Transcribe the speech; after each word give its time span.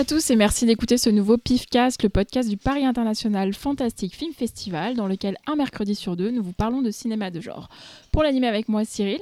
Bonjour 0.00 0.14
à 0.14 0.18
tous 0.18 0.30
et 0.30 0.36
merci 0.36 0.64
d'écouter 0.64 0.96
ce 0.96 1.10
nouveau 1.10 1.36
PIFcast, 1.36 2.02
le 2.02 2.08
podcast 2.08 2.48
du 2.48 2.56
Paris 2.56 2.86
International 2.86 3.52
Fantastic 3.52 4.16
Film 4.16 4.32
Festival, 4.32 4.96
dans 4.96 5.06
lequel 5.06 5.36
un 5.46 5.56
mercredi 5.56 5.94
sur 5.94 6.16
deux, 6.16 6.30
nous 6.30 6.42
vous 6.42 6.54
parlons 6.54 6.80
de 6.80 6.90
cinéma 6.90 7.30
de 7.30 7.42
genre. 7.42 7.68
Pour 8.10 8.22
l'animer 8.22 8.46
avec 8.46 8.70
moi, 8.70 8.86
Cyril. 8.86 9.20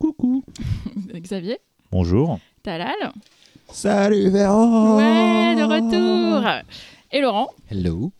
Coucou. 0.00 0.42
Xavier. 1.14 1.60
Bonjour. 1.92 2.40
Talal. 2.64 2.96
Salut 3.70 4.30
Véro. 4.30 4.96
Ouais, 4.96 5.54
de 5.54 5.62
retour. 5.62 6.64
Et 7.12 7.20
Laurent. 7.20 7.50
Hello. 7.70 8.10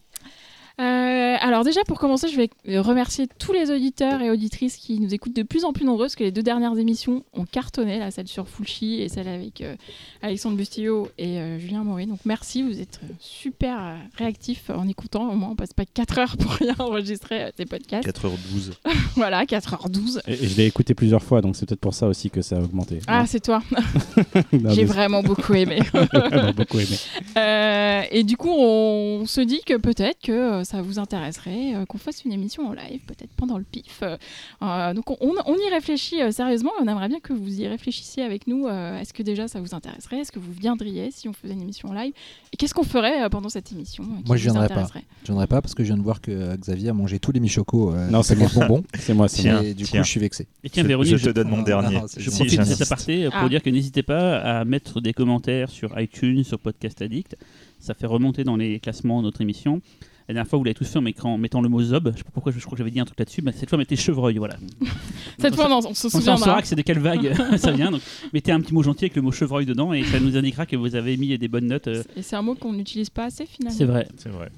Euh, 0.79 1.37
alors 1.41 1.65
déjà 1.65 1.85
pour 1.85 1.98
commencer, 1.98 2.29
je 2.29 2.37
vais 2.37 2.79
remercier 2.79 3.27
tous 3.39 3.53
les 3.53 3.71
auditeurs 3.71 4.21
et 4.21 4.30
auditrices 4.30 4.77
qui 4.77 5.01
nous 5.01 5.15
écoutent 5.15 5.35
de 5.35 5.43
plus 5.43 5.65
en 5.65 5.73
plus 5.73 5.85
nombreux 5.85 6.05
parce 6.05 6.16
que 6.16 6.25
les 6.25 6.33
deux 6.33 6.43
dernières 6.43 6.77
émissions 6.77 7.25
ont 7.33 7.47
cartonné, 7.47 7.99
là, 7.99 8.11
celle 8.11 8.29
sur 8.29 8.49
Fulci 8.49 9.01
et 9.01 9.09
celle 9.09 9.29
avec 9.29 9.62
euh, 9.62 9.75
Alexandre 10.21 10.57
Bustillo 10.57 11.09
et 11.16 11.39
euh, 11.39 11.59
Julien 11.59 11.83
Maury. 11.83 12.07
Donc 12.07 12.21
merci, 12.27 12.62
vous 12.62 12.80
êtes 12.80 13.01
super 13.21 13.97
réactifs 14.16 14.69
en 14.71 14.87
écoutant. 14.87 15.30
Au 15.30 15.35
moins, 15.35 15.51
on 15.51 15.57
passe 15.57 15.73
pas 15.73 15.85
4 15.87 16.19
heures 16.19 16.37
pour 16.37 16.52
rien 16.52 16.75
enregistrer 16.79 17.45
euh, 17.45 17.51
ces 17.57 17.65
podcasts. 17.65 18.07
4h12. 18.07 18.73
voilà, 19.16 19.45
4h12. 19.45 20.21
Et, 20.27 20.33
et 20.33 20.49
je 20.49 20.57
l'ai 20.57 20.66
écouté 20.66 20.95
plusieurs 20.95 21.23
fois, 21.23 21.41
donc 21.41 21.57
c'est 21.57 21.66
peut-être 21.66 21.80
pour 21.80 21.95
ça 21.95 22.07
aussi 22.07 22.29
que 22.29 22.43
ça 22.43 22.57
a 22.57 22.61
augmenté. 22.61 23.01
Ah, 23.07 23.24
c'est 23.27 23.41
toi. 23.41 23.63
J'ai 24.71 24.85
vraiment 24.85 25.23
beaucoup 25.23 25.55
aimé. 25.55 25.80
j'ai 25.93 26.18
vraiment 26.21 26.52
beaucoup 26.52 26.79
aimé. 26.79 26.96
Euh, 27.37 28.02
et 28.11 28.24
du 28.24 28.37
coup, 28.37 28.51
on 28.51 29.24
se 29.27 29.40
dit 29.40 29.61
que 29.65 29.77
peut-être 29.77 30.18
que 30.23 30.33
euh, 30.33 30.65
ça 30.66 30.82
vous 30.82 30.98
intéresserait 30.98 31.74
euh, 31.74 31.86
qu'on 31.86 31.96
fasse 31.98 32.24
une 32.24 32.32
émission 32.32 32.68
en 32.68 32.72
live, 32.72 33.00
peut-être 33.06 33.30
pendant 33.36 33.56
le 33.56 33.64
pif. 33.64 34.02
Euh, 34.02 34.92
donc 34.95 35.10
on, 35.10 35.32
on 35.46 35.54
y 35.54 35.70
réfléchit 35.72 36.20
euh, 36.20 36.30
sérieusement. 36.30 36.70
On 36.80 36.86
aimerait 36.88 37.09
bien 37.09 37.20
que 37.20 37.32
vous 37.32 37.60
y 37.60 37.66
réfléchissiez 37.66 38.22
avec 38.22 38.46
nous. 38.46 38.66
Euh, 38.66 38.98
Est-ce 39.00 39.14
que 39.14 39.22
déjà 39.22 39.48
ça 39.48 39.60
vous 39.60 39.74
intéresserait? 39.74 40.18
Est-ce 40.18 40.32
que 40.32 40.38
vous 40.38 40.52
viendriez 40.52 41.10
si 41.10 41.28
on 41.28 41.32
faisait 41.32 41.54
une 41.54 41.62
émission 41.62 41.88
en 41.88 41.92
live? 41.94 42.12
Et 42.52 42.56
qu'est-ce 42.56 42.74
qu'on 42.74 42.82
ferait 42.84 43.22
euh, 43.24 43.28
pendant 43.28 43.48
cette 43.48 43.72
émission? 43.72 44.04
Euh, 44.04 44.22
Moi, 44.26 44.37
je 44.37 44.42
viendrais 44.42 44.68
pas. 44.68 44.87
Je 45.22 45.26
viendrai 45.26 45.46
pas 45.46 45.62
parce 45.62 45.74
que 45.74 45.82
je 45.82 45.88
viens 45.88 45.96
de 45.96 46.02
voir 46.02 46.20
que 46.20 46.56
Xavier 46.56 46.90
a 46.90 46.92
mangé 46.92 47.18
tous 47.18 47.32
les 47.32 47.40
michocos. 47.40 47.94
euh, 47.94 48.09
Non, 48.10 48.22
c'est 48.22 48.34
les 48.34 48.46
bonbons. 48.54 48.82
C'est 48.98 49.14
moi, 49.14 49.28
c'est 49.28 49.50
moi. 49.50 49.62
du 49.62 49.84
tiens. 49.84 50.00
coup, 50.00 50.04
je 50.06 50.10
suis 50.10 50.20
vexé. 50.20 50.46
Et 50.64 50.70
tiens, 50.70 50.82
Je- 50.82 50.88
Véronique, 50.88 51.16
je 51.16 51.24
te 51.26 51.30
donne 51.30 51.48
mon 51.48 51.59
Ah, 51.60 51.64
dernier. 51.64 52.00
Je 52.16 52.30
profite 52.30 52.59
de 52.59 52.64
cet 52.64 52.82
aparté 52.82 53.24
pour 53.26 53.34
Ah. 53.44 53.48
dire 53.48 53.62
que 53.62 53.70
n'hésitez 53.70 54.02
pas 54.02 54.38
à 54.38 54.64
mettre 54.64 55.00
des 55.00 55.12
commentaires 55.12 55.70
sur 55.70 55.98
iTunes, 56.00 56.42
sur 56.44 56.59
Podcast 56.59 57.00
Addict. 57.02 57.37
Ça 57.78 57.94
fait 57.94 58.06
remonter 58.06 58.42
dans 58.42 58.56
les 58.56 58.80
classements 58.80 59.20
notre 59.22 59.40
émission. 59.42 59.80
La 60.29 60.35
dernière 60.35 60.49
fois, 60.51 60.59
vous 60.59 60.65
l'avez 60.65 60.74
tous 60.74 60.88
fait 60.88 60.99
en 60.99 61.02
mettant, 61.02 61.35
en 61.35 61.38
mettant 61.38 61.60
le 61.60 61.69
mot 61.69 61.80
zob. 61.82 62.10
Je 62.13 62.19
sais 62.19 62.24
pas 62.24 62.30
pourquoi, 62.35 62.51
je, 62.52 62.59
je 62.59 62.65
crois 62.65 62.73
que 62.77 62.79
j'avais 62.79 62.91
dit 62.91 62.99
un 62.99 63.05
truc 63.05 63.19
là-dessus. 63.19 63.43
Mais 63.43 63.52
cette 63.52 63.69
fois, 63.69 63.79
mettez 63.79 63.95
chevreuil. 63.96 64.38
Voilà. 64.38 64.56
Cette 65.38 65.53
On 65.53 65.56
fois, 65.56 65.77
on 65.77 65.81
se 65.94 66.06
on 66.06 66.10
souviendra. 66.10 66.37
saura 66.44 66.62
que 66.62 66.69
c'est 66.69 66.75
de 66.77 66.83
quelle 66.83 66.99
vague 66.99 67.34
ça 67.59 67.71
vient. 67.72 67.91
Donc, 67.91 68.00
mettez 68.33 68.50
un 68.53 68.60
petit 68.60 68.75
mot 68.75 68.83
gentil 68.83 69.05
avec 69.05 69.16
le 69.16 69.22
mot 69.22 69.31
chevreuil 69.31 69.66
dedans 69.66 69.93
et 69.93 70.03
ça 70.05 70.19
nous 70.19 70.37
indiquera 70.37 70.66
que 70.66 70.75
vous 70.77 70.94
avez 70.97 71.16
mis 71.16 71.37
des 71.38 71.49
bonnes 71.49 71.66
notes. 71.66 71.88
euh, 71.88 72.03
Et 72.16 72.22
c'est 72.22 72.34
un 72.37 72.43
mot 72.43 72.55
qu'on 72.55 72.72
n'utilise 72.72 73.10
pas 73.10 73.25
assez 73.27 73.47
finalement. 73.47 73.77
C'est 73.77 73.84
vrai. 73.84 74.09
C'est 74.16 74.31
vrai. 74.31 74.50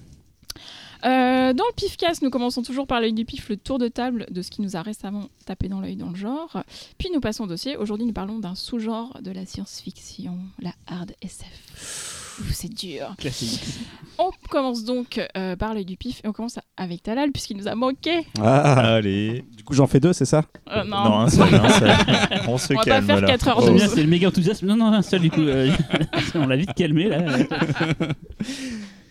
Euh, 1.04 1.52
dans 1.52 1.64
le 1.64 1.74
pifcast, 1.76 2.22
nous 2.22 2.30
commençons 2.30 2.62
toujours 2.62 2.86
par 2.88 3.00
l'œil 3.00 3.12
du 3.12 3.24
pif, 3.24 3.48
le 3.48 3.56
tour 3.56 3.78
de 3.78 3.86
table 3.86 4.26
de 4.30 4.42
ce 4.42 4.50
qui 4.50 4.62
nous 4.62 4.74
a 4.76 4.82
récemment 4.82 5.28
tapé 5.46 5.68
dans 5.68 5.80
l'œil 5.80 5.94
dans 5.96 6.10
le 6.10 6.16
genre. 6.16 6.62
Puis 6.98 7.08
nous 7.14 7.20
passons 7.20 7.44
au 7.44 7.46
dossier. 7.46 7.76
Aujourd'hui, 7.76 8.04
nous 8.06 8.12
parlons 8.12 8.38
d'un 8.40 8.56
sous-genre 8.56 9.18
de 9.22 9.30
la 9.30 9.46
science-fiction, 9.46 10.36
la 10.60 10.72
hard 10.88 11.12
SF. 11.22 12.07
C'est 12.52 12.72
dur. 12.72 13.14
Classique. 13.18 13.60
On 14.18 14.30
commence 14.50 14.84
donc 14.84 15.20
euh, 15.36 15.54
par 15.56 15.74
l'œil 15.74 15.84
du 15.84 15.96
pif 15.96 16.20
et 16.24 16.28
on 16.28 16.32
commence 16.32 16.58
avec 16.76 17.02
Talal 17.02 17.30
puisqu'il 17.32 17.56
nous 17.56 17.68
a 17.68 17.74
manqué. 17.74 18.26
Ah, 18.42 18.94
Allez. 18.94 19.44
du 19.56 19.62
coup, 19.64 19.74
j'en 19.74 19.86
fais 19.86 20.00
deux, 20.00 20.12
c'est 20.12 20.24
ça 20.24 20.44
Euh, 20.70 20.82
non, 20.84 21.04
Non, 21.04 21.18
un 21.20 21.28
seul, 21.30 21.54
un 21.54 21.68
seul. 21.68 21.90
On 22.48 22.58
se 22.58 22.72
on 22.72 22.76
va 22.76 22.84
pas 22.84 23.02
faire 23.02 23.20
là. 23.20 23.26
4 23.28 23.48
heures 23.48 23.66
12. 23.66 23.86
c'est 23.94 24.02
le 24.02 24.08
méga 24.08 24.28
enthousiasme. 24.28 24.66
Non, 24.66 24.76
non, 24.76 24.86
un 24.92 25.02
seul 25.02 25.20
du 25.20 25.30
coup. 25.30 25.40
euh, 25.42 25.70
on 26.34 26.46
l'a 26.46 26.56
vite 26.56 26.74
calmé 26.74 27.08
là. 27.08 27.18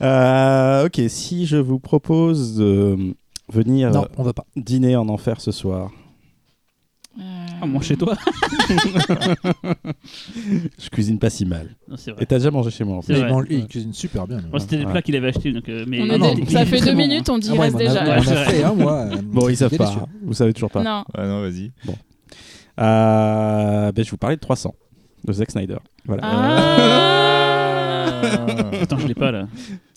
Euh, 0.02 0.86
Ok, 0.86 1.02
si 1.08 1.46
je 1.48 1.58
vous 1.58 1.80
propose 1.80 2.56
de 2.56 3.16
venir 3.50 3.90
Non, 3.92 4.08
on 4.18 4.24
va 4.24 4.34
pas. 4.34 4.46
dîner 4.56 4.96
en 4.96 5.10
enfer 5.10 5.42
ce 5.42 5.52
soir, 5.52 5.90
Ah, 7.62 7.66
mange 7.66 7.86
chez 7.86 7.98
toi. 7.98 8.16
je 10.80 10.90
cuisine 10.90 11.18
pas 11.20 11.30
si 11.30 11.46
mal. 11.46 11.70
Non, 11.90 11.96
c'est 11.98 12.12
Et 12.22 12.26
t'as 12.26 12.38
déjà 12.38 12.52
mangé 12.52 12.70
chez 12.70 12.84
moi 12.84 12.98
en 12.98 13.02
C'est 13.02 13.14
fait. 13.14 13.20
Il, 13.20 13.24
vrai. 13.24 13.32
mange- 13.32 13.46
il 13.50 13.68
cuisine 13.68 13.94
super 13.94 14.28
bien. 14.28 14.38
lui. 14.38 14.46
C'était 14.60 14.78
des 14.78 14.86
Ouais. 14.86 14.92
plats 14.92 15.02
qu'il 15.02 15.16
avait 15.16 15.30
achetés. 15.30 15.52
Donc, 15.52 15.68
euh, 15.70 15.84
mais 15.88 16.02
on 16.02 16.18
non, 16.18 16.36
ça 16.48 16.66
fait 16.66 16.80
deux 16.82 16.94
minutes, 16.94 17.30
on 17.30 17.38
dit 17.40 17.50
Ah 17.52 17.54
ouais, 17.56 17.60
reste 17.70 17.76
a- 17.76 17.80
déjà. 17.80 18.22
c'est 18.24 18.32
a 18.32 18.46
fait, 18.46 18.64
hein, 18.64 18.74
moi. 18.78 18.94
euh, 19.12 19.16
Bon, 19.24 19.50
ils 19.50 19.58
savent 19.58 19.72
délicieux. 19.72 20.00
pas. 20.00 20.08
Vous 20.24 20.34
savez 20.34 20.54
toujours 20.54 20.70
pas. 20.72 20.84
Non. 20.84 21.04
Ah 21.16 21.26
non, 21.26 21.42
vas-y. 21.42 21.72
Euh, 22.80 23.92
ben, 23.92 24.04
je 24.04 24.08
vais 24.08 24.12
vous 24.12 24.18
parler 24.18 24.36
de 24.36 24.42
300 24.42 24.76
de 25.26 25.34
Zack 25.34 25.50
Snyder. 25.52 25.78
Voilà. 26.06 26.22
Ah 26.24 27.57
Attends, 28.82 28.98
je 29.00 29.08
l'ai 29.08 29.14
pas 29.16 29.32
là. 29.32 29.48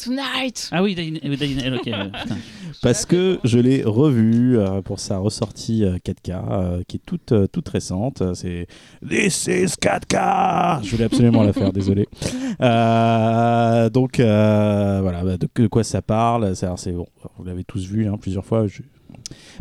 Tonight 0.03 0.69
Ah 0.73 0.83
oui, 0.83 0.95
Dying- 0.95 1.21
euh, 1.25 1.37
Dying- 1.37 1.63
euh, 1.65 1.77
ok. 1.77 1.89
euh, 1.89 2.05
putain. 2.23 2.37
Parce 2.83 3.05
que 3.05 3.39
je 3.45 3.59
l'ai 3.59 3.83
revu 3.85 4.59
euh, 4.59 4.81
pour 4.83 4.99
sa 5.01 5.19
ressortie 5.19 5.85
euh, 5.85 5.99
4K, 6.03 6.31
euh, 6.51 6.83
qui 6.89 6.97
est 6.97 7.03
toute, 7.05 7.33
euh, 7.33 7.47
toute 7.47 7.69
récente. 7.69 8.23
Euh, 8.23 8.35
C'est 8.35 8.67
This 9.07 9.47
is 9.47 9.75
4K 9.81 10.81
Je 10.83 10.91
voulais 10.93 11.05
absolument 11.05 11.43
la 11.43 11.53
faire, 11.53 11.73
désolé. 11.73 12.09
Euh, 12.61 13.89
donc, 13.91 14.21
euh, 14.21 14.99
voilà, 15.03 15.25
bah, 15.25 15.37
de, 15.39 15.49
de 15.55 15.67
quoi 15.67 15.83
ça 15.83 16.03
parle 16.03 16.55
C'est- 16.55 16.67
alors, 16.67 16.79
c'est 16.79 16.93
bon, 16.93 17.07
Vous 17.39 17.45
l'avez 17.45 17.65
tous 17.65 17.87
vu 17.87 18.07
hein, 18.07 18.17
plusieurs 18.21 18.45
fois. 18.45 18.67
je- 18.67 18.83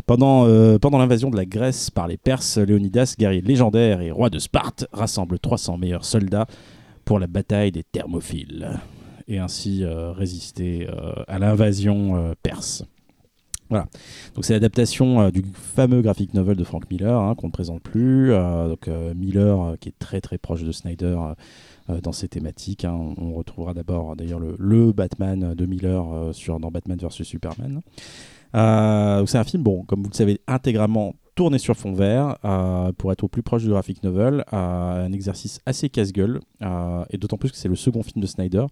Pendant, 0.06 0.46
euh, 0.46 0.78
pendant 0.78 0.98
l'invasion 0.98 1.30
de 1.30 1.36
la 1.36 1.46
Grèce 1.46 1.90
par 1.90 2.08
les 2.08 2.16
Perses, 2.18 2.58
Léonidas, 2.58 3.14
guerrier 3.18 3.40
légendaire 3.40 4.00
et 4.02 4.10
roi 4.10 4.28
de 4.28 4.38
Sparte, 4.38 4.86
rassemble 4.92 5.38
300 5.38 5.78
meilleurs 5.78 6.04
soldats 6.04 6.46
pour 7.04 7.18
la 7.18 7.26
bataille 7.26 7.72
des 7.72 7.82
Thermophiles 7.84 8.70
et 9.28 9.38
ainsi 9.38 9.84
euh, 9.84 10.12
résister 10.12 10.88
euh, 10.88 11.12
à 11.28 11.38
l'invasion 11.38 12.16
euh, 12.16 12.32
perse. 12.42 12.84
Voilà. 13.68 13.86
Donc 14.34 14.44
c'est 14.44 14.54
l'adaptation 14.54 15.20
euh, 15.20 15.30
du 15.30 15.44
fameux 15.54 16.02
graphic 16.02 16.34
novel 16.34 16.56
de 16.56 16.64
Frank 16.64 16.90
Miller 16.90 17.16
hein, 17.20 17.34
qu'on 17.36 17.46
ne 17.46 17.52
présente 17.52 17.82
plus. 17.82 18.30
Donc 18.30 18.88
Miller 19.14 19.76
qui 19.80 19.90
est 19.90 19.98
très 19.98 20.20
très 20.20 20.38
proche 20.38 20.64
de 20.64 20.72
Snyder 20.72 21.16
dans 22.02 22.12
ses 22.12 22.28
thématiques. 22.28 22.84
hein. 22.84 23.14
On, 23.16 23.32
retrouvera 23.34 23.74
d'abord 23.74 24.12
euh, 24.12 24.14
d'ailleurs 24.14 24.40
le, 24.40 24.92
Batman 24.92 25.54
de 25.54 25.66
Miller 25.66 26.04
dans 26.60 26.70
Batman 26.70 26.98
vs 26.98 27.24
Superman. 27.24 27.80
C'est 28.52 28.58
un 29.38 29.44
film 29.44 29.62
bon 29.62 29.84
comme 29.84 30.02
vous 30.02 30.10
le 30.10 30.14
savez 30.14 30.40
intégralement 30.46 31.14
tourné 31.40 31.56
sur 31.56 31.74
fond 31.74 31.94
vert 31.94 32.36
euh, 32.44 32.92
pour 32.92 33.12
être 33.12 33.24
au 33.24 33.28
plus 33.28 33.42
proche 33.42 33.62
du 33.62 33.70
graphic 33.70 34.02
novel. 34.02 34.44
euh, 34.52 35.06
un 35.06 35.10
exercice 35.12 35.58
assez 35.64 35.88
casse-gueule 35.88 36.40
euh, 36.60 37.02
et 37.08 37.16
d'autant 37.16 37.38
plus 37.38 37.50
que 37.50 37.56
c'est 37.56 37.66
le 37.68 37.76
second 37.76 38.02
film 38.02 38.20
de 38.20 38.26
Snyder. 38.26 38.66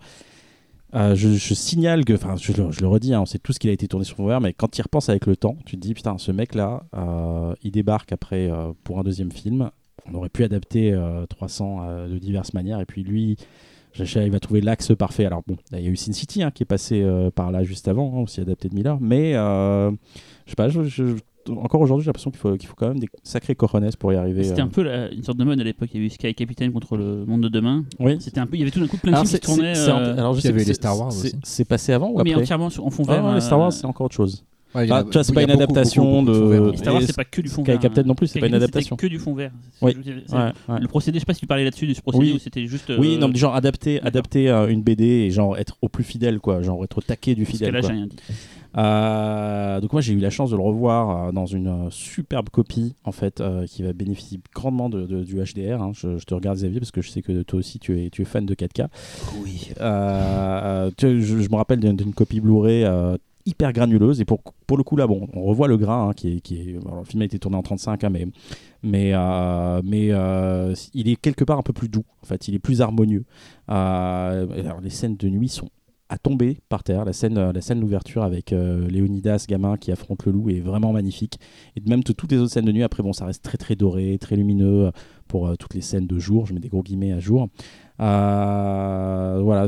Je, 0.93 1.55
signale 1.55 2.05
que, 2.05 2.13
enfin, 2.13 2.37
je, 2.37 2.53
le- 2.53 2.87
redis, 2.87 3.15
hein, 3.15 3.23
on 3.23 3.27
sait 3.27 3.39
tout 3.39 3.55
ce 3.55 3.59
qu'il 3.59 3.71
a 3.71 3.73
été 3.73 3.89
tourné 3.89 4.05
sur 4.05 4.17
fond 4.17 4.27
vert, 4.27 4.43
mais 4.43 4.53
quand 4.53 4.69
tu 4.69 4.81
y 4.81 4.83
repenses 4.83 5.09
avec 5.09 5.25
le 5.27 5.35
temps, 5.35 5.57
tu 5.65 5.77
te 5.77 5.81
dis, 5.81 5.95
putain, 5.95 6.19
ce 6.19 6.31
mec-là, 6.31 6.83
il 7.63 7.71
débarque 7.71 8.13
après 8.13 8.51
pour 8.85 8.99
un 8.99 9.03
deuxième 9.03 9.33
film. 9.33 9.71
On 10.11 10.15
aurait 10.15 10.29
pu 10.29 10.45
adapter 10.45 10.93
euh, 10.93 11.25
300 11.27 11.79
euh, 11.83 12.09
de 12.09 12.19
diverses 12.19 12.53
manières, 12.53 12.81
et 12.81 12.87
puis 12.87 13.03
lui, 13.03 13.37
il 13.99 14.31
va 14.31 14.41
trouver 14.41 14.61
l'axe 14.61 14.95
parfait. 14.95 15.25
Alors 15.25 15.43
bon, 15.47 15.57
il 15.73 15.81
y 15.81 15.87
a 15.87 15.91
eu 15.91 15.97
Sin 15.97 16.13
City 16.13 16.43
hein, 16.43 16.51
qui 16.51 16.63
est 16.65 16.67
passé 16.67 17.03
par 17.35 17.51
là 17.51 17.63
juste 17.65 17.89
avant, 17.89 18.15
hein, 18.15 18.21
aussi 18.25 18.41
adapté 18.43 18.69
de 18.69 18.75
Miller, 18.75 18.99
mais 19.01 19.33
je 19.33 19.91
sais 20.47 20.55
pas, 20.57 20.69
je- 20.69 20.85
je- 20.85 21.17
encore 21.51 21.81
aujourd'hui, 21.81 22.05
j'ai 22.05 22.09
l'impression 22.09 22.31
qu'il 22.31 22.41
faut, 22.41 22.57
qu'il 22.57 22.69
faut 22.69 22.75
quand 22.77 22.89
même 22.89 22.99
des 22.99 23.09
sacrés 23.23 23.55
cojones 23.55 23.89
pour 23.99 24.13
y 24.13 24.17
arriver. 24.17 24.45
C'était 24.45 24.61
euh. 24.61 24.65
un 24.65 24.69
peu 24.69 24.83
la- 24.83 25.11
une 25.13 25.23
sorte 25.23 25.39
de 25.39 25.45
mode 25.45 25.61
à 25.61 25.65
l'époque. 25.65 25.89
Il 25.95 26.01
y 26.01 26.03
a 26.05 26.07
eu 26.07 26.11
Sky 26.11 26.35
Captain 26.35 26.71
contre 26.71 26.97
le 26.97 27.25
monde 27.27 27.43
de 27.43 27.49
demain. 27.49 27.85
Oui. 27.99 28.17
C'était 28.21 28.41
un 28.41 28.47
peu. 28.47 28.57
Il 28.57 28.61
y 28.61 28.63
avait 28.63 28.71
tout 28.71 28.81
d'un 28.81 28.87
coup 28.87 28.97
plein 28.99 29.13
de 29.23 29.27
films 29.27 29.41
qui 29.41 29.47
tournaient. 29.47 29.79
euh, 29.79 30.17
alors, 30.19 30.35
je 30.35 30.39
il 30.39 30.41
y 30.41 30.43
sais 30.43 30.49
avait 30.49 30.63
que 30.63 30.69
les 30.69 30.75
Star 30.75 30.99
Wars 30.99 31.13
c'est- 31.13 31.29
aussi. 31.29 31.37
C'est 31.45 31.65
passé 31.65 31.93
avant 31.93 32.11
ou 32.11 32.23
mais 32.23 32.31
après 32.33 32.43
entièrement 32.43 32.71
sur- 32.71 32.85
en 32.87 32.91
fond 32.91 33.05
Ah, 33.09 33.13
vert. 33.15 33.23
non, 33.23 33.31
les 33.33 33.37
euh, 33.39 33.41
Star 33.41 33.59
Wars, 33.59 33.73
c'est 33.73 33.87
encore 33.87 34.07
autre 34.07 34.15
chose. 34.15 34.45
Ouais, 34.75 34.85
il 34.85 34.91
y 34.91 34.93
en 34.93 34.97
a- 34.97 34.99
Ah, 34.99 35.05
tu 35.05 35.13
vois, 35.13 35.25
c'est 35.25 35.33
pas 35.33 35.41
une 35.41 35.47
beaucoup, 35.49 35.63
adaptation 35.63 36.23
beaucoup, 36.23 36.39
beaucoup 36.41 36.73
de- 36.73 36.77
Star 36.77 36.93
Wars, 36.93 37.03
c'est 37.03 37.17
pas 37.17 37.25
que 37.25 37.41
du 37.41 37.49
fond 37.49 37.63
Sky 37.63 37.71
vert. 37.71 37.81
Captain 37.81 38.03
hein. 38.03 38.05
non 38.07 38.15
plus, 38.15 38.27
c'est 38.27 38.39
pas 38.39 38.49
une 38.49 38.55
adaptation. 38.55 38.97
Que 38.97 39.07
du 39.07 39.19
fond 39.19 39.33
vert. 39.35 39.51
Ouais, 39.81 39.95
ouais. 39.97 40.81
Le 40.81 40.89
procédé, 40.89 41.17
je 41.19 41.21
sais 41.21 41.27
pas 41.27 41.33
si 41.33 41.41
tu 41.41 41.47
parlais 41.47 41.65
là-dessus 41.65 41.87
de 41.87 41.95
ce 41.95 42.03
procédé 42.03 42.27
Oui. 42.27 42.33
ou 42.35 42.39
c'était 42.39 42.67
juste. 42.67 42.93
Oui, 42.99 43.15
euh, 43.15 43.19
non, 43.19 43.29
mais 43.29 43.37
genre 43.39 43.55
adapter, 43.55 43.99
adapter 44.03 44.51
euh, 44.51 44.69
une 44.69 44.83
BD 44.83 45.05
et 45.07 45.31
genre 45.31 45.57
être 45.57 45.79
au 45.81 45.89
plus 45.89 46.05
fidèle, 46.05 46.39
quoi. 46.39 46.61
Genre 46.61 46.85
être 46.85 46.99
au 46.99 47.01
taquet 47.01 47.35
du 47.35 47.45
Parce 47.45 47.53
que 47.53 47.59
fidèle. 47.65 47.73
là, 47.75 47.81
j'ai 47.81 47.89
rien 47.93 48.07
dit. 48.09 48.17
Euh, 48.79 49.81
donc 49.81 49.93
moi 49.93 50.01
j'ai 50.01 50.13
eu 50.13 50.19
la 50.21 50.31
chance 50.31 50.51
de 50.51 50.57
le 50.57 50.63
revoir 50.63 51.27
euh, 51.29 51.33
dans 51.33 51.47
une 51.47 51.67
euh, 51.67 51.91
superbe 51.91 52.49
copie 52.49 52.95
en 53.05 53.11
fait 53.13 53.43
qui 53.67 53.83
va 53.83 53.93
bénéficier 53.93 54.39
grandement 54.55 54.89
de, 54.89 55.05
de- 55.07 55.25
du 55.25 55.37
HDR. 55.37 55.83
hein. 55.83 55.91
Je, 55.95 56.17
je 56.19 56.25
te 56.25 56.33
regarde 56.35 56.57
Xavier 56.57 56.79
parce 56.81 56.93
que 56.93 57.03
je 57.03 57.11
sais 57.11 57.23
que 57.23 57.43
toi 57.43 57.59
aussi 57.59 57.79
tu 57.79 58.01
es, 58.01 58.11
tu 58.11 58.23
es 58.23 58.25
fan 58.25 58.47
de 58.47 58.55
4K. 58.55 58.87
Oui. 59.43 59.71
Tu- 60.97 61.23
je, 61.23 61.39
je 61.41 61.49
me 61.51 61.57
rappelle 61.57 61.81
d'une 61.81 62.15
copie 62.15 62.41
Blu-ray 62.41 62.87
hyper 63.47 63.73
granuleuse 63.73 64.21
et 64.21 64.25
pour, 64.27 64.41
pour 64.67 64.77
le 64.77 64.83
coup 64.85 64.95
là 64.97 65.07
bon 65.07 65.27
on 65.33 65.43
revoit 65.43 65.69
le 65.69 65.79
grain 65.79 66.09
hein, 66.11 66.13
qui 66.13 66.37
est, 66.37 66.41
qui 66.41 66.57
est 66.57 66.77
alors, 66.85 66.99
le 66.99 67.05
film 67.05 67.23
a 67.23 67.25
été 67.25 67.39
tourné 67.39 67.57
en 67.57 67.63
35 67.63 68.05
hein, 68.05 68.11
mais 68.11 68.27
mais 68.83 69.13
euh, 69.15 69.81
mais 69.85 70.09
euh, 70.11 70.75
il 70.93 71.09
est 71.09 71.17
quelque 71.17 71.45
part 71.45 71.59
un 71.59 71.63
peu 71.63 71.73
plus 71.73 71.89
doux 71.89 72.05
en 72.23 72.27
fait 72.27 72.47
il 72.49 72.55
est 72.55 72.59
plus 72.59 72.83
harmonieux 72.83 73.25
Euh, 73.71 74.47
alors, 74.65 74.81
les 74.83 74.91
scènes 74.91 75.17
de 75.17 75.29
nuit 75.29 75.49
sont 75.49 75.69
à 76.09 76.19
tomber 76.19 76.59
par 76.69 76.83
terre. 76.85 77.05
La 77.05 77.13
scène 77.13 77.53
la 77.53 77.61
scène 77.61 77.81
d'ouverture 77.81 78.23
avec 78.23 78.53
euh, 78.53 78.89
Léonidas 78.89 79.45
gamin 79.49 79.77
qui 79.77 79.93
affronte 79.93 80.25
le 80.27 80.33
loup 80.33 80.51
est 80.51 80.61
vraiment 80.61 80.93
magnifique. 80.93 81.39
Et 81.77 81.83
même 81.89 82.03
que 82.05 82.13
toutes 82.13 82.33
les 82.33 82.39
autres 82.39 82.53
scènes 82.53 82.65
de 82.65 82.73
nuit 82.73 82.83
après 82.83 83.03
bon 83.03 83.13
ça 83.13 83.25
reste 83.27 83.43
très 83.45 83.59
très 83.59 83.77
doré 83.77 84.19
très 84.19 84.37
lumineux 84.37 84.91
pour 85.27 85.49
euh, 85.49 85.55
toutes 85.57 85.75
les 85.75 85.83
scènes 85.83 86.07
de 86.07 86.19
jour. 86.19 86.47
Je 86.47 86.55
mets 86.55 86.61
des 86.61 86.69
gros 86.69 86.83
guillemets 86.83 87.13
à 87.13 87.21
jour. 87.21 87.49
Euh, 88.01 89.41
voilà, 89.43 89.67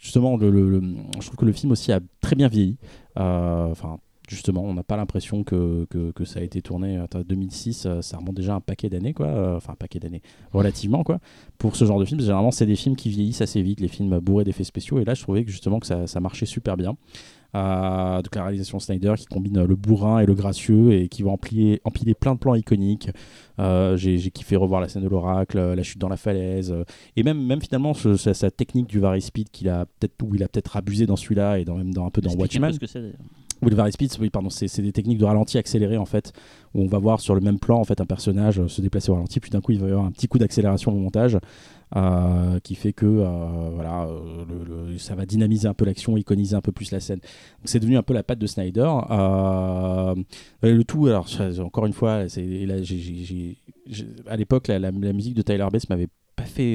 justement, 0.00 0.36
le, 0.36 0.50
le- 0.50 0.82
je 1.20 1.26
trouve 1.26 1.36
que 1.36 1.44
le 1.44 1.52
film 1.52 1.72
aussi 1.72 1.92
a 1.92 2.00
très 2.20 2.36
bien 2.36 2.48
vieilli. 2.48 2.76
Euh, 3.18 3.68
Enfin, 3.70 3.98
justement, 4.30 4.62
on 4.64 4.74
n'a 4.74 4.82
pas 4.82 4.96
l'impression 4.96 5.44
que, 5.44 5.86
que, 5.90 6.12
que 6.12 6.24
ça 6.24 6.40
a 6.40 6.42
été 6.42 6.62
tourné. 6.62 6.96
Attends, 6.98 7.20
2006, 7.20 7.84
euh, 7.86 8.00
ça 8.02 8.16
remonte 8.16 8.36
déjà 8.36 8.54
un 8.54 8.60
paquet 8.60 8.88
d'années, 8.88 9.12
quoi. 9.12 9.26
Euh, 9.26 9.56
Enfin, 9.56 9.72
un 9.72 9.76
paquet 9.76 9.98
d'années, 9.98 10.22
relativement, 10.52 11.02
quoi. 11.04 11.18
Pour 11.58 11.76
ce 11.76 11.84
genre 11.84 11.98
de 11.98 12.04
film, 12.04 12.20
généralement, 12.20 12.50
c'est 12.52 12.66
des 12.66 12.76
films 12.76 12.96
qui 12.96 13.10
vieillissent 13.10 13.42
assez 13.42 13.60
vite, 13.62 13.80
les 13.80 13.88
films 13.88 14.18
bourrés 14.20 14.44
d'effets 14.44 14.64
spéciaux. 14.64 14.98
Et 15.00 15.04
là, 15.04 15.14
je 15.14 15.22
trouvais 15.22 15.44
que 15.44 15.50
justement 15.50 15.80
que 15.80 15.86
ça, 15.86 16.06
ça 16.06 16.20
marchait 16.20 16.46
super 16.46 16.76
bien. 16.76 16.96
Euh, 17.56 18.22
donc 18.22 18.36
la 18.36 18.44
réalisation 18.44 18.78
Snyder 18.78 19.14
qui 19.18 19.26
combine 19.26 19.58
euh, 19.58 19.66
le 19.66 19.74
bourrin 19.74 20.20
et 20.20 20.26
le 20.26 20.34
gracieux 20.34 20.92
et 20.92 21.08
qui 21.08 21.24
va 21.24 21.30
empiler, 21.32 21.80
empiler 21.82 22.14
plein 22.14 22.34
de 22.34 22.38
plans 22.38 22.54
iconiques. 22.54 23.10
Euh, 23.58 23.96
J'ai 23.96 24.18
kiffé 24.30 24.54
revoir 24.54 24.80
la 24.80 24.88
scène 24.88 25.02
de 25.02 25.08
l'oracle, 25.08 25.58
euh, 25.58 25.74
la 25.74 25.82
chute 25.82 25.98
dans 25.98 26.08
la 26.08 26.16
falaise, 26.16 26.70
euh, 26.70 26.84
et 27.16 27.24
même, 27.24 27.44
même 27.44 27.60
finalement 27.60 27.92
ce- 27.92 28.16
sa, 28.16 28.34
sa 28.34 28.52
technique 28.52 28.86
du 28.86 29.00
Vari 29.00 29.20
Speed 29.20 29.50
qu'il 29.50 29.68
a 29.68 29.86
peut-être 29.86 30.14
où 30.22 30.32
il 30.36 30.44
a 30.44 30.48
peut-être 30.48 30.76
abusé 30.76 31.06
dans 31.06 31.16
celui-là 31.16 31.58
et 31.58 31.64
dans, 31.64 31.74
même 31.76 31.92
dans 31.92 32.06
un 32.06 32.10
peu 32.10 32.20
dans 32.20 32.30
Watchmen. 32.38 32.60
Ce 33.60 33.66
que 33.66 33.70
c'est 33.70 33.70
d'ailleurs. 33.70 33.70
Ou 33.70 33.70
le 33.70 33.76
Vari 33.76 33.92
Speed, 33.92 34.10
oui, 34.20 34.30
pardon, 34.30 34.50
c'est 34.50 34.82
des 34.82 34.92
techniques 34.92 35.18
de 35.18 35.24
ralenti 35.24 35.58
accéléré 35.58 35.96
en 35.96 36.06
fait, 36.06 36.32
où 36.74 36.82
on 36.82 36.86
va 36.86 36.98
voir 36.98 37.20
sur 37.20 37.34
le 37.34 37.40
même 37.40 37.58
plan 37.58 37.78
en 37.80 37.84
fait 37.84 38.00
un 38.00 38.06
personnage 38.06 38.60
euh, 38.60 38.68
se 38.68 38.80
déplacer 38.80 39.10
au 39.10 39.14
ralenti, 39.14 39.40
puis 39.40 39.50
d'un 39.50 39.60
coup 39.60 39.72
il 39.72 39.78
va 39.80 39.86
y 39.88 39.90
avoir 39.90 40.06
un 40.06 40.12
petit 40.12 40.28
coup 40.28 40.38
d'accélération 40.38 40.92
au 40.92 40.96
montage 40.98 41.38
euh, 41.96 42.58
qui 42.60 42.74
fait 42.76 42.92
que 42.92 43.06
euh, 43.06 43.70
voilà, 43.74 44.08
ça 44.98 45.14
va 45.14 45.26
dynamiser 45.26 45.66
un 45.68 45.74
peu 45.74 45.84
l'action, 45.84 46.16
iconiser 46.16 46.54
un 46.56 46.60
peu 46.60 46.72
plus 46.72 46.92
la 46.92 47.00
scène. 47.00 47.20
C'est 47.64 47.80
devenu 47.80 47.96
un 47.96 48.02
peu 48.02 48.14
la 48.14 48.22
patte 48.22 48.38
de 48.38 48.46
Snyder. 48.46 48.88
Le 50.62 50.82
tout, 50.84 51.06
alors 51.06 51.26
encore 51.60 51.86
une 51.86 51.92
fois, 51.92 52.24
là, 52.24 52.82
j'ai- 52.82 53.56
à 54.28 54.36
l'époque 54.36 54.68
la 54.68 54.92
musique 54.92 55.34
de 55.34 55.42
Tyler 55.42 55.66
Bass 55.72 55.88
m'avait 55.88 56.08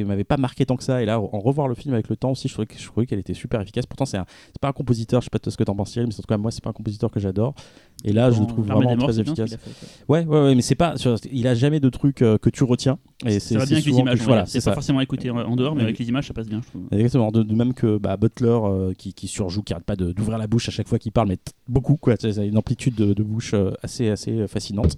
m'avait 0.05 0.23
pas 0.23 0.37
marqué 0.37 0.65
tant 0.65 0.77
que 0.77 0.83
ça. 0.83 1.01
Et 1.01 1.05
là 1.05 1.19
en 1.19 1.39
revoir 1.39 1.67
le 1.67 1.75
film 1.75 1.93
avec 1.93 2.09
le 2.09 2.15
temps 2.15 2.31
aussi 2.31 2.47
je 2.47 2.53
trouvais 2.53 3.05
qu'elle 3.05 3.19
était 3.19 3.33
super 3.33 3.61
efficace. 3.61 3.85
Pourtant 3.85 4.05
c'est 4.05 4.17
c'est 4.17 4.61
pas 4.61 4.69
un 4.69 4.73
compositeur 4.73 5.21
je 5.21 5.25
sais 5.25 5.29
pas 5.29 5.49
ce 5.49 5.57
que 5.57 5.63
t'en 5.63 5.75
penses 5.75 5.91
Cyril 5.91 6.07
mais 6.07 6.13
en 6.13 6.17
tout 6.17 6.23
cas 6.23 6.37
moi 6.37 6.51
c'est 6.51 6.63
pas 6.63 6.69
un 6.69 6.73
compositeur 6.73 7.11
que 7.11 7.19
j'adore 7.19 7.55
et 8.03 8.13
là 8.13 8.29
je 8.29 8.39
le 8.39 8.45
trouve 8.45 8.65
vraiment 8.67 8.95
très 8.97 9.13
bien 9.13 9.21
efficace 9.23 9.53
a 9.53 9.57
fait, 9.57 9.71
ouais 10.09 10.25
ouais 10.25 10.41
ouais 10.43 10.55
mais 10.55 10.61
c'est 10.61 10.75
pas 10.75 10.97
sur- 10.97 11.15
il 11.31 11.47
a 11.47 11.55
jamais 11.55 11.79
de 11.79 11.89
trucs 11.89 12.21
euh, 12.21 12.37
que 12.37 12.49
tu 12.49 12.63
retiens 12.63 12.99
et 13.25 13.39
Ça 13.39 13.57
va 13.57 13.65
bien 13.65 13.73
avec 13.77 13.85
les 13.85 13.91
images. 13.97 14.19
que- 14.19 14.23
voilà, 14.25 14.45
c'est 14.45 14.59
pas 14.59 14.61
ça 14.61 14.73
forcément 14.73 14.99
à 14.99 15.03
écouter 15.03 15.29
en 15.31 15.37
en 15.37 15.55
dehors, 15.55 15.73
mais 15.73 15.79
Oui. 15.81 15.85
avec 15.85 15.99
les 15.99 16.09
images, 16.09 16.27
ça 16.27 16.33
passe 16.33 16.47
bien, 16.47 16.61
je 16.63 16.67
trouve. 16.69 16.83
Exactement, 16.91 17.31
de, 17.31 17.41
de 17.43 17.55
même 17.55 17.73
que 17.73 17.97
bah, 17.97 18.17
Butler 18.17 18.47
euh, 18.49 18.93
qui, 18.97 19.13
qui 19.13 19.27
surjoue, 19.27 19.63
qui 19.63 19.73
arrête 19.73 19.85
pas 19.85 19.95
d'ouvrir 19.95 20.37
la 20.37 20.47
bouche 20.47 20.67
à 20.67 20.71
chaque 20.71 20.87
fois 20.87 20.99
qu'il 20.99 21.11
parle, 21.13 21.29
mais 21.29 21.37
beaucoup, 21.69 21.95
quoi. 21.95 22.15
C'est 22.19 22.33
c'est 22.33 22.45
une 22.47 22.57
amplitude 22.57 22.95
de, 22.95 23.13
de 23.13 23.23
bouche 23.23 23.53
euh, 23.53 23.71
assez, 23.81 24.09
assez 24.09 24.47
fascinante. 24.47 24.97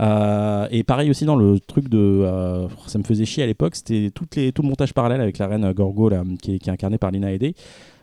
Euh, 0.00 0.66
et 0.70 0.82
pareil 0.84 1.08
aussi 1.10 1.24
dans 1.24 1.36
le 1.36 1.58
truc 1.58 1.88
de. 1.88 1.98
euh, 1.98 2.68
ça 2.86 2.98
me 2.98 3.04
faisait 3.04 3.24
chier 3.24 3.42
à 3.42 3.46
l'époque, 3.46 3.74
c'était 3.74 4.10
tout 4.10 4.26
le 4.62 4.68
montage 4.68 4.92
parallèle 4.92 5.20
avec 5.22 5.38
la 5.38 5.46
reine 5.46 5.72
Gorgo, 5.72 6.08
là, 6.10 6.22
qui, 6.42 6.54
est, 6.56 6.58
qui 6.58 6.68
est 6.68 6.72
incarnée 6.72 6.98
par 6.98 7.10
Lina 7.10 7.32
Headey. 7.32 7.54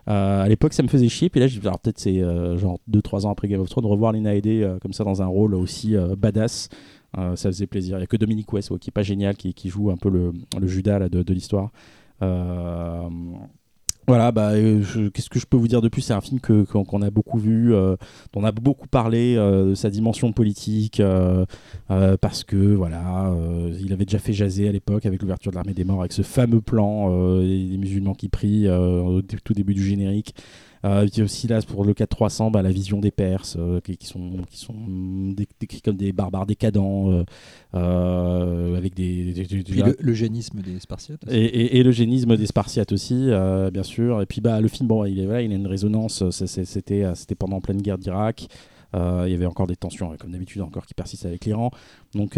Euh, 0.09 0.43
à 0.43 0.47
l'époque, 0.49 0.73
ça 0.73 0.83
me 0.83 0.87
faisait 0.87 1.07
chier, 1.09 1.29
puis 1.29 1.39
là, 1.39 1.47
je- 1.47 1.59
alors 1.61 1.79
peut-être 1.79 1.99
c'est 1.99 2.21
euh, 2.21 2.57
genre 2.57 2.79
2-3 2.87 3.25
ans 3.25 3.31
après 3.31 3.47
Game 3.47 3.61
of 3.61 3.69
Thrones, 3.69 3.85
revoir 3.85 4.11
Lina 4.11 4.35
Headey 4.35 4.63
euh, 4.63 4.77
comme 4.79 4.93
ça 4.93 5.03
dans 5.03 5.21
un 5.21 5.27
rôle 5.27 5.55
aussi 5.55 5.95
badass. 6.17 6.69
Ça 7.15 7.35
faisait 7.35 7.67
plaisir. 7.67 7.97
Il 7.97 7.99
n'y 7.99 8.05
a 8.05 8.07
que 8.07 8.17
Dominique 8.17 8.51
West, 8.53 8.75
qui 8.79 8.89
est 8.89 8.91
pas 8.91 9.03
génial, 9.03 9.35
qui, 9.35 9.69
joue 9.69 9.91
un 9.91 9.97
peu 9.97 10.09
le, 10.09 10.33
Judas 10.67 11.09
de, 11.09 11.33
l'histoire. 11.33 11.71
Voilà, 14.07 14.31
bah, 14.31 14.51
euh, 14.51 14.81
qu'est-ce 15.13 15.29
que 15.29 15.39
je 15.39 15.45
peux 15.45 15.57
vous 15.57 15.67
dire 15.67 15.81
de 15.81 15.87
plus? 15.89 16.01
C'est 16.01 16.13
un 16.13 16.21
film 16.21 16.39
que- 16.39 16.63
qu'on 16.63 17.01
a 17.01 17.09
beaucoup 17.09 17.37
vu, 17.37 17.73
euh, 17.73 17.95
dont 18.33 18.41
on 18.41 18.43
a 18.43 18.51
beaucoup 18.51 18.87
parlé 18.87 19.35
euh, 19.37 19.69
de 19.69 19.75
sa 19.75 19.89
dimension 19.89 20.31
politique, 20.33 21.01
parce 22.21 22.43
que 22.43 22.73
voilà, 22.75 23.33
il 23.79 23.93
avait 23.93 24.05
déjà 24.05 24.19
fait 24.19 24.33
jaser 24.33 24.67
à 24.67 24.71
l'époque 24.71 25.05
avec 25.05 25.21
l'ouverture 25.21 25.51
de 25.51 25.55
l'armée 25.55 25.73
des 25.73 25.83
morts, 25.83 26.01
avec 26.01 26.13
ce 26.13 26.21
fameux 26.21 26.61
plan 26.61 27.09
des 27.39 27.77
musulmans 27.77 28.13
qui 28.13 28.29
prient 28.29 28.69
au 28.69 29.21
tout 29.21 29.53
début 29.53 29.73
du 29.73 29.83
générique. 29.83 30.35
Euh, 30.85 31.07
il 31.11 31.17
y 31.17 31.21
a 31.21 31.23
aussi 31.23 31.47
là 31.47 31.61
pour 31.61 31.85
le 31.85 31.93
4-300, 31.93 32.51
bah, 32.51 32.61
la 32.61 32.71
vision 32.71 32.99
des 32.99 33.11
Perses, 33.11 33.55
euh, 33.57 33.79
qui, 33.79 33.95
qui 33.97 34.05
sont, 34.07 34.31
qui 34.49 34.57
sont 34.57 34.73
dé- 35.33 35.47
décrits 35.59 35.81
comme 35.81 35.95
des 35.95 36.11
barbares 36.11 36.45
décadents, 36.45 37.09
euh, 37.11 37.23
euh, 37.75 38.75
avec 38.77 38.93
des, 38.95 39.33
des- 39.33 39.43
le, 39.87 39.95
le 39.99 40.13
génisme 40.13 40.61
des 40.61 40.79
Spartiates. 40.79 41.21
et, 41.29 41.43
et- 41.43 41.77
et 41.77 41.83
le 41.83 41.91
génisme 41.91 42.35
des 42.37 42.45
Spartiates 42.45 42.91
aussi, 42.91 43.29
bien 43.71 43.83
sûr. 43.83 44.21
Et 44.21 44.25
puis 44.25 44.41
bah, 44.41 44.61
le 44.61 44.67
film, 44.67 44.87
bon, 44.87 45.05
il, 45.05 45.19
est, 45.19 45.25
voilà, 45.25 45.41
il 45.41 45.51
a 45.51 45.55
une 45.55 45.67
résonance. 45.67 46.23
C'était 46.31 46.65
c'était 47.15 47.35
pendant 47.35 47.61
pleine 47.61 47.81
guerre 47.81 47.97
d'Irak. 47.97 48.47
Il 48.95 49.31
y 49.31 49.33
avait 49.33 49.47
encore 49.47 49.65
des 49.67 49.75
tensions, 49.75 50.15
comme 50.19 50.31
d'habitude, 50.31 50.61
encore 50.61 50.85
qui 50.85 50.93
persistent 50.93 51.25
avec 51.25 51.45
l'Iran. 51.45 51.71
Donc 52.13 52.33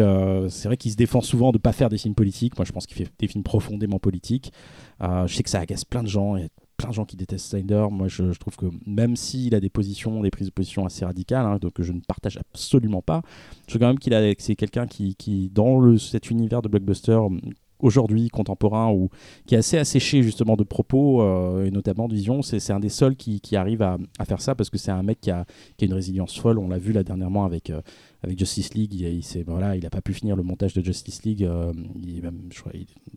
c'est 0.49 0.67
vrai 0.67 0.77
qu'il 0.77 0.91
se 0.91 0.95
défend 0.97 1.21
souvent 1.21 1.51
de 1.51 1.57
ne 1.57 1.61
pas 1.61 1.73
faire 1.73 1.89
des 1.89 1.97
films 1.97 2.15
politiques. 2.15 2.57
Moi, 2.57 2.65
je 2.65 2.71
pense 2.71 2.85
qu'il 2.85 2.95
fait 2.97 3.11
des 3.19 3.27
films 3.27 3.43
profondément 3.43 3.99
politiques. 3.99 4.53
Je 5.01 5.33
sais 5.33 5.43
que 5.43 5.49
ça 5.49 5.59
agace 5.59 5.83
plein 5.83 6.03
de 6.03 6.07
gens. 6.07 6.35
Il 6.37 6.43
y 6.43 6.45
a 6.45 6.47
plein 6.77 6.89
de 6.89 6.93
gens 6.93 7.05
qui 7.05 7.15
détestent 7.15 7.49
Snyder. 7.51 7.87
Moi, 7.91 8.07
je, 8.07 8.23
trouve 8.33 8.55
que 8.55 8.65
même 8.85 9.15
s'il 9.15 9.55
a 9.55 9.59
des 9.59 9.69
positions, 9.69 10.21
des 10.21 10.31
prises 10.31 10.47
de 10.47 10.53
position 10.53 10.85
assez 10.85 11.05
radicales, 11.05 11.45
hein, 11.45 11.57
donc 11.59 11.73
que 11.73 11.83
je 11.83 11.93
ne 11.93 11.99
partage 12.01 12.37
absolument 12.37 13.01
pas, 13.01 13.21
je 13.63 13.67
trouve 13.67 13.79
quand 13.81 13.87
même 13.87 13.99
qu'il 13.99 14.13
a, 14.13 14.33
c'est 14.37 14.55
quelqu'un 14.55 14.87
qui, 14.87 15.49
dans 15.53 15.97
cet 15.97 16.29
univers 16.29 16.61
de 16.61 16.69
blockbuster 16.69 17.19
aujourd'hui 17.85 18.29
contemporain 18.29 18.91
ou 18.91 19.09
qui 19.45 19.55
est 19.55 19.59
assez 19.59 19.77
asséché 19.77 20.23
justement 20.23 20.55
de 20.55 20.63
propos 20.63 21.21
euh, 21.21 21.65
et 21.65 21.71
notamment 21.71 22.07
de 22.07 22.13
vision 22.13 22.41
c'est 22.41 22.71
un 22.71 22.79
des 22.79 22.89
seuls 22.89 23.15
qui, 23.15 23.39
qui 23.41 23.55
arrive 23.55 23.81
à, 23.81 23.97
faire 24.25 24.41
ça 24.41 24.55
parce 24.55 24.69
que 24.69 24.77
c'est 24.77 24.91
un 24.91 25.03
mec 25.03 25.19
qui 25.21 25.31
a, 25.31 25.45
qui 25.77 25.85
a 25.85 25.87
une 25.87 25.93
résilience 25.93 26.37
folle. 26.37 26.57
On 26.57 26.67
l'a 26.67 26.79
vu 26.79 26.91
là 26.93 27.03
dernièrement 27.03 27.45
avec 27.45 27.69
euh, 27.69 27.81
avec 28.23 28.39
Justice 28.39 28.73
League. 28.73 28.93
Il, 28.93 29.05
il 29.07 29.43
voilà 29.45 29.75
pas 29.89 30.01
pu 30.01 30.13
finir 30.13 30.35
le 30.35 30.41
montage 30.41 30.73
de 30.73 30.83
Justice 30.83 31.23
League 31.23 31.43
euh, 31.43 31.71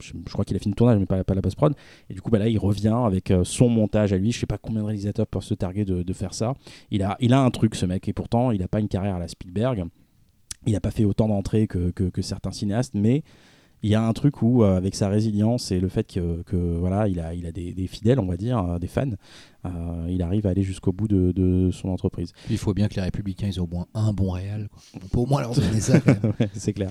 je, 0.01 0.13
crois, 0.31 0.45
qu'il 0.45 0.57
a 0.57 0.61
fini 0.61 0.73
le 0.73 0.77
tournage 0.77 0.99
mais 0.99 1.07
pas, 1.07 1.25
pas 1.25 1.35
la 1.35 1.41
post 1.41 1.57
prod 1.57 1.75
et 2.11 2.15
du 2.15 2.21
coup 2.21 2.31
bah 2.31 2.39
là 2.39 2.49
il 2.49 2.59
revient 2.59 2.97
avec 3.07 3.33
son 3.45 3.69
montage 3.69 4.13
à 4.13 4.19
lui. 4.19 4.33
Je 4.33 4.41
sais 4.41 4.47
pas 4.47 4.59
combien 4.59 4.83
de 4.83 4.87
réalisateurs 4.87 5.27
peuvent 5.27 5.43
se 5.43 5.55
targuer 5.55 5.85
de, 5.85 6.13
faire 6.13 6.35
ça. 6.35 6.55
Il 6.91 7.03
a 7.03 7.17
il 7.21 7.33
a 7.33 7.41
un 7.41 7.51
truc 7.51 7.75
ce 7.75 7.87
mec 7.87 8.07
et 8.09 8.13
pourtant 8.13 8.51
il 8.51 8.63
a 8.63 8.69
pas 8.69 8.81
une 8.81 8.89
carrière 8.89 9.17
à 9.17 9.19
la 9.19 9.29
Spielberg. 9.29 9.85
Il 10.67 10.73
n'a 10.73 10.81
pas 10.81 10.91
fait 10.91 11.05
autant 11.05 11.29
d'entrées 11.29 11.67
que, 11.67 11.91
que 11.91 12.23
certains 12.23 12.51
cinéastes 12.51 12.95
mais 12.95 13.23
il 13.83 13.91
y 13.91 13.95
a 13.95 14.03
un 14.03 14.13
truc 14.13 14.43
où, 14.43 14.63
euh, 14.63 14.77
avec 14.77 14.95
sa 14.95 15.09
résilience 15.09 15.71
et 15.71 15.81
le 15.81 15.89
fait 15.89 16.05
que, 16.05 16.77
voilà, 16.79 17.09
il 17.09 17.21
a, 17.21 17.53
des 17.53 17.87
fidèles, 17.87 18.19
on 18.19 18.27
va 18.27 18.37
dire, 18.37 18.59
euh, 18.59 18.79
des 18.79 18.89
fans, 18.89 19.11
euh, 19.67 20.07
il 20.09 20.23
arrive 20.23 20.47
à 20.47 20.51
aller 20.51 20.63
jusqu'au 20.63 20.93
bout 20.93 21.09
de, 21.09 21.33
de 21.33 21.71
son 21.73 21.89
entreprise. 21.89 22.33
Il 22.51 22.59
faut 22.59 22.75
bien 22.75 22.89
que 22.89 22.95
les 22.95 23.03
Républicains 23.03 23.49
ils 23.49 23.57
aient 23.57 23.61
au 23.61 23.67
moins 23.67 23.87
un 23.95 24.13
bon 24.13 24.31
réel. 24.31 24.69
quoi. 24.73 24.81
On 24.95 25.07
peut 25.09 25.19
au 25.21 25.27
moins 25.27 25.41
leur 25.41 25.53
donner 25.55 25.81
ça. 25.81 25.95
Ouais, 26.41 26.49
c'est 26.55 26.73
clair. 26.73 26.91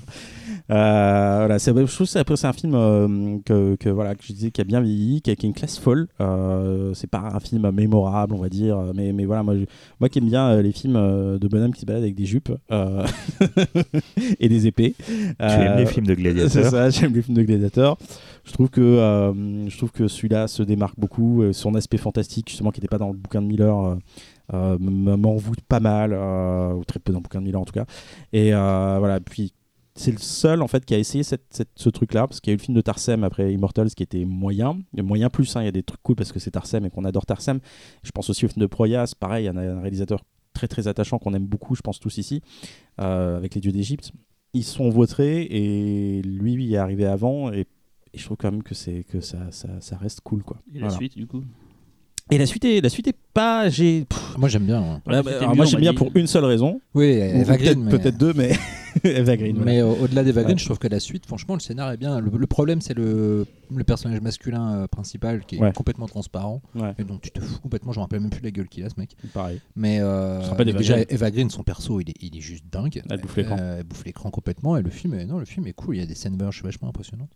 Euh, 0.70 1.36
voilà, 1.40 1.60
c'est- 1.60 1.72
je 1.72 1.84
trouve 1.94 2.06
que 2.08 2.12
c'est 2.12 2.20
après, 2.20 2.36
c'est 2.36 2.48
un 2.48 2.54
film 2.54 2.74
euh, 2.76 3.38
que, 3.46 3.76
que, 3.76 3.90
voilà, 3.90 4.16
que 4.16 4.24
je 4.24 4.34
disais 4.34 4.52
qui 4.52 4.60
a 4.62 4.64
bien 4.64 4.82
vieilli, 4.82 5.22
qui 5.22 5.32
a, 5.32 5.36
qui 5.36 5.46
a 5.46 5.48
une 5.48 5.54
classe 5.56 5.78
folle. 5.80 6.08
Euh, 6.22 6.94
c'est 6.94 7.08
pas 7.10 7.32
un 7.34 7.40
film 7.40 7.70
mémorable, 7.72 8.34
on 8.34 8.40
va 8.42 8.50
dire, 8.50 8.78
mais, 8.96 9.14
mais 9.14 9.26
voilà, 9.26 9.44
moi, 9.44 9.56
je- 9.58 9.66
moi 10.00 10.10
qui 10.10 10.20
aime 10.20 10.28
bien 10.28 10.62
les 10.62 10.72
films 10.72 10.94
de 11.40 11.48
bonhommes 11.48 11.74
qui 11.74 11.82
se 11.82 11.86
baladent 11.86 12.04
avec 12.04 12.16
des 12.16 12.26
jupes 12.26 12.52
euh, 12.72 13.06
et 14.40 14.50
des 14.50 14.68
épées. 14.68 14.96
Tu 14.98 15.14
aimes 15.40 15.78
les 15.78 15.86
films 15.86 16.06
de 16.08 16.14
C'est 16.18 16.22
gladiateurs 16.22 16.72
ça, 16.72 16.90
j'aime 16.90 17.14
les 17.14 17.22
films 17.22 17.38
de 17.38 17.44
gladiateurs. 17.44 17.98
Je 18.48 18.54
trouve 18.54 18.70
que 18.70 18.80
euh, 18.80 19.68
je 19.68 19.78
trouve 19.78 19.92
que 19.92 20.08
celui-là 20.08 20.48
se 20.48 20.64
démarque 20.64 20.98
beaucoup. 20.98 21.42
Euh, 21.42 21.52
Son 21.52 21.76
aspect 21.76 21.98
fantastique, 21.98 22.50
justement, 22.50 22.72
qui 22.72 22.80
n'était 22.80 22.88
pas 22.88 22.98
dans 22.98 23.10
le 23.10 23.18
bouquin 23.18 23.42
de 23.42 23.48
Miller, 23.48 23.98
euh, 24.54 24.78
m'envoûte 24.80 25.60
pas 25.68 25.82
mal, 25.82 26.14
ou 26.14 26.86
très 26.86 27.00
peu 27.00 27.12
dans 27.12 27.20
le 27.20 27.24
bouquin 27.24 27.40
de 27.40 27.46
Miller 27.46 27.60
en 27.60 27.66
tout 27.66 27.74
cas. 27.74 27.86
Et 28.32 28.52
voilà, 28.52 29.20
puis 29.20 29.54
c'est 29.96 30.12
le 30.12 30.20
seul 30.20 30.62
en 30.62 30.68
fait 30.68 30.86
qui 30.86 30.96
a 30.96 30.98
essayé 30.98 31.24
ce 31.24 31.90
truc-là, 31.90 32.28
parce 32.28 32.40
qu'il 32.40 32.52
y 32.52 32.54
a 32.54 32.56
eu 32.56 32.58
le 32.58 32.64
film 32.64 32.76
de 32.76 32.82
Tarsem 32.82 33.24
après 33.26 33.52
Immortals 33.52 33.90
qui 33.90 34.04
était 34.04 34.24
moyen, 34.24 34.80
moyen 34.94 35.30
plus. 35.30 35.54
hein, 35.58 35.64
Il 35.64 35.66
y 35.66 35.68
a 35.68 35.72
des 35.72 35.84
trucs 35.84 36.02
cool 36.04 36.16
parce 36.16 36.32
que 36.32 36.40
c'est 36.40 36.52
Tarsem 36.52 36.86
et 36.86 36.90
qu'on 36.90 37.04
adore 37.04 37.26
Tarsem. 37.26 37.60
Je 38.04 38.12
pense 38.12 38.30
aussi 38.30 38.46
au 38.46 38.48
film 38.48 38.62
de 38.62 38.68
Proyas, 38.68 39.14
pareil, 39.20 39.46
il 39.46 39.48
y 39.48 39.50
en 39.50 39.58
a 39.58 39.62
un 39.62 39.82
réalisateur 39.82 40.22
très 40.54 40.70
très 40.70 40.88
attachant 40.88 41.20
qu'on 41.20 41.34
aime 41.34 41.46
beaucoup, 41.46 41.76
je 41.76 41.82
pense 41.82 42.00
tous 42.00 42.18
ici, 42.18 42.42
avec 42.98 43.56
les 43.56 43.62
dieux 43.62 43.74
d'Égypte. 43.74 44.14
Ils 44.54 44.64
sont 44.64 44.90
votrés 44.90 45.42
et 45.42 46.22
lui 46.22 46.54
il 46.54 46.74
est 46.74 46.78
arrivé 46.78 47.06
avant 47.06 47.52
et 48.18 48.20
je 48.20 48.26
trouve 48.26 48.38
quand 48.38 48.52
même 48.52 48.64
que 48.64 48.74
c'est 48.76 49.06
que 49.10 49.22
ça, 49.22 49.38
ça, 49.52 49.70
ça 49.80 49.98
reste 49.98 50.22
cool 50.22 50.44
quoi. 50.44 50.58
Et 50.74 50.80
la 50.80 50.90
suite, 50.90 51.16
du 51.16 51.28
coup 51.28 51.44
Et 52.32 52.38
la 52.38 52.46
suite 52.46 52.66
est 52.66 52.82
la 52.82 52.90
suite 52.90 53.08
est 53.08 53.16
pas 53.34 53.70
j'ai 53.70 54.04
pff, 54.06 54.38
Moi 54.38 54.50
j'aime 54.50 54.66
bien. 54.66 54.82
ouais. 54.82 54.88
Ouais, 54.88 55.00
ah 55.18 55.24
bah, 55.24 55.32
alors 55.38 55.50
mieux, 55.52 55.56
moi 55.56 55.66
j'aime 55.66 55.80
bien 55.82 55.92
dit. 55.92 55.98
pour 55.98 56.12
une 56.16 56.28
seule 56.28 56.46
raison 56.46 56.82
Oui, 56.94 57.06
ou 57.06 57.10
Eva 57.12 57.56
peut-être 57.58 57.62
Green, 57.74 57.84
mais- 57.84 57.92
peut-être 57.92 58.18
deux 58.18 58.34
mais 58.34 58.52
Eva 59.04 59.38
Green. 59.38 59.58
Mais 59.64 59.84
au- 59.84 59.94
au-delà 59.94 60.24
d'Eva 60.24 60.42
Green, 60.42 60.56
Ouais. 60.56 60.60
je 60.60 60.66
trouve 60.66 60.80
que 60.80 60.88
la 60.88 61.00
suite, 61.00 61.28
franchement, 61.28 61.54
le 61.54 61.60
scénar 61.60 61.92
est 61.92 61.98
bien. 61.98 62.20
Le, 62.20 62.32
le 62.36 62.48
problème, 62.48 62.82
c'est 62.82 62.96
le, 62.96 63.46
le 63.72 63.84
personnage 63.84 64.20
masculin 64.22 64.74
euh, 64.74 64.88
principal 64.88 65.46
qui 65.46 65.58
est 65.58 65.60
Ouais. 65.60 65.72
complètement 65.72 66.08
transparent 66.08 66.64
Ouais, 66.74 66.96
et 66.98 67.04
dont 67.04 67.20
tu 67.20 67.30
te 67.30 67.40
fous 67.40 67.60
complètement. 67.60 67.92
Je 67.92 68.00
me 68.00 68.02
rappelle 68.02 68.22
même 68.22 68.32
plus 68.32 68.42
la 68.42 68.50
gueule 68.50 68.68
qu'il 68.68 68.84
a, 68.84 68.90
ce 68.90 68.96
mec. 68.98 69.16
pareil. 69.36 69.62
Mais, 69.76 70.00
euh, 70.02 70.42
mais 70.58 70.66
d'Eva 70.66 70.80
déjà, 70.80 70.94
Green. 70.96 71.06
Eva 71.12 71.30
Green, 71.30 71.50
son 71.52 71.62
perso, 71.62 72.02
il 72.02 72.10
est, 72.10 72.16
il 72.22 72.36
est 72.36 72.42
juste 72.42 72.66
dingue. 72.72 73.04
Elle 73.08 73.22
bouffe 73.22 73.36
l'écran. 73.38 73.58
Euh, 73.60 73.78
elle 73.78 73.84
bouffe 73.84 74.04
l'écran 74.04 74.32
complètement. 74.32 74.76
Et 74.78 74.82
le 74.82 74.90
film, 74.90 75.14
est, 75.14 75.26
non, 75.26 75.38
le 75.38 75.46
film 75.46 75.68
est 75.68 75.74
cool. 75.74 75.96
Il 75.98 76.00
y 76.00 76.04
a 76.04 76.08
des 76.08 76.16
scènes 76.16 76.36
vachement 76.36 76.90
impressionnantes. 76.90 77.30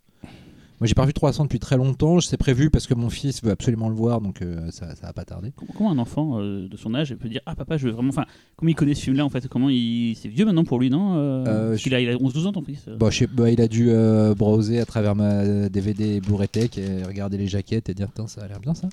Moi, 0.82 0.88
j'ai 0.88 0.96
pas 0.96 1.06
vu 1.06 1.14
300 1.14 1.44
depuis 1.44 1.60
très 1.60 1.78
longtemps. 1.78 2.20
C'est 2.22 2.38
prévu 2.38 2.72
parce 2.72 2.88
que 2.88 2.96
mon 2.96 3.12
fils 3.12 3.44
veut 3.44 3.52
absolument 3.52 3.88
le 3.88 3.94
voir, 3.94 4.20
donc 4.20 4.42
euh, 4.42 4.72
ça, 4.72 4.96
ça 4.96 5.06
va 5.08 5.14
pas 5.14 5.24
tarder. 5.26 5.52
Comment- 5.78 5.92
un 5.92 6.00
enfant 6.00 6.40
euh, 6.40 6.68
de 6.68 6.76
son 6.76 6.96
âge 6.96 7.14
peut 7.14 7.30
dire 7.30 7.42
Ah, 7.46 7.54
papa, 7.56 7.78
je 7.78 7.86
veux 7.86 7.94
vraiment. 7.94 8.10
Enfin, 8.10 8.26
comment 8.56 8.70
il 8.72 8.74
connaît 8.74 8.96
ce 8.96 9.04
film-là 9.04 9.24
en 9.24 9.30
fait? 9.30 9.48
Comment 9.48 9.70
il. 9.70 10.16
C'est 10.20 10.28
vieux 10.28 10.44
maintenant 10.44 10.64
pour 10.64 10.80
lui, 10.80 10.90
non 10.90 11.14
euh, 11.18 11.44
Euh, 11.46 11.68
Parce 11.70 11.78
je- 11.78 11.84
qu'il 11.84 11.94
a, 11.94 12.02
il 12.02 12.10
a 12.10 12.16
11-12 12.16 12.48
ans, 12.48 12.52
ton 12.52 12.64
fils. 12.64 12.84
Bon, 12.98 13.12
je 13.12 13.18
sais- 13.20 13.28
bah, 13.28 13.52
il 13.52 13.62
a 13.62 13.68
dû 13.68 13.90
euh, 13.92 14.34
browser 14.34 14.80
à 14.80 14.86
travers 14.86 15.16
ma 15.16 15.70
DVD 15.70 16.16
et 16.16 16.20
Blu-ray 16.20 16.48
Tech 16.50 16.76
et 16.80 17.04
regarder 17.04 17.38
les 17.38 17.46
jaquettes 17.48 17.88
et 17.90 17.94
dire 17.94 18.08
Putain, 18.08 18.26
ça 18.26 18.42
a 18.42 18.48
l'air 18.48 18.60
bien 18.60 18.74
ça. 18.74 18.90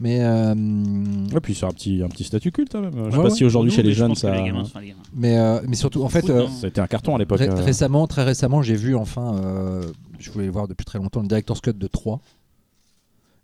Mais, 0.00 0.20
euh, 0.22 0.54
Et 1.36 1.40
puis 1.40 1.54
c'est 1.54 1.66
un 1.66 1.70
petit, 1.70 2.02
un 2.02 2.08
petit 2.08 2.24
statut 2.24 2.50
culte 2.50 2.72
quand 2.72 2.80
même. 2.80 2.92
Je 2.94 2.98
sais 2.98 3.04
Ouais, 3.18 3.22
pas 3.24 3.28
ouais. 3.28 3.30
si 3.30 3.44
aujourd'hui 3.44 3.70
chez 3.72 3.82
les 3.82 3.92
je 3.92 3.98
jeunes 3.98 4.14
ça. 4.14 4.34
les 4.34 4.42
gamins, 4.42 4.62
enfin, 4.62 4.80
les 4.80 4.88
gamins. 4.88 5.00
mais, 5.14 5.36
euh, 5.38 5.60
mais 5.68 5.76
surtout, 5.76 6.02
en 6.02 6.08
fait, 6.08 6.30
euh, 6.30 6.46
C'était 6.62 6.80
un 6.80 6.86
carton 6.86 7.14
à 7.14 7.18
l'époque. 7.18 7.40
ré- 7.40 7.48
récemment, 7.50 8.06
très 8.06 8.24
récemment, 8.24 8.62
j'ai 8.62 8.74
vu 8.76 8.96
enfin, 8.96 9.36
euh, 9.44 9.82
je 10.18 10.30
voulais 10.30 10.48
voir 10.48 10.68
depuis 10.68 10.84
très 10.84 10.98
longtemps, 10.98 11.20
le 11.22 11.28
Director's 11.28 11.60
Cut 11.60 11.72
de 11.74 11.86
3. 11.86 12.20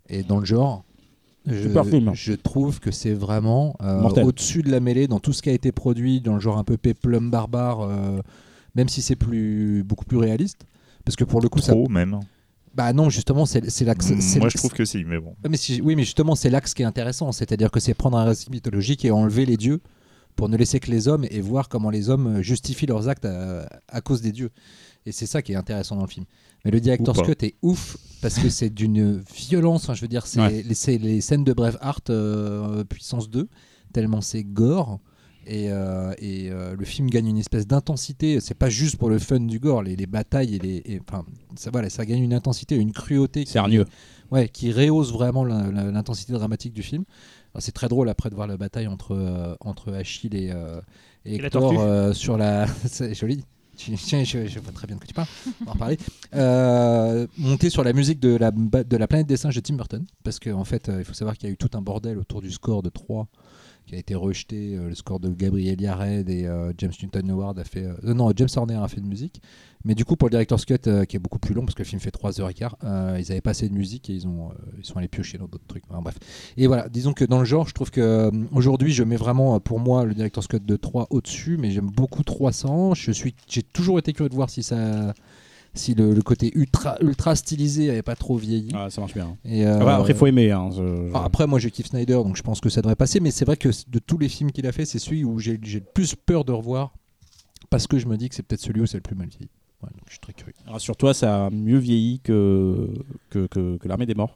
Et 0.09 0.23
dans 0.23 0.39
le 0.39 0.45
genre, 0.45 0.83
je, 1.45 1.63
Super 1.67 1.85
film. 1.85 2.11
je 2.13 2.33
trouve 2.33 2.79
que 2.79 2.91
c'est 2.91 3.13
vraiment 3.13 3.75
euh, 3.81 4.01
au-dessus 4.23 4.61
de 4.63 4.71
la 4.71 4.79
mêlée 4.79 5.07
dans 5.07 5.19
tout 5.19 5.33
ce 5.33 5.41
qui 5.41 5.49
a 5.49 5.53
été 5.53 5.71
produit, 5.71 6.21
dans 6.21 6.33
le 6.35 6.39
genre 6.39 6.57
un 6.57 6.63
peu 6.63 6.77
péplum 6.77 7.29
barbare, 7.31 7.81
euh, 7.81 8.21
même 8.75 8.89
si 8.89 9.01
c'est 9.01 9.15
plus, 9.15 9.83
beaucoup 9.83 10.05
plus 10.05 10.17
réaliste. 10.17 10.65
Parce 11.05 11.15
que 11.15 11.23
pour 11.23 11.41
le 11.41 11.49
coup, 11.49 11.59
ça. 11.59 11.73
Trop 11.73 11.89
même. 11.89 12.19
Bah 12.75 12.91
non, 12.91 13.09
justement, 13.09 13.45
c'est 13.45 13.61
l'axe. 13.81 14.07
c'est- 14.19 14.39
Moi 14.39 14.49
je 14.49 14.57
trouve 14.57 14.71
que 14.73 14.83
si, 14.85 15.03
mais 15.03 15.19
bon. 15.19 15.35
Ah, 15.43 15.49
Mais 15.49 15.57
si- 15.57 15.79
oui, 15.81 15.95
mais 15.95 16.03
justement, 16.03 16.33
c'est 16.33 16.49
l'axe 16.49 16.73
qui 16.73 16.81
est 16.81 16.85
intéressant. 16.85 17.31
C'est-à-dire 17.31 17.69
que 17.71 17.79
c'est 17.79 17.93
prendre 17.93 18.17
un 18.17 18.23
récit 18.23 18.49
mythologique 18.49 19.05
et 19.05 19.11
enlever 19.11 19.45
les 19.45 19.57
dieux 19.57 19.79
pour 20.35 20.49
ne 20.49 20.57
laisser 20.57 20.79
que 20.79 20.89
les 20.89 21.07
hommes 21.07 21.25
et 21.29 21.39
voir 21.41 21.69
comment 21.69 21.91
les 21.91 22.09
hommes 22.09 22.41
justifient 22.41 22.87
leurs 22.87 23.09
actes 23.09 23.25
à, 23.25 23.67
à 23.87 24.01
cause 24.01 24.21
des 24.21 24.31
dieux. 24.31 24.49
Et 25.05 25.11
c'est 25.11 25.27
ça 25.27 25.41
qui 25.43 25.51
est 25.51 25.55
intéressant 25.55 25.95
dans 25.97 26.01
le 26.03 26.07
film. 26.07 26.25
Mais 26.65 26.71
le 26.71 26.79
director's 26.79 27.21
cut 27.21 27.45
est 27.45 27.55
ouf 27.61 27.97
parce 28.21 28.39
que 28.39 28.49
c'est 28.49 28.69
d'une 28.69 29.21
violence. 29.35 29.89
je 29.93 30.01
veux 30.01 30.07
dire, 30.07 30.25
c'est 30.25 30.39
Ouais. 30.39 30.63
les, 30.63 31.21
scènes 31.21 31.43
de 31.43 31.53
Braveheart 31.53 32.09
euh, 32.09 32.83
puissance 32.85 33.29
2, 33.29 33.49
tellement 33.91 34.21
c'est 34.21 34.43
gore. 34.43 34.99
Et, 35.45 35.71
euh, 35.73 36.13
et, 36.19 36.49
euh, 36.51 36.73
le 36.77 36.85
film 36.85 37.09
gagne 37.09 37.27
une 37.27 37.37
espèce 37.37 37.67
d'intensité. 37.67 38.39
C'est 38.39 38.53
pas 38.53 38.69
juste 38.69 38.95
pour 38.95 39.09
le 39.09 39.19
fun 39.19 39.41
du 39.41 39.59
gore. 39.59 39.83
Les, 39.83 39.97
les 39.97 40.05
batailles 40.05 40.55
et 40.55 40.59
les, 40.59 40.81
et, 40.85 41.01
enfin, 41.05 41.25
ça, 41.55 41.69
voilà, 41.69 41.89
ça 41.89 42.05
gagne 42.05 42.23
une 42.23 42.33
intensité, 42.33 42.75
une 42.75 42.93
cruauté. 42.93 43.43
Hargneux. 43.55 43.85
Ouais, 44.31 44.47
qui 44.47 44.71
rehausse 44.71 45.11
vraiment 45.11 45.43
l'intensité 45.43 46.33
dramatique 46.33 46.73
du 46.73 46.81
film. 46.81 47.03
C'est 47.59 47.71
très 47.71 47.87
drôle 47.87 48.09
après 48.09 48.29
de 48.29 48.35
voir 48.35 48.47
la 48.47 48.57
bataille 48.57 48.87
entre, 48.87 49.11
euh, 49.11 49.55
entre 49.59 49.93
Achille 49.93 50.35
et, 50.35 50.51
euh, 50.51 50.81
et 51.25 51.35
Et 51.35 51.37
la 51.37 51.49
euh, 51.53 52.13
sur 52.13 52.37
la. 52.37 52.65
C'est 52.87 53.13
joli. 53.13 53.43
Je, 53.77 53.95
je 54.47 54.59
vois 54.59 54.71
très 54.71 54.87
bien 54.87 54.95
de 54.95 55.01
quoi 55.01 55.07
tu 55.07 55.13
parles. 55.13 55.27
On 55.61 55.65
va 55.65 55.71
en 55.71 55.73
reparler. 55.73 55.97
Euh, 56.35 57.27
monter 57.37 57.69
sur 57.69 57.83
la 57.83 57.93
musique 57.93 58.19
de 58.19 58.35
la, 58.35 58.51
de 58.51 58.97
la 58.97 59.07
planète 59.07 59.27
des 59.27 59.37
singes 59.37 59.55
de 59.55 59.61
Tim 59.61 59.75
Burton. 59.75 60.05
Parce 60.23 60.39
qu'en 60.39 60.59
en 60.59 60.63
fait, 60.63 60.89
euh, 60.89 60.99
il 60.99 61.05
faut 61.05 61.13
savoir 61.13 61.37
qu'il 61.37 61.49
y 61.49 61.51
a 61.51 61.53
eu 61.53 61.57
tout 61.57 61.71
un 61.73 61.81
bordel 61.81 62.17
autour 62.17 62.41
du 62.41 62.51
score 62.51 62.83
de 62.83 62.89
3 62.89 63.27
qui 63.85 63.95
a 63.95 63.97
été 63.97 64.15
rejeté. 64.15 64.75
Euh, 64.75 64.89
le 64.89 64.95
score 64.95 65.19
de 65.19 65.29
Gabriel 65.29 65.79
Yared 65.79 66.29
et 66.29 66.45
euh, 66.45 66.71
James 66.77 66.91
Newton 67.01 67.29
Howard 67.31 67.59
a 67.59 67.63
fait. 67.63 67.83
euh, 67.83 68.13
non, 68.13 68.31
James 68.35 68.49
Horner 68.55 68.75
a 68.75 68.87
fait 68.87 69.01
de 69.01 69.05
musique. 69.07 69.41
Mais 69.85 69.95
du 69.95 70.05
coup, 70.05 70.15
pour 70.15 70.29
le 70.29 70.31
Director's 70.31 70.63
Cut, 70.63 70.77
qui 71.09 71.17
est 71.17 71.19
beaucoup 71.19 71.39
plus 71.39 71.53
long, 71.53 71.65
parce 71.65 71.75
que 71.75 71.81
le 71.81 71.87
film 71.87 71.99
fait 71.99 72.09
3h15, 72.13 72.71
euh, 72.85 73.17
ils 73.19 73.29
avaient 73.33 73.41
pas 73.41 73.49
assez 73.49 73.67
de 73.67 73.73
musique 73.73 74.09
et 74.09 74.13
ils, 74.13 74.25
ont, 74.25 74.51
ils 74.77 74.85
sont 74.85 74.95
allés 74.95 75.09
piocher 75.09 75.37
dans 75.37 75.47
d'autres 75.47 75.67
trucs. 75.67 75.83
Bref. 75.89 76.17
Et 76.55 76.67
voilà, 76.67 76.87
disons 76.87 77.11
que 77.11 77.25
dans 77.25 77.39
le 77.39 77.45
genre, 77.45 77.67
je 77.67 77.73
trouve 77.73 77.91
que 77.91 78.31
aujourd'hui, 78.53 78.93
je 78.93 79.03
mets 79.03 79.17
vraiment 79.17 79.59
pour 79.59 79.79
moi 79.79 80.05
le 80.05 80.13
Director's 80.13 80.47
Cut 80.47 80.61
de 80.61 80.75
3 80.77 81.07
au-dessus, 81.09 81.57
mais 81.57 81.71
j'aime 81.71 81.89
beaucoup 81.89 82.23
300. 82.23 82.93
Je 82.93 83.11
suis, 83.11 83.35
j'ai 83.49 83.61
toujours 83.61 83.99
été 83.99 84.13
curieux 84.13 84.29
de 84.29 84.35
voir 84.35 84.49
si 84.49 84.63
ça. 84.63 85.13
Si 85.75 85.95
le, 85.95 86.13
le 86.13 86.21
côté 86.21 86.51
ultra, 86.55 86.97
ultra 87.01 87.35
stylisé 87.35 87.89
avait 87.89 88.03
pas 88.03 88.15
trop 88.15 88.37
vieilli. 88.37 88.69
Ah, 88.75 88.89
ça 88.91 89.01
marche 89.01 89.15
bien. 89.15 89.35
Et, 89.43 89.65
euh, 89.65 89.79
Ah 89.81 89.85
bah, 89.85 89.95
après, 89.97 90.13
faut 90.13 90.27
aimer. 90.27 90.51
hein, 90.51 90.69
je- 90.71 90.77
je- 91.07 91.11
ah, 91.15 91.23
après, 91.25 91.47
moi, 91.47 91.57
je 91.57 91.67
kiffe 91.69 91.87
Snyder, 91.87 92.13
donc 92.13 92.35
je 92.37 92.43
pense 92.43 92.61
que 92.61 92.69
ça 92.69 92.81
devrait 92.81 92.95
passer. 92.95 93.19
Mais 93.19 93.31
c'est 93.31 93.45
vrai 93.45 93.57
que 93.57 93.69
de 93.89 93.99
tous 93.99 94.17
les 94.19 94.29
films 94.29 94.51
qu'il 94.51 94.67
a 94.67 94.71
fait, 94.71 94.85
c'est 94.85 94.99
celui 94.99 95.23
où 95.23 95.39
j'ai 95.39 95.57
le 95.57 95.79
plus 95.81 96.13
peur 96.15 96.45
de 96.45 96.51
revoir. 96.51 96.93
Parce 97.71 97.87
que 97.87 97.97
je 97.97 98.05
me 98.07 98.17
dis 98.17 98.29
que 98.29 98.35
c'est 98.35 98.43
peut-être 98.43 98.61
celui 98.61 98.81
où 98.81 98.85
c'est 98.85 98.97
le 98.97 99.01
plus 99.01 99.15
mal 99.15 99.27
vieilli. 99.29 99.49
Ouais, 99.81 99.89
donc 99.89 100.03
je 100.05 100.11
suis 100.11 100.19
très 100.19 100.33
curieux. 100.33 100.53
Rassure-toi, 100.67 101.13
ça 101.15 101.47
a 101.47 101.49
mieux 101.49 101.79
vieilli 101.79 102.19
que, 102.19 102.87
que, 103.31 103.47
que, 103.47 103.77
que 103.77 103.87
l'armée 103.87 104.05
des 104.05 104.13
morts. 104.15 104.35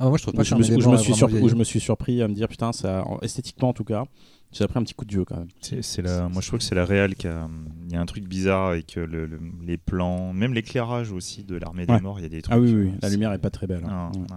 Ah, 0.00 0.08
moi, 0.08 0.18
je 0.18 0.22
trouve 0.24 0.34
pas 0.34 0.40
Où 0.40 0.42
que 0.42 0.48
je, 0.48 0.54
me, 0.56 0.76
où 0.78 0.80
je 0.80 0.88
me 0.88 0.96
suis 0.96 1.14
surpris, 1.14 1.40
où 1.40 1.48
je 1.48 1.54
me 1.54 1.62
suis 1.64 1.78
surpris 1.80 2.22
à 2.22 2.28
me 2.28 2.34
dire 2.34 2.48
putain, 2.48 2.72
ça, 2.72 3.04
en- 3.06 3.20
esthétiquement 3.20 3.68
en 3.68 3.72
tout 3.72 3.84
cas, 3.84 4.04
j'ai 4.52 4.66
pris 4.68 4.78
un 4.78 4.82
petit 4.82 4.94
coup 4.94 5.04
de 5.04 5.10
vieux 5.12 5.24
quand 5.24 5.36
même. 5.38 5.48
C'est 5.60 6.02
la, 6.02 6.28
moi 6.28 6.40
je 6.42 6.46
trouve 6.48 6.58
que 6.58 6.64
c'est 6.64 6.74
la 6.74 6.84
réelle 6.84 7.14
qui 7.14 7.26
a. 7.26 7.48
Il 7.88 7.92
y 7.92 7.96
a 7.96 8.00
un 8.00 8.06
truc 8.06 8.24
bizarre 8.28 8.68
avec 8.68 8.94
le, 8.96 9.06
le- 9.06 9.40
les 9.66 9.76
plans, 9.76 10.32
même 10.32 10.54
l'éclairage 10.54 11.10
aussi 11.12 11.42
de 11.44 11.56
l'armée 11.56 11.84
Ouais. 11.88 11.96
des 11.96 12.02
morts. 12.02 12.18
Il 12.20 12.22
y 12.22 12.26
a 12.26 12.28
des 12.28 12.42
trucs. 12.42 12.54
Ah 12.54 12.58
oui, 12.60 12.72
oui, 12.74 12.82
oui, 12.86 12.92
la 13.02 13.08
lumière 13.08 13.32
est 13.32 13.38
pas 13.38 13.50
très 13.50 13.66
belle. 13.66 13.84
hein. 13.86 14.10
Non, 14.14 14.20
Ouais. 14.20 14.26
non. 14.30 14.36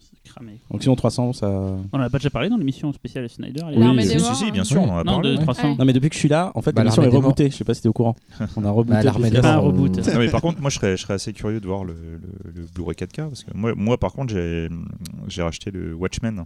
C'est 0.00 0.30
cramé. 0.30 0.60
Donc 0.70 0.82
sinon 0.82 0.94
300, 0.96 1.32
ça. 1.32 1.48
On 1.48 1.88
en 1.92 2.00
a 2.00 2.10
pas 2.10 2.18
déjà 2.18 2.30
parlé 2.30 2.48
dans 2.48 2.56
l'émission 2.56 2.92
spéciale 2.92 3.28
Snyder 3.28 3.62
Oui, 3.66 3.74
Si, 4.06 4.16
morts. 4.18 4.34
si, 4.36 4.44
si, 4.44 4.50
bien 4.52 4.62
hein. 4.62 4.64
sûr, 4.64 4.82
Oui. 4.82 4.88
on 4.88 4.92
en 4.92 4.98
a 4.98 5.04
Non, 5.04 5.12
parlé. 5.14 5.30
de 5.32 5.36
ouais. 5.38 5.42
300. 5.42 5.70
Ouais. 5.72 5.76
Non 5.78 5.84
mais 5.84 5.92
depuis 5.92 6.08
que 6.08 6.14
je 6.14 6.20
suis 6.20 6.28
là, 6.28 6.52
en 6.54 6.62
fait, 6.62 6.72
Bah, 6.72 6.82
l'émission 6.82 7.02
est 7.02 7.08
rebootée. 7.08 7.50
Je 7.50 7.56
sais 7.56 7.64
pas 7.64 7.74
si 7.74 7.82
t'es 7.82 7.88
au 7.88 7.92
courant. 7.92 8.14
On 8.56 8.64
a 8.64 8.70
rebooté. 8.70 8.98
Bah, 8.98 9.02
l'armée 9.02 9.30
des 9.30 9.36
morts. 9.36 9.42
Pas 9.42 9.54
un 9.54 9.58
euh, 9.58 9.60
reboot. 9.60 9.96
Non, 9.96 10.18
mais 10.18 10.30
par 10.30 10.40
contre, 10.42 10.60
moi 10.60 10.70
je 10.70 10.76
serais, 10.76 10.96
je 10.96 11.02
serais 11.02 11.14
assez 11.14 11.32
curieux 11.32 11.60
de 11.60 11.66
voir 11.66 11.84
le, 11.84 11.94
le- 11.94 12.52
le 12.54 12.66
Blu-ray 12.74 12.94
4K 12.96 13.28
parce 13.28 13.44
que 13.44 13.50
moi, 13.56 13.72
moi 13.76 13.98
par 13.98 14.12
contre, 14.12 14.34
j'ai 14.34 15.42
racheté 15.42 15.70
le 15.70 15.94
Watchmen, 15.94 16.44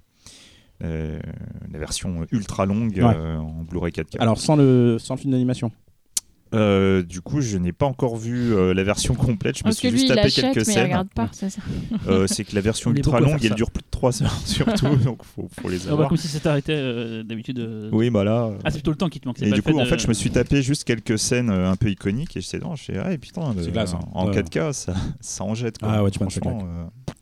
euh, 0.85 1.19
la 1.73 1.79
version 1.79 2.27
ultra 2.33 2.67
longue 2.67 2.93
Ouais. 2.97 3.15
euh, 3.17 3.37
en 3.39 3.65
Blu-ray 3.69 3.93
4K. 3.93 4.19
Alors 4.21 4.39
sans 4.39 4.57
le, 4.57 4.97
sans 4.99 5.15
le 5.15 5.21
film 5.21 5.33
d'animation. 5.33 5.71
Euh, 6.55 7.03
du 7.03 7.21
coup, 7.21 7.43
je 7.43 7.59
n'ai 7.59 7.73
pas 7.73 7.85
encore 7.85 8.17
vu 8.17 8.55
euh, 8.55 8.73
la 8.73 8.83
version 8.83 9.15
complète. 9.15 9.59
Je 9.59 9.65
me 9.65 9.69
que 9.69 9.77
suis 9.77 9.91
lui, 9.91 9.99
juste 9.99 10.15
tapé 10.15 10.31
quelques 10.31 10.65
scènes. 10.65 10.85
regarde 10.85 11.09
pas. 11.15 11.29
c'est 11.33 11.51
ça. 11.51 11.61
Euh, 12.07 12.27
c'est 12.27 12.43
que 12.45 12.55
la 12.55 12.63
version 12.63 12.91
ultra 12.91 13.21
longue, 13.21 13.45
elle 13.45 13.55
dure 13.55 13.71
plus 13.71 13.83
de 13.83 13.89
3 13.91 14.23
heures 14.23 14.33
surtout, 14.47 14.97
donc 14.97 15.25
faut, 15.25 15.47
faut 15.61 15.69
les 15.69 15.83
Ah 15.83 15.87
bah, 15.89 15.93
avoir. 15.93 16.09
comme 16.09 16.17
si 16.17 16.27
ça 16.27 16.41
t'arrêtait 16.41 16.73
euh, 16.75 17.23
d'habitude. 17.23 17.59
euh. 17.59 17.91
Oui, 17.93 18.09
bah 18.09 18.25
là. 18.25 18.45
euh, 18.47 18.59
Ah, 18.65 18.71
c'est 18.71 18.79
plutôt 18.79 18.93
le 18.93 18.97
temps 18.97 19.11
qui 19.11 19.21
te 19.21 19.29
manque. 19.29 19.37
c'est 19.39 19.47
Et 19.47 19.51
pas 19.51 19.57
du 19.57 19.61
fait 19.61 19.73
coup, 19.73 19.79
en 19.79 19.83
de- 19.85 19.89
fait, 19.91 19.99
je 19.99 20.09
me 20.09 20.15
suis 20.15 20.31
tapé 20.31 20.63
juste 20.63 20.85
quelques 20.85 21.19
scènes 21.19 21.51
euh, 21.51 21.71
un 21.71 21.77
peu 21.77 21.91
iconiques 21.91 22.35
et 22.35 22.41
je 22.41 22.47
sais, 22.47 22.59
non, 22.61 22.77
je 22.77 22.85
fais, 22.85 22.97
ah, 22.97 23.13
et 23.13 23.19
putain, 23.19 23.43
hein. 23.43 23.55
en 24.15 24.29
Ouais. 24.29 24.41
4K, 24.41 24.73
ça, 24.73 24.95
ça 25.21 25.45
en 25.45 25.55
jette. 25.55 25.77
Quoi. 25.77 25.91
Ah, 25.93 26.03
Watchmen, 26.03 26.31
c'est 26.31 26.41
Franchement, 26.41 26.67
euh, 26.67 27.13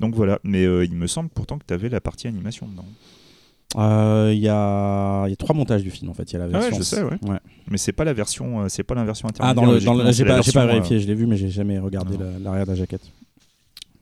Donc 0.00 0.14
voilà, 0.14 0.38
mais 0.44 0.64
euh, 0.64 0.84
il 0.84 0.94
me 0.94 1.06
semble 1.06 1.28
pourtant 1.28 1.58
que 1.58 1.64
tu 1.68 1.74
avais 1.74 1.88
la 1.88 2.00
partie 2.00 2.26
animation 2.26 2.66
dedans. 2.66 2.84
Euh, 3.76 4.32
Il 4.34 4.40
y, 4.40 4.48
a, 4.48 5.26
il 5.26 5.30
y 5.30 5.32
a 5.32 5.36
trois 5.36 5.54
montages 5.54 5.82
du 5.84 5.90
film 5.90 6.10
en 6.10 6.14
fait. 6.14 6.32
Il 6.32 6.32
y 6.32 6.36
a 6.36 6.40
la 6.40 6.44
Ah 6.46 6.48
ouais, 6.62 6.70
version. 6.70 6.78
je 6.78 6.82
sais, 6.82 7.02
ouais. 7.02 7.38
Mais 7.70 7.76
c'est 7.78 7.92
pas 7.92 8.04
la 8.04 8.12
version, 8.14 8.62
euh, 8.62 8.68
c'est 8.68 8.82
pas 8.82 8.94
la 8.96 9.04
version 9.04 9.28
Ah, 9.38 9.54
dans 9.54 9.64
le, 9.66 9.78
j'ai 9.78 9.84
dans 9.86 9.94
le- 9.94 10.10
j'ai 10.10 10.24
pas, 10.24 10.40
j'ai 10.40 10.50
pas 10.52 10.64
euh, 10.64 10.66
vérifié, 10.66 10.98
je 10.98 11.06
l'ai 11.06 11.14
vu, 11.14 11.26
mais 11.26 11.36
j'ai 11.36 11.50
jamais 11.50 11.78
regardé 11.78 12.16
la- 12.16 12.38
l'arrière 12.38 12.64
de 12.66 12.70
la 12.72 12.76
jaquette. 12.76 13.02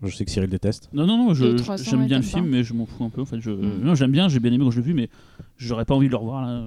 Je 0.03 0.15
sais 0.15 0.25
que 0.25 0.31
Cyril 0.31 0.49
déteste. 0.49 0.89
Non, 0.93 1.07
non, 1.07 1.19
non, 1.19 1.35
je- 1.35 1.45
Le 1.45 1.57
300, 1.57 1.85
j'aime 1.91 2.07
bien 2.07 2.19
ouais, 2.19 2.23
le 2.23 2.29
film, 2.29 2.45
pas. 2.45 2.51
mais 2.51 2.63
je 2.63 2.73
m'en 2.73 2.87
fous 2.87 3.03
un 3.05 3.11
peu. 3.11 3.21
En 3.21 3.25
fait, 3.27 3.41
je... 3.41 3.51
Mm. 3.51 3.81
Non, 3.83 3.95
j'aime 3.97 4.13
bien, 4.13 4.29
j'ai 4.29 4.39
bien 4.39 4.53
aimé 4.53 4.63
quand 4.65 4.71
je 4.71 4.77
l'ai 4.79 4.87
vu, 4.87 4.95
mais 4.95 5.11
j'aurais 5.57 5.85
pas 5.85 5.95
envie 5.97 6.07
de 6.07 6.13
le 6.13 6.17
revoir 6.19 6.47
là. 6.47 6.63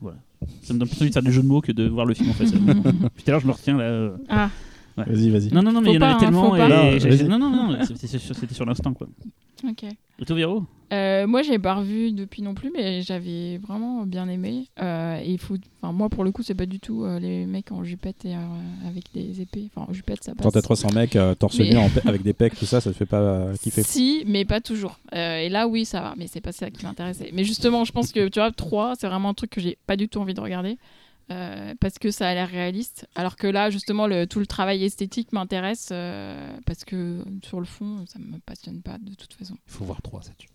Voilà. 0.00 0.18
Ça 0.62 0.72
me 0.72 0.78
donne 0.78 0.88
plus 0.88 0.98
envie 1.02 1.08
de 1.10 1.14
faire 1.14 1.22
des 1.24 1.32
jeux 1.32 1.42
de 1.42 1.48
mots 1.48 1.60
que 1.60 1.72
de 1.72 1.88
voir 1.88 2.06
le 2.06 2.14
film 2.14 2.30
en 2.30 2.34
fait. 2.34 2.44
Puis 3.14 3.24
tout 3.24 3.28
à 3.28 3.30
l'heure, 3.32 3.40
je 3.40 3.46
me 3.48 3.52
retiens 3.52 3.76
là. 3.76 3.84
euh. 3.84 4.16
Vas-y, 5.06 5.30
vas-y. 5.30 5.52
Non, 5.52 5.62
non, 5.62 5.72
non, 5.72 5.80
mais 5.80 5.88
Faut 5.88 5.92
il 5.94 5.96
y 5.96 5.98
en 5.98 6.02
avait 6.02 6.14
hein, 6.14 6.18
tellement. 6.18 6.56
et. 6.56 7.24
Non, 7.24 7.38
non, 7.38 7.50
non, 7.50 7.68
non, 7.72 7.78
c'était 7.84 8.18
sur, 8.18 8.64
l'instant 8.66 8.92
quoi. 8.94 9.06
ok. 9.68 9.84
Et 10.20 10.24
toi, 10.24 10.34
Véro 10.34 10.64
Euh, 10.92 11.28
moi, 11.28 11.42
j'ai 11.42 11.60
pas 11.60 11.74
revu 11.74 12.10
depuis 12.10 12.42
non 12.42 12.54
plus, 12.54 12.72
mais 12.74 13.02
j'avais 13.02 13.58
vraiment 13.58 14.04
bien 14.04 14.28
aimé. 14.28 14.66
Euh, 14.82 15.20
et 15.22 15.30
il 15.30 15.38
faut, 15.38 15.54
enfin, 15.80 15.92
moi, 15.92 16.08
pour 16.08 16.24
le 16.24 16.32
coup, 16.32 16.42
c'est 16.42 16.54
pas 16.56 16.66
du 16.66 16.80
tout 16.80 17.04
euh, 17.04 17.20
les 17.20 17.46
mecs 17.46 17.70
en 17.70 17.84
jupette 17.84 18.24
et 18.24 18.34
euh, 18.34 18.38
avec 18.88 19.04
des 19.14 19.40
épées. 19.40 19.70
Enfin, 19.72 19.86
en 19.88 19.92
jupette, 19.92 20.24
ça 20.24 20.34
passe. 20.34 20.42
Quand 20.42 20.50
t'as 20.50 20.62
300 20.62 20.88
mecs 20.92 21.14
euh, 21.14 21.36
torse 21.36 21.56
Mais- 21.60 21.70
nu 21.70 21.76
avec 22.04 22.22
des 22.22 22.32
pecs, 22.32 22.56
tout 22.58 22.66
ça, 22.66 22.80
ça 22.80 22.90
te 22.90 22.96
fait 22.96 23.06
pas 23.06 23.20
euh, 23.20 23.54
kiffer. 23.62 23.84
Si, 23.84 24.24
mais 24.26 24.44
pas 24.44 24.60
toujours. 24.60 24.98
Euh, 25.14 25.38
et 25.38 25.48
là, 25.48 25.68
oui, 25.68 25.84
ça 25.84 26.00
va, 26.00 26.14
mais 26.16 26.26
c'est 26.26 26.40
pas 26.40 26.50
ça 26.52 26.68
qui 26.70 26.84
m'intéressait. 26.84 27.30
Mais 27.32 27.44
justement, 27.44 27.84
je 27.84 27.92
pense 27.92 28.10
que 28.10 28.26
tu 28.28 28.40
vois, 28.40 28.50
3, 28.50 28.94
c'est 28.98 29.06
vraiment 29.06 29.28
un 29.28 29.34
truc 29.34 29.50
que 29.50 29.60
j'ai 29.60 29.78
pas 29.86 29.96
du 29.96 30.08
tout 30.08 30.18
envie 30.18 30.34
de 30.34 30.40
regarder. 30.40 30.78
Euh, 31.30 31.74
parce 31.80 31.98
que 31.98 32.10
ça 32.10 32.28
a 32.28 32.34
l'air 32.34 32.48
réaliste. 32.48 33.06
Alors 33.14 33.36
que 33.36 33.46
là, 33.46 33.70
justement, 33.70 34.06
le, 34.06 34.26
tout 34.26 34.40
le 34.40 34.46
travail 34.46 34.84
esthétique 34.84 35.32
m'intéresse 35.32 35.90
euh, 35.92 36.58
parce 36.64 36.84
que 36.84 37.24
sur 37.44 37.60
le 37.60 37.66
fond, 37.66 38.04
ça 38.06 38.18
me 38.18 38.38
passionne 38.38 38.80
pas 38.82 38.98
de 38.98 39.14
toute 39.14 39.34
façon. 39.34 39.56
Il 39.66 39.72
faut 39.72 39.84
voir 39.84 40.00
3, 40.02 40.22
ça 40.22 40.32
tue. 40.38 40.48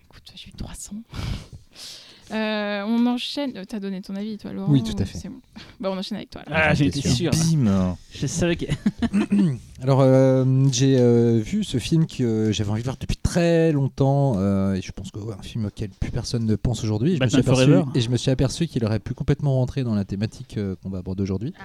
Écoute, 0.00 0.32
j'ai 0.34 0.48
eu 0.48 0.52
300. 0.52 0.96
Euh, 2.32 2.82
on 2.86 3.06
enchaîne. 3.06 3.52
euh, 3.56 3.64
T'as 3.68 3.80
donné 3.80 4.00
ton 4.00 4.16
avis, 4.16 4.38
toi, 4.38 4.52
Laurent 4.52 4.70
Oui, 4.72 4.82
tout 4.82 4.94
à 4.98 5.04
fait. 5.04 5.28
bon 5.28 5.36
Bah, 5.80 5.90
on 5.92 5.98
enchaîne 5.98 6.16
avec 6.16 6.30
toi. 6.30 6.42
alors. 6.46 6.58
Ah, 6.62 6.74
j'ai 6.74 6.84
j'étais 6.86 7.00
été 7.00 7.08
sûr. 7.10 7.30
Bim 7.32 7.96
Je 8.12 8.26
savais 8.26 8.56
que. 8.56 8.64
Alors, 9.82 10.00
euh, 10.00 10.44
j'ai 10.72 10.96
euh, 10.98 11.38
vu 11.44 11.62
ce 11.64 11.78
film 11.78 12.06
que 12.06 12.50
j'avais 12.52 12.70
envie 12.70 12.80
de 12.80 12.86
voir 12.86 12.96
depuis 12.98 13.16
très 13.18 13.72
longtemps, 13.72 14.34
euh, 14.38 14.74
et 14.74 14.80
je 14.82 14.92
pense 14.92 15.10
que 15.10 15.18
ouais, 15.18 15.34
un 15.38 15.42
film 15.42 15.66
auquel 15.66 15.90
plus 15.90 16.10
personne 16.10 16.46
ne 16.46 16.56
pense 16.56 16.82
aujourd'hui. 16.84 17.12
Et 17.14 17.16
je 17.18 17.22
me 17.22 17.28
suis 17.28 17.36
Batman 17.42 17.54
aperçu- 17.56 17.70
Forever. 17.70 17.84
Et 17.94 18.00
je 18.00 18.08
me 18.10 18.16
suis 18.16 18.30
aperçu 18.30 18.66
qu'il 18.66 18.84
aurait 18.84 19.00
pu 19.00 19.12
complètement 19.14 19.54
rentrer 19.56 19.84
dans 19.84 19.94
la 19.94 20.04
thématique 20.04 20.56
euh, 20.56 20.76
qu'on 20.82 20.88
va 20.90 20.98
aborder 20.98 21.22
aujourd'hui. 21.22 21.52
Ah. 21.58 21.64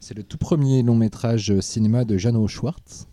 C'est 0.00 0.16
le 0.16 0.22
tout 0.22 0.38
premier 0.38 0.82
long 0.82 0.94
métrage 0.94 1.58
cinéma 1.60 2.04
de 2.04 2.16
Jano 2.16 2.46
Schwartz. 2.48 3.06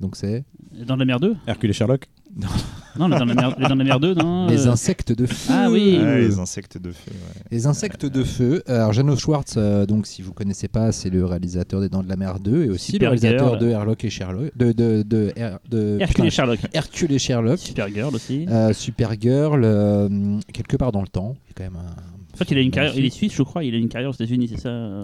Donc 0.00 0.16
c'est 0.16 0.44
Dans 0.86 0.96
la 0.96 1.04
mer 1.04 1.20
2 1.20 1.36
Hercule 1.46 1.70
et 1.70 1.74
Sherlock 1.74 2.08
Non, 2.98 3.08
les 3.08 3.16
Dents 3.18 3.24
de 3.24 3.34
la 3.34 3.34
Mer, 3.34 3.56
les 3.58 3.84
Mer 3.84 4.00
2, 4.00 4.14
non 4.14 4.46
Les 4.48 4.66
euh, 4.66 4.72
insectes 4.72 5.12
de 5.12 5.26
feu. 5.26 5.52
Ah 5.52 5.68
oui. 5.70 5.98
Ouais, 6.00 6.20
les 6.22 6.38
insectes 6.38 6.76
de 6.78 6.90
feu. 6.92 7.10
ouais. 7.12 7.42
Les 7.50 7.66
insectes 7.66 8.04
de 8.06 8.24
feu. 8.24 8.62
Alors, 8.66 8.92
Janos 8.92 9.18
Schwartz, 9.20 9.54
euh, 9.56 9.86
donc 9.86 10.06
si 10.06 10.22
vous 10.22 10.32
connaissez 10.32 10.68
pas, 10.68 10.90
c'est 10.92 11.10
le 11.10 11.24
réalisateur 11.24 11.80
des 11.80 11.88
Dents 11.88 12.02
de 12.02 12.08
la 12.08 12.16
Mer 12.16 12.40
2 12.40 12.64
et 12.64 12.68
aussi 12.70 12.98
le 12.98 13.06
réalisateur 13.06 13.58
de 13.58 13.68
Herlock 13.68 14.04
et 14.04 14.10
Sherlock. 14.10 14.50
De, 14.56 14.72
de, 14.72 15.02
de, 15.02 15.32
Her- 15.36 15.58
de- 15.68 15.98
Hercule 16.00 16.06
putain, 16.14 16.24
et 16.24 16.30
Sherlock. 16.30 16.58
Hercule 16.72 17.12
et 17.12 17.18
Sherlock. 17.18 17.58
Supergirl 17.58 18.14
aussi. 18.14 18.46
Euh, 18.48 18.72
Supergirl, 18.72 19.62
euh, 19.64 20.38
quelque 20.52 20.76
part 20.76 20.92
dans 20.92 21.02
le 21.02 21.08
temps. 21.08 21.36
A 21.50 21.52
quand 21.56 21.64
même 21.64 21.76
un. 21.76 22.34
En 22.34 22.36
fait, 22.36 22.50
il 22.50 22.58
a 22.58 22.60
une 22.60 22.70
carrière, 22.70 22.92
il 22.96 23.04
est 23.04 23.10
suisse, 23.10 23.32
je 23.34 23.42
crois. 23.42 23.64
Il 23.64 23.74
a 23.74 23.78
une 23.78 23.88
carrière 23.88 24.10
aux 24.10 24.14
États-Unis, 24.14 24.48
c'est 24.48 24.60
ça 24.60 25.00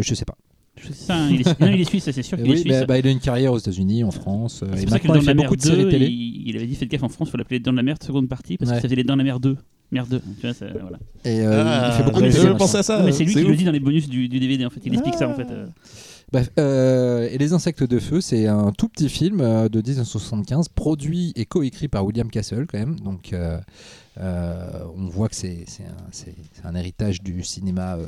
je 0.00 0.14
sais 0.14 0.24
pas. 0.24 0.36
Je- 0.76 0.88
hein, 1.12 1.28
il 1.30 1.40
est, 1.42 1.60
non, 1.60 1.68
il 1.68 1.80
est 1.80 1.84
suisse, 1.84 2.04
c'est 2.10 2.22
sûr 2.22 2.36
qu'il 2.38 2.46
est 2.46 2.50
Oui, 2.50 2.58
suisse. 2.60 2.72
bah, 2.80 2.86
bah, 2.86 2.98
il 2.98 3.06
a 3.06 3.10
une 3.10 3.20
carrière 3.20 3.52
aux 3.52 3.58
États-Unis, 3.58 4.04
en 4.04 4.10
France. 4.10 4.62
euh, 4.62 4.66
c'est 4.74 4.82
pour 4.82 4.90
ça 4.92 4.98
que 4.98 5.06
fait 5.06 5.20
la 5.26 5.34
Mer 5.34 5.44
beaucoup 5.44 5.56
de 5.56 5.62
2, 5.62 5.68
séries 5.68 5.88
télé. 5.88 6.06
il, 6.06 6.48
il 6.48 6.56
avait 6.56 6.66
dit 6.66 6.74
faites 6.74 6.88
gaffe 6.90 7.02
en 7.02 7.08
France, 7.08 7.28
il 7.28 7.30
faut 7.32 7.36
l'appeler 7.36 7.58
les 7.58 7.62
Dents 7.62 7.72
de 7.72 7.76
la 7.76 7.82
Mer 7.82 7.96
seconde 8.04 8.28
partie 8.28 8.56
parce 8.58 8.70
Ouais. 8.70 8.76
que 8.76 8.82
ça 8.82 8.88
faisait 8.88 8.96
les 8.96 9.04
Dents 9.04 9.14
de 9.14 9.18
la 9.18 9.24
Mer 9.24 9.40
2. 9.40 9.56
Mer 9.92 10.06
2. 10.06 10.18
Tu 10.18 10.46
vois, 10.46 10.52
ça, 10.54 10.66
voilà. 10.80 10.98
Et 11.24 11.40
euh, 11.42 11.62
Ah, 11.64 11.90
il 11.92 11.96
fait 11.98 12.02
beaucoup 12.10 12.22
de 12.22 12.30
jamais 12.30 12.56
pensé 12.56 12.76
à 12.78 12.82
ça. 12.82 12.98
Non, 12.98 13.04
mais 13.04 13.12
c'est 13.12 13.24
lui 13.24 13.32
qui 13.34 13.40
le 13.42 13.50
ouf. 13.50 13.56
dit 13.56 13.64
dans 13.64 13.70
les 13.72 13.80
bonus 13.80 14.08
du, 14.08 14.28
du 14.28 14.40
DVD 14.40 14.64
en 14.66 14.70
fait. 14.70 14.80
Il 14.84 14.92
explique 14.92 15.14
ça 15.14 15.28
en 15.28 15.34
fait. 15.34 15.46
euh. 15.50 15.66
Bref, 16.34 16.50
euh, 16.58 17.28
et 17.30 17.38
Les 17.38 17.52
Insectes 17.52 17.84
de 17.84 18.00
Feu, 18.00 18.20
c'est 18.20 18.48
un 18.48 18.72
tout 18.72 18.88
petit 18.88 19.08
film 19.08 19.40
euh, 19.40 19.68
de 19.68 19.80
1975, 19.80 20.68
produit 20.68 21.32
et 21.36 21.46
coécrit 21.46 21.86
par 21.86 22.04
William 22.04 22.28
Castle 22.28 22.66
quand 22.66 22.76
même. 22.76 22.98
Donc 22.98 23.32
euh, 23.32 23.60
on 24.16 25.06
voit 25.06 25.28
que 25.28 25.36
c'est 25.36 25.64
un, 26.64 26.74
héritage 26.74 27.22
du 27.22 27.44
cinéma 27.44 27.98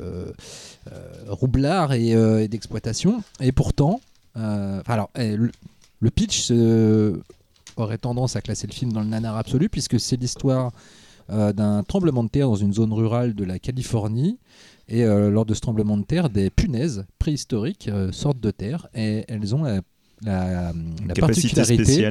roublard 1.29 1.93
et, 1.93 2.49
d'exploitation. 2.49 3.23
Et 3.41 3.53
pourtant, 3.53 4.01
alors, 4.35 5.09
eh, 5.17 5.37
le, 5.37 5.53
le 6.01 6.11
pitch 6.11 6.51
aurait 7.77 7.99
tendance 7.99 8.35
à 8.35 8.41
classer 8.41 8.67
le 8.67 8.73
film 8.73 8.93
dans 8.93 9.03
le 9.03 9.07
nanar 9.07 9.37
absolu, 9.37 9.69
puisque 9.69 10.01
c'est 10.01 10.17
l'histoire 10.17 10.73
d'un 11.29 11.85
tremblement 11.85 12.25
de 12.25 12.29
terre 12.29 12.49
dans 12.49 12.57
une 12.57 12.73
zone 12.73 12.93
rurale 12.93 13.37
de 13.37 13.45
la 13.45 13.61
Californie. 13.61 14.37
Et 14.89 15.05
euh, 15.05 15.31
lors 15.31 15.45
de 15.47 15.53
ce 15.55 15.61
tremblement 15.61 15.97
de 15.97 16.05
terre, 16.05 16.31
des 16.31 16.49
punaises 16.51 17.07
préhistoriques 17.19 17.89
euh, 17.89 18.13
sortent 18.13 18.41
de 18.41 18.51
terre 18.53 18.87
et 18.95 19.25
elles 19.29 19.55
ont 19.55 19.65
la, 19.65 19.81
la- 20.23 20.73
particularité 21.19 22.09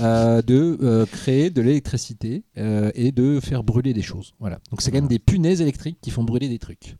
euh, 0.00 0.42
de 0.42 0.78
euh, 0.82 1.06
créer 1.06 1.50
de 1.50 1.60
l'électricité 1.62 2.44
euh, 2.58 2.90
et 2.94 3.12
de 3.12 3.40
faire 3.40 3.64
brûler 3.64 3.94
des 3.94 4.02
choses. 4.02 4.34
Voilà. 4.40 4.58
Donc 4.70 4.82
c'est 4.82 4.90
quand 4.90 4.98
même 4.98 5.08
des 5.08 5.18
punaises 5.18 5.60
électriques 5.60 5.98
qui 6.02 6.10
font 6.10 6.22
brûler 6.22 6.48
des 6.48 6.58
trucs. 6.58 6.96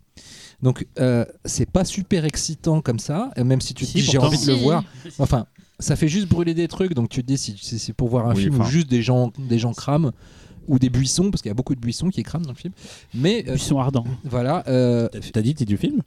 Donc 0.63 0.87
euh, 0.99 1.25
c'est 1.45 1.71
pas 1.71 1.85
super 1.85 2.25
excitant 2.25 2.81
comme 2.81 2.99
ça, 2.99 3.31
même 3.37 3.61
si 3.61 3.75
tu 3.75 3.85
te 3.85 3.91
Si, 3.91 3.99
dis 3.99 4.03
j'ai 4.05 4.19
envie 4.19 4.41
de 4.41 4.47
le 4.51 4.55
voir. 4.55 4.83
Enfin, 5.19 5.47
ça 5.79 5.95
fait 5.95 6.09
juste 6.09 6.27
brûler 6.29 6.55
des 6.55 6.67
trucs, 6.67 6.95
donc 6.95 7.09
tu 7.09 7.23
te 7.23 7.27
dis 7.27 7.39
si 7.39 7.57
si 7.57 7.79
c'est 7.79 7.93
pour 7.93 8.09
voir 8.09 8.27
un 8.29 8.35
Oui, 8.35 8.43
film 8.45 8.57
où 8.57 8.61
enfin. 8.63 8.71
juste 8.71 8.89
des 8.91 9.03
gens, 9.03 9.31
des 9.39 9.59
gens 9.61 9.73
crament 9.75 10.11
ou 10.69 10.79
des 10.79 10.91
buissons, 10.91 11.31
parce 11.31 11.43
qu'il 11.43 11.49
y 11.49 11.53
a 11.53 11.55
beaucoup 11.55 11.75
de 11.75 11.81
buissons 11.81 12.11
qui 12.11 12.23
crament 12.23 12.45
dans 12.45 12.53
le 12.53 12.57
film. 12.57 12.73
Mais 13.15 13.45
euh, 13.49 13.55
Ils 13.55 13.59
sont 13.59 13.79
ardents. 13.79 14.05
voilà. 14.25 14.63
euh, 14.69 15.09
T'as- 15.33 15.43
dit 15.43 15.49
le 15.51 15.55
titre 15.55 15.69
du 15.71 15.77
film 15.77 16.01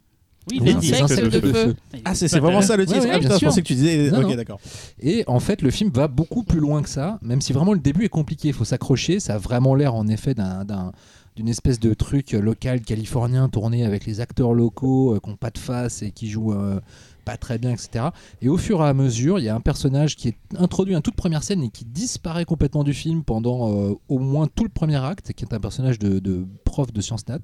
Oui, 0.50 0.58
oui, 0.62 0.72
insectes 0.72 1.22
de 1.24 1.40
de 1.40 1.52
feu. 1.52 1.52
feu. 1.52 1.76
Ah, 2.04 2.14
c'est 2.14 2.28
c'est 2.28 2.40
vraiment 2.40 2.62
ça 2.62 2.76
le 2.76 2.86
titre. 2.86 3.00
Ouais, 3.00 3.04
ouais, 3.06 3.10
Ah, 3.14 3.18
bien 3.18 3.28
putain, 3.28 3.34
je 3.34 3.38
sûr. 3.40 3.48
pensais 3.48 3.62
que 3.62 3.66
tu 3.66 3.74
disais. 3.74 4.10
Non, 4.10 4.22
ok, 4.28 4.34
d'accord. 4.36 4.60
Et 5.00 5.24
en 5.26 5.38
fait, 5.40 5.62
le 5.62 5.70
film 5.70 5.90
va 5.92 6.08
beaucoup 6.08 6.42
plus 6.42 6.58
loin 6.60 6.82
que 6.82 6.88
ça, 6.88 7.18
même 7.22 7.40
si 7.40 7.52
vraiment 7.52 7.72
le 7.74 7.78
début 7.80 8.04
est 8.04 8.08
compliqué. 8.08 8.48
Il 8.48 8.54
faut 8.54 8.64
s'accrocher. 8.64 9.20
Ça 9.20 9.34
a 9.34 9.38
vraiment 9.38 9.74
l'air, 9.74 9.94
en 9.94 10.08
effet, 10.08 10.34
d'un- 10.34 10.64
d'un- 10.64 10.92
d'une 11.36 11.48
espèce 11.48 11.80
de 11.80 11.94
truc 11.94 12.32
local 12.32 12.82
californien 12.82 13.48
tourné 13.48 13.86
avec 13.86 14.04
les 14.04 14.20
acteurs 14.20 14.52
locaux 14.52 15.14
euh, 15.14 15.20
qui 15.22 15.30
n'ont 15.30 15.36
pas 15.36 15.50
de 15.50 15.58
face 15.58 16.02
et 16.02 16.10
qui 16.10 16.28
jouent 16.28 16.52
euh, 16.52 16.78
pas 17.24 17.36
très 17.36 17.58
bien, 17.58 17.70
etc. 17.70 18.06
Et 18.40 18.48
au 18.48 18.56
fur 18.56 18.80
et 18.82 18.88
à 18.88 18.94
mesure, 18.94 19.38
il 19.38 19.44
y 19.44 19.48
a 19.48 19.54
un 19.54 19.60
personnage 19.60 20.16
qui 20.16 20.28
est 20.28 20.36
introduit 20.58 20.96
en 20.96 21.00
toute 21.00 21.14
première 21.14 21.42
scène 21.42 21.62
et 21.62 21.70
qui 21.70 21.84
disparaît 21.84 22.44
complètement 22.44 22.84
du 22.84 22.92
film 22.94 23.22
pendant 23.24 23.72
euh, 23.72 23.94
au 24.08 24.18
moins 24.18 24.46
tout 24.52 24.64
le 24.64 24.70
premier 24.70 24.96
acte, 24.96 25.32
qui 25.32 25.44
est 25.44 25.54
un 25.54 25.60
personnage 25.60 25.98
de, 25.98 26.46
prof 26.64 26.92
de 26.92 27.00
sciences 27.00 27.26
nat 27.28 27.40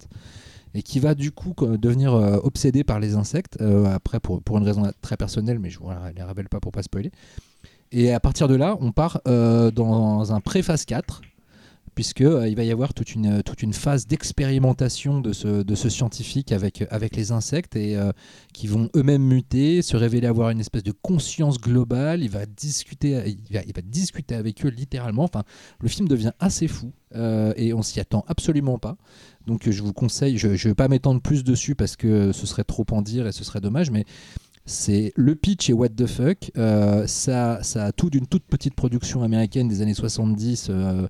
et 0.75 0.83
qui 0.83 1.01
va 1.01 1.15
du 1.15 1.31
coup 1.33 1.55
co- 1.55 1.77
devenir 1.79 2.15
euh, 2.15 2.39
obsédé 2.43 2.85
par 2.85 3.01
les 3.01 3.15
insectes, 3.15 3.57
euh, 3.61 3.87
après 3.87 4.21
pour, 4.21 4.43
pour 4.43 4.59
une 4.59 4.65
raison 4.65 4.83
très 5.01 5.17
personnelle, 5.17 5.59
mais 5.59 5.71
je 5.71 5.81
ne 5.81 6.13
les 6.15 6.23
révèle 6.23 6.49
pas 6.49 6.61
pour 6.61 6.73
pas 6.73 6.83
spoiler. 6.83 7.11
Et 7.91 8.13
à 8.13 8.21
partir 8.21 8.49
de 8.49 8.55
là, 8.55 8.77
on 8.81 8.93
part 8.93 9.23
dans 9.25 10.33
un 10.33 10.41
pré-phase 10.41 10.85
4, 10.85 11.23
puisque 11.99 12.21
euh, 12.21 12.47
il 12.49 12.55
va 12.55 12.63
y 12.63 12.71
avoir 12.71 12.95
toute 12.95 13.17
une, 13.17 13.43
toute 13.43 13.61
une 13.61 13.73
phase 13.73 14.07
d'expérimentation 14.07 15.21
de 15.21 15.33
ce, 15.33 15.65
de 15.65 15.75
ce 15.75 15.89
scientifique 15.89 16.53
avec, 16.53 16.85
avec 16.91 17.17
les 17.17 17.33
insectes 17.33 17.75
et 17.75 17.97
euh, 17.97 18.13
qui 18.55 18.69
vont 18.69 18.89
eux-mêmes 18.95 19.25
muter, 19.25 19.83
se 19.83 19.97
révéler 19.97 20.29
avoir 20.29 20.51
une 20.51 20.61
espèce 20.61 20.85
de 20.85 20.93
conscience 20.93 21.59
globale. 21.59 22.23
Il 22.23 22.31
va 22.31 22.47
discuter, 22.47 23.37
il 23.51 23.53
va, 23.53 23.83
discuter 23.83 24.37
avec 24.37 24.65
eux 24.65 24.69
littéralement. 24.69 25.25
Enfin, 25.25 25.43
le 25.81 25.89
film 25.89 26.07
devient 26.07 26.31
assez 26.39 26.69
fou 26.69 26.93
euh, 27.17 27.53
et 27.57 27.75
on 27.75 27.83
s'y 27.83 27.99
attend 27.99 28.25
absolument 28.29 28.79
pas. 28.79 28.97
Donc 29.49 29.67
euh, 29.67 29.73
je 29.73 29.83
vous 29.83 29.93
conseille, 29.93 30.39
je 30.39 30.47
ne 30.47 30.55
vais 30.55 30.75
pas 30.77 30.87
m'étendre 30.87 31.21
plus 31.21 31.43
dessus 31.43 31.75
parce 31.75 31.97
que 31.97 32.31
ce 32.31 32.47
serait 32.47 32.63
trop 32.63 32.87
en 32.93 33.03
dire 33.03 33.27
et 33.27 33.33
ce 33.33 33.43
serait 33.43 33.61
dommage, 33.61 33.91
mais 33.91 34.05
c'est 34.69 35.13
le 35.17 35.35
pitch 35.35 35.71
et 35.71 35.73
what 35.73 35.89
the 35.89 36.07
fuck. 36.07 36.53
Euh, 36.57 37.07
ça, 37.07 37.63
ça 37.63 37.87
a 37.87 37.93
tout 37.93 38.11
d'une 38.11 38.27
toute 38.27 38.45
petite 38.45 38.75
production 38.75 39.23
américaine 39.23 39.67
des 39.67 39.81
années 39.81 39.95
70 39.95 40.69
euh, 40.69 41.09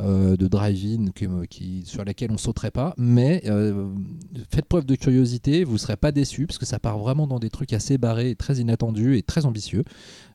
euh, 0.00 0.36
de 0.36 0.46
drive-in 0.46 1.10
que- 1.14 1.44
qui, 1.46 1.82
sur 1.86 2.04
laquelle 2.04 2.30
on 2.30 2.38
sauterait 2.38 2.70
pas. 2.70 2.94
Mais 2.98 3.42
euh, 3.46 3.88
faites 4.50 4.66
preuve 4.66 4.84
de 4.86 4.94
curiosité, 4.94 5.64
vous 5.64 5.78
serez 5.78 5.96
pas 5.96 6.12
déçus 6.12 6.46
parce 6.46 6.58
que 6.58 6.66
ça 6.66 6.78
part 6.78 6.98
vraiment 6.98 7.26
dans 7.26 7.38
des 7.38 7.50
trucs 7.50 7.72
assez 7.72 7.98
barrés, 7.98 8.34
très 8.34 8.56
inattendus 8.56 9.16
et 9.16 9.22
très 9.22 9.46
ambitieux. 9.46 9.84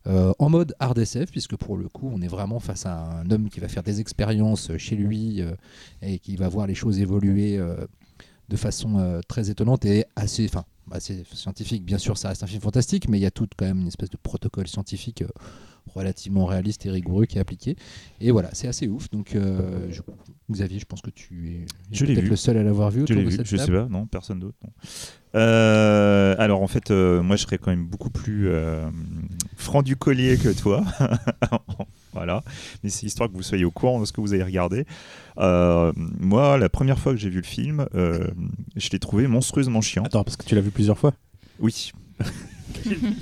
Euh, 0.07 0.33
en 0.39 0.49
mode 0.49 0.73
hard 0.79 0.97
SF, 0.97 1.29
puisque 1.31 1.55
pour 1.55 1.77
le 1.77 1.87
coup, 1.87 2.09
on 2.11 2.21
est 2.21 2.27
vraiment 2.27 2.59
face 2.59 2.85
à 2.87 3.19
un 3.19 3.29
homme 3.29 3.49
qui 3.49 3.59
va 3.59 3.67
faire 3.67 3.83
des 3.83 3.99
expériences 3.99 4.75
chez 4.77 4.95
lui 4.95 5.41
euh, 5.41 5.51
et 6.01 6.17
qui 6.17 6.35
va 6.35 6.49
voir 6.49 6.65
les 6.65 6.73
choses 6.75 6.99
évoluer 6.99 7.57
euh, 7.57 7.75
de 8.49 8.57
façon 8.57 8.97
euh, 8.97 9.21
très 9.27 9.49
étonnante 9.51 9.85
et 9.85 10.05
assez, 10.15 10.49
assez 10.91 11.23
scientifique. 11.33 11.85
Bien 11.85 11.99
sûr, 11.99 12.17
ça 12.17 12.29
reste 12.29 12.41
un 12.43 12.47
film 12.47 12.61
fantastique, 12.61 13.07
mais 13.07 13.19
il 13.19 13.21
y 13.21 13.25
a 13.27 13.31
tout 13.31 13.47
quand 13.55 13.65
même 13.65 13.81
une 13.81 13.87
espèce 13.87 14.09
de 14.09 14.17
protocole 14.17 14.67
scientifique 14.67 15.21
euh, 15.21 15.27
relativement 15.93 16.45
réaliste 16.45 16.85
et 16.85 16.91
rigoureux 16.91 17.25
qui 17.25 17.37
est 17.37 17.41
appliqué. 17.41 17.75
Et 18.21 18.31
voilà, 18.31 18.49
c'est 18.53 18.67
assez 18.67 18.87
ouf. 18.87 19.09
Donc, 19.11 19.35
euh, 19.35 19.87
je- 19.89 20.01
Xavier, 20.51 20.79
je 20.79 20.85
pense 20.85 21.01
que 21.01 21.09
tu 21.09 21.49
es 21.49 21.65
Je 21.91 22.05
peut-être 22.05 22.19
vu. 22.21 22.29
le 22.29 22.35
seul 22.35 22.57
à 22.57 22.63
l'avoir 22.63 22.91
vu. 22.91 23.05
Je 23.07 23.13
l'ai 23.13 23.23
vu, 23.23 23.31
cette 23.31 23.45
je 23.47 23.55
sais 23.57 23.71
pas, 23.71 23.87
non, 23.89 24.05
personne 24.05 24.39
d'autre. 24.39 24.57
non. 24.63 24.69
Euh, 25.33 26.35
alors 26.39 26.61
en 26.61 26.67
fait, 26.67 26.91
euh, 26.91 27.21
moi 27.23 27.37
je 27.37 27.43
serais 27.43 27.57
quand 27.57 27.71
même 27.71 27.85
beaucoup 27.85 28.09
plus 28.09 28.49
euh, 28.49 28.89
franc 29.55 29.81
du 29.81 29.95
collier 29.95 30.37
que 30.37 30.49
toi. 30.49 30.83
voilà, 32.13 32.43
mais 32.83 32.89
c'est 32.89 33.05
histoire 33.05 33.29
que 33.29 33.35
vous 33.35 33.41
soyez 33.43 33.63
au 33.63 33.71
courant 33.71 34.01
de 34.01 34.05
ce 34.05 34.11
que 34.11 34.19
vous 34.19 34.33
avez 34.33 34.43
regardé. 34.43 34.85
Euh, 35.37 35.93
moi, 35.95 36.57
la 36.57 36.67
première 36.67 36.99
fois 36.99 37.13
que 37.13 37.17
j'ai 37.17 37.29
vu 37.29 37.37
le 37.37 37.43
film, 37.45 37.85
euh, 37.95 38.27
je 38.75 38.89
l'ai 38.89 38.99
trouvé 38.99 39.27
monstrueusement 39.27 39.79
chiant. 39.79 40.03
Attends, 40.03 40.25
parce 40.25 40.35
que 40.35 40.43
tu 40.45 40.53
l'as 40.55 40.61
vu 40.61 40.71
plusieurs 40.71 40.97
fois? 40.97 41.13
Oui. 41.61 41.91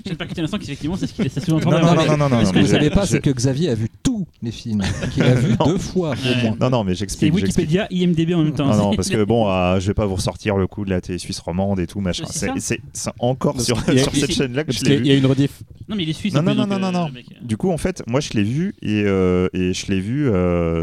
J'ai 0.06 0.16
pas 0.16 0.26
écouté 0.26 0.42
l'instant 0.42 0.58
qu'effectivement, 0.58 0.96
c'est 0.96 1.08
ce 1.08 1.14
qu'il 1.14 1.30
c'est 1.30 1.44
souvent 1.44 1.60
Non, 1.60 1.72
non, 1.72 1.96
non, 1.96 2.06
non, 2.06 2.18
non, 2.18 2.30
non, 2.30 2.46
Ce 2.46 2.52
que 2.52 2.60
vous 2.60 2.68
savez 2.68 2.90
pas, 2.90 3.06
c'est 3.06 3.22
que 3.22 3.30
Xavier 3.30 3.70
a 3.70 3.76
vu 3.76 3.88
tous 4.04 4.28
les 4.42 4.52
films, 4.52 4.82
qu'il 5.14 5.24
a 5.24 5.36
vu 5.36 5.56
deux 5.66 5.78
fois 5.78 6.12
au 6.12 6.42
moins. 6.46 6.58
Non, 6.60 6.70
non, 6.70 6.84
mais 6.84 6.94
C'est 6.94 7.00
j'explique. 7.00 7.38
j'explique. 7.38 7.70
Wikipédia, 7.70 7.88
IMDB 7.92 8.34
en 8.36 8.44
même 8.44 8.54
temps. 8.54 8.68
Non, 8.68 8.78
non, 8.92 8.96
parce 8.96 9.10
que 9.10 9.24
bon, 9.26 9.50
euh, 9.50 9.80
je 9.80 9.88
vais 9.88 9.94
pas 9.94 10.06
vous 10.06 10.16
ressortir 10.16 10.58
le 10.58 10.68
coup 10.68 10.86
de 10.86 10.90
la 10.90 11.02
télé 11.02 11.18
suisse 11.18 11.40
romande 11.40 11.80
et 11.80 11.88
tout, 11.88 12.00
machin. 12.02 12.26
C'est 12.30 12.48
C'est 12.56 12.60
c'est- 12.60 12.82
c'est 12.94 13.12
encore 13.20 13.60
sur, 13.62 13.80
cette 13.82 14.14
il- 14.30 14.32
chaîne-là 14.36 14.64
que 14.64 14.72
je 14.72 14.84
l'ai 14.84 14.96
qu'il 14.96 15.00
vu. 15.04 15.08
y 15.08 15.12
a 15.12 15.16
une 15.16 15.26
rediff. 15.26 15.62
Non, 15.88 15.96
mais 15.96 16.04
il 16.04 16.10
est 16.10 16.14
suisse. 16.14 16.34
Non, 16.34 16.42
non, 16.44 16.54
non, 16.54 16.68
non, 16.68 16.76
euh, 16.76 16.92
non, 16.92 17.06
euh, 17.08 17.20
Du 17.42 17.58
coup, 17.58 17.72
en 17.72 17.78
fait, 17.78 18.04
moi, 18.08 18.20
je 18.20 18.32
l'ai 18.34 18.44
vu 18.44 18.76
et, 18.82 19.04
euh, 19.06 19.48
et 19.54 19.74
je 19.74 19.88
l'ai 19.88 20.00
vu 20.00 20.30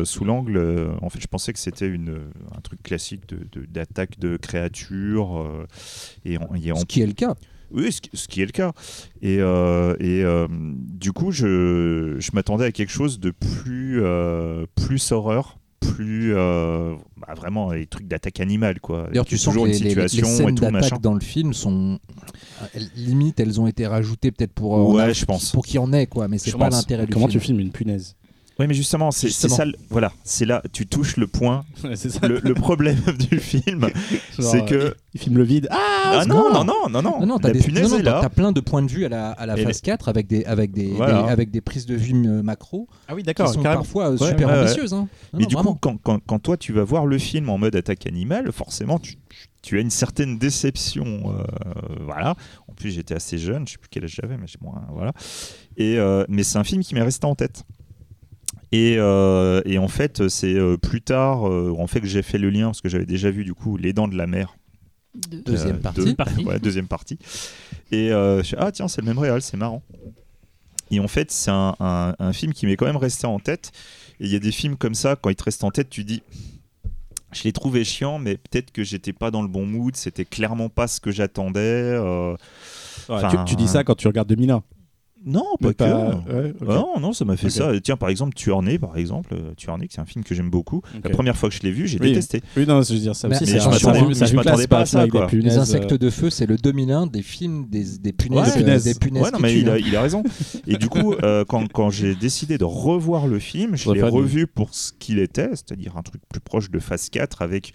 sous 0.05 0.25
l'angle. 0.25 0.61
en 1.03 1.09
fait, 1.11 1.21
je 1.21 1.27
pensais 1.29 1.53
que 1.53 1.59
c'était 1.59 1.87
une 1.87 2.17
un 2.57 2.61
truc 2.61 2.83
classique 2.83 3.29
de 3.29 3.37
de- 3.53 3.67
d'attaque 3.67 4.19
de, 4.19 4.37
créatures 4.37 5.47
et, 6.25 6.39
en, 6.39 6.49
et 6.63 6.73
en- 6.73 6.77
Ce 6.77 6.85
qui 6.85 7.01
est 7.03 7.07
le 7.07 7.13
cas. 7.13 7.35
Oui, 7.73 7.93
ce, 7.93 8.27
qui- 8.29 8.43
est 8.43 8.47
le 8.47 8.53
cas. 8.53 8.73
Et, 9.23 9.39
euh, 9.41 9.95
et 10.01 10.23
euh, 10.25 10.47
du 10.51 11.13
coup, 11.13 11.33
je, 11.33 12.17
je 12.19 12.31
m'attendais 12.35 12.65
à 12.67 12.73
quelque 12.73 12.93
chose 12.93 13.19
de 13.21 13.31
plus 13.31 14.01
euh, 14.03 14.67
plus 14.75 15.13
horreur. 15.13 15.59
Plus 15.79 16.35
euh, 16.35 16.95
bah, 17.17 17.35
vraiment 17.37 17.71
des 17.73 17.87
trucs 17.87 18.09
d'attaque 18.09 18.41
animale 18.41 18.81
quoi. 18.81 19.07
D'ailleurs, 19.09 19.25
tu 19.25 19.37
sens 19.39 19.47
que 19.47 19.51
toujours 19.61 19.67
les, 19.67 19.79
une 19.79 19.85
les- 19.85 19.95
les 19.95 20.09
situation 20.09 20.27
et 20.45 20.47
scènes 20.47 20.55
tout 20.57 20.65
machin. 20.65 20.81
d'attaque 20.81 21.01
dans 21.01 21.15
le 21.15 21.21
film 21.21 21.53
sont 21.53 21.99
elles- 22.75 22.91
limite, 22.97 23.39
elles 23.39 23.61
ont 23.61 23.67
été 23.69 23.87
rajoutées 23.87 24.33
peut-être 24.33 24.53
pour 24.53 24.75
euh, 24.77 24.81
en 24.81 24.95
Ouais, 24.95 25.15
je 25.15 25.25
pense. 25.27 25.53
pour 25.53 25.65
qu'il 25.65 25.77
y 25.77 25.79
en 25.79 25.93
ait 25.93 26.07
quoi, 26.07 26.27
mais 26.29 26.39
c'est 26.39 26.57
pas 26.57 26.71
l'intérêt 26.71 27.07
du 27.07 27.13
Comment 27.13 27.29
film. 27.29 27.41
tu 27.41 27.47
filmes 27.47 27.61
une 27.61 27.71
punaise? 27.71 28.17
Oui, 28.59 28.67
mais 28.67 28.73
justement, 28.75 29.11
c'est 29.11 29.29
ça. 29.31 29.67
le- 29.67 29.75
Voilà, 29.91 30.13
c'est 30.25 30.47
là, 30.47 30.63
tu 30.73 30.87
touches 30.87 31.19
le 31.19 31.27
point. 31.27 31.65
Ça. 31.95 32.27
Le, 32.27 32.41
le 32.43 32.55
problème 32.55 32.97
du 33.31 33.39
film, 33.39 33.89
c'est 34.39 34.65
que 34.65 34.75
euh, 34.75 34.91
il 35.13 35.21
filme 35.21 35.37
le 35.37 35.45
vide. 35.45 35.69
Ah, 35.71 36.21
Ah 36.21 36.25
non, 36.25 36.51
non, 36.53 36.65
non, 36.65 36.89
non, 36.89 37.03
non, 37.03 37.21
Non, 37.21 37.27
non, 37.27 37.39
t'as 37.39 37.51
des- 37.51 37.61
plein 37.61 38.53
de 38.53 38.61
points 38.61 38.83
de 38.83 38.91
vue 38.91 39.05
à 39.05 39.09
la, 39.11 39.31
à 39.33 39.45
la 39.45 39.57
phase 39.59 39.83
4 39.83 40.09
avec 40.09 40.27
des, 40.27 40.45
avec 40.47 40.73
des, 40.73 40.87
Voilà. 40.93 41.25
des- 41.25 41.29
avec 41.29 41.51
des 41.51 41.61
prises 41.61 41.85
de 41.85 41.95
vue 41.97 42.15
euh, 42.27 42.43
macro 42.43 42.89
Ah 43.09 43.15
oui, 43.15 43.21
qui 43.21 43.27
d'accord, 43.27 43.53
sont 43.53 43.61
carrément. 43.63 43.83
parfois 43.83 44.07
euh, 44.13 44.17
Ouais, 44.17 44.29
super 44.29 44.49
ouais, 44.49 44.55
ouais. 44.55 44.61
ambitieuses. 44.63 44.95
hein. 44.95 45.01
Non, 45.01 45.09
Mais 45.35 45.41
non, 45.43 45.49
du 45.49 45.55
vraiment. 45.55 45.73
coup, 45.75 45.79
quand, 45.83 45.97
quand, 46.03 46.21
quand 46.27 46.39
toi 46.39 46.57
tu 46.57 46.73
vas 46.73 46.85
voir 46.85 47.05
le 47.07 47.19
film 47.19 47.51
en 47.51 47.59
mode 47.59 47.77
attaque 47.77 48.07
animale, 48.07 48.51
forcément 48.53 48.99
tu, 48.99 49.17
tu 49.63 49.77
as 49.77 49.81
une 49.83 49.91
certaine 49.91 50.39
déception. 50.39 51.05
euh, 51.05 51.43
voilà. 52.07 52.37
En 52.69 52.73
plus, 52.73 52.91
j'étais 52.91 53.15
assez 53.15 53.37
jeune, 53.37 53.67
je 53.67 53.73
sais 53.73 53.79
plus 53.79 53.89
quel 53.91 54.05
âge 54.05 54.19
j'avais, 54.23 54.39
mais 54.39 54.47
j'ai 54.47 54.59
moins. 54.63 54.81
Voilà. 54.95 55.13
Et, 55.77 55.99
euh, 55.99 56.25
mais 56.29 56.43
c'est 56.43 56.57
un 56.59 56.65
film 56.65 56.83
qui 56.83 56.95
m'est 56.95 57.03
resté 57.03 57.27
en 57.27 57.35
tête. 57.35 57.65
Et, 58.73 58.97
euh, 58.99 59.63
et 59.65 59.79
en 59.79 59.89
fait, 59.89 60.29
c'est 60.29 60.55
euh, 60.55 60.77
plus 60.77 61.01
tard, 61.01 61.49
euh, 61.49 61.73
en 61.79 61.87
fait, 61.87 62.01
que 62.01 62.07
j'ai 62.07 62.23
fait 62.23 62.39
le 62.39 62.51
lien 62.51 62.67
parce 62.67 62.81
que 62.81 62.89
j'avais 62.89 63.07
déjà 63.07 63.31
vu 63.31 63.45
du 63.45 63.55
coup 63.55 63.77
Les 63.77 63.93
Dents 63.93 64.09
de 64.09 64.17
la 64.17 64.27
Mer. 64.27 64.57
Deux. 65.31 65.43
Deuxième 65.43 65.77
Euh, 65.77 65.81
partie. 65.81 66.05
deux. 66.05 66.15
Partie. 66.15 66.45
Ouais, 66.45 66.59
deuxième 66.59 66.89
partie. 66.89 67.19
Et 67.93 68.13
euh, 68.13 68.43
je 68.43 68.49
fais, 68.51 68.57
ah 68.59 68.73
tiens, 68.73 68.89
c'est 68.89 69.01
le 69.01 69.07
même 69.07 69.19
réal, 69.19 69.41
c'est 69.41 69.57
marrant. 69.57 69.83
Et 70.91 71.01
en 71.01 71.09
fait, 71.09 71.31
c'est 71.31 71.51
un, 71.51 71.75
un- 71.81 72.15
un 72.19 72.33
film 72.33 72.53
qui 72.53 72.67
m'est 72.67 72.77
quand 72.77 72.87
même 72.87 72.97
resté 72.97 73.27
en 73.27 73.39
tête. 73.39 73.73
Et 74.21 74.25
il 74.27 74.33
y 74.33 74.37
a 74.37 74.41
des 74.41 74.53
films 74.53 74.77
comme 74.77 74.95
ça, 74.95 75.17
quand 75.17 75.31
ils 75.31 75.37
te 75.37 75.45
restent 75.45 75.65
en 75.65 75.71
tête, 75.71 75.89
tu 75.89 76.05
dis, 76.05 76.23
je 77.33 77.45
l'ai 77.45 77.53
trouvé 77.53 77.85
chiant, 77.85 78.19
mais 78.19 78.37
peut-être 78.37 78.73
que 78.73 78.83
j'étais 78.85 79.13
pas 79.13 79.31
dans 79.31 79.43
le 79.43 79.49
bon 79.49 79.65
mood, 79.67 79.95
c'était 79.97 80.25
clairement 80.25 80.69
pas 80.69 80.87
ce 80.89 81.01
que 81.01 81.11
j'attendais. 81.13 81.61
euh, 81.61 82.33
Ouais, 83.09 83.15
Enfin, 83.17 83.45
tu, 83.45 83.51
tu 83.53 83.57
dis 83.57 83.69
ça 83.69 83.85
quand 83.85 83.95
tu 83.95 84.07
regardes 84.09 84.29
2001. 84.29 84.63
Non, 85.27 85.45
pas 85.61 85.75
que. 85.75 85.83
ouais. 85.85 86.55
Ah 86.63 86.75
Non, 86.75 87.01
non, 87.01 87.13
ça 87.13 87.25
m'a 87.25 87.37
fait 87.37 87.51
ça. 87.51 87.73
Tiens, 87.83 87.97
par 87.97 88.09
exemple, 88.11 88.33
Tuerné, 88.35 88.79
par 88.79 88.97
exemple, 88.97 89.35
euh, 89.35 89.55
Tuerné, 89.57 89.89
c'est 89.91 90.01
un 90.01 90.07
film 90.07 90.23
que 90.25 90.35
j'aime 90.37 90.51
beaucoup. 90.51 90.83
La 91.03 91.11
première 91.11 91.37
fois 91.37 91.49
que 91.49 91.55
je 91.57 91.63
l'ai 91.63 91.73
vu, 91.73 91.89
j'ai 91.89 91.99
Oui. 92.01 92.11
détesté. 92.11 92.43
Oui, 92.57 92.65
non, 92.67 92.81
je 92.83 92.93
veux 92.95 93.01
dire 93.01 93.17
ça 93.17 93.27
Mais- 93.29 93.35
aussi. 93.35 93.45
mais 93.45 93.51
c'est 93.51 93.59
je 93.59 93.67
un- 93.67 93.71
m'attendais- 94.37 94.67
pas 94.69 94.79
à 94.81 94.87
ça, 94.87 95.07
quoi. 95.09 95.27
punaises, 95.27 95.45
Les 95.55 95.59
euh, 95.59 95.63
insectes 95.63 95.95
de 95.95 96.11
feu, 96.11 96.31
c'est 96.31 96.47
le 96.47 96.57
2001 96.57 97.07
des 97.09 97.23
films 97.23 97.67
des, 97.69 97.99
des 97.99 98.13
punaises. 98.13 98.41
Ouais. 98.41 98.53
euh, 98.53 98.59
punaises. 98.65 98.85
Des 98.85 98.95
punaises 98.95 99.23
Ouais, 99.25 99.31
non, 99.33 99.39
mais 99.41 99.59
il 99.59 99.69
a, 99.69 99.79
il 99.79 99.97
a 99.97 100.03
raison. 100.03 100.23
Et 100.67 100.77
du 100.77 100.89
coup, 100.89 101.15
euh, 101.15 101.45
quand, 101.47 101.67
quand 101.73 101.91
j'ai 101.91 102.15
décidé 102.15 102.57
de 102.57 102.65
revoir 102.65 103.27
le 103.27 103.39
film, 103.41 103.77
je 103.77 103.91
l'ai 103.91 104.03
revu 104.03 104.47
pour 104.47 104.75
ce 104.75 104.93
qu'il 104.99 105.19
était, 105.19 105.49
c'est-à-dire 105.51 105.97
un 105.97 106.03
truc 106.03 106.21
plus 106.29 106.41
proche 106.41 106.71
de 106.71 106.79
phase 106.79 107.09
4 107.11 107.43
avec 107.43 107.73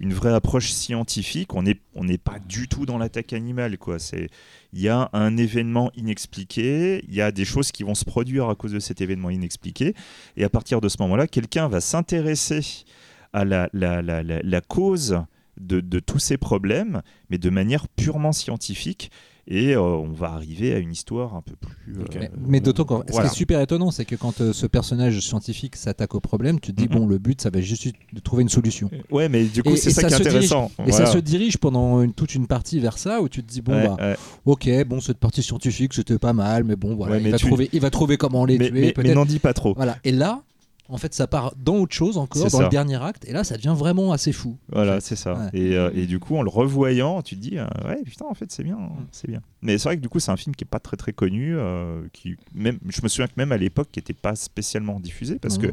une 0.00 0.12
vraie 0.12 0.32
approche 0.32 0.70
scientifique. 0.70 1.54
On 1.54 1.62
n'est 1.62 2.18
pas 2.18 2.38
du 2.46 2.68
tout 2.68 2.86
dans 2.86 2.98
l'attaque 2.98 3.32
animale. 3.32 3.78
quoi. 3.78 3.98
C'est 3.98 4.28
Il 4.72 4.80
y 4.80 4.88
a 4.88 5.10
un 5.12 5.36
événement 5.36 5.90
inexpliqué, 5.96 7.04
il 7.08 7.14
y 7.14 7.20
a 7.20 7.32
des 7.32 7.44
choses 7.44 7.72
qui 7.72 7.82
vont 7.82 7.94
se 7.94 8.04
produire 8.04 8.48
à 8.48 8.54
cause 8.54 8.72
de 8.72 8.80
cet 8.80 9.00
événement 9.00 9.30
inexpliqué. 9.30 9.94
Et 10.36 10.44
à 10.44 10.48
partir 10.48 10.80
de 10.80 10.88
ce 10.88 10.96
moment-là, 11.00 11.26
quelqu'un 11.26 11.68
va 11.68 11.80
s'intéresser 11.80 12.84
à 13.32 13.44
la 13.44 14.60
cause 14.68 15.20
de, 15.60 15.80
de 15.80 15.98
tous 16.00 16.18
ces 16.18 16.36
problèmes, 16.36 17.02
mais 17.30 17.38
de 17.38 17.50
manière 17.50 17.88
purement 17.88 18.32
scientifique. 18.32 19.10
Et 19.46 19.74
euh, 19.74 19.80
on 19.80 20.12
va 20.12 20.28
arriver 20.32 20.72
à 20.72 20.78
une 20.78 20.90
histoire 20.92 21.34
un 21.34 21.42
peu 21.42 21.52
plus. 21.54 22.00
Euh, 22.00 22.04
Mais, 22.18 22.30
mais 22.48 22.60
d'autant 22.60 22.84
qu'en- 22.84 23.02
voilà. 23.08 23.28
ce 23.28 23.32
qui 23.32 23.34
est 23.34 23.38
super 23.38 23.60
étonnant, 23.60 23.90
c'est 23.90 24.06
que 24.06 24.16
quand 24.16 24.40
euh, 24.40 24.54
ce 24.54 24.66
personnage 24.66 25.20
scientifique 25.20 25.76
s'attaque 25.76 26.14
au 26.14 26.20
problème, 26.20 26.60
tu 26.60 26.72
te 26.72 26.80
dis, 26.80 26.88
bon, 26.88 27.06
le 27.06 27.18
but, 27.18 27.42
ça 27.42 27.50
va 27.50 27.60
juste 27.60 27.86
être 27.86 27.94
de 28.12 28.20
trouver 28.20 28.42
une 28.42 28.48
solution. 28.48 28.90
Ouais, 29.10 29.28
mais 29.28 29.44
du 29.44 29.62
coup, 29.62 29.70
Et- 29.74 29.76
c'est 29.76 29.90
ça, 29.90 30.02
ça 30.02 30.08
qui 30.08 30.14
est 30.14 30.16
se 30.16 30.22
dirige- 30.22 30.34
intéressant. 30.52 30.70
Et 30.86 30.92
ça 30.92 31.06
se 31.06 31.18
dirige 31.18 31.58
pendant 31.58 32.00
une- 32.02 32.14
toute 32.14 32.34
une 32.34 32.46
partie 32.46 32.80
vers 32.80 32.96
ça, 32.96 33.20
où 33.20 33.28
tu 33.28 33.42
te 33.42 33.52
dis, 33.52 33.60
bon, 33.60 33.72
Ouais, 33.74 33.86
bah, 33.88 33.96
ouais. 34.00 34.16
ok, 34.46 34.86
bon, 34.86 35.00
cette 35.00 35.18
partie 35.18 35.42
scientifique, 35.42 35.92
c'était 35.92 36.18
pas 36.18 36.32
mal, 36.32 36.64
mais 36.64 36.76
bon, 36.76 36.94
voilà, 36.96 37.16
Ouais, 37.16 37.22
il, 37.22 37.30
va 37.30 37.36
tu- 37.36 37.46
trouver, 37.46 37.68
il 37.72 37.80
va 37.80 37.90
trouver 37.90 38.16
comment 38.16 38.46
les 38.46 38.56
mais, 38.58 38.70
tuer, 38.70 38.94
mais- 38.96 39.14
n'en 39.14 39.26
dis 39.26 39.40
pas 39.40 39.52
trop. 39.52 39.74
Voilà. 39.74 39.98
Et 40.04 40.12
là, 40.12 40.42
en 40.88 40.98
fait, 40.98 41.14
ça 41.14 41.26
part 41.26 41.54
dans 41.56 41.76
autre 41.76 41.94
chose 41.94 42.18
encore, 42.18 42.42
dans 42.42 42.48
ça. 42.50 42.62
le 42.62 42.68
dernier 42.68 43.02
acte, 43.02 43.26
et 43.26 43.32
là, 43.32 43.42
ça 43.42 43.56
devient 43.56 43.74
vraiment 43.76 44.12
assez 44.12 44.32
fou. 44.32 44.58
Voilà, 44.70 44.92
en 44.92 44.94
fait. 44.96 45.00
c'est 45.00 45.16
ça. 45.16 45.34
Ouais. 45.34 45.48
Et, 45.54 45.76
euh, 45.76 45.90
et 45.94 46.06
du 46.06 46.18
coup, 46.18 46.36
en 46.36 46.42
le 46.42 46.50
revoyant, 46.50 47.22
tu 47.22 47.36
te 47.36 47.40
dis, 47.40 47.58
euh, 47.58 47.64
ouais, 47.86 48.02
putain, 48.04 48.26
en 48.26 48.34
fait, 48.34 48.52
c'est 48.52 48.62
bien, 48.62 48.78
c'est 49.10 49.28
bien. 49.28 49.40
Mais 49.62 49.78
c'est 49.78 49.88
vrai 49.88 49.96
que 49.96 50.02
du 50.02 50.10
coup, 50.10 50.20
c'est 50.20 50.30
un 50.30 50.36
film 50.36 50.54
qui 50.54 50.64
est 50.64 50.68
pas 50.68 50.80
très 50.80 50.98
très 50.98 51.14
connu, 51.14 51.56
euh, 51.56 52.02
qui 52.12 52.36
même, 52.54 52.78
je 52.86 53.00
me 53.02 53.08
souviens 53.08 53.28
que 53.28 53.32
même 53.38 53.52
à 53.52 53.56
l'époque, 53.56 53.88
qui 53.90 53.98
était 53.98 54.12
pas 54.12 54.34
spécialement 54.36 55.00
diffusé, 55.00 55.38
parce 55.38 55.56
que 55.56 55.68
non. 55.68 55.72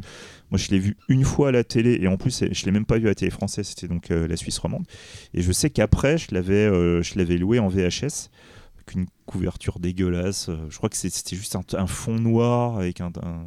moi, 0.52 0.58
je 0.58 0.70
l'ai 0.70 0.80
vu 0.80 0.96
une 1.10 1.26
fois 1.26 1.50
à 1.50 1.52
la 1.52 1.66
télé, 1.66 1.98
et 2.02 2.08
en 2.08 2.16
plus, 2.16 2.46
je 2.50 2.66
l'ai 2.66 2.72
même 2.72 2.86
pas 2.86 2.98
vu 2.98 3.08
à 3.08 3.10
la 3.10 3.16
télé 3.16 3.32
française, 3.32 3.68
c'était 3.68 3.90
donc 3.90 4.08
la 4.10 4.38
Suisse 4.38 4.60
romande. 4.60 4.86
Et 5.34 5.42
je 5.42 5.52
sais 5.52 5.70
qu'après, 5.70 6.18
je 6.18 6.34
l'avais, 6.34 6.68
je 7.04 7.18
l'avais 7.18 7.38
loué 7.38 7.60
en 7.60 7.68
VHS. 7.68 8.30
avec 8.78 8.96
Une 8.96 9.08
couverture 9.32 9.80
dégueulasse. 9.80 10.50
euh, 10.50 10.58
Je 10.70 10.78
crois 10.78 10.90
que 10.90 10.98
c'était 10.98 11.36
juste 11.36 11.56
un, 11.56 11.62
un 11.78 11.88
fond 11.88 12.16
noir 12.16 12.78
avec 12.78 13.02
un, 13.02 13.08
un- 13.24 13.46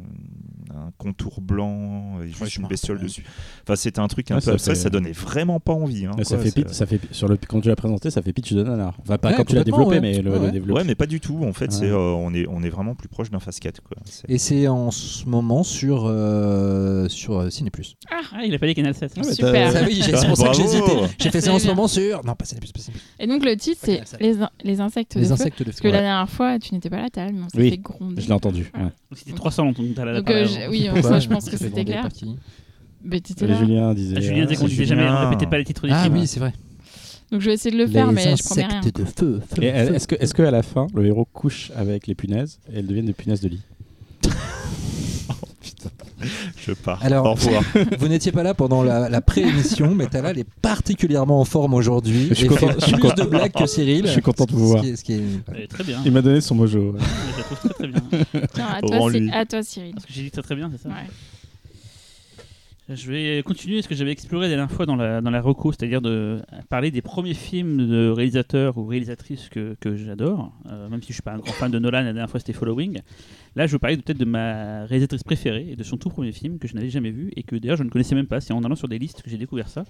un 0.75 0.91
contour 0.97 1.41
blanc 1.41 2.19
et 2.23 2.27
juste 2.27 2.45
je 2.47 2.59
une 2.59 2.67
bestiole 2.67 2.99
dessus. 2.99 3.23
Enfin, 3.63 3.75
c'était 3.75 3.99
un 3.99 4.07
truc 4.07 4.29
un 4.31 4.35
Ouais, 4.35 4.39
peu 4.41 4.45
ça 4.45 4.51
abstrait. 4.53 4.75
fait- 4.75 4.81
Ça 4.81 4.89
donnait 4.89 5.11
vraiment 5.13 5.59
pas 5.59 5.73
envie. 5.73 6.05
hein, 6.05 6.11
Ouais, 6.17 6.23
ça 6.25 6.37
fait 6.37 6.51
pitch, 6.51 6.71
ça 6.71 6.85
fait 6.85 6.99
sur 7.11 7.27
le 7.27 7.37
quand 7.37 7.61
tu 7.61 7.69
l'as 7.69 7.75
présenté, 7.75 8.09
ça 8.09 8.21
fait 8.21 8.33
pitch 8.33 8.53
de 8.53 8.63
nanar. 8.63 8.97
Enfin 9.01 9.17
pas 9.17 9.29
Ouais, 9.29 9.35
quand 9.37 9.45
tu 9.45 9.55
l'as 9.55 9.63
développé, 9.63 9.95
ouais. 9.95 10.01
mais 10.01 10.21
le, 10.21 10.31
Ouais, 10.31 10.39
le 10.39 10.45
ouais. 10.45 10.51
développé. 10.51 10.79
Ouais, 10.79 10.83
mais 10.85 10.95
pas 10.95 11.05
du 11.05 11.19
tout. 11.19 11.43
En 11.45 11.53
fait, 11.53 11.65
Ouais. 11.65 11.71
c'est, 11.71 11.89
euh, 11.89 11.97
on, 11.97 12.33
est, 12.33 12.45
on 12.49 12.61
est 12.63 12.69
vraiment 12.69 12.95
plus 12.95 13.07
proche 13.07 13.29
d'un 13.31 13.39
phase 13.39 13.59
4. 13.59 13.81
Quoi. 13.83 13.97
Et 14.27 14.37
c'est 14.37 14.67
en 14.67 14.91
ce 14.91 15.25
moment 15.25 15.63
sur, 15.63 16.05
euh, 16.07 17.07
sur 17.09 17.51
Ciné+. 17.51 17.69
Ah, 18.11 18.43
il 18.43 18.53
a 18.53 18.59
pas 18.59 18.67
dit 18.67 18.73
Canal 18.75 18.93
7. 18.95 19.13
Ah, 19.17 19.21
mais 19.25 19.33
Super. 19.33 19.71
Ça, 19.71 19.83
oui, 19.85 20.01
j'ai- 20.03 20.13
Ah, 20.13 20.17
c'est 20.17 20.27
pour 20.27 20.37
ça 20.37 20.49
que 20.49 20.55
j'hésitais. 20.55 20.91
J'ai 21.19 21.29
fait 21.29 21.41
ça 21.41 21.53
en 21.53 21.59
ce 21.59 21.67
moment 21.67 21.87
sur. 21.87 22.23
Non, 22.25 22.33
pas 22.35 22.45
Ciné+, 22.45 22.59
Ciné+. 22.77 22.97
Et 23.19 23.27
donc 23.27 23.45
le 23.45 23.55
titre, 23.55 23.79
c'est 23.83 24.01
les, 24.19 24.41
in- 24.41 24.49
les 24.63 24.81
insectes 24.81 25.15
Les 25.15 25.21
de 25.21 25.27
feu. 25.27 25.33
insectes 25.33 25.63
de 25.63 25.71
Parce 25.75 25.81
que 25.81 25.87
la 25.89 26.01
dernière 26.01 26.29
fois, 26.29 26.57
tu 26.57 26.73
n'étais 26.73 26.89
pas 26.89 26.97
là, 27.01 27.09
Tal, 27.09 27.33
mais 27.33 27.41
on 27.45 27.49
s'est 27.49 27.57
Oui, 27.57 27.69
fait 27.71 27.77
gronder. 27.77 28.21
Je 28.21 28.27
l'ai 28.27 28.33
entendu. 28.33 28.71
ouais. 28.73 28.81
Donc 28.83 28.91
C'était 29.15 29.33
300 29.33 29.65
longtemps 29.65 29.83
que 29.83 29.89
t'as 29.89 30.05
la 30.05 30.21
Donc, 30.21 30.29
euh, 30.29 30.47
oui, 30.69 30.89
ça, 31.03 31.19
je 31.19 31.27
pense 31.27 31.49
que 31.49 31.57
c'était 31.57 31.83
clair. 31.83 32.07
Mais 33.03 33.19
t'étais 33.19 33.45
Et 33.45 33.47
là. 33.49 33.55
Julien 33.59 33.93
disait. 33.93 34.15
Ah, 34.17 34.21
Julien 34.21 34.45
disait 34.45 34.55
qu'on 34.55 34.61
c'est 34.67 34.69
disait 34.69 34.85
jamais, 34.85 35.07
répétez 35.09 35.47
pas 35.47 35.57
les 35.57 35.65
titres 35.65 35.85
des 35.85 35.93
Ah 35.93 36.07
oui, 36.11 36.25
c'est 36.27 36.39
vrai. 36.39 36.53
Donc 37.31 37.41
je 37.41 37.47
vais 37.47 37.53
essayer 37.55 37.75
de 37.75 37.81
le 37.81 37.87
faire, 37.87 38.07
Les 38.07 38.13
mais 38.13 38.35
je 38.37 38.43
promets 38.43 38.65
rien. 38.67 38.79
insectes 38.79 38.97
de 38.99 39.05
feu. 39.05 39.41
feu. 39.55 39.63
est-ce 39.63 40.07
que, 40.07 40.15
est-ce 40.15 40.33
que 40.33 40.43
à 40.43 40.51
la 40.51 40.63
fin, 40.63 40.87
le 40.95 41.05
héros 41.05 41.25
couche 41.25 41.71
avec 41.75 42.07
les 42.07 42.15
punaises 42.15 42.59
et 42.71 42.77
elles 42.79 42.87
deviennent 42.87 43.05
des 43.07 43.13
punaises 43.13 43.41
de 43.41 43.49
lit? 43.49 43.61
Je 46.65 46.71
pars. 46.73 46.99
Alors- 47.03 47.25
Au 47.25 47.33
revoir. 47.33 47.63
Vous 47.99 48.07
n'étiez 48.07 48.31
pas 48.31 48.43
là 48.43 48.53
pendant 48.53 48.83
la, 48.83 49.09
la 49.09 49.21
pré-émission, 49.21 49.93
mais 49.95 50.07
Talal 50.07 50.37
est 50.39 50.47
particulièrement 50.61 51.39
en 51.41 51.45
forme 51.45 51.73
aujourd'hui. 51.73 52.27
Je 52.29 52.33
suis 52.35 52.45
et 52.45 52.47
content- 52.49 52.67
fait 52.67 52.75
je 52.79 52.85
suis 52.85 52.93
plus 52.93 53.01
content. 53.01 53.23
de 53.25 53.29
blagues 53.29 53.51
que 53.51 53.65
Cyril. 53.65 54.05
Je 54.05 54.11
suis 54.11 54.21
content 54.21 54.45
de 54.45 54.51
vous 54.53 54.59
Ce 54.65 54.71
voir. 54.71 54.81
qui 54.83 54.89
est- 54.89 54.95
ce 54.95 55.03
qui 55.03 55.13
est- 55.13 55.23
Elle 55.53 55.61
est 55.63 55.67
très 55.67 55.83
bien. 55.83 56.01
Il 56.05 56.11
m'a 56.11 56.21
donné 56.21 56.41
son 56.41 56.55
mojo. 56.55 56.95
Je 56.97 57.37
la 57.37 57.43
trouve 57.43 57.59
très 57.59 57.69
très 57.73 57.87
bien. 57.87 58.01
Tiens, 58.53 58.67
à 58.75 58.81
toi, 58.81 58.97
Rends-lui. 58.97 59.27
c'est- 59.29 59.35
à 59.35 59.45
toi, 59.45 59.63
Cyril. 59.63 59.93
Parce 59.93 60.05
que 60.05 60.13
j'ai 60.13 60.21
dit 60.23 60.31
très 60.31 60.41
très 60.41 60.55
bien, 60.55 60.69
c'est 60.71 60.81
ça? 60.81 60.89
Ouais. 60.89 60.95
Je 62.87 63.11
vais 63.11 63.41
continuer 63.41 63.81
ce 63.81 63.87
que 63.87 63.95
j'avais 63.95 64.11
exploré 64.11 64.43
la 64.45 64.55
dernière 64.55 64.71
fois 64.71 64.85
dans 64.85 64.95
la, 64.95 65.19
dans 65.19 65.31
la 65.31 65.41
reco, 65.41 65.71
c'est-à-dire 65.71 66.01
de 66.01 66.39
parler 66.69 66.91
des 66.91 67.01
premiers 67.01 67.33
films 67.33 67.87
de 67.87 68.09
réalisateurs 68.09 68.77
ou 68.77 68.85
réalisatrices 68.85 69.49
que, 69.49 69.75
que 69.79 69.95
j'adore, 69.95 70.53
euh, 70.69 70.87
même 70.87 71.01
si 71.01 71.07
je 71.07 71.13
suis 71.13 71.23
pas 71.23 71.31
un 71.31 71.39
grand 71.39 71.51
fan 71.51 71.71
de 71.71 71.79
Nolan, 71.79 72.01
la 72.01 72.13
dernière 72.13 72.29
fois 72.29 72.39
c'était 72.39 72.53
Following. 72.53 73.01
Là, 73.55 73.65
je 73.65 73.71
veux 73.71 73.79
parler 73.79 73.97
peut-être 73.97 74.19
de 74.19 74.25
ma 74.25 74.85
réalisatrice 74.85 75.23
préférée 75.23 75.65
et 75.71 75.75
de 75.75 75.83
son 75.83 75.97
tout 75.97 76.09
premier 76.09 76.31
film 76.31 76.59
que 76.59 76.67
je 76.67 76.75
n'avais 76.75 76.91
jamais 76.91 77.09
vu 77.09 77.31
et 77.35 77.41
que 77.41 77.55
d'ailleurs 77.55 77.77
je 77.77 77.83
ne 77.83 77.89
connaissais 77.89 78.13
même 78.13 78.27
pas. 78.27 78.39
C'est 78.39 78.53
en 78.53 78.63
allant 78.63 78.75
sur 78.75 78.87
des 78.87 78.99
listes 78.99 79.23
que 79.23 79.31
j'ai 79.31 79.37
découvert 79.37 79.67
ça. 79.67 79.83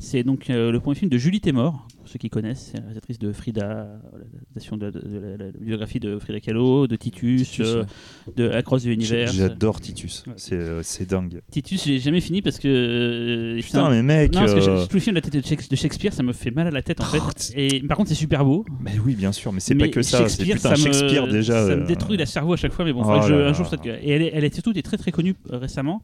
C'est 0.00 0.22
donc 0.22 0.48
euh, 0.48 0.70
le 0.70 0.78
premier 0.78 0.94
film 0.94 1.10
de 1.10 1.18
Julie 1.18 1.40
Témor, 1.40 1.88
pour 1.98 2.06
ceux 2.08 2.20
qui 2.20 2.30
connaissent, 2.30 2.68
c'est 2.70 2.76
la 2.76 2.82
réalisatrice 2.84 3.18
de 3.18 3.32
Frida, 3.32 3.88
l'adaptation 4.12 4.76
de, 4.76 4.90
de- 4.90 5.00
de 5.00 5.18
la, 5.18 5.36
la 5.46 5.50
biographie 5.58 5.98
de 5.98 6.20
Frida 6.20 6.38
Kahlo, 6.38 6.86
de 6.86 6.94
Titus, 6.94 7.50
Titus, 7.50 7.66
euh, 7.66 7.80
ouais. 7.82 8.32
de 8.36 8.48
Across 8.50 8.84
the 8.84 8.86
Universe. 8.86 9.34
J'adore 9.34 9.80
Titus. 9.80 10.22
Ouais. 10.28 10.34
C'est 10.36 10.54
euh, 10.54 10.82
c'est 10.84 11.04
dingue. 11.10 11.40
Titus, 11.50 11.84
je 11.84 11.90
l'ai 11.90 11.98
jamais 11.98 12.20
fini 12.20 12.42
parce 12.42 12.60
que. 12.60 13.58
Putain, 13.60 13.86
un- 13.86 13.90
mais 13.90 14.02
mec. 14.04 14.34
non, 14.34 14.42
parce 14.42 14.54
que 14.54 14.86
tout 14.86 14.94
le 14.94 15.00
film 15.00 15.14
de 15.14 15.20
la 15.20 15.22
tête 15.22 15.34
de 15.34 15.40
Shakes- 15.44 15.68
de 15.68 15.74
Shakespeare, 15.74 16.12
ça 16.12 16.22
me 16.22 16.32
fait 16.32 16.52
mal 16.52 16.68
à 16.68 16.70
la 16.70 16.82
tête 16.82 17.00
en 17.00 17.04
Oh, 17.12 17.16
fait. 17.18 17.52
Et 17.56 17.80
par 17.80 17.96
contre, 17.96 18.10
c'est 18.10 18.14
super 18.14 18.44
beau. 18.44 18.64
Mais 18.80 18.92
oui, 19.04 19.16
bien 19.16 19.32
sûr, 19.32 19.52
mais 19.52 19.58
c'est 19.58 19.74
pas 19.74 19.88
que 19.88 20.02
ça. 20.02 20.18
Shakespeare, 20.18 20.54
putain, 20.58 20.76
ça 20.76 20.88
me- 20.88 20.92
Shakespeare 20.94 21.26
déjà. 21.26 21.66
Ça 21.66 21.74
me 21.74 21.86
détruit 21.88 22.16
la 22.16 22.26
cerveau 22.26 22.52
à 22.52 22.56
chaque 22.56 22.72
fois, 22.72 22.84
mais 22.84 22.92
bon, 22.92 23.02
Oh 23.04 23.20
je- 23.26 23.34
là 23.34 23.48
un 23.48 23.52
jour 23.52 23.66
là. 23.72 23.96
Et 24.00 24.10
elle 24.12 24.22
est, 24.22 24.30
elle 24.32 24.44
est 24.44 24.54
surtout 24.54 24.72
très 24.80 24.96
très 24.96 25.10
connue 25.10 25.34
récemment 25.50 26.02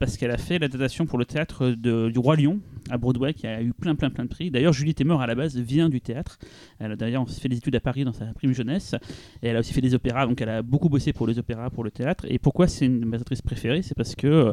parce 0.00 0.16
qu'elle 0.16 0.30
a 0.32 0.38
fait 0.38 0.58
l'adaptation 0.58 1.06
pour 1.06 1.18
le 1.18 1.24
théâtre 1.24 1.70
de- 1.70 2.10
du 2.10 2.18
Roi 2.18 2.36
Lion 2.36 2.58
à 2.90 2.98
Broadway 3.08 3.32
qui 3.32 3.46
a 3.46 3.62
eu 3.62 3.72
plein 3.72 3.94
plein 3.94 4.10
plein 4.10 4.24
de 4.24 4.28
prix. 4.28 4.50
D'ailleurs, 4.50 4.72
Julie 4.72 4.94
Témor 4.94 5.22
à 5.22 5.26
la 5.26 5.34
base 5.34 5.56
vient 5.56 5.88
du 5.88 6.00
théâtre. 6.00 6.38
Elle 6.78 6.92
a 6.92 6.96
d'ailleurs 6.96 7.28
fait 7.28 7.48
des 7.48 7.56
études 7.56 7.76
à 7.76 7.80
Paris 7.80 8.04
dans 8.04 8.12
sa 8.12 8.26
prime 8.26 8.52
jeunesse 8.52 8.94
et 9.42 9.48
elle 9.48 9.56
a 9.56 9.60
aussi 9.60 9.72
fait 9.72 9.80
des 9.80 9.94
opéras, 9.94 10.26
donc 10.26 10.40
elle 10.40 10.48
a 10.48 10.62
beaucoup 10.62 10.88
bossé 10.88 11.12
pour 11.12 11.26
les 11.26 11.38
opéras, 11.38 11.70
pour 11.70 11.84
le 11.84 11.90
théâtre. 11.90 12.26
Et 12.28 12.38
pourquoi 12.38 12.68
c'est 12.68 12.86
une 12.86 13.00
de 13.00 13.06
mes 13.06 13.16
actrices 13.16 13.42
préférées 13.42 13.82
C'est 13.82 13.94
parce 13.94 14.14
que 14.14 14.26
euh, 14.26 14.52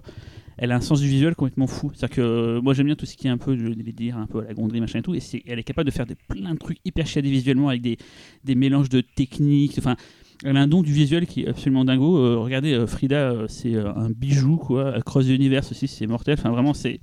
elle 0.57 0.71
a 0.71 0.75
un 0.75 0.81
sens 0.81 1.01
du 1.01 1.07
visuel 1.07 1.35
complètement 1.35 1.67
fou. 1.67 1.91
C'est-à-dire 1.93 2.15
que 2.15 2.21
euh, 2.21 2.61
moi 2.61 2.73
j'aime 2.73 2.85
bien 2.85 2.95
tout 2.95 3.05
ce 3.05 3.17
qui 3.17 3.27
est 3.27 3.31
un 3.31 3.37
peu, 3.37 3.57
je 3.57 3.67
vais 3.67 3.91
dire, 3.91 4.17
un 4.17 4.27
peu 4.27 4.39
à 4.39 4.43
la 4.45 4.53
gondrie, 4.53 4.79
machin 4.79 4.99
et 4.99 5.01
tout. 5.01 5.15
Et 5.15 5.19
elle 5.45 5.59
est 5.59 5.63
capable 5.63 5.89
de 5.89 5.93
faire 5.93 6.05
des, 6.05 6.15
plein 6.15 6.53
de 6.53 6.59
trucs 6.59 6.79
hyper 6.85 7.05
chiadés 7.05 7.29
visuellement 7.29 7.69
avec 7.69 7.81
des, 7.81 7.97
des 8.43 8.55
mélanges 8.55 8.89
de 8.89 9.01
techniques. 9.01 9.75
Enfin, 9.77 9.95
elle 10.43 10.57
a 10.57 10.61
un 10.61 10.67
don 10.67 10.81
du 10.81 10.93
visuel 10.93 11.27
qui 11.27 11.43
est 11.43 11.47
absolument 11.47 11.85
dingo. 11.85 12.17
Euh, 12.17 12.37
regardez, 12.37 12.85
Frida, 12.87 13.45
c'est 13.47 13.75
un 13.75 14.09
bijou, 14.09 14.57
quoi. 14.57 14.93
Across 14.95 15.25
the 15.25 15.29
Universe 15.29 15.71
aussi, 15.71 15.87
c'est 15.87 16.07
mortel. 16.07 16.35
Enfin, 16.39 16.51
vraiment, 16.51 16.73
c'est. 16.73 16.99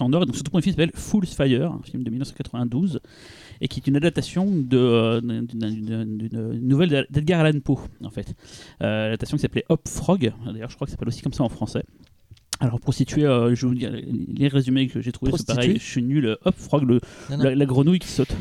En 0.00 0.12
or. 0.12 0.26
Donc, 0.26 0.36
ce 0.36 0.42
premier 0.42 0.62
film 0.62 0.74
s'appelle 0.74 0.92
Fool's 0.94 1.34
Fire, 1.34 1.72
un 1.72 1.82
film 1.82 2.02
de 2.02 2.10
1992, 2.10 3.00
et 3.60 3.68
qui 3.68 3.80
est 3.80 3.86
une 3.86 3.96
adaptation 3.96 4.46
euh, 4.72 5.20
d'une 5.20 6.68
nouvelle 6.68 7.06
d'Edgar 7.10 7.40
Allan 7.40 7.60
Poe, 7.60 7.78
en 8.02 8.10
fait. 8.10 8.34
Euh, 8.82 9.04
l'adaptation 9.04 9.36
qui 9.36 9.42
s'appelait 9.42 9.64
Hop 9.68 9.88
Frog. 9.88 10.32
D'ailleurs, 10.46 10.70
je 10.70 10.74
crois 10.74 10.86
que 10.86 10.90
ça 10.90 10.96
s'appelle 10.96 11.08
aussi 11.08 11.22
comme 11.22 11.32
ça 11.32 11.44
en 11.44 11.48
français. 11.48 11.84
Alors, 12.62 12.80
pour 12.80 12.94
situer, 12.94 13.24
euh, 13.24 13.54
je 13.54 13.66
vais 13.66 13.68
vous 13.68 13.74
dire 13.78 13.92
les 14.34 14.48
résumés 14.48 14.86
que 14.88 15.00
j'ai 15.00 15.12
trouvés, 15.12 15.32
c'est 15.32 15.44
Prostituée 15.44 15.54
pareil. 15.56 15.78
Je 15.80 15.84
suis 15.90 16.02
nul. 16.02 16.36
Hop 16.44 16.54
Frog, 16.56 16.84
le, 16.84 17.00
Non, 17.30 17.36
non. 17.38 17.44
la, 17.44 17.54
la 17.54 17.66
grenouille 17.66 17.98
qui 17.98 18.08
saute. 18.08 18.34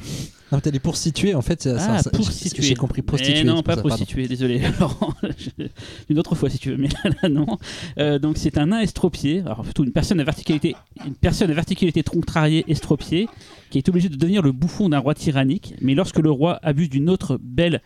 Non, 0.52 0.60
t'as 0.60 0.70
dit 0.72 0.80
situer, 0.94 1.34
en 1.34 1.42
fait. 1.42 1.68
Ah, 1.68 2.00
ça- 2.04 2.12
j'ai- 2.60 2.76
compris 2.76 3.02
prostituée. 3.02 3.40
Eh 3.42 3.44
non, 3.46 3.64
pas 3.64 3.72
ça, 3.72 3.82
pardon. 3.82 3.90
prostituée, 3.90 4.28
désolé. 4.28 4.62
Je- 5.38 5.66
une 6.10 6.20
autre 6.20 6.36
fois 6.36 6.50
si 6.50 6.60
tu 6.60 6.70
veux, 6.72 6.78
mais 6.78 6.90
là, 6.90 7.10
là, 7.24 7.30
non. 7.30 7.58
Euh, 7.98 8.20
donc 8.20 8.38
c'est 8.38 8.58
un 8.58 8.68
nain 8.68 8.82
estropié, 8.82 9.40
alors 9.42 9.64
plutôt 9.64 9.84
une 9.86 9.92
personne 9.94 10.20
à 10.20 10.24
verticalité, 10.26 10.76
une 11.08 11.16
personne 11.16 11.50
à 11.50 11.54
verticalité 11.54 12.04
contrariée 12.04 12.66
estropiée, 12.68 13.28
qui 13.70 13.78
est 13.78 13.88
obligé 13.90 14.10
de 14.10 14.18
devenir 14.18 14.42
le 14.42 14.52
bouffon 14.52 14.90
d'un 14.90 15.00
roi 15.00 15.16
tyrannique. 15.16 15.74
Mais 15.82 15.96
lorsque 15.96 16.20
le 16.20 16.30
roi 16.30 16.60
abuse 16.64 16.90
d'une 16.90 17.10
autre 17.10 17.40
belle 17.42 17.82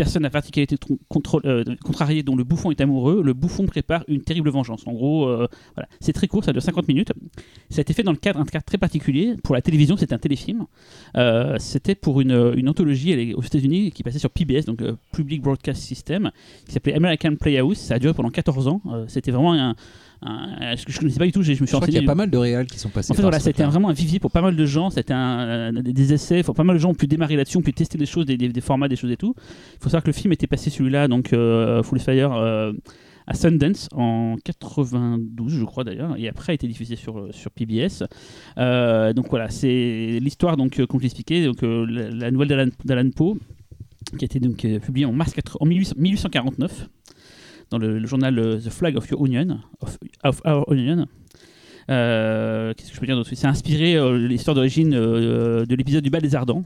personne 0.00 0.24
à 0.24 0.30
verticalité 0.30 0.76
euh, 1.44 1.64
contrariée 1.84 2.22
dont 2.22 2.34
le 2.34 2.42
bouffon 2.42 2.70
est 2.70 2.80
amoureux, 2.80 3.22
le 3.22 3.34
bouffon 3.34 3.66
prépare 3.66 4.02
une 4.08 4.22
terrible 4.22 4.48
vengeance. 4.48 4.86
En 4.86 4.94
gros, 4.94 5.28
euh, 5.28 5.46
voilà. 5.74 5.90
c'est 6.00 6.14
très 6.14 6.26
court, 6.26 6.42
ça 6.42 6.54
dure 6.54 6.62
50 6.62 6.88
minutes. 6.88 7.12
Ça 7.68 7.80
a 7.80 7.82
été 7.82 7.92
fait 7.92 8.02
dans 8.02 8.12
le 8.12 8.16
cadre, 8.16 8.40
un 8.40 8.46
cadre 8.46 8.64
très 8.64 8.78
particulier. 8.78 9.36
Pour 9.44 9.54
la 9.54 9.60
télévision, 9.60 9.98
c'était 9.98 10.14
un 10.14 10.18
téléfilm. 10.18 10.64
Euh, 11.18 11.56
c'était 11.58 11.94
pour 11.94 12.22
une, 12.22 12.54
une 12.56 12.70
anthologie 12.70 13.34
aux 13.34 13.42
États-Unis 13.42 13.90
qui 13.90 14.02
passait 14.02 14.18
sur 14.18 14.30
PBS, 14.30 14.64
donc 14.64 14.80
euh, 14.80 14.96
Public 15.12 15.42
Broadcast 15.42 15.82
System, 15.82 16.30
qui 16.64 16.72
s'appelait 16.72 16.94
American 16.94 17.36
Playhouse. 17.36 17.76
Ça 17.76 17.96
a 17.96 17.98
duré 17.98 18.14
pendant 18.14 18.30
14 18.30 18.68
ans. 18.68 18.80
C'était 19.06 19.32
vraiment 19.32 19.52
un, 19.52 19.74
un- 20.22 20.76
ce 20.76 20.84
que 20.84 20.92
je 20.92 20.96
ne 20.98 21.00
connaissais 21.02 21.18
pas 21.18 21.26
du 21.26 21.32
tout. 21.32 21.42
Je 21.42 21.50
me 21.50 21.54
Je 21.56 21.64
suis 21.64 21.66
crois 21.66 21.80
qu'il 21.86 21.94
y 21.94 21.96
renseigné. 21.98 22.06
a 22.06 22.10
pas 22.10 22.14
mal 22.14 22.30
de 22.30 22.36
réals 22.38 22.66
qui 22.66 22.78
sont 22.78 22.88
passés. 22.90 23.10
En 23.12 23.14
fait, 23.14 23.22
par 23.22 23.30
voilà, 23.30 23.40
c'était 23.40 23.64
vraiment 23.64 23.88
un 23.88 23.92
vivier 23.94 24.18
pour 24.20 24.30
pas 24.30 24.42
mal 24.42 24.54
de 24.56 24.66
gens. 24.66 24.90
C'était 24.90 25.12
un, 25.14 25.40
euh, 25.40 25.72
des- 25.72 26.12
essais. 26.12 26.42
Faut, 26.42 26.52
pas 26.54 26.64
mal 26.64 26.76
de 26.76 26.80
gens 26.80 26.90
ont 26.90 26.94
pu 26.94 27.06
démarrer 27.06 27.36
là-dessus, 27.36 27.56
ont 27.56 27.62
pu 27.62 27.72
tester 27.72 27.96
des 27.98 28.06
choses, 28.06 28.26
des, 28.26 28.36
des- 28.36 28.48
des 28.48 28.60
formats, 28.60 28.88
des 28.88 28.96
choses 28.96 29.10
et 29.12 29.16
tout. 29.16 29.34
Il 29.38 29.78
faut 29.82 29.88
savoir 29.88 30.02
que 30.02 30.08
le 30.08 30.12
film 30.12 30.32
était 30.32 30.46
passé 30.46 30.68
celui-là, 30.70 31.08
donc 31.08 31.32
euh, 31.32 31.82
Full 31.82 32.00
Fire, 32.00 32.32
euh, 32.32 32.72
à 33.26 33.34
Sundance 33.34 33.88
en 33.92 34.36
92, 34.44 35.54
je 35.54 35.64
crois 35.64 35.84
d'ailleurs, 35.84 36.16
et 36.18 36.26
après 36.28 36.50
a 36.50 36.54
été 36.54 36.66
diffusé 36.66 36.96
sur, 36.96 37.18
euh, 37.18 37.28
sur 37.32 37.50
PBS. 37.52 38.02
Euh, 38.58 39.12
donc 39.12 39.28
voilà, 39.30 39.48
c'est 39.50 40.18
l'histoire, 40.20 40.56
donc, 40.56 40.80
euh, 40.80 40.86
comme 40.86 40.98
je 41.00 41.04
l'expliquais, 41.04 41.44
donc, 41.46 41.62
euh, 41.62 41.86
la, 41.88 42.10
la 42.10 42.30
nouvelle 42.32 42.72
d'Alan- 42.84 43.10
Poe, 43.10 43.36
qui 44.18 44.24
a 44.24 44.26
été 44.26 44.40
donc, 44.40 44.56
publiée 44.84 45.04
en, 45.06 45.12
mars 45.12 45.32
4 45.32 45.58
en 45.60 45.66
18 45.66 45.94
1849 45.96 46.88
dans 47.70 47.78
le, 47.78 48.04
journal 48.06 48.38
euh, 48.38 48.58
The 48.58 48.70
Flag 48.70 48.96
of 48.96 49.08
Your 49.08 49.20
of 50.24 50.42
Our 50.44 50.64
Onion. 50.68 51.06
Euh, 51.88 52.72
Qu'est-ce 52.76 52.90
que 52.90 52.94
je 52.94 53.00
peux 53.00 53.06
dire 53.06 53.16
d'autre? 53.16 53.30
C'est 53.34 53.46
inspiré 53.46 53.96
euh, 53.96 54.16
l'histoire 54.28 54.54
d'origine 54.54 54.94
euh, 54.94 55.64
de 55.66 55.74
l'épisode 55.74 56.04
du 56.04 56.10
bal 56.10 56.22
des 56.22 56.34
Ardents, 56.34 56.64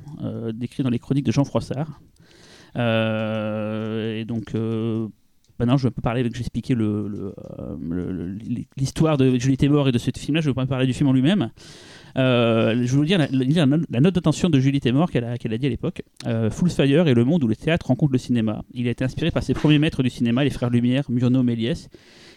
décrit 0.52 0.82
dans 0.82 0.90
les 0.90 0.98
chroniques 0.98 1.24
de 1.26 1.32
Jean 1.32 1.44
Froissart. 1.44 2.00
Et 2.76 4.24
donc, 4.26 4.52
maintenant, 5.58 5.76
je 5.76 5.84
vais 5.84 5.88
un 5.88 5.92
peu 5.92 6.02
parler, 6.02 6.24
je 6.24 6.28
vais 6.28 6.40
expliquer 6.40 6.74
le- 6.74 7.08
le, 7.08 7.32
le- 7.80 8.12
le- 8.12 8.38
l'histoire 8.76 9.16
de 9.16 9.38
Julie 9.38 9.56
Taymor 9.56 9.88
et 9.88 9.92
de 9.92 9.98
ce 9.98 10.10
film-là. 10.16 10.40
Je 10.40 10.48
ne 10.48 10.50
vais 10.50 10.54
pas 10.54 10.66
parler 10.66 10.86
du 10.86 10.92
film 10.92 11.08
en 11.08 11.12
lui-même. 11.12 11.50
Euh, 12.16 12.74
je 12.76 12.92
vais 12.92 12.96
vous 12.96 13.04
dire 13.04 13.18
la, 13.18 13.66
note 13.66 14.14
d'attention 14.14 14.48
de 14.48 14.60
Julie 14.60 14.80
Taymor 14.80 15.10
qu'elle 15.10 15.24
a, 15.24 15.36
dit 15.36 15.66
à 15.66 15.68
l'époque. 15.68 16.02
Euh, 16.26 16.50
Full 16.50 16.70
Fire 16.70 17.08
est 17.08 17.14
le 17.14 17.24
monde 17.24 17.42
où 17.44 17.48
le 17.48 17.56
théâtre 17.56 17.86
rencontre 17.86 18.12
le 18.12 18.18
cinéma. 18.18 18.62
Il 18.72 18.86
a 18.88 18.90
été 18.90 19.04
inspiré 19.04 19.30
par 19.30 19.42
ses 19.42 19.54
premiers 19.54 19.78
maîtres 19.78 20.02
du 20.02 20.10
cinéma, 20.10 20.44
les 20.44 20.50
frères 20.50 20.70
Lumière, 20.70 21.10
Murnau, 21.10 21.42
Méliès, 21.42 21.88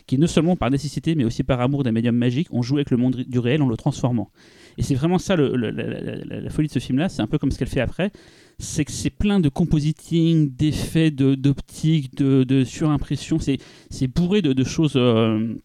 qui 0.08 0.18
non 0.18 0.28
seulement 0.28 0.56
par 0.56 0.72
nécessité, 0.72 1.16
mais 1.16 1.26
aussi 1.26 1.44
par 1.44 1.62
amour 1.62 1.84
d'un 1.84 1.92
médium 1.92 2.16
magique, 2.16 2.48
ont 2.52 2.62
joué 2.62 2.80
avec 2.80 2.92
le 2.92 2.98
monde 2.98 3.16
du 3.28 3.40
réel 3.40 3.62
en 3.62 3.70
le 3.70 3.78
transformant. 3.78 4.32
Et 4.78 4.84
c'est 4.84 4.96
vraiment 4.96 5.18
ça 5.18 5.36
la, 5.36 6.50
folie 6.50 6.68
de 6.68 6.74
ce 6.74 6.80
film-là, 6.80 7.10
c'est 7.10 7.22
un 7.22 7.28
peu 7.28 7.38
comme 7.38 7.52
ce 7.52 7.60
qu'elle 7.60 7.68
fait 7.68 7.82
après, 7.82 8.12
c'est 8.60 8.86
que 8.86 8.92
c'est 8.92 9.10
plein 9.10 9.40
de 9.40 9.50
compositing, 9.50 10.56
d'effets, 10.56 11.12
de- 11.12 11.36
d'optique, 11.36 12.16
de, 12.16 12.44
de 12.44 12.64
surimpression, 12.64 13.38
c'est 13.40 14.08
bourré 14.08 14.42
de, 14.42 14.54
de 14.54 14.64
choses 14.64 14.94
euh, 14.96 15.56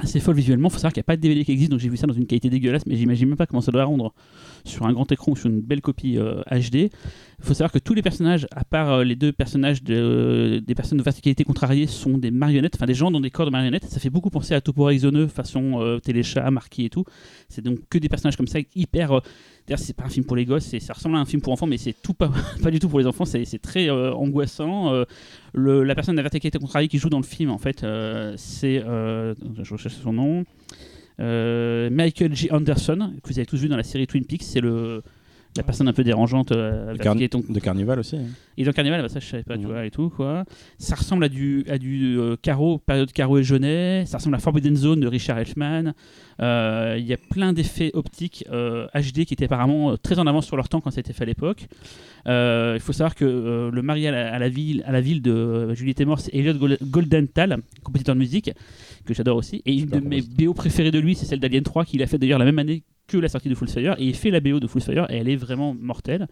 assez 0.00 0.20
folles 0.20 0.36
visuellement. 0.36 0.68
Faut 0.68 0.76
savoir 0.76 0.92
qu'il 0.92 1.00
n'y 1.00 1.04
a 1.04 1.10
pas 1.10 1.16
de 1.16 1.22
DVD 1.22 1.44
qui 1.44 1.52
existe, 1.52 1.70
donc 1.70 1.80
j'ai 1.80 1.88
vu 1.88 1.96
ça 1.96 2.06
dans 2.06 2.14
une 2.14 2.26
qualité 2.26 2.50
dégueulasse, 2.50 2.84
mais 2.86 2.96
j'imagine 2.96 3.28
même 3.28 3.36
pas 3.36 3.46
comment 3.46 3.60
ça 3.62 3.72
doit 3.72 3.84
rendre 3.84 4.12
sur 4.64 4.86
un 4.86 4.92
grand 4.92 5.10
écran 5.12 5.32
ou 5.32 5.36
sur 5.36 5.48
une 5.48 5.60
belle 5.60 5.80
copie 5.80 6.18
euh, 6.18 6.42
HD. 6.50 6.90
Faut 7.40 7.54
savoir 7.54 7.70
que 7.72 7.78
tous 7.78 7.94
les 7.94 8.02
personnages, 8.02 8.46
à 8.54 8.64
part 8.64 8.90
euh, 8.92 9.04
les 9.04 9.14
deux 9.16 9.32
personnages 9.32 9.82
de- 9.82 10.62
des 10.66 10.74
personnes 10.74 10.98
de 10.98 11.02
verticalité 11.02 11.44
contrariée, 11.44 11.86
sont 11.86 12.18
des 12.18 12.30
marionnettes, 12.30 12.74
enfin 12.76 12.86
des 12.86 12.94
gens 12.94 13.10
dans 13.10 13.20
des 13.20 13.30
corps 13.30 13.46
de 13.46 13.50
marionnettes. 13.50 13.84
Ça 13.84 14.00
fait 14.00 14.10
beaucoup 14.10 14.30
penser 14.30 14.54
à 14.54 14.60
Topo 14.60 14.88
Exoneux, 14.90 15.26
façon 15.28 15.80
euh, 15.80 15.98
téléchat, 15.98 16.50
marquis 16.50 16.86
et 16.86 16.90
tout. 16.90 17.04
C'est 17.48 17.62
donc 17.62 17.78
que 17.88 17.98
des 17.98 18.08
personnages 18.08 18.36
comme 18.36 18.48
ça, 18.48 18.58
hyper. 18.74 19.12
euh, 19.12 19.20
D'ailleurs, 19.66 19.80
c'est 19.80 19.94
pas 19.96 20.04
un 20.04 20.08
film 20.08 20.24
pour 20.24 20.36
les 20.36 20.44
gosses, 20.44 20.78
ça 20.78 20.92
ressemble 20.92 21.16
à 21.16 21.18
un 21.18 21.24
film 21.24 21.42
pour 21.42 21.52
enfants, 21.52 21.66
mais 21.66 21.76
c'est 21.76 21.94
tout 22.00 22.14
pas, 22.14 22.30
pas 22.62 22.70
du 22.70 22.78
tout 22.78 22.88
pour 22.88 23.00
les 23.00 23.06
enfants. 23.06 23.24
C'est 23.24 23.58
très 23.60 23.90
angoissant. 23.90 24.92
La 25.56 25.94
personne 25.94 26.14
de 26.14 26.18
la 26.18 26.22
verticalité 26.24 26.58
contrariée 26.58 26.86
qui 26.88 26.98
joue 26.98 27.08
dans 27.08 27.18
le 27.18 27.24
film, 27.24 27.50
en 27.50 27.56
fait, 27.58 27.82
euh, 27.82 28.34
c'est. 28.36 28.82
euh, 28.84 29.34
je 29.62 29.72
recherche 29.72 29.94
son 29.94 30.12
nom. 30.12 30.44
Euh, 31.18 31.88
Michael 31.88 32.34
G. 32.34 32.52
Anderson, 32.52 33.14
que 33.22 33.28
vous 33.28 33.38
avez 33.38 33.46
tous 33.46 33.56
vu 33.56 33.68
dans 33.68 33.76
la 33.78 33.82
série 33.82 34.06
Twin 34.06 34.24
Peaks, 34.26 34.42
c'est 34.42 34.60
le. 34.60 35.02
La 35.56 35.62
personne 35.62 35.88
un 35.88 35.92
peu 35.92 36.04
dérangeante 36.04 36.52
euh, 36.52 36.84
De, 36.86 36.88
avec 36.90 37.02
Carn- 37.02 37.16
qui 37.18 37.24
est 37.24 37.28
ton- 37.28 37.42
de 37.48 37.58
Carnival 37.60 37.98
aussi. 37.98 38.16
hein. 38.16 38.22
et 38.58 38.64
dans 38.64 38.72
Carnival, 38.72 39.02
bah, 39.02 39.08
ça 39.08 39.20
je 39.20 39.26
savais 39.26 39.42
pas, 39.42 39.56
tu 39.58 39.64
vois, 39.66 39.84
et 39.86 39.90
tout, 39.90 40.08
quoi. 40.10 40.44
Ça 40.78 40.94
ressemble 40.94 41.24
à 41.24 41.28
du, 41.28 41.64
à 41.68 41.78
du 41.78 42.18
euh, 42.18 42.36
Caro, 42.40 42.78
période 42.78 43.12
Caro 43.12 43.38
et 43.38 43.42
Jeunet. 43.44 44.04
Ça 44.06 44.18
ressemble 44.18 44.36
à 44.36 44.38
Forbidden 44.38 44.76
Zone 44.76 45.00
de 45.00 45.06
Richard 45.06 45.38
Elfman. 45.38 45.92
Euh, 46.40 46.96
Il 46.98 47.06
y 47.06 47.12
a 47.12 47.16
plein 47.16 47.52
d'effets 47.52 47.90
optiques 47.94 48.44
euh, 48.50 48.86
HD 48.94 49.24
qui 49.24 49.34
étaient 49.34 49.46
apparemment 49.46 49.92
euh, 49.92 49.96
très 49.96 50.18
en 50.18 50.26
avance 50.26 50.46
sur 50.46 50.56
leur 50.56 50.68
temps 50.68 50.80
quand 50.80 50.90
ça 50.90 50.98
a 50.98 51.00
été 51.00 51.12
fait 51.12 51.22
à 51.22 51.26
l'époque. 51.26 51.66
Euh, 52.26 52.72
Il 52.76 52.80
faut 52.80 52.92
savoir 52.92 53.14
que 53.14 53.24
euh, 53.24 53.70
le 53.70 53.82
mari 53.82 54.06
à 54.06 54.10
la, 54.10 54.34
à 54.34 54.38
la 54.38 54.48
ville, 54.48 54.82
à 54.86 54.92
la 54.92 55.00
ville 55.00 55.22
de 55.22 55.30
euh, 55.30 55.74
Julie 55.74 55.94
Taymor, 55.94 56.20
c'est 56.20 56.34
Elliot 56.34 56.54
Gol- 56.54 56.78
Goldenthal, 56.82 57.58
compositeur 57.82 58.14
de 58.14 58.20
musique, 58.20 58.50
que 59.04 59.14
j'adore 59.14 59.36
aussi. 59.36 59.62
Et 59.64 59.74
une 59.74 59.86
de 59.86 60.00
mes 60.00 60.20
BO 60.22 60.52
préférées 60.54 60.90
de 60.90 60.98
lui, 60.98 61.14
c'est 61.14 61.26
celle 61.26 61.40
d'Alien 61.40 61.62
3, 61.62 61.84
qu'il 61.84 62.02
a 62.02 62.06
fait 62.06 62.18
d'ailleurs 62.18 62.38
la 62.38 62.44
même 62.44 62.58
année 62.58 62.82
que 63.06 63.16
la 63.16 63.28
sortie 63.28 63.48
de 63.48 63.54
Full 63.54 63.68
Fire. 63.68 63.96
Et 63.98 64.06
il 64.06 64.14
fait 64.14 64.30
la 64.30 64.40
BO 64.40 64.60
de 64.60 64.66
Full 64.66 64.82
Fire, 64.82 65.06
et 65.10 65.18
elle 65.18 65.28
est 65.28 65.36
vraiment 65.36 65.74
mortelle. 65.78 66.26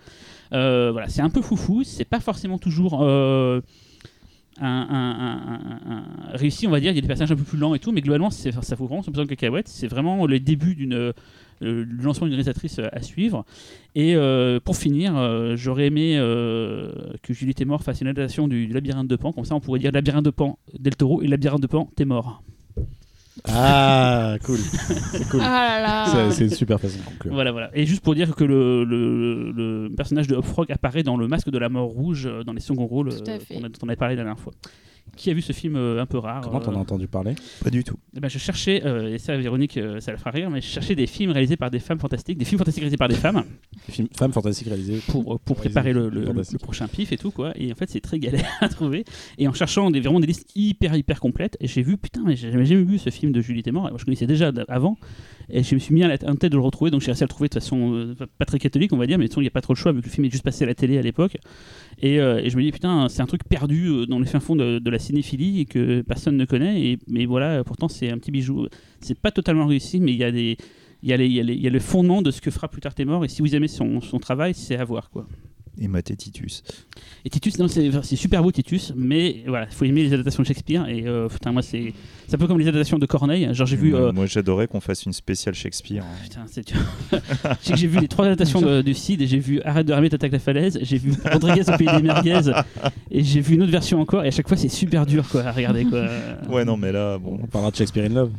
Euh, 0.52 0.90
voilà, 0.92 1.08
c'est 1.08 1.22
un 1.22 1.30
peu 1.30 1.42
foufou, 1.42 1.82
c'est 1.84 2.04
pas 2.04 2.20
forcément 2.20 2.58
toujours 2.58 3.02
euh, 3.02 3.60
un, 4.60 5.60
réussi, 6.32 6.66
on 6.66 6.70
va 6.70 6.80
dire. 6.80 6.92
Il 6.92 6.96
y 6.96 6.98
a 6.98 7.00
des 7.00 7.06
personnages 7.06 7.32
un 7.32 7.37
peu 7.37 7.44
plus 7.44 7.58
lents 7.58 7.74
et 7.74 7.78
tout, 7.78 7.92
mais 7.92 8.00
globalement, 8.00 8.30
ça 8.30 8.50
vaut 8.76 8.87
vraiment 8.87 9.02
son 9.02 9.10
pesant 9.10 9.24
de 9.24 9.28
cacahuètes. 9.28 9.68
C'est 9.68 9.88
vraiment 9.88 10.26
le 10.26 10.40
début 10.40 10.74
d'une 10.74 10.94
euh, 10.94 11.12
lancement 11.60 12.26
d'une 12.26 12.34
réalisatrice 12.34 12.80
à 12.80 13.02
suivre. 13.02 13.44
Et 13.94 14.16
pour 14.64 14.76
finir, 14.76 15.56
j'aurais 15.56 15.87
aimé 15.87 16.16
que 17.22 17.32
Julie 17.32 17.54
Témor 17.54 17.82
fasse 17.82 18.00
une 18.00 18.08
adaptation 18.08 18.48
du, 18.48 18.66
du 18.66 18.72
Labyrinthe 18.72 19.08
de 19.08 19.16
Pan. 19.16 19.32
Comme 19.32 19.44
ça, 19.44 19.54
on 19.54 19.60
pourrait 19.60 19.78
dire 19.80 19.92
Labyrinthe 19.92 20.24
de 20.24 20.30
Pan 20.30 20.58
Del 20.78 20.96
Toro 20.96 21.22
et 21.22 21.26
Labyrinthe 21.26 21.62
de 21.62 21.66
Pan 21.68 21.88
T'es 21.96 22.04
mort. 22.04 22.42
Ah, 23.49 24.37
cool. 24.44 24.59
C'est 24.59 25.29
cool. 25.29 25.40
Ah 25.42 25.81
là 25.81 25.81
là. 25.83 26.07
C'est- 26.31 26.37
C'est 26.37 26.44
une 26.44 26.51
super 26.51 26.81
façon 26.81 26.99
de 26.99 27.05
conclure. 27.05 27.35
Voilà, 27.35 27.53
voilà. 27.53 27.70
Et 27.75 27.85
juste 27.85 28.03
pour 28.03 28.14
dire 28.14 28.35
que 28.35 28.44
le, 28.44 28.85
le- 28.85 29.51
le 29.53 29.88
personnage 29.94 30.29
de 30.29 30.37
Hop 30.37 30.44
Frog 30.44 30.70
apparaît 30.70 31.03
dans 31.03 31.16
le 31.16 31.27
masque 31.27 31.51
de 31.51 31.59
la 31.59 31.68
mort 31.68 31.88
rouge, 31.88 32.27
euh, 32.27 32.44
dans 32.44 32.53
les 32.53 32.61
seconds 32.61 32.87
rôles 32.87 33.09
euh, 33.12 33.18
dont 33.61 33.68
on 33.83 33.88
avait 33.88 33.97
parlé 33.97 34.14
la 34.16 34.23
dernière 34.23 34.40
fois. 34.40 34.53
Qui 35.16 35.31
a 35.31 35.35
vu 35.35 35.42
ce 35.42 35.53
film 35.53 35.77
euh, 35.77 36.00
un 36.00 36.07
peu 36.07 36.18
rare 36.18 36.42
Comment 36.42 36.61
t'en 36.61 36.72
euh, 36.72 36.77
as 36.77 36.79
entendu 36.79 37.07
parler? 37.09 37.35
Pas 37.62 37.70
du 37.70 37.85
tout. 37.85 37.96
eh 38.16 38.20
ben, 38.20 38.29
je 38.29 38.38
cherchais, 38.38 38.83
euh, 38.85 39.14
et 39.14 39.18
ça 39.18 39.37
Véronique, 39.37 39.77
euh, 39.77 40.00
ça 40.00 40.12
la 40.12 40.18
fera 40.18 40.31
rire, 40.31 40.50
mais 40.50 40.61
je 40.61 40.66
cherchais 40.66 40.94
des 40.94 41.07
films 41.07 41.31
réalisés 41.33 41.57
par 41.57 41.70
des 41.70 41.79
femmes 41.79 41.98
fantastiques, 41.98 42.38
des 42.38 42.44
films 42.44 42.59
fantastiques 42.59 42.83
réalisés 42.83 42.96
par 42.96 43.09
des 43.09 43.14
femmes, 43.14 43.44
Les 43.88 43.94
films 43.94 44.09
Femmes 44.16 44.33
fantastiques 44.33 44.68
réalisées. 44.68 45.00
pour, 45.09 45.35
euh, 45.35 45.38
pour 45.44 45.57
Réalisés 45.59 45.74
préparer 45.81 45.92
le, 45.92 46.11
par 46.24 46.35
des 46.35 46.40
le- 46.53 46.59
prochain 46.59 46.88
pif 46.88 47.12
et 47.12 47.16
tout, 47.16 47.31
quoi. 47.31 47.53
Et 47.57 47.72
en 47.72 47.74
fait, 47.74 47.88
c'est 47.90 48.00
très 48.00 48.18
galère 48.18 48.44
à 48.61 48.68
trouver. 48.68 49.05
Et 49.38 49.46
en 49.48 49.53
cherchant 49.53 49.90
des, 49.90 50.00
vraiment 50.00 50.20
des 50.20 50.27
listes 50.27 50.50
hyper, 50.55 50.94
hyper 50.96 51.20
complètes, 51.20 51.57
et 51.61 51.66
j'ai 51.68 51.83
vu, 51.83 51.96
putain, 51.96 52.22
mais 52.27 52.37
j'avais 52.37 52.64
jamais 52.66 52.83
vu 52.85 52.98
ce 52.98 53.11
film 53.11 53.33
de 53.33 53.40
Julie 53.40 53.62
Témor, 53.62 53.87
et 53.88 53.90
moi 53.90 53.98
je 53.98 54.05
connaissais 54.05 54.27
déjà 54.27 54.53
avant, 54.68 54.96
et 55.50 55.62
je 55.62 55.74
me 55.74 55.81
suis 55.81 55.94
mis 55.94 56.03
à 56.03 56.09
la 56.09 56.14
en 56.27 56.37
tête 56.37 56.53
de 56.53 56.57
le 56.57 56.62
retrouver, 56.62 56.90
donc 56.90 57.00
j'ai 57.03 57.07
réussi 57.12 57.22
à 57.22 57.27
le 57.27 57.29
trouver 57.29 57.48
de 57.48 57.55
façon 57.55 57.92
euh, 57.94 58.14
pas 58.38 58.44
très 58.46 58.59
catholique, 58.59 58.92
on 58.92 58.96
va 58.96 59.07
dire, 59.07 59.18
mais 59.18 59.24
de 59.24 59.29
toute 59.29 59.33
façon, 59.35 59.40
il 59.42 59.44
n'y 59.44 59.48
a 59.48 59.50
pas 59.50 59.61
trop 59.61 59.74
le 59.74 59.79
choix, 59.79 59.92
vu 59.92 60.00
que 60.00 60.07
le 60.07 60.11
film 60.11 60.24
est 60.27 60.31
juste 60.31 60.44
passé 60.44 60.64
à 60.64 60.66
la 60.66 60.74
télé 60.74 60.96
à 60.98 61.03
l'époque. 61.03 61.37
Et, 62.00 62.18
euh, 62.20 62.40
et 62.42 62.50
je 62.50 62.57
me 62.57 62.62
dis, 62.62 62.72
putain, 62.72 63.09
c'est 63.09 63.20
un 63.22 63.27
truc 63.27 63.44
perdu 63.44 63.87
euh, 63.88 64.07
dans 64.07 64.18
les 64.18 64.27
fins 64.27 64.40
fonds 64.40 64.57
de, 64.57 64.79
de 64.79 64.90
la 64.90 64.98
cinéphilie 65.05 65.61
et 65.61 65.64
que 65.64 66.03
personne 66.03 66.37
ne 66.37 66.45
connaît. 66.45 66.81
Et, 66.83 66.99
mais 67.09 67.27
voilà, 67.27 67.62
pourtant, 67.64 67.88
c'est 67.88 68.11
un 68.11 68.19
petit 68.19 68.31
bijou. 68.31 68.67
C'est 69.01 69.19
pas 69.19 69.31
totalement 69.31 69.67
réussi, 69.67 70.01
mais 70.01 70.12
il 70.12 70.19
y 70.19 70.25
a 70.25 70.31
des. 70.33 70.57
Il 71.03 71.11
y, 71.11 71.12
a 71.12 71.17
les- 71.19 71.27
il, 71.27 71.33
y 71.33 71.40
a 71.40 71.43
les- 71.43 71.55
il 71.55 71.61
y 71.61 71.67
a 71.67 71.71
le 71.71 71.81
fondement 71.81 72.23
de 72.23 72.31
ce 72.31 72.40
que 72.40 72.51
fera 72.51 72.67
plus 72.69 72.81
tard 72.81 72.95
T'es 72.95 73.05
mort 73.05 73.23
et 73.27 73.29
si 73.29 73.43
vous 73.43 73.55
aimez 73.55 73.69
son, 73.69 74.01
son 74.01 74.19
travail 74.19 74.55
c'est 74.55 74.77
à 74.77 74.85
voir 74.85 75.11
quoi. 75.11 75.27
Et 75.80 75.88
maté 75.88 76.14
Titus. 76.16 76.62
Et 77.24 77.30
Titus 77.30 77.58
non 77.58 77.66
c'est 77.68 77.90
c'est 78.02 78.16
super 78.16 78.42
beau 78.42 78.52
Titus 78.52 78.92
mais 78.96 79.42
voilà 79.46 79.66
il 79.70 79.74
faut 79.74 79.84
aimer 79.84 80.02
les 80.04 80.12
adaptations 80.12 80.42
de 80.42 80.46
Shakespeare 80.46 80.87
et 80.88 81.04
euh, 81.06 81.28
putain 81.28 81.50
moi 81.52 81.62
c'est 81.62 81.92
c'est 82.28 82.37
un 82.37 82.38
peu 82.38 82.46
comme 82.46 82.58
les 82.60 82.68
adaptations 82.68 82.98
de 82.98 83.06
Corneille 83.06 83.48
genre 83.52 83.66
j'ai 83.66 83.76
vu 83.76 83.90
Moi, 83.90 84.00
euh, 84.00 84.12
moi, 84.12 84.26
j'adorais 84.26 84.66
qu'on 84.68 84.80
fasse 84.80 85.04
une 85.04 85.12
spéciale 85.12 85.54
Shakespeare. 85.54 86.04
hein. 86.04 86.16
Putain, 86.22 86.44
c'est 86.46 86.66
dur. 86.66 86.76
Je 87.12 87.18
sais 87.60 87.72
que 87.72 87.78
j'ai 87.78 87.87
vu 87.87 87.98
les 88.00 88.08
trois 88.08 88.26
adaptations 88.26 88.60
de- 88.60 88.82
du 88.82 88.94
Cid 88.94 89.20
et 89.20 89.26
j'ai 89.26 89.38
vu 89.38 89.60
Arrête 89.62 89.87
de 89.87 89.92
ramer, 89.92 90.08
t'attaques 90.10 90.32
la 90.32 90.38
falaise. 90.38 90.78
J'ai 90.82 90.98
vu 90.98 91.12
Rodriguez 91.32 91.62
au 91.68 91.76
pays 91.76 91.88
des 91.96 92.02
merguez 92.02 92.40
et 93.10 93.22
j'ai 93.24 93.40
vu 93.40 93.54
une 93.56 93.62
autre 93.62 93.72
version 93.72 94.00
encore. 94.00 94.24
Et 94.24 94.28
à 94.28 94.30
chaque 94.30 94.48
fois, 94.48 94.56
c'est 94.56 94.68
super 94.68 95.04
dur 95.06 95.28
quoi, 95.28 95.42
à 95.42 95.52
regarder. 95.52 95.84
Quoi. 95.84 96.06
Ouais, 96.48 96.64
non, 96.64 96.76
mais 96.76 96.92
là, 96.92 97.18
bon, 97.18 97.38
On 97.42 97.46
parlera 97.46 97.70
de 97.70 97.76
Shakespeare 97.76 98.04
in 98.04 98.14
Love. 98.14 98.30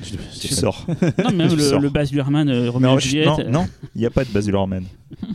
Je- 0.00 0.40
tu 0.40 0.48
sors. 0.54 0.86
Non, 1.24 1.32
même 1.32 1.54
le, 1.54 1.58
sors. 1.62 1.80
le 1.80 1.88
Baz 1.90 2.12
Luhrmann, 2.12 2.48
euh, 2.48 2.70
Roméo 2.70 2.98
Juliette. 2.98 3.26
non, 3.26 3.50
non, 3.50 3.66
il 3.94 4.00
n'y 4.00 4.06
a 4.06 4.10
pas 4.10 4.24
de 4.24 4.30
Baz 4.30 4.48
Luhrmann. 4.48 4.84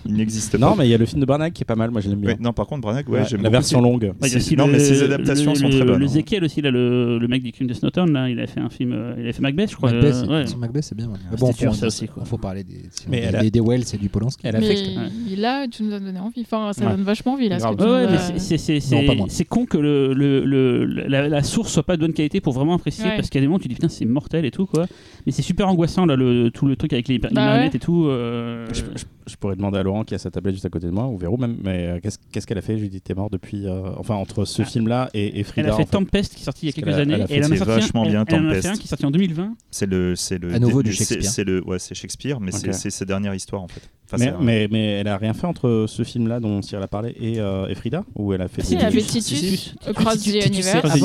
Il 0.05 0.15
n'existe 0.15 0.53
pas. 0.53 0.57
Non, 0.57 0.75
mais 0.75 0.87
il 0.87 0.89
y 0.89 0.93
a 0.95 0.97
le 0.97 1.05
film 1.05 1.21
de 1.21 1.25
Barnack 1.27 1.53
qui 1.53 1.61
est 1.61 1.65
pas 1.65 1.75
mal. 1.75 1.91
Moi, 1.91 2.01
je 2.01 2.09
l'aime 2.09 2.19
bien. 2.19 2.31
Ouais, 2.31 2.37
non, 2.39 2.51
par 2.51 2.65
contre, 2.65 2.81
Branagh, 2.81 3.07
ouais, 3.07 3.19
Ouais, 3.19 3.25
j'aime 3.29 3.43
la 3.43 3.49
version 3.51 3.79
longue. 3.79 4.03
Ouais, 4.19 4.27
il 4.27 4.31
y 4.31 4.33
a 4.33 4.37
aussi 4.37 4.55
non, 4.57 4.65
le- 4.65 4.71
mais 4.73 4.79
ses 4.79 5.03
adaptations 5.03 5.51
le- 5.53 5.59
sont 5.59 5.67
le- 5.67 5.75
très 5.75 5.85
bonnes. 5.85 5.99
Le 5.99 6.05
hein. 6.05 6.09
Zekiel 6.09 6.43
aussi, 6.43 6.61
là, 6.61 6.71
le, 6.71 7.19
le 7.19 7.27
mec 7.27 7.43
du 7.43 7.51
crime 7.51 7.67
de 7.67 7.73
Snowtown, 7.75 8.11
là, 8.11 8.27
il 8.27 8.39
a 8.39 8.47
fait 8.47 8.59
un 8.59 8.69
film, 8.71 8.91
euh, 8.93 9.13
il 9.19 9.27
a 9.27 9.33
fait 9.33 9.41
Macbeth, 9.41 9.69
je 9.69 9.75
crois. 9.75 9.91
Macbeth, 9.91 10.13
euh, 10.15 10.21
c'est- 10.23 10.27
ouais. 10.31 10.47
son 10.47 10.57
Macbeth, 10.57 10.83
c'est 10.83 10.95
bien. 10.95 11.05
ouais. 11.07 11.13
c'était 11.29 11.37
bon, 11.37 11.51
faut- 11.53 11.73
ça 11.73 11.87
aussi, 11.87 12.07
quoi. 12.07 12.25
faut 12.25 12.39
parler 12.39 12.63
des, 12.63 12.81
Mais 13.07 13.21
des, 13.21 13.25
elle 13.27 13.35
a- 13.35 13.41
des- 13.43 13.51
des 13.51 13.61
Wells 13.61 13.83
et 13.93 13.97
du 13.97 14.09
Polanski. 14.09 14.41
Elle 14.45 14.55
a 14.55 14.59
Mais 14.59 14.75
fait. 14.75 15.35
Là, 15.37 15.67
tu 15.67 15.83
nous 15.83 15.93
as 15.93 15.99
donné 15.99 16.19
envie. 16.19 16.41
Enfin, 16.41 16.73
ça 16.73 16.85
donne 16.89 17.03
vachement 17.03 17.33
envie 17.33 17.47
là. 17.49 17.57
mais 17.59 18.39
c'est- 18.39 19.45
con 19.45 19.65
que 19.65 19.77
la, 19.77 21.43
source 21.43 21.71
soit 21.71 21.83
pas 21.83 21.95
de 21.95 22.01
bonne 22.01 22.13
qualité 22.13 22.41
pour 22.41 22.53
vraiment 22.53 22.73
apprécier 22.73 23.05
parce 23.15 23.29
qu'il 23.29 23.39
y 23.39 23.41
a 23.41 23.41
des 23.41 23.47
moments 23.47 23.57
où 23.57 23.61
tu 23.61 23.67
dis 23.67 23.75
putain 23.75 23.89
c'est 23.89 24.05
mortel 24.05 24.45
et 24.47 24.51
tout 24.51 24.65
quoi 24.65 24.85
mais 25.25 25.31
c'est 25.31 25.41
super 25.41 25.67
angoissant 25.67 26.05
là 26.05 26.15
le, 26.15 26.49
tout 26.51 26.65
le 26.65 26.75
truc 26.75 26.93
avec 26.93 27.07
les, 27.09 27.19
Bah 27.19 27.29
marionnettes 27.31 27.73
ouais. 27.73 27.77
et 27.77 27.79
tout 27.79 28.05
euh, 28.07 28.65
Je, 28.73 28.81
je- 28.95 29.05
Je 29.27 29.35
pourrais 29.35 29.57
demander 29.57 29.77
à 29.77 29.83
Laurent 29.83 30.05
qui 30.05 30.15
a 30.15 30.17
sa 30.17 30.31
tablette 30.31 30.53
juste 30.55 30.65
à 30.65 30.69
côté 30.69 30.85
de 30.87 30.91
moi, 30.91 31.05
ou 31.07 31.17
Véro 31.17 31.35
même, 31.35 31.57
mais 31.61 31.87
euh, 31.87 31.99
qu'est-ce 32.31 32.47
qu'elle 32.47 32.57
a 32.57 32.61
fait 32.61 32.77
Judith 32.77 33.09
est 33.09 33.13
morte 33.13 33.33
depuis. 33.33 33.67
euh, 33.67 33.89
enfin, 33.97 34.15
entre 34.15 34.45
ce 34.45 34.61
Ah. 34.61 34.65
film-là 34.65 35.09
et, 35.13 35.25
et 35.27 35.39
Elle 35.39 35.43
Frida. 35.43 35.67
a 35.67 35.75
fait 35.75 35.83
en 35.83 35.85
fait. 35.85 35.91
Tempest 35.91 36.33
qui 36.35 36.41
est 36.41 36.45
sorti 36.45 36.65
il 36.65 36.69
y 36.69 36.69
a 36.69 36.71
quelques 36.71 36.97
a- 36.97 37.01
années. 37.01 37.13
elle 37.15 37.21
a 37.23 37.27
fait- 37.27 37.33
et 37.33 37.37
elle 37.39 37.45
en 37.45 37.51
a 37.51 37.63
vachement 37.65 38.03
elle- 38.05 38.11
bien, 38.11 38.23
elle 38.25 38.35
en 38.35 38.45
a 38.45 38.53
fait 38.53 38.61
Tempest. 38.61 38.67
un 38.67 38.73
qui 38.77 38.83
est 38.85 38.87
sorti 38.87 39.05
en 39.05 39.11
2020. 39.11 39.53
C'est 39.69 39.85
le, 39.85 40.15
c'est 40.15 40.37
le 40.37 40.53
À 40.53 40.59
nouveau 40.59 40.81
du 40.81 40.93
c'est- 40.93 41.03
Shakespeare. 41.03 41.29
C'est 41.29 41.43
le, 41.43 41.61
ouais, 41.67 41.77
c'est 41.77 41.93
Shakespeare, 41.93 42.39
mais 42.39 42.51
c'est- 42.53 42.89
sa 42.89 43.03
dernière 43.03 43.33
histoire 43.35 43.61
en 43.63 43.67
fait. 43.67 43.81
Enfin, 44.05 44.15
mais, 44.17 44.25
c'est 44.27 44.31
un- 44.31 44.37
mais, 44.41 44.67
mais 44.71 44.85
elle 44.93 45.07
a 45.09 45.17
rien 45.17 45.33
fait 45.33 45.45
entre 45.45 45.83
ce 45.89 46.03
film-là 46.03 46.39
dont 46.39 46.61
Cyril 46.61 46.81
a 46.85 46.87
parlé 46.87 47.13
et, 47.19 47.41
euh, 47.41 47.67
et 47.67 47.75
Frida? 47.75 48.05
Ou 48.15 48.31
elle 48.31 48.41
a 48.41 48.47
fait 48.47 48.61
Si, 48.61 48.75
des- 48.77 48.81
elle 48.81 48.85
a 48.87 48.91
fait 48.91 49.01
Titus. 49.01 49.75
Across 49.85 50.23
the 50.23 50.27
Universe. 50.27 50.61
C'est 50.93 51.01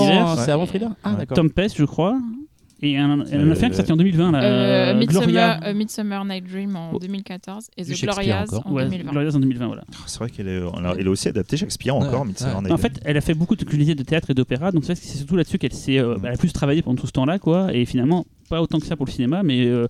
ouais. 0.46 0.50
avant 0.50 0.66
Frida? 0.66 0.94
Ah, 1.02 1.14
d'accord. 1.14 1.34
Tempest, 1.36 1.76
je 1.76 1.84
crois. 1.84 2.16
Et 2.84 2.92
elle, 2.94 3.04
en- 3.04 3.24
elle 3.30 3.48
en 3.48 3.50
a 3.50 3.54
fait 3.54 3.66
un 3.66 3.68
qui 3.68 3.74
est 3.74 3.76
sorti 3.76 3.92
en 3.92 3.96
2020. 3.96 4.32
Là, 4.32 4.42
Euh, 4.42 5.04
Gloria. 5.04 5.20
Midsummer, 5.22 5.60
euh, 5.64 5.74
Midsummer 5.74 6.24
Night 6.24 6.44
Dream 6.50 6.74
en 6.76 6.90
Oh. 6.92 6.98
2014 6.98 7.68
et 7.76 7.84
The 7.84 7.94
Shakespeare 7.94 8.14
Glorias 8.14 8.60
en 8.64 8.72
Ouais, 8.72 8.84
2020. 8.84 9.10
Glorious 9.12 9.36
en 9.36 9.40
2020, 9.40 9.66
voilà. 9.68 9.84
C'est 10.06 10.18
vrai 10.18 10.30
qu'elle 10.30 10.48
est, 10.48 10.58
a- 10.60 10.94
elle 10.98 11.06
a 11.06 11.10
aussi 11.10 11.28
adapté 11.28 11.56
Shakespeare 11.56 11.96
Ouais, 11.96 12.04
encore, 12.06 12.24
Midsummer 12.24 12.56
ouais. 12.56 12.60
Night 12.62 12.72
En 12.72 12.76
fait, 12.78 13.00
elle 13.04 13.16
a 13.16 13.20
fait 13.20 13.34
beaucoup 13.34 13.54
de 13.56 13.64
culisées 13.64 13.94
de 13.94 14.02
théâtre 14.02 14.30
et 14.30 14.34
d'opéra, 14.34 14.72
donc 14.72 14.84
c'est 14.84 14.96
c'est 14.96 15.16
surtout 15.18 15.36
là-dessus 15.36 15.58
qu'elle 15.58 15.72
s'est, 15.72 15.98
euh, 15.98 16.16
Mm. 16.16 16.26
elle 16.26 16.34
a 16.34 16.36
plus 16.36 16.52
travaillé 16.52 16.82
pendant 16.82 17.00
tout 17.00 17.06
ce 17.06 17.12
temps-là, 17.12 17.38
quoi. 17.38 17.72
Et 17.72 17.84
finalement, 17.84 18.26
pas 18.50 18.60
autant 18.60 18.80
que 18.80 18.86
ça 18.86 18.96
pour 18.96 19.06
le 19.06 19.12
cinéma, 19.12 19.42
mais 19.44 19.64
euh, 19.66 19.86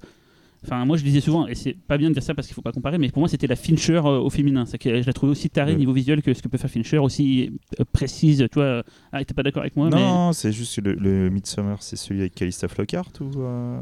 enfin, 0.64 0.85
moi 0.85 0.96
je 0.96 1.05
disais 1.05 1.20
souvent, 1.20 1.46
et 1.46 1.55
c'est 1.55 1.72
pas 1.87 1.98
bien 1.98 2.09
de 2.09 2.14
dire 2.14 2.22
ça 2.22 2.35
parce 2.35 2.46
qu'il 2.46 2.55
faut 2.55 2.62
pas 2.62 2.72
comparer, 2.72 2.98
mais 2.98 3.09
pour 3.11 3.20
moi 3.20 3.29
c'était 3.29 3.46
la 3.46 3.57
Fincher 3.57 3.96
euh, 4.05 4.18
au 4.20 4.31
féminin. 4.31 4.64
C'est 4.66 4.79
que 4.79 5.01
je 5.03 5.07
la 5.07 5.12
trouvais 5.12 5.33
aussi 5.33 5.51
tarée 5.51 5.75
niveau 5.75 5.92
visuel 5.92 6.22
que 6.22 6.33
ce 6.35 6.42
que 6.42 6.48
peut 6.48 6.59
faire 6.59 6.70
Fincher, 6.70 6.98
aussi 6.98 7.51
euh, 7.81 7.85
précise. 7.92 8.38
Tu 8.51 8.55
vois, 8.55 8.64
euh, 8.64 8.83
ah, 9.12 9.25
t'es 9.25 9.35
pas 9.35 9.42
d'accord 9.42 9.62
avec 9.62 9.77
moi, 9.77 9.88
mais 9.92 9.96
non, 9.96 10.33
c'est 10.33 10.53
juste 10.53 10.77
que 10.77 10.81
le, 10.88 10.94
le 10.94 11.31
Midsummer, 11.31 11.77
c'est 11.81 11.96
celui 11.96 12.20
avec 12.20 12.35
Calista 12.35 12.68
Flockhart 12.68 13.12
ou 13.20 13.40
euh, 13.40 13.81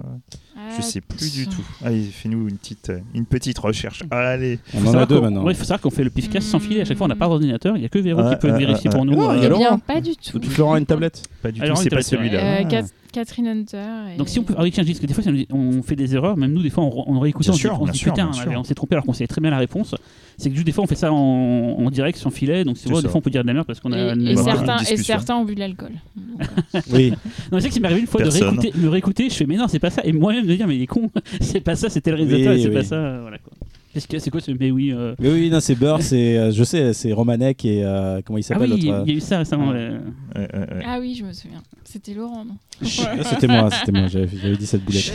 Ah, 0.57 0.69
je 0.77 0.83
sais 0.83 1.01
plus 1.01 1.33
du 1.33 1.47
tout. 1.47 1.65
Allez, 1.85 2.03
fais-nous 2.03 2.49
une 2.49 2.57
petite, 2.59 2.93
une 3.15 3.27
petite 3.27 3.59
recherche. 3.59 4.03
Allez. 4.11 4.59
On 4.75 4.87
en 4.87 4.95
a 4.95 5.07
deux 5.07 5.21
maintenant. 5.21 5.45
ouais, 5.45 5.53
il 5.53 5.57
faut 5.57 5.65
savoir 5.65 5.81
qu'on 5.81 5.91
fait 5.91 6.05
le 6.05 6.11
pifcast 6.11 6.47
sans 6.49 6.61
filet. 6.61 6.81
À 6.83 6.85
chaque 6.85 6.97
fois, 6.99 7.05
on 7.07 7.09
n'a 7.09 7.17
pas 7.17 7.27
Mm. 7.27 7.31
d'ordinateur. 7.31 7.77
Il 7.77 7.83
y 7.83 7.87
a 7.87 7.89
que 7.89 7.99
Véro 7.99 8.29
qui 8.29 8.37
peut 8.37 8.51
ouais, 8.51 8.59
vérifier 8.59 8.91
pour 8.91 9.05
nous. 9.05 9.21
euh, 9.23 9.37
il 9.37 9.43
y 9.43 9.47
a 9.47 9.49
Laurent. 9.49 9.61
bien, 9.61 9.79
pas 9.79 10.01
du 10.01 10.17
tout. 10.17 10.39
Tu 10.39 10.59
Laurent 10.59 10.75
a 10.75 10.79
une 10.79 10.87
tablette 10.87 11.23
Pas 11.43 11.53
du 11.53 11.61
Alors, 11.63 11.77
tout, 11.77 11.83
c'est 11.85 11.91
pas 11.91 12.03
celui-là. 12.03 12.65
Ah. 13.11 13.13
Cat- 13.13 13.21
Catherine 13.25 13.49
Hunter. 13.49 14.15
et- 14.15 14.19
Donc 14.19 14.29
si 14.29 14.39
on 14.39 14.43
peut, 14.43 14.55
ah 14.57 14.63
oui 14.63 14.71
tiens, 14.71 14.83
je 14.83 14.89
dis 14.89 14.93
parce 14.95 15.01
que 15.01 15.07
des 15.07 15.15
fois 15.15 15.25
on 15.53 15.83
fait 15.83 15.97
des 15.97 16.15
erreurs, 16.15 16.37
même 16.37 16.53
nous 16.53 16.63
des 16.63 16.71
fois 16.71 16.85
on, 16.85 17.05
on 17.15 17.19
réécoute, 17.21 17.49
on 17.49 17.53
sûr, 17.53 17.73
on 17.73 17.79
se 17.79 17.83
bien 17.85 17.93
dit, 17.93 17.99
sûr, 17.99 18.13
putain, 18.13 18.31
bien 18.31 18.59
on, 18.59 18.65
s'est 18.65 18.75
trompé 18.75 18.95
alors 18.95 19.05
qu'on 19.05 19.13
savait 19.13 19.27
très 19.27 19.41
bien 19.41 19.51
la 19.51 19.59
réponse. 19.59 19.95
C'est 20.39 20.49
que 20.49 20.55
juste 20.55 20.67
des 20.67 20.73
fois 20.73 20.85
on 20.85 20.87
fait 20.87 20.95
ça 20.95 21.13
en, 21.13 21.17
en 21.17 21.91
direct 21.91 22.19
sans 22.19 22.31
filet, 22.31 22.65
donc 22.65 22.77
c'est 22.79 22.85
C'est 22.85 22.93
vrai, 22.93 23.03
des 23.03 23.09
fois 23.09 23.19
on 23.19 23.21
peut 23.21 23.31
dire 23.31 23.43
de 23.43 23.47
la 23.49 23.53
merde 23.55 23.67
parce 23.67 23.81
qu'on 23.81 23.93
a. 23.93 23.99
Et, 23.99 24.13
une- 24.15 24.27
et 24.29 24.37
certains, 24.37 24.79
et 24.79 24.97
certains 24.97 25.37
ont 25.37 25.45
bu 25.45 25.55
de 25.55 25.61
l'alcool. 25.61 25.93
Oui. 26.93 27.11
Non, 27.11 27.17
mais 27.53 27.61
c'est 27.61 27.69
que 27.69 27.75
ça 27.75 27.81
m'est 27.81 27.87
arrivé 27.87 28.01
une 28.01 28.07
fois 28.07 28.21
Personne. 28.21 28.41
de 28.41 28.47
réécouter, 28.47 28.73
le 28.81 28.89
réécouter, 28.89 29.29
je 29.31 29.35
fais 29.35 29.47
mais 29.47 29.57
non 29.57 29.67
c'est 29.69 29.79
pas 29.79 29.91
ça, 29.91 30.03
et 30.05 30.13
moi-même 30.13 30.47
de 30.47 30.55
dire 30.55 30.67
mais 30.67 30.77
il 30.77 30.83
est 30.83 30.87
con, 30.87 31.11
c'est 31.41 31.61
pas 31.61 31.75
ça, 31.77 31.89
c'était 31.91 32.11
le 32.11 32.17
réalisateur, 32.17 32.53
Oui, 32.55 32.59
et 32.61 32.63
c'est 32.63 32.69
oui. 32.69 32.75
pas 32.75 32.85
ça, 32.85 33.19
voilà 33.21 33.39
quoi. 33.39 33.53
Qu'est-ce 33.93 34.07
que 34.07 34.19
c'est 34.21 34.31
quoi 34.31 34.41
ce 34.41 34.53
mais 34.53 34.71
oui 34.71 34.93
euh, 34.93 35.17
Mais 35.19 35.33
oui, 35.33 35.51
non, 35.51 35.59
c'est 35.59 35.75
Beurre, 35.75 36.01
c'est, 36.01 36.39
euh, 36.39 36.53
je 36.53 36.63
sais, 36.63 36.93
c'est 36.93 37.13
Romanek 37.13 37.65
et 37.65 37.85
euh, 37.85 38.21
comment 38.25 38.39
il 38.39 38.43
Ah 38.43 38.55
s'appelle 38.55 38.73
oui, 38.73 38.79
il 38.83 38.87
y 38.87 38.91
a 38.93 39.05
eu 39.05 39.21
ça 39.21 39.39
récemment. 39.39 39.71
Ouais. 39.71 39.89
ouais. 39.89 40.01
Ouais, 40.37 40.49
ouais, 40.55 40.75
ouais. 40.75 40.83
Ah 40.87 40.99
oui, 41.01 41.17
je 41.19 41.25
me 41.25 41.33
souviens. 41.33 41.63
C'était 41.83 42.15
Laurent, 42.15 42.45
non? 42.45 42.57
Ah, 42.83 43.25
C'était 43.25 43.49
moi, 43.49 43.69
c'était 43.71 43.93
moi, 43.93 44.07
j'avais 44.07 44.57
dit 44.57 44.67
cette 44.67 44.85
boulette. 44.85 45.13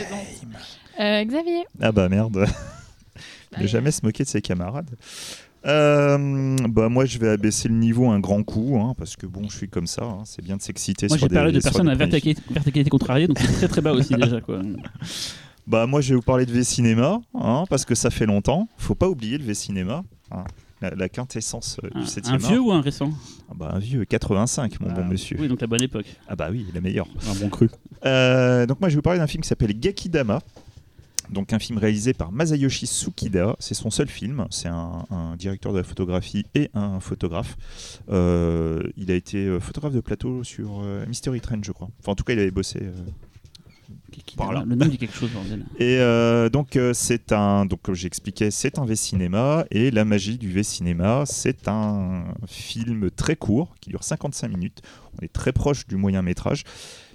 Euh, 1.00 1.24
Xavier. 1.24 1.64
Ah 1.80 1.92
bah 1.92 2.08
merde. 2.08 2.32
Bah, 2.32 2.46
ne 3.60 3.66
jamais 3.66 3.90
se 3.90 4.04
moquer 4.04 4.24
de 4.24 4.28
ses 4.28 4.42
camarades. 4.42 4.90
Euh, 5.66 6.56
bah 6.68 6.88
moi 6.88 7.06
je 7.06 7.18
vais 7.18 7.28
abaisser 7.28 7.68
le 7.68 7.74
niveau 7.74 8.08
un 8.08 8.20
grand 8.20 8.44
coup 8.44 8.78
hein, 8.80 8.94
parce 8.96 9.16
que 9.16 9.26
bon 9.26 9.48
je 9.48 9.56
suis 9.56 9.68
comme 9.68 9.88
ça 9.88 10.04
hein, 10.04 10.22
c'est 10.24 10.40
bien 10.40 10.56
de 10.56 10.62
s'exciter 10.62 11.08
Moi 11.08 11.18
j'ai 11.18 11.28
parlé 11.28 11.50
de 11.50 11.58
personnes 11.58 11.88
à 11.88 11.94
verticalité 11.96 12.40
verticalité 12.48 12.88
contrariée, 12.88 13.26
donc 13.26 13.40
c'est 13.40 13.52
très 13.52 13.66
très 13.66 13.80
bas 13.80 13.92
aussi 13.92 14.14
déjà 14.14 14.40
quoi. 14.40 14.60
bah 15.66 15.86
moi 15.86 16.00
je 16.00 16.10
vais 16.10 16.14
vous 16.16 16.22
parler 16.22 16.46
de 16.46 16.52
V-Cinéma 16.52 17.20
hein, 17.34 17.64
parce 17.68 17.84
que 17.84 17.94
ça 17.94 18.10
fait 18.10 18.26
longtemps 18.26 18.68
faut 18.76 18.94
pas 18.94 19.08
oublier 19.08 19.38
le 19.38 19.44
V-Cinéma 19.44 20.04
hein, 20.30 20.44
la, 20.80 20.90
la 20.90 21.08
quintessence 21.08 21.78
euh, 21.84 21.88
Un, 21.94 22.00
du 22.00 22.06
7 22.06 22.28
un 22.28 22.36
vieux 22.36 22.60
ou 22.60 22.70
un 22.72 22.80
récent? 22.80 23.10
Ah 23.50 23.54
bah 23.56 23.70
un 23.74 23.78
vieux 23.78 24.04
85 24.04 24.80
mon 24.80 24.88
Ah, 24.90 24.92
bon 24.94 25.04
monsieur 25.06 25.36
Oui 25.40 25.48
donc 25.48 25.60
la 25.60 25.66
bonne 25.66 25.82
époque. 25.82 26.06
ah 26.28 26.36
bah 26.36 26.48
oui 26.50 26.66
la 26.74 26.80
meilleure 26.80 27.08
Un 27.28 27.34
bon 27.34 27.48
cru. 27.48 27.68
Euh, 28.04 28.66
donc 28.66 28.80
moi 28.80 28.88
je 28.88 28.94
vais 28.94 28.98
vous 28.98 29.02
parler 29.02 29.18
d'un 29.18 29.26
film 29.26 29.42
qui 29.42 29.48
s'appelle 29.48 29.78
Gakidama. 29.78 30.40
Donc 31.30 31.52
un 31.52 31.58
film 31.58 31.78
réalisé 31.78 32.12
par 32.14 32.30
Masayoshi 32.30 32.86
Tsukida, 32.86 33.56
c'est 33.58 33.74
son 33.74 33.90
seul 33.90 34.06
film, 34.06 34.46
c'est 34.50 34.68
un, 34.68 35.04
un 35.10 35.34
directeur 35.34 35.72
de 35.72 35.78
la 35.78 35.82
photographie 35.82 36.44
et 36.54 36.70
un 36.72 37.00
photographe. 37.00 37.56
Euh, 38.10 38.84
il 38.96 39.10
a 39.10 39.14
été 39.14 39.38
euh, 39.38 39.58
photographe 39.58 39.92
de 39.94 40.00
plateau 40.00 40.44
sur 40.44 40.82
euh, 40.82 41.04
Mystery 41.06 41.40
Train 41.40 41.58
je 41.62 41.72
crois. 41.72 41.88
Enfin 42.00 42.12
en 42.12 42.14
tout 42.14 42.22
cas 42.22 42.34
il 42.34 42.38
avait 42.38 42.52
bossé. 42.52 42.78
Le 44.66 44.74
nom 44.74 44.86
dit 44.86 44.98
quelque 44.98 45.14
chose 45.14 45.30
bordel. 45.30 45.64
Et 45.78 45.98
euh, 45.98 46.48
donc 46.48 46.76
euh, 46.76 46.92
c'est 46.94 47.32
un, 47.32 47.66
donc 47.66 47.82
comme 47.82 47.94
j'expliquais, 47.94 48.50
c'est 48.50 48.78
un 48.78 48.84
V-cinéma 48.84 49.64
et 49.70 49.90
la 49.90 50.04
magie 50.04 50.38
du 50.38 50.50
V-cinéma, 50.50 51.24
c'est 51.26 51.68
un 51.68 52.24
film 52.46 53.10
très 53.10 53.36
court 53.36 53.74
qui 53.80 53.90
dure 53.90 54.04
55 54.04 54.48
minutes. 54.48 54.82
On 55.18 55.24
est 55.24 55.32
très 55.32 55.52
proche 55.52 55.86
du 55.86 55.96
moyen 55.96 56.22
métrage. 56.22 56.64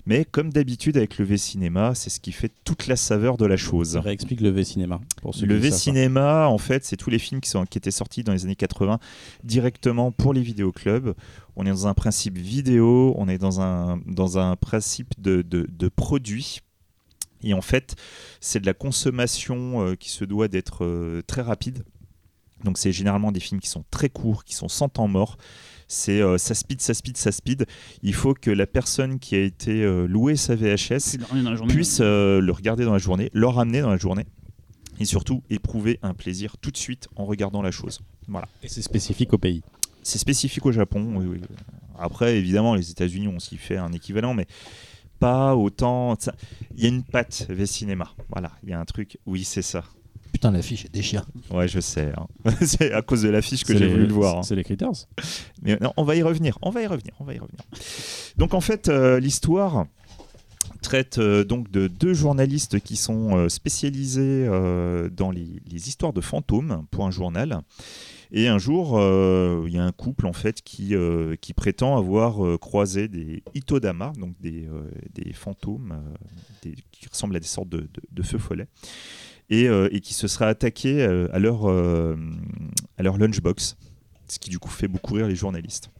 Mais 0.06 0.26
comme 0.26 0.52
d'habitude 0.52 0.98
avec 0.98 1.18
le 1.18 1.26
V-cinéma, 1.26 1.94
c'est 1.96 2.10
ce 2.10 2.20
qui 2.20 2.32
fait 2.32 2.52
toute 2.64 2.88
la 2.88 2.96
saveur 2.96 3.38
de 3.38 3.46
la 3.46 3.58
chose. 3.58 3.96
Réexplique 3.98 4.42
le 4.42 4.50
V-cinéma. 4.50 5.00
Le. 5.42 5.56
V-cinéma, 5.56 6.48
en 6.48 6.58
fait, 6.58 6.84
c'est 6.86 6.98
tous 6.98 7.10
les 7.10 7.20
films 7.20 7.40
qui, 7.40 7.50
sont, 7.50 7.66
qui 7.66 7.78
étaient 7.78 7.92
sortis 7.92 8.24
dans 8.24 8.34
les 8.34 8.46
années 8.46 8.56
80 8.56 9.00
directement 9.44 10.12
pour 10.12 10.34
les 10.34 10.42
vidéoclubs. 10.42 11.14
On 11.56 11.66
est 11.66 11.70
dans 11.70 11.88
un 11.88 11.94
principe 11.94 12.38
vidéo, 12.38 13.14
on 13.18 13.28
est 13.28 13.38
dans 13.38 13.62
un, 13.62 14.00
dans 14.08 14.40
un 14.40 14.56
principe 14.56 15.14
de, 15.20 15.42
de, 15.44 15.68
de 15.70 15.88
produit. 15.88 16.62
Et 17.44 17.54
en 17.54 17.62
fait, 17.62 17.96
c'est 18.40 18.60
de 18.60 18.66
la 18.66 18.74
consommation 18.74 19.86
euh, 19.86 19.96
qui 19.96 20.10
se 20.10 20.26
doit 20.26 20.48
d'être 20.48 20.86
euh, 20.86 21.22
très 21.26 21.42
rapide. 21.42 21.84
Donc 22.64 22.78
c'est 22.78 22.92
généralement 22.92 23.32
des 23.32 23.40
films 23.40 23.60
qui 23.60 23.70
sont 23.70 23.84
très 23.92 24.10
courts, 24.10 24.44
qui 24.44 24.56
sont 24.56 24.68
sans 24.68 24.90
temps 24.90 25.08
mort. 25.08 25.38
C'est 25.88 26.22
euh, 26.22 26.38
ça 26.38 26.56
speed, 26.56 26.82
ça 26.82 26.94
speed, 26.94 27.18
ça 27.18 27.32
speed. 27.32 27.66
Il 28.02 28.14
faut 28.14 28.34
que 28.34 28.50
la 28.50 28.66
personne 28.66 29.20
qui 29.20 29.36
a 29.36 29.42
été 29.42 29.84
euh, 29.84 30.08
louée 30.08 30.38
sa 30.38 30.56
VHS 30.56 31.18
puisse 31.68 32.00
euh, 32.02 32.40
le 32.40 32.52
regarder 32.52 32.86
dans 32.86 32.94
la 32.94 32.98
journée, 32.98 33.30
le 33.34 33.48
ramener 33.48 33.82
dans 33.82 33.90
la 33.90 33.98
journée 33.98 34.26
et 35.00 35.06
surtout 35.06 35.44
éprouver 35.50 36.00
un 36.02 36.14
plaisir 36.14 36.58
tout 36.58 36.72
de 36.72 36.78
suite 36.78 37.10
en 37.16 37.26
regardant 37.26 37.62
la 37.62 37.72
chose. 37.72 38.02
Voilà. 38.28 38.48
Et 38.64 38.70
c'est 38.70 38.82
spécifique 38.82 39.34
au 39.34 39.38
pays. 39.38 39.64
C'est 40.04 40.20
spécifique 40.20 40.66
au 40.66 40.72
Japon. 40.72 41.14
oui, 41.18 41.26
oui. 41.30 41.42
Après, 42.00 42.38
évidemment, 42.38 42.74
les 42.76 42.90
États-Unis 42.90 43.28
ont 43.28 43.40
s'y 43.40 43.58
fait 43.58 43.78
un 43.78 43.92
équivalent, 43.92 44.34
mais 44.34 44.48
pas 45.22 45.56
autant. 45.56 46.18
ça- 46.20 46.36
Il 46.76 46.84
y 46.84 46.86
a 46.86 46.90
une 46.90 47.04
patte 47.04 47.46
V-cinéma. 47.50 48.10
Voilà, 48.30 48.52
il 48.64 48.70
y 48.70 48.74
a 48.74 48.80
un 48.80 48.86
truc. 48.86 49.18
Oui, 49.26 49.44
c'est 49.46 49.62
ça. 49.62 49.84
Putain, 50.34 50.52
l'affiche 50.52 50.86
est 50.86 50.94
déchire. 50.94 51.26
Ouais, 51.52 51.68
je 51.68 51.80
sais. 51.80 52.12
hein. 52.18 52.28
c'est 52.62 52.92
à 52.94 53.02
cause 53.02 53.22
de 53.22 53.30
l'affiche 53.30 53.64
que 53.64 53.78
j'ai 53.78 53.88
voulu 53.88 54.08
le 54.08 54.14
voir. 54.14 54.40
hein. 54.40 54.44
C'est 54.44 54.56
les 54.56 54.64
Critters. 54.64 55.06
Mais 55.62 55.78
non, 55.82 55.94
on 55.98 56.04
va 56.04 56.16
y 56.16 56.24
revenir, 56.24 56.58
on 56.62 56.70
va 56.72 56.82
y 56.82 56.88
revenir, 56.88 57.14
on 57.20 57.24
va 57.26 57.34
y 57.34 57.40
revenir. 57.40 57.62
Donc 58.38 58.54
en 58.54 58.62
fait, 58.62 58.88
euh, 58.90 59.20
l'histoire 59.20 59.86
traite 60.82 61.18
euh, 61.20 61.44
donc 61.44 61.70
de 61.70 61.88
deux 61.88 62.14
journalistes 62.14 62.80
qui 62.80 62.96
sont 62.96 63.38
euh, 63.38 63.50
spécialisés 63.50 64.46
euh, 64.48 65.10
dans 65.10 65.30
les, 65.32 65.48
les 65.70 65.88
histoires 65.90 66.14
de 66.14 66.22
fantômes 66.22 66.86
pour 66.92 67.06
un 67.06 67.12
journal. 67.12 67.62
Et 68.34 68.48
un 68.48 68.58
jour, 68.58 68.98
euh, 68.98 69.65
il 69.67 69.74
y 69.74 69.78
a 69.78 69.84
un 69.84 69.91
couple 69.91 70.26
en 70.26 70.32
fait 70.32 70.62
qui, 70.62 70.96
euh, 70.96 71.36
prétend 71.56 71.98
avoir 71.98 72.46
euh, 72.46 72.58
croisé 72.58 73.10
des 73.10 73.44
itodama, 73.54 74.13
donc 74.17 74.39
des, 74.39 74.67
fantômes 75.34 76.02
qui 76.62 77.10
ressemblent 77.10 77.36
à 77.36 77.39
des 77.39 77.48
sortes 77.48 77.67
de, 77.70 78.24
feux 78.24 78.38
follets, 78.38 78.67
et, 79.50 79.67
qui 80.02 80.13
se 80.13 80.28
seraient 80.28 80.48
attaqués 80.48 81.04
à, 81.04 81.39
leur, 81.39 81.67
lunchbox 82.98 83.76
ce 84.28 84.39
qui 84.39 84.50
du 84.50 84.60
coup 84.60 84.70
fait 84.70 84.88
beaucoup 84.88 85.15
rire 85.15 85.28
les 85.28 85.36
journalistes. 85.36 85.91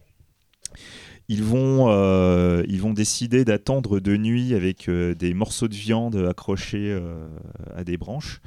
Ils 1.28 1.42
vont, 1.42 2.94
décider 2.94 3.44
d'attendre 3.44 4.00
de 4.00 4.16
nuit 4.16 4.54
avec 4.54 4.88
des 4.88 5.34
morceaux 5.34 5.68
de 5.68 5.74
viande 5.74 6.16
accrochés 6.16 6.98
à 7.74 7.84
des 7.84 7.98
branches 7.98 8.40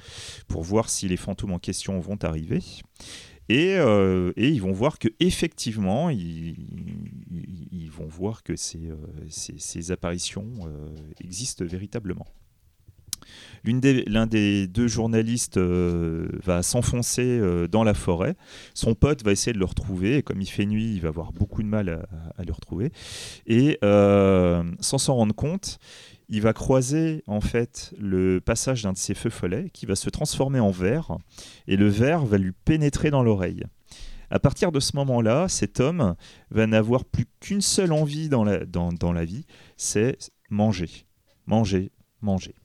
pour 0.48 0.64
voir 0.64 0.90
si 0.90 1.08
les 1.08 1.18
fantômes 1.18 1.54
en 1.54 1.60
question 1.60 2.00
vont 2.00 2.18
arriver. 2.24 2.62
Et, 3.50 3.76
euh, 3.78 4.32
et 4.36 4.50
ils 4.50 4.62
vont 4.62 4.72
voir 4.72 4.98
que 4.98 5.08
effectivement, 5.20 6.10
ils, 6.10 6.56
vont 7.92 8.08
voir 8.08 8.44
que 8.44 8.56
ces, 8.56 8.90
euh, 8.90 9.94
apparitions 9.94 10.48
euh, 10.66 10.88
existent 11.24 11.64
véritablement. 11.64 12.26
L'une 13.64 13.80
des- 13.80 14.04
L'un 14.06 14.28
des 14.28 14.68
deux 14.68 14.88
journalistes 14.88 15.58
va 15.58 16.62
s'enfoncer 16.62 17.42
dans 17.72 17.84
la 17.84 17.94
forêt. 17.94 18.36
Son 18.74 18.94
pote 18.94 19.24
va 19.24 19.32
essayer 19.32 19.54
de 19.54 19.58
le 19.60 19.66
retrouver. 19.66 20.18
Et 20.18 20.22
comme 20.22 20.42
il 20.42 20.46
fait 20.48 20.66
nuit, 20.66 20.94
il 20.94 21.02
va 21.02 21.08
avoir 21.08 21.32
beaucoup 21.34 21.64
de 21.64 21.68
mal 21.68 22.06
à, 22.38 22.44
le 22.44 22.52
retrouver. 22.52 22.92
Et 23.48 23.80
sans 23.82 24.98
s'en 25.00 25.16
rendre 25.16 25.34
compte, 25.34 25.80
il 26.30 26.42
va 26.42 26.54
croiser 26.54 27.24
en 27.28 27.42
fait 27.42 27.94
le 28.00 28.40
passage 28.42 28.84
d'un 28.84 28.94
de 28.94 28.98
ses 28.98 29.14
feux 29.14 29.30
follets 29.30 29.70
qui 29.72 29.86
va 29.86 29.96
se 29.96 30.10
transformer 30.10 30.60
en 30.60 30.72
verre. 30.72 31.18
Et 31.68 31.78
le 31.78 31.88
verre 31.88 32.26
va 32.26 32.38
lui 32.38 32.52
pénétrer 32.52 33.12
dans 33.12 33.24
l'oreille. 33.24 33.64
À 34.30 34.40
partir 34.40 34.72
de 34.72 34.80
ce 34.80 34.96
moment-là, 34.96 35.48
cet 35.48 35.80
homme 35.80 36.16
va 36.50 36.68
n'avoir 36.68 37.06
plus 37.06 37.26
qu'une 37.40 37.62
seule 37.62 37.92
envie 37.92 38.28
dans 38.28 38.44
la, 38.44 39.26
vie, 39.26 39.46
c'est 39.78 40.18
manger, 40.50 40.90
manger, 41.46 41.92
manger. 42.22 42.56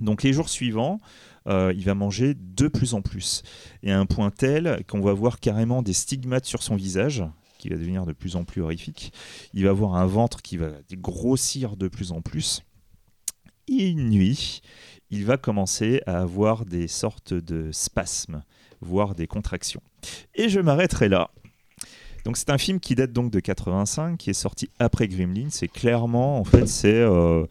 Donc 0.00 0.22
les 0.22 0.32
jours 0.32 0.48
suivants, 0.48 1.00
euh, 1.48 1.72
il 1.76 1.84
va 1.84 1.94
manger 1.94 2.34
de 2.38 2.68
plus 2.68 2.94
en 2.94 3.02
plus. 3.02 3.42
Et 3.82 3.90
à 3.90 3.98
un 3.98 4.06
point 4.06 4.30
tel 4.30 4.84
qu'on 4.86 5.00
va 5.00 5.12
voir 5.12 5.40
carrément 5.40 5.82
des 5.82 5.92
stigmates 5.92 6.44
sur 6.44 6.62
son 6.62 6.76
visage, 6.76 7.24
qui 7.58 7.68
va 7.68 7.76
devenir 7.76 8.06
de 8.06 8.12
plus 8.12 8.36
en 8.36 8.44
plus 8.44 8.62
horrifique. 8.62 9.12
Il 9.52 9.64
va 9.64 9.70
avoir 9.70 9.96
un 9.96 10.06
ventre 10.06 10.40
qui 10.42 10.56
va 10.56 10.70
grossir 10.92 11.76
de 11.76 11.88
plus 11.88 12.12
en 12.12 12.22
plus. 12.22 12.62
Et 13.68 13.88
une 13.88 14.08
nuit, 14.10 14.62
il 15.10 15.24
va 15.24 15.36
commencer 15.36 16.02
à 16.06 16.20
avoir 16.20 16.64
des 16.64 16.88
sortes 16.88 17.34
de 17.34 17.70
spasmes, 17.72 18.42
voire 18.80 19.14
des 19.14 19.26
contractions. 19.26 19.82
Et 20.34 20.48
je 20.48 20.60
m'arrêterai 20.60 21.08
là. 21.08 21.30
Donc 22.24 22.36
c'est 22.36 22.50
un 22.50 22.58
film 22.58 22.78
qui 22.80 22.94
date 22.94 23.12
donc 23.12 23.30
de 23.30 23.40
85, 23.40 24.18
qui 24.18 24.30
est 24.30 24.34
sorti 24.34 24.68
après 24.78 25.08
Gremlins. 25.08 25.48
C'est 25.50 25.68
clairement, 25.68 26.38
en 26.38 26.44
fait, 26.44 26.66
c'est 26.66 26.92
euh, 26.92 27.46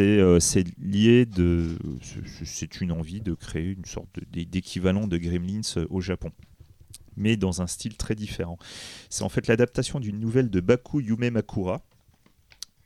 euh, 0.00 0.40
c'est 0.40 0.64
lié 0.80 1.24
de, 1.26 1.76
c'est- 2.44 2.80
une 2.80 2.90
envie 2.90 3.20
de 3.20 3.34
créer 3.34 3.66
une 3.70 3.84
sorte 3.84 4.08
de- 4.32 4.42
d'équivalent 4.44 5.06
de 5.06 5.18
Gremlins 5.18 5.60
euh, 5.76 5.86
au 5.90 6.00
Japon, 6.00 6.30
mais 7.16 7.36
dans 7.36 7.62
un 7.62 7.66
style 7.66 7.96
très 7.96 8.14
différent. 8.14 8.58
C'est 9.08 9.22
en 9.24 9.28
fait 9.28 9.46
l'adaptation 9.46 10.00
d'une 10.00 10.18
nouvelle 10.18 10.50
de 10.50 10.60
Baku 10.60 11.00
Yume 11.00 11.30
Makura 11.30 11.82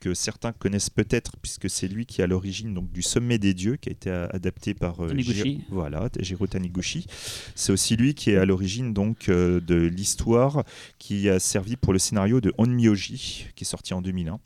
que 0.03 0.13
certains 0.13 0.51
connaissent 0.51 0.89
peut-être 0.89 1.37
puisque 1.41 1.69
c'est 1.69 1.87
lui 1.87 2.05
qui 2.05 2.19
est 2.19 2.25
à 2.25 2.27
l'origine 2.27 2.73
donc 2.73 2.91
du 2.91 3.01
Sommet 3.01 3.37
des 3.37 3.53
dieux 3.53 3.77
qui 3.77 3.87
a 3.87 3.91
été 3.93 4.09
adapté 4.09 4.73
par 4.73 4.99
euh, 4.99 5.07
Taniguchi. 5.07 5.33
Jiro- 5.41 5.61
voilà 5.69 6.09
Jiro 6.19 6.45
Taniguchi. 6.45 7.07
C'est 7.55 7.71
aussi 7.71 7.95
lui 7.95 8.13
qui 8.13 8.31
est 8.31 8.37
à 8.37 8.43
l'origine 8.45 8.93
donc 8.93 9.29
euh, 9.29 9.61
de 9.61 9.75
l'histoire 9.75 10.65
qui 10.99 11.29
a 11.29 11.39
servi 11.39 11.77
pour 11.77 11.93
le 11.93 11.99
scénario 11.99 12.41
de 12.41 12.53
Onmyoji 12.57 13.47
qui 13.55 13.63
est 13.63 13.67
sorti 13.67 13.93
en 13.93 14.01
2001. 14.01 14.39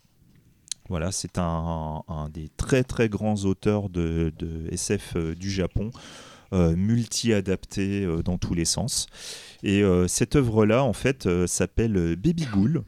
Voilà, 0.88 1.10
c'est 1.12 1.38
un, 1.38 2.02
un 2.08 2.28
des 2.28 2.48
très 2.56 2.84
très 2.84 3.08
grands 3.08 3.44
auteurs 3.44 3.88
de, 3.90 4.32
de 4.38 4.68
SF 4.72 5.14
euh, 5.16 5.34
du 5.34 5.50
Japon, 5.50 5.90
euh, 6.54 6.74
multi-adapté 6.76 8.04
euh, 8.04 8.22
dans 8.22 8.38
tous 8.38 8.54
les 8.54 8.64
sens. 8.64 9.06
Et 9.62 9.82
euh, 9.82 10.06
cette 10.08 10.36
œuvre-là, 10.36 10.84
en 10.84 10.92
fait, 10.94 11.28
s'appelle 11.46 12.16
Baby 12.16 12.46
Ghoul. 12.52 12.84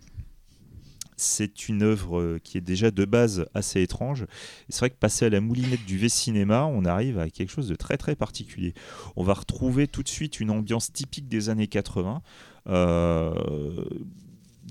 C'est 1.20 1.68
une 1.68 1.82
œuvre 1.82 2.18
euh, 2.18 2.40
qui 2.42 2.56
est 2.58 2.62
déjà 2.62 2.90
de 2.90 3.04
base 3.04 3.46
assez 3.54 3.82
étrange. 3.82 4.26
C'est 4.68 4.80
vrai 4.80 4.90
que 4.90 4.96
passer 4.96 5.26
à 5.26 5.28
la 5.28 5.40
moulinette 5.40 5.84
du 5.84 5.98
V-Cinéma, 5.98 6.64
on 6.64 6.84
arrive 6.84 7.18
à 7.18 7.28
quelque 7.28 7.50
chose 7.50 7.68
de 7.68 7.74
très 7.74 7.96
très 7.96 8.16
particulier. 8.16 8.74
On 9.16 9.22
va 9.22 9.34
retrouver 9.34 9.86
tout 9.86 10.02
de 10.02 10.08
suite 10.08 10.40
une 10.40 10.50
ambiance 10.50 10.92
typique 10.92 11.28
des 11.28 11.48
années 11.50 11.68
80. 11.68 12.22
euh, 12.68 13.84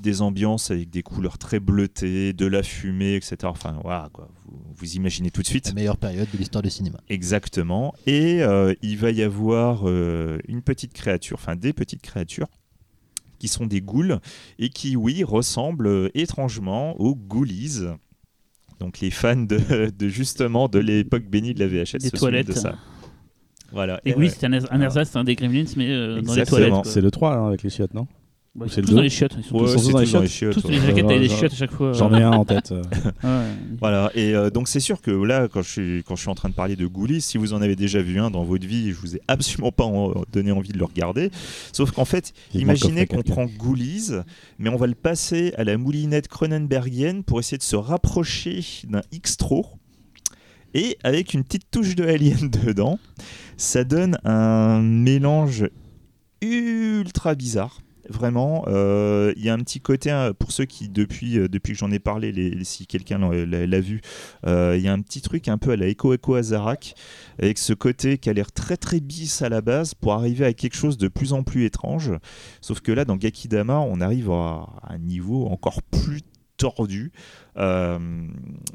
des 0.02 0.22
ambiances 0.22 0.72
avec 0.72 0.90
des 0.90 1.04
couleurs 1.04 1.38
très 1.38 1.60
bleutées, 1.60 2.34
de 2.34 2.46
la 2.46 2.64
fumée, 2.64 3.16
etc. 3.16 3.38
Enfin, 3.44 3.78
voilà, 3.84 4.10
quoi. 4.14 4.30
Vous, 4.46 4.60
vous 4.76 4.94
imaginez 4.96 5.30
tout 5.32 5.42
de 5.42 5.48
suite. 5.48 5.68
La 5.68 5.74
meilleure 5.74 5.98
période 5.98 6.28
de 6.32 6.38
l'histoire 6.38 6.62
du 6.62 6.70
cinéma. 6.70 7.00
Exactement. 7.10 7.94
Et 8.06 8.42
euh, 8.42 8.74
il 8.82 8.98
va 8.98 9.12
y 9.12 9.22
avoir 9.22 9.82
euh, 9.90 10.40
une 10.48 10.62
petite 10.62 10.94
créature, 10.94 11.38
enfin 11.40 11.56
des 11.56 11.74
petites 11.74 12.02
créatures, 12.02 12.48
qui 13.40 13.48
sont 13.48 13.66
des 13.66 13.82
ghouls 13.82 14.20
et 14.60 14.70
qui, 14.70 14.96
oui, 14.96 15.24
ressemblent 15.24 15.88
euh, 15.88 16.10
étrangement 16.14 17.00
aux 17.00 17.16
ghoulies. 17.16 17.88
Donc 18.80 19.00
les 19.00 19.12
fans 19.12 19.36
de, 19.36 19.90
de, 19.98 20.08
justement 20.08 20.68
de 20.68 20.80
l'époque 20.80 21.24
bénie 21.24 21.54
de 21.54 21.60
la 21.60 21.68
VHS 21.68 21.98
Des 22.00 22.10
se 22.10 22.18
souviennent 22.18 22.44
de 22.44 22.54
toilettes. 22.54 22.58
ça. 22.58 22.76
Voilà. 23.72 24.00
Et 24.06 24.12
Et 24.12 24.16
oui, 24.16 24.26
ouais. 24.26 24.34
c'est 24.36 24.46
un, 24.46 24.54
un 24.54 24.82
ersatz, 24.82 25.10
c'est 25.12 25.18
un 25.20 25.24
des 25.24 25.36
Gremlins, 25.36 25.66
mais 25.78 25.90
euh, 25.92 26.22
dans 26.22 26.34
les 26.34 26.40
Exactement. 26.42 26.68
toilettes. 26.82 26.86
C'est 26.86 27.02
le 27.02 27.12
3 27.12 27.34
hein, 27.36 27.48
avec 27.48 27.64
les 27.64 27.70
chiottes, 27.70 27.94
non? 27.94 28.08
Ouais, 28.60 28.68
c'est 28.70 28.82
tous 28.82 28.94
dans 28.96 29.02
les 29.02 29.10
chiottes. 29.10 29.36
Ils 29.38 29.44
sont 29.44 29.56
Ouais, 29.56 29.62
tous- 29.62 29.68
sont 29.74 29.78
c'est 29.80 29.86
tous 29.88 29.92
dans 29.94 30.00
les 30.00 30.12
dans 30.12 30.22
les 30.22 30.28
chiottes. 30.28 30.64
les 30.70 30.80
jaquettes 30.80 31.08
des 31.08 31.28
J'en- 31.30 31.36
chiottes 31.38 31.54
à 31.54 31.56
chaque 31.56 31.72
fois. 31.72 31.94
J'en 31.94 32.14
ai 32.14 32.22
un 32.22 32.32
en 32.32 32.46
tête. 32.46 32.74
Ouais. 33.24 33.46
Voilà, 33.80 34.12
et 34.16 34.34
euh, 34.36 34.50
donc 34.50 34.68
c'est 34.68 34.80
sûr 34.80 35.02
que 35.02 35.12
là, 35.12 35.48
quand 35.48 35.62
je, 35.62 35.70
suis, 35.70 36.04
quand 36.06 36.16
je 36.16 36.22
suis 36.22 36.30
en 36.30 36.36
train 36.36 36.50
de 36.50 36.54
parler 36.54 36.76
de 36.76 36.86
Ghoulies, 36.88 37.22
si 37.22 37.38
vous 37.38 37.54
en 37.54 37.62
avez 37.62 37.76
déjà 37.76 38.02
vu 38.02 38.20
un 38.20 38.30
dans 38.32 38.44
votre 38.44 38.66
vie, 38.68 38.90
je 38.92 38.96
vous 38.96 39.16
ai 39.16 39.22
absolument 39.28 39.72
pas 39.72 39.84
en- 39.86 40.14
donné 40.32 40.52
envie 40.52 40.72
de 40.74 40.78
le 40.78 40.86
regarder. 40.86 41.32
Sauf 41.74 41.92
qu'en 41.92 42.06
fait, 42.06 42.34
imaginez 42.54 43.06
qu'on 43.08 43.18
4K. 43.22 43.32
prend 43.32 43.46
Ghoulies, 43.46 44.12
mais 44.58 44.70
on 44.70 44.76
va 44.78 44.88
le 44.88 44.96
passer 44.96 45.54
à 45.58 45.64
la 45.64 45.78
moulinette 45.78 46.28
Cronenbergienne 46.28 47.24
pour 47.24 47.40
essayer 47.40 47.58
de 47.58 47.64
se 47.64 47.76
rapprocher 47.76 48.64
d'un 48.88 49.02
X-Tro. 49.12 49.66
Et 50.74 50.98
avec 51.04 51.34
une 51.34 51.44
petite 51.44 51.72
touche 51.72 51.96
de 51.96 52.04
Alien 52.06 52.50
dedans, 52.66 53.00
ça 53.58 53.84
donne 53.84 54.18
un 54.24 54.82
mélange 54.82 55.68
ultra 56.42 57.36
bizarre. 57.36 57.80
Vraiment, 58.10 58.64
euh, 58.68 59.34
il 59.38 59.44
y 59.44 59.50
a 59.50 59.54
un 59.54 59.60
petit 59.60 59.82
côté, 59.82 60.10
hein, 60.10 60.34
pour 60.38 60.52
ceux 60.52 60.66
qui, 60.66 60.90
depuis, 60.90 61.38
euh, 61.38 61.48
depuis 61.48 61.74
que 61.74 61.80
j'en 61.80 61.92
ai 61.92 62.00
parlé, 62.00 62.58
si 62.64 62.88
quelqu'un 62.88 63.20
l'a- 63.20 63.80
vu, 63.80 64.02
euh, 64.48 64.76
il 64.76 64.84
y 64.84 64.88
a 64.88 64.94
un 64.94 65.02
petit 65.02 65.22
truc 65.22 65.48
un 65.48 65.60
peu 65.60 65.72
à 65.72 65.76
la 65.76 65.88
Echo 65.88 66.14
Echo 66.14 66.34
Azarak, 66.34 66.96
avec 67.40 67.60
ce 67.60 67.74
côté 67.74 68.18
qui 68.18 68.30
a 68.30 68.34
l'air 68.34 68.52
très 68.52 68.78
très 68.78 69.00
bis 69.00 69.44
à 69.44 69.50
la 69.50 69.62
base 69.62 69.94
pour 69.94 70.14
arriver 70.14 70.44
à 70.44 70.54
quelque 70.54 70.76
chose 70.76 70.98
de 70.98 71.08
plus 71.08 71.34
en 71.34 71.44
plus 71.44 71.66
étrange. 71.66 72.12
Sauf 72.62 72.82
que 72.82 72.92
là, 72.92 73.06
dans 73.06 73.16
Gakidama, 73.16 73.80
on 73.80 74.02
arrive 74.02 74.32
à 74.32 74.68
un 74.88 74.98
niveau 74.98 75.46
encore 75.46 75.84
plus 75.84 76.22
tordu. 76.58 77.12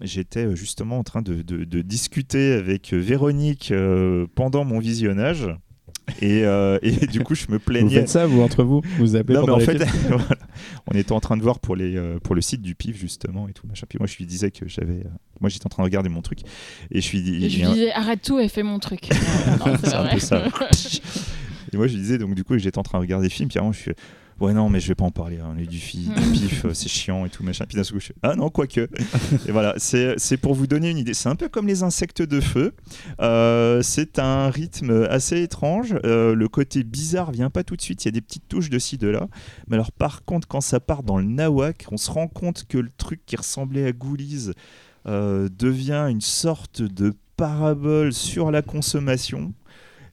J'étais 0.01 0.55
justement 0.55 0.99
en 0.99 1.03
train 1.03 1.23
de, 1.23 1.43
discuter 1.83 2.53
avec 2.53 2.93
Véronique 2.93 3.75
pendant 4.37 4.65
mon 4.65 4.79
visionnage. 4.79 5.49
Et, 6.21 6.45
euh, 6.45 6.79
et 6.83 6.93
du 7.07 7.21
coup, 7.21 7.35
je 7.35 7.47
me 7.49 7.55
Vous 7.55 7.61
plaignais. 7.61 7.91
faites 7.95 8.09
ça, 8.09 8.27
vous, 8.27 8.43
entre 8.43 8.63
vous 8.63 8.83
Vous 8.83 8.97
vous 8.99 9.17
appelez 9.17 9.39
Non, 9.39 9.47
mais 9.47 9.53
en 9.53 9.59
fait, 9.59 9.79
films 9.85 10.03
voilà. 10.09 10.27
on 10.93 10.97
était 10.97 11.13
en 11.13 11.21
train 11.21 11.37
de 11.37 11.43
voir 11.43 11.59
pour, 11.61 11.77
les, 11.77 11.97
euh, 11.97 12.19
pour 12.19 12.35
le 12.35 12.41
site 12.43 12.61
du 12.61 12.75
PIF, 12.75 12.99
justement, 12.99 13.49
et 13.49 13.53
tout, 13.53 13.67
machin. 13.67 13.87
Puis 13.89 13.99
moi, 13.99 14.07
je 14.07 14.17
lui 14.19 14.27
disais 14.27 14.51
que 14.51 14.69
j'avais. 14.69 15.01
euh, 15.01 15.09
moi, 15.41 15.49
j'étais 15.49 15.67
en 15.67 15.71
train 15.71 15.83
de 15.83 15.87
regarder 15.87 16.11
mon 16.11 16.21
truc. 16.23 16.41
Et 16.91 17.01
je 17.01 17.11
lui 17.11 17.23
dis. 17.23 17.45
Et 17.47 17.49
je 17.51 17.61
lui 17.65 17.67
disais 17.73 17.93
arrête 17.93 18.21
tout 18.23 18.39
et 18.39 18.49
fais 18.49 18.63
mon 18.63 18.79
truc. 18.79 19.09
Non, 19.67 19.77
C'est 19.83 19.95
un 19.95 20.03
vrai. 20.03 20.15
peu 20.15 20.19
ça. 20.21 20.43
Et 21.73 21.77
moi, 21.77 21.87
je 21.87 21.95
lui 21.95 22.01
disais, 22.03 22.19
donc, 22.19 22.35
du 22.35 22.45
coup, 22.45 22.57
j'étais 22.59 22.79
en 22.79 22.83
train 22.83 22.99
de 22.99 23.03
regarder 23.03 23.27
le 23.27 23.33
film. 23.33 23.49
Puis 23.49 23.59
avant, 23.59 23.73
je 23.73 23.81
suis. 23.81 23.93
Ouais, 24.45 24.53
non, 24.55 24.69
mais 24.69 24.81
je 24.81 24.89
vais 24.89 24.95
pas 24.95 25.05
en 25.05 25.11
parler. 25.11 25.39
hein, 25.39 25.53
On 25.55 25.59
est 25.59 25.67
du, 25.67 25.79
fi- 25.79 26.09
du 26.09 26.31
pif, 26.33 26.65
euh, 26.65 26.75
c'est 26.75 26.89
chiant 26.89 27.25
et 27.27 27.31
tout, 27.31 27.43
machin. 27.43 27.65
Puis 27.69 27.77
d'un 27.77 27.83
coup, 27.83 27.99
je. 28.01 28.13
Ah 28.23 28.35
non, 28.37 28.51
quoique. 28.51 28.89
et 29.49 29.53
voilà, 29.53 29.75
c'est 29.79 30.15
c'est 30.19 30.37
pour 30.37 30.55
vous 30.55 30.67
donner 30.67 30.91
une 30.91 30.99
idée. 30.99 31.15
C'est 31.15 31.29
un 31.29 31.37
peu 31.37 31.49
comme 31.49 31.67
les 31.67 31.83
insectes 31.83 32.23
de 32.23 32.41
feu. 32.41 32.73
Euh, 33.21 33.83
c'est 33.83 34.19
un 34.19 34.51
rythme 34.51 35.07
assez 35.11 35.43
étrange. 35.43 35.95
Euh, 36.05 36.35
le 36.35 36.49
côté 36.49 36.83
bizarre 36.85 37.31
vient 37.33 37.51
pas 37.51 37.65
tout 37.65 37.77
de 37.77 37.83
suite. 37.83 38.05
Il 38.05 38.09
y 38.09 38.11
a 38.11 38.13
des 38.13 38.21
petites 38.21 38.49
touches 38.49 38.71
de 38.71 38.79
ci, 38.79 38.99
de 38.99 39.09
là. 39.09 39.29
Mais 39.69 39.75
alors, 39.77 39.93
par 39.93 40.25
contre, 40.25 40.47
quand 40.49 40.61
ça 40.61 40.81
part 40.81 41.03
dans 41.03 41.19
le 41.19 41.25
nawak, 41.25 41.87
on 41.91 41.97
se 41.97 42.11
rend 42.11 42.29
compte 42.29 42.65
que 42.69 42.79
le 42.79 42.91
truc 42.97 43.21
qui 43.27 43.37
ressemblait 43.37 43.87
à 43.87 43.93
Ghoulies 43.93 44.51
euh, 45.07 45.49
devient 45.59 46.07
une 46.11 46.21
sorte 46.21 46.83
de 46.83 47.13
parabole 47.37 48.13
sur 48.13 48.51
la 48.51 48.63
consommation, 48.63 49.53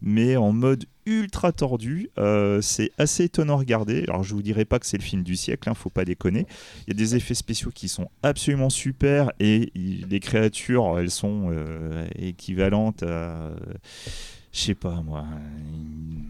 mais 0.01 0.35
en 0.37 0.51
mode 0.51 0.85
ultra 1.05 1.51
tordu. 1.51 2.09
Euh, 2.17 2.61
c'est 2.61 2.91
assez 2.97 3.25
étonnant 3.25 3.55
à 3.55 3.59
regarder. 3.59 4.03
Alors, 4.07 4.23
je 4.23 4.33
vous 4.33 4.41
dirai 4.41 4.65
pas 4.65 4.79
que 4.79 4.85
c'est 4.85 4.97
le 4.97 5.03
film 5.03 5.23
du 5.23 5.35
siècle, 5.35 5.69
hein, 5.69 5.73
faut 5.73 5.89
pas 5.89 6.05
déconner. 6.05 6.45
Il 6.87 6.93
y 6.93 6.95
a 6.95 6.97
des 6.97 7.15
effets 7.15 7.33
spéciaux 7.33 7.71
qui 7.73 7.87
sont 7.87 8.09
absolument 8.23 8.69
super 8.69 9.31
et 9.39 9.71
les 9.75 10.19
créatures, 10.19 10.99
elles 10.99 11.11
sont 11.11 11.49
euh, 11.51 12.07
équivalentes 12.15 13.03
à. 13.03 13.51
Je 14.53 14.59
sais 14.59 14.75
pas 14.75 15.01
moi, 15.05 15.23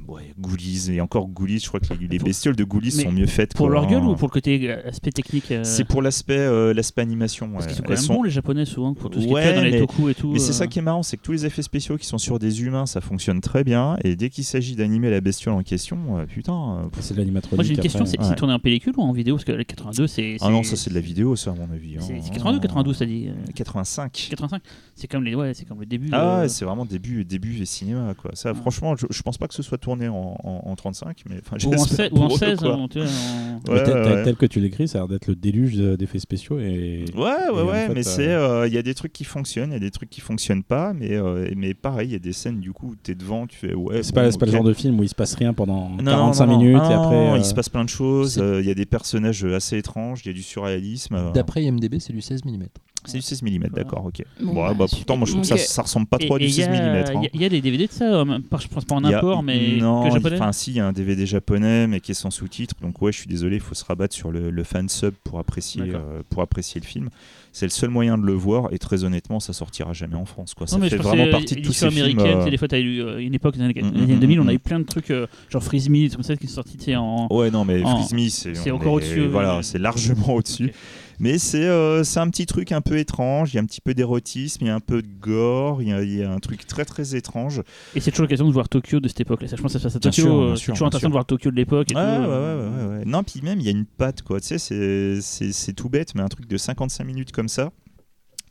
ouais, 0.08 0.34
Ghoulies 0.40 0.92
et 0.92 1.02
encore 1.02 1.28
Ghoulies. 1.28 1.60
Je 1.60 1.68
crois 1.68 1.80
que 1.80 1.92
les, 1.94 2.20
bestioles 2.20 2.56
de 2.56 2.64
Ghoulies 2.64 2.94
Mais 2.98 3.04
sont 3.04 3.12
mieux 3.12 3.26
faites. 3.26 3.56
Pour 3.56 3.66
quoi, 3.68 3.74
leur 3.76 3.88
gueule 3.88 4.04
hein. 4.04 4.10
ou 4.10 4.16
pour 4.16 4.28
le 4.28 4.32
côté 4.34 4.70
euh, 4.70 4.88
aspect 4.88 5.12
technique 5.12 5.52
euh, 5.52 5.64
C'est 5.64 5.86
pour 5.86 6.04
l'aspect 6.04 6.38
euh, 6.38 6.72
l'aspect 6.74 7.02
animation. 7.02 7.50
Parce 7.52 7.66
ouais. 7.66 7.70
qu'ils 7.70 7.78
sont 7.78 7.84
quand 7.84 7.90
même 7.94 7.98
sont- 7.98 8.14
bons 8.14 8.24
les 8.24 8.30
japonais 8.30 8.66
souvent 8.66 8.94
pour 8.94 9.10
tout 9.10 9.20
ce 9.22 9.26
qui 9.26 9.34
Ouais, 9.34 9.44
est 9.48 9.56
dans 9.56 9.62
les 9.64 9.72
mais- 9.72 9.80
toku 9.80 10.10
et 10.10 10.14
tout. 10.14 10.32
Mais 10.34 10.38
c'est 10.40 10.52
euh, 10.52 10.54
ça 10.54 10.68
qui 10.68 10.78
est 10.78 10.82
marrant, 10.84 11.02
c'est 11.02 11.18
que 11.18 11.24
tous 11.24 11.32
les 11.32 11.48
effets 11.48 11.64
spéciaux 11.64 11.98
qui 11.98 12.06
sont 12.06 12.20
sur 12.20 12.38
des 12.38 12.62
humains, 12.62 12.86
ça 12.86 13.02
fonctionne 13.02 13.42
très 13.42 13.64
bien. 13.64 13.98
Et 14.04 14.16
dès 14.16 14.30
qu'il 14.30 14.44
s'agit 14.44 14.76
d'animer 14.76 15.10
la 15.10 15.20
bestiole 15.22 15.56
en 15.56 15.64
question, 15.64 16.20
euh, 16.20 16.26
putain. 16.28 16.54
euh, 16.84 16.88
C'est 17.00 17.16
de 17.16 17.20
l'animatronique. 17.20 17.58
Moi 17.58 17.64
j'ai 17.64 17.74
une 17.74 17.80
question, 17.80 18.06
c'est 18.06 18.20
ouais. 18.22 18.36
tourné 18.36 18.54
en 18.54 18.60
pellicule 18.60 18.94
ou 18.98 19.02
en 19.02 19.14
vidéo 19.14 19.36
Parce 19.36 19.46
que 19.46 19.52
le 19.54 19.64
82 19.64 20.06
c'est. 20.06 20.38
Ah 20.42 20.50
non, 20.50 20.62
ça 20.62 20.76
c'est 20.76 20.92
de 20.92 20.96
la 20.96 21.02
vidéo, 21.02 21.36
ça 21.36 21.52
à 21.52 21.54
mon 21.56 21.72
avis. 21.74 21.96
hein. 21.98 22.02
C'est 22.02 22.22
c'est 22.22 22.30
82 22.34 22.58
ou 22.58 22.62
92 22.62 22.96
ça 22.98 23.06
dit 23.08 23.30
euh, 23.30 23.52
85. 23.56 24.28
85 24.30 24.62
C'est 24.94 25.08
comme 25.08 25.24
les 25.24 25.34
ouais, 25.34 25.54
c'est 25.56 25.66
comme 25.66 25.80
le 25.80 25.86
début. 25.88 26.10
Ah 26.12 26.42
ouais, 26.42 26.50
c'est 26.50 26.66
vraiment 26.66 26.86
début 26.86 27.26
début 27.26 27.60
et 27.60 27.66
cinéma 27.66 28.11
quoi. 28.16 28.32
Ça, 28.34 28.52
Ouais. 28.52 28.56
franchement, 28.58 28.96
je, 28.96 29.06
je 29.10 29.22
pense 29.22 29.38
pas 29.38 29.48
que 29.48 29.54
ce 29.54 29.64
soit 29.64 29.78
tourné 29.78 30.08
en, 30.08 30.38
en, 30.44 30.62
en 30.66 30.76
35, 30.76 31.24
mais 31.30 31.36
enfin, 31.44 31.58
ou 31.66 31.74
en, 31.74 31.78
j'espère 31.78 32.08
16 32.08 32.10
ou 32.12 32.18
en 32.18 32.28
pour 32.28 32.36
eux, 32.36 32.40
16 32.40 32.60
quoi. 32.60 32.74
hein, 32.74 32.88
tu 32.90 33.00
vois, 33.00 33.08
en- 33.08 33.60
Mais 33.68 33.74
Ouais, 33.74 33.84
tel, 33.84 34.26
ouais, 34.28 34.34
que 34.36 34.46
tu 34.46 34.60
l'écris, 34.60 34.88
ça 34.88 34.98
a 34.98 35.02
l'air 35.02 35.08
d'être 35.08 35.28
le 35.28 35.36
déluge 35.36 35.76
de- 35.76 35.96
d'effets 35.96 36.20
spéciaux. 36.20 36.60
Et... 36.60 37.06
Ouais, 37.16 37.22
ouais, 37.22 37.32
Et 37.50 37.64
ouais, 37.64 37.88
fait, 37.88 37.94
mais 37.94 38.00
euh, 38.00 38.04
c'est, 38.04 38.28
euh, 38.30 38.68
il 38.68 38.74
y 38.74 38.78
a 38.78 38.82
des 38.82 38.94
trucs 38.94 39.14
qui 39.14 39.24
fonctionnent, 39.24 39.70
il 39.72 39.74
y 39.74 39.78
a 39.78 39.80
des 39.80 39.92
trucs 39.92 40.10
qui 40.10 40.22
fonctionnent 40.22 40.64
pas, 40.64 40.94
mais, 40.94 41.14
euh, 41.16 41.50
mais 41.56 41.74
pareil, 41.74 42.10
il 42.10 42.14
y 42.14 42.16
a 42.16 42.20
des 42.20 42.34
scènes 42.34 42.60
du 42.60 42.72
coup 42.74 42.90
où 42.92 42.96
t'es 42.96 43.16
devant, 43.16 43.48
tu 43.48 43.58
fais 43.58 43.74
ouais. 43.74 44.04
C'est 44.04 44.14
bon, 44.14 44.22
pas, 44.22 44.32
c'est 44.32 44.38
pas 44.40 44.46
le 44.46 44.52
genre 44.52 44.64
de 44.64 44.74
film 44.74 45.00
où 45.00 45.04
il 45.04 45.10
se 45.10 45.16
passe 45.16 45.36
rien 45.36 45.54
pendant 45.54 45.90
Non, 45.90 46.04
45 46.04 46.46
non, 46.46 46.52
non. 46.54 46.58
minutes 46.60 46.82
Ah 46.84 46.92
et 46.92 46.96
non, 46.96 47.02
après. 47.04 47.16
non, 47.16 47.34
euh, 47.34 47.38
il 47.38 47.46
se 47.46 47.54
passe 47.54 47.70
plein 47.70 47.84
de 47.84 47.90
choses. 47.90 48.38
Euh, 48.40 48.60
Il 48.62 48.68
y 48.68 48.72
a 48.72 48.76
des 48.76 48.86
personnages 48.86 49.44
assez 49.46 49.78
étranges, 49.78 50.22
il 50.26 50.28
y 50.28 50.32
a 50.32 50.34
du 50.34 50.44
surréalisme. 50.44 51.32
D'après 51.34 51.64
IMDB, 51.64 52.00
c'est 52.00 52.14
du 52.14 52.22
16 52.22 52.46
mm. 52.46 52.66
C'est 53.06 53.18
du 53.18 53.22
16 53.24 53.42
mm, 53.44 53.48
Voilà. 53.58 53.70
d'accord, 53.74 54.06
ok. 54.06 54.24
Bon, 54.42 54.54
Bon, 54.54 54.62
bah, 54.68 54.74
bah, 54.78 54.86
pourtant, 54.90 55.18
moi 55.18 55.26
je 55.26 55.32
trouve 55.32 55.42
que 55.42 55.48
ça, 55.48 55.56
donc, 55.56 55.64
ça 55.64 55.82
ressemble 55.82 56.06
pas 56.08 56.18
trop 56.18 56.36
à 56.36 56.38
Et- 56.38 56.42
du 56.42 56.46
il 56.46 56.50
y 56.50 56.54
16 56.54 56.68
a- 56.68 56.72
mm. 56.72 56.74
Il 56.74 56.80
hein. 56.80 57.22
y, 57.22 57.26
a- 57.26 57.30
il 57.34 57.42
y 57.42 57.46
a 57.46 57.50
des 57.50 57.62
DVD 57.62 57.88
de 57.88 57.92
ça, 57.92 58.06
euh, 58.22 58.40
pas- 58.50 58.58
je 58.60 58.68
pense 58.68 58.86
pas 58.86 58.96
en 58.96 59.04
y 59.04 59.14
a- 59.14 59.18
import, 59.18 59.44
mais 59.44 59.78
non. 59.78 60.04
Enfin, 60.08 60.52
si, 60.52 60.72
il 60.72 60.78
y 60.78 60.80
a 60.80 60.88
un 60.88 60.94
DVD 60.94 61.26
japonais, 61.26 61.88
mais 61.88 62.00
qui 62.00 62.12
est 62.12 62.16
sans 62.16 62.32
sous-titres. 62.32 62.76
Donc, 62.82 63.02
ouais, 63.02 63.12
je 63.12 63.18
suis 63.20 63.28
désolé, 63.28 63.56
il 63.58 63.62
faut 63.62 63.76
se 63.76 63.84
rabattre 63.86 64.14
sur 64.16 64.32
le, 64.32 64.50
le 64.52 64.64
fan 64.64 64.88
sub 64.90 65.14
pour 65.24 65.40
apprécier, 65.40 65.84
euh, 65.94 66.22
pour 66.30 66.42
apprécier 66.42 66.80
le 66.82 66.86
film. 66.86 67.10
C'est 67.54 67.66
le 67.66 67.70
seul 67.72 67.90
moyen 67.90 68.18
de 68.18 68.24
le 68.26 68.32
voir, 68.34 68.70
et 68.72 68.78
très 68.80 69.04
honnêtement, 69.04 69.42
ça 69.42 69.52
sortira 69.52 69.92
jamais 69.92 70.16
en 70.16 70.24
France. 70.24 70.54
Quoi. 70.54 70.68
Ça 70.68 70.78
Non, 70.78 70.84
mais 70.84 70.90
fait 70.90 70.96
je 70.98 71.02
vraiment 71.02 71.30
partie 71.30 71.56
de 71.56 71.62
tous 71.62 71.74
ces 71.74 71.90
films. 71.92 72.18
euh, 72.20 72.50
des 72.50 72.56
fois, 72.58 72.70
as 72.72 72.78
eu 72.80 73.02
euh, 73.02 73.18
une 73.18 73.34
époque, 73.34 73.58
dans 73.58 73.68
les 73.68 73.72
années 73.78 73.82
Mm, 73.82 73.94
les 73.96 74.04
années 74.04 74.16
mm, 74.16 74.20
2000, 74.20 74.40
on 74.40 74.44
mm. 74.46 74.50
a 74.50 74.54
eu 74.54 74.60
plein 74.60 74.80
de 74.80 74.86
trucs, 74.86 75.12
euh, 75.12 75.28
genre 75.50 75.62
Freeze 75.62 75.90
Me, 75.90 75.96
des 75.98 76.08
trucs 76.08 76.14
comme 76.14 76.24
ça, 76.24 76.36
qui 76.38 76.48
sont 76.48 76.56
sortis 76.64 76.96
en. 76.96 77.28
Ouais, 77.30 77.52
non, 77.52 77.66
mais 77.66 77.82
Freeze 77.82 78.14
Me, 78.14 78.30
c'est 78.30 78.72
encore 78.72 78.94
au-dessus, 78.94 79.28
Voilà, 79.28 79.58
euh, 79.58 79.62
c'est 79.64 79.80
largement 79.80 80.36
au-dessus. 80.36 80.72
Mais 81.20 81.38
c'est 81.38 81.66
euh, 81.66 82.04
un 82.16 82.30
petit 82.30 82.46
truc 82.46 82.72
un 82.72 82.82
peu 82.82 82.98
étrange. 82.98 83.54
Il 83.54 83.56
y 83.56 83.60
a 83.60 83.62
un 83.62 83.66
petit 83.66 83.82
peu 83.82 83.94
d'érotisme, 83.94 84.64
il 84.64 84.68
y 84.68 84.70
a 84.72 84.76
un 84.76 84.80
peu 84.80 85.02
de 85.02 85.08
gore, 85.20 85.82
il 85.82 85.90
y 85.90 85.94
a, 85.94 86.02
il 86.02 86.14
y 86.16 86.24
a 86.24 86.32
un 86.32 86.40
truc 86.40 86.66
très 86.66 86.86
très 86.86 87.16
étrange. 87.16 87.62
Et 87.96 88.00
c'est 88.00 88.12
toujours 88.12 88.24
l'occasion 88.24 88.48
de 88.48 88.54
voir 88.54 88.70
Tokyo 88.70 89.00
de 89.00 89.08
cette 89.08 89.22
époque-là. 89.22 89.48
Je 89.56 89.62
pense 89.62 89.74
que 89.74 89.80
ça 89.80 89.80
se 89.80 89.84
passe 89.84 89.96
à 89.96 90.00
Tokyo. 90.00 90.42
euh, 90.42 90.56
c'est 90.56 90.72
toujours 90.72 90.88
intéressant 90.88 91.08
de 91.10 91.14
voir 91.14 91.26
Tokyo 91.26 91.52
de 91.52 91.56
l'époque. 91.56 91.90
Ouais, 91.94 92.02
ouais, 92.02 92.28
ouais, 92.28 92.98
ouais. 92.98 93.06
Non, 93.06 93.24
puis 93.24 93.42
même, 93.42 93.60
il 93.60 93.66
y 93.66 93.70
a 93.70 93.72
une 93.72 93.86
patte, 93.86 94.22
quoi. 94.24 94.40
Tu 94.42 94.58
sais, 94.58 95.20
c'est- 95.22 95.74
tout 95.74 95.90
bête, 95.90 96.16
mais 96.16 96.22
un 96.22 96.28
truc 96.28 96.48
de 96.48 96.58
55 96.58 97.04
minutes 97.04 97.32
comme 97.32 97.48
ça, 97.50 97.72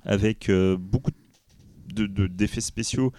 avec 0.05 0.49
euh, 0.49 0.77
beaucoup 0.79 1.11
de- 1.95 2.07
de- 2.07 2.27
d'effets 2.27 2.61
spéciaux, 2.61 3.13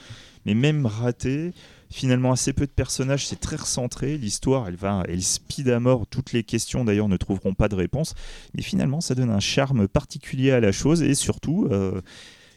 mais 0.45 0.53
même 0.55 0.85
ratés. 0.85 1.51
Finalement, 1.91 2.31
assez 2.31 2.53
peu 2.53 2.65
de 2.65 2.71
personnages, 2.71 3.27
c'est 3.27 3.39
très 3.39 3.57
recentré. 3.57 4.17
L'histoire, 4.17 4.67
elle 4.67 4.75
va, 4.77 5.03
elle 5.09 5.21
speed 5.21 5.67
à 5.69 5.79
mort. 5.79 6.07
Toutes 6.07 6.31
les 6.31 6.43
questions, 6.43 6.85
d'ailleurs, 6.85 7.09
ne 7.09 7.17
trouveront 7.17 7.53
pas 7.53 7.67
de 7.67 7.75
réponse. 7.75 8.15
Mais 8.55 8.61
finalement, 8.61 9.01
ça 9.01 9.13
donne 9.13 9.29
un 9.29 9.41
charme 9.41 9.87
particulier 9.89 10.51
à 10.51 10.59
la 10.61 10.71
chose, 10.71 11.01
et 11.01 11.13
surtout, 11.15 11.67
euh, 11.69 12.01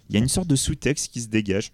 il 0.09 0.15
y 0.15 0.19
a 0.19 0.23
une 0.23 0.29
sorte 0.29 0.47
de 0.49 0.57
sous-texte 0.57 1.13
qui 1.13 1.21
se 1.21 1.29
dégage. 1.29 1.73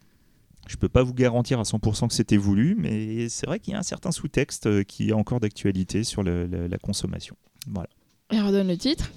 Je 0.68 0.76
peux 0.76 0.88
pas 0.88 1.02
vous 1.02 1.12
garantir 1.14 1.58
à 1.60 1.64
100% 1.64 2.08
que 2.08 2.14
c'était 2.14 2.36
voulu, 2.36 2.76
mais 2.78 3.28
c'est 3.28 3.46
vrai 3.46 3.58
qu'il 3.60 3.72
y 3.72 3.76
a 3.76 3.78
un 3.78 3.82
certain 3.82 4.12
sous-texte 4.12 4.66
euh, 4.66 4.82
qui 4.82 5.10
est 5.10 5.12
encore 5.12 5.40
d'actualité 5.40 6.02
sur 6.04 6.22
le- 6.22 6.46
le- 6.46 6.66
la 6.66 6.78
consommation. 6.78 7.36
Voilà. 7.66 7.88
Et 8.32 8.40
redonne 8.40 8.68
le 8.68 8.78
titre? 8.78 9.10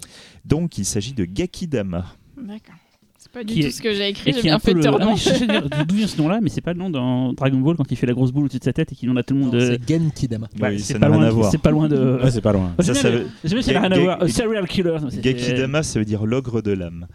Donc, 0.45 0.77
il 0.77 0.85
s'agit 0.85 1.13
de 1.13 1.25
Gakidama. 1.25 2.07
D'accord. 2.35 2.75
C'est 3.23 3.31
pas 3.31 3.43
du 3.45 3.53
Qui 3.53 3.61
tout 3.61 3.67
est- 3.67 3.71
ce 3.71 3.81
que 3.81 3.93
j'ai 3.93 4.09
écrit, 4.09 4.33
j'ai 4.33 4.41
bien 4.41 4.55
un 4.55 4.59
peu 4.59 4.65
fait 4.65 4.73
le. 4.73 4.79
de 4.81 4.83
te 4.83 4.87
Ah, 4.89 4.91
redemander. 4.91 5.17
je 5.21 5.29
à 5.29 5.61
dire 5.61 5.85
D'où 5.87 5.95
vient 5.95 6.07
ce 6.07 6.17
nom-là 6.17 6.39
Mais 6.41 6.49
c'est 6.49 6.59
pas 6.61 6.73
le 6.73 6.79
nom 6.79 6.89
dans 6.89 7.31
Dragon 7.31 7.57
Ball 7.59 7.77
quand 7.77 7.89
il 7.89 7.95
fait 7.95 8.05
la 8.05 8.11
grosse 8.13 8.31
boule 8.33 8.43
au-dessus 8.45 8.59
de 8.59 8.63
sa 8.65 8.73
tête 8.73 8.91
et 8.91 8.95
qu'il 8.95 9.09
en 9.09 9.15
a 9.15 9.23
tout 9.23 9.33
le 9.33 9.39
monde. 9.39 9.53
Non, 9.53 9.59
de... 9.59 9.77
C'est 9.81 9.89
Genkidama. 9.89 10.49
Bah, 10.57 10.67
Oui, 10.71 10.79
c'est 10.81 10.99
pas 10.99 11.07
loin 11.07 11.23
à 11.25 11.31
de-. 11.31 11.43
C'est 11.49 11.57
pas 11.61 11.71
loin 11.71 11.87
de. 11.87 12.19
Ouais, 12.21 12.31
c'est 12.31 12.41
pas 12.41 12.51
loin. 12.51 12.75
Ça, 12.81 13.09
veut- 13.09 13.27
n'a 13.45 13.61
Ga- 13.73 13.79
rien 13.81 13.91
à 13.91 13.99
voir. 13.99 14.21
Euh, 14.23 14.27
Serial 14.27 14.67
killer. 14.67 14.97
non, 15.01 15.09
c'est- 15.09 15.21
Gakidama, 15.21 15.83
ça 15.83 15.99
veut 15.99 16.05
dire 16.05 16.25
l'ogre 16.25 16.61
de 16.61 16.71
l'âme. 16.71 17.07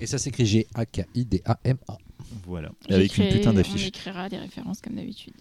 Et 0.00 0.06
ça 0.06 0.18
s'écrit 0.18 0.44
G-A-K-I-D-A-M-A. 0.46 1.98
Voilà. 2.46 2.70
Avec 2.90 3.16
une 3.18 3.28
putain 3.28 3.50
On 3.50 3.54
d'affiche. 3.54 3.86
écrira 3.86 4.28
des 4.28 4.38
références 4.38 4.80
comme 4.80 4.94
d'habitude. 4.96 5.34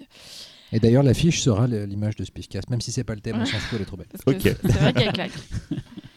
Et 0.72 0.80
d'ailleurs, 0.80 1.04
l'affiche 1.04 1.42
sera 1.42 1.66
l'image 1.68 2.16
de 2.16 2.24
Spiffcast. 2.24 2.70
Même 2.70 2.82
si 2.82 2.92
c'est 2.92 3.04
pas 3.04 3.16
le 3.16 3.22
thème, 3.22 3.38
on 3.42 3.46
s'en 3.46 3.58
fout, 3.58 3.78
elle 3.78 3.82
est 3.82 3.86
trop 3.86 3.98
belle. 3.98 4.08
Ok. 4.28 4.36
c'est 4.42 4.72
vrai 4.72 4.94
qu'elle 4.94 5.12
claque. 5.14 5.32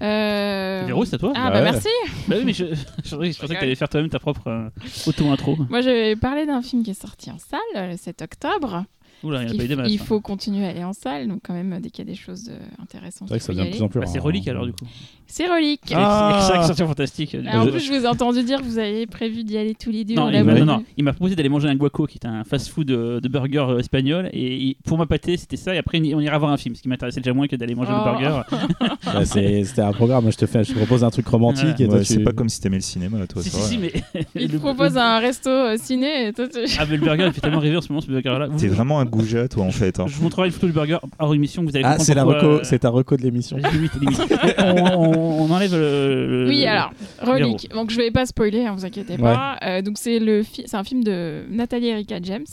Euh... 0.00 0.82
Véro, 0.86 1.04
c'est 1.04 1.14
à 1.14 1.18
toi 1.18 1.32
Ah, 1.36 1.50
Bah 1.50 1.50
bah 1.50 1.56
ouais. 1.58 1.70
merci. 1.72 1.88
Bah 2.28 2.36
oui, 2.38 2.42
mais 2.44 2.52
je, 2.52 2.64
je, 2.66 2.70
pensais- 3.14 3.32
je 3.32 3.38
pensais 3.40 3.54
que 3.54 3.58
tu 3.58 3.64
allais 3.64 3.74
faire 3.74 3.88
toi-même 3.88 4.10
ta 4.10 4.18
propre 4.18 4.46
euh, 4.48 4.68
auto-intro. 5.06 5.56
Moi, 5.68 5.80
je 5.80 5.90
vais 5.90 6.16
parler 6.16 6.46
d'un 6.46 6.62
film 6.62 6.82
qui 6.82 6.90
est 6.90 7.00
sorti 7.00 7.30
en 7.30 7.38
salle 7.38 7.60
euh, 7.76 7.90
le 7.92 7.96
7 7.96 8.22
octobre. 8.22 8.84
Oula, 9.24 9.42
il 9.42 9.46
n'y 9.46 9.48
en 9.48 9.50
a 9.50 9.54
il, 9.54 9.58
pas 9.58 9.64
eu 9.64 9.68
des 9.68 9.74
f- 9.74 9.78
masses. 9.78 9.92
il 9.92 10.00
hein. 10.00 10.04
faut 10.04 10.20
continuer 10.20 10.66
à 10.66 10.70
aller 10.70 10.84
en 10.84 10.92
salle, 10.92 11.28
donc 11.28 11.40
quand 11.44 11.54
même, 11.54 11.78
dès 11.80 11.90
qu'il 11.90 12.04
y 12.06 12.08
a 12.08 12.10
des 12.12 12.18
choses 12.18 12.48
euh, 12.50 12.58
intéressantes, 12.82 13.28
C'est 13.28 13.34
vrai 13.34 13.38
que 13.38 13.44
ça 13.44 13.52
devient 13.52 13.66
de 13.66 13.70
plus 13.74 13.82
en 13.82 13.88
plus 13.88 14.00
Bah, 14.00 14.06
c'est 14.06 14.18
relique 14.18 14.48
hein. 14.48 14.52
alors 14.52 14.66
du 14.66 14.72
coup. 14.72 14.84
C'est 15.26 15.46
relique. 15.46 15.80
Ah. 15.94 16.62
sortir 16.66 16.86
fantastique. 16.86 17.34
Alors, 17.34 17.62
en 17.66 17.66
plus, 17.70 17.80
je 17.80 17.90
vous 17.92 18.04
ai 18.04 18.06
entendu 18.06 18.42
dire 18.42 18.58
que 18.60 18.64
vous 18.64 18.78
aviez 18.78 19.06
prévu 19.06 19.44
d'y 19.44 19.56
aller 19.56 19.74
tous 19.74 19.90
les 19.90 20.04
deux. 20.04 20.14
Non, 20.14 20.24
on 20.24 20.30
il 20.30 20.44
m'a, 20.44 20.54
non, 20.54 20.64
non, 20.66 20.84
il 20.98 21.04
m'a 21.04 21.12
proposé 21.14 21.34
d'aller 21.36 21.48
manger 21.48 21.68
un 21.68 21.74
guaco 21.74 22.06
qui 22.06 22.18
est 22.18 22.26
un 22.26 22.44
fast-food 22.44 22.86
de, 22.86 23.18
de 23.22 23.28
burger 23.28 23.64
euh, 23.68 23.78
espagnol 23.78 24.28
et 24.34 24.56
il- 24.56 24.76
pour 24.84 24.98
ma 24.98 25.06
pâté 25.06 25.36
c'était 25.38 25.56
ça 25.56 25.74
et 25.74 25.78
après 25.78 26.00
on 26.14 26.20
ira 26.20 26.36
voir 26.38 26.50
un 26.52 26.58
film 26.58 26.74
ce 26.74 26.82
qui 26.82 26.88
m'intéressait 26.88 27.20
déjà 27.20 27.32
moins 27.32 27.46
que 27.46 27.56
d'aller 27.56 27.74
manger 27.74 27.92
Oh. 27.94 28.04
le 28.04 28.10
burger. 28.10 28.42
Bah, 29.04 29.24
c'est- 29.24 29.64
C'était 29.64 29.80
un 29.82 29.92
programme. 29.92 30.30
Je 30.30 30.36
te, 30.36 30.44
fais, 30.46 30.64
je 30.64 30.72
te 30.72 30.76
propose 30.78 31.02
un 31.04 31.10
truc 31.10 31.26
romantique. 31.28 31.64
Ouais. 31.78 31.84
et 31.84 31.88
toi, 31.88 31.94
Ouais, 31.98 32.04
tu- 32.04 32.12
C'est 32.12 32.20
pas 32.20 32.32
comme 32.32 32.48
si 32.50 32.60
t'aimais 32.60 32.76
le 32.76 32.82
cinéma, 32.82 33.26
toi. 33.26 33.42
si, 33.42 33.48
c'est 33.50 33.56
si, 33.58 33.76
vrai. 33.78 33.90
si, 33.94 34.00
mais. 34.14 34.24
Il 34.34 34.48
te 34.52 34.56
propose 34.58 34.96
un 34.98 35.18
resto 35.18 35.48
euh, 35.50 35.76
ciné 35.78 36.26
et 36.28 36.32
toi, 36.34 36.46
tu... 36.48 36.58
Ah, 36.78 36.84
mais 36.88 36.96
le 36.98 37.04
burger 37.04 37.24
il 37.28 37.32
fait 37.32 37.40
tellement 37.40 37.58
rêver 37.60 37.76
en 37.76 37.80
ce 37.80 37.88
moment 37.88 38.00
ce 38.02 38.06
burger 38.08 38.36
là. 38.38 38.48
T'es 38.56 38.68
vraiment 38.68 39.00
un 39.00 39.04
goujat, 39.12 39.46
toi, 39.48 39.64
en 39.64 39.70
fait. 39.70 40.00
hein. 40.00 40.06
Je 40.08 40.16
vous 40.16 40.24
montrerai 40.24 40.48
une 40.48 40.52
photo 40.52 40.66
du 40.66 40.72
burger 40.72 40.98
hors 41.18 41.34
émission, 41.34 41.62
vous 41.62 41.70
allez 41.76 41.84
Ah, 41.84 41.90
comprendre 41.90 42.06
c'est 42.06 42.14
la 42.14 42.22
pourquoi, 42.24 42.40
reco, 42.42 42.52
euh, 42.54 42.60
c'est 42.64 42.78
ta 42.80 42.88
reco 42.88 43.16
de 43.16 43.22
l'émission. 43.22 43.56
On, 44.58 44.62
on- 44.64 45.42
on 45.44 45.50
enlève 45.50 45.72
le. 45.72 46.44
le- 46.44 46.48
Oui, 46.48 46.66
alors, 46.66 46.92
Relique. 47.20 47.68
Donc, 47.72 47.90
je 47.90 47.96
vais 47.96 48.10
pas 48.10 48.26
spoiler, 48.26 48.66
hein, 48.66 48.74
vous 48.76 48.84
inquiétez 48.84 49.16
pas. 49.18 49.56
Euh, 49.64 49.82
donc, 49.82 49.98
c'est 49.98 50.18
le 50.18 50.42
fi- 50.42 50.64
c'est 50.66 50.76
un 50.76 50.84
film 50.84 51.04
de 51.04 51.44
Nathalie 51.50 51.88
Erika 51.88 52.16
James. 52.22 52.44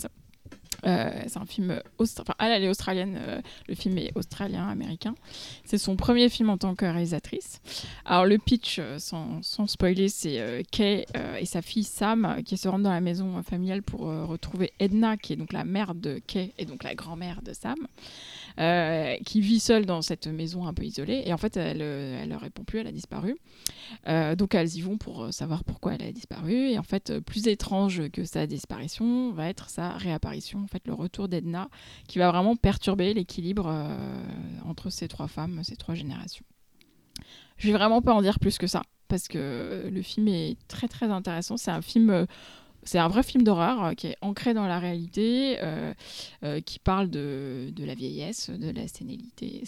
Euh, 0.86 1.09
c'est 1.27 1.38
un 1.38 1.45
film 1.45 1.82
enfin, 1.99 2.34
elle, 2.39 2.63
est 2.63 2.69
australienne. 2.69 3.17
euh, 3.19 3.41
le 3.67 3.75
film 3.75 3.97
est 3.97 4.11
australien-américain. 4.15 5.15
C'est 5.65 5.77
son 5.77 5.95
premier 5.95 6.30
film 6.30 6.49
en 6.49 6.57
tant 6.57 6.75
que 6.75 6.86
réalisatrice. 6.86 7.61
Alors 8.05 8.25
le 8.25 8.38
pitch, 8.38 8.77
euh, 8.80 8.97
sans, 8.99 9.67
spoiler, 9.67 10.09
c'est 10.09 10.63
Kay 10.71 11.05
et 11.39 11.45
sa 11.45 11.61
fille 11.61 11.84
Sam 11.84 12.41
qui 12.45 12.57
se 12.57 12.67
rendent 12.67 12.84
dans 12.84 12.91
la 12.91 13.01
maison 13.01 13.41
familiale 13.43 13.84
pour 13.84 14.01
retrouver 14.01 14.73
Edna, 14.80 15.17
qui 15.17 15.34
est 15.34 15.36
donc 15.36 15.53
la 15.53 15.63
mère 15.63 15.95
de 15.95 16.19
Kay 16.25 16.53
et 16.57 16.65
donc 16.65 16.84
la 16.84 16.95
grand-mère 16.95 17.41
de 17.41 17.53
Sam, 17.53 17.77
euh, 18.60 19.16
qui 19.26 19.41
vit 19.41 19.60
seule 19.60 19.86
dans 19.86 20.02
cette 20.02 20.28
maison 20.28 20.66
un 20.66 20.74
peu 20.74 20.84
isolée. 20.84 21.24
Et 21.26 21.34
en 21.34 21.38
fait, 21.38 21.58
elle, 21.58 21.82
euh, 21.82 22.22
elle 22.22 22.30
ne 22.30 22.36
répond 22.36 22.64
plus, 22.64 22.80
elle 22.80 22.88
a 22.88 22.91
disparu. 22.91 23.38
Euh, 24.08 24.36
donc 24.36 24.56
elles 24.56 24.76
y 24.76 24.82
vont 24.82 24.97
pour 24.97 25.34
savoir 25.34 25.64
pourquoi 25.64 25.93
elle 25.93 26.04
a 26.04 26.12
disparu. 26.12 26.54
Et 26.54 26.78
en 26.78 26.84
fait, 26.84 27.20
plus 27.20 27.47
étrange 27.47 28.10
que 28.10 28.24
sa 28.24 28.47
disparition 28.47 29.32
va 29.32 29.50
être 29.50 29.70
sa 29.70 29.91
réapparition, 29.91 30.60
en 30.64 30.68
fait, 30.68 30.88
le 30.88 30.93
retour 30.93 31.28
d'Edna, 31.28 31.70
qui 32.08 32.20
va 32.20 32.32
vraiment 32.32 32.56
perturber 32.56 33.14
l'équilibre 33.14 33.74
entre 34.66 34.89
ces 34.89 35.08
trois 35.08 35.28
femmes, 35.28 35.62
ces 35.64 35.76
trois 35.76 35.95
générations. 35.95 36.45
Je 37.58 37.68
vais 37.68 37.74
vraiment 37.74 38.02
pas 38.02 38.14
en 38.14 38.22
dire 38.22 38.39
plus 38.39 38.58
que 38.58 38.68
ça, 38.68 38.84
parce 39.08 39.28
que 39.28 39.89
le 39.91 40.02
film 40.02 40.28
est 40.28 40.58
très 40.68 40.88
très 40.88 41.08
intéressant. 41.08 41.58
C'est 41.58 41.72
un 41.72 41.82
film. 41.82 42.26
C'est 42.84 42.97
un 42.99 43.07
vrai 43.07 43.23
film 43.23 43.43
d'horreur 43.43 43.84
euh, 43.84 43.93
qui 43.93 44.07
est 44.07 44.17
ancré 44.21 44.53
dans 44.53 44.67
la 44.67 44.80
réalité, 44.80 45.57
euh, 45.61 45.93
euh, 46.43 46.61
qui 46.61 46.80
parle 46.80 47.09
de, 47.09 47.71
de 47.75 47.84
la 47.84 47.93
vieillesse, 47.93 48.49
de 48.49 48.71
la 48.71 48.88
sénilité. 48.88 49.63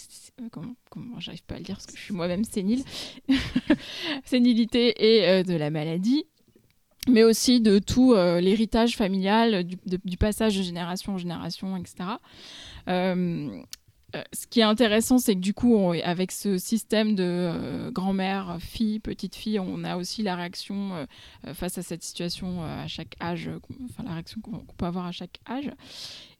comment 0.50 0.74
j'arrive 1.18 1.44
pas 1.44 1.56
à 1.56 1.58
le 1.58 1.64
dire 1.64 1.76
parce 1.76 1.86
que 1.86 1.96
je 1.96 2.02
suis 2.02 2.14
moi-même 2.14 2.44
sénile. 2.44 2.82
Sénilité 4.24 4.94
et 4.98 5.44
de 5.44 5.54
la 5.54 5.70
maladie 5.70 6.26
mais 7.08 7.24
aussi 7.24 7.60
de 7.60 7.80
tout 7.80 8.14
l'héritage 8.14 8.96
familial, 8.96 9.64
du, 9.64 10.16
passage 10.16 10.56
de 10.56 10.62
génération 10.62 11.14
en 11.14 11.18
génération, 11.18 11.76
etc. 11.76 12.04
euh, 14.14 14.22
ce 14.32 14.46
qui 14.46 14.60
est 14.60 14.64
intéressant, 14.64 15.18
c'est 15.18 15.34
que 15.34 15.40
du 15.40 15.54
coup, 15.54 15.92
avec 16.04 16.32
ce 16.32 16.58
système 16.58 17.14
de 17.14 17.24
euh, 17.24 17.90
grand-mère, 17.90 18.58
fille, 18.60 19.00
petite 19.00 19.34
fille, 19.34 19.58
on 19.58 19.84
a 19.84 19.96
aussi 19.96 20.22
la 20.22 20.36
réaction 20.36 20.94
euh, 21.46 21.54
face 21.54 21.78
à 21.78 21.82
cette 21.82 22.02
situation 22.02 22.62
à 22.62 22.86
chaque 22.86 23.16
âge, 23.22 23.50
enfin 23.84 24.02
la 24.04 24.12
réaction 24.12 24.40
qu'on 24.40 24.64
peut 24.76 24.86
avoir 24.86 25.06
à 25.06 25.12
chaque 25.12 25.40
âge. 25.48 25.70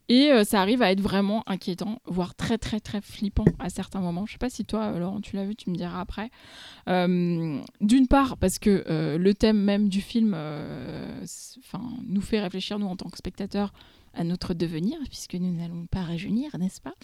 Et 0.09 0.31
ça 0.45 0.61
arrive 0.61 0.83
à 0.83 0.91
être 0.91 1.01
vraiment 1.01 1.43
inquiétant, 1.47 2.03
voire 2.05 2.35
très 2.35 2.59
très 2.59 2.81
très 2.81 3.01
flippant 3.01 3.47
à 3.59 3.71
certains 3.71 4.01
moments. 4.01 4.27
Je 4.27 4.33
sais 4.33 4.39
pas 4.39 4.51
si 4.51 4.65
toi, 4.67 4.91
Laurent, 4.99 5.23
tu 5.23 5.37
l'as 5.37 5.47
vu, 5.47 5.55
tu 5.55 5.71
me 5.71 5.77
diras 5.77 6.01
après. 6.01 6.29
D'une 6.87 8.07
part, 8.11 8.37
parce 8.37 8.59
que 8.59 9.17
le 9.17 9.33
thème 9.33 9.59
même 9.59 9.89
du 9.89 10.03
film 10.03 10.37
nous 12.07 12.21
fait 12.21 12.41
réfléchir, 12.41 12.79
nous, 12.79 12.89
en 12.89 12.97
tant 12.97 13.09
que 13.09 13.17
spectateurs, 13.17 13.73
à 14.15 14.25
notre 14.25 14.55
devenir, 14.55 14.99
puisque 15.09 15.35
nous 15.35 15.53
n'allons 15.55 15.87
pas 15.87 16.03
rajeunir, 16.03 16.57
n'est-ce 16.59 16.81
pas? 16.81 16.95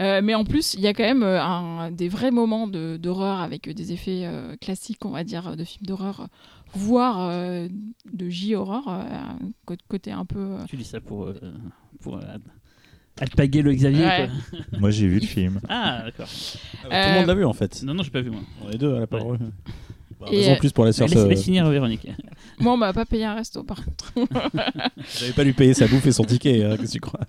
Euh, 0.00 0.20
Mais 0.22 0.34
en 0.34 0.44
plus, 0.44 0.74
il 0.74 0.80
y 0.80 0.86
a 0.86 0.94
quand 0.94 1.02
même 1.04 1.22
euh, 1.22 1.42
un- 1.42 1.90
des 1.90 2.08
vrais 2.08 2.30
moments 2.30 2.66
de- 2.68 2.96
d'horreur 2.96 3.40
avec 3.40 3.68
des 3.68 3.92
effets 3.92 4.22
euh, 4.24 4.56
classiques, 4.56 5.04
on 5.04 5.10
va 5.10 5.24
dire, 5.24 5.56
de 5.56 5.64
films 5.64 5.86
d'horreur, 5.86 6.28
voire 6.74 7.28
euh, 7.28 7.68
de 8.12 8.28
euh, 8.88 9.02
cô- 9.66 9.74
côté 9.88 10.10
un 10.12 10.24
peu... 10.24 10.38
euh, 10.38 10.64
Tu 10.68 10.76
dis 10.76 10.84
ça 10.84 11.00
pour. 11.00 11.24
euh, 11.26 11.34
pour 12.00 12.16
euh, 12.16 12.22
alpaguer 13.20 13.62
le 13.62 13.74
Xavier. 13.74 14.04
Ouais. 14.06 14.28
quoi. 14.50 14.58
Moi, 14.78 14.90
j'ai 14.90 15.08
vu 15.08 15.18
le 15.18 15.26
film. 15.26 15.60
Ah, 15.68 16.02
d'accord. 16.04 16.28
Tout 16.28 16.88
le 16.88 17.14
monde 17.14 17.26
l'a 17.26 17.34
vu 17.34 17.44
en 17.44 17.52
fait. 17.52 17.82
Non, 17.82 17.92
non, 17.94 18.02
j'ai 18.04 18.10
pas 18.10 18.20
vu 18.20 18.30
moi. 18.30 18.40
On 18.64 18.70
est 18.70 18.78
deux 18.78 18.94
à 18.94 19.00
la 19.00 19.06
parole. 19.08 19.38
Et, 19.40 19.97
raison 20.26 20.52
euh, 20.52 20.56
plus 20.56 20.72
pour 20.72 20.84
la 20.84 20.88
Laisse, 20.90 20.96
sœur. 20.96 21.08
se- 21.08 21.28
laisse 21.28 21.44
finir 21.44 21.68
Véronique. 21.68 22.06
Moi, 22.60 22.72
on 22.72 22.76
m'a 22.76 22.92
pas 22.92 23.04
payé 23.04 23.24
un 23.24 23.34
resto, 23.34 23.62
par 23.62 23.84
contre. 23.84 24.12
J'avais 25.18 25.32
pas 25.32 25.44
lui 25.44 25.52
payer 25.52 25.74
sa 25.74 25.86
bouffe 25.86 26.06
et 26.06 26.12
son 26.12 26.24
ticket. 26.24 26.62
hein, 26.64 26.76
Qu'est-ce 26.76 26.88
que 26.88 26.92
tu 26.94 27.00
crois? 27.00 27.20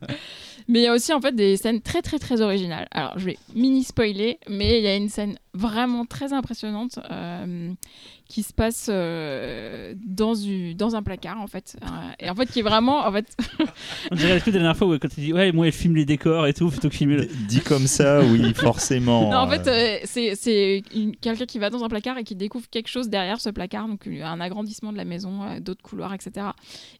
Mais 0.67 0.79
il 0.79 0.83
y 0.83 0.87
a 0.87 0.93
aussi 0.93 1.11
en 1.13 1.19
fait 1.21 1.35
des 1.35 1.57
scènes 1.57 1.81
très 1.81 2.01
très 2.03 2.19
très 2.19 2.41
originales. 2.41 2.87
Alors 2.91 3.17
je 3.17 3.25
vais 3.25 3.37
mini 3.55 3.83
spoiler, 3.83 4.37
mais 4.47 4.77
il 4.79 4.83
y 4.83 4.87
a 4.87 4.95
une 4.95 5.09
scène 5.09 5.37
vraiment 5.55 6.05
très 6.05 6.31
impressionnante 6.31 6.99
euh, 7.09 7.71
qui 8.29 8.43
se 8.43 8.53
passe 8.53 8.89
euh, 8.89 9.95
dans, 10.05 10.95
un 10.95 11.03
placard 11.03 11.41
en 11.41 11.47
fait. 11.47 11.75
Euh, 11.81 11.87
et 12.19 12.29
en 12.29 12.35
fait, 12.35 12.45
qui 12.45 12.59
est 12.59 12.63
vraiment. 12.63 13.05
En 13.05 13.11
fait, 13.11 13.35
On 14.11 14.15
dirait 14.15 14.39
la 14.39 14.51
dernière 14.51 14.77
fois 14.77 14.87
où 14.87 14.99
quand 14.99 15.07
tu 15.07 15.19
dis 15.19 15.33
ouais 15.33 15.51
moi 15.51 15.65
elle 15.65 15.73
filme 15.73 15.95
les 15.95 16.05
décors 16.05 16.45
et 16.45 16.53
tout 16.53 16.69
plutôt 16.69 16.89
que 16.89 16.95
filmer 16.95 17.17
le. 17.17 17.25
Dit 17.25 17.61
comme 17.61 17.87
ça, 17.87 18.21
oui, 18.21 18.53
forcément. 18.55 19.31
non, 19.31 19.37
en 19.37 19.49
fait, 19.49 19.67
euh, 19.67 19.71
euh, 19.71 19.97
c'est 20.03 20.35
c'est 20.35 20.83
une- 20.93 21.15
quelqu'un 21.15 21.47
qui 21.47 21.57
va 21.57 21.71
dans 21.71 21.83
un 21.83 21.89
placard 21.89 22.19
et 22.19 22.23
qui 22.23 22.35
découvre 22.35 22.69
quelque 22.69 22.87
chose 22.87 23.09
derrière 23.09 23.41
ce 23.41 23.49
placard, 23.49 23.87
donc 23.87 24.07
un 24.07 24.39
agrandissement 24.39 24.91
de 24.91 24.97
la 24.97 25.05
maison, 25.05 25.41
euh, 25.43 25.59
d'autres 25.59 25.81
couloirs, 25.81 26.13
etc. 26.13 26.47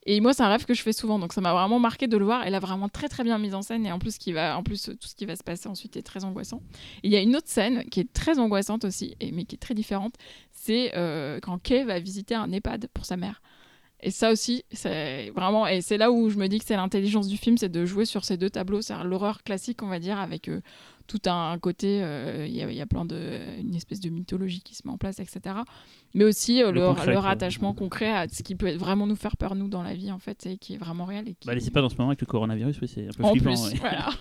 Et 0.08 0.20
moi, 0.22 0.34
c'est 0.34 0.42
un 0.42 0.50
rêve 0.50 0.66
que 0.66 0.74
je 0.74 0.82
fais 0.82 0.94
souvent, 0.94 1.20
donc 1.20 1.34
ça 1.34 1.42
m'a 1.42 1.54
vraiment 1.54 1.78
marqué 1.80 2.08
de 2.08 2.18
le 2.18 2.26
voir. 2.26 2.42
Elle 2.44 2.56
a 2.56 2.60
vraiment 2.60 2.90
très 2.90 3.08
très 3.08 3.24
bien 3.24 3.38
mise 3.38 3.54
en 3.54 3.62
scène 3.62 3.86
et 3.86 3.92
en 3.92 4.00
plus, 4.00 4.18
qui 4.18 4.34
va, 4.34 4.58
en 4.58 4.64
plus, 4.64 4.84
tout 5.00 5.08
ce 5.08 5.14
qui 5.14 5.28
va 5.28 5.36
se 5.36 5.44
passer 5.44 5.70
ensuite 5.70 5.96
est 5.96 6.02
très 6.02 6.24
angoissant. 6.24 6.64
Et 7.04 7.10
il 7.10 7.12
y 7.12 7.16
a 7.16 7.22
une 7.22 7.36
autre 7.36 7.50
scène 7.50 7.84
qui 7.92 8.00
est 8.00 8.12
très 8.12 8.40
angoissante 8.40 8.84
aussi, 8.84 9.16
et, 9.20 9.32
mais 9.32 9.46
qui 9.46 9.56
est 9.56 9.60
très 9.60 9.76
différente. 9.76 10.16
C'est 10.62 10.92
euh, 10.98 11.40
quand 11.42 11.58
Kay 11.58 11.86
va 11.86 12.00
visiter 12.00 12.36
un 12.36 12.52
EHPAD 12.52 12.90
pour 12.94 13.06
sa 13.06 13.16
mère. 13.16 13.42
Et 14.02 14.12
ça 14.12 14.30
aussi, 14.30 14.66
c'est 14.72 15.30
vraiment, 15.30 15.68
et 15.68 15.82
c'est 15.82 15.98
là 15.98 16.12
où 16.12 16.30
je 16.30 16.38
me 16.38 16.48
dis 16.48 16.60
que 16.60 16.66
c'est 16.66 16.76
l'intelligence 16.76 17.28
du 17.28 17.38
film, 17.38 17.58
c'est 17.58 17.70
de 17.70 17.86
jouer 17.86 18.04
sur 18.04 18.26
ces 18.26 18.36
deux 18.36 18.50
tableaux, 18.50 18.82
c'est 18.82 18.94
l'horreur 19.04 19.44
classique, 19.44 19.84
on 19.84 19.88
va 19.88 20.00
dire, 20.00 20.20
avec 20.20 20.50
euh, 20.50 20.62
tout 21.08 21.22
un 21.26 21.58
côté, 21.60 22.02
euh, 22.04 22.46
il 22.46 22.54
y, 22.54 22.76
y 22.76 22.82
a 22.82 22.86
plein 22.86 23.06
de, 23.06 23.40
une 23.60 23.76
espèce 23.76 24.02
de 24.02 24.10
mythologie 24.10 24.62
qui 24.62 24.76
se 24.76 24.86
met 24.86 24.94
en 24.94 24.98
place, 24.98 25.20
etc. 25.20 25.56
Mais 26.16 26.24
aussi 26.26 26.64
euh, 26.64 26.72
Le 26.72 26.82
le, 26.82 26.88
concret, 26.88 27.06
le 27.08 27.14
quoi. 27.14 27.22
rattachement 27.22 27.74
concret 27.74 28.12
à 28.12 28.28
ce 28.28 28.42
qui 28.44 28.56
peut 28.56 28.68
être 28.68 28.78
vraiment 28.80 29.06
nous 29.08 29.16
faire 29.16 29.38
peur 29.38 29.56
nous 29.56 29.68
dans 29.68 29.84
la 29.84 29.94
vie, 29.94 30.12
en 30.12 30.18
fait, 30.20 30.46
et 30.48 30.58
qui 30.58 30.74
est 30.74 30.78
vraiment 30.78 31.06
réel. 31.06 31.28
Et 31.30 31.34
qui... 31.36 31.48
Bah 31.48 31.54
c'est 31.60 31.72
pas 31.72 31.82
dans 31.82 31.90
ce 31.90 31.96
moment 31.98 32.10
avec 32.10 32.22
le 32.22 32.28
coronavirus 32.28 32.80
oui 32.82 32.88
c'est 32.88 33.08
un 33.08 33.12
peu 33.16 33.24
En 33.24 33.32
flippant. 33.32 33.52
plus, 33.54 33.72
ouais. 33.74 33.78
voilà. 33.80 34.10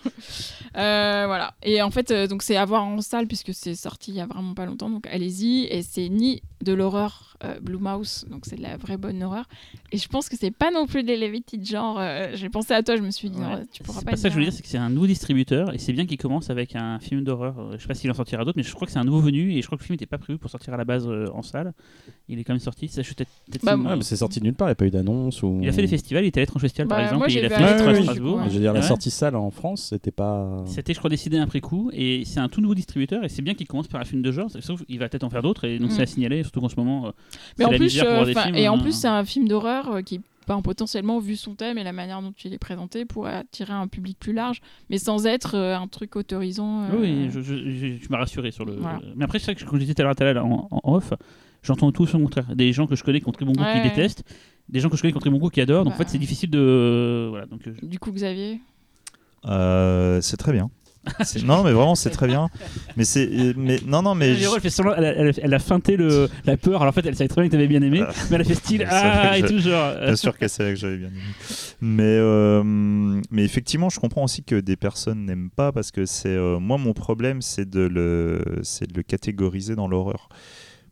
Euh, 0.76 1.24
voilà. 1.26 1.54
Et 1.62 1.80
en 1.82 1.90
fait, 1.90 2.10
euh, 2.10 2.26
donc 2.26 2.42
c'est 2.42 2.56
à 2.56 2.64
voir 2.64 2.84
en 2.84 3.00
salle 3.00 3.26
puisque 3.26 3.54
c'est 3.54 3.74
sorti 3.74 4.10
il 4.10 4.16
y 4.16 4.20
a 4.20 4.26
vraiment 4.26 4.54
pas 4.54 4.66
longtemps. 4.66 4.90
Donc 4.90 5.06
allez-y. 5.06 5.64
Et 5.70 5.82
c'est 5.82 6.08
ni 6.08 6.42
de 6.62 6.72
l'horreur 6.72 7.36
euh, 7.44 7.58
Blue 7.60 7.78
Mouse, 7.78 8.26
donc 8.30 8.44
c'est 8.46 8.56
de 8.56 8.62
la 8.62 8.76
vraie 8.76 8.96
bonne 8.96 9.22
horreur. 9.22 9.46
Et 9.92 9.98
je 9.98 10.08
pense 10.08 10.28
que 10.28 10.36
c'est 10.36 10.50
pas 10.50 10.70
non 10.70 10.86
plus 10.86 11.02
de 11.02 11.08
l'elevated 11.08 11.64
genre. 11.64 11.98
euh, 11.98 12.28
J'ai 12.34 12.48
pensé 12.50 12.74
à 12.74 12.82
toi, 12.82 12.96
je 12.96 13.02
me 13.02 13.10
suis 13.10 13.30
dit 13.30 13.38
Ouais. 13.40 13.44
non, 13.46 13.64
tu 13.72 13.82
pourras 13.82 14.00
C'est 14.00 14.04
pas. 14.04 14.10
pas 14.12 14.16
ça 14.16 14.28
que 14.28 14.34
je 14.34 14.38
veux 14.38 14.44
dire. 14.44 14.52
c'est 14.52 14.62
que 14.62 14.68
c'est 14.68 14.78
un 14.78 14.90
nouveau 14.90 15.06
distributeur 15.06 15.72
et 15.74 15.78
c'est 15.78 15.92
bien 15.92 16.04
qu'il 16.06 16.18
commence 16.18 16.50
avec 16.50 16.76
un 16.76 16.98
film 17.00 17.24
d'horreur. 17.24 17.58
Euh, 17.58 17.72
Je 17.76 17.82
sais 17.82 17.88
pas 17.88 17.94
s'il 17.94 18.10
en 18.10 18.14
sortira 18.14 18.44
d'autres, 18.44 18.56
mais 18.58 18.62
je 18.64 18.72
crois 18.74 18.86
que 18.86 18.92
c'est 18.92 18.98
un 18.98 19.04
nouveau 19.04 19.20
venu 19.20 19.52
et 19.54 19.62
je 19.62 19.66
crois 19.66 19.78
que 19.78 19.82
le 19.82 19.86
film 19.86 19.94
n'était 19.94 20.06
pas 20.06 20.18
prévu 20.18 20.38
pour 20.38 20.50
sortir 20.50 20.74
à 20.74 20.76
la 20.76 20.84
base 20.84 21.08
en 21.08 21.42
salle. 21.42 21.72
Il 22.30 22.38
est 22.38 22.44
quand 22.44 22.52
même 22.52 22.60
sorti. 22.60 22.88
Ça, 22.88 23.00
je 23.00 23.06
suis 23.06 23.14
peut-être- 23.14 23.30
peut-être 23.50 23.64
Bah, 23.64 23.74
Ouais, 23.76 23.96
mais 23.96 24.02
c'est 24.02 24.16
sorti 24.16 24.38
de 24.38 24.44
nulle 24.44 24.54
part, 24.54 24.68
il 24.68 24.70
n'y 24.70 24.72
a 24.72 24.74
pas 24.76 24.84
eu 24.86 24.90
d'annonce. 24.90 25.42
Ou... 25.42 25.60
Il 25.62 25.68
a 25.68 25.72
fait 25.72 25.80
des 25.80 25.88
festivals, 25.88 26.24
il 26.24 26.28
était 26.28 26.40
à 26.40 26.42
l'étrange 26.42 26.60
festival 26.60 26.86
par 26.86 26.98
Bah, 26.98 27.04
exemple, 27.04 27.18
moi, 27.18 27.26
et 27.26 27.30
j'ai 27.30 27.38
il 27.40 27.44
a 27.46 27.48
fait 27.48 27.64
à 27.64 27.78
Strasbourg. 27.78 28.40
Je 28.48 28.50
veux 28.54 28.60
dire, 28.60 28.72
la 28.74 28.80
Ouais. 28.80 28.86
sortie 28.86 29.10
salle 29.10 29.34
en 29.34 29.50
France, 29.50 29.86
c'était 29.90 30.10
pas. 30.10 30.62
C'était, 30.66 30.92
je 30.92 30.98
crois, 30.98 31.08
décidé 31.10 31.38
après 31.38 31.60
coup, 31.62 31.90
et 31.94 32.24
c'est 32.26 32.40
un 32.40 32.48
tout 32.50 32.60
nouveau 32.60 32.74
distributeur, 32.74 33.24
et 33.24 33.28
c'est 33.30 33.40
bien 33.42 33.54
qu'il 33.54 33.66
commence 33.66 33.88
par 33.88 34.00
un 34.00 34.04
film 34.04 34.20
de 34.20 34.30
genre, 34.30 34.50
sauf 34.60 34.84
qu'il 34.84 34.98
va 34.98 35.08
peut-être 35.08 35.24
en 35.24 35.30
faire 35.30 35.42
d'autres, 35.42 35.64
et 35.64 35.78
donc 35.78 35.88
Mm. 35.88 35.92
c'est 35.94 36.02
à 36.02 36.06
signaler, 36.06 36.42
surtout 36.42 36.60
qu'en 36.60 36.68
ce 36.68 36.76
moment, 36.76 37.06
euh, 37.06 37.10
Mais 37.58 37.64
c'est 37.64 37.64
en 37.64 37.70
la 37.70 37.78
plus, 37.78 37.98
pour 37.98 38.06
euh, 38.08 38.14
voir 38.14 38.26
des 38.26 38.34
films, 38.34 38.54
et 38.56 38.68
en 38.68 38.76
hein. 38.76 38.82
plus, 38.82 38.92
c'est 38.92 39.08
un 39.08 39.24
film 39.24 39.48
d'horreur 39.48 39.88
euh, 39.90 40.02
qui 40.02 40.20
ben, 40.46 40.62
potentiellement 40.62 41.18
vu 41.18 41.36
son 41.36 41.54
thème 41.54 41.76
et 41.76 41.84
la 41.84 41.92
manière 41.92 42.22
dont 42.22 42.32
il 42.42 42.54
est 42.54 42.58
présenté 42.58 43.04
pourrait 43.04 43.34
attirer 43.34 43.74
un 43.74 43.86
public 43.86 44.16
plus 44.18 44.32
large, 44.32 44.60
mais 44.88 44.96
sans 44.96 45.26
être 45.26 45.54
euh, 45.56 45.76
un 45.76 45.86
truc 45.88 46.16
autorisant. 46.16 46.84
euh, 46.84 46.88
Oui, 46.98 47.28
je, 47.30 47.40
je, 47.42 47.54
je- 47.54 47.96
tu 47.98 48.08
m'as 48.10 48.16
rassuré 48.18 48.50
sur 48.50 48.64
le. 48.64 48.72
Voilà. 48.76 49.00
Mais 49.16 49.24
après, 49.24 49.38
c'est 49.40 49.52
vrai 49.52 49.54
que 49.56 49.64
quand 49.68 49.74
je 49.76 49.80
disais 49.80 49.92
tout 49.94 50.00
à 50.00 50.04
l'heure 50.06 50.16
tout 50.16 50.22
à 50.24 50.32
l'heure, 50.32 50.46
en, 50.46 50.68
en 50.70 50.80
off, 50.94 51.12
j'entends 51.62 51.92
tout 51.92 52.06
son 52.06 52.20
contraire. 52.20 52.54
Des 52.54 52.72
gens 52.72 52.86
que 52.86 52.96
je 52.96 53.02
connais 53.04 53.20
qui 53.20 53.28
ont 53.28 53.32
très 53.32 53.44
bon 53.44 53.52
goût 53.52 53.62
Ouais, 53.62 53.82
qui 53.82 53.88
détestent, 53.88 54.24
des 54.68 54.80
gens 54.80 54.88
que 54.88 54.96
je 54.96 55.02
connais 55.02 55.12
qui 55.12 55.16
ont 55.18 55.20
très 55.20 55.30
bon 55.30 55.38
goût 55.38 55.50
qui 55.50 55.60
adorent, 55.60 55.84
donc 55.84 55.94
en 55.94 55.98
Bah. 55.98 56.04
fait, 56.04 56.10
c'est 56.10 56.18
difficile 56.18 56.50
de. 56.50 57.26
Voilà, 57.30 57.46
donc, 57.46 57.66
euh, 57.66 57.72
je- 57.80 57.86
Du 57.86 57.98
coup, 57.98 58.12
Xavier. 58.12 58.60
euh, 59.46 60.20
c'est 60.20 60.36
très 60.36 60.52
bien. 60.52 60.70
C'est- 61.24 61.42
non, 61.42 61.62
mais 61.64 61.72
vraiment, 61.72 61.94
c'est 61.94 62.10
très 62.10 62.26
bien. 62.26 62.48
Mais 62.98 63.04
c'est, 63.04 63.26
euh, 63.32 63.54
mais 63.56 63.78
non, 63.86 64.02
non, 64.02 64.14
mais 64.14 64.34
Véro, 64.34 64.56
elle, 64.56 64.60
fait 64.60 64.68
semblant- 64.68 64.94
elle, 64.94 65.04
a, 65.06 65.14
elle 65.16 65.28
a- 65.28 65.32
elle 65.42 65.54
a 65.54 65.58
feinté 65.58 65.96
le, 65.96 66.28
la 66.44 66.58
peur, 66.58 66.82
alors 66.82 66.90
en 66.90 66.92
fait, 66.92 67.06
elle 67.06 67.14
savait 67.16 67.28
très 67.28 67.40
bien 67.40 67.48
que 67.48 67.52
t'avais 67.52 67.68
bien 67.68 67.80
aimé, 67.80 68.02
Ah. 68.06 68.12
mais 68.28 68.34
elle 68.34 68.40
a 68.42 68.44
fait 68.44 68.54
style 68.56 68.80
C'est 68.80 68.84
vrai 68.86 69.00
Ah, 69.00 69.30
que 69.30 69.38
et 69.38 69.40
je- 69.40 69.46
tout 69.46 69.58
genre. 69.60 69.94
Bien 70.02 70.16
sûr 70.16 70.36
que 70.36 70.48
c'est 70.48 70.64
là 70.64 70.70
que 70.70 70.76
j'avais 70.76 70.98
bien 70.98 71.06
aimé. 71.08 71.20
Mais, 71.80 72.02
euh, 72.02 72.62
mais 73.30 73.42
effectivement, 73.44 73.88
je 73.88 74.00
comprends 74.00 74.24
aussi 74.24 74.42
que 74.42 74.56
des 74.60 74.76
personnes 74.76 75.24
n'aiment 75.24 75.50
pas 75.50 75.72
parce 75.72 75.92
que 75.92 76.04
c'est. 76.04 76.28
euh, 76.28 76.58
moi, 76.58 76.76
mon 76.76 76.92
problème, 76.92 77.40
c'est 77.40 77.70
de, 77.70 77.80
le, 77.80 78.42
c'est 78.62 78.90
de 78.90 78.94
le 78.94 79.02
catégoriser 79.02 79.76
dans 79.76 79.88
l'horreur. 79.88 80.28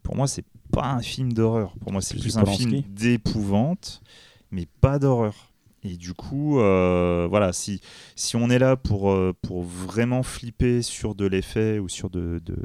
Pour 0.03 0.17
moi, 0.17 0.27
c'est 0.29 0.45
pas 0.73 0.87
un 0.93 1.01
film 1.03 1.33
d'horreur. 1.33 1.75
Pour 1.81 1.93
moi, 1.93 2.01
c'est 2.01 2.19
Plus 2.19 2.37
un 2.37 2.45
film 2.47 2.83
d'épouvante, 2.89 4.03
mais 4.51 4.67
pas 4.81 4.99
d'horreur. 4.99 5.53
Et 5.85 5.97
du 5.97 6.15
coup, 6.15 6.59
euh, 6.59 7.29
voilà, 7.31 7.53
si, 7.53 7.81
si 8.17 8.35
on 8.35 8.51
est 8.51 8.59
là 8.59 8.75
pour, 8.77 9.13
euh, 9.13 9.33
pour 9.41 9.63
vraiment 9.63 10.25
flipper 10.25 10.83
sur 10.83 11.15
de 11.15 11.27
l'effet 11.27 11.79
ou 11.79 11.89
sur, 11.89 12.11
de, 12.11 12.41
de- 12.45 12.57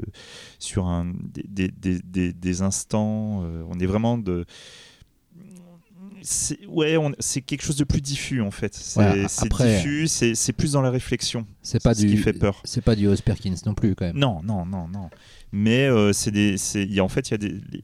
sur 0.58 0.86
un, 0.86 1.12
des, 1.32 1.68
des, 1.68 2.00
des, 2.02 2.32
des- 2.32 2.62
instants, 2.62 3.42
euh, 3.44 3.62
on 3.68 3.78
est 3.78 3.86
vraiment 3.86 4.18
de. 4.18 4.44
C'est, 6.24 6.64
ouais, 6.66 6.96
c'est 7.18 7.40
quelque 7.40 7.62
chose 7.64 7.76
de 7.76 7.82
plus 7.84 8.00
diffus 8.00 8.40
en 8.42 8.52
fait. 8.52 8.74
C'est, 8.74 9.00
Ouais, 9.00 9.24
c'est 9.28 9.46
après- 9.46 9.76
diffus, 9.76 10.06
c'est, 10.06 10.34
c'est 10.36 10.52
plus 10.52 10.72
dans 10.72 10.82
la 10.82 10.90
réflexion. 10.90 11.46
C'est 11.62 11.82
pas 11.82 11.94
ce 11.94 12.02
du. 12.02 12.08
qui 12.10 12.16
fait 12.16 12.32
peur. 12.32 12.60
C'est 12.64 12.80
pas 12.80 12.94
du 12.94 13.08
Os 13.08 13.20
Perkins 13.20 13.54
non 13.66 13.74
plus 13.74 13.94
quand 13.96 14.04
même. 14.06 14.16
Non, 14.18 14.40
non, 14.44 14.64
non, 14.64 14.86
non. 14.88 15.10
Mais 15.52 15.86
euh, 15.86 16.14
c'est 16.14 17.00
en 17.00 17.08
fait, 17.08 17.34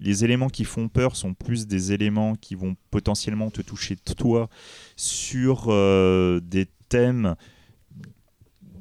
les 0.00 0.24
éléments 0.24 0.48
qui 0.48 0.64
font 0.64 0.88
peur 0.88 1.16
sont 1.16 1.34
plus 1.34 1.66
des 1.66 1.92
éléments 1.92 2.34
qui 2.34 2.54
vont 2.54 2.76
potentiellement 2.90 3.50
te 3.50 3.60
toucher 3.60 3.96
toi 3.96 4.48
sur 4.96 5.66
euh, 5.68 6.40
des 6.40 6.66
thèmes 6.88 7.36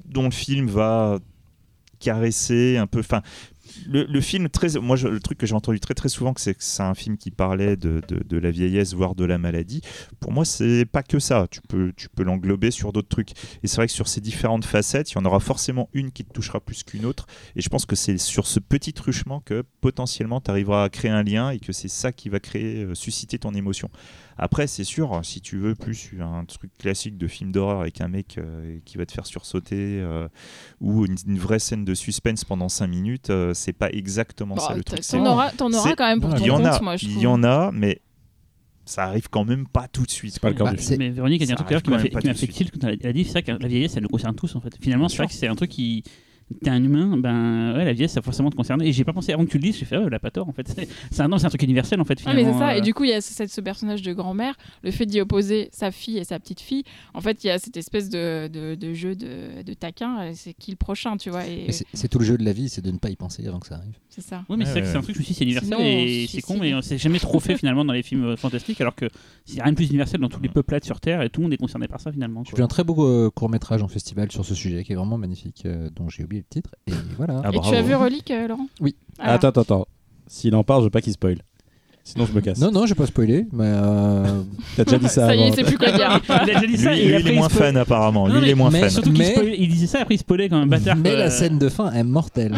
dont 0.05 0.23
le 0.23 0.31
film 0.31 0.67
va 0.67 1.19
caresser 1.99 2.77
un 2.77 2.87
peu. 2.87 2.99
Enfin, 2.99 3.21
le, 3.87 4.21
film 4.21 4.49
très, 4.49 4.79
moi, 4.79 4.95
je- 4.95 5.07
le 5.07 5.19
truc 5.19 5.37
que 5.37 5.45
j'ai 5.45 5.53
entendu 5.55 5.79
très 5.79 5.93
très 5.93 6.09
souvent, 6.09 6.33
c'est 6.37 6.53
que 6.53 6.63
c'est 6.63 6.83
un 6.83 6.95
film 6.95 7.17
qui 7.17 7.31
parlait 7.31 7.75
de, 7.77 8.01
de, 8.07 8.21
de 8.23 8.37
la 8.37 8.51
vieillesse, 8.51 8.93
voire 8.93 9.15
de 9.15 9.25
la 9.25 9.37
maladie. 9.37 9.81
Pour 10.19 10.31
moi, 10.31 10.45
c'est 10.45 10.85
pas 10.85 11.03
que 11.03 11.19
ça. 11.19 11.47
Tu 11.49 11.61
peux, 11.61 11.93
tu 11.95 12.09
peux 12.09 12.23
l'englober 12.23 12.71
sur 12.71 12.93
d'autres 12.93 13.09
trucs. 13.09 13.31
Et 13.63 13.67
c'est 13.67 13.77
vrai 13.77 13.87
que 13.87 13.93
sur 13.93 14.07
ces 14.07 14.21
différentes 14.21 14.65
facettes, 14.65 15.11
il 15.11 15.15
y 15.15 15.17
en 15.17 15.25
aura 15.25 15.39
forcément 15.39 15.89
une 15.93 16.11
qui 16.11 16.23
te 16.25 16.33
touchera 16.33 16.59
plus 16.59 16.83
qu'une 16.83 17.05
autre. 17.05 17.27
Et 17.55 17.61
je 17.61 17.69
pense 17.69 17.85
que 17.85 17.95
c'est 17.95 18.17
sur 18.17 18.47
ce 18.47 18.59
petit 18.59 18.93
truchement 18.93 19.41
que 19.41 19.63
potentiellement 19.81 20.41
tu 20.41 20.51
arriveras 20.51 20.83
à 20.85 20.89
créer 20.89 21.11
un 21.11 21.23
lien 21.23 21.49
et 21.51 21.59
que 21.59 21.73
c'est 21.73 21.87
ça 21.87 22.11
qui 22.11 22.29
va 22.29 22.39
créer, 22.39 22.83
euh, 22.83 22.95
susciter 22.95 23.39
ton 23.39 23.53
émotion. 23.53 23.89
Après, 24.37 24.67
c'est 24.67 24.83
sûr, 24.83 25.19
si 25.23 25.41
tu 25.41 25.57
veux 25.57 25.73
plus 25.75 26.11
un 26.19 26.45
truc 26.45 26.71
classique 26.77 27.17
de 27.17 27.27
film 27.27 27.51
d'horreur 27.51 27.81
avec 27.81 28.01
un 28.01 28.07
mec 28.07 28.37
euh, 28.37 28.77
qui 28.85 28.97
va 28.97 29.05
te 29.05 29.11
faire 29.11 29.25
sursauter 29.25 29.99
euh, 30.01 30.27
ou 30.79 31.05
une, 31.05 31.15
une 31.27 31.39
vraie 31.39 31.59
scène 31.59 31.85
de 31.85 31.93
suspense 31.93 32.43
pendant 32.43 32.69
5 32.69 32.87
minutes, 32.87 33.29
euh, 33.31 33.53
c'est 33.53 33.73
pas 33.73 33.89
exactement 33.89 34.55
Bah, 34.55 34.63
ça 34.67 34.75
le 34.75 34.83
t'as- 34.83 34.97
truc. 34.97 35.07
T'en 35.07 35.25
auras, 35.25 35.51
t'en 35.51 35.71
auras 35.73 35.89
C'est- 35.89 35.95
quand 35.95 36.07
même 36.07 36.21
pour 36.21 36.33
ton 36.35 36.43
y 36.43 36.49
en 36.51 36.57
compte, 36.57 36.65
a, 36.67 36.79
moi, 36.81 36.97
je 36.97 37.05
il 37.05 37.19
y 37.19 37.27
en 37.27 37.43
a, 37.43 37.71
mais 37.71 38.01
ça 38.85 39.03
arrive 39.05 39.27
quand 39.29 39.43
même 39.43 39.67
pas 39.67 39.87
tout 39.87 40.03
de 40.03 40.11
suite. 40.11 40.33
C'est 40.33 40.39
pas 40.41 40.49
le 40.49 40.55
Bah, 40.55 40.71
Mais 40.97 41.09
Véronique 41.09 41.41
a 41.41 41.45
dit 41.45 41.51
un 41.51 41.55
truc 41.55 41.67
tout 41.67 41.71
à 41.71 41.73
l'heure 41.73 41.83
qui 41.83 41.89
m'a 41.89 41.99
fait, 41.99 42.09
qui 42.09 42.33
fait 42.45 42.47
tilt 42.53 42.71
quand 42.79 42.87
elle 42.87 43.05
a 43.05 43.13
dit 43.13 43.25
c'est 43.25 43.31
ça 43.33 43.41
que 43.41 43.51
la 43.51 43.67
vieillesse 43.67 43.97
elle 43.97 44.03
nous 44.03 44.09
concerne 44.09 44.35
tous 44.35 44.55
en 44.55 44.61
fait. 44.61 44.77
Finalement, 44.81 45.09
c'est 45.09 45.17
vrai 45.17 45.27
que 45.27 45.33
c'est 45.33 45.47
un 45.47 45.55
truc 45.55 45.71
qui. 45.71 46.03
T'es 46.63 46.69
un 46.69 46.81
humain, 46.83 47.17
ben 47.17 47.73
ouais, 47.75 47.83
la 47.83 47.91
vieillesse 47.91 48.13
ça 48.13 48.21
va 48.21 48.23
forcément 48.23 48.49
te 48.49 48.55
concerner. 48.55 48.87
Et 48.87 48.93
j'ai 48.93 49.03
pas 49.03 49.11
pensé 49.11 49.33
avant 49.33 49.43
que 49.45 49.49
tu 49.51 49.57
le 49.57 49.63
dises, 49.63 49.77
j'ai 49.77 49.85
fait, 49.85 49.97
ouais, 49.97 50.05
elle 50.07 50.13
a 50.13 50.19
pas 50.19 50.31
tort 50.31 50.47
en 50.47 50.53
fait. 50.53 50.65
C'est 50.67 50.87
c'est 51.11 51.21
un, 51.21 51.27
non, 51.27 51.37
c'est 51.37 51.45
un 51.45 51.49
truc 51.49 51.61
universel 51.63 51.99
en 51.99 52.05
fait. 52.05 52.19
Ah, 52.25 52.33
mais 52.33 52.39
Finalement, 52.39 52.53
c'est 52.59 52.65
ça. 52.65 52.71
euh, 52.71 52.77
Et 52.77 52.81
du 52.81 52.93
coup, 52.93 53.03
il 53.03 53.09
y 53.09 53.13
a 53.13 53.19
ce, 53.19 53.47
ce 53.47 53.61
personnage 53.61 54.01
de 54.01 54.13
grand-mère, 54.13 54.55
le 54.81 54.91
fait 54.91 55.05
d'y 55.05 55.19
opposer 55.19 55.67
sa 55.73 55.91
fille 55.91 56.17
et 56.17 56.23
sa 56.23 56.39
petite 56.39 56.61
fille. 56.61 56.83
En 57.13 57.19
fait, 57.21 57.43
il 57.43 57.47
y 57.47 57.49
a 57.49 57.59
cette 57.59 57.75
espèce 57.75 58.09
de, 58.09 58.47
de, 58.47 58.75
de 58.75 58.93
jeu 58.93 59.15
de, 59.15 59.61
de 59.61 59.73
taquin. 59.73 60.19
euh, 60.21 60.31
C'est 60.35 60.53
qui 60.53 60.71
le 60.71 60.77
prochain, 60.77 61.17
tu 61.17 61.29
vois 61.29 61.45
Et 61.45 61.65
Mais 61.67 61.73
c'est- 61.73 61.85
C'est 61.93 62.07
tout 62.07 62.19
le 62.19 62.25
jeu 62.25 62.37
de 62.37 62.45
la 62.45 62.53
vie, 62.53 62.69
c'est 62.69 62.81
de 62.81 62.91
ne 62.91 62.97
pas 62.97 63.09
y 63.09 63.15
penser 63.17 63.45
avant 63.45 63.59
que 63.59 63.67
ça 63.67 63.75
arrive. 63.75 63.97
c'est 64.09 64.21
ça. 64.21 64.45
Oui, 64.47 64.55
mais 64.57 64.63
c'est 64.65 64.71
vrai 64.71 64.79
Ouais, 64.79 64.81
que 64.81 64.87
c'est 64.87 64.93
ouais. 64.93 64.97
un 64.99 65.01
truc, 65.03 65.15
je 65.15 65.19
me 65.19 65.25
suis 65.25 65.33
c'est 65.33 65.43
universel 65.43 65.67
Sinon, 65.77 65.81
et 65.85 66.27
c'est 66.29 66.41
con, 66.41 66.57
mais 66.61 66.73
c'est 66.81 66.97
jamais 66.97 67.19
trop 67.19 67.39
fait 67.41 67.57
finalement 67.57 67.83
dans 67.83 67.93
les 67.93 68.03
films 68.03 68.23
euh, 68.23 68.35
fantastiques, 68.37 68.79
alors 68.79 68.95
que 68.95 69.05
a 69.05 69.63
rien 69.63 69.71
de 69.71 69.75
plus 69.75 69.87
universel 69.87 70.21
dans 70.21 70.29
tous 70.29 70.41
les 70.41 70.49
peuplades 70.49 70.83
sur 70.85 70.99
Terre 71.01 71.21
et 71.23 71.29
tout 71.29 71.41
le 71.41 71.45
monde 71.45 71.53
est 71.53 71.57
concerné 71.57 71.87
par 71.89 71.99
ça 71.99 72.11
finalement. 72.11 72.43
J'ai 72.45 72.55
vu 72.55 72.63
un 72.63 72.67
très 72.67 72.83
beau 72.85 73.29
court 73.31 73.49
métrage 73.49 73.83
en 73.83 73.87
festival 73.89 74.31
sur 74.31 74.45
ce 74.45 74.55
sujet 74.55 74.83
qui 74.85 74.93
est 74.93 74.95
vraiment 74.95 75.17
magnifique, 75.17 75.63
euh, 75.65 75.89
dont 75.95 76.07
j'ai 76.09 76.23
oublié 76.23 76.36
le 76.37 76.45
titre. 76.49 76.71
Et 76.87 76.93
voilà. 77.17 77.41
Ah, 77.43 77.49
et 77.53 77.59
tu 77.59 77.75
as 77.75 77.81
vu 77.81 77.95
Relique, 77.95 78.31
euh, 78.31 78.47
Laurent? 78.47 78.67
Oui. 78.79 78.95
Ah. 79.19 79.33
Attends, 79.33 79.49
attends, 79.49 79.61
attends. 79.61 79.87
S'il 80.27 80.55
en 80.55 80.63
parle, 80.63 80.81
je 80.81 80.85
veux 80.85 80.91
pas 80.91 81.01
qu'il 81.01 81.13
spoil. 81.13 81.41
Sinon, 82.07 82.25
je 82.25 82.31
me 82.31 82.39
casse. 82.39 82.57
Non, 82.59 82.71
non, 82.71 82.85
je 82.85 82.89
vais 82.93 82.95
pas 82.95 83.05
spoiler, 83.05 83.45
mais 83.51 83.65
euh, 83.65 84.23
T'as 84.77 84.85
déjà 84.85 84.97
dit 84.97 85.09
ça, 85.09 85.27
Ça 85.27 85.35
y 85.35 85.41
est, 85.43 85.51
c'est 85.53 85.63
plus 85.65 85.77
quoi 85.77 85.91
dire. 85.91 86.21
il 86.29 86.33
a 86.33 86.45
déjà 86.45 86.59
dit 86.61 86.67
Lui, 86.67 86.77
ça 86.77 86.91
lui, 86.93 86.99
et 87.01 87.19
il 87.19 87.27
est 87.27 87.31
moins 87.33 87.49
spoil- 87.49 87.63
fan 87.65 87.77
apparemment. 87.77 88.27
Non, 88.29 88.35
Lui, 88.35 88.47
il 88.47 88.49
est 88.51 88.55
moins 88.55 88.69
mais 88.69 88.79
fan. 88.81 88.89
Surtout 88.91 89.11
qu'il 89.11 89.19
Mais- 89.19 89.55
il 89.59 89.67
disait 89.67 89.87
ça, 89.87 89.99
après 90.03 90.15
il 90.15 90.19
spoilait 90.19 90.53
un 90.53 90.65
bâtard. 90.65 90.95
mais 90.95 91.15
la 91.17 91.29
scène 91.29 91.59
de 91.59 91.67
fin 91.67 91.91
est 91.91 92.03
mortelle. 92.03 92.53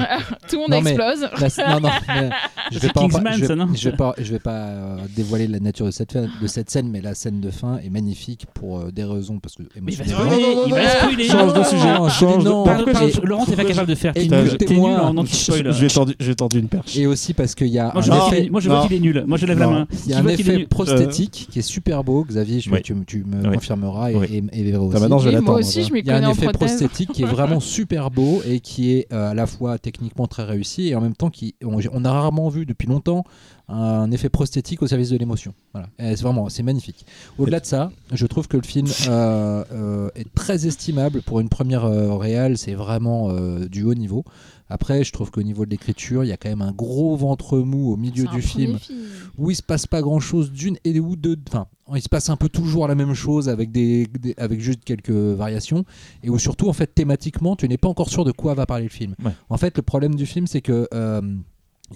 Tout 0.47 0.55
le 0.57 0.61
monde 0.61 0.69
Non, 0.71 0.81
mais- 0.81 0.91
explose. 0.91 1.29
La- 1.57 1.73
non, 1.73 1.79
non, 1.79 1.89
mais 2.07 2.29
Je 2.71 2.77
vais 2.77 2.89
pas, 2.89 3.01
Kingsman, 3.01 3.33
je 3.33 3.39
vais- 3.41 3.47
ça, 3.47 3.55
non 3.55 3.67
je 3.73 3.89
vais 3.89 3.95
pas, 3.95 4.13
je 4.19 4.31
vais 4.31 4.39
pas 4.39 4.51
euh, 4.51 4.97
dévoiler 5.15 5.47
la 5.47 5.59
nature 5.59 5.87
de 5.87 5.91
cette, 5.91 6.11
fin- 6.11 6.27
de 6.39 6.47
cette 6.47 6.69
scène, 6.69 6.87
mais 6.91 7.01
la 7.01 7.15
scène 7.15 7.39
de 7.41 7.49
fin 7.49 7.79
est 7.83 7.89
magnifique 7.89 8.45
pour 8.53 8.77
euh, 8.79 8.91
des 8.91 9.03
raisons 9.03 9.39
parce 9.39 9.55
que 9.55 9.63
Mais 9.81 9.93
il 9.93 9.97
va 9.97 10.05
spoiler, 10.05 10.45
il 10.67 10.73
va 10.73 10.89
spoiler. 10.89 11.23
Change 11.27 11.53
de 11.55 11.63
sujet. 11.63 11.95
Change 12.19 12.43
de- 12.43 13.25
Laurent, 13.25 13.45
t'es 13.45 13.55
pas 13.55 13.63
capable 13.65 13.89
de 13.89 13.95
faire. 13.95 14.13
T'es 14.13 14.25
Écoutez-moi. 14.25 14.89
nul, 14.91 14.99
en 14.99 15.17
anti-spoil. 15.17 15.73
J'ai 15.73 15.87
tendu, 15.87 16.13
j'ai 16.19 16.59
une 16.59 16.67
perche. 16.67 16.95
Et 16.95 17.07
aussi 17.07 17.33
parce 17.33 17.55
qu'il 17.55 17.67
y 17.67 17.79
a 17.79 17.91
Moi, 17.93 18.01
je 18.03 18.11
effet, 18.11 18.47
qu'il 18.47 18.55
est- 18.55 18.87
qu'il 18.89 19.01
nul. 19.01 19.23
Moi, 19.27 19.37
je 19.39 19.45
lève 19.47 19.57
la 19.59 19.65
Non. 19.65 19.71
main. 19.71 19.87
il 20.05 20.11
y 20.11 20.13
a 20.13 20.21
Tu 20.21 20.25
un 20.25 20.27
est 20.29 20.33
effet 20.39 20.57
nul. 20.57 20.67
prosthétique 20.67 21.47
qui 21.51 21.59
est 21.59 21.63
super 21.63 22.03
beau. 22.03 22.23
Xavier, 22.25 22.59
je- 22.59 22.69
Oui. 22.69 22.81
tu, 22.83 22.93
tu 23.07 23.23
me 23.23 23.47
Oui. 23.47 23.55
confirmeras 23.55 24.11
et, 24.11 24.15
Oui. 24.15 24.27
et, 24.53 24.59
et 24.59 24.63
Véro 24.63 24.87
aussi. 24.87 24.99
Maintenant, 24.99 25.17
je 25.19 25.23
vais 25.25 25.29
Oui, 25.29 25.33
l'attendre. 25.35 25.51
moi 25.51 25.59
aussi, 25.59 25.83
je 25.83 25.89
Il 25.95 26.05
y 26.05 26.11
a 26.11 26.17
un 26.17 26.29
effet 26.31 26.47
prosthétique 26.51 27.11
qui 27.11 27.23
est 27.23 27.27
vraiment 27.27 27.59
super 27.59 28.11
beau 28.11 28.41
et 28.47 28.59
qui 28.59 28.91
est 28.91 29.07
euh, 29.13 29.31
à 29.31 29.33
la 29.33 29.45
fois 29.47 29.77
techniquement 29.79 30.27
très 30.27 30.43
réussi 30.43 30.89
et 30.89 30.95
en 30.95 31.01
même 31.01 31.15
temps 31.15 31.29
qui 31.29 31.55
on, 31.63 31.79
on 31.93 32.05
a 32.05 32.11
rarement 32.11 32.49
vu 32.49 32.65
depuis 32.65 32.87
longtemps 32.87 33.23
un 33.69 34.09
effet 34.11 34.29
prosthétique 34.29 34.81
au 34.81 34.87
service 34.87 35.09
de 35.09 35.17
l'émotion. 35.17 35.53
Voilà, 35.73 35.87
c'est 35.99 36.21
vraiment 36.21 36.49
c'est 36.49 36.63
magnifique. 36.63 37.05
Au-delà 37.37 37.59
de 37.59 37.65
ça, 37.65 37.91
je 38.11 38.25
trouve 38.25 38.47
que 38.47 38.57
le 38.57 38.63
film 38.63 38.87
euh, 39.07 39.63
euh, 39.71 40.09
est 40.15 40.33
très 40.33 40.65
estimable 40.67 41.21
pour 41.21 41.39
une 41.39 41.49
première 41.49 41.85
euh, 41.85 42.15
réale. 42.17 42.57
C'est 42.57 42.73
vraiment 42.73 43.29
euh, 43.29 43.67
du 43.67 43.83
haut 43.83 43.93
niveau. 43.93 44.25
Après, 44.71 45.03
je 45.03 45.11
trouve 45.11 45.31
qu'au 45.31 45.41
niveau 45.41 45.65
de 45.65 45.71
l'écriture, 45.71 46.23
il 46.23 46.27
y 46.27 46.31
a 46.31 46.37
quand 46.37 46.49
même 46.49 46.61
un 46.61 46.71
gros 46.71 47.15
ventre 47.15 47.57
mou 47.57 47.91
au 47.91 47.97
milieu 47.97 48.25
du 48.27 48.41
film 48.41 48.77
film. 48.77 48.97
où 49.37 49.49
il 49.49 49.55
se 49.55 49.63
passe 49.63 49.87
pas 49.87 50.01
grand 50.01 50.19
chose 50.19 50.51
d'une 50.51 50.77
et 50.83 50.99
ou 50.99 51.15
deux 51.15 51.37
enfin 51.47 51.65
il 51.95 52.01
se 52.03 52.09
passe 52.09 52.29
un 52.29 52.35
peu 52.35 52.49
toujours 52.49 52.87
la 52.87 52.93
même 52.93 53.15
chose 53.15 53.49
avec 53.49 53.71
des, 53.71 54.05
des- 54.05 54.35
avec 54.37 54.59
juste 54.61 54.83
quelques 54.83 55.09
variations 55.09 55.85
et 56.23 56.29
où 56.29 56.37
surtout 56.37 56.69
en 56.69 56.73
fait 56.73 56.93
thématiquement 56.93 57.55
tu 57.55 57.67
n'es 57.67 57.77
pas 57.77 57.87
encore 57.87 58.09
sûr 58.09 58.25
de 58.25 58.31
quoi 58.31 58.53
va 58.53 58.67
parler 58.67 58.83
le 58.83 58.89
film 58.91 59.15
Ouais. 59.25 59.31
en 59.49 59.57
fait 59.57 59.75
le 59.75 59.81
problème 59.81 60.13
du 60.13 60.27
film 60.27 60.45
c'est 60.45 60.61
que 60.61 60.87
euh, 60.93 61.19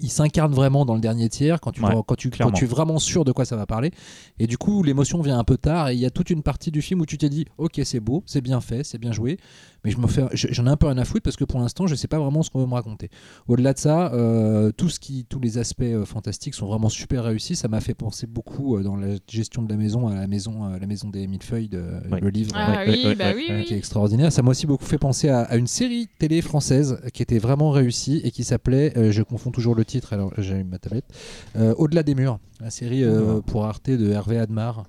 il 0.02 0.10
s'incarne 0.10 0.52
vraiment 0.52 0.84
dans 0.84 0.94
le 0.94 1.00
dernier 1.00 1.28
tiers 1.28 1.60
quand 1.60 1.72
tu, 1.72 1.82
Ouais, 1.82 1.90
quand, 2.06 2.14
tu, 2.16 2.30
quand 2.30 2.50
tu 2.52 2.64
es 2.64 2.66
vraiment 2.66 2.98
sûr 2.98 3.24
de 3.24 3.32
quoi 3.32 3.44
ça 3.44 3.56
va 3.56 3.66
parler. 3.66 3.90
Et 4.38 4.46
du 4.46 4.58
coup, 4.58 4.82
l'émotion 4.82 5.20
vient 5.22 5.38
un 5.38 5.44
peu 5.44 5.56
tard. 5.56 5.88
Et 5.90 5.94
il 5.94 6.00
y 6.00 6.06
a 6.06 6.10
toute 6.10 6.30
une 6.30 6.42
partie 6.42 6.70
du 6.70 6.82
film 6.82 7.00
où 7.00 7.06
tu 7.06 7.18
t'es 7.18 7.28
dit 7.28 7.44
Ok, 7.58 7.80
c'est 7.84 8.00
beau, 8.00 8.22
c'est 8.26 8.40
bien 8.40 8.60
fait, 8.60 8.84
c'est 8.84 8.98
bien 8.98 9.12
joué. 9.12 9.38
Mais 9.84 9.90
je 9.90 9.98
me 9.98 10.06
fais, 10.06 10.24
je- 10.32 10.48
j'en 10.50 10.66
ai 10.66 10.70
un 10.70 10.76
peu 10.78 10.86
rien 10.86 10.96
à 10.96 11.04
foutre 11.04 11.22
parce 11.22 11.36
que 11.36 11.44
pour 11.44 11.60
l'instant, 11.60 11.86
je 11.86 11.94
sais 11.94 12.08
pas 12.08 12.18
vraiment 12.18 12.42
ce 12.42 12.48
qu'on 12.50 12.60
veut 12.60 12.66
me 12.66 12.72
raconter. 12.72 13.10
Au-delà 13.48 13.74
de 13.74 13.78
ça, 13.78 14.12
euh, 14.14 14.72
tout 14.72 14.88
ce 14.88 14.98
qui, 14.98 15.26
tous 15.28 15.40
les 15.40 15.58
aspects 15.58 15.82
euh, 15.82 16.06
fantastiques 16.06 16.54
sont 16.54 16.66
vraiment 16.66 16.88
super 16.88 17.24
réussis. 17.24 17.54
Ça 17.54 17.68
m'a 17.68 17.80
fait 17.80 17.92
penser 17.94 18.26
beaucoup 18.26 18.76
euh, 18.76 18.82
dans 18.82 18.96
la 18.96 19.08
gestion 19.28 19.62
de 19.62 19.70
la 19.70 19.76
maison 19.76 20.08
à 20.08 20.14
la 20.14 20.26
maison, 20.26 20.64
la 20.68 20.86
maison 20.86 21.08
des 21.10 21.26
millefeuilles, 21.26 21.68
de, 21.68 21.84
Ouais. 22.10 22.20
le 22.20 22.30
livre. 22.30 22.52
Ah 22.54 22.84
Ouais, 22.86 22.98
oui, 23.04 23.14
bah 23.14 23.32
oui, 23.36 23.64
qui 23.66 23.74
est 23.74 23.78
extraordinaire. 23.78 24.32
Ça 24.32 24.40
m'a 24.42 24.50
aussi 24.52 24.66
beaucoup 24.66 24.84
fait 24.86 24.96
penser 24.98 25.28
à, 25.28 25.40
à 25.42 25.56
une 25.56 25.66
série 25.66 26.08
télé 26.18 26.40
française 26.40 26.98
qui 27.12 27.22
était 27.22 27.38
vraiment 27.38 27.70
réussie 27.70 28.22
et 28.24 28.30
qui 28.30 28.42
s'appelait, 28.42 28.96
euh, 28.96 29.12
je 29.12 29.22
confonds 29.22 29.50
toujours 29.50 29.74
le 29.74 29.83
titre, 29.84 30.12
alors 30.12 30.32
j'ai 30.38 30.62
ma 30.64 30.78
tablette, 30.78 31.04
euh, 31.56 31.74
Au-delà 31.76 32.02
des 32.02 32.14
murs, 32.14 32.38
la 32.60 32.70
série 32.70 33.04
euh, 33.04 33.40
pour 33.40 33.64
Arte 33.64 33.90
de 33.90 34.10
Hervé 34.10 34.38
Admar, 34.38 34.84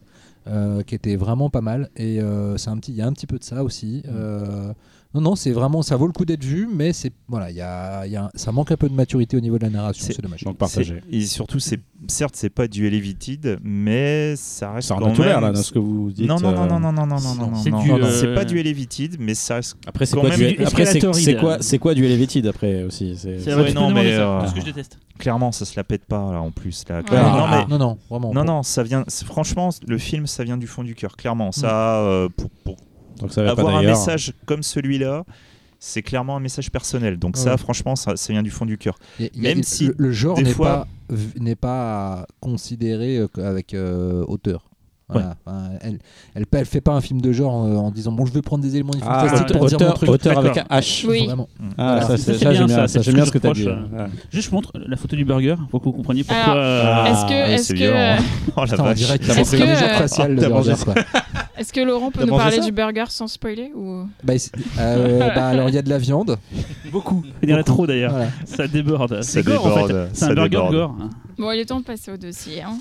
euh, 0.47 0.83
qui 0.83 0.93
était 0.93 1.15
vraiment 1.15 1.49
pas 1.49 1.61
mal. 1.61 1.89
Et 1.95 2.21
euh, 2.21 2.55
c'est 2.57 2.69
un 2.69 2.77
petit, 2.77 2.91
il 2.91 2.97
y 2.97 3.01
a 3.01 3.07
un 3.07 3.13
petit 3.13 3.25
peu 3.27 3.39
de 3.39 3.43
ça 3.43 3.63
aussi. 3.63 4.03
Euh, 4.07 4.73
non, 5.16 5.22
non, 5.22 5.36
c'est 5.36 5.51
vraiment, 5.51 5.82
ça 5.82 5.95
vaut 5.95 6.05
le 6.07 6.13
coup 6.13 6.26
d'être 6.26 6.43
vu, 6.43 6.68
mais 6.72 6.93
c'est 6.93 7.11
voilà, 7.28 7.49
il 7.49 7.55
y 7.55 7.61
a, 7.61 8.05
il 8.05 8.11
y 8.11 8.16
a 8.16 8.26
un- 8.26 8.30
ça 8.36 8.51
manque 8.51 8.72
un 8.72 8.78
peu 8.78 8.88
de 8.89 8.93
maturité 8.93 9.36
au 9.36 9.39
niveau 9.39 9.57
de 9.57 9.63
la 9.63 9.70
narration, 9.72 10.05
C'est- 10.05 10.13
c'est 10.13 10.22
dommage. 10.22 10.43
Donc 10.43 10.57
partagé. 10.57 11.01
C'est- 11.09 11.16
Et 11.18 11.26
surtout, 11.26 11.59
c'est 11.59 11.80
certes, 12.07 12.36
c'est 12.36 12.49
pas 12.49 12.68
du 12.68 12.86
Elevated, 12.86 13.59
mais 13.63 14.36
ça 14.36 14.74
reste 14.74 14.89
Ça 14.89 14.95
l'air 14.99 15.07
même- 15.09 15.41
là, 15.41 15.51
dans 15.51 15.61
ce 15.63 15.72
que 15.72 15.80
vous 15.80 16.11
dites. 16.11 16.28
non, 16.28 16.39
non, 16.39 16.51
non, 16.51 16.63
euh, 16.63 16.68
non, 16.68 16.80
non, 16.80 16.91
non, 16.91 17.05
non, 17.05 17.18
non, 17.20 17.36
non, 17.51 17.55
c'est 17.55 17.70
non, 17.72 17.84
non, 17.84 17.97
non, 17.97 18.05
euh, 18.05 18.11
c'est 18.20 18.34
pas 18.36 18.45
du 18.45 18.59
Elevated, 18.59 19.16
mais 19.20 19.34
ça 19.34 19.55
reste. 19.55 19.78
Après, 19.88 20.05
c'est 20.05 20.16
quoi, 20.18 20.30
du... 20.30 20.45
après, 20.66 20.86
c'est- 20.86 21.13
c'est 21.13 21.36
quoi, 21.38 21.57
c'est 21.61 21.80
quoi 21.80 21.93
du 21.93 22.05
Elevated 22.05 22.45
après 22.47 22.84
aussi 22.84 23.16
c'est- 23.18 23.39
C'est 23.39 23.51
vrai, 23.51 23.74
non, 23.74 23.89
mais, 23.91 24.16
ça, 24.16 24.22
euh, 24.22 24.39
parce 24.41 24.53
que 24.53 24.59
je 24.59 24.66
déteste. 24.66 24.99
Clairement, 25.18 25.51
ça 25.53 25.63
se 25.66 25.76
la 25.78 25.84
pète 25.86 26.05
pas 26.05 26.34
là 26.34 26.41
en 26.41 26.51
plus. 26.51 26.84
Là. 26.89 26.97
Ouais. 26.97 27.03
Clairement, 27.03 27.32
Ah, 27.34 27.39
non, 27.39 27.66
mais 27.68 27.78
non, 27.78 27.86
non, 27.88 27.97
vraiment. 28.09 28.34
non, 28.34 28.43
non, 28.43 28.63
ça 28.63 28.84
vient. 28.84 29.03
c'est- 29.07 29.26
Franchement, 29.26 29.70
le 29.88 29.97
film, 29.97 30.28
ça 30.28 30.43
vient 30.43 30.57
du 30.57 30.68
fond 30.68 30.84
du 30.84 30.93
cœur. 30.93 31.16
Clairement, 31.16 31.51
ça, 31.51 31.99
euh, 32.01 32.28
pour, 32.36 32.49
pour 32.63 32.76
Donc 33.20 33.32
ça 33.32 33.43
va 33.43 33.55
pas 33.55 33.61
avoir 33.61 33.78
un 33.78 33.84
message 33.84 34.34
comme 34.45 34.63
celui-là, 34.63 35.24
c'est 35.80 36.01
clairement 36.01 36.36
un 36.38 36.39
message 36.39 36.72
personnel. 36.72 37.18
Donc 37.18 37.36
Ouais. 37.36 37.41
ça, 37.43 37.57
franchement, 37.57 37.95
ça, 37.95 38.16
ça 38.16 38.34
vient 38.34 38.43
du 38.43 38.51
fond 38.51 38.66
du 38.66 38.78
cœur. 38.78 38.97
A- 39.20 39.24
Même 39.36 39.57
le- 39.57 39.63
si, 39.63 39.88
le, 39.88 39.95
le 39.97 40.11
genre 40.11 40.39
n'est 40.39 40.51
fois- 40.53 40.68
pas 40.68 40.88
v- 41.09 41.39
n'est 41.39 41.55
pas 41.55 42.28
considéré 42.39 43.18
euh, 43.20 43.28
avec 43.38 43.74
euh, 43.74 44.24
hauteur. 44.28 44.66
Voilà. 45.07 45.35
Enfin, 45.45 45.69
elle, 45.81 45.99
elle, 46.33 46.45
elle 46.51 46.65
fait 46.65 46.81
pas 46.81 46.93
un 46.93 47.01
film 47.01 47.21
de 47.21 47.31
genre 47.31 47.63
euh, 47.65 47.75
en 47.75 47.91
disant 47.91 48.11
bon 48.11 48.25
je 48.25 48.31
vais 48.33 48.41
prendre 48.41 48.63
des 48.63 48.73
éléments 48.75 48.93
du 48.93 49.01
Ah, 49.05 49.27
fantastique 49.27 49.55
pour 49.57 49.67
dire 49.67 49.77
mon 49.79 49.85
auteur, 49.85 49.93
truc. 49.93 50.09
auteur 50.09 50.37
avec 50.39 50.57
un 50.57 50.63
H. 50.63 51.05
Oui. 51.07 51.25
Vraiment. 51.27 51.47
Ah, 51.77 51.99
Voilà. 52.01 52.17
ça, 52.17 52.33
j'aime 52.33 52.37
ça, 52.39 52.51
bien, 52.65 52.87
ça, 52.87 53.03
ce 53.03 53.09
que 53.09 53.15
bien 53.15 53.23
je 53.23 53.27
ce 53.29 53.33
que 53.33 53.37
tu 53.37 53.47
as 53.47 53.53
dit. 53.53 53.67
Ouais. 53.67 54.05
Juste, 54.31 54.49
je 54.49 54.55
montre 54.55 54.71
la 54.75 54.95
photo 54.97 55.15
du 55.15 55.23
burger 55.23 55.55
pour 55.69 55.79
que 55.79 55.85
vous 55.85 55.91
compreniez 55.93 56.23
pourquoi. 56.23 56.55
Euh, 56.55 57.05
Est-ce 57.05 57.25
que, 57.25 57.29
ouais, 57.29 57.53
est-ce 57.53 57.63
c'est 57.65 57.73
que, 57.75 57.83
euh, 57.83 58.15
Oh 58.57 58.61
la 58.61 58.65
Putain, 58.65 58.83
vache. 58.83 59.17
que, 59.19 59.55
une 59.57 59.61
euh, 59.61 59.75
faciale 59.99 60.33
le 60.35 60.41
t'as 60.41 60.49
mangé 60.49 60.71
burger, 60.71 60.83
quoi. 60.85 60.95
est-ce 61.55 61.71
que 61.71 61.81
Laurent 61.81 62.09
peut 62.09 62.21
T'as 62.21 62.25
nous 62.25 62.31
mangé 62.31 62.43
parler 62.43 62.59
du 62.61 62.71
burger 62.71 63.05
sans 63.09 63.27
spoiler 63.27 63.71
ou? 63.75 64.07
Bah, 64.23 64.33
euh, 64.79 65.19
bah, 65.35 65.47
alors 65.49 65.69
il 65.69 65.75
y 65.75 65.77
a 65.77 65.83
de 65.83 65.89
la 65.89 65.99
viande. 65.99 66.37
beaucoup. 66.91 67.23
Il 67.43 67.49
y 67.51 67.53
en 67.53 67.57
a 67.57 67.63
trop 67.63 67.85
d'ailleurs. 67.85 68.11
Voilà. 68.11 68.29
Ça 68.45 68.67
déborde. 68.67 69.21
Ça 69.21 69.21
C'est 69.21 69.43
gore 69.43 69.67
en 69.67 69.69
fait. 69.69 69.87
déborde, 69.87 70.09
C'est 70.13 70.25
un 70.25 70.33
burger 70.33 70.67
gore. 70.71 70.95
Bon, 71.37 71.51
il 71.51 71.59
est 71.59 71.65
temps 71.65 71.79
de 71.79 71.85
passer 71.85 72.11
au 72.11 72.17
dossier. 72.17 72.63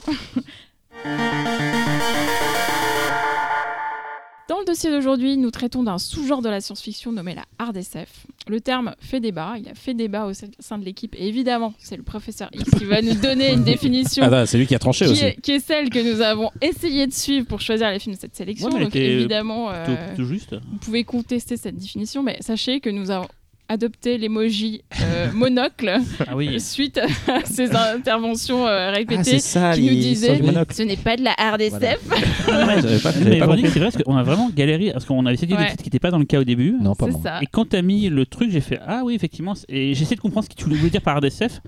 Dans 4.48 4.59
le 4.61 4.64
dossier 4.66 4.90
d'aujourd'hui, 4.90 5.36
nous 5.36 5.50
traitons 5.50 5.82
d'un 5.82 5.98
sous-genre 5.98 6.42
de 6.42 6.48
la 6.48 6.61
science-fiction 6.61 7.12
nommé 7.12 7.34
la 7.34 7.44
hard 7.59 7.76
SF. 7.76 8.26
Le 8.48 8.61
terme 8.61 8.94
fait 9.00 9.20
débat, 9.20 9.55
il 9.59 9.68
a 9.68 9.74
fait 9.74 9.94
débat 9.94 10.26
au 10.26 10.32
sein 10.34 10.78
de 10.78 10.84
l'équipe, 10.84 11.14
et 11.18 11.26
évidemment, 11.28 11.72
c'est 11.78 11.96
le 11.96 12.02
professeur 12.02 12.50
X 12.52 12.70
qui 12.78 12.84
va 12.84 13.00
nous 13.02 13.14
donner 13.14 13.52
une 13.52 13.64
définition 13.64 14.22
Ah, 14.24 14.28
bah, 14.30 14.46
c'est 14.46 14.59
lui 14.59 14.66
qui 14.66 14.74
a 14.74 14.78
tranché 14.78 15.07
qui 15.07 15.12
aussi. 15.12 15.24
est, 15.24 15.40
qui 15.40 15.52
est 15.52 15.61
celle 15.61 15.88
que 15.90 15.98
nous 15.98 16.20
avons 16.20 16.50
essayé 16.61 17.07
de 17.07 17.12
suivre 17.12 17.46
pour 17.46 17.61
choisir 17.61 17.90
les 17.90 17.98
films 17.98 18.14
de 18.16 18.20
cette 18.20 18.36
sélection. 18.36 18.68
Ouais, 18.68 18.80
Donc 18.84 18.94
évidemment, 18.96 19.70
euh, 19.70 20.14
juste. 20.18 20.55
vous 20.55 20.78
pouvez 20.78 21.05
contester 21.05 21.57
cette 21.57 21.76
définition, 21.76 22.22
mais 22.22 22.36
sachez 22.40 22.80
que 22.80 22.90
nous 22.90 23.11
avons 23.11 23.28
adopté 23.68 24.18
l'emoji 24.18 24.82
euh, 25.00 25.30
monocle 25.34 25.96
Ah 26.26 26.36
oui. 26.36 26.60
suite 26.60 26.98
à 26.98 27.44
ces 27.44 27.74
interventions 27.74 28.66
euh, 28.66 28.88
Ah, 28.90 28.96
répétées 28.96 29.38
ça, 29.38 29.72
qui 29.74 29.82
nous 29.82 29.94
disaient 29.94 30.38
ce 30.70 30.82
n'est 30.82 30.96
pas 30.96 31.16
de 31.16 31.24
la 31.24 31.34
pas 31.34 33.10
Véronique, 33.10 33.64
compris. 33.66 33.70
c'est 33.72 33.78
vrai 33.80 34.02
qu'on 34.04 34.16
a 34.16 34.22
vraiment 34.22 34.50
galéré 34.54 34.90
parce 34.92 35.04
qu'on 35.04 35.24
avait 35.26 35.34
essayé 35.34 35.48
des 35.48 35.54
Ouais. 35.54 35.70
titres 35.70 35.82
qui 35.82 35.88
n'étaient 35.88 35.98
pas 35.98 36.10
dans 36.10 36.18
le 36.18 36.24
cas 36.24 36.40
au 36.40 36.44
début. 36.44 36.74
Non, 36.80 36.94
pas 36.94 37.06
C'est 37.06 37.12
moi. 37.12 37.20
ça. 37.22 37.38
Et 37.42 37.46
quand 37.46 37.68
t'as 37.70 37.82
mis 37.82 38.08
le 38.08 38.26
truc, 38.26 38.50
j'ai 38.50 38.60
fait 38.60 38.78
ah 38.86 39.02
oui 39.04 39.14
effectivement. 39.14 39.54
Et 39.68 39.94
j'ai 39.94 40.02
essayé 40.02 40.16
de 40.16 40.20
comprendre 40.20 40.44
ce 40.44 40.50
que 40.50 40.60
tu 40.60 40.64
voulais 40.68 40.90
dire 40.90 41.00
par 41.02 41.16
RDSF. 41.18 41.60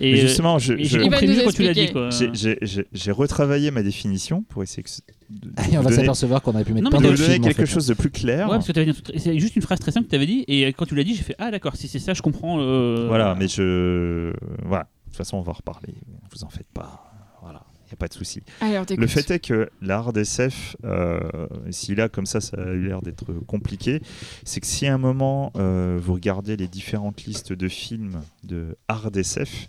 Et, 0.00 0.12
Mais 0.12 0.18
justement, 0.20 0.58
je, 0.58 0.72
et 0.74 0.84
je- 0.84 0.98
j'ai 0.98 1.04
compris 1.04 1.26
mieux 1.28 1.42
quand 1.44 1.52
tu 1.52 1.62
l'as 1.62 1.74
dit 1.74 1.88
j'ai- 2.10 2.30
j'ai- 2.32 2.58
j'ai 2.62 2.86
j'ai 2.92 3.10
retravaillé 3.12 3.70
ma 3.70 3.82
définition 3.82 4.42
pour 4.42 4.62
essayer 4.62 4.82
que 4.82 4.90
ce- 4.90 5.00
de, 5.30 5.48
de 5.50 5.72
Et 5.74 5.78
on 5.78 5.82
va 5.82 5.90
s'apercevoir 5.92 6.42
qu'on 6.42 6.52
aurait 6.52 6.64
pu 6.64 6.72
mettre 6.72 6.84
Non, 6.84 6.90
plein 6.90 7.00
de 7.00 7.14
donner 7.16 7.16
films. 7.34 7.44
en 7.44 7.46
quelque 7.48 7.66
fait. 7.66 7.66
chose 7.66 7.86
de 7.86 7.94
plus 7.94 8.10
clair. 8.10 8.46
Ouais, 8.48 8.54
parce 8.58 8.66
que 8.72 9.18
c'est 9.18 9.38
juste 9.38 9.56
une 9.56 9.62
phrase 9.62 9.78
très 9.80 9.92
simple 9.92 10.06
que 10.06 10.10
tu 10.10 10.16
avais 10.16 10.26
dit, 10.26 10.44
et 10.48 10.66
quand 10.72 10.86
tu 10.86 10.94
l'as 10.94 11.04
dit, 11.04 11.14
j'ai 11.14 11.22
fait 11.22 11.36
Ah, 11.38 11.50
d'accord, 11.50 11.76
si 11.76 11.88
c'est 11.88 11.98
ça, 11.98 12.14
je 12.14 12.22
comprends. 12.22 12.58
euh, 12.60 13.06
Voilà, 13.08 13.34
mais 13.38 13.48
je. 13.48 14.32
Voilà. 14.64 14.84
De 14.84 15.10
toute 15.10 15.16
façon, 15.18 15.36
on 15.36 15.42
va 15.42 15.50
en 15.50 15.56
reparler. 15.56 15.94
Vous 16.34 16.44
en 16.44 16.48
faites 16.48 16.66
pas. 16.72 17.11
N'y 17.92 17.96
a 17.96 17.98
pas 17.98 18.08
de 18.08 18.14
souci. 18.14 18.40
Le 18.96 19.06
fait 19.06 19.30
est 19.30 19.38
que 19.40 19.68
la 19.82 19.96
hard 19.98 20.16
SF, 20.16 20.76
euh, 20.84 21.20
si 21.70 21.94
là, 21.94 22.08
comme 22.08 22.24
ça, 22.24 22.40
ça 22.40 22.56
a 22.56 22.70
eu 22.70 22.86
l'air 22.88 23.02
d'être 23.02 23.34
compliqué, 23.46 24.00
c'est 24.44 24.60
que 24.60 24.66
si 24.66 24.86
à 24.86 24.94
un 24.94 24.98
moment, 24.98 25.52
euh, 25.56 25.98
vous 26.02 26.14
regardez 26.14 26.56
les 26.56 26.68
différentes 26.68 27.24
listes 27.24 27.52
de 27.52 27.68
films 27.68 28.22
de 28.44 28.76
hard 28.88 29.14
SF, 29.14 29.68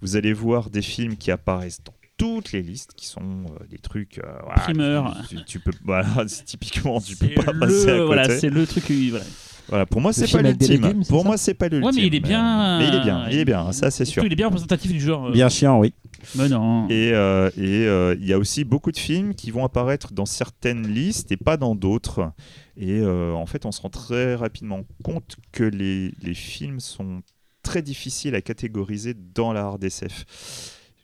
vous 0.00 0.16
allez 0.16 0.32
voir 0.32 0.70
des 0.70 0.82
films 0.82 1.16
qui 1.16 1.30
apparaissent 1.30 1.84
dans 1.84 1.94
toutes 2.18 2.50
les 2.50 2.62
listes, 2.62 2.94
qui 2.96 3.06
sont 3.06 3.20
euh, 3.22 3.64
des 3.70 3.78
trucs... 3.78 4.18
euh, 4.18 4.22
voilà, 4.42 4.60
Primeurs. 4.62 5.16
Tu, 5.28 5.44
tu- 5.44 5.60
peux, 5.60 5.72
voilà, 5.84 6.06
c'est 6.26 6.44
typiquement, 6.44 7.00
tu 7.00 7.14
peux 7.16 7.28
pas 7.34 7.52
passer 7.52 7.90
à 7.90 7.92
le, 7.94 7.98
côté. 7.98 8.04
voilà, 8.06 8.38
c'est 8.38 8.50
le 8.50 8.66
truc. 8.66 8.84
Voilà. 9.10 9.24
Voilà, 9.68 9.86
pour 9.86 10.00
moi, 10.00 10.12
c'est 10.12 10.30
pas 10.30 10.42
l'ultime. 10.42 11.02
Pour 11.08 11.24
moi, 11.24 11.36
c'est 11.36 11.54
pas 11.54 11.68
l'ultime. 11.68 11.86
Ouais, 11.86 11.92
mais 11.94 12.06
il 12.06 12.14
est 12.14 12.20
bien. 12.20 12.78
Mais 12.78 12.88
il 12.88 12.94
est 12.94 13.00
bien, 13.02 13.28
il 13.30 13.38
est 13.38 13.44
bien, 13.44 13.72
ça 13.72 13.90
c'est 13.90 14.04
sûr. 14.04 14.24
Il 14.24 14.32
est 14.32 14.36
bien 14.36 14.46
représentatif 14.46 14.92
du 14.92 15.00
genre. 15.00 15.26
euh, 15.28 15.32
Bien 15.32 15.48
chiant, 15.48 15.78
oui. 15.78 15.94
Mais 16.36 16.48
non. 16.48 16.88
Et 16.88 17.12
euh, 17.14 17.48
et, 17.56 17.86
euh, 17.86 18.14
il 18.20 18.26
y 18.26 18.32
a 18.32 18.38
aussi 18.38 18.64
beaucoup 18.64 18.92
de 18.92 18.98
films 18.98 19.34
qui 19.34 19.50
vont 19.50 19.64
apparaître 19.64 20.12
dans 20.12 20.26
certaines 20.26 20.86
listes 20.86 21.32
et 21.32 21.36
pas 21.36 21.56
dans 21.56 21.74
d'autres. 21.74 22.32
Et 22.76 23.00
euh, 23.00 23.32
en 23.32 23.46
fait, 23.46 23.64
on 23.66 23.72
se 23.72 23.80
rend 23.80 23.90
très 23.90 24.34
rapidement 24.34 24.82
compte 25.02 25.36
que 25.52 25.64
les, 25.64 26.12
les 26.22 26.34
films 26.34 26.80
sont 26.80 27.22
très 27.62 27.82
difficiles 27.82 28.34
à 28.34 28.40
catégoriser 28.42 29.14
dans 29.34 29.52
la 29.52 29.62
hard 29.62 29.82
SF. 29.84 30.24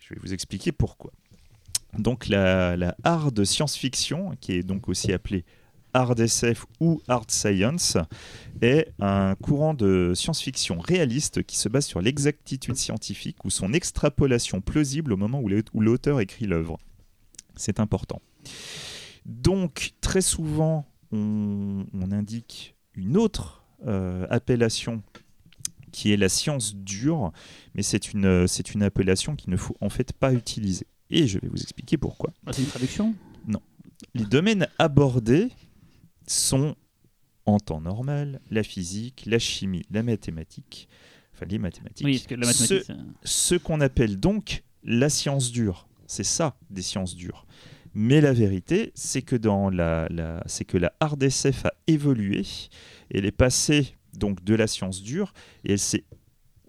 Je 0.00 0.14
vais 0.14 0.20
vous 0.22 0.32
expliquer 0.32 0.72
pourquoi. 0.72 1.12
Donc 1.98 2.28
la, 2.28 2.76
la 2.76 2.94
hard 3.04 3.44
science-fiction, 3.44 4.32
qui 4.40 4.52
est 4.52 4.62
donc 4.62 4.88
aussi 4.88 5.12
appelée 5.12 5.44
hard 5.94 6.20
SF 6.20 6.66
ou 6.80 7.00
hard 7.08 7.30
science, 7.30 7.96
est 8.60 8.92
un 9.00 9.34
courant 9.36 9.74
de 9.74 10.12
science-fiction 10.14 10.78
réaliste 10.80 11.42
qui 11.44 11.56
se 11.56 11.68
base 11.68 11.86
sur 11.86 12.00
l'exactitude 12.00 12.76
scientifique 12.76 13.44
ou 13.44 13.50
son 13.50 13.72
extrapolation 13.72 14.60
plausible 14.60 15.12
au 15.12 15.16
moment 15.16 15.40
où 15.40 15.48
l'au- 15.48 15.62
où 15.74 15.80
l'auteur 15.80 16.20
écrit 16.20 16.46
l'œuvre. 16.46 16.78
C'est 17.56 17.80
important. 17.80 18.20
Donc, 19.26 19.92
très 20.00 20.20
souvent, 20.20 20.86
on, 21.12 21.84
on 21.92 22.12
indique 22.12 22.74
une 22.94 23.16
autre 23.16 23.64
euh, 23.86 24.26
appellation 24.30 25.02
qui 25.92 26.12
est 26.12 26.16
la 26.16 26.28
science 26.28 26.74
dure, 26.76 27.32
mais 27.74 27.82
c'est 27.82 28.12
une, 28.12 28.46
c'est 28.46 28.74
une 28.74 28.82
appellation 28.82 29.36
qu'il 29.36 29.50
ne 29.50 29.56
faut 29.56 29.76
en 29.80 29.88
fait 29.88 30.12
pas 30.12 30.32
utiliser. 30.32 30.86
Et 31.10 31.26
je 31.26 31.38
vais 31.38 31.48
vous 31.48 31.62
expliquer 31.62 31.96
pourquoi. 31.96 32.30
Ah, 32.46 32.52
c'est 32.52 32.62
une 32.62 32.68
traduction? 32.68 33.14
Les 34.14 34.24
domaines 34.24 34.68
abordés 34.78 35.48
sont, 36.28 36.76
en 37.46 37.58
temps 37.58 37.80
normal, 37.80 38.40
la 38.50 38.62
physique, 38.62 39.24
la 39.26 39.38
chimie, 39.38 39.82
la 39.90 40.02
mathématique, 40.02 40.88
enfin 41.34 41.46
les 41.46 41.58
mathématiques, 41.58 42.06
Oui, 42.06 42.14
parce 42.18 42.26
que 42.26 42.34
la 42.34 42.52
Ce- 42.52 42.62
mathématique. 42.62 42.86
ça- 42.86 43.20
ce 43.24 43.54
qu'on 43.54 43.80
appelle 43.80 44.18
donc 44.20 44.62
la 44.84 45.08
science 45.08 45.50
dure. 45.50 45.88
C'est 46.06 46.24
ça, 46.24 46.56
des 46.70 46.82
sciences 46.82 47.14
dures. 47.16 47.46
Mais 47.94 48.20
la 48.20 48.32
vérité, 48.32 48.92
c'est 48.94 49.22
que 49.22 49.34
dans 49.36 49.70
la, 49.70 50.06
la- 50.10 50.42
c'est 50.46 50.64
que 50.64 50.78
la 50.78 50.92
hard 51.00 51.22
SF 51.22 51.64
a 51.66 51.72
évolué. 51.86 52.44
Elle 53.10 53.24
est 53.26 53.30
passée 53.32 53.94
donc 54.14 54.44
de 54.44 54.54
la 54.54 54.66
science 54.66 55.02
dure 55.02 55.32
et 55.64 55.72
elle 55.72 55.78
s'est 55.78 56.04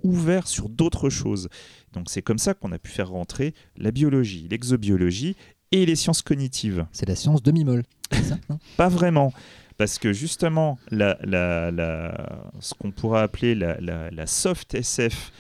ouverte 0.04 0.48
sur 0.48 0.70
d'autres 0.70 1.10
choses. 1.10 1.50
Donc 1.94 2.10
c'est 2.10 2.22
comme 2.22 2.38
ça 2.38 2.54
qu'on 2.54 2.72
a 2.72 2.80
pu 2.80 2.90
faire 2.90 3.10
rentrer 3.10 3.54
la 3.76 3.92
biologie, 3.92 4.48
l'exobiologie 4.50 5.36
et 5.72 5.86
les 5.86 5.96
sciences 5.96 6.22
cognitives. 6.22 6.86
C'est 6.92 7.08
la 7.08 7.16
science 7.16 7.42
demi-molle. 7.44 7.84
c'est 8.12 8.24
ça, 8.24 8.38
non? 8.50 8.60
Pas 8.78 8.90
vraiment. 8.90 9.34
Parce 9.78 9.98
que 9.98 10.12
justement, 10.12 10.78
la, 10.92 11.18
la- 11.24 11.72
la- 11.72 12.44
ce 12.60 12.74
qu'on 12.74 12.92
pourrait 12.92 13.22
appeler 13.22 13.56
la, 13.56 13.80
la- 13.80 14.12
la 14.12 14.28
soft 14.28 14.74
SF 14.76 15.32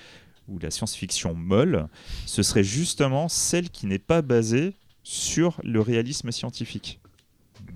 ou 0.48 0.60
la 0.60 0.72
science-fiction 0.72 1.34
molle, 1.34 1.88
ce 2.26 2.42
serait 2.42 2.64
justement 2.64 3.28
celle 3.28 3.70
qui 3.70 3.86
n'est 3.86 4.00
pas 4.00 4.22
basée 4.22 4.74
sur 5.04 5.60
le 5.64 5.82
réalisme 5.82 6.32
scientifique. 6.32 7.00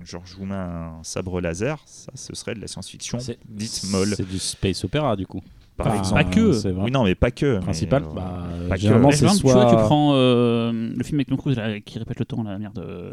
Genre, 0.04 0.24
je 0.26 0.34
vous 0.36 0.46
mets 0.46 0.54
un 0.54 1.00
sabre 1.02 1.40
laser, 1.40 1.82
ça, 1.86 2.10
ce 2.14 2.34
serait 2.34 2.54
de 2.54 2.60
la 2.60 2.66
science-fiction 2.66 3.18
dite 3.48 3.84
molle, 3.90 4.14
C'est 4.16 4.28
du 4.28 4.38
space 4.38 4.84
opéra 4.84 5.16
du 5.16 5.26
coup. 5.26 5.42
Par 5.76 5.88
Enfin, 5.88 5.98
exemple. 5.98 6.22
pas 6.24 6.30
que. 6.30 6.52
c'est 6.52 6.70
vrai. 6.70 6.84
Oui, 6.84 6.90
non, 6.90 7.04
mais 7.04 7.14
pas 7.14 7.30
que. 7.30 7.58
Principal, 7.60 8.02
euh, 8.04 8.14
bah, 8.14 8.44
pas 8.68 8.76
généralement, 8.76 9.10
c'est 9.10 9.24
par 9.24 9.34
exemple, 9.34 9.48
tu 9.48 9.52
vois, 9.60 9.70
tu 9.70 9.76
prends 9.76 10.12
euh, 10.14 10.72
le 10.96 11.04
film 11.04 11.18
avec 11.18 11.28
Tom 11.28 11.36
Cruise 11.38 11.56
là, 11.56 11.80
qui 11.80 11.98
répète 11.98 12.18
le 12.18 12.24
temps, 12.24 12.42
la 12.42 12.58
merde. 12.58 12.78
euh, 12.78 13.12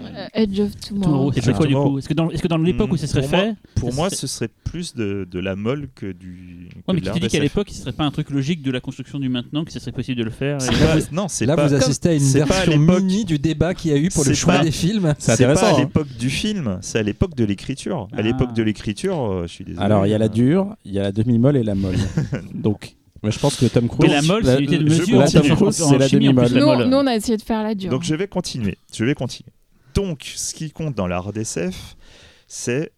Euh, 0.00 0.26
Edge 0.34 0.60
of 0.60 0.70
Tomorrow, 0.80 1.04
Tomorrow. 1.30 1.32
c'est 1.34 1.52
quoi 1.54 1.66
du 1.66 1.72
Tomorrow. 1.72 1.90
coup? 1.92 1.98
Est-ce 1.98 2.08
que 2.08 2.14
dans, 2.14 2.30
est-ce 2.30 2.42
que 2.42 2.48
dans 2.48 2.56
l'époque 2.58 2.92
où 2.92 2.96
ce 2.96 3.06
serait 3.06 3.20
Pour 3.22 3.30
moi- 3.30 3.40
fait, 3.40 3.54
Pour 3.74 3.90
ça 3.90 3.96
moi, 3.96 4.08
serait- 4.08 4.16
ce 4.16 4.26
serait 4.26 4.48
plus 4.64 4.94
de, 4.94 5.26
de 5.30 5.38
la 5.40 5.56
molle 5.56 5.88
que 5.94 6.10
du. 6.12 6.68
que 6.70 6.92
Ouais, 6.92 6.94
mais 6.94 7.00
te 7.00 7.18
dit 7.18 7.28
qu'à 7.28 7.38
l'époque, 7.40 7.68
ce 7.70 7.80
serait 7.80 7.92
pas 7.92 8.04
un 8.04 8.10
truc 8.10 8.30
logique 8.30 8.62
de 8.62 8.70
la 8.70 8.80
construction 8.80 9.18
du 9.18 9.28
maintenant, 9.28 9.64
que 9.64 9.72
ce 9.72 9.78
serait 9.78 9.92
possible 9.92 10.18
de 10.18 10.24
le 10.24 10.30
faire 10.30 10.60
C'est 10.60 10.72
et- 10.72 10.76
pas- 10.78 10.96
non, 11.12 11.26
c'est 11.28 11.46
Là, 11.46 11.56
pas. 11.56 11.66
vous 11.66 11.74
assistez 11.74 12.08
à 12.10 12.14
une 12.14 12.22
version 12.22 12.78
mini 12.78 13.24
du 13.24 13.38
débat 13.38 13.74
qu'il 13.74 13.90
y 13.90 13.94
a 13.94 13.98
eu 13.98 14.08
pour 14.08 14.24
le 14.24 14.34
choix 14.34 14.58
des 14.58 14.70
films. 14.70 15.14
C'est 15.18 15.36
C'est 15.36 15.44
pas 15.44 15.74
à 15.74 15.78
l'époque 15.78 16.08
du 16.18 16.30
film, 16.30 16.78
c'est 16.80 16.98
à 16.98 17.02
l'époque 17.02 17.34
de 17.34 17.44
l'écriture. 17.44 18.08
À 18.12 18.16
Ah. 18.18 18.22
l'époque 18.22 18.52
de 18.54 18.62
l'écriture, 18.62 19.42
je 19.42 19.52
suis 19.52 19.64
désolé. 19.64 19.84
Alors, 19.84 20.06
il 20.06 20.10
y 20.10 20.14
a 20.14 20.18
la 20.18 20.28
dure, 20.28 20.74
il 20.84 20.92
y 20.92 20.98
a 20.98 21.02
la 21.02 21.12
demi-molle 21.12 21.56
et 21.56 21.62
la 21.62 21.74
molle. 21.74 21.89
Donc, 22.54 22.96
mais 23.22 23.30
je 23.30 23.38
pense 23.38 23.56
que 23.56 23.66
Tom 23.66 23.88
Cruise. 23.88 24.08
Mais 24.08 24.14
la 24.14 24.22
molle, 24.22 24.44
c'est 24.44 24.58
une 24.58 24.72
unité 24.72 24.78
de 24.78 24.84
mesure. 24.84 25.18
la 25.18 25.30
Tom 25.30 25.56
Cruise, 25.56 25.76
c'est 25.76 25.98
la 25.98 26.08
demi-molle. 26.08 26.52
la 26.52 26.60
Nous, 26.60 26.90
nous, 26.90 26.96
on 26.96 27.06
a 27.06 27.14
essayé 27.14 27.36
de 27.36 27.42
faire 27.42 27.62
la 27.62 27.74
dure. 27.74 27.90
Donc 27.90 28.02
je 28.02 28.14
vais 28.14 28.28
continuer. 28.28 28.78
Je 28.92 29.04
vais 29.04 29.14
continuer. 29.14 29.52
Donc, 29.94 30.32
ce 30.36 30.54
qui 30.54 30.70
compte 30.70 30.94
dans 30.94 31.06
l'art 31.06 31.36
SF, 31.36 31.96
c'est 32.46 32.92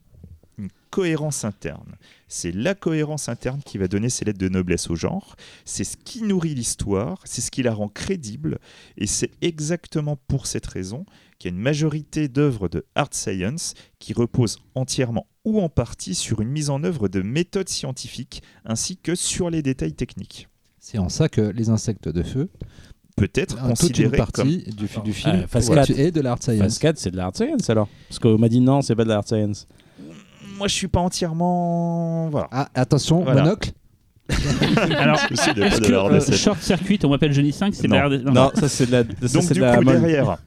une 0.58 0.68
cohérence 0.90 1.44
interne. 1.44 1.96
C'est 2.28 2.52
la 2.52 2.74
cohérence 2.74 3.28
interne 3.28 3.60
qui 3.64 3.78
va 3.78 3.88
donner 3.88 4.08
ses 4.08 4.24
lettres 4.24 4.38
de 4.38 4.48
noblesse 4.48 4.88
au 4.90 4.96
genre. 4.96 5.36
C'est 5.64 5.84
ce 5.84 5.96
qui 5.96 6.22
nourrit 6.22 6.54
l'histoire, 6.54 7.20
c'est 7.24 7.40
ce 7.40 7.50
qui 7.50 7.62
la 7.62 7.74
rend 7.74 7.88
crédible. 7.88 8.58
Et 8.96 9.06
c'est 9.06 9.30
exactement 9.40 10.16
pour 10.28 10.46
cette 10.46 10.66
raison 10.66 11.04
qu'il 11.42 11.50
y 11.50 11.54
a 11.54 11.56
une 11.56 11.62
majorité 11.62 12.28
d'œuvres 12.28 12.68
de 12.68 12.84
hard 12.94 13.12
science 13.14 13.74
qui 13.98 14.12
reposent 14.12 14.58
entièrement 14.76 15.26
ou 15.44 15.60
en 15.60 15.68
partie 15.68 16.14
sur 16.14 16.40
une 16.40 16.48
mise 16.50 16.70
en 16.70 16.84
œuvre 16.84 17.08
de 17.08 17.20
méthodes 17.20 17.68
scientifiques 17.68 18.42
ainsi 18.64 18.96
que 18.96 19.16
sur 19.16 19.50
les 19.50 19.60
détails 19.60 19.92
techniques. 19.94 20.46
C'est 20.78 20.98
en 20.98 21.08
ça 21.08 21.28
que 21.28 21.40
les 21.40 21.68
insectes 21.68 22.08
de 22.08 22.22
feu, 22.22 22.48
Peut-être 23.16 23.60
considéré 23.60 24.08
comme 24.16 24.26
partie 24.26 24.64
du, 24.74 24.88
fi- 24.88 25.00
du 25.02 25.12
film, 25.12 25.34
Euh, 25.42 25.46
Phase 25.46 25.68
ouais, 25.68 25.74
4. 25.74 25.90
et 25.98 26.10
de 26.12 26.20
l'art 26.22 26.38
Phase 26.38 26.56
science. 26.56 26.78
4, 26.78 26.98
c'est 26.98 27.10
de 27.10 27.16
la 27.16 27.24
hard 27.26 27.36
science 27.36 27.68
alors 27.68 27.88
Parce 28.08 28.18
qu'on 28.18 28.38
m'a 28.38 28.48
dit 28.48 28.60
non, 28.60 28.80
c'est 28.80 28.94
pas 28.96 29.04
de 29.04 29.08
la 29.10 29.16
hard 29.16 29.26
science. 29.28 29.66
moi 30.56 30.66
je 30.68 30.74
suis 30.74 30.88
pas 30.88 31.00
entièrement 31.00 32.30
voilà 32.30 32.48
Ah, 32.52 32.68
attention, 32.74 33.22
Voilà. 33.22 33.42
monocle. 33.42 33.72
Alors, 34.96 35.18
est-ce 35.30 35.52
de 35.52 35.86
que 35.86 35.92
l'art 35.92 36.06
euh. 36.06 36.20
Short 36.20 36.62
Circuit, 36.62 36.98
on 37.04 37.08
m'appelle 37.10 37.32
Johnny 37.32 37.52
5, 37.52 37.74
c'est 37.74 37.82
de 37.82 37.88
Non. 37.88 37.96
la 37.96 38.06
RD 38.06 38.22
Non, 38.24 38.50
ça 38.54 38.68
c'est 38.68 38.86
de 38.86 38.92
la, 38.92 39.02
ça, 39.28 39.38
Donc 39.40 39.48
du 39.48 39.54
de 39.54 39.60
la 39.60 39.76
coup 39.76 39.84
derrière, 39.84 40.38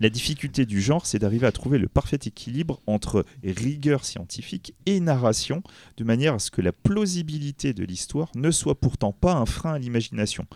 la 0.00 0.08
difficulté 0.10 0.66
du 0.66 0.80
genre, 0.80 1.06
c'est 1.06 1.18
d'arriver 1.18 1.46
à 1.46 1.52
trouver 1.52 1.78
le 1.78 1.88
parfait 1.88 2.18
équilibre 2.26 2.80
entre 2.86 3.24
rigueur 3.44 4.04
scientifique 4.04 4.74
et 4.86 5.00
narration, 5.00 5.62
de 5.96 6.04
manière 6.04 6.34
à 6.34 6.38
ce 6.38 6.50
que 6.50 6.60
la 6.62 6.72
plausibilité 6.72 7.72
de 7.72 7.84
l'histoire 7.84 8.30
ne 8.34 8.50
soit 8.50 8.78
pourtant 8.80 9.12
pas 9.12 9.32
un 9.34 9.46
frein 9.46 9.74
à 9.74 9.78
l'imagination. 9.78 10.46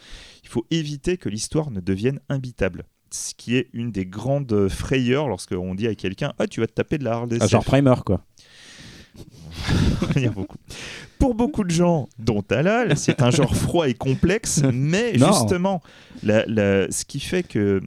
Il 0.43 0.49
faut 0.49 0.66
éviter 0.70 1.16
que 1.16 1.28
l'histoire 1.28 1.70
ne 1.70 1.80
devienne 1.80 2.20
imbitable. 2.28 2.84
Ce 3.12 3.34
qui 3.34 3.57
est 3.57 3.68
une 3.72 3.91
des 3.91 4.07
grandes 4.07 4.68
frayeurs 4.68 5.26
lorsqu'on 5.28 5.74
dit 5.74 5.88
à 5.88 5.95
quelqu'un 5.97 6.32
Ah, 6.38 6.47
tu 6.47 6.61
vas 6.61 6.66
te 6.68 6.74
taper 6.74 6.97
de 6.99 7.05
la 7.05 7.14
hard 7.14 7.36
Ah, 7.41 7.47
genre 7.49 7.64
primer 7.64 7.95
quoi. 8.07 8.24
Il 10.16 10.22
y 10.22 10.26
a 10.26 10.30
beaucoup. 10.30 10.57
Pour 11.18 11.34
beaucoup 11.34 11.64
de 11.64 11.70
gens, 11.70 12.09
dont 12.18 12.41
Talal, 12.43 12.97
c'est 12.97 13.20
un 13.22 13.30
genre 13.30 13.55
froid 13.55 13.88
et 13.88 13.95
complexe, 13.95 14.62
mais 14.72 15.12
Non. 15.14 15.32
justement, 15.32 15.82
la- 16.22 16.47
la- 16.47 16.91
ce 16.91 17.05
qui 17.05 17.20
fait 17.20 17.43
que 17.43 17.80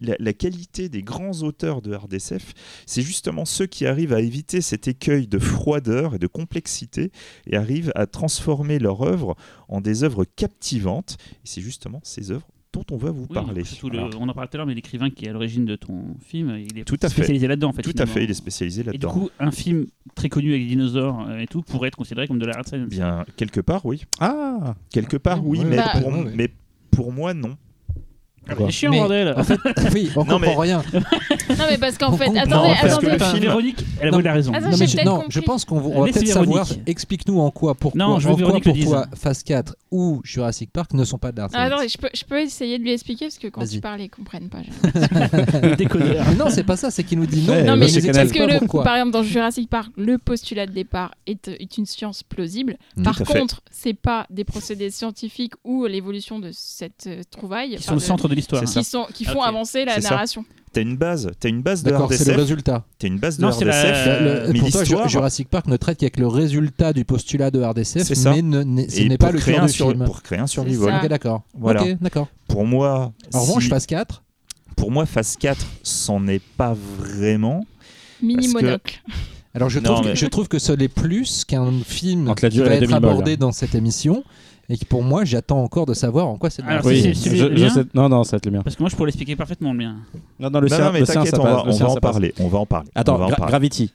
la, 0.00 0.14
la 0.18 0.32
qualité 0.32 0.88
des 0.88 1.02
grands 1.02 1.42
auteurs 1.42 1.82
de 1.82 1.94
RDSF, 1.94 2.52
c'est 2.86 3.02
justement 3.02 3.44
ceux 3.44 3.66
qui 3.66 3.86
arrivent 3.86 4.12
à 4.12 4.20
éviter 4.20 4.60
cet 4.60 4.88
écueil 4.88 5.26
de 5.26 5.38
froideur 5.38 6.14
et 6.14 6.18
de 6.18 6.26
complexité 6.26 7.10
et 7.46 7.56
arrivent 7.56 7.92
à 7.94 8.06
transformer 8.06 8.78
leur 8.78 9.02
œuvre 9.02 9.36
en 9.68 9.80
des 9.80 10.04
œuvres 10.04 10.24
captivantes. 10.24 11.16
Et 11.36 11.40
c'est 11.46 11.60
justement 11.60 12.00
ces 12.02 12.30
œuvres 12.30 12.46
dont 12.72 12.84
on 12.90 12.98
va 12.98 13.10
vous 13.10 13.22
Oui, 13.30 13.34
parler. 13.34 13.64
surtout 13.64 13.88
le- 13.88 14.00
Voilà. 14.00 14.16
on 14.20 14.28
en 14.28 14.34
parlait 14.34 14.48
tout 14.48 14.56
à 14.56 14.58
l'heure, 14.58 14.66
mais 14.66 14.74
l'écrivain 14.74 15.08
qui 15.08 15.24
est 15.24 15.30
à 15.30 15.32
l'origine 15.32 15.64
de 15.64 15.76
ton 15.76 16.14
film, 16.20 16.58
il 16.58 16.78
est 16.78 16.84
Tout 16.84 16.98
à 17.00 17.08
fait. 17.08 17.14
spécialisé 17.14 17.46
là-dedans 17.48 17.70
en 17.70 17.72
fait. 17.72 17.80
Tout 17.80 17.94
à 17.96 18.04
fait, 18.04 18.24
il 18.24 18.30
est 18.30 18.34
spécialisé 18.34 18.82
Et 18.82 18.84
du 18.84 18.90
là-dedans. 18.90 19.12
coup, 19.12 19.30
un 19.40 19.50
film 19.50 19.86
très 20.14 20.28
connu 20.28 20.50
avec 20.50 20.60
des 20.64 20.68
dinosaures 20.68 21.26
euh, 21.26 21.38
et 21.38 21.46
tout 21.46 21.62
pourrait 21.62 21.88
être 21.88 21.96
considéré 21.96 22.28
comme 22.28 22.38
de 22.38 22.44
la 22.44 22.54
hard 22.56 22.68
science. 22.68 22.88
Bien, 22.90 23.24
quelque 23.36 23.60
part, 23.62 23.86
oui. 23.86 24.04
Ah 24.20 24.74
Quelque 24.90 25.16
part, 25.16 25.46
oui, 25.46 25.60
Ouais, 25.60 25.64
mais, 25.64 25.76
bah, 25.76 25.90
pour, 26.02 26.08
ouais, 26.12 26.22
ouais. 26.24 26.32
mais 26.34 26.50
pour 26.90 27.12
moi, 27.12 27.32
non. 27.32 27.56
C'est 28.48 28.70
chiant, 28.70 28.90
Mais- 28.90 28.98
bordel 28.98 29.34
En 29.36 29.44
fait, 29.44 29.58
oui, 29.94 30.10
on 30.16 30.24
comprend 30.24 30.38
mais- 30.38 30.54
rien. 30.56 30.82
Non, 31.48 31.64
mais 31.70 31.78
parce 31.78 31.96
qu'en 31.96 32.16
fait, 32.16 32.26
comprend, 32.26 32.42
attendez, 32.42 32.74
parce 32.80 32.98
que 32.98 33.06
attendez. 33.06 33.10
le 33.10 33.24
film- 33.24 33.42
Véronique, 33.42 33.84
elle 34.00 34.14
a 34.14 34.20
la 34.20 34.32
raison. 34.32 34.52
Attends, 34.52 34.70
Non, 34.70 34.76
mais 34.76 34.86
je, 34.86 35.04
non, 35.04 35.22
pense 35.44 35.64
qu'on 35.64 35.78
on 35.78 36.00
va 36.02 36.12
peut-être 36.12 36.26
savoir. 36.26 36.66
Explique-nous 36.86 37.38
en 37.40 37.50
quoi, 37.50 37.74
pourquoi, 37.74 37.98
Non, 37.98 38.18
je 38.18 38.28
veux 38.28 38.34
en 38.34 38.50
quoi 38.50 38.60
pour 38.60 38.78
toi, 38.78 39.06
Phase 39.14 39.42
4 39.42 39.74
ou 39.90 40.20
Jurassic 40.24 40.70
Park 40.72 40.92
ne 40.92 41.04
sont 41.04 41.18
pas 41.18 41.32
de 41.32 41.38
l'art 41.38 41.50
Ah, 41.54 41.64
attends, 41.64 41.86
je 41.88 41.96
peux, 41.96 42.08
je 42.12 42.24
peux 42.24 42.40
essayer 42.40 42.78
de 42.78 42.82
lui 42.82 42.92
expliquer 42.92 43.26
parce 43.26 43.38
que 43.38 43.48
quand 43.48 43.66
tu 43.66 43.80
parles, 43.80 44.02
ils 44.02 44.10
comprennent 44.10 44.48
pas. 44.48 44.58
Mais 45.62 45.76
non, 46.38 46.46
c'est 46.50 46.64
pas 46.64 46.76
ça, 46.76 46.90
c'est 46.90 47.04
qu'il 47.04 47.18
nous 47.18 47.26
dit 47.26 47.42
non. 47.46 47.52
Ouais, 47.54 47.62
Non, 47.62 47.76
mais 47.76 47.88
c'est 47.88 48.12
parce 48.12 48.32
que 48.32 48.42
le, 48.42 48.82
par 48.82 48.96
exemple 48.96 49.12
dans 49.12 49.22
Jurassic 49.22 49.68
Park, 49.70 49.90
le 49.96 50.18
postulat 50.18 50.66
de 50.66 50.72
départ 50.72 51.12
est, 51.26 51.48
est 51.48 51.78
une 51.78 51.86
science 51.86 52.22
plausible. 52.22 52.76
Mm. 52.96 53.02
Par 53.02 53.18
contre, 53.18 53.62
c'est 53.70 53.94
pas 53.94 54.26
des 54.30 54.44
procédés 54.44 54.90
scientifiques 54.90 55.54
ou 55.64 55.86
l'évolution 55.86 56.38
de 56.38 56.50
cette 56.52 57.06
euh, 57.06 57.22
trouvaille 57.30 57.76
Qui 57.76 57.82
sont 57.82 57.94
le 57.94 58.00
centre 58.00 58.28
de 58.28 58.34
l'histoire. 58.36 58.62
C'est 58.68 58.78
qui, 58.80 58.84
sont, 58.84 59.06
qui 59.12 59.24
font 59.24 59.42
avancer 59.42 59.84
la 59.84 59.98
narration. 59.98 60.44
T'as 60.72 60.82
une 60.82 60.96
base, 60.98 61.30
t'as 61.40 61.48
une 61.48 61.62
base 61.62 61.82
de 61.82 61.90
D'accord, 61.90 62.12
c'est 62.12 62.26
le 62.30 62.36
résultat. 62.36 62.84
t'as 62.98 63.08
une 63.08 63.18
base 63.18 63.38
de 63.38 63.42
Non, 63.42 63.50
c'est 63.52 63.64
la- 63.64 63.72
RDSF, 63.80 64.06
Euh, 64.06 64.46
Le- 64.48 64.52
mais 64.52 64.58
pour 64.58 64.70
toi, 64.70 65.06
Jurassic 65.06 65.48
Park 65.48 65.66
ne 65.68 65.76
traite 65.78 65.96
qu'avec 65.98 66.18
le 66.18 66.26
résultat 66.26 66.92
du 66.92 67.06
postulat 67.06 67.50
de 67.50 67.62
RDSF, 67.62 68.02
C'est 68.06 68.14
ça. 68.14 68.32
mais 68.34 68.42
ne- 68.42 68.86
ce 68.86 69.00
et 69.00 69.08
n'est 69.08 69.16
pour 69.16 69.28
pas 69.28 69.32
le 69.32 69.38
créer 69.38 69.54
cœur 69.54 69.62
un 69.64 69.66
du 69.68 69.72
sur- 69.72 69.88
film. 69.90 70.04
pour 70.04 70.22
créer 70.22 70.38
un 70.38 70.46
survival. 70.46 71.00
Ok, 71.02 71.08
d'accord. 71.08 71.42
Voilà. 71.54 71.82
D'accord. 72.02 72.28
Pour 72.46 72.66
moi, 72.66 73.12
En 73.32 73.40
si- 73.40 73.48
revanche, 73.48 73.68
phase 73.70 73.86
4, 73.86 74.22
pour 74.76 74.90
moi, 74.90 75.06
phase 75.06 75.36
4, 75.38 75.64
c'en 75.82 76.26
est 76.28 76.42
pas 76.58 76.74
vraiment. 76.98 77.64
Mini 78.20 78.46
que- 78.48 78.52
monocle. 78.52 79.02
Alors 79.56 79.68
je 79.70 79.78
Non, 79.80 79.84
trouve, 79.94 80.00
que, 80.02 80.08
mais- 80.10 80.16
je 80.16 80.26
trouve 80.26 80.48
que 80.48 80.58
ce 80.58 80.72
n'est 80.72 80.88
plus 80.88 81.44
qu'un 81.44 81.72
film 81.84 82.28
Entre 82.28 82.44
la 82.44 82.50
qui 82.50 82.58
va 82.60 82.66
être 82.74 82.92
abordé 82.92 83.32
hein. 83.32 83.36
dans 83.40 83.52
cette 83.52 83.74
émission 83.74 84.22
et 84.68 84.76
qui 84.76 84.84
pour 84.84 85.02
moi, 85.02 85.24
j'attends 85.24 85.62
encore 85.62 85.86
de 85.86 85.94
savoir 85.94 86.26
en 86.28 86.36
quoi 86.38 86.50
c'est 86.50 86.62
Alors, 86.64 86.84
Oui, 86.86 87.00
c'est- 87.14 87.36
je, 87.36 87.56
je 87.56 87.68
sais- 87.68 87.84
Non, 87.94 88.08
non, 88.08 88.22
ça 88.24 88.32
va 88.32 88.36
être 88.38 88.46
le 88.46 88.52
mien. 88.52 88.62
Parce 88.62 88.74
que 88.76 88.82
moi, 88.82 88.90
je 88.90 88.96
pourrais 88.96 89.06
l'expliquer 89.06 89.34
parfaitement 89.36 89.72
le 89.72 89.78
mien. 89.78 89.96
Non, 90.40 90.50
non, 90.50 90.60
le 90.60 90.68
non, 90.68 90.76
sien, 90.76 90.84
non, 90.86 90.92
mais 90.92 91.00
le 91.00 91.06
sien, 91.06 91.24
ça 91.24 91.38
on 91.40 91.42
passe, 91.42 91.54
va, 91.56 91.62
le 91.64 91.68
on 91.70 91.72
sien, 91.72 91.86
va 91.86 91.92
en 91.92 91.96
parler. 91.96 92.34
On 92.40 92.48
va 92.48 92.58
en 92.58 92.66
parler. 92.66 92.88
Attends, 92.94 93.14
on 93.14 93.18
va 93.18 93.24
en 93.26 93.28
Gra- 93.30 93.36
parler. 93.36 93.50
Gravity. 93.50 93.92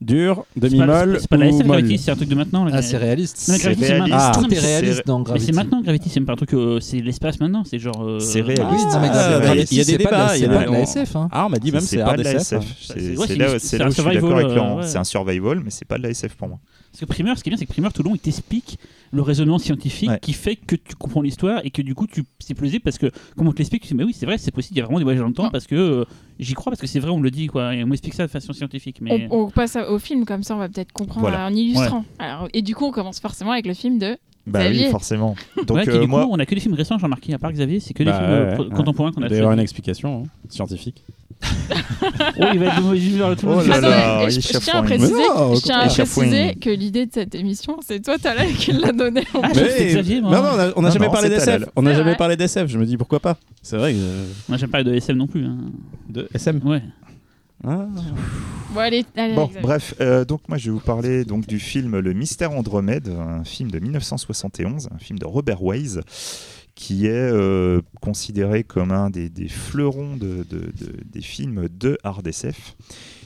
Dur, 0.00 0.44
demi-molle 0.56 1.18
c'est 1.20 1.28
pas 1.30 1.36
la 1.38 1.46
SF 1.46 1.66
Gravity, 1.66 1.98
c'est 1.98 2.10
un 2.10 2.16
truc 2.16 2.28
de 2.28 2.34
maintenant. 2.34 2.66
Ah, 2.70 2.82
c'est 2.82 2.96
réaliste. 2.98 3.48
Non, 3.48 3.54
mais 3.54 3.58
C'est 3.58 3.62
Gravity, 3.64 3.84
c'est 3.84 3.92
réaliste. 3.92 4.10
maintenant. 4.10 4.18
Ah. 4.20 4.32
Tout 4.34 4.52
est 4.52 4.56
c'est- 4.56 4.66
réaliste 4.66 5.06
dans 5.06 5.18
Mais 5.18 5.24
Gravity. 5.24 5.46
c'est 5.46 5.52
maintenant 5.52 5.80
Gravity, 5.82 6.08
c'est 6.10 6.20
pas 6.20 6.32
un 6.32 6.36
truc, 6.36 6.54
euh, 6.54 6.80
c'est 6.80 7.00
l'espace 7.00 7.40
maintenant, 7.40 7.62
c'est 7.64 7.78
genre. 7.78 8.02
euh, 8.04 8.18
C'est 8.18 8.40
réaliste. 8.42 8.86
Mais 9.00 9.08
Ah, 9.12 9.38
Gravity, 9.40 9.74
il 9.74 9.78
y 9.78 9.80
a 9.80 9.84
des 9.84 9.96
débats, 9.96 10.36
il 10.36 10.42
y 10.42 10.44
a 10.44 10.48
c'est 10.48 10.54
pas 10.54 10.66
de 10.66 10.72
la 10.72 10.80
SF. 10.80 11.16
hein. 11.16 11.28
Ah, 11.32 11.46
on 11.46 11.48
m'a 11.48 11.58
dit 11.58 11.72
même 11.72 11.80
C'est 11.80 11.96
c'est 11.98 12.04
pas 12.04 12.16
de 12.16 12.22
la 12.22 12.32
SF. 12.34 12.64
C'est 12.76 12.94
un 12.94 13.16
où 13.16 13.22
je 13.22 13.26
suis 13.26 13.38
d'accord 13.38 13.92
survival, 13.94 14.32
avec 14.32 14.56
Laurent. 14.56 14.72
euh, 14.78 14.80
ouais. 14.82 14.86
C'est 14.86 14.98
un 14.98 15.04
survival, 15.04 15.60
mais 15.64 15.70
c'est 15.70 15.84
pas 15.86 15.96
de 15.96 16.02
la 16.02 16.10
SF 16.10 16.34
pour 16.34 16.48
moi. 16.48 16.58
Parce 16.94 17.00
que 17.00 17.06
Primeur, 17.06 17.36
ce 17.36 17.42
qui 17.42 17.48
est 17.48 17.50
bien, 17.50 17.56
c'est 17.58 17.66
que 17.66 17.72
Primeur, 17.72 17.92
tout 17.92 18.04
le 18.04 18.08
long, 18.08 18.14
il 18.14 18.20
t'explique 18.20 18.78
le 19.10 19.20
raisonnement 19.20 19.58
scientifique 19.58 20.08
Ouais. 20.10 20.18
qui 20.20 20.32
fait 20.32 20.54
que 20.54 20.76
tu 20.76 20.94
comprends 20.94 21.22
l'histoire 21.22 21.60
et 21.64 21.70
que 21.70 21.82
du 21.82 21.94
coup 21.94 22.06
tu 22.08 22.24
c'est 22.40 22.54
plausible 22.54 22.82
parce 22.82 22.98
que 22.98 23.10
comme 23.36 23.46
on 23.48 23.52
te 23.52 23.58
l'explique 23.58 23.82
tu 23.82 23.88
dis 23.88 23.94
mais 23.94 24.02
oui 24.02 24.12
c'est 24.12 24.26
vrai 24.26 24.38
c'est 24.38 24.50
possible 24.50 24.74
il 24.76 24.78
y 24.78 24.82
a 24.82 24.84
vraiment 24.86 24.98
des 24.98 25.04
voyages 25.04 25.20
dans 25.20 25.28
le 25.28 25.32
temps 25.34 25.44
Ah. 25.46 25.50
parce 25.52 25.68
que 25.68 25.76
euh, 25.76 26.04
j'y 26.40 26.54
crois 26.54 26.72
parce 26.72 26.80
que 26.80 26.88
c'est 26.88 26.98
vrai 26.98 27.10
on 27.10 27.18
me 27.18 27.22
le 27.22 27.30
dit 27.30 27.46
quoi 27.46 27.76
et 27.76 27.84
on 27.84 27.86
m'explique 27.86 28.14
ça 28.14 28.24
de 28.26 28.30
façon 28.30 28.52
scientifique 28.52 28.98
mais 29.00 29.28
On, 29.30 29.44
on 29.44 29.50
passe 29.50 29.76
au 29.88 30.00
film 30.00 30.24
comme 30.24 30.42
ça, 30.42 30.56
on 30.56 30.58
va 30.58 30.68
peut-être 30.68 30.90
comprendre 30.92 31.28
Voilà. 31.28 31.46
en 31.46 31.54
illustrant. 31.54 32.04
Alors, 32.18 32.48
et 32.52 32.60
du 32.62 32.74
coup, 32.74 32.86
on 32.86 32.90
commence 32.90 33.20
forcément 33.20 33.52
avec 33.52 33.66
le 33.66 33.74
film 33.74 33.98
de. 34.00 34.16
Bah 34.48 34.64
Xavier. 34.64 34.86
oui, 34.86 34.90
forcément. 34.90 35.36
Donc 35.68 35.76
Ouais, 35.76 35.88
euh, 35.88 36.00
du 36.00 36.06
moi, 36.08 36.24
coup 36.24 36.30
on 36.32 36.38
a 36.40 36.44
que 36.46 36.54
des 36.56 36.60
films 36.60 36.74
récents 36.74 36.96
remarqué 36.98 37.32
à 37.34 37.38
part 37.38 37.52
Xavier 37.52 37.78
c'est 37.78 37.94
que 37.94 38.02
des 38.02 38.10
Bah, 38.10 38.18
films 38.18 38.30
euh, 38.30 38.48
ouais, 38.50 38.54
pro- 38.56 38.64
ouais. 38.64 38.70
contemporains 38.74 39.12
qu'on 39.12 39.20
Il 39.20 39.26
a 39.26 39.28
doit 39.28 39.36
y 39.36 39.40
avoir 39.40 39.54
une 39.54 39.60
explication 39.60 40.24
hein, 40.24 40.28
scientifique. 40.48 41.04
Oh 41.70 42.44
il 42.52 42.58
va 42.58 42.66
être 42.66 42.76
de 42.76 42.82
mauvaise 42.82 43.06
humeur 43.06 43.36
tout 43.36 43.46
le 43.46 43.52
Oh 43.52 43.56
monde 43.56 43.66
là 43.66 43.76
Attends, 43.76 43.88
là, 43.88 44.24
et 44.26 44.30
je, 44.30 44.40
je 44.40 44.58
tiens 44.58 44.74
à 44.78 44.82
préciser, 44.82 45.12
Mais 45.14 45.28
non, 45.40 45.54
je 45.54 45.60
tiens 45.62 45.78
à 45.80 45.86
échafouine. 45.86 46.28
préciser 46.28 46.54
que 46.56 46.70
l'idée 46.70 47.06
de 47.06 47.12
cette 47.12 47.34
émission, 47.34 47.78
c'est 47.86 48.00
toi, 48.00 48.18
Talal, 48.18 48.48
qui 48.52 48.72
l'a 48.72 48.92
donnée. 48.92 49.24
Ah, 49.42 49.48
Xavier, 49.52 50.20
moi. 50.20 50.30
non, 50.30 50.42
non, 50.42 50.48
on 50.54 50.58
a, 50.58 50.72
on 50.76 50.84
a 50.84 50.88
Non, 50.88 50.90
jamais 50.90 51.06
non, 51.06 51.12
parlé 51.12 51.28
d'SF. 51.28 51.64
On 51.76 51.82
n'a 51.82 51.94
jamais 51.94 52.16
parlé 52.16 52.36
d'SF. 52.36 52.66
Je 52.68 52.78
me 52.78 52.86
dis 52.86 52.96
pourquoi 52.96 53.20
pas? 53.20 53.36
C'est 53.62 53.76
vrai 53.76 53.92
que 53.92 53.98
euh, 53.98 54.24
moi 54.48 54.58
j'aime 54.58 54.70
pas 54.70 54.82
de 54.82 54.94
SM 54.94 55.16
non 55.16 55.26
plus 55.26 55.44
hein. 55.44 55.56
de 56.08 56.28
SM. 56.34 56.60
ouais 56.64 56.82
Ah. 57.66 57.86
Bon, 58.74 58.80
allez, 58.80 59.04
allez, 59.16 59.34
Bon, 59.34 59.44
Xavier. 59.46 59.60
bref, 59.62 59.94
euh, 60.00 60.24
donc 60.24 60.40
moi 60.48 60.58
je 60.58 60.66
vais 60.66 60.70
vous 60.72 60.80
parler 60.80 61.24
donc 61.24 61.46
du 61.46 61.58
film 61.60 61.98
Le 61.98 62.12
Mystère 62.12 62.50
Andromède, 62.52 63.08
un 63.08 63.44
film 63.44 63.70
de 63.70 63.78
1971, 63.78 64.88
un 64.94 64.98
film 64.98 65.18
de 65.18 65.24
Robert 65.26 65.62
Wise, 65.62 66.00
qui 66.74 67.06
est 67.06 67.10
euh, 67.12 67.80
considéré 68.00 68.64
comme 68.64 68.90
un 68.90 69.08
des, 69.10 69.28
des 69.28 69.48
fleurons 69.48 70.16
de, 70.16 70.44
de- 70.48 70.72
de- 70.78 71.00
des 71.04 71.20
films 71.22 71.68
de 71.68 71.96
hard 72.02 72.26
SF. 72.26 72.76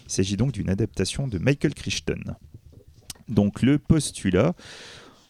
Il 0.07 0.12
s'agit 0.12 0.36
donc 0.36 0.53
d'une 0.53 0.68
adaptation 0.70 1.26
de 1.28 1.38
Michael 1.38 1.74
Crichton. 1.74 2.20
Donc 3.28 3.62
le 3.62 3.78
postulat, 3.78 4.55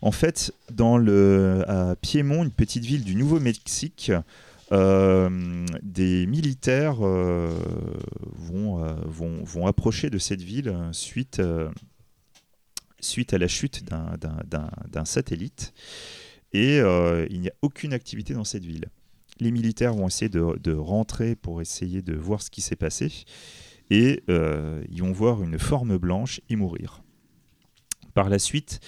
en 0.02 0.12
fait, 0.12 0.52
dans 0.72 0.98
le, 0.98 1.64
à 1.68 1.96
Piémont, 1.96 2.44
une 2.44 2.50
petite 2.52 2.84
ville 2.84 3.04
du 3.04 3.14
Nouveau-Mexique, 3.16 4.12
euh, 4.70 5.66
des 5.82 6.26
militaires 6.26 6.98
euh, 7.06 7.50
vont, 8.36 8.84
vont, 9.06 9.42
vont 9.44 9.66
approcher 9.66 10.10
de 10.10 10.18
cette 10.18 10.42
ville 10.42 10.74
suite, 10.92 11.40
suite 13.00 13.32
à 13.32 13.38
la 13.38 13.48
chute 13.48 13.84
d'un 13.84 15.04
satellite. 15.04 15.72
Et 16.52 16.80
euh, 16.80 17.26
il 17.30 17.40
n'y 17.40 17.48
a 17.48 17.54
aucune 17.62 17.92
activité 17.92 18.34
dans 18.34 18.44
cette 18.44 18.64
ville. 18.64 18.86
Les 19.40 19.50
militaires 19.50 19.94
vont 19.94 20.06
essayer 20.08 20.28
de, 20.28 20.72
rentrer 20.72 21.36
pour 21.36 21.60
essayer 21.60 22.02
de 22.02 22.14
voir 22.14 22.42
ce 22.42 22.50
qui 22.50 22.60
s'est 22.60 22.76
passé. 22.76 23.12
Et 23.90 24.22
euh, 24.28 24.82
ils 24.90 25.02
vont 25.02 25.12
voir 25.12 25.42
une 25.42 25.58
forme 25.58 25.96
blanche 25.98 26.40
et 26.48 26.56
mourir. 26.56 27.02
Par 28.14 28.28
la 28.28 28.38
suite, 28.38 28.80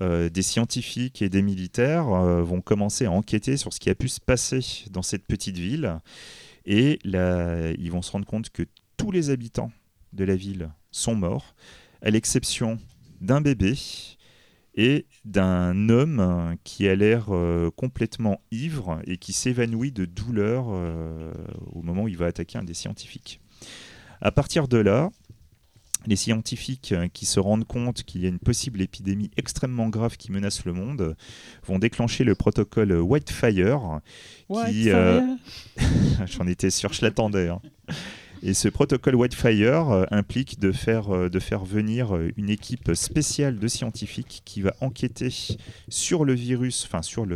euh, 0.00 0.28
des 0.28 0.42
scientifiques 0.42 1.22
et 1.22 1.28
des 1.28 1.42
militaires 1.42 2.06
vont 2.42 2.60
commencer 2.60 3.06
à 3.06 3.12
enquêter 3.12 3.56
sur 3.56 3.72
ce 3.72 3.78
qui 3.78 3.90
a 3.90 3.94
pu 3.94 4.08
se 4.08 4.20
passer 4.20 4.60
dans 4.90 5.02
cette 5.02 5.26
petite 5.26 5.56
ville. 5.56 6.00
Et 6.66 6.98
ils 7.04 7.90
vont 7.90 8.02
se 8.02 8.10
rendre 8.10 8.26
compte 8.26 8.50
que 8.50 8.64
tous 8.96 9.12
les 9.12 9.30
habitants 9.30 9.70
de 10.12 10.24
la 10.24 10.34
ville 10.34 10.70
sont 10.90 11.14
morts, 11.14 11.54
à 12.02 12.10
l'exception 12.10 12.78
d'un 13.20 13.40
bébé 13.40 13.74
et 14.76 15.06
d'un 15.24 15.88
homme 15.88 16.20
euh, 16.20 16.54
qui 16.64 16.88
a 16.88 16.94
l'air 16.94 17.26
euh, 17.30 17.70
complètement 17.70 18.40
ivre 18.50 18.98
et 19.06 19.16
qui 19.18 19.32
s'évanouit 19.32 19.92
de 19.92 20.04
douleur 20.04 20.66
euh, 20.68 21.32
au 21.72 21.82
moment 21.82 22.02
où 22.04 22.08
il 22.08 22.16
va 22.16 22.26
attaquer 22.26 22.58
un 22.58 22.64
des 22.64 22.74
scientifiques. 22.74 23.40
À 24.20 24.32
partir 24.32 24.66
de 24.68 24.78
là, 24.78 25.10
les 26.06 26.16
scientifiques 26.16 26.92
euh, 26.92 27.08
qui 27.12 27.24
se 27.24 27.40
rendent 27.40 27.66
compte 27.66 28.02
qu'il 28.02 28.22
y 28.22 28.26
a 28.26 28.28
une 28.28 28.38
possible 28.38 28.82
épidémie 28.82 29.30
extrêmement 29.36 29.88
grave 29.88 30.16
qui 30.16 30.32
menace 30.32 30.64
le 30.64 30.72
monde 30.72 31.16
vont 31.66 31.78
déclencher 31.78 32.24
le 32.24 32.34
protocole 32.34 32.92
Whitefire, 32.92 34.00
qui, 34.66 34.90
euh, 34.90 35.20
J'en 36.26 36.46
étais 36.46 36.70
sûr, 36.70 36.92
je 36.92 37.02
l'attendais. 37.04 37.48
hein. 37.48 37.60
Et 38.42 38.54
ce 38.54 38.68
protocole 38.68 39.14
Whitefire 39.14 39.90
euh, 39.90 40.04
implique 40.10 40.58
de 40.58 40.72
faire, 40.72 41.14
euh, 41.14 41.28
de 41.28 41.38
faire 41.38 41.64
venir 41.64 42.14
euh, 42.14 42.30
une 42.36 42.50
équipe 42.50 42.94
spéciale 42.94 43.58
de 43.58 43.68
scientifiques 43.68 44.42
qui 44.44 44.60
va 44.60 44.74
enquêter 44.80 45.28
sur 45.88 46.24
le 46.24 46.34
virus, 46.34 46.84
enfin 46.84 47.02
sur 47.02 47.26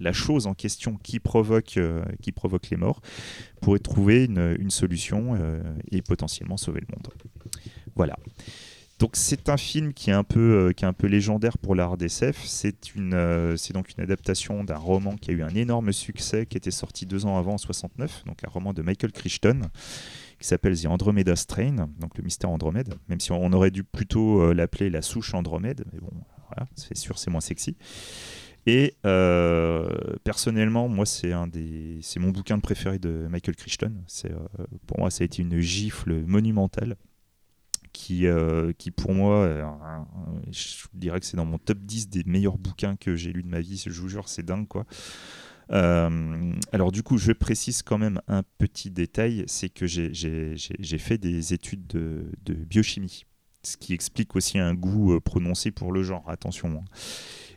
la 0.00 0.12
chose 0.12 0.46
en 0.46 0.54
question 0.54 0.96
qui 1.02 1.18
provoque, 1.18 1.78
qui 2.22 2.32
provoque 2.32 2.70
les 2.70 2.76
morts, 2.76 3.00
pour 3.60 3.78
trouver 3.80 4.24
une, 4.24 4.70
solution 4.70 5.36
et 5.90 6.02
potentiellement 6.02 6.56
sauver 6.56 6.80
le 6.80 6.86
monde. 6.94 7.08
Voilà. 7.96 8.16
Donc 8.98 9.10
c'est 9.14 9.48
un 9.48 9.56
film 9.56 9.92
qui 9.92 10.10
est 10.10 10.14
un 10.14 10.24
peu, 10.24 10.40
euh, 10.68 10.72
qui 10.72 10.84
est 10.84 10.88
un 10.88 10.92
peu 10.92 11.06
légendaire 11.06 11.56
pour 11.58 11.76
l'art 11.76 11.96
d'SF. 11.96 12.44
C'est 12.44 12.94
une, 12.96 13.14
euh, 13.14 13.56
c'est 13.56 13.72
donc 13.72 13.90
une 13.96 14.02
adaptation 14.02 14.64
d'un 14.64 14.76
roman 14.76 15.16
qui 15.16 15.30
a 15.30 15.34
eu 15.34 15.42
un 15.42 15.54
énorme 15.54 15.92
succès, 15.92 16.46
qui 16.46 16.56
était 16.56 16.72
sorti 16.72 17.06
deux 17.06 17.24
ans 17.24 17.38
avant 17.38 17.54
en 17.54 17.58
69, 17.58 18.24
donc 18.26 18.42
un 18.44 18.50
roman 18.50 18.72
de 18.72 18.82
Michael 18.82 19.12
Crichton 19.12 19.62
qui 20.40 20.46
s'appelle 20.46 20.80
The 20.80 20.86
Andromeda 20.86 21.34
Strain, 21.34 21.88
donc 21.98 22.16
le 22.16 22.22
mystère 22.22 22.50
Andromède, 22.50 22.94
même 23.08 23.18
si 23.18 23.32
on 23.32 23.52
aurait 23.52 23.72
dû 23.72 23.82
plutôt 23.82 24.40
euh, 24.40 24.54
l'appeler 24.54 24.88
la 24.88 25.02
souche 25.02 25.34
Andromède, 25.34 25.84
mais 25.92 25.98
bon, 25.98 26.10
c'est 26.76 26.96
sûr, 26.96 27.18
c'est 27.18 27.30
moins 27.30 27.40
sexy. 27.40 27.76
Et 28.66 28.96
personnellement, 30.24 30.88
moi, 30.88 31.06
c'est 31.06 31.32
un 31.32 31.46
des, 31.46 31.98
c'est 32.02 32.20
mon 32.20 32.30
bouquin 32.30 32.56
de 32.56 32.62
préféré 32.62 32.98
de 32.98 33.26
Michael 33.30 33.56
Crichton. 33.56 33.94
C'est, 34.06 34.30
pour 34.86 34.98
moi, 34.98 35.10
ça 35.10 35.22
a 35.22 35.24
été 35.24 35.40
une 35.40 35.58
gifle 35.58 36.22
monumentale 36.26 36.96
qui, 37.92 38.26
euh, 38.26 38.72
qui 38.76 38.90
pour 38.90 39.12
moi, 39.14 39.42
euh, 39.44 39.64
je 40.50 40.86
dirais 40.94 41.20
que 41.20 41.26
c'est 41.26 41.36
dans 41.36 41.44
mon 41.44 41.58
top 41.58 41.78
10 41.78 42.08
des 42.08 42.22
meilleurs 42.24 42.58
bouquins 42.58 42.96
que 42.96 43.16
j'ai 43.16 43.32
lus 43.32 43.42
de 43.42 43.48
ma 43.48 43.60
vie. 43.60 43.82
Je 43.84 44.00
vous 44.00 44.08
jure, 44.08 44.28
c'est 44.28 44.44
dingue, 44.44 44.66
quoi. 44.68 44.86
Euh, 45.70 46.52
alors 46.72 46.92
du 46.92 47.02
coup, 47.02 47.18
je 47.18 47.32
précise 47.32 47.82
quand 47.82 47.98
même 47.98 48.20
un 48.26 48.42
petit 48.58 48.90
détail, 48.90 49.44
c'est 49.46 49.68
que 49.68 49.86
j'ai- 49.86 50.12
fait 50.98 51.18
des 51.18 51.52
études 51.52 51.86
de, 51.86 52.30
biochimie, 52.54 53.24
ce 53.62 53.76
qui 53.76 53.92
explique 53.92 54.34
aussi 54.36 54.58
un 54.58 54.74
goût 54.74 55.12
euh, 55.14 55.20
prononcé 55.20 55.70
pour 55.70 55.92
le 55.92 56.02
genre, 56.02 56.24
attention. 56.28 56.68
hein. 56.82 56.84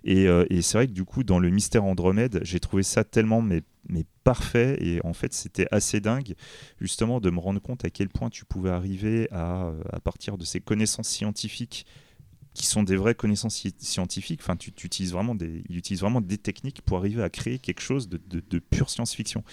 Et, 0.03 0.25
et 0.49 0.61
c'est 0.63 0.77
vrai 0.79 0.87
que 0.87 0.93
du 0.93 1.05
coup, 1.05 1.23
dans 1.23 1.37
le 1.39 1.49
mystère 1.51 1.83
Andromède, 1.83 2.39
j'ai 2.43 2.59
trouvé 2.59 2.81
ça 2.83 3.03
tellement 3.03 3.41
mais, 3.43 3.61
mais 3.89 4.05
parfait, 4.23 4.77
et 4.79 4.99
en 5.05 5.13
fait 5.13 5.33
c'était 5.33 5.67
assez 5.71 5.99
dingue 5.99 6.35
justement 6.79 7.19
de 7.19 7.29
me 7.29 7.39
rendre 7.39 7.61
compte 7.61 7.85
à 7.85 7.89
quel 7.89 8.09
point 8.09 8.29
tu 8.29 8.45
pouvais 8.45 8.69
arriver 8.69 9.27
à, 9.31 9.65
euh, 9.67 9.99
partir 10.03 10.37
de 10.37 10.45
ces 10.45 10.59
connaissances 10.59 11.09
scientifiques 11.09 11.85
qui 12.53 12.65
sont 12.65 12.83
des 12.83 12.95
vraies 12.95 13.15
connaissances 13.15 13.55
sci- 13.55 13.73
scientifiques. 13.79 14.41
Enfin, 14.41 14.57
tu, 14.57 14.71
utilises 14.83 15.13
vraiment 15.13 15.35
des, 15.35 15.63
il 15.69 15.97
vraiment 15.97 16.21
des 16.21 16.37
techniques 16.37 16.81
pour 16.81 16.97
arriver 16.97 17.23
à 17.23 17.29
créer 17.29 17.59
quelque 17.59 17.81
chose 17.81 18.09
de, 18.09 18.59
pure 18.59 18.89
science-fiction. 18.89 19.43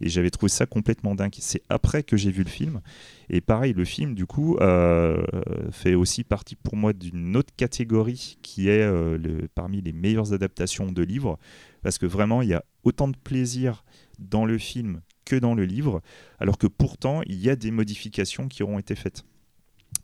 Et 0.00 0.08
j'avais 0.08 0.30
trouvé 0.30 0.50
ça 0.50 0.66
complètement 0.66 1.14
dingue. 1.14 1.34
C'est 1.38 1.62
après 1.68 2.02
que 2.02 2.16
j'ai 2.16 2.30
vu 2.30 2.44
le 2.44 2.48
film. 2.48 2.80
Et 3.28 3.40
pareil, 3.40 3.72
le 3.72 3.84
film, 3.84 4.14
du 4.14 4.26
coup, 4.26 4.56
euh, 4.58 5.22
fait 5.70 5.94
aussi 5.94 6.22
partie 6.22 6.54
pour 6.54 6.76
moi 6.76 6.92
d'une 6.92 7.36
autre 7.36 7.52
catégorie 7.56 8.38
qui 8.42 8.68
est 8.68 8.82
euh, 8.82 9.18
parmi 9.54 9.80
les 9.80 9.92
meilleures 9.92 10.32
adaptations 10.32 10.92
de 10.92 11.02
livres. 11.02 11.38
Parce 11.82 11.98
que 11.98 12.06
vraiment, 12.06 12.42
il 12.42 12.48
y 12.48 12.54
a 12.54 12.64
autant 12.84 13.08
de 13.08 13.16
plaisir 13.16 13.84
dans 14.18 14.44
le 14.44 14.58
film 14.58 15.00
que 15.24 15.36
dans 15.36 15.54
le 15.54 15.64
livre. 15.64 16.02
Alors 16.38 16.58
que 16.58 16.66
pourtant, 16.66 17.22
il 17.26 17.40
y 17.40 17.50
a 17.50 17.56
des 17.56 17.70
modifications 17.70 18.46
qui 18.46 18.62
auront 18.62 18.78
été 18.78 18.94
faites. 18.94 19.24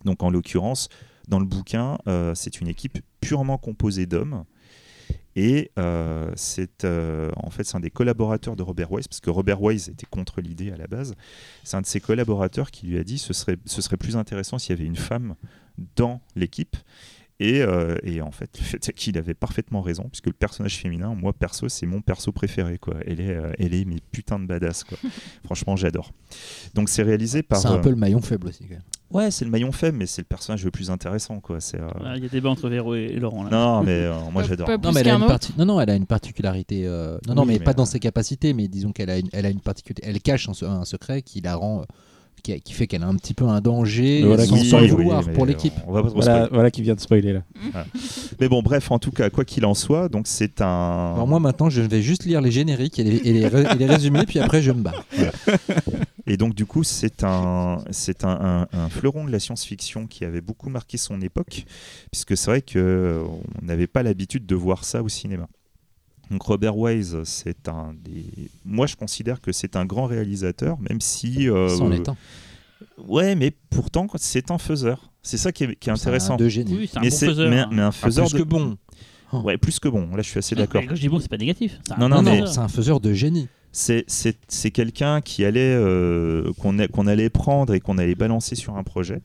Donc, 0.04 0.22
en 0.22 0.30
l'occurrence, 0.30 0.88
dans 1.30 1.38
le 1.38 1.46
bouquin, 1.46 1.96
euh, 2.06 2.34
c'est 2.34 2.60
une 2.60 2.68
équipe 2.68 2.98
purement 3.20 3.56
composée 3.56 4.04
d'hommes. 4.04 4.44
Et 5.36 5.70
euh, 5.78 6.32
c'est 6.34 6.84
euh, 6.84 7.30
en 7.36 7.50
fait 7.50 7.74
un 7.74 7.80
des 7.80 7.90
collaborateurs 7.90 8.56
de 8.56 8.62
Robert 8.64 8.90
Wise, 8.90 9.06
parce 9.06 9.20
que 9.20 9.30
Robert 9.30 9.62
Wise 9.62 9.88
était 9.88 10.06
contre 10.10 10.40
l'idée 10.40 10.72
à 10.72 10.76
la 10.76 10.88
base. 10.88 11.14
C'est 11.62 11.76
un 11.76 11.82
de 11.82 11.86
ses 11.86 12.00
collaborateurs 12.00 12.72
qui 12.72 12.86
lui 12.86 12.98
a 12.98 13.04
dit 13.04 13.16
ce 13.16 13.32
ce 13.32 13.82
serait 13.82 13.96
plus 13.96 14.16
intéressant 14.16 14.58
s'il 14.58 14.76
y 14.76 14.78
avait 14.78 14.86
une 14.86 14.96
femme 14.96 15.36
dans 15.94 16.20
l'équipe. 16.34 16.76
Et, 17.42 17.62
euh, 17.62 17.96
et 18.04 18.20
en 18.20 18.30
fait, 18.30 18.50
le 18.58 18.64
fait 18.64 18.88
est 18.88 18.92
qu'il 18.92 19.16
avait 19.18 19.34
parfaitement 19.34 19.80
raison, 19.80 20.04
puisque 20.04 20.26
le 20.26 20.32
personnage 20.34 20.76
féminin, 20.78 21.14
moi 21.14 21.32
perso, 21.32 21.68
c'est 21.68 21.86
mon 21.86 22.00
perso 22.02 22.30
préféré. 22.32 22.78
Quoi. 22.78 22.94
Elle, 23.06 23.20
est, 23.20 23.34
euh, 23.34 23.52
elle 23.58 23.74
est 23.74 23.84
mes 23.86 23.98
putains 24.12 24.38
de 24.38 24.46
badass. 24.46 24.84
Quoi. 24.84 24.98
Franchement, 25.44 25.74
j'adore. 25.74 26.12
Donc 26.74 26.88
c'est 26.88 27.02
réalisé 27.02 27.42
par. 27.42 27.58
C'est 27.58 27.68
un 27.68 27.76
euh, 27.76 27.80
peu 27.80 27.90
le 27.90 27.96
maillon 27.96 28.20
faible 28.20 28.48
aussi. 28.48 28.64
Quand 28.64 28.74
même. 28.74 28.82
Ouais, 29.10 29.32
c'est 29.32 29.44
le 29.44 29.50
maillon 29.50 29.72
faible, 29.72 29.96
mais 29.98 30.06
c'est 30.06 30.22
le 30.22 30.26
personnage 30.26 30.64
le 30.64 30.70
plus 30.70 30.88
intéressant. 30.90 31.40
Quoi. 31.40 31.60
C'est, 31.60 31.80
euh, 31.80 31.88
Il 32.16 32.22
y 32.22 32.26
a 32.26 32.28
débat 32.28 32.50
entre 32.50 32.68
Véro 32.68 32.94
et 32.94 33.08
Laurent. 33.14 33.42
Là. 33.42 33.50
Non, 33.50 33.82
mais 33.82 33.90
euh, 34.04 34.14
moi 34.32 34.44
j'adore. 34.44 34.68
Non, 34.68 34.92
mais 34.92 35.00
elle 35.00 35.08
a 35.08 35.14
une 35.14 35.26
parti- 35.26 35.52
non, 35.58 35.64
non, 35.64 35.80
elle 35.80 35.90
a 35.90 35.94
une 35.96 36.06
particularité. 36.06 36.82
euh, 36.86 37.18
Non, 37.26 37.34
non, 37.34 37.42
Oui, 37.42 37.48
mais, 37.48 37.58
mais, 37.58 37.64
pas 37.64 37.72
dans 37.74 37.86
ses 37.86 37.98
capacités, 37.98 38.52
mais 38.52 38.68
disons 38.68 38.92
qu'elle 38.92 39.10
a 39.10 39.18
une, 39.18 39.28
elle 39.32 39.46
a 39.46 39.50
une 39.50 39.60
particularité. 39.60 40.08
Elle 40.08 40.20
cache 40.22 40.48
un, 40.48 40.54
se- 40.54 40.64
un 40.64 40.84
secret 40.84 41.22
qui 41.22 41.40
la 41.40 41.56
rend, 41.56 41.80
euh, 41.80 41.84
qui, 42.40 42.60
qui 42.60 42.72
fait 42.72 42.86
qu'elle 42.86 43.02
a 43.02 43.06
un 43.06 43.16
petit 43.16 43.34
peu 43.34 43.44
un 43.46 43.60
danger 43.60 44.22
voilà, 44.24 44.44
sans, 44.46 44.56
oui, 44.80 44.88
vouloir 44.88 45.22
pour 45.30 45.42
on- 45.42 45.46
l'équipe. 45.46 45.74
Voilà, 45.86 46.70
qui 46.70 46.82
vient 46.82 46.94
de 46.94 47.00
spoiler 47.00 47.32
là. 47.32 47.42
Mais 48.40 48.48
bon, 48.48 48.62
bref, 48.62 48.90
en 48.90 48.98
tout 48.98 49.10
cas, 49.12 49.30
quoi 49.30 49.44
qu'il 49.44 49.64
en 49.66 49.74
soit, 49.74 50.08
donc 50.08 50.26
c'est 50.26 50.60
un. 50.60 51.12
Alors 51.14 51.26
moi 51.26 51.40
maintenant, 51.40 51.70
je 51.70 51.80
vais 51.82 52.02
juste 52.02 52.24
lire 52.24 52.40
les 52.40 52.50
génériques 52.50 52.98
et 52.98 53.04
les, 53.04 53.16
et 53.16 53.32
les, 53.32 53.46
ré- 53.46 53.66
et 53.72 53.78
les 53.78 53.86
résumés, 53.86 54.24
puis 54.26 54.38
après 54.38 54.62
je 54.62 54.72
me 54.72 54.82
barre. 54.82 55.04
Voilà. 55.16 55.32
Et 56.26 56.36
donc, 56.36 56.54
du 56.54 56.64
coup, 56.64 56.84
c'est 56.84 57.24
un, 57.24 57.78
c'est 57.90 58.24
un, 58.24 58.66
un- 58.72 58.78
un 58.78 58.88
fleuron 58.88 59.24
de 59.24 59.32
la 59.32 59.40
science-fiction 59.40 60.06
qui 60.06 60.24
avait 60.24 60.40
beaucoup 60.42 60.68
marqué 60.70 60.96
son 60.96 61.20
époque, 61.22 61.64
puisque 62.12 62.36
c'est 62.36 62.50
vrai 62.50 62.62
qu'on 62.62 63.40
n'avait 63.62 63.86
pas 63.88 64.02
l'habitude 64.02 64.46
de 64.46 64.54
voir 64.54 64.84
ça 64.84 65.02
au 65.02 65.08
cinéma. 65.08 65.48
Donc 66.30 66.42
Robert 66.42 66.76
Wise, 66.76 67.18
c'est 67.24 67.68
un 67.68 67.92
des. 68.04 68.24
Moi, 68.64 68.86
je 68.86 68.94
considère 68.96 69.40
que 69.40 69.50
c'est 69.52 69.74
un 69.76 69.84
grand 69.84 70.06
réalisateur, 70.06 70.78
même 70.80 71.00
si. 71.00 71.48
euh, 71.48 71.68
est 71.90 72.08
un. 72.08 72.16
Ouais, 73.08 73.34
mais 73.34 73.52
pourtant, 73.70 74.06
c'est 74.16 74.50
un 74.50 74.58
faiseur. 74.58 75.10
C'est 75.22 75.36
ça 75.38 75.52
qui 75.52 75.64
est, 75.64 75.66
qui 75.68 75.72
est 75.72 75.76
C'est 75.84 75.90
un 75.90 75.94
intéressant. 75.94 76.36
de 76.36 76.48
génie. 76.48 76.76
Oui, 76.76 76.88
c'est 76.90 76.98
un 76.98 77.02
mais, 77.02 77.10
bon 77.10 77.16
c'est- 77.16 77.26
faiseur. 77.26 77.50
mais, 77.50 77.64
mais 77.72 77.82
un 77.82 77.88
Ah, 77.88 77.92
faiseur 77.92 78.26
plus 78.28 78.34
de- 78.38 78.42
que 78.44 78.48
bon. 78.48 78.76
Ouais, 79.32 79.58
plus 79.58 79.78
que 79.78 79.88
bon. 79.88 80.08
Là, 80.16 80.22
je 80.22 80.28
suis 80.28 80.38
assez 80.38 80.54
d'accord. 80.54 80.80
Mais 80.80 80.86
Quand 80.88 80.94
je 80.96 81.00
dis 81.00 81.08
bon, 81.08 81.20
c'est 81.20 81.28
pas 81.28 81.36
négatif. 81.36 81.78
Un 81.90 81.94
Non, 81.98 82.08
bon 82.08 82.16
non, 82.16 82.22
Non, 82.22 82.40
mais- 82.42 82.46
c'est 82.46 82.58
un 82.58 82.68
faiseur 82.68 83.00
de 83.00 83.12
génie. 83.12 83.48
C'est 83.72 84.70
quelqu'un 84.72 85.20
qui 85.20 85.44
allait 85.44 85.74
euh, 85.74 86.52
qu'on 86.54 87.06
allait 87.06 87.30
prendre 87.30 87.74
et 87.74 87.80
qu'on 87.80 87.98
allait 87.98 88.14
balancer 88.14 88.54
sur 88.54 88.76
un 88.76 88.82
projet. 88.82 89.22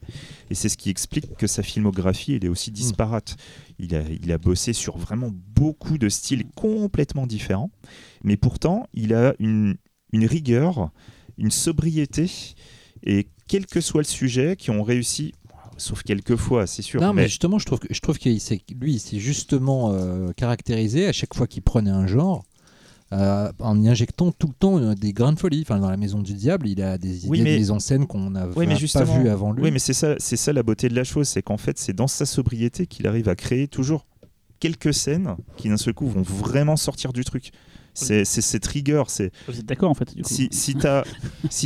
Et 0.50 0.54
c'est 0.54 0.68
ce 0.68 0.76
qui 0.76 0.90
explique 0.90 1.36
que 1.36 1.46
sa 1.46 1.62
filmographie 1.62 2.34
elle 2.34 2.44
est 2.44 2.48
aussi 2.48 2.70
disparate. 2.70 3.36
Il 3.78 3.94
a, 3.94 4.02
il 4.22 4.30
a 4.32 4.38
bossé 4.38 4.72
sur 4.72 4.96
vraiment 4.98 5.30
beaucoup 5.54 5.98
de 5.98 6.08
styles 6.08 6.44
complètement 6.54 7.26
différents. 7.26 7.70
Mais 8.22 8.36
pourtant 8.36 8.86
il 8.94 9.14
a 9.14 9.34
une, 9.38 9.76
une 10.12 10.26
rigueur 10.26 10.90
une 11.38 11.50
sobriété 11.50 12.30
et 13.02 13.28
quel 13.46 13.66
que 13.66 13.80
soit 13.80 14.00
le 14.00 14.06
sujet 14.06 14.56
qui 14.56 14.70
ont 14.70 14.82
réussi 14.82 15.34
sauf 15.76 16.02
quelques 16.02 16.36
fois 16.36 16.66
c'est 16.66 16.82
sûr 16.82 17.00
Non, 17.00 17.12
mais, 17.12 17.22
mais 17.22 17.28
justement, 17.28 17.58
je 17.58 17.66
trouve 17.66 17.78
que 17.78 17.92
je 17.92 18.00
trouve 18.00 18.18
qu'il 18.18 18.32
lui, 18.80 18.94
il 18.94 18.98
s'est 19.00 19.18
justement 19.18 19.92
euh, 19.92 20.32
caractérisé 20.32 21.06
à 21.06 21.12
chaque 21.12 21.34
fois 21.34 21.46
qu'il 21.46 21.62
prenait 21.62 21.90
un 21.90 22.06
genre. 22.06 22.44
Euh, 23.12 23.52
en 23.60 23.80
y 23.80 23.88
injectant 23.88 24.32
tout 24.32 24.48
le 24.48 24.52
temps 24.54 24.78
euh, 24.78 24.94
des 24.94 25.12
grains 25.12 25.32
de 25.32 25.38
folie. 25.38 25.62
Enfin, 25.62 25.78
dans 25.78 25.90
la 25.90 25.96
Maison 25.96 26.20
du 26.20 26.34
Diable, 26.34 26.66
il 26.68 26.82
a 26.82 26.98
des 26.98 27.18
idées 27.20 27.28
Oui, 27.28 27.38
de 27.38 27.44
mais- 27.44 27.56
mise 27.58 27.70
en 27.70 27.78
scène 27.78 28.06
qu'on 28.06 28.30
n'a 28.30 28.48
Oui, 28.56 28.66
pas 28.66 28.74
justement- 28.74 29.20
vu 29.22 29.28
avant 29.28 29.52
lui. 29.52 29.62
Oui, 29.62 29.70
mais 29.70 29.78
c'est 29.78 29.92
ça, 29.92 30.14
c'est 30.18 30.36
ça 30.36 30.52
la 30.52 30.62
beauté 30.62 30.88
de 30.88 30.94
la 30.94 31.04
chose, 31.04 31.28
c'est 31.28 31.42
qu'en 31.42 31.56
fait, 31.56 31.78
c'est 31.78 31.92
dans 31.92 32.08
sa 32.08 32.26
sobriété 32.26 32.86
qu'il 32.86 33.06
arrive 33.06 33.28
à 33.28 33.36
créer 33.36 33.68
toujours 33.68 34.06
quelques 34.58 34.92
scènes 34.94 35.36
qui 35.56 35.68
d'un 35.68 35.76
seul 35.76 35.94
coup 35.94 36.08
vont 36.08 36.22
vraiment 36.22 36.76
sortir 36.76 37.12
du 37.12 37.24
truc. 37.24 37.50
C'est 37.94 38.24
c'est 38.26 38.42
cette 38.42 38.66
rigueur. 38.66 39.08
C'est 39.08 39.30
Vous 39.48 39.58
êtes 39.58 39.64
d'accord 39.66 39.90
en 39.90 39.94
fait 39.94 40.14
du 40.14 40.22
coup 40.22 40.28
si 40.28 40.48
si 40.50 40.74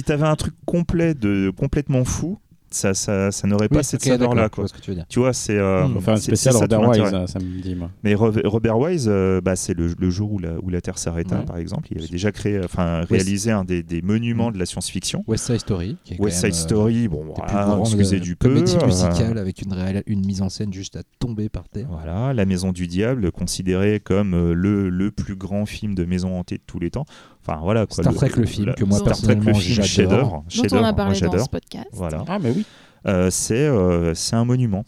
t'avais 0.03 0.26
un 0.26 0.36
truc 0.36 0.55
complet 0.64 1.14
de 1.14 1.53
complètement 1.57 2.05
fou, 2.05 2.38
ça 2.71 2.95
ça, 2.95 3.31
ça 3.31 3.47
n'aurait 3.49 3.68
Oui, 3.71 3.77
pas 3.79 3.83
cette 3.83 4.03
ok, 4.03 4.09
d'accord, 4.09 4.29
saveur 4.31 4.35
là 4.37 4.45
je 4.45 4.49
quoi. 4.51 4.62
vois 4.62 4.68
ce 4.68 4.75
que 4.75 4.81
tu 4.81 4.91
veux 4.91 4.95
dire. 4.97 5.07
Tu 5.09 5.18
vois, 5.18 5.33
c'est 5.33 5.57
euh, 5.59 5.85
Hmm. 5.87 5.91
On 5.91 5.95
va 5.95 6.01
faire 6.01 6.14
un 6.14 6.16
spécial 6.18 6.55
ça 6.55 6.68
tout 6.68 6.77
Robert 6.77 6.91
Wise, 6.91 7.14
euh, 7.14 7.27
samedi. 7.27 7.75
Moi. 7.75 7.91
Mais 8.05 8.14
Ro- 8.14 8.33
Robert 8.45 8.79
Wise, 8.79 9.07
euh, 9.09 9.41
bah, 9.41 9.57
c'est 9.57 9.75
le, 9.75 9.95
le 9.99 10.11
jour 10.11 10.33
où 10.33 10.39
la, 10.39 10.53
où 10.62 10.71
la 10.71 10.81
Terre 10.81 10.99
s'arrêta, 10.99 11.39
Ouais. 11.41 11.45
par 11.45 11.57
exemple. 11.59 11.89
Il 11.91 11.99
avait 11.99 12.09
déjà 12.09 12.33
créé, 12.33 12.61
enfin, 12.64 13.03
réalisé 13.09 13.51
un 13.51 13.64
des, 13.64 13.83
des 13.83 14.03
monuments 14.03 14.51
de 14.53 14.59
la 14.59 14.66
science-fiction. 14.66 15.25
West 15.27 15.47
Side 15.47 15.59
Story, 15.61 15.97
qui 16.05 16.14
est 16.14 16.16
quand 16.16 16.25
West 16.25 16.37
Side 16.37 16.45
même, 16.47 16.53
euh, 16.53 16.57
Story, 16.57 17.09
bon, 17.09 17.25
voilà, 17.37 17.64
grandes, 17.64 17.81
excusez 17.87 18.16
euh, 18.16 18.21
du 18.21 18.37
peu. 18.37 18.49
comédies 18.49 18.77
euh, 18.81 18.87
musicales 18.87 19.39
avec 19.39 19.62
une, 19.62 19.73
réal- 19.73 20.03
une 20.07 20.25
mise 20.25 20.43
en 20.43 20.49
scène 20.49 20.73
juste 20.73 20.97
à 20.97 21.03
tomber 21.18 21.49
par 21.49 21.68
terre. 21.68 21.87
Voilà, 21.91 22.33
La 22.35 22.45
Maison 22.47 22.73
du 22.73 22.87
Diable, 22.87 23.33
considéré 23.33 24.01
comme 24.01 24.35
euh, 24.35 24.53
le, 24.55 24.89
le 24.91 25.11
plus 25.11 25.35
grand 25.37 25.66
film 25.66 25.95
de 25.95 26.05
maison 26.05 26.39
hantée 26.39 26.57
de 26.59 26.62
tous 26.66 26.79
les 26.79 26.91
temps. 26.91 27.05
Enfin 27.51 27.61
voilà 27.62 27.86
quoi. 27.86 28.03
Star 28.05 28.14
Trek, 28.14 28.30
le 28.36 28.46
film, 28.46 28.74
que 28.74 28.84
moi, 28.84 28.98
Star 28.98 29.16
Trek 29.16 29.34
le 29.34 29.40
personnellement, 29.42 29.61
film, 29.61 29.82
j'adore. 29.82 30.44
chef-d'œuvre, 30.51 30.68
dont 30.68 30.76
on 30.76 30.78
a 30.78 30.80
moi 30.80 30.92
parlé 30.92 31.20
dans 31.20 31.44
ce 31.44 31.48
podcast. 31.51 31.88
Voilà, 31.92 32.24
Ah, 32.28 32.38
mais 32.38 32.51
oui. 32.51 32.64
Euh, 33.07 33.30
c'est 33.30 33.66
euh, 33.66 34.14
c'est 34.14 34.36
un 34.36 34.44
monument. 34.44 34.84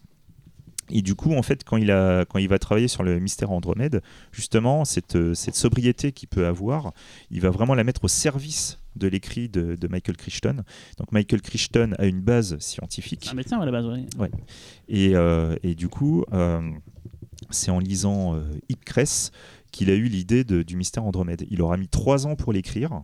Et 0.91 1.01
du 1.01 1.15
coup, 1.15 1.33
en 1.33 1.43
fait, 1.43 1.65
quand 1.65 1.79
il, 1.79 1.91
a, 1.91 2.27
quand 2.27 2.39
il 2.39 2.49
va 2.49 2.59
travailler 2.59 2.89
sur 2.89 3.03
le 3.03 3.19
mystère 3.19 3.51
Andromède, 3.51 4.03
justement, 4.31 4.85
cette, 4.85 5.17
euh, 5.17 5.33
cette 5.33 5.55
sobriété 5.55 6.13
qu'il 6.13 6.29
peut 6.29 6.47
avoir, 6.47 6.93
il 7.31 7.41
va 7.41 7.49
vraiment 7.49 7.75
la 7.75 7.83
mettre 7.83 8.05
au 8.05 8.09
service 8.09 8.79
de 8.97 9.09
l'écrit 9.09 9.49
de, 9.49 9.75
de 9.75 9.89
Michael 9.89 10.19
Crichton. 10.19 10.57
Donc 10.99 11.11
Michael 11.13 11.41
Crichton 11.41 11.93
a 11.99 12.05
une 12.05 12.21
base 12.21 12.59
scientifique. 12.59 13.27
Un 13.33 13.35
médecin 13.35 13.59
à 13.59 13.65
la 13.65 13.73
base, 13.73 13.87
ouais. 13.87 14.31
Et, 14.89 15.17
euh, 15.17 15.57
et 15.63 15.75
du 15.75 15.89
coup, 15.89 16.25
euh, 16.35 16.61
c'est 17.49 17.71
en 17.71 17.79
lisant 17.79 18.35
euh, 18.35 18.43
Ipcress 18.69 19.31
qu'il 19.73 19.91
a 19.91 19.95
eu 19.95 20.05
l'idée 20.05 20.45
du 20.45 20.77
mystère 20.77 21.05
Andromède. 21.05 21.45
Il 21.51 21.61
aura 21.63 21.77
mis 21.77 21.89
trois 21.89 22.27
ans 22.27 22.37
pour 22.37 22.53
l'écrire. 22.53 23.03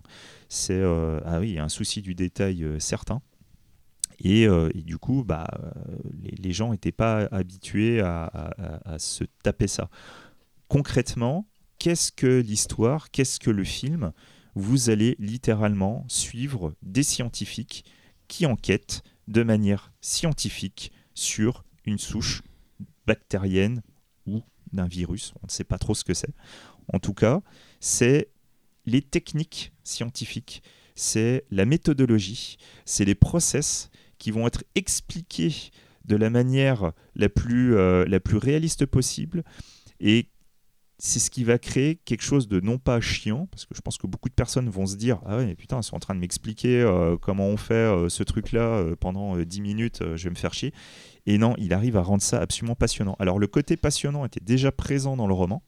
C'est 0.49 0.79
euh, 0.79 1.21
ah 1.25 1.41
oui, 1.41 1.59
un 1.59 1.69
souci 1.69 2.03
du 2.03 2.15
détail 2.15 2.63
euh, 2.63 2.79
certain. 2.79 3.21
Et, 4.21 4.47
euh, 4.47 4.69
et 4.75 4.83
du 4.83 4.99
coup, 4.99 5.25
bah, 5.25 5.49
les, 6.23 6.53
gens 6.53 6.73
n'étaient 6.73 6.93
pas 6.93 7.29
habitués 7.33 8.01
à, 8.01 8.97
se 8.99 9.25
taper 9.43 9.69
ça. 9.69 9.91
Concrètement, 10.69 11.47
qu'est-ce 11.79 12.13
que 12.13 12.41
l'histoire 12.41 13.11
Qu'est-ce 13.11 13.41
que 13.41 13.51
le 13.51 13.65
film 13.65 14.13
Vous 14.55 14.91
allez 14.91 15.17
littéralement 15.19 16.05
suivre 16.09 16.75
des 16.83 17.05
scientifiques 17.05 17.85
qui 18.27 18.45
enquêtent 18.45 19.03
de 19.29 19.43
manière 19.43 19.93
scientifique 20.01 20.93
sur 21.15 21.65
une 21.85 21.99
souche 21.99 22.43
bactérienne 23.07 23.83
d'un 24.73 24.87
virus. 24.87 25.33
On 25.43 25.47
ne 25.47 25.51
sait 25.51 25.65
pas 25.65 25.79
trop 25.79 25.95
ce 25.95 26.05
que 26.05 26.15
c'est. 26.15 26.35
En 26.93 26.99
tout 26.99 27.15
cas, 27.15 27.41
c'est 27.81 28.29
les 28.87 29.03
techniques 29.03 29.73
scientifiques, 29.85 30.63
c'est 30.95 31.45
la 31.51 31.65
méthodologie, 31.65 32.57
c'est 32.85 33.05
les 33.05 33.15
process 33.15 33.91
qui 34.19 34.31
vont 34.31 34.47
être 34.47 34.65
expliqués 34.75 35.71
de 36.05 36.17
la 36.17 36.31
manière 36.31 36.93
la 37.15 37.29
plus, 37.29 37.77
euh, 37.77 38.05
la 38.07 38.19
plus 38.19 38.39
réaliste 38.39 38.87
possible. 38.87 39.45
Et 40.01 40.31
c'est 40.99 41.21
ce 41.21 41.31
qui 41.31 41.45
va 41.45 41.59
créer 41.59 41.97
quelque 41.97 42.23
chose 42.23 42.49
de 42.49 42.61
non 42.61 42.79
pas 42.79 43.01
chiant, 43.01 43.47
parce 43.53 43.65
que 43.65 43.75
je 43.75 43.81
pense 43.81 43.99
que 43.99 44.07
beaucoup 44.07 44.29
de 44.29 44.35
personnes 44.35 44.69
vont 44.69 44.87
se 44.87 44.97
dire 44.97 45.21
Ah 45.25 45.37
ouais, 45.37 45.47
mais 45.47 45.55
putain, 45.55 45.79
ils 45.79 45.85
sont 45.85 45.95
en 45.95 46.01
train 46.01 46.15
de 46.15 46.21
m'expliquer 46.21 46.83
euh, 46.83 47.17
comment 47.17 47.47
on 47.47 47.57
fait 47.57 47.75
euh, 47.75 48.09
ce 48.09 48.25
truc-là 48.25 48.85
pendant 48.99 49.37
euh, 49.37 49.45
10 49.45 49.61
minutes, 49.61 50.03
je 50.17 50.25
vais 50.25 50.31
me 50.31 50.35
faire 50.35 50.53
chier. 50.53 50.75
Et 51.27 51.39
non, 51.39 51.55
il 51.59 51.73
arrive 51.73 51.97
à 51.97 52.03
rendre 52.03 52.23
ça 52.23 52.41
absolument 52.41 52.75
passionnant. 52.75 53.17
Alors, 53.19 53.39
le 53.39 53.47
côté 53.47 53.77
passionnant 53.77 54.25
était 54.25 54.41
déjà 54.41 54.73
présent 54.73 55.17
dans 55.17 55.27
le 55.27 55.35
roman, 55.35 55.63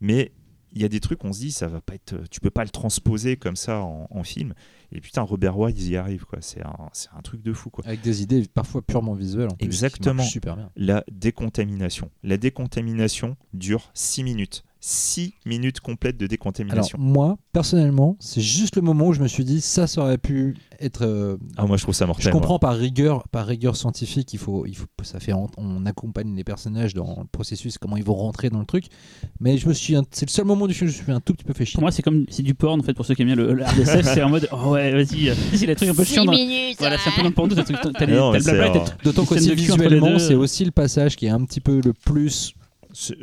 mais 0.00 0.32
il 0.72 0.80
y 0.80 0.84
a 0.84 0.88
des 0.88 1.00
trucs, 1.00 1.24
on 1.24 1.32
se 1.32 1.40
dit, 1.40 1.50
ça 1.50 1.66
va 1.66 1.80
pas 1.80 1.94
être, 1.94 2.16
tu 2.30 2.40
peux 2.40 2.50
pas 2.50 2.62
le 2.64 2.70
transposer 2.70 3.36
comme 3.36 3.56
ça 3.56 3.80
en, 3.80 4.06
en 4.10 4.22
film. 4.22 4.54
Et 4.92 5.00
putain, 5.00 5.22
Robert 5.22 5.58
Wise, 5.58 5.88
y 5.88 5.96
arrive, 5.96 6.24
quoi. 6.24 6.38
C'est 6.42 6.64
un, 6.64 6.88
c'est 6.92 7.08
un 7.16 7.22
truc 7.22 7.42
de 7.42 7.52
fou, 7.52 7.70
quoi. 7.70 7.84
Avec 7.86 8.00
des 8.02 8.22
idées 8.22 8.46
parfois 8.52 8.82
purement 8.82 9.14
visuelles. 9.14 9.48
En 9.48 9.56
Exactement. 9.58 10.22
super 10.22 10.56
bien. 10.56 10.70
La 10.76 11.04
décontamination. 11.10 12.10
La 12.22 12.36
décontamination 12.36 13.36
dure 13.52 13.90
6 13.94 14.24
minutes. 14.24 14.64
6 14.80 15.34
minutes 15.44 15.80
complètes 15.80 16.16
de 16.16 16.24
Alors 16.24 16.30
décontamination. 16.30 16.98
moi, 16.98 17.36
personnellement, 17.52 18.16
c'est 18.18 18.40
juste 18.40 18.76
le 18.76 18.82
moment 18.82 19.08
où 19.08 19.12
je 19.12 19.20
me 19.20 19.28
suis 19.28 19.44
dit 19.44 19.60
ça, 19.60 19.86
ça 19.86 20.00
aurait 20.02 20.16
pu 20.18 20.56
être. 20.80 21.02
euh, 21.04 21.36
ah, 21.58 21.66
moi, 21.66 21.76
je 21.76 21.82
trouve 21.82 21.94
ça 21.94 22.06
mortel. 22.06 22.24
je 22.24 22.30
comprends 22.30 22.58
par 22.58 22.76
rigueur, 22.76 23.28
par 23.28 23.46
rigueur 23.46 23.76
scientifique, 23.76 24.32
il 24.32 24.38
faut, 24.38 24.64
il 24.66 24.74
faut, 24.74 24.86
ça 25.02 25.20
fait, 25.20 25.32
on 25.34 25.84
accompagne 25.86 26.34
les 26.34 26.44
personnages 26.44 26.94
dans 26.94 27.18
le 27.20 27.26
processus, 27.30 27.76
comment 27.78 27.96
ils 27.98 28.04
vont 28.04 28.14
rentrer 28.14 28.48
dans 28.48 28.58
le 28.60 28.64
truc. 28.64 28.84
Mais 29.38 29.58
je 29.58 29.68
me 29.68 29.74
suis, 29.74 29.96
c'est 30.12 30.26
le 30.26 30.30
seul 30.30 30.46
moment 30.46 30.66
du 30.66 30.74
film 30.74 30.88
où 30.88 30.92
je 30.92 30.98
me 30.98 31.02
suis 31.04 31.12
un 31.12 31.20
tout 31.20 31.34
petit 31.34 31.44
peu 31.44 31.52
fait 31.52 31.64
chier. 31.66 31.74
Pour 31.74 31.82
moi, 31.82 31.90
c'est 31.92 32.02
comme 32.02 32.24
c'est 32.30 32.42
du 32.42 32.54
porn 32.54 32.80
en 32.80 32.82
fait 32.82 32.94
pour 32.94 33.04
ceux 33.04 33.14
qui 33.14 33.22
aiment 33.22 33.28
bien 33.28 33.36
le, 33.36 33.52
le 33.52 33.64
RDSF. 33.64 34.14
c'est 34.14 34.22
en 34.22 34.30
mode 34.30 34.48
oh 34.52 34.70
ouais, 34.70 34.92
vas-y. 34.92 35.28
euh, 35.28 35.34
C'est 35.54 35.66
les 35.66 35.76
trucs 35.76 35.90
un 35.90 35.94
peu 35.94 36.04
chiants. 36.04 36.24
dans- 36.24 36.32
Voilà, 36.78 36.96
c'est 36.98 37.10
un 37.10 37.12
peu 37.12 37.22
c'est, 38.40 38.52
t'as- 38.72 38.78
euh, 38.80 38.84
D'autant 39.04 39.24
qu'aussi 39.26 39.54
visuellement, 39.54 40.18
c'est 40.18 40.34
aussi 40.34 40.64
le 40.64 40.70
passage 40.70 41.16
qui 41.16 41.26
est 41.26 41.30
un 41.30 41.44
petit 41.44 41.60
peu 41.60 41.80
le 41.84 41.92
plus. 41.92 42.54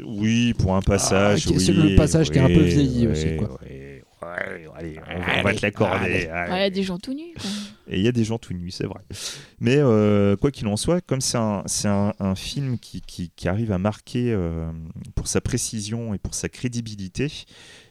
Oui, 0.06 0.54
pour 0.54 0.76
un 0.76 0.82
passage. 0.82 1.46
Ah, 1.48 1.52
oui, 1.52 1.60
c'est 1.60 1.74
le 1.74 1.96
passage 1.96 2.30
qui 2.32 2.38
est 2.38 2.42
un 2.42 2.48
peu 2.48 2.62
vieilli 2.62 3.06
oui, 3.08 3.12
aussi, 3.12 3.36
quoi. 3.38 3.60
oui, 3.62 3.68
ouais, 3.70 4.68
allez, 4.76 5.00
on 5.40 5.42
va, 5.44 5.54
te 5.54 5.62
l'accorder. 5.62 6.28
allez. 6.28 6.52
Ouais, 6.52 6.72
des 6.72 6.84
gens 6.84 6.98
tout 6.98 7.14
nus. 7.14 7.34
quoi. 7.40 7.50
Et 7.90 7.98
il 8.00 8.04
y 8.04 8.08
a 8.08 8.12
des 8.12 8.24
gens 8.24 8.38
tout 8.38 8.54
nus, 8.54 8.72
c'est 8.72 8.86
vrai. 8.86 9.02
Mais 9.60 9.76
euh, 9.78 10.36
quoi 10.36 10.52
qu'il 10.52 10.68
en 10.68 10.78
soit, 10.78 11.02
comme 11.02 11.22
c'est 11.22 11.38
un, 11.38 11.64
c'est 11.66 11.88
un, 11.88 12.14
un 12.20 12.36
film 12.36 12.78
qui, 12.80 13.02
qui- 13.02 13.32
qui 13.36 13.48
arrive 13.48 13.72
à 13.72 13.78
marquer 13.78 14.32
euh, 14.34 14.72
pour 15.16 15.28
sa 15.28 15.42
précision 15.42 16.14
et 16.14 16.18
pour 16.18 16.34
sa 16.34 16.50
crédibilité, 16.50 17.32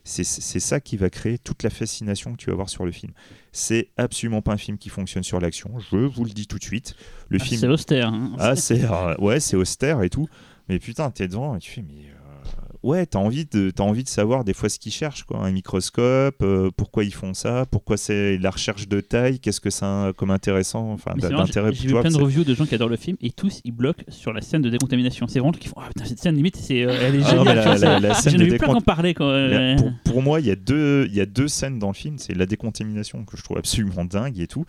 c'est 0.05 0.25
ça 0.25 0.79
qui 0.81 0.97
va 0.97 1.11
créer 1.11 1.37
toute 1.39 1.63
la 1.63 1.71
fascination 1.71 2.33
que 2.33 2.37
tu 2.37 2.47
vas 2.47 2.53
avoir 2.53 2.69
sur 2.69 2.85
le 2.87 2.93
film. 2.93 3.13
C'est 3.53 3.89
absolument 3.97 4.41
pas 4.43 4.53
un 4.53 4.57
film 4.59 4.79
qui 4.79 4.89
fonctionne 4.89 5.25
sur 5.25 5.41
l'action, 5.41 5.71
je 5.91 5.97
vous 5.97 6.25
le 6.25 6.31
dis 6.31 6.47
tout 6.47 6.59
de 6.59 6.65
suite. 6.65 6.95
Le 7.29 7.39
Ah, 7.41 7.45
film 7.45 7.61
C'est 7.61 7.69
austère. 7.69 8.09
hein. 8.09 8.33
ah, 8.39 8.55
c'est 8.55 8.85
euh, 8.85 9.15
ouais, 9.19 9.41
c'est 9.41 9.57
austère 9.57 10.03
et 10.03 10.11
tout. 10.11 10.29
Mais 10.69 10.79
putain, 10.79 11.11
t'es 11.11 11.29
devant 11.29 11.57
et 11.57 11.59
tu 11.61 11.71
fais, 11.71 11.83
mais 11.83 11.95
euh, 11.95 12.49
ouais, 12.83 13.07
t'as 13.07 13.19
envie 13.19 13.45
de, 13.47 13.71
t'as 13.71 13.85
envie 13.85 14.03
de 14.05 14.09
savoir 14.09 14.45
des 14.45 14.53
fois 14.55 14.69
ce 14.69 14.79
qu'ils 14.79 14.93
cherchent, 14.93 15.25
quoi. 15.25 15.39
Un 15.45 15.51
microscope, 15.53 16.37
euh, 16.43 16.71
pourquoi 16.77 17.05
ils 17.05 17.15
font 17.15 17.35
ça, 17.35 17.67
pourquoi 17.71 17.97
c'est 17.97 18.37
la 18.39 18.51
recherche 18.51 18.89
de 18.89 19.01
taille, 19.01 19.39
qu'est-ce 19.41 19.61
que 19.61 19.71
ça 19.71 20.07
a 20.09 20.13
comme 20.13 20.31
intéressant, 20.31 20.91
enfin 20.93 21.13
c'est 21.21 21.31
d'intérêt. 21.31 21.73
J'ai 21.73 21.89
vu 21.89 21.95
plein 21.95 22.03
de 22.05 22.11
c'est- 22.11 22.21
reviews 22.21 22.45
de 22.45 22.55
gens 22.55 22.67
qui 22.67 22.75
adorent 22.75 22.89
le 22.89 22.97
film 22.97 23.17
et 23.21 23.31
tous 23.31 23.61
ils 23.65 23.73
bloquent 23.73 24.05
sur 24.09 24.33
la 24.33 24.41
scène 24.41 24.63
de 24.63 24.71
décontamination. 24.71 25.27
C'est 25.29 25.39
vraiment 25.39 25.53
qui 25.53 25.69
font 25.69 25.77
ah 25.79 25.89
putain 25.89 26.05
cette 26.05 26.19
scène 26.21 26.35
limite 26.37 26.57
c'est 26.57 26.83
euh, 26.85 26.97
elle 27.01 27.17
est 27.17 27.23
Ah 27.25 27.31
géniale. 27.31 27.45
la- 27.57 27.65
la- 27.65 27.77
c'est- 27.77 28.01
la 28.01 28.15
scène 28.15 28.33
J'en 28.33 28.39
de 28.39 28.43
ai 28.45 28.47
vu 28.51 28.59
plein 28.59 28.69
décont- 28.69 29.25
en. 29.25 29.31
La- 29.31 29.59
euh, 29.59 29.77
pour, 29.77 29.93
pour 30.05 30.23
moi, 30.23 30.41
il 30.41 30.47
y, 30.47 30.51
a 30.51 30.57
deux, 30.57 31.07
il 31.09 31.15
y 31.15 31.21
a 31.21 31.27
deux 31.27 31.49
scènes 31.49 31.79
dans 31.79 31.89
le 31.89 31.95
film. 31.95 32.19
C'est 32.19 32.35
la 32.35 32.47
décontamination 32.47 33.25
que 33.25 33.37
je 33.37 33.43
trouve 33.43 33.59
absolument 33.59 34.05
dingue 34.05 34.39
et 34.41 34.47
tout. 34.47 34.65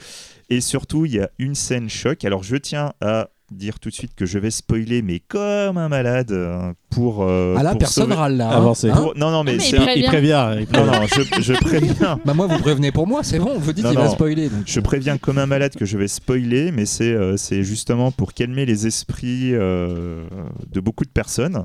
Et 0.49 0.61
surtout, 0.61 1.05
il 1.05 1.13
y 1.15 1.19
a 1.19 1.29
une 1.39 1.55
scène 1.55 1.89
choc. 1.89 2.23
Alors, 2.25 2.43
je 2.43 2.55
tiens 2.55 2.93
à 3.01 3.29
dire 3.51 3.79
tout 3.79 3.89
de 3.89 3.93
suite 3.93 4.13
que 4.15 4.25
je 4.25 4.39
vais 4.39 4.51
spoiler, 4.51 5.01
mais 5.01 5.19
comme 5.19 5.77
un 5.77 5.87
malade, 5.89 6.31
euh, 6.31 6.73
pour. 6.89 7.23
euh, 7.23 7.55
Ah 7.57 7.63
là, 7.63 7.71
pour 7.71 7.79
personne 7.79 8.05
sauver- 8.05 8.15
râle 8.15 8.37
là. 8.37 8.57
hein. 8.57 8.73
Hein 8.83 8.95
pour- 8.95 9.15
Non, 9.17 9.31
non, 9.31 9.43
mais, 9.43 9.53
mais 9.53 9.59
c'est 9.59 9.77
il 9.77 9.81
un- 9.81 9.83
prévient. 9.85 9.99
Il 10.03 10.05
prévient. 10.07 10.47
il 10.55 10.59
Non, 10.59 10.65
prévient. 10.85 10.99
non, 10.99 11.07
je, 11.07 11.41
je 11.41 11.53
préviens. 11.53 12.19
Bah 12.25 12.33
moi, 12.33 12.47
vous 12.47 12.59
prévenez 12.59 12.91
pour 12.91 13.07
moi, 13.07 13.23
c'est 13.23 13.39
bon. 13.39 13.57
Vous 13.57 13.71
dites 13.73 13.83
Non, 13.85 13.91
qu'il 13.91 13.99
va 13.99 14.09
spoiler. 14.09 14.49
Donc, 14.49 14.63
Je 14.65 14.79
préviens 14.79 15.17
comme 15.17 15.37
un 15.37 15.45
malade 15.45 15.75
que 15.75 15.85
je 15.85 15.97
vais 15.97 16.07
spoiler, 16.07 16.71
mais 16.71 16.85
c'est 16.85 17.13
euh, 17.13 17.37
c'est 17.37 17.63
justement 17.63 18.11
pour 18.11 18.33
calmer 18.33 18.65
les 18.65 18.85
esprits 18.87 19.53
euh, 19.53 20.23
de 20.71 20.79
beaucoup 20.79 21.05
de 21.05 21.09
personnes. 21.09 21.63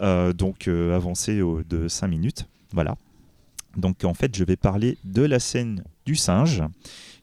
Euh, 0.00 0.32
donc 0.32 0.68
euh, 0.68 0.94
avancer 0.96 1.42
au- 1.42 1.62
de 1.62 1.86
5 1.88 2.08
minutes. 2.08 2.46
Voilà. 2.72 2.94
Donc 3.76 4.04
en 4.04 4.14
fait, 4.14 4.36
je 4.36 4.44
vais 4.44 4.56
parler 4.56 4.98
de 5.04 5.22
la 5.22 5.38
scène 5.38 5.82
du 6.06 6.14
singe, 6.16 6.62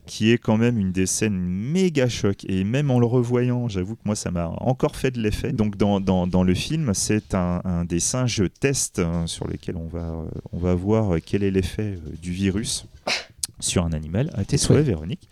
qui 0.09 0.31
est 0.31 0.39
quand 0.39 0.57
même 0.57 0.79
une 0.79 0.91
des 0.91 1.05
scènes 1.05 1.37
méga 1.37 2.09
choc. 2.09 2.43
Et 2.49 2.63
même 2.63 2.89
en 2.89 2.99
le 2.99 3.05
revoyant, 3.05 3.67
j'avoue 3.69 3.95
que 3.95 4.01
moi, 4.05 4.15
ça 4.15 4.31
m'a 4.31 4.47
encore 4.57 4.95
fait 4.95 5.11
de 5.11 5.21
l'effet. 5.21 5.53
Donc 5.53 5.77
dans, 5.77 5.99
dans, 6.01 6.25
dans 6.25 6.43
le 6.43 6.55
film, 6.55 6.91
c'est 6.95 7.35
un, 7.35 7.61
un 7.63 7.85
des 7.85 7.99
singes 7.99 8.43
tests 8.59 8.99
hein, 8.99 9.27
sur 9.27 9.47
lesquels 9.47 9.77
on 9.77 9.87
va, 9.87 9.99
euh, 10.09 10.25
on 10.51 10.57
va 10.57 10.73
voir 10.73 11.17
quel 11.25 11.43
est 11.43 11.51
l'effet 11.51 11.93
euh, 11.97 12.11
du 12.21 12.31
virus 12.31 12.85
sur 13.59 13.85
un 13.85 13.93
animal. 13.93 14.31
À 14.33 14.43
tes 14.43 14.57
souhaits. 14.57 14.85
Véronique. 14.85 15.29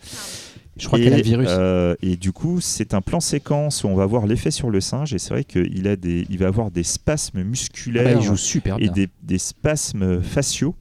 je 0.78 0.86
crois 0.86 1.00
qu'elle 1.00 1.14
a 1.14 1.18
le 1.18 1.24
virus. 1.24 1.48
euh, 1.50 1.96
et 2.04 2.16
du 2.18 2.32
coup, 2.32 2.62
c'est 2.62 2.94
un 2.94 3.02
plan 3.02 3.20
séquence 3.20 3.84
où 3.84 3.88
on 3.88 3.96
va 3.96 4.06
voir 4.06 4.28
l'effet 4.28 4.52
sur 4.52 4.70
le 4.70 4.80
singe. 4.80 5.14
Et 5.14 5.18
c'est 5.18 5.32
vrai 5.32 5.44
qu'il 5.44 5.88
a 5.88 5.96
des, 5.96 6.28
il 6.30 6.38
va 6.38 6.48
avoir 6.48 6.70
des 6.70 6.84
spasmes 6.84 7.40
Ah 7.40 7.44
bah, 7.44 7.50
musculaires 7.50 8.18
il 8.20 8.24
joue 8.24 8.38
super 8.38 8.76
et 8.76 8.82
bien. 8.84 8.92
des, 8.92 9.10
des 9.24 9.40
spasmes 9.40 10.22
faciaux 10.22 10.76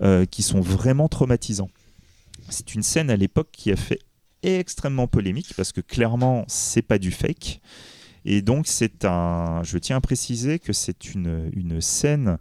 euh, 0.00 0.26
qui 0.30 0.42
sont 0.42 0.60
vraiment 0.60 1.08
traumatisants. 1.08 1.70
C'est 2.52 2.74
une 2.74 2.82
scène 2.82 3.10
à 3.10 3.16
l'époque 3.16 3.48
qui 3.50 3.72
a 3.72 3.76
fait 3.76 3.98
extrêmement 4.42 5.06
polémique 5.06 5.54
parce 5.56 5.72
que 5.72 5.80
clairement, 5.80 6.44
c'est 6.48 6.82
pas 6.82 6.98
du 6.98 7.10
fake. 7.10 7.60
Et 8.24 8.42
donc, 8.42 8.66
c'est 8.68 9.04
un. 9.04 9.62
Je 9.64 9.78
tiens 9.78 9.96
à 9.96 10.00
préciser 10.00 10.58
que 10.58 10.72
c'est 10.72 11.14
une, 11.14 11.80
scène 11.80 12.38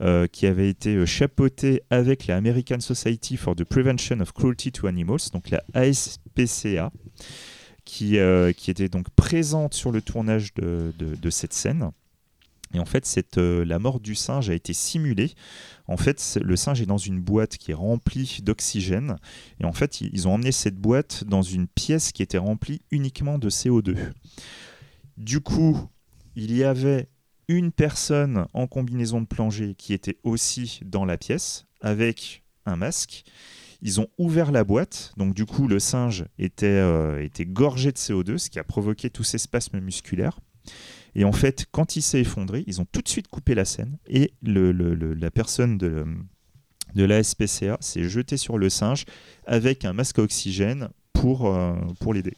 euh, 0.00 0.26
qui 0.26 0.46
avait 0.46 0.68
été 0.68 0.96
euh, 0.96 1.06
chapeautée 1.06 1.82
avec 1.90 2.26
la 2.26 2.36
American 2.36 2.80
Society 2.80 3.36
for 3.36 3.54
the 3.54 3.64
Prevention 3.64 4.20
of 4.20 4.32
Cruelty 4.32 4.72
to 4.72 4.86
Animals, 4.86 5.30
donc 5.32 5.50
la 5.50 5.62
ASPCA, 5.74 6.90
qui, 7.84 8.18
euh, 8.18 8.52
qui 8.52 8.70
était 8.70 8.88
donc 8.88 9.10
présente 9.10 9.74
sur 9.74 9.92
le 9.92 10.02
tournage 10.02 10.52
de 10.54 11.30
cette 11.30 11.52
scène. 11.52 11.90
Et 12.72 12.78
en 12.78 12.84
fait, 12.84 13.36
euh, 13.36 13.64
la 13.64 13.78
mort 13.78 14.00
du 14.00 14.14
singe 14.14 14.48
a 14.48 14.54
été 14.54 14.72
simulée. 14.72 15.32
En 15.88 15.96
fait, 15.96 16.38
le 16.42 16.54
singe 16.56 16.80
est 16.80 16.86
dans 16.86 16.98
une 16.98 17.20
boîte 17.20 17.56
qui 17.56 17.72
est 17.72 17.74
remplie 17.74 18.40
d'oxygène. 18.42 19.16
Et 19.60 19.64
en 19.64 19.72
fait, 19.72 20.00
ils 20.00 20.28
ont 20.28 20.34
emmené 20.34 20.52
cette 20.52 20.76
boîte 20.76 21.24
dans 21.24 21.42
une 21.42 21.66
pièce 21.66 22.12
qui 22.12 22.22
était 22.22 22.38
remplie 22.38 22.82
uniquement 22.90 23.38
de 23.38 23.50
CO2. 23.50 23.96
Du 25.16 25.40
coup, 25.40 25.88
il 26.36 26.56
y 26.56 26.62
avait 26.62 27.08
une 27.48 27.72
personne 27.72 28.46
en 28.52 28.68
combinaison 28.68 29.20
de 29.20 29.26
plongée 29.26 29.74
qui 29.74 29.92
était 29.92 30.18
aussi 30.22 30.80
dans 30.84 31.04
la 31.04 31.18
pièce 31.18 31.66
avec 31.80 32.44
un 32.64 32.76
masque. 32.76 33.24
Ils 33.82 34.00
ont 34.00 34.06
ouvert 34.18 34.52
la 34.52 34.62
boîte, 34.62 35.12
donc 35.16 35.34
du 35.34 35.46
coup 35.46 35.66
le 35.66 35.78
singe 35.80 36.26
était, 36.38 36.66
euh, 36.66 37.24
était 37.24 37.46
gorgé 37.46 37.90
de 37.90 37.96
CO2, 37.96 38.38
ce 38.38 38.50
qui 38.50 38.58
a 38.58 38.64
provoqué 38.64 39.10
tous 39.10 39.24
ces 39.24 39.38
spasmes 39.38 39.80
musculaires. 39.80 40.38
Et 41.14 41.24
en 41.24 41.32
fait, 41.32 41.66
quand 41.70 41.96
il 41.96 42.02
s'est 42.02 42.20
effondré, 42.20 42.64
ils 42.66 42.80
ont 42.80 42.86
tout 42.90 43.02
de 43.02 43.08
suite 43.08 43.28
coupé 43.28 43.54
la 43.54 43.64
scène 43.64 43.98
et 44.06 44.32
la 44.42 45.30
personne 45.30 45.78
de, 45.78 46.06
de 46.94 47.04
la 47.04 47.22
SPCA 47.22 47.76
s'est 47.80 48.08
jetée 48.08 48.36
sur 48.36 48.58
le 48.58 48.68
singe 48.68 49.04
avec 49.46 49.84
un 49.84 49.92
masque 49.92 50.18
à 50.18 50.22
oxygène 50.22 50.88
pour, 51.12 51.54
euh, 51.54 51.74
pour 52.00 52.14
l'aider. 52.14 52.36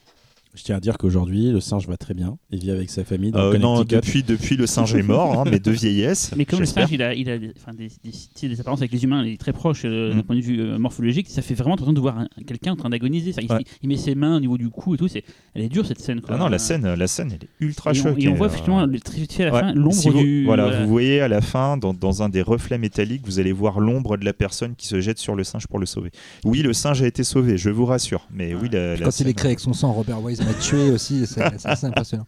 Je 0.55 0.63
tiens 0.65 0.77
à 0.77 0.81
dire 0.81 0.99
qu'aujourd'hui, 0.99 1.51
le 1.51 1.61
singe 1.61 1.89
va 1.89 1.97
très 1.97 2.13
bien. 2.13 2.37
Il 2.51 2.59
vit 2.59 2.71
avec 2.71 2.91
sa 2.91 3.05
famille 3.05 3.31
dans 3.31 3.39
Euh, 3.41 3.57
non, 3.57 3.85
depuis, 3.85 4.23
depuis 4.23 4.55
le 4.59 4.67
singe 4.67 4.95
est 4.95 5.03
mort, 5.03 5.41
hein, 5.41 5.45
mais 5.51 5.59
de 5.59 5.71
vieillesse. 5.71 6.33
Mais 6.37 6.45
comme 6.45 6.61
le 6.61 6.67
singe, 6.67 6.93
il 6.93 7.03
a, 7.03 7.15
il 7.15 7.31
a 7.31 7.39
des, 7.39 7.55
enfin, 7.57 7.73
des, 7.73 7.89
des- 8.05 8.11
c'est 8.35 8.49
des 8.51 8.61
apparences 8.61 8.81
avec 8.81 8.93
les 8.93 9.03
humains, 9.03 9.25
il 9.25 9.33
est 9.33 9.39
très 9.41 9.55
proche 9.55 9.83
euh, 9.87 10.13
Mm. 10.13 10.17
d'un 10.17 10.23
point 10.25 10.37
de 10.37 10.43
vue 10.43 10.61
euh, 10.61 10.79
morphologique, 10.79 11.31
ça 11.31 11.41
fait 11.41 11.55
vraiment 11.55 11.71
l'impression 11.71 11.95
de 11.95 12.01
voir 12.01 12.19
un- 12.19 12.29
quelqu'un 12.47 12.73
en 12.73 12.77
train 12.77 12.91
d'agoniser. 12.91 13.33
Il, 13.41 13.51
Ouais. 13.51 13.65
il 13.83 13.89
met 13.89 13.97
ses 13.97 14.15
mains 14.15 14.37
au 14.37 14.41
niveau 14.41 14.59
du 14.59 14.69
cou 14.69 14.95
et 14.95 14.99
tout, 14.99 15.09
c'est, 15.09 15.25
elle 15.55 15.63
est 15.63 15.69
dure 15.71 15.87
cette 15.87 16.01
scène. 16.01 16.21
Quoi. 16.21 16.35
Ah 16.35 16.39
non, 16.39 16.49
la 16.49 16.59
scène, 16.59 16.87
la 16.97 17.07
scène, 17.07 17.29
elle 17.33 17.45
est 17.47 17.65
ultra 17.65 17.95
choc. 17.95 18.15
et 18.19 18.29
on 18.29 18.35
voit 18.35 18.49
euh, 18.49 18.51
effectivement 18.51 18.87
très 19.03 19.21
vite 19.21 19.33
fait 19.33 19.45
à 19.45 19.47
la 19.47 19.53
Ouais. 19.55 19.61
fin 19.61 19.73
l'ombre 19.73 19.95
Si 19.95 20.11
vous, 20.11 20.19
du. 20.21 20.45
Voilà, 20.45 20.65
voilà. 20.65 20.83
vous 20.85 20.89
voyez 20.91 21.23
à 21.23 21.29
la 21.29 21.41
fin, 21.41 21.79
dans, 21.79 21.95
dans 21.95 22.23
un 22.23 22.29
des 22.29 22.43
reflets 22.43 22.77
métalliques, 22.77 23.23
vous 23.25 23.39
allez 23.41 23.53
voir 23.53 23.81
l'ombre 23.81 24.19
de 24.19 24.27
la 24.27 24.35
personne 24.35 24.75
qui 24.77 24.87
se 24.87 25.01
jette 25.01 25.19
sur 25.19 25.35
le 25.35 25.45
singe 25.45 25.67
pour 25.67 25.79
le 25.79 25.87
sauver. 25.87 26.11
Oui, 26.45 26.61
le 26.61 26.75
singe 26.75 27.01
a 27.01 27.07
été 27.07 27.25
sauvé, 27.25 27.57
je 27.57 27.71
vous 27.71 27.87
rassure. 27.87 28.29
Mais 28.31 28.55
oui, 28.55 28.69
la, 28.71 28.97
la 28.97 29.05
Quand 29.07 29.19
il 29.19 29.29
est 29.29 29.33
créé 29.33 29.47
avec 29.49 29.61
son 29.61 29.73
sang, 29.73 29.93
Robert 29.93 30.23
Wise 30.23 30.42
m'a 30.45 30.55
tué 30.55 30.91
aussi. 30.91 31.27
C'est 31.27 31.43
assez 31.65 31.87
impressionnant. 31.87 32.27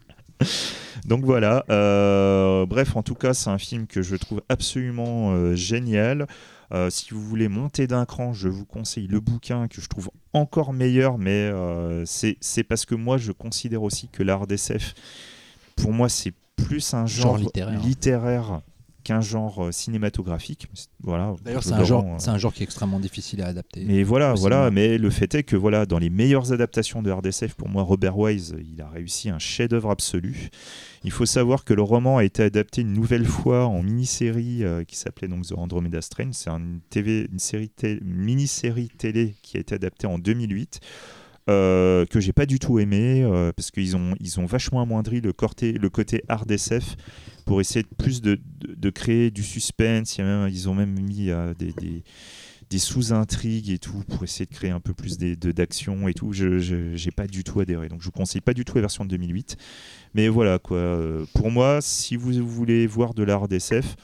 Donc 1.06 1.24
voilà. 1.24 1.64
euh, 1.70 2.66
bref, 2.66 2.96
en 2.96 3.02
tout 3.02 3.14
cas, 3.14 3.34
c'est 3.34 3.50
un 3.50 3.58
film 3.58 3.86
que 3.86 4.02
je 4.02 4.16
trouve 4.16 4.42
absolument 4.48 5.32
euh, 5.32 5.54
génial. 5.54 6.26
Euh, 6.72 6.90
si 6.90 7.10
vous 7.12 7.20
voulez 7.22 7.48
monter 7.48 7.86
d'un 7.86 8.04
cran, 8.04 8.32
je 8.32 8.48
vous 8.48 8.64
conseille 8.64 9.06
le 9.06 9.20
bouquin 9.20 9.68
que 9.68 9.80
je 9.80 9.86
trouve 9.88 10.10
encore 10.32 10.72
meilleur, 10.72 11.18
mais 11.18 11.30
euh, 11.30 12.04
c'est 12.06 12.36
c'est 12.40 12.64
parce 12.64 12.84
que 12.86 12.94
moi, 12.94 13.18
je 13.18 13.32
considère 13.32 13.82
aussi 13.82 14.08
que 14.08 14.22
l'art 14.22 14.46
d'SF, 14.46 14.94
pour 15.76 15.92
moi, 15.92 16.08
c'est 16.08 16.32
plus 16.56 16.94
un 16.94 17.06
genre, 17.06 17.36
Genre 17.36 17.38
littéraire. 17.38 17.80
littéraire 17.80 18.60
qu'un 19.04 19.20
genre 19.20 19.66
euh, 19.66 19.72
cinématographique. 19.72 20.66
Voilà. 21.02 21.34
D'ailleurs, 21.44 21.62
c'est 21.62 21.72
un, 21.74 21.84
genre, 21.84 22.04
euh, 22.04 22.16
c'est 22.18 22.30
un 22.30 22.38
genre 22.38 22.52
qui 22.52 22.62
est 22.62 22.64
extrêmement 22.64 22.98
difficile 22.98 23.42
à 23.42 23.46
adapter. 23.46 23.84
mais 23.86 24.02
voilà, 24.02 24.34
voilà. 24.34 24.70
Mais 24.70 24.98
le 24.98 25.10
fait 25.10 25.32
est 25.34 25.42
que 25.44 25.54
voilà, 25.56 25.86
dans 25.86 25.98
les 25.98 26.10
meilleures 26.10 26.52
adaptations 26.52 27.02
de 27.02 27.10
RDSF, 27.10 27.54
pour 27.54 27.68
moi, 27.68 27.82
Robert 27.82 28.18
Wise, 28.18 28.56
il 28.74 28.80
a 28.82 28.88
réussi 28.88 29.30
un 29.30 29.38
chef-d'œuvre 29.38 29.90
absolu. 29.90 30.48
Il 31.04 31.10
faut 31.10 31.26
savoir 31.26 31.64
que 31.64 31.74
le 31.74 31.82
roman 31.82 32.16
a 32.16 32.24
été 32.24 32.42
adapté 32.42 32.80
une 32.80 32.94
nouvelle 32.94 33.26
fois 33.26 33.66
en 33.66 33.82
mini-série 33.82 34.64
euh, 34.64 34.84
qui 34.84 34.96
s'appelait 34.96 35.28
donc 35.28 35.46
The 35.46 35.52
Andromeda 35.56 36.00
Strain. 36.00 36.30
C'est 36.32 36.48
une 36.50 36.80
TV, 36.88 37.28
une 37.30 37.38
série, 37.38 37.68
té- 37.68 37.98
une 38.00 38.14
mini-série 38.14 38.88
télé 38.88 39.34
qui 39.42 39.58
a 39.58 39.60
été 39.60 39.74
adaptée 39.74 40.06
en 40.06 40.18
2008. 40.18 40.80
Euh, 41.50 42.06
que 42.06 42.20
j'ai 42.20 42.32
pas 42.32 42.46
du 42.46 42.58
tout 42.58 42.78
aimé 42.78 43.22
euh, 43.22 43.52
parce 43.52 43.70
qu'ils 43.70 43.96
ont 43.96 44.14
ils 44.18 44.40
ont 44.40 44.46
vachement 44.46 44.80
amoindri 44.80 45.20
le 45.20 45.34
côté 45.34 45.72
le 45.72 45.90
côté 45.90 46.24
hard 46.26 46.50
pour 47.44 47.60
essayer 47.60 47.82
de 47.82 47.94
plus 47.98 48.22
de, 48.22 48.40
de, 48.66 48.88
créer 48.88 49.30
du 49.30 49.42
suspense 49.42 50.16
ils 50.16 50.68
ont 50.70 50.74
même 50.74 50.98
mis 50.98 51.28
euh, 51.28 51.52
des, 51.52 51.74
des, 52.70 52.78
sous-intrigues 52.78 53.68
et 53.68 53.78
tout 53.78 54.02
pour 54.08 54.24
essayer 54.24 54.46
de 54.46 54.54
créer 54.54 54.70
un 54.70 54.80
peu 54.80 54.94
plus 54.94 55.18
d'action 55.18 56.08
et 56.08 56.14
tout. 56.14 56.32
Je 56.32 56.58
j'ai 56.58 57.10
pas 57.10 57.26
du 57.26 57.44
tout 57.44 57.60
adhéré. 57.60 57.88
Donc 57.88 58.00
je 58.00 58.06
vous 58.06 58.12
conseille 58.12 58.40
pas 58.40 58.54
du 58.54 58.64
tout 58.64 58.76
la 58.76 58.80
version 58.80 59.04
de 59.04 59.10
2008. 59.10 59.58
Mais 60.14 60.28
voilà 60.28 60.58
quoi. 60.58 60.98
Pour 61.34 61.50
moi, 61.50 61.80
si 61.82 62.16
vous 62.16 62.32
voulez 62.32 62.86
voir 62.86 63.12
de 63.12 63.24
d'SF, 63.46 63.96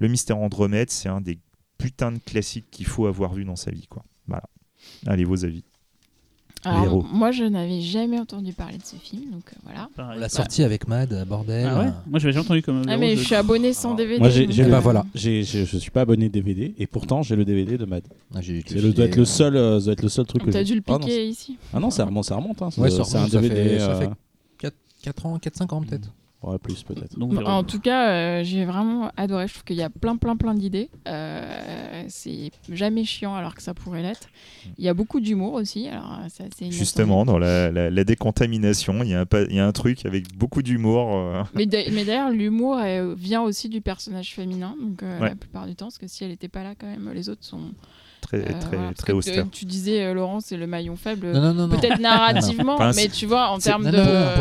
le 0.00 0.08
Mystère 0.08 0.38
Andromède, 0.38 0.90
c'est 0.90 1.08
un 1.08 1.20
des 1.20 1.38
putains 1.78 2.10
de 2.10 2.18
classiques 2.18 2.66
qu'il 2.72 2.86
faut 2.86 3.06
avoir 3.06 3.32
vu 3.34 3.44
dans 3.44 3.56
sa 3.56 3.70
vie 3.70 3.86
quoi. 3.86 4.04
Voilà. 4.26 4.48
Allez 5.06 5.24
vos 5.24 5.44
avis. 5.44 5.62
Alors, 6.64 6.84
héros. 6.84 7.04
moi, 7.12 7.30
je 7.30 7.44
n'avais 7.44 7.80
jamais 7.80 8.18
entendu 8.18 8.52
parler 8.52 8.78
de 8.78 8.82
ce 8.84 8.96
film, 8.96 9.30
donc 9.30 9.42
euh, 9.52 9.56
voilà. 9.64 9.88
Pareil. 9.96 10.18
L'a 10.20 10.28
sorti 10.28 10.62
avec 10.62 10.88
Mad, 10.88 11.24
bordel. 11.28 11.66
Ah 11.70 11.78
ouais 11.80 11.86
Moi, 12.08 12.18
j'avais 12.18 12.32
jamais 12.32 12.44
entendu 12.44 12.62
comme. 12.62 12.82
Ah, 12.88 12.96
mais 12.96 13.16
je 13.16 13.22
suis 13.24 13.34
abonné 13.34 13.72
sans 13.72 13.94
Alors, 13.94 13.98
DVD. 14.18 14.66
Moi, 14.68 14.80
voilà. 14.80 15.04
j'ai- 15.14 15.42
j'ai- 15.44 15.64
je 15.66 15.76
suis 15.78 15.90
pas 15.90 16.00
abonné 16.02 16.28
DVD 16.28 16.74
et 16.78 16.86
pourtant 16.86 17.22
j'ai 17.22 17.36
le 17.36 17.44
DVD 17.44 17.78
de 17.78 17.84
Mad. 17.84 18.02
Ah, 18.34 18.40
j'ai- 18.40 18.62
C'est 18.66 18.80
le, 18.80 18.92
doit 18.92 19.04
être 19.06 19.16
le 19.16 19.24
seul, 19.24 19.56
euh, 19.56 19.78
ça 19.78 19.84
doit 19.86 19.92
être 19.92 20.02
le 20.02 20.08
seul 20.08 20.26
truc 20.26 20.44
que 20.44 20.50
T'as 20.50 20.58
j'ai. 20.60 20.64
dû 20.64 20.74
le 20.76 20.82
Ah 20.86 20.92
non, 20.92 20.98
piquer 20.98 21.26
ici. 21.28 21.56
Ah 21.72 21.80
non, 21.80 21.90
ça 21.90 22.04
remonte, 22.04 22.24
ça 22.24 22.36
remonte. 22.36 22.60
Hein. 22.62 22.70
C'est, 22.70 22.80
Ouais, 22.80 22.90
ça 22.90 23.04
c'est 23.04 23.16
un 23.16 23.20
remonte, 23.20 23.32
ça 23.32 23.40
DVD. 23.40 23.62
fait- 23.70 23.78
ça 23.78 23.90
euh, 23.90 24.00
fait 24.00 24.10
4, 25.02 25.26
ans, 25.26 25.38
4-5 25.38 25.72
ans 25.72 25.80
peut-être. 25.82 26.10
Ouais, 26.42 26.58
plus 26.58 26.82
peut-être. 26.82 27.18
Donc, 27.18 27.34
Bon, 27.34 27.40
euh, 27.40 27.44
En 27.44 27.64
tout 27.64 27.80
cas, 27.80 28.10
euh, 28.10 28.44
j'ai 28.44 28.64
vraiment 28.64 29.10
adoré. 29.16 29.46
Je 29.48 29.54
trouve 29.54 29.64
qu'il 29.64 29.76
y 29.76 29.82
a 29.82 29.90
plein, 29.90 30.16
plein, 30.16 30.36
plein 30.36 30.54
d'idées. 30.54 30.88
Euh, 31.06 32.04
c'est 32.08 32.50
jamais 32.70 33.04
chiant 33.04 33.34
alors 33.34 33.54
que 33.54 33.62
ça 33.62 33.74
pourrait 33.74 34.02
l'être. 34.02 34.28
Il 34.78 34.84
y 34.84 34.88
a 34.88 34.94
beaucoup 34.94 35.20
d'humour 35.20 35.54
aussi. 35.54 35.88
Alors, 35.88 36.20
euh, 36.20 36.26
assez. 36.46 36.70
Justement, 36.70 37.24
dans 37.24 37.38
la, 37.38 37.70
la- 37.70 37.90
la 37.90 38.04
décontamination, 38.04 39.02
il 39.02 39.10
y, 39.10 39.14
a 39.14 39.20
un 39.20 39.26
pa- 39.26 39.42
il 39.44 39.54
y 39.54 39.60
a 39.60 39.66
un 39.66 39.72
truc 39.72 40.06
avec 40.06 40.34
beaucoup 40.36 40.62
d'humour. 40.62 41.16
euh, 41.16 41.42
Mais, 41.54 41.66
d'a- 41.66 41.90
mais 41.92 42.04
d'ailleurs, 42.04 42.30
l'humour 42.30 42.78
vient 43.16 43.42
aussi 43.42 43.68
du 43.68 43.80
personnage 43.80 44.34
féminin. 44.34 44.74
Donc, 44.80 45.02
euh, 45.02 45.20
Ouais. 45.20 45.30
la 45.30 45.34
plupart 45.36 45.66
du 45.66 45.74
temps, 45.74 45.86
parce 45.86 45.98
que 45.98 46.06
si 46.06 46.24
elle 46.24 46.30
n'était 46.30 46.48
pas 46.48 46.62
là, 46.62 46.74
quand 46.78 46.86
même, 46.86 47.10
les 47.12 47.28
autres 47.28 47.44
sont. 47.44 47.60
Très, 48.20 48.38
euh, 48.38 48.92
très, 48.96 49.12
austère. 49.12 49.44
Tu, 49.44 49.60
tu 49.60 49.64
disais, 49.64 50.02
euh, 50.04 50.14
Laurent, 50.14 50.40
c'est 50.40 50.56
le 50.56 50.66
maillon 50.66 50.96
faible. 50.96 51.30
Non, 51.32 51.40
non, 51.40 51.54
non. 51.54 51.66
non. 51.68 51.76
Peut-être 51.78 52.00
narrativement, 52.00 52.74
Enfin, 52.74 52.92
mais 52.94 53.08
tu 53.08 53.26
vois, 53.26 53.48
en 53.48 53.58
termes 53.58 53.84
de. 53.90 53.98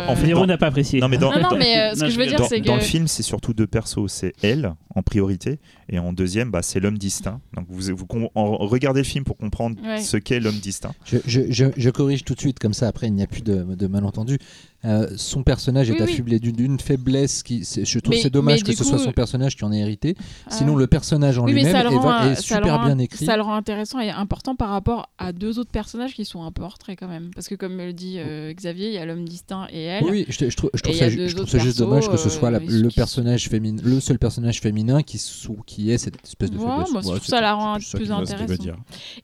en 0.07 0.15
fait, 0.15 0.31
dans- 0.31 0.45
n'a 0.45 0.57
pas 0.57 0.67
apprécié. 0.67 0.99
Non, 0.99 1.07
mais 1.09 1.17
dans- 1.17 1.31
Non, 1.31 1.41
non, 1.41 1.57
mais 1.57 1.77
euh, 1.79 1.95
ce 1.95 2.01
que 2.01 2.09
je 2.09 2.17
veux 2.19 2.25
dire, 2.27 2.37
dans, 2.39 2.47
c'est 2.47 2.61
dans 2.61 2.73
que. 2.75 2.79
le 2.79 2.83
film, 2.85 3.07
c'est 3.07 3.23
surtout 3.23 3.53
deux 3.53 3.67
persos. 3.67 4.07
C'est 4.07 4.33
elle, 4.41 4.73
en 4.95 5.01
priorité, 5.03 5.59
et 5.89 5.99
en 5.99 6.13
deuxième, 6.13 6.51
bah, 6.51 6.61
c'est 6.61 6.79
l'homme 6.79 6.97
distinct. 6.97 7.39
Donc 7.55 7.65
vous, 7.69 7.95
vous 7.95 8.07
regardez 8.35 9.01
le 9.01 9.05
film 9.05 9.23
pour 9.23 9.37
comprendre 9.37 9.75
Ouais. 9.83 10.01
ce 10.01 10.17
qu'est 10.17 10.39
l'homme 10.39 10.59
distinct. 10.59 10.93
Je, 11.05 11.17
je, 11.25 11.41
je, 11.49 11.65
je 11.75 11.89
corrige 11.89 12.23
tout 12.23 12.33
de 12.35 12.39
suite, 12.39 12.59
comme 12.59 12.73
ça 12.73 12.87
après 12.87 13.07
il 13.07 13.13
n'y 13.13 13.23
a 13.23 13.27
plus 13.27 13.41
de, 13.43 13.63
de 13.75 13.87
malentendus. 13.87 14.39
Euh, 14.87 15.07
son 15.17 15.43
personnage 15.43 15.89
est 15.89 15.93
Oui, 15.93 16.01
affublé 16.01 16.39
d'une- 16.39 16.55
d'une 16.55 16.79
faiblesse 16.79 17.43
qui. 17.43 17.63
Je 17.63 17.99
trouve 17.99 18.15
c'est 18.15 18.29
dommage 18.29 18.63
que 18.63 18.71
ce 18.71 18.77
coup, 18.77 18.83
soit 18.89 18.97
son 18.99 19.11
personnage 19.11 19.55
qui 19.55 19.63
en 19.65 19.71
ait 19.71 19.79
hérité. 19.79 20.15
Ah. 20.47 20.51
Sinon, 20.51 20.75
le 20.75 20.87
personnage 20.87 21.37
en 21.37 21.45
Oui, 21.45 21.53
lui-même 21.53 21.75
est, 21.75 21.87
rend, 21.95 22.23
est 22.23 22.29
le 22.29 22.35
super 22.37 22.77
rend- 22.79 22.85
bien 22.85 22.97
écrit. 22.99 23.25
Ça 23.25 23.35
le 23.35 23.41
rend 23.43 23.55
intéressant 23.55 23.99
et 23.99 24.09
important 24.09 24.55
par 24.55 24.69
rapport 24.69 25.09
à 25.17 25.33
deux 25.33 25.59
autres 25.59 25.71
personnages 25.71 26.13
qui 26.13 26.25
sont 26.25 26.43
un 26.43 26.51
peu 26.51 26.63
en 26.63 26.69
retrait 26.69 26.95
quand 26.95 27.07
même. 27.07 27.31
Parce 27.35 27.47
que 27.47 27.55
comme 27.55 27.77
le 27.77 27.93
dit 27.93 28.15
euh, 28.17 28.53
Xavier, 28.53 28.87
il 28.87 28.93
y 28.93 28.97
a 28.97 29.05
l'homme 29.05 29.27
distinct 29.27 29.67
et 29.71 29.83
elle. 29.83 30.03
Oui, 30.05 30.25
je, 30.29 30.45
trouve, 30.55 30.69
je 30.73 30.81
trouve 30.81 30.95
ça, 30.95 31.09
je 31.09 31.35
trouve 31.35 31.47
ça 31.49 31.57
juste 31.59 31.77
persos, 31.77 31.89
dommage 31.89 32.09
que 32.09 32.17
ce 32.17 32.27
euh, 32.27 32.31
soit 32.31 32.49
la- 32.51 32.59
le 32.59 32.89
personnage 32.89 33.49
féminin, 33.49 33.81
le 33.83 33.99
seul 33.99 34.17
personnage 34.19 34.61
féminin 34.61 35.03
qui, 35.03 35.17
sou- 35.17 35.61
qui 35.65 35.91
ait 35.91 35.97
cette 35.97 36.15
espèce 36.23 36.49
de 36.51 36.57
faiblesse. 36.57 36.91
moi, 36.91 37.01
Ouais, 37.13 37.19
ça 37.23 37.41
la 37.41 37.53
rend 37.53 37.75
plus 37.75 37.85
qu'il 37.91 37.99
veut- 37.99 38.05
ce 38.05 38.11
qu'il 38.11 38.23
veut 38.37 38.43
intéressant. 38.53 38.63
dire. 38.63 38.77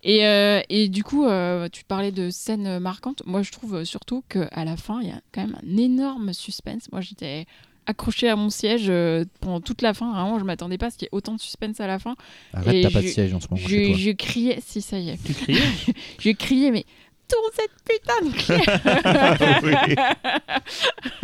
Et, 0.04 0.26
euh, 0.26 0.62
du 0.90 1.04
coup, 1.04 1.26
euh, 1.26 1.68
tu 1.72 1.84
parlais 1.86 2.12
de 2.12 2.30
scènes 2.30 2.80
marquantes. 2.80 3.24
Moi, 3.26 3.42
je 3.42 3.52
trouve 3.52 3.76
euh, 3.76 3.86
surtout 3.86 4.24
qu'à 4.30 4.66
la 4.66 4.76
fin, 4.78 5.00
il 5.02 5.08
y 5.08 5.12
a 5.12 5.22
quand 5.32 5.42
même 5.42 5.53
un 5.56 5.78
énorme 5.78 6.34
suspense. 6.34 6.90
Moi, 6.92 7.00
j'étais 7.02 7.46
accrochée 7.86 8.30
à 8.30 8.36
mon 8.36 8.50
siège 8.50 8.86
euh, 8.88 9.26
pendant 9.42 9.60
toute 9.60 9.82
la 9.82 9.94
fin. 9.94 10.14
Vraiment, 10.14 10.40
je 10.40 10.46
m'attendais 10.46 10.78
pas 10.78 10.86
à 10.86 10.90
ce 10.90 10.98
qu'il 10.98 11.06
y 11.06 11.08
ait 11.08 11.16
autant 11.16 11.36
de 11.36 11.42
suspense 11.42 11.80
à 11.82 11.88
la 11.88 12.00
fin. 12.00 12.16
Arrête, 12.54 12.82
t'as 12.84 12.92
pas 12.92 13.02
de 13.02 13.08
siège 13.08 13.34
en 13.34 13.42
ce 13.42 13.48
moment 13.52 13.62
chez 13.68 13.84
Je, 13.86 13.90
toi. 13.90 13.98
je 14.00 14.12
criais, 14.12 14.60
si 14.66 14.82
ça 14.82 14.98
y 15.00 15.10
est, 15.10 15.18
Tu 15.24 15.34
criais? 15.34 15.60
Je 16.20 16.30
criais, 16.32 16.72
mais 16.72 16.86
tourne 17.28 17.52
cette 17.54 17.72
putain 17.86 18.22
de 18.26 18.32
clé 18.38 18.64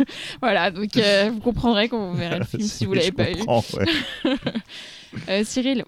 Voilà, 0.42 0.70
donc 0.70 0.96
euh, 0.96 1.30
vous 1.32 1.40
comprendrez 1.40 1.88
quand 1.88 2.10
vous 2.10 2.16
verrez 2.16 2.38
le 2.38 2.44
film 2.44 2.62
si 2.62 2.86
vous 2.86 2.94
l'avez 2.94 3.12
pas 3.12 3.30
eu. 3.30 3.36
comprends, 3.36 3.62
ouais. 3.78 3.86
Euh, 5.28 5.42
Cyril, 5.44 5.84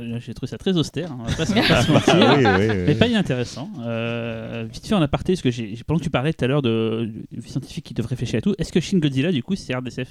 j'ai- 0.00 0.20
j'ai 0.20 0.34
trouvé 0.34 0.50
ça 0.50 0.58
très 0.58 0.76
austère, 0.76 1.12
hein, 1.12 1.18
on 1.20 1.24
va 1.24 1.36
pas 1.36 1.46
se, 1.46 1.52
pas 1.68 1.82
se 1.82 1.92
mentir. 1.92 2.14
Ah 2.20 2.34
oui, 2.36 2.44
oui, 2.44 2.66
oui. 2.70 2.76
Mais 2.86 2.94
pas 2.94 3.06
inintéressant. 3.06 3.70
Euh, 3.84 4.66
vite 4.72 4.86
fait 4.86 4.94
en 4.94 5.02
aparté, 5.02 5.34
parce 5.34 5.42
que 5.42 5.50
j'ai, 5.50 5.76
pendant 5.86 5.98
que 5.98 6.04
tu 6.04 6.10
parlais 6.10 6.32
tout 6.32 6.44
à 6.44 6.48
l'heure 6.48 6.62
de, 6.62 7.10
du 7.32 7.48
scientifique 7.48 7.84
qui 7.84 7.94
devrait 7.94 8.10
réfléchir 8.10 8.38
à 8.38 8.40
tout, 8.40 8.54
est-ce 8.58 8.72
que 8.72 8.80
Shin 8.80 8.98
Godzilla, 8.98 9.32
du 9.32 9.42
coup, 9.42 9.54
c'est 9.56 9.74
RDSF 9.74 10.08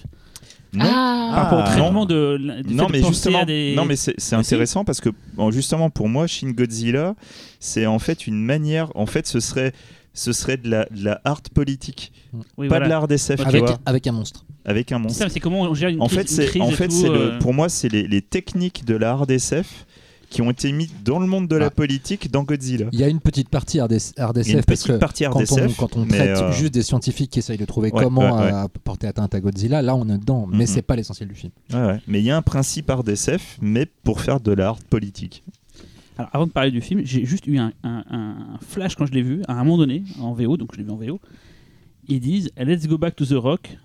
Non. 0.73 0.85
Ah, 0.87 1.31
Par 1.33 1.43
rapport 1.43 1.59
au 1.59 1.61
Ah, 1.61 1.65
traitement 1.65 1.91
non. 1.91 2.05
de, 2.05 2.37
mais 2.91 3.03
justement, 3.03 3.39
à 3.39 3.45
des... 3.45 3.73
non 3.75 3.85
mais 3.85 3.95
c'est 3.95 4.35
intéressant 4.35 4.83
parce 4.85 5.01
que 5.01 5.09
bon, 5.33 5.49
justement 5.51 5.89
pour 5.89 6.09
moi 6.09 6.27
Shin 6.27 6.51
Godzilla 6.51 7.15
c'est 7.59 7.85
en 7.85 7.99
fait 7.99 8.27
une 8.27 8.43
manière 8.43 8.91
en 8.95 9.05
fait 9.05 9.25
ce 9.27 9.39
serait 9.39 9.71
ce 10.15 10.33
serait 10.33 10.57
de 10.57 10.67
la, 10.69 10.85
de 10.89 11.03
la 11.03 11.21
art 11.25 11.41
politique 11.53 12.11
Oui, 12.57 12.67
pas 12.67 12.79
voilà. 12.79 12.85
de 12.85 12.89
l'art 12.89 13.07
tu 13.07 13.31
Avec, 13.43 13.61
vois, 13.61 13.77
avec 13.85 14.07
un 14.07 14.11
monstre. 14.13 14.45
avec 14.65 14.91
un 14.91 14.95
C'est 14.97 15.01
monstre 15.03 15.17
ça, 15.19 15.25
mais 15.25 15.29
c'est 15.31 15.39
comment 15.39 15.61
on 15.61 15.73
gère 15.75 15.89
une 15.89 16.01
en 16.01 16.07
crise, 16.07 16.17
fait 16.17 16.21
une 16.23 16.27
c'est 16.29 16.45
crise 16.47 16.61
en 16.63 16.71
fait 16.71 16.87
tout, 16.87 16.93
c'est 16.95 17.09
le- 17.09 17.33
euh, 17.33 17.39
pour 17.39 17.53
moi 17.53 17.69
c'est 17.69 17.89
les, 17.89 18.07
les 18.07 18.21
techniques 18.23 18.85
de 18.85 18.95
l'art 18.95 19.27
d'SF 19.27 19.85
qui 20.29 20.41
ont 20.41 20.49
été 20.49 20.71
mises 20.71 20.89
dans 21.05 21.19
le 21.19 21.27
monde 21.27 21.47
de 21.47 21.55
la 21.55 21.67
Ah. 21.67 21.69
politique 21.69 22.31
dans 22.31 22.43
Godzilla 22.43 22.87
Il 22.91 22.99
y 22.99 23.03
a 23.03 23.07
une 23.07 23.19
petite 23.19 23.47
partie 23.47 23.79
RDS, 23.79 24.13
RDSF 24.17 24.47
une 24.53 24.63
parce 24.63 24.83
que 24.83 24.93
partie 24.93 25.23
quand 25.25 25.39
on, 25.51 25.67
quand 25.77 25.95
on 25.95 26.05
traite 26.07 26.37
euh, 26.37 26.51
juste 26.51 26.73
des 26.73 26.81
scientifiques 26.81 27.29
qui 27.29 27.39
essayent 27.39 27.57
de 27.59 27.63
trouver 27.65 27.91
Ouais, 27.91 28.03
comment 28.03 28.35
ouais, 28.39 28.45
ouais. 28.47 28.53
euh, 28.53 28.67
porter 28.83 29.07
atteinte 29.07 29.35
à 29.35 29.39
Godzilla, 29.39 29.81
là 29.83 29.95
on 29.95 30.09
est 30.09 30.17
dedans, 30.17 30.47
mais 30.49 30.59
Mhm. 30.63 30.67
c'est 30.67 30.81
pas 30.81 30.95
l'essentiel 30.95 31.29
du 31.29 31.35
film. 31.35 31.51
ouais, 31.73 31.79
ouais. 31.85 32.01
mais 32.07 32.19
il 32.19 32.25
y 32.25 32.31
a 32.31 32.37
un 32.37 32.41
principe 32.41 32.89
RDSF 32.89 33.57
mais 33.61 33.85
pour 34.03 34.19
faire 34.19 34.39
de 34.39 34.51
l'art 34.51 34.79
politique 34.89 35.43
Alors, 36.17 36.29
avant 36.33 36.47
de 36.47 36.51
parler 36.51 36.71
du 36.71 36.81
film, 36.81 37.01
j'ai 37.03 37.25
juste 37.25 37.45
eu 37.47 37.57
un, 37.57 37.71
flash 38.61 38.95
quand 38.95 39.05
je 39.05 39.11
l'ai 39.11 39.21
vu, 39.21 39.41
à 39.47 39.53
un 39.53 39.63
moment 39.63 39.77
donné, 39.77 40.03
en 40.19 40.33
VO, 40.33 40.57
donc 40.57 40.73
je 40.73 40.77
l'ai 40.77 40.83
vu 40.83 40.91
en 40.91 40.95
VO. 40.95 41.19
Ils 42.07 42.19
disent 42.19 42.51
Let's 42.57 42.87
go 42.87 42.97
back 42.97 43.15
to 43.15 43.25
the 43.25 43.33
rock 43.33 43.77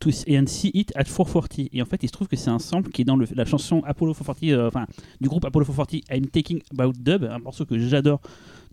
to, 0.00 0.10
and 0.28 0.46
see 0.46 0.70
it 0.74 0.92
at 0.96 1.04
440. 1.04 1.68
Et 1.72 1.82
en 1.82 1.84
fait, 1.84 2.02
il 2.02 2.08
se 2.08 2.12
trouve 2.12 2.28
que 2.28 2.36
c'est 2.36 2.50
un 2.50 2.58
sample 2.58 2.90
qui 2.90 3.02
est 3.02 3.04
dans 3.04 3.16
la 3.16 3.44
chanson 3.44 3.82
Apollo 3.84 4.14
440, 4.14 4.52
euh, 4.52 4.68
enfin, 4.68 4.86
du 5.20 5.28
groupe 5.28 5.44
Apollo 5.44 5.66
440, 5.66 6.04
I'm 6.10 6.26
Taking 6.26 6.60
About 6.72 6.92
Dub, 6.98 7.24
un 7.24 7.38
morceau 7.38 7.64
que 7.64 7.78
j'adore, 7.78 8.20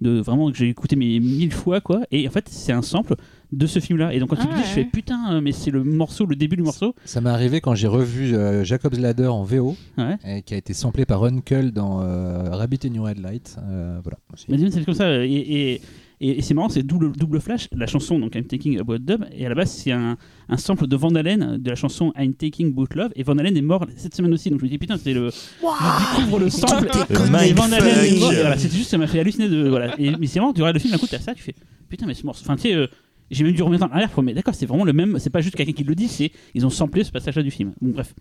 de 0.02 0.20
vraiment 0.20 0.52
que 0.52 0.58
j'ai 0.58 0.70
écouté 0.70 0.96
mais 0.96 1.20
mille 1.20 1.52
fois, 1.54 1.82
quoi. 1.82 2.02
Et 2.12 2.28
en 2.28 2.32
fait, 2.32 2.48
c'est 2.50 2.72
un 2.74 2.82
sample 2.82 3.16
de 3.52 3.68
ce 3.68 3.80
film-là. 3.80 4.14
Et 4.14 4.20
donc, 4.20 4.30
quand 4.30 4.36
tu 4.36 4.44
Ah 4.50 4.56
le 4.56 4.62
dis, 4.62 4.68
je 4.68 4.74
fais 4.74 4.84
putain, 4.86 5.34
euh, 5.36 5.42
mais 5.42 5.52
c'est 5.52 5.72
le 5.72 5.84
morceau, 5.84 6.26
le 6.26 6.36
début 6.36 6.56
du 6.58 6.64
morceau. 6.64 6.94
Ça 7.06 7.22
m'est 7.22 7.30
arrivé 7.30 7.62
quand 7.62 7.76
j'ai 7.76 7.88
revu 7.88 8.36
euh, 8.36 8.64
Jacob's 8.64 9.00
Ladder 9.00 9.28
en 9.28 9.44
VO, 9.44 9.76
Ouais. 9.98 10.18
et 10.28 10.42
qui 10.42 10.54
a 10.54 10.58
été 10.58 10.74
samplé 10.74 11.06
par 11.06 11.24
Uncle 11.24 11.72
dans 11.72 12.02
euh, 12.02 12.50
Rabbit 12.52 12.80
in 12.86 12.94
Your 12.94 13.08
Headlight. 13.10 13.58
Euh, 13.64 14.00
voilà. 14.04 14.18
Mais 14.50 14.70
c'est 14.72 14.84
comme 14.84 14.94
ça. 14.96 15.24
Et, 15.26 15.32
et, 15.74 15.82
et- 16.30 16.40
et 16.40 16.42
c'est 16.42 16.54
marrant, 16.54 16.70
c'est 16.70 16.84
double, 16.84 17.12
double 17.14 17.40
flash. 17.40 17.68
La 17.76 17.88
chanson, 17.88 18.20
donc 18.20 18.36
I'm 18.36 18.46
Taking 18.46 18.80
About 18.80 19.00
Dub, 19.00 19.26
et 19.32 19.46
à 19.46 19.50
la 19.50 19.56
base, 19.56 19.72
c'est 19.72 19.92
un, 19.92 20.18
un 20.50 20.58
sample 20.58 20.88
de 20.88 20.96
Van 20.96 21.14
Halen 21.16 21.58
de 21.58 21.70
la 21.70 21.76
chanson 21.76 22.12
I'm 22.18 22.34
Taking 22.34 22.74
Boot 22.74 22.94
Love. 22.96 23.12
Et 23.16 23.24
Van 23.24 23.38
Halen 23.38 23.56
est 23.58 23.62
mort 23.62 23.86
cette 23.98 24.16
semaine 24.16 24.34
aussi. 24.34 24.50
Donc 24.50 24.60
je 24.60 24.66
me 24.66 24.70
dis, 24.70 24.78
putain, 24.78 24.98
c'est 24.98 25.14
le. 25.14 25.30
Je 25.30 26.16
découvre 26.20 26.40
le 26.40 26.50
sample. 26.50 26.90
Le 27.10 27.16
et 27.50 27.54
Van 27.54 27.72
Halen 27.72 28.06
est 28.06 28.20
mort. 28.20 28.32
Et 28.34 28.36
voilà, 28.42 28.58
c'était 28.58 28.76
juste, 28.78 28.90
ça 28.90 28.98
m'a 28.98 29.08
fait 29.08 29.20
halluciner. 29.20 29.50
De, 29.50 29.68
voilà. 29.70 29.94
et, 30.00 30.12
mais 30.18 30.28
c'est 30.28 30.40
marrant, 30.40 30.54
tu 30.54 30.62
regardes 30.62 30.76
le 30.76 30.80
film, 30.82 30.92
d'un 30.94 30.98
coup, 31.00 31.08
t'as 31.10 31.20
ça, 31.20 31.34
tu 31.34 31.44
fais, 31.44 31.56
putain, 31.90 32.06
mais 32.08 32.14
ce 32.14 32.26
morceau. 32.26 32.44
Enfin, 32.46 32.56
tu 32.56 32.64
sais. 32.64 32.74
euh, 32.76 32.88
j'ai 33.32 33.44
même 33.44 33.54
dû 33.54 33.64
remettre 33.64 33.84
en 33.84 33.88
arrière 33.88 34.12
pour 34.12 34.22
mais 34.22 34.36
d'accord 34.36 34.54
c'est 34.54 34.68
vraiment 34.68 34.84
le 34.84 34.94
même 34.94 35.18
c'est 35.18 35.32
pas 35.32 35.42
juste 35.42 35.56
quelqu'un 35.56 35.72
qui 35.72 35.84
le 35.84 35.96
dit 35.96 36.08
c'est 36.08 36.32
ils 36.54 36.64
ont 36.64 36.70
samplé 36.70 37.04
ce 37.04 37.12
passage 37.12 37.36
là 37.36 37.42
du 37.42 37.50
film 37.50 37.74
bon 37.82 37.90
bref 37.90 38.14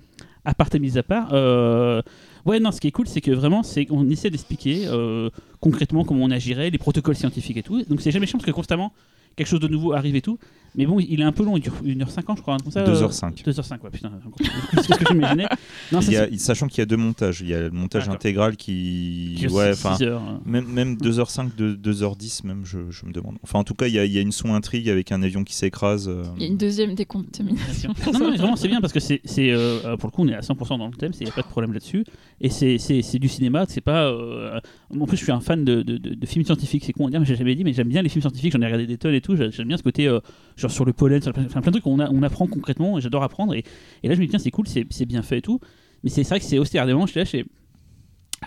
à 0.46 0.54
part 0.54 0.68
mis 0.80 0.96
à 0.96 1.02
part 1.02 1.28
euh, 1.34 2.00
ouais 2.46 2.60
non 2.60 2.70
ce 2.72 2.80
qui 2.80 2.88
est 2.88 2.92
cool 2.92 3.06
c'est 3.08 3.20
que 3.20 3.30
vraiment 3.30 3.62
c'est 3.62 3.86
on 3.90 4.08
essaie 4.10 4.30
d'expliquer 4.30 4.82
euh, 4.86 5.30
concrètement 5.60 6.04
comment 6.04 6.24
on 6.24 6.30
agirait, 6.30 6.70
les 6.70 6.78
protocoles 6.78 7.16
scientifiques 7.16 7.56
et 7.56 7.62
tout. 7.62 7.82
Donc 7.84 8.00
c'est 8.00 8.10
jamais 8.10 8.26
chiant 8.26 8.38
parce 8.38 8.46
que 8.46 8.50
constamment 8.52 8.92
quelque 9.36 9.48
chose 9.48 9.60
de 9.60 9.68
nouveau 9.68 9.92
arrive 9.94 10.14
et 10.14 10.22
tout. 10.22 10.38
Mais 10.76 10.86
bon, 10.86 10.98
il 10.98 11.20
est 11.20 11.24
un 11.24 11.30
peu 11.30 11.44
long, 11.44 11.56
il 11.56 11.60
dure 11.60 11.72
1h50 11.84 12.36
je 12.36 12.42
crois, 12.42 12.54
un 12.54 12.56
truc 12.56 12.74
comme 12.74 12.84
ça. 12.84 12.84
2h05. 12.84 13.44
2h05, 13.44 13.80
ouais, 13.82 13.90
putain, 13.92 14.10
c'est 14.74 14.82
ce 14.82 14.88
que 14.98 15.04
j'imaginais. 15.08 15.46
Non, 15.92 16.00
ça, 16.00 16.10
Il 16.10 16.14
y 16.14 16.16
a- 16.16 16.28
c'est- 16.28 16.38
sachant 16.38 16.66
qu'il 16.66 16.78
y 16.78 16.82
a 16.82 16.86
deux 16.86 16.96
montages 16.96 17.40
il 17.42 17.48
y 17.48 17.54
a 17.54 17.60
le 17.60 17.70
montage 17.70 18.02
D'accord. 18.02 18.16
intégral 18.16 18.56
qui 18.56 19.34
qui 19.38 19.46
ouais 19.48 19.70
enfin 19.70 19.96
hein. 20.04 20.40
Même, 20.44 20.66
même 20.66 20.96
2h05, 20.96 21.54
de- 21.56 21.74
2h10, 21.76 22.44
même, 22.44 22.64
je, 22.64 22.90
je 22.90 23.06
me 23.06 23.12
demande. 23.12 23.36
Enfin, 23.44 23.60
en 23.60 23.64
tout 23.64 23.74
cas, 23.74 23.86
il 23.86 23.94
y 23.94 24.00
a, 24.00 24.04
il 24.04 24.10
y 24.12 24.18
a 24.18 24.20
une 24.20 24.32
son 24.32 24.52
intrigue 24.52 24.88
avec 24.88 25.12
un 25.12 25.22
avion 25.22 25.44
qui 25.44 25.54
s'écrase. 25.54 26.08
euh, 26.08 26.24
il 26.36 26.42
y 26.42 26.46
a 26.46 26.48
une 26.48 26.56
deuxième 26.56 26.96
décontamination. 26.96 27.92
non, 28.12 28.18
non, 28.18 28.30
mais 28.32 28.36
vraiment, 28.36 28.56
c'est 28.56 28.68
bien 28.68 28.80
parce 28.80 28.92
que 28.92 29.00
c'est, 29.00 29.20
c'est, 29.24 29.52
euh, 29.52 29.78
euh, 29.84 29.96
pour 29.96 30.08
le 30.08 30.12
coup, 30.12 30.22
on 30.22 30.28
est 30.28 30.34
à 30.34 30.40
100% 30.40 30.78
dans 30.78 30.86
le 30.88 30.94
thème, 30.94 31.12
il 31.20 31.24
n'y 31.24 31.30
a 31.30 31.34
pas 31.34 31.42
de 31.42 31.46
problème 31.46 31.72
là-dessus. 31.72 32.04
Et 32.40 32.50
c'est, 32.50 33.18
du 33.18 33.28
cinéma, 33.28 33.64
c'est 33.68 33.80
pas. 33.80 34.06
euh, 34.06 34.60
En 34.90 35.06
plus, 35.06 35.16
je 35.16 35.22
suis 35.22 35.32
un 35.32 35.40
fan 35.40 35.64
de, 35.64 35.82
de, 35.82 36.26
films 36.26 36.44
scientifiques, 36.44 36.84
c'est 36.84 36.92
con 36.92 37.06
à 37.06 37.10
dire, 37.10 37.20
mais 37.20 37.26
j'ai 37.26 37.36
jamais 37.36 37.54
dit, 37.54 37.64
mais 37.64 37.72
j'aime 37.72 37.88
bien 37.88 38.02
les 38.02 38.08
films 38.08 38.22
scientifiques, 38.22 38.52
j'en 38.52 38.60
ai 38.60 38.66
regardé 38.66 38.86
des 38.86 38.98
tonnes 38.98 39.14
et 39.14 39.20
tout, 39.20 39.36
j'aime 39.36 39.68
bien 39.68 39.76
ce 39.76 39.82
côté, 39.82 40.08
euh, 40.08 40.20
genre 40.56 40.70
sur 40.70 40.84
le 40.84 40.92
pollen, 40.92 41.22
sur 41.22 41.32
le- 41.32 41.46
enfin, 41.46 41.60
plein 41.60 41.70
de 41.70 41.78
trucs 41.78 41.84
qu'on 41.84 42.00
a- 42.00 42.10
on 42.10 42.22
apprend 42.22 42.46
concrètement, 42.46 42.98
j'adore 43.00 43.22
apprendre. 43.22 43.54
Et, 43.54 43.64
là, 44.02 44.14
je 44.14 44.20
me 44.20 44.24
dis, 44.24 44.28
tiens, 44.30 44.38
c'est 44.38 44.50
cool, 44.50 44.66
c'est, 44.66 44.84
bien 45.06 45.22
fait 45.22 45.38
et 45.38 45.42
tout. 45.42 45.60
Mais 46.02 46.10
c'est, 46.10 46.22
vrai 46.22 46.38
que 46.40 46.44
c'est 46.44 46.58
austère. 46.58 46.86
Des 46.86 46.92
moments, 46.92 47.06
je 47.06 47.18
ah, 47.18 47.24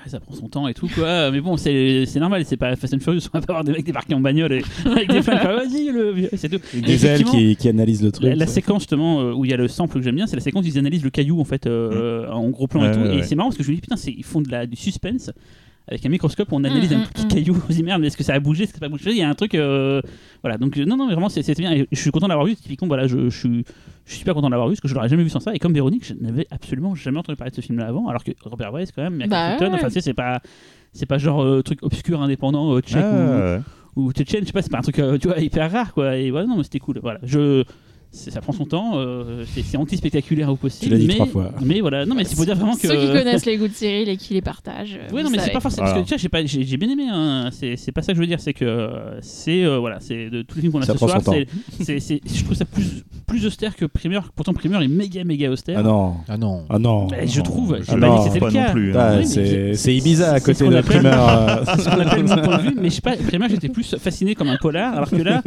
ça 0.06 0.20
prend 0.20 0.34
son 0.36 0.48
temps 0.48 0.68
et 0.68 0.74
tout 0.74 0.88
quoi 0.94 1.32
mais 1.32 1.42
bon 1.42 1.58
c'est 1.58 2.06
normal 2.18 2.44
c'est 2.46 2.58
pas 2.58 2.76
Fast 2.76 2.94
and 2.94 3.00
Furious 3.00 3.22
on 3.34 3.40
va 3.40 3.46
pas 3.46 3.54
avoir 3.54 3.64
des 3.64 3.72
mecs 3.72 3.86
débarquer 3.86 4.14
en 4.14 4.20
bagnole 4.20 4.54
et, 4.54 4.62
avec 4.86 5.10
des 5.10 5.22
flingues 5.22 5.42
quoi, 5.42 5.56
vas-y 5.56 5.90
le 5.92 6.12
vieux, 6.12 6.30
c'est 6.36 6.50
tout 6.50 6.60
Et 6.76 6.82
Des 6.82 7.06
ailes 7.06 7.16
effectivement, 7.22 7.32
qui, 7.32 7.56
qui 7.56 7.70
analysent 7.70 8.04
le 8.04 8.12
truc. 8.12 8.34
la, 8.36 8.48
séquence 8.48 8.82
justement 8.84 9.22
euh, 9.22 9.34
où 9.34 9.46
il 9.46 9.52
y 9.52 9.54
a 9.54 9.58
le 9.58 9.68
sample 9.68 9.96
que 9.98 10.02
j'aime 10.02 10.16
bien, 10.16 10.28
c'est 10.28 10.36
la 10.36 10.42
séquence 10.42 10.64
où 10.66 10.68
ils 10.68 10.78
analysent 10.78 11.04
le 11.04 11.10
caillou 11.10 11.40
en 11.40 11.46
fait 11.46 11.66
euh, 11.68 12.30
en 12.30 12.50
gros 12.50 12.68
plan 12.68 12.84
et 12.84 12.88
Ouais, 12.88 12.94
tout. 12.94 13.00
ouais, 13.00 13.14
et 13.14 13.16
ouais. 13.18 13.24
c'est 13.24 13.36
marrant 13.36 13.50
parce 13.50 13.58
que 13.58 13.64
je 13.64 13.70
me 13.70 13.76
dis 13.76 13.82
putain, 13.82 13.96
ils 14.08 14.24
font 14.24 14.42
de 14.42 14.50
la, 14.50 14.66
du 14.66 14.76
suspense 14.76 15.32
avec 15.88 16.06
un 16.06 16.10
microscope, 16.10 16.52
on 16.52 16.64
analyse 16.64 16.92
Mm, 16.92 16.96
un 16.96 17.00
mm, 17.00 17.08
petit 17.08 17.26
mm. 17.26 17.30
caillou. 17.30 17.58
On 17.66 17.72
se 17.72 17.76
dit 17.76 17.84
merde, 17.84 18.02
mais 18.02 18.08
est-ce 18.08 18.18
que 18.18 18.24
ça 18.24 18.34
a 18.34 18.40
bougé, 18.40 18.64
est-ce 18.64 18.74
que 18.74 18.80
ça 18.80 18.86
a 18.86 18.90
pas 18.90 18.92
bougé? 18.92 19.12
Il 19.12 19.18
y 19.18 19.22
a 19.22 19.30
un 19.30 19.34
truc, 19.36 19.56
euh, 19.56 20.02
voilà. 20.42 20.58
Donc 20.58 20.78
euh, 20.78 20.86
non, 20.86 20.98
non, 20.98 21.08
mais 21.08 21.14
vraiment 21.14 21.30
c'est 21.30 21.58
bien. 21.58 21.72
Et 21.72 21.88
je 21.92 22.00
suis 22.00 22.12
content 22.12 22.28
d'avoir 22.28 22.46
vu. 22.46 22.56
Typiquement, 22.56 22.88
voilà, 22.88 23.08
je, 23.08 23.30
je 23.30 23.38
suis, 23.38 23.64
je 24.06 24.12
suis 24.12 24.20
super 24.20 24.34
content 24.34 24.50
d'avoir 24.50 24.68
vu 24.68 24.74
parce 24.74 24.82
que 24.82 24.88
je 24.88 24.96
l'aurais 24.96 25.10
jamais 25.10 25.24
vu 25.24 25.30
sans 25.30 25.40
ça. 25.40 25.54
Et 25.54 25.60
comme 25.60 25.74
Véronique, 25.74 26.06
je 26.06 26.14
n'avais 26.14 26.48
absolument 26.52 26.96
jamais 26.96 27.20
entendu 27.20 27.38
parler 27.38 27.52
de 27.52 27.56
ce 27.56 27.62
film-là 27.62 27.88
avant, 27.88 28.08
alors 28.08 28.24
que 28.24 28.32
Robert 28.44 28.74
Wise 28.74 28.92
quand 28.92 29.04
même, 29.04 29.16
Michael 29.16 29.30
Bah 29.30 29.58
ouais. 29.60 29.74
enfin 29.74 29.88
tu 29.88 29.94
sais, 29.94 30.02
c'est 30.02 30.14
pas, 30.14 30.42
c'est 30.94 31.06
pas 31.06 31.18
genre 31.18 31.44
euh, 31.44 31.62
truc 31.62 31.80
obscur 31.84 32.22
indépendant 32.22 32.76
euh, 32.76 32.82
tchèque 32.82 33.04
ah, 33.04 33.14
ou, 33.14 33.40
ouais. 33.40 33.62
ou 33.96 34.12
Tchétchène, 34.12 34.42
je 34.42 34.48
sais 34.48 34.54
pas, 34.54 34.62
c'est 34.62 34.72
pas 34.72 34.80
un 34.80 34.82
truc 34.82 35.00
euh, 35.00 35.18
tu 35.18 35.28
vois, 35.28 35.40
hyper 35.40 35.72
rare 35.72 35.94
quoi. 35.94 36.18
Et 36.18 36.32
voilà, 36.32 36.48
non, 36.48 36.58
mais 36.58 36.64
c'était 36.64 36.80
cool. 36.80 37.00
Voilà, 37.02 37.20
je. 37.24 37.64
Ça 38.18 38.42
prend 38.42 38.52
son 38.54 38.66
temps, 38.66 38.94
euh, 38.96 39.44
c'est 39.66 39.78
anti-spectaculaire 39.78 40.50
au 40.50 40.56
possible. 40.56 40.86
Tu 40.86 40.90
l'as 40.92 40.98
dit 41.00 41.08
mais, 41.08 41.14
trois 41.16 41.26
fois. 41.28 41.52
Mais 41.64 41.80
voilà, 41.82 42.06
non, 42.06 42.16
mais 42.16 42.24
c'est 42.24 42.36
pour 42.36 42.46
dire 42.46 42.56
vraiment 42.56 42.76
que. 42.76 42.88
Ceux 42.88 42.96
qui 42.96 43.08
connaissent 43.08 43.46
les 43.46 43.58
goûts 43.58 43.68
de 43.68 43.74
Cyril 43.74 44.10
et 44.10 44.18
qui 44.18 44.34
les 44.34 44.42
partagent. 44.42 44.96
euh, 45.02 45.08
Oui, 45.14 45.24
non, 45.24 45.30
mais 45.30 45.40
c'est 45.40 45.52
pas 45.52 45.60
forcément. 45.60 45.86
Voilà. 45.88 46.02
Parce 46.04 46.10
que 46.22 46.28
tu 46.28 46.30
vois, 46.30 46.42
j'ai 46.46 46.78
bien 46.78 46.90
aimé. 46.90 47.08
hein, 47.12 47.50
c'est 47.52 47.92
pas 47.92 48.02
ça 48.02 48.12
que 48.14 48.16
je 48.16 48.22
veux 48.22 48.28
dire. 48.28 48.40
C'est 48.40 48.54
que 48.54 48.90
c'est 49.22 49.64
euh, 49.64 49.78
voilà, 49.78 50.00
c'est 50.00 50.30
de 50.30 50.42
tous 50.42 50.56
les 50.56 50.62
films 50.62 50.74
qu'on 50.74 50.82
a 50.82 50.86
Ça 50.86 50.94
ce 50.94 50.98
prend 50.98 51.08
soir. 51.08 51.22
son 51.24 51.32
temps. 51.32 51.38
c'est- 51.80 52.00
je 52.26 52.44
trouve 52.44 52.56
ça 52.56 52.66
plus 52.66 53.04
plus 53.28 53.46
austère 53.46 53.76
que 53.76 53.86
Primer. 53.86 54.20
Pourtant, 54.36 54.54
Primer 54.54 54.84
est 54.84 54.88
méga 54.88 55.24
méga 55.24 55.50
austère. 55.52 55.78
Ah 55.80 55.84
non. 55.84 56.16
Ah 56.28 56.38
non. 56.38 56.66
Ah 56.70 56.80
non. 56.80 57.08
Je 57.26 57.42
trouve. 57.42 57.78
Je 57.80 57.84
J'ai 57.86 57.92
Ah 57.94 57.98
pas 57.98 58.10
dit 58.10 58.16
que 58.18 58.24
c'était 58.28 58.40
pas 58.40 58.48
le 58.48 58.54
cas. 58.54 58.68
non 58.68 58.72
plus. 58.74 58.96
Ah, 58.96 59.12
hein. 59.14 59.22
oui, 59.24 59.76
c'est 59.76 59.96
Ibiza 59.96 60.32
à 60.34 60.40
côté 60.40 60.68
de 60.68 60.82
primeur. 60.82 61.64
C'est 61.76 61.82
ce 61.82 61.90
qu'on 61.90 62.00
appelle 62.00 62.24
mon 62.24 62.38
point 62.38 62.58
de 62.58 62.62
vue. 62.64 62.76
Mais 62.82 62.90
je 62.90 62.96
sais 62.96 63.02
pas. 63.02 63.16
Primer, 63.16 63.48
j'étais 63.50 63.70
plus 63.70 63.96
fasciné 64.00 64.36
comme 64.36 64.50
un 64.50 64.58
polar, 64.58 64.96
alors 64.96 65.10
que 65.10 65.16
là, 65.18 65.42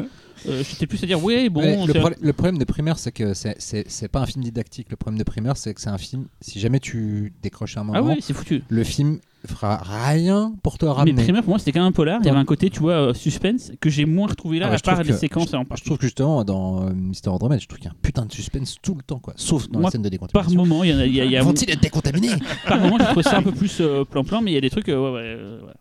euh, 0.48 0.62
j'étais 0.68 0.86
plus 0.86 1.02
à 1.02 1.06
dire 1.06 1.22
ouais, 1.22 1.48
bon. 1.48 1.60
Ouais, 1.60 1.86
le, 1.86 1.92
problème- 1.94 2.18
le 2.20 2.32
problème 2.32 2.58
de 2.58 2.64
Primaire, 2.64 2.98
c'est 2.98 3.12
que 3.12 3.34
c'est- 3.34 4.08
pas 4.08 4.20
un 4.20 4.26
film 4.26 4.42
didactique. 4.44 4.86
Le 4.90 4.96
problème 4.96 5.18
de 5.18 5.24
Primaire, 5.24 5.56
c'est 5.56 5.74
que 5.74 5.80
c'est 5.80 5.90
un 5.90 5.98
film. 5.98 6.26
Si 6.40 6.58
jamais 6.60 6.80
tu 6.80 7.32
décroches 7.42 7.76
un 7.76 7.84
moment, 7.84 7.98
Ah 7.98 8.02
ouais, 8.02 8.20
foutu. 8.20 8.62
le 8.68 8.84
film 8.84 9.18
fera 9.46 9.78
rien 9.82 10.52
pour 10.62 10.76
te 10.76 10.84
Mais 10.84 10.90
ramener. 10.90 11.22
Primer, 11.22 11.40
pour 11.40 11.50
moi, 11.50 11.58
c'était 11.58 11.72
quand 11.72 11.80
même 11.80 11.88
un 11.88 11.92
polar. 11.92 12.20
Il 12.22 12.26
y 12.26 12.28
avait 12.28 12.38
un 12.38 12.44
côté, 12.44 12.68
tu 12.68 12.80
vois, 12.80 12.92
euh, 12.92 13.14
suspense 13.14 13.72
que 13.80 13.88
j'ai 13.88 14.04
moins 14.04 14.26
retrouvé 14.28 14.58
là, 14.58 14.66
Ah 14.68 14.74
à 14.74 14.76
je 14.76 14.82
trouve 14.82 14.94
part 14.96 15.02
les 15.02 15.10
que- 15.12 15.16
séquences 15.18 15.54
en 15.54 15.64
Je 15.74 15.82
trouve 15.84 15.96
que 15.96 16.04
justement 16.04 16.44
dans 16.44 16.86
euh, 16.86 16.92
Mister 16.92 17.30
Andromeda, 17.30 17.58
je 17.58 17.66
trouve 17.66 17.78
qu'il 17.78 17.86
y 17.86 17.88
a 17.88 17.92
un 17.92 17.96
putain 18.02 18.26
de 18.26 18.32
suspense 18.32 18.76
tout 18.82 18.94
le 18.94 19.02
temps, 19.02 19.18
quoi. 19.18 19.32
Sauf 19.36 19.68
dans 19.70 19.80
Moi, 19.80 19.88
la 19.88 19.92
scène 19.92 20.02
de 20.02 20.08
Par 20.10 20.28
décontamination. 20.28 20.60
moment, 20.66 20.84
il 20.84 20.90
y 20.90 20.92
a, 20.92 21.06
y 21.06 21.20
a- 21.20 21.24
il 21.24 21.30
y 21.30 21.36
a- 21.36 21.42
Vont-ils 21.42 21.70
être 21.70 21.80
décontaminés 21.82 22.28
par 22.68 22.78
moment, 22.80 22.98
j'ai 22.98 23.04
trouvé 23.06 23.22
ça 23.22 23.38
un 23.38 23.42
peu 23.42 23.52
plus 23.52 23.78
euh, 23.80 24.04
plan-plan, 24.04 24.42
mais 24.42 24.50
il 24.50 24.54
y 24.54 24.58
a 24.58 24.60
des 24.60 24.68
trucs, 24.70 24.88
euh, 24.90 24.98
ouais, 24.98 25.64
ouais, 25.66 25.72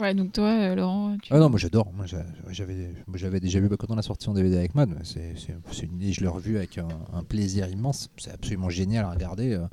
ouais. 0.00 0.14
Donc 0.14 0.32
toi, 0.32 0.48
euh, 0.48 0.74
Laurent. 0.74 1.16
Ah 1.30 1.38
non, 1.38 1.48
moi 1.50 1.58
j'adore. 1.58 1.92
Moi 1.92 2.06
j'a- 2.06 2.24
j'avais, 2.50 3.40
déjà 3.40 3.60
vu 3.60 3.68
quand 3.70 3.90
on 3.90 3.96
l'a 3.96 4.02
sorti 4.02 4.28
en 4.28 4.34
DVD 4.34 4.56
avec 4.56 4.74
Mad. 4.74 4.90
C'est, 5.04 5.34
une 5.82 6.12
je 6.12 6.20
l'ai 6.20 6.28
revu 6.28 6.56
avec 6.56 6.78
un, 6.78 7.22
plaisir 7.22 7.68
immense. 7.68 8.10
C'est 8.16 8.32
absolument 8.32 8.68
génial 8.70 9.04
à 9.04 9.10
regarder. 9.10 9.52
euh, 9.52 9.66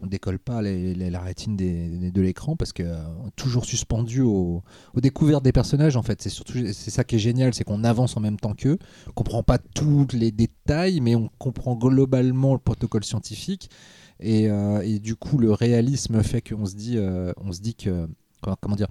On 0.00 0.06
décolle 0.06 0.38
pas 0.38 0.62
les- 0.62 0.94
la 1.10 1.20
rétine 1.20 1.56
des- 1.56 2.12
de 2.12 2.20
l'écran 2.22 2.54
parce 2.54 2.72
que 2.72 2.84
euh, 2.84 3.02
est 3.26 3.34
toujours 3.34 3.64
suspendu 3.64 4.20
au- 4.20 4.62
aux 4.94 5.00
découvertes 5.00 5.42
des 5.42 5.50
personnages. 5.50 5.96
En 5.96 6.04
fait, 6.04 6.22
c'est 6.22 6.28
surtout 6.30 6.52
c'est 6.72 6.90
ça 6.92 7.02
qui 7.02 7.16
est 7.16 7.18
génial, 7.18 7.52
c'est 7.52 7.64
qu'on 7.64 7.82
avance 7.82 8.16
en 8.16 8.20
même 8.20 8.36
temps 8.38 8.54
qu'eux. 8.54 8.78
On 9.08 9.10
comprend 9.10 9.42
pas 9.42 9.58
tous 9.58 10.06
les 10.12 10.30
détails, 10.30 11.00
mais 11.00 11.16
on 11.16 11.28
comprend 11.38 11.74
globalement 11.74 12.52
le 12.52 12.60
protocole 12.60 13.02
scientifique. 13.02 13.70
Et, 14.20 14.48
euh, 14.48 14.82
et 14.82 15.00
du 15.00 15.16
coup, 15.16 15.36
le 15.36 15.50
réalisme 15.52 16.22
fait 16.22 16.42
qu'on 16.42 16.64
se 16.66 16.76
dit, 16.76 16.96
euh, 16.96 17.32
on 17.36 17.50
se 17.50 17.60
dit 17.60 17.74
que 17.74 18.08
comment 18.60 18.76
dire 18.76 18.86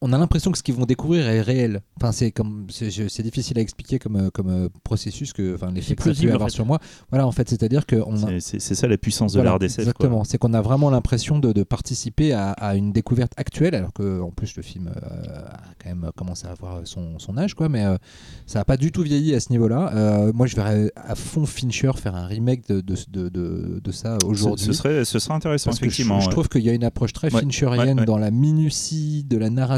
on 0.00 0.12
a 0.12 0.18
l'impression 0.18 0.52
que 0.52 0.58
ce 0.58 0.62
qu'ils 0.62 0.74
vont 0.74 0.84
découvrir 0.86 1.26
est 1.28 1.40
réel. 1.40 1.80
Enfin, 1.96 2.12
c'est 2.12 2.30
comme 2.30 2.66
c'est 2.70 3.22
difficile 3.22 3.58
à 3.58 3.60
expliquer 3.62 3.98
comme 3.98 4.16
euh, 4.16 4.30
comme 4.30 4.48
euh, 4.48 4.68
processus 4.84 5.32
que 5.32 5.54
enfin 5.54 5.70
l'effet 5.72 5.94
que 5.96 6.02
ça 6.14 6.20
peut 6.22 6.32
avoir 6.32 6.48
fait. 6.50 6.54
sur 6.54 6.66
moi. 6.66 6.78
Voilà, 7.10 7.26
en 7.26 7.32
fait, 7.32 7.48
c'est-à-dire 7.48 7.84
que 7.86 7.96
a 7.96 8.40
C'est- 8.40 8.60
ça 8.60 8.86
la 8.86 8.96
puissance 8.98 9.32
de 9.32 9.38
voilà, 9.38 9.50
la 9.50 9.56
RDSF. 9.56 9.74
quoi. 9.76 9.82
Exactement, 9.82 10.24
c'est 10.24 10.38
qu'on 10.38 10.54
a 10.54 10.60
vraiment 10.62 10.90
l'impression 10.90 11.38
de, 11.38 11.52
de 11.52 11.62
participer 11.64 12.32
à, 12.32 12.50
à 12.52 12.76
une 12.76 12.92
découverte 12.92 13.32
actuelle, 13.36 13.74
alors 13.74 13.92
que 13.92 14.20
en 14.20 14.30
plus 14.30 14.56
le 14.56 14.62
film 14.62 14.88
euh, 14.88 15.46
a 15.46 15.60
quand 15.82 15.88
même 15.88 16.10
commencé 16.16 16.46
à 16.46 16.50
avoir 16.52 16.80
son, 16.84 17.18
son 17.18 17.36
âge, 17.36 17.54
quoi. 17.54 17.68
Mais 17.68 17.84
euh, 17.84 17.96
ça 18.46 18.60
n'a 18.60 18.64
pas 18.64 18.76
du 18.76 18.92
tout 18.92 19.02
vieilli 19.02 19.34
à 19.34 19.40
ce 19.40 19.50
niveau-là. 19.50 19.92
Euh, 19.94 20.32
moi, 20.32 20.46
je 20.46 20.54
verrais 20.56 20.92
à 20.96 21.14
fond 21.14 21.44
Fincher 21.46 21.92
faire 21.96 22.14
un 22.14 22.26
remake 22.26 22.68
de, 22.68 22.80
de, 22.80 22.94
de, 23.10 23.28
de- 23.28 23.80
de 23.82 23.92
ça 23.92 24.16
aujourd'hui. 24.26 24.64
ce 24.64 24.72
serait, 24.72 25.04
ce 25.04 25.18
serait 25.18 25.34
intéressant, 25.34 25.70
Parce 25.70 25.78
que 25.80 25.86
je, 25.86 25.88
effectivement. 25.90 26.20
je 26.20 26.30
trouve 26.30 26.48
qu'il 26.48 26.62
y 26.62 26.70
a 26.70 26.72
une 26.72 26.84
approche 26.84 27.12
très 27.12 27.32
Ouais, 27.34 27.40
fincherienne 27.42 27.94
ouais, 27.94 28.00
ouais. 28.00 28.04
dans 28.06 28.18
la 28.18 28.30
minutie 28.30 29.24
de 29.24 29.36
la 29.38 29.50
narration, 29.50 29.71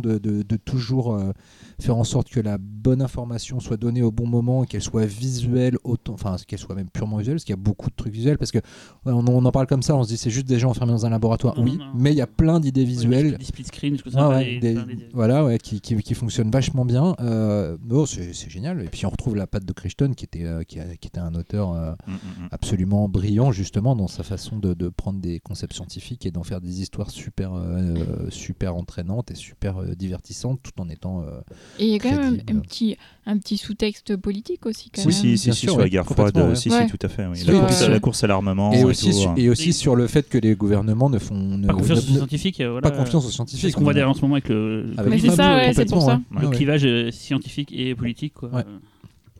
de, 0.00 0.42
toujours 0.56 1.14
euh, 1.14 1.32
faire 1.80 1.96
en 1.96 2.04
sorte 2.04 2.28
que 2.28 2.40
la 2.40 2.58
bonne 2.58 3.02
information 3.02 3.60
soit 3.60 3.76
donnée 3.76 4.02
au 4.02 4.10
bon 4.10 4.26
moment, 4.26 4.64
qu'elle 4.64 4.82
soit 4.82 5.06
visuelle, 5.06 5.76
autant, 5.84 6.14
enfin 6.14 6.36
qu'elle 6.46 6.58
soit 6.58 6.74
même 6.74 6.88
purement 6.88 7.16
visuelle, 7.18 7.36
parce 7.36 7.44
qu'il 7.44 7.52
y 7.52 7.58
a 7.58 7.62
beaucoup 7.62 7.90
de 7.90 7.94
trucs 7.94 8.12
visuels, 8.12 8.38
parce 8.38 8.50
que 8.52 8.58
ouais, 8.58 9.12
on, 9.12 9.26
on 9.26 9.44
en 9.44 9.52
parle 9.52 9.66
comme 9.66 9.82
ça, 9.82 9.96
on 9.96 10.02
se 10.04 10.08
dit 10.08 10.16
c'est 10.16 10.30
juste 10.30 10.46
des 10.46 10.58
gens 10.58 10.70
enfermés 10.70 10.92
dans 10.92 11.06
un 11.06 11.10
laboratoire, 11.10 11.56
Non, 11.58 11.64
oui, 11.64 11.76
non. 11.78 11.86
mais 11.94 12.12
il 12.12 12.16
y 12.16 12.20
a 12.20 12.26
plein 12.26 12.60
d'idées 12.60 12.84
visuelles. 12.84 13.36
Des 13.38 13.44
split 13.44 13.64
screen, 13.64 13.96
je 13.96 14.02
Ouais, 14.16 14.26
ouais, 14.26 14.58
des- 14.58 14.74
des- 14.74 15.08
voilà, 15.14 15.44
ouais, 15.44 15.58
qui, 15.58 15.80
qui, 15.80 15.96
qui 15.96 16.14
fonctionnent 16.14 16.50
vachement 16.50 16.84
bien. 16.84 17.14
Euh, 17.20 17.76
oh, 17.90 18.06
c'est 18.06 18.32
génial. 18.50 18.80
Et 18.82 18.88
puis 18.88 19.06
on 19.06 19.10
retrouve 19.10 19.36
la 19.36 19.46
patte 19.46 19.64
de 19.64 19.72
Crichton, 19.72 20.12
qui 20.16 20.24
était, 20.24 20.44
euh, 20.44 20.62
qui, 20.64 20.80
a- 20.80 20.96
qui 20.96 21.08
était 21.08 21.20
un 21.20 21.34
auteur 21.34 21.72
euh, 21.72 21.92
Mm, 22.06 22.12
mm, 22.12 22.14
mm. 22.44 22.48
absolument 22.50 23.08
brillant 23.08 23.52
justement 23.52 23.94
dans 23.96 24.08
sa 24.08 24.22
façon 24.22 24.58
de, 24.58 24.74
de 24.74 24.88
prendre 24.88 25.20
des 25.20 25.40
concepts 25.40 25.72
scientifiques 25.74 26.26
et 26.26 26.30
d'en 26.30 26.42
faire 26.42 26.60
des 26.60 26.80
histoires 26.80 27.10
super 27.10 27.52
euh, 27.54 28.28
super 28.30 28.76
entraînantes 28.76 29.30
et 29.30 29.34
super 29.34 29.78
euh, 29.82 29.94
divertissantes 29.94 30.60
tout 30.62 30.80
en 30.80 30.88
étant 30.88 31.22
euh, 31.22 31.40
Et 31.78 31.86
il 31.86 31.92
y 31.92 31.94
a 31.94 31.98
quand 31.98 32.10
même 32.14 32.40
un, 32.50 32.58
petit, 32.60 32.96
un 33.26 33.38
petit 33.38 33.56
sous-texte 33.56 34.16
politique 34.16 34.66
aussi. 34.66 34.90
Quand 34.90 35.00
Si, 35.02 35.08
même. 35.08 35.16
si, 35.16 35.38
si, 35.38 35.52
si, 35.52 35.58
sûr, 35.58 35.72
sur 35.72 35.80
la 35.80 35.88
guerre 35.88 36.04
froide, 36.04 36.36
ouais. 36.36 36.54
si, 36.54 36.68
Ouais. 36.70 36.86
si, 36.86 36.96
tout 36.96 36.98
à 37.04 37.08
fait. 37.08 37.26
oui. 37.26 37.42
La, 37.46 37.58
course, 37.60 37.88
la 37.88 37.98
course 38.00 38.24
à 38.24 38.26
l'armament. 38.26 38.72
et 38.74 38.80
et 38.80 38.84
aussi 38.84 39.06
tout, 39.10 39.12
sur, 39.16 39.30
hein. 39.30 39.34
et 39.38 39.48
aussi 39.48 39.70
Et- 39.70 39.72
sur 39.72 39.96
le 39.96 40.06
fait 40.06 40.28
que 40.28 40.36
les 40.38 40.54
gouvernements 40.54 41.08
ne 41.08 41.18
font 41.18 41.34
ne, 41.34 41.66
Pas 41.66 41.72
confiance 41.72 42.06
ne- 42.08 42.12
aux 42.14 42.16
scientifiques. 42.18 42.60
voilà. 42.60 42.82
pas 42.82 42.90
confiance 42.90 43.24
aux 43.24 43.28
C'est 43.28 43.34
scientifiques 43.34 43.70
ce 43.70 43.76
qu'on 43.76 43.84
voit 43.84 43.94
en 44.04 44.14
ce 44.14 44.20
moment 44.20 44.34
avec 44.34 44.48
le, 44.50 44.82
le 44.82 44.98
avec 44.98 45.20
c'est 45.20 45.30
ça, 45.30 45.56
ouais, 45.56 45.72
c'est 45.74 45.88
pour 45.88 46.02
ça. 46.02 46.20
le 46.40 46.48
clivage 46.50 46.84
euh, 46.84 47.10
scientifique 47.10 47.72
et 47.72 47.94
politique. 47.94 48.34
Quoi. 48.34 48.50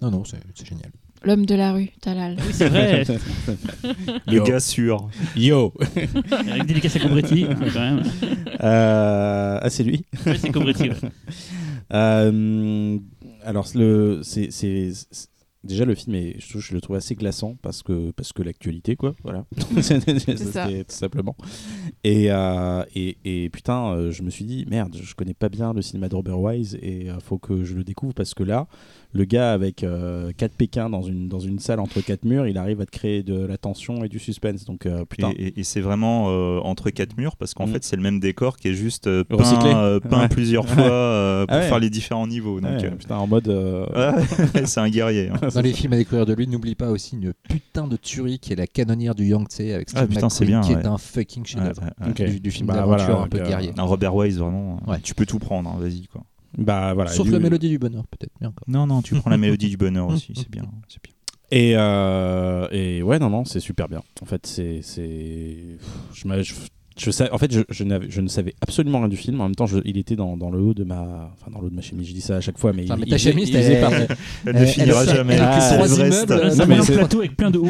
Non 0.01 0.11
non 0.11 0.24
c'est 0.24 0.39
c'est 0.55 0.66
génial 0.66 0.90
L'homme 1.24 1.47
de 1.47 1.55
la 1.55 1.73
rue, 1.73 1.90
Talal. 2.01 2.36
Oui, 2.44 2.53
c'est 2.53 2.69
vrai. 2.69 3.05
Le 4.27 4.32
Yo. 4.39 4.43
gars 4.43 4.59
sûr. 4.59 5.09
Yo 5.36 5.73
avec 6.51 6.66
dédicace 6.66 6.97
à 6.97 6.99
Cobretti, 6.99 7.47
quand 7.73 7.78
même. 7.81 8.03
Euh, 8.61 9.59
Ah, 9.62 9.70
c'est 9.70 9.85
lui 9.85 10.05
c'est 10.36 10.51
Cobretti. 10.51 10.89
ouais. 10.90 10.97
Euh, 11.93 12.98
alors, 13.44 13.66
le, 13.74 14.20
c'est, 14.23 14.51
c'est- 14.51 14.90
c'est- 15.10 15.28
déjà 15.64 15.85
le 15.85 15.94
film 15.94 16.16
est, 16.16 16.40
je, 16.40 16.48
trouve- 16.48 16.60
je 16.62 16.74
le 16.74 16.81
trouve 16.81 16.97
assez 16.97 17.14
glaçant 17.14 17.56
parce 17.62 17.82
que 17.85 18.10
parce 18.12 18.32
que 18.32 18.43
l'actualité 18.43 18.97
quoi, 18.97 19.14
voilà, 19.23 19.44
c'est, 19.81 20.36
ça. 20.36 20.66
tout 20.66 20.85
simplement. 20.89 21.36
Et, 22.02 22.32
euh, 22.32 22.85
et, 22.97 23.16
et 23.24 23.48
putain, 23.51 23.93
euh, 23.93 24.10
je 24.10 24.23
me 24.23 24.31
suis 24.31 24.44
dit 24.44 24.64
merde, 24.69 24.97
je 25.01 25.14
connais 25.14 25.35
pas 25.35 25.48
bien 25.48 25.73
le 25.73 25.82
cinéma 25.82 26.09
de 26.09 26.16
Robert 26.16 26.40
Wise 26.40 26.77
et 26.82 27.10
euh, 27.10 27.20
faut 27.20 27.39
que 27.39 27.62
je 27.62 27.74
le 27.74 27.85
découvre 27.85 28.12
parce 28.14 28.35
que 28.35 28.43
là, 28.43 28.66
le 29.15 29.25
gars 29.25 29.53
avec 29.53 29.85
euh, 29.85 30.33
quatre 30.37 30.55
Pékins 30.55 30.89
dans 30.91 31.03
une 31.03 31.29
dans 31.29 31.39
une 31.41 31.59
salle 31.59 31.81
entre 31.81 32.01
quatre 32.01 32.25
murs, 32.25 32.47
il 32.47 32.57
arrive 32.59 32.81
à 32.81 32.87
te 32.87 32.91
créer 32.91 33.23
de 33.23 33.45
la 33.45 33.59
tension 33.59 34.05
et 34.05 34.09
du 34.09 34.19
suspense. 34.19 34.65
Donc 34.65 34.87
euh, 34.87 35.05
putain. 35.05 35.31
Et, 35.37 35.49
et- 35.49 35.61
et 35.61 35.65
c'est 35.65 35.81
vraiment 35.81 36.27
euh, 36.31 36.59
entre 36.61 36.91
quatre 36.91 37.17
murs 37.17 37.37
parce 37.37 37.53
qu'en 37.55 37.67
Mm. 37.67 37.73
fait 37.73 37.85
c'est 37.85 37.97
le 37.97 38.03
même 38.03 38.21
décor 38.21 38.57
qui 38.57 38.69
est 38.69 38.75
juste 38.75 39.07
euh, 39.07 39.23
peint, 39.25 39.37
Recyclé. 39.37 39.71
euh, 39.75 40.01
peint 40.01 40.21
Ouais. 40.23 40.29
plusieurs 40.29 40.67
fois 40.69 40.83
euh, 40.91 41.47
pour 41.47 41.57
Ah 41.57 41.61
ouais. 41.61 41.69
faire 41.69 41.79
les 41.79 41.91
différents 41.91 42.27
niveaux. 42.27 42.61
Donc, 42.61 42.71
Ouais, 42.71 42.87
euh, 42.87 42.91
putain, 42.93 43.17
en 43.17 43.27
mode. 43.27 43.49
euh, 43.49 43.87
c'est 44.65 44.81
un 44.81 44.89
guerrier. 44.89 45.29
hein. 45.31 45.49
dans 45.55 45.61
les 45.61 45.73
films 45.73 45.93
à 45.93 45.97
découvrir 45.97 46.27
de 46.27 46.33
lui 46.35 46.47
n'oublie 46.49 46.75
pas 46.75 46.91
aussi 46.91 47.17
une 47.17 47.33
putain 47.49 47.87
de 47.87 47.97
tuerie 47.97 48.39
qui 48.39 48.53
est 48.53 48.57
la 48.57 48.67
canonnière 48.67 49.15
du 49.15 49.27
Yangtze 49.27 49.61
avec 49.61 49.89
Ah, 49.95 50.01
Steve 50.05 50.09
putain, 50.09 50.29
c'est 50.31 50.45
McQueen 50.45 50.61
bien, 50.61 50.69
qui 50.69 50.75
ouais. 50.77 50.83
est 50.83 50.87
un 50.87 50.99
fucking 50.99 51.45
chef-d'œuvre 51.45 51.83
Ouais, 51.83 52.07
ouais, 52.07 52.11
Ok. 52.11 52.23
du, 52.31 52.41
du 52.41 52.51
film 52.51 52.67
Bah, 52.69 52.75
d'aventure 52.75 53.05
voilà, 53.07 53.21
un 53.23 53.29
peu 53.29 53.41
euh, 53.41 53.47
guerrier 53.47 53.73
Un 53.77 53.83
Robert 53.83 54.15
Wise 54.15 54.39
vraiment. 54.39 54.81
Ouais. 54.87 54.99
Tu 55.03 55.15
peux 55.15 55.27
tout 55.27 55.39
prendre. 55.39 55.69
hein, 55.71 55.77
Vas-y 55.79 56.07
quoi. 56.07 56.23
Bah 56.59 56.93
voilà. 56.95 57.11
sauf 57.11 57.27
lui- 57.27 57.33
la 57.33 57.39
mélodie 57.41 57.69
du 57.70 57.79
bonheur 57.79 58.07
peut-être 58.09 58.33
Non 58.69 58.87
non, 58.87 59.03
tu 59.03 59.15
prends 59.15 59.31
la 59.31 59.37
mélodie 59.39 59.69
du 59.70 59.77
bonheur 59.77 60.09
aussi. 60.09 60.33
C'est 60.37 60.51
bien. 60.51 60.65
C'est 60.89 61.03
bien. 61.03 61.12
Et, 61.51 61.74
euh, 61.77 62.66
et 62.70 63.03
ouais, 63.03 63.19
non, 63.19 63.29
non, 63.29 63.45
c'est 63.45 63.61
super 63.61 63.89
bien. 63.89 64.03
En 64.23 64.24
fait, 64.27 64.47
c'est. 64.47 64.81
c'est- 64.83 65.77
Je, 66.15 66.55
je, 66.98 67.05
je 67.06 67.10
sais, 67.10 67.31
en 67.31 67.39
fait, 67.39 67.52
je, 67.52 67.60
je, 67.69 67.85
n'avais- 67.85 68.10
je 68.10 68.20
ne 68.20 68.28
savais 68.28 68.55
absolument 68.60 68.98
rien 69.01 69.09
du 69.09 69.16
film. 69.16 69.40
En 69.40 69.44
même 69.44 69.55
temps, 69.55 69.66
je- 69.66 69.78
il 69.85 69.98
était 69.98 70.16
dans, 70.16 70.36
dans 70.36 70.51
le 70.51 70.60
haut 70.60 70.74
de 70.74 70.85
ma. 70.85 71.31
Enfin, 71.32 71.51
dans 71.51 71.60
le 71.60 71.66
haut 71.66 71.70
de 71.70 71.74
ma 71.74 71.82
chemise, 71.82 72.09
je 72.09 72.14
dis 72.14 72.20
ça 72.20 72.36
à 72.36 72.40
chaque 72.40 72.59
fois, 72.59 72.73
mais. 72.73 72.85
Enfin, 72.85 72.94
il, 72.97 73.01
mais 73.01 73.06
il 73.06 73.10
ta 73.10 73.19
faisait- 73.19 73.31
chemise 73.32 73.48
il 73.48 73.56
faisait 73.56 73.73
elle- 73.74 73.81
partie. 73.81 73.97
Elle 74.47 74.56
Elle- 74.56 74.60
ne 74.62 74.66
finira 74.66 75.02
elle- 75.05 75.14
jamais. 75.14 75.35
elle- 75.35 76.97
plateau 76.97 77.19
avec 77.20 77.36
plein 77.36 77.51
de 77.51 77.59
hauts. 77.59 77.69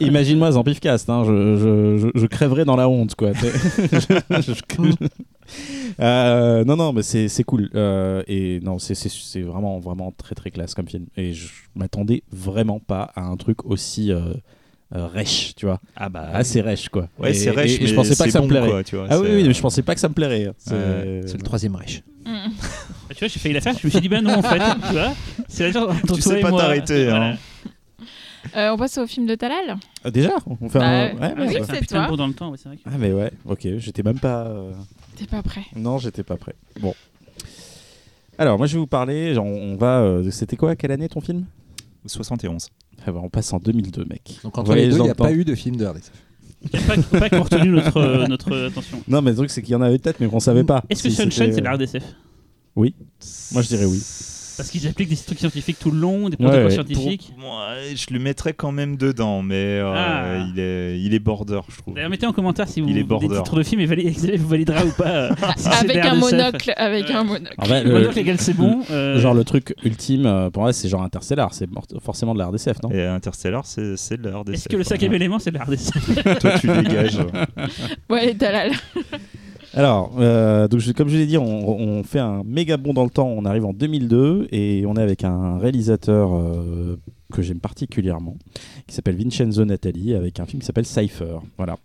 Eh, 0.00 0.04
Imagine-moi 0.04 0.52
Zampifcast, 0.52 1.08
hein, 1.10 1.24
je, 1.26 1.56
je, 1.56 1.96
je, 2.14 2.20
je 2.20 2.26
crèverais 2.26 2.64
dans 2.64 2.76
la 2.76 2.88
honte, 2.88 3.14
quoi. 3.14 3.32
t'sais. 3.32 3.50
Je- 4.40 4.52
je- 4.52 5.08
Euh, 6.00 6.64
non, 6.64 6.76
non, 6.76 6.92
mais 6.92 7.02
c'est 7.02 7.44
cool. 7.44 7.70
Euh, 7.74 8.22
et 8.26 8.60
non, 8.60 8.78
c'est 8.78 9.42
vraiment, 9.42 9.78
vraiment 9.78 10.12
très, 10.16 10.34
très 10.34 10.50
classe 10.50 10.74
comme 10.74 10.88
film. 10.88 11.06
Et 11.16 11.32
je 11.34 11.48
m'attendais 11.76 12.22
vraiment 12.32 12.80
pas 12.80 13.12
à 13.14 13.22
un 13.26 13.36
truc 13.36 13.64
aussi 13.66 14.10
euh, 14.10 14.32
euh, 14.94 15.06
rêche, 15.06 15.54
tu 15.56 15.66
vois. 15.66 15.80
Ah 15.96 16.08
bah. 16.08 16.28
Assez 16.32 16.60
rêche, 16.60 16.88
quoi. 16.88 17.08
Ouais, 17.18 17.34
c'est 17.34 17.50
rêche, 17.50 17.80
mais 17.80 17.86
je 17.86 17.94
pensais 17.94 18.10
pas 18.10 18.14
c'est 18.16 18.24
que 18.26 18.30
ça 18.32 18.40
me 18.42 18.46
plairait. 18.48 18.70
quoi, 18.70 18.84
tu 18.84 18.96
vois, 18.96 19.06
Ah 19.10 19.18
oui, 19.18 19.26
c'est, 19.28 19.36
oui, 19.36 19.44
mais 19.48 19.54
je 19.54 19.60
pensais 19.60 19.82
pas 19.82 19.94
que 19.94 20.00
ça 20.00 20.08
me 20.08 20.14
plairait. 20.14 20.52
C'est- 20.58 20.74
Ouais, 20.74 21.20
c'est 21.26 21.36
le 21.36 21.42
troisième 21.42 21.74
Reich 21.76 22.02
Mm. 22.26 22.30
Ah, 23.10 23.12
tu 23.14 23.18
vois, 23.18 23.28
j'ai 23.28 23.38
failli 23.38 23.54
la 23.54 23.60
faire, 23.60 23.76
je 23.78 23.86
me 23.86 23.90
suis 23.90 24.00
dit, 24.00 24.08
bah 24.08 24.22
non, 24.22 24.32
en 24.38 24.42
fait, 24.42 24.58
tu 24.86 24.92
vois, 24.94 25.12
c'est 25.46 25.64
la 25.66 25.72
chose 25.72 25.88
entre 25.90 26.00
Tu 26.00 26.06
toi 26.22 26.32
sais 26.32 26.38
et 26.38 26.42
pas 26.42 26.50
t'arrêter, 26.52 27.04
Voilà. 27.04 27.26
hein. 27.32 27.36
Euh, 28.56 28.70
on 28.72 28.76
passe 28.76 28.96
au 28.98 29.06
film 29.06 29.26
de 29.26 29.34
Talal 29.34 29.76
Ah, 30.04 30.10
déjà 30.10 30.30
On 30.60 30.68
fait 30.68 30.78
Bah, 30.78 30.86
un... 30.86 31.04
ouais. 31.08 31.16
Ah 31.20 31.32
oui, 31.38 31.46
C'est 31.66 31.74
c'est 31.80 31.86
toi. 31.86 32.06
dans 32.16 32.26
le 32.26 32.32
temps, 32.34 32.50
ouais, 32.50 32.56
c'est 32.62 32.68
vrai. 32.68 32.76
que- 32.76 32.82
Ah, 32.86 32.96
mais 32.98 33.12
ouais, 33.12 33.30
ok, 33.46 33.66
j'étais 33.78 34.02
même 34.02 34.18
pas. 34.18 34.44
euh, 34.46 34.72
T'es 35.16 35.26
pas 35.26 35.42
prêt. 35.42 35.62
Non, 35.76 35.98
j'étais 35.98 36.22
pas 36.22 36.36
prêt. 36.36 36.54
Bon. 36.80 36.94
Alors, 38.38 38.58
moi, 38.58 38.66
je 38.66 38.74
vais 38.74 38.80
vous 38.80 38.86
parler. 38.86 39.34
genre, 39.34 39.46
on 39.46 39.76
va. 39.76 40.00
euh, 40.00 40.30
C'était 40.30 40.56
quoi 40.56 40.76
Quelle 40.76 40.92
année 40.92 41.08
ton 41.08 41.20
film? 41.20 41.44
71. 42.06 42.68
Ah 43.06 43.12
bah, 43.12 43.20
On 43.22 43.28
passe 43.28 43.52
en 43.52 43.58
2002, 43.58 44.04
mec. 44.04 44.38
donc 44.42 44.56
On 44.56 44.60
entre 44.62 44.74
les 44.74 44.88
deux 44.88 44.96
il 44.98 45.02
n'y 45.02 45.10
a 45.10 45.14
pas 45.14 45.32
eu 45.32 45.44
de 45.44 45.54
film 45.54 45.76
de 45.76 45.84
RDSF 45.86 46.12
Il 46.62 46.70
n'y 46.80 46.84
a 46.84 47.28
pas, 47.28 47.36
ont 47.38 47.42
retenu 47.42 47.68
notre, 47.70 47.96
euh, 47.98 48.26
notre 48.26 48.56
attention. 48.68 49.00
Non, 49.08 49.20
mais 49.22 49.30
le 49.30 49.36
truc, 49.36 49.50
c'est 49.50 49.62
qu'il 49.62 49.72
y 49.72 49.76
en 49.76 49.82
avait 49.82 49.98
peut-être, 49.98 50.20
mais 50.20 50.28
qu'on 50.28 50.40
savait 50.40 50.64
pas. 50.64 50.82
Est-ce 50.88 51.02
que 51.02 51.10
Si 51.10 51.16
Sunshine, 51.16 51.30
c'était- 51.32 51.52
c'est 51.54 51.60
de 51.60 51.64
la 51.66 51.72
RDSF 51.74 52.04
Moi, 52.76 52.88
je 53.62 53.68
dirais 53.68 53.84
oui. 53.84 54.00
Parce 54.56 54.70
qu'ils 54.70 54.86
appliquent 54.86 55.08
des 55.08 55.16
trucs 55.16 55.38
scientifiques 55.38 55.78
tout 55.80 55.90
le 55.90 55.98
long, 55.98 56.28
des 56.28 56.36
Ouais, 56.36 56.44
protocoles 56.44 56.64
ouais. 56.64 56.70
scientifiques. 56.70 57.30
Pour 57.36 57.38
moi, 57.48 57.70
je 57.94 58.06
le 58.12 58.18
mettrais 58.20 58.52
quand 58.52 58.72
même 58.72 58.96
dedans, 58.96 59.42
mais 59.42 59.54
euh, 59.80 59.92
Ah. 59.94 60.46
il, 60.52 60.58
est, 60.60 61.00
il 61.00 61.12
est 61.14 61.18
border, 61.18 61.60
je 61.68 61.76
trouve. 61.78 61.94
D'ailleurs, 61.94 62.10
mettez 62.10 62.26
en 62.26 62.32
commentaire 62.32 62.68
si 62.68 62.80
vous 62.80 62.88
Il 62.88 62.98
est 62.98 63.04
des 63.04 63.28
titres 63.28 63.56
de 63.56 63.62
films 63.62 63.80
et 63.80 64.36
vous 64.36 64.48
validera 64.48 64.84
ou 64.84 64.90
pas. 64.92 65.06
euh, 65.10 65.30
si 65.56 65.68
Avec 65.68 65.96
un 65.96 66.14
monocle, 66.14 66.72
avec 66.76 67.10
un 67.10 67.24
monocle. 67.24 67.54
En 67.58 67.64
fait, 67.64 67.82
Le 67.84 67.90
le- 67.92 67.98
monocle 68.00 68.18
égal, 68.18 68.36
c'est 68.40 68.54
bon. 68.54 68.80
euh, 68.90 69.18
Genre, 69.20 69.34
le 69.34 69.44
truc 69.44 69.74
ultime, 69.84 70.50
pour 70.52 70.62
moi, 70.62 70.72
c'est 70.72 70.88
genre 70.88 71.02
Interstellar. 71.02 71.52
C'est 71.54 71.68
forcément 72.02 72.34
de 72.34 72.38
la 72.38 72.46
RDCF, 72.46 72.82
non? 72.82 72.90
Et 72.90 73.02
Interstellar, 73.04 73.64
c'est 73.66 73.96
c'est 73.96 74.20
de 74.20 74.28
la 74.28 74.38
RDSF. 74.38 74.54
Est-ce 74.54 74.68
que 74.68 74.76
le 74.76 74.84
cinquième 74.84 75.14
élément, 75.14 75.38
c'est 75.38 75.50
de 75.50 75.58
la 75.58 75.64
RDSF 75.64 76.38
Toi, 76.38 76.50
tu 76.60 76.66
dégages. 76.82 77.18
Ouais, 78.08 78.34
Talal. 78.34 78.72
Alors, 79.76 80.12
euh, 80.18 80.68
donc 80.68 80.80
je- 80.80 80.92
comme 80.92 81.08
je 81.08 81.16
l'ai 81.16 81.26
dit, 81.26 81.36
on, 81.38 81.68
on 81.68 82.02
fait 82.04 82.18
un 82.20 82.42
méga 82.44 82.76
bond 82.76 82.94
dans 82.94 83.04
le 83.04 83.10
temps. 83.10 83.28
On 83.28 83.44
arrive 83.44 83.64
en 83.64 83.72
2002 83.72 84.48
et 84.52 84.84
on 84.86 84.94
est 84.96 85.02
avec 85.02 85.24
un 85.24 85.58
réalisateur 85.58 86.34
euh, 86.34 86.96
que 87.32 87.42
j'aime 87.42 87.60
particulièrement, 87.60 88.36
qui 88.86 88.94
s'appelle 88.94 89.16
Vincenzo 89.16 89.64
Natali, 89.64 90.14
avec 90.14 90.38
un 90.40 90.46
film 90.46 90.60
qui 90.60 90.66
s'appelle 90.66 90.86
Cypher. 90.86 91.38
Voilà. 91.56 91.76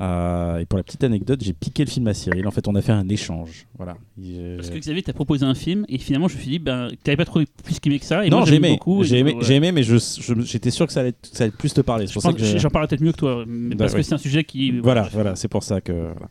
Euh, 0.00 0.58
et 0.58 0.64
pour 0.66 0.76
la 0.76 0.82
petite 0.82 1.04
anecdote, 1.04 1.38
j'ai 1.40 1.52
piqué 1.52 1.84
le 1.84 1.90
film 1.90 2.08
à 2.08 2.14
Cyril. 2.14 2.46
En 2.48 2.50
fait, 2.50 2.66
on 2.66 2.74
a 2.74 2.82
fait 2.82 2.90
un 2.92 3.08
échange. 3.08 3.66
Voilà. 3.76 3.96
Il- 4.18 4.54
Parce 4.56 4.70
que 4.70 4.78
Xavier 4.78 5.02
t'a 5.02 5.12
proposé 5.12 5.44
un 5.46 5.54
film 5.54 5.84
et 5.88 5.98
finalement, 5.98 6.26
je 6.26 6.34
me 6.34 6.40
suis 6.40 6.50
dit, 6.50 6.58
ben, 6.58 6.88
t'avais 7.04 7.16
pas 7.16 7.24
trouvé 7.24 7.46
plus 7.62 7.76
aimé 7.86 8.00
que 8.00 8.04
ça. 8.04 8.26
Et 8.26 8.30
non, 8.30 8.44
j'ai 8.44 8.56
aimé, 8.56 8.76
j'ai 9.02 9.18
aimé, 9.18 9.34
ouais. 9.34 9.52
aimé, 9.54 9.70
mais 9.72 9.82
j'étais 9.84 10.70
sûr 10.72 10.86
que 10.88 10.92
ça 10.92 11.00
allait, 11.00 11.14
ça 11.22 11.44
allait 11.44 11.52
plus 11.56 11.72
te 11.72 11.80
parler. 11.80 12.06
C'est 12.08 12.14
Je 12.14 12.44
je- 12.44 12.58
J'en 12.58 12.70
parlerai 12.70 12.88
peut-être 12.88 13.02
mieux 13.02 13.12
que 13.12 13.18
toi, 13.18 13.44
mais 13.46 13.76
Bah 13.76 13.84
parce 13.84 13.94
que 13.94 14.02
c'est 14.02 14.14
un 14.14 14.18
sujet 14.18 14.42
qui. 14.42 14.72
Voilà, 14.80 15.08
voilà, 15.12 15.36
c'est 15.36 15.48
pour 15.48 15.62
ça 15.62 15.80
que. 15.80 15.92
voilà. 15.92 16.28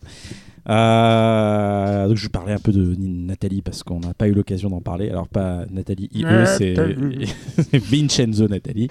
Euh, 0.68 2.08
donc 2.08 2.16
je 2.16 2.28
parlais 2.28 2.52
un 2.52 2.58
peu 2.58 2.72
de 2.72 2.94
Nathalie 2.98 3.60
parce 3.60 3.82
qu'on 3.82 4.00
n'a 4.00 4.14
pas 4.14 4.28
eu 4.28 4.32
l'occasion 4.32 4.70
d'en 4.70 4.80
parler. 4.80 5.10
Alors 5.10 5.28
pas 5.28 5.64
Nathalie 5.70 6.08
IE, 6.14 6.24
c'est 6.46 6.74
Vincenzo 7.78 8.48
Nathalie. 8.48 8.88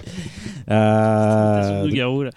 Euh, 0.70 2.30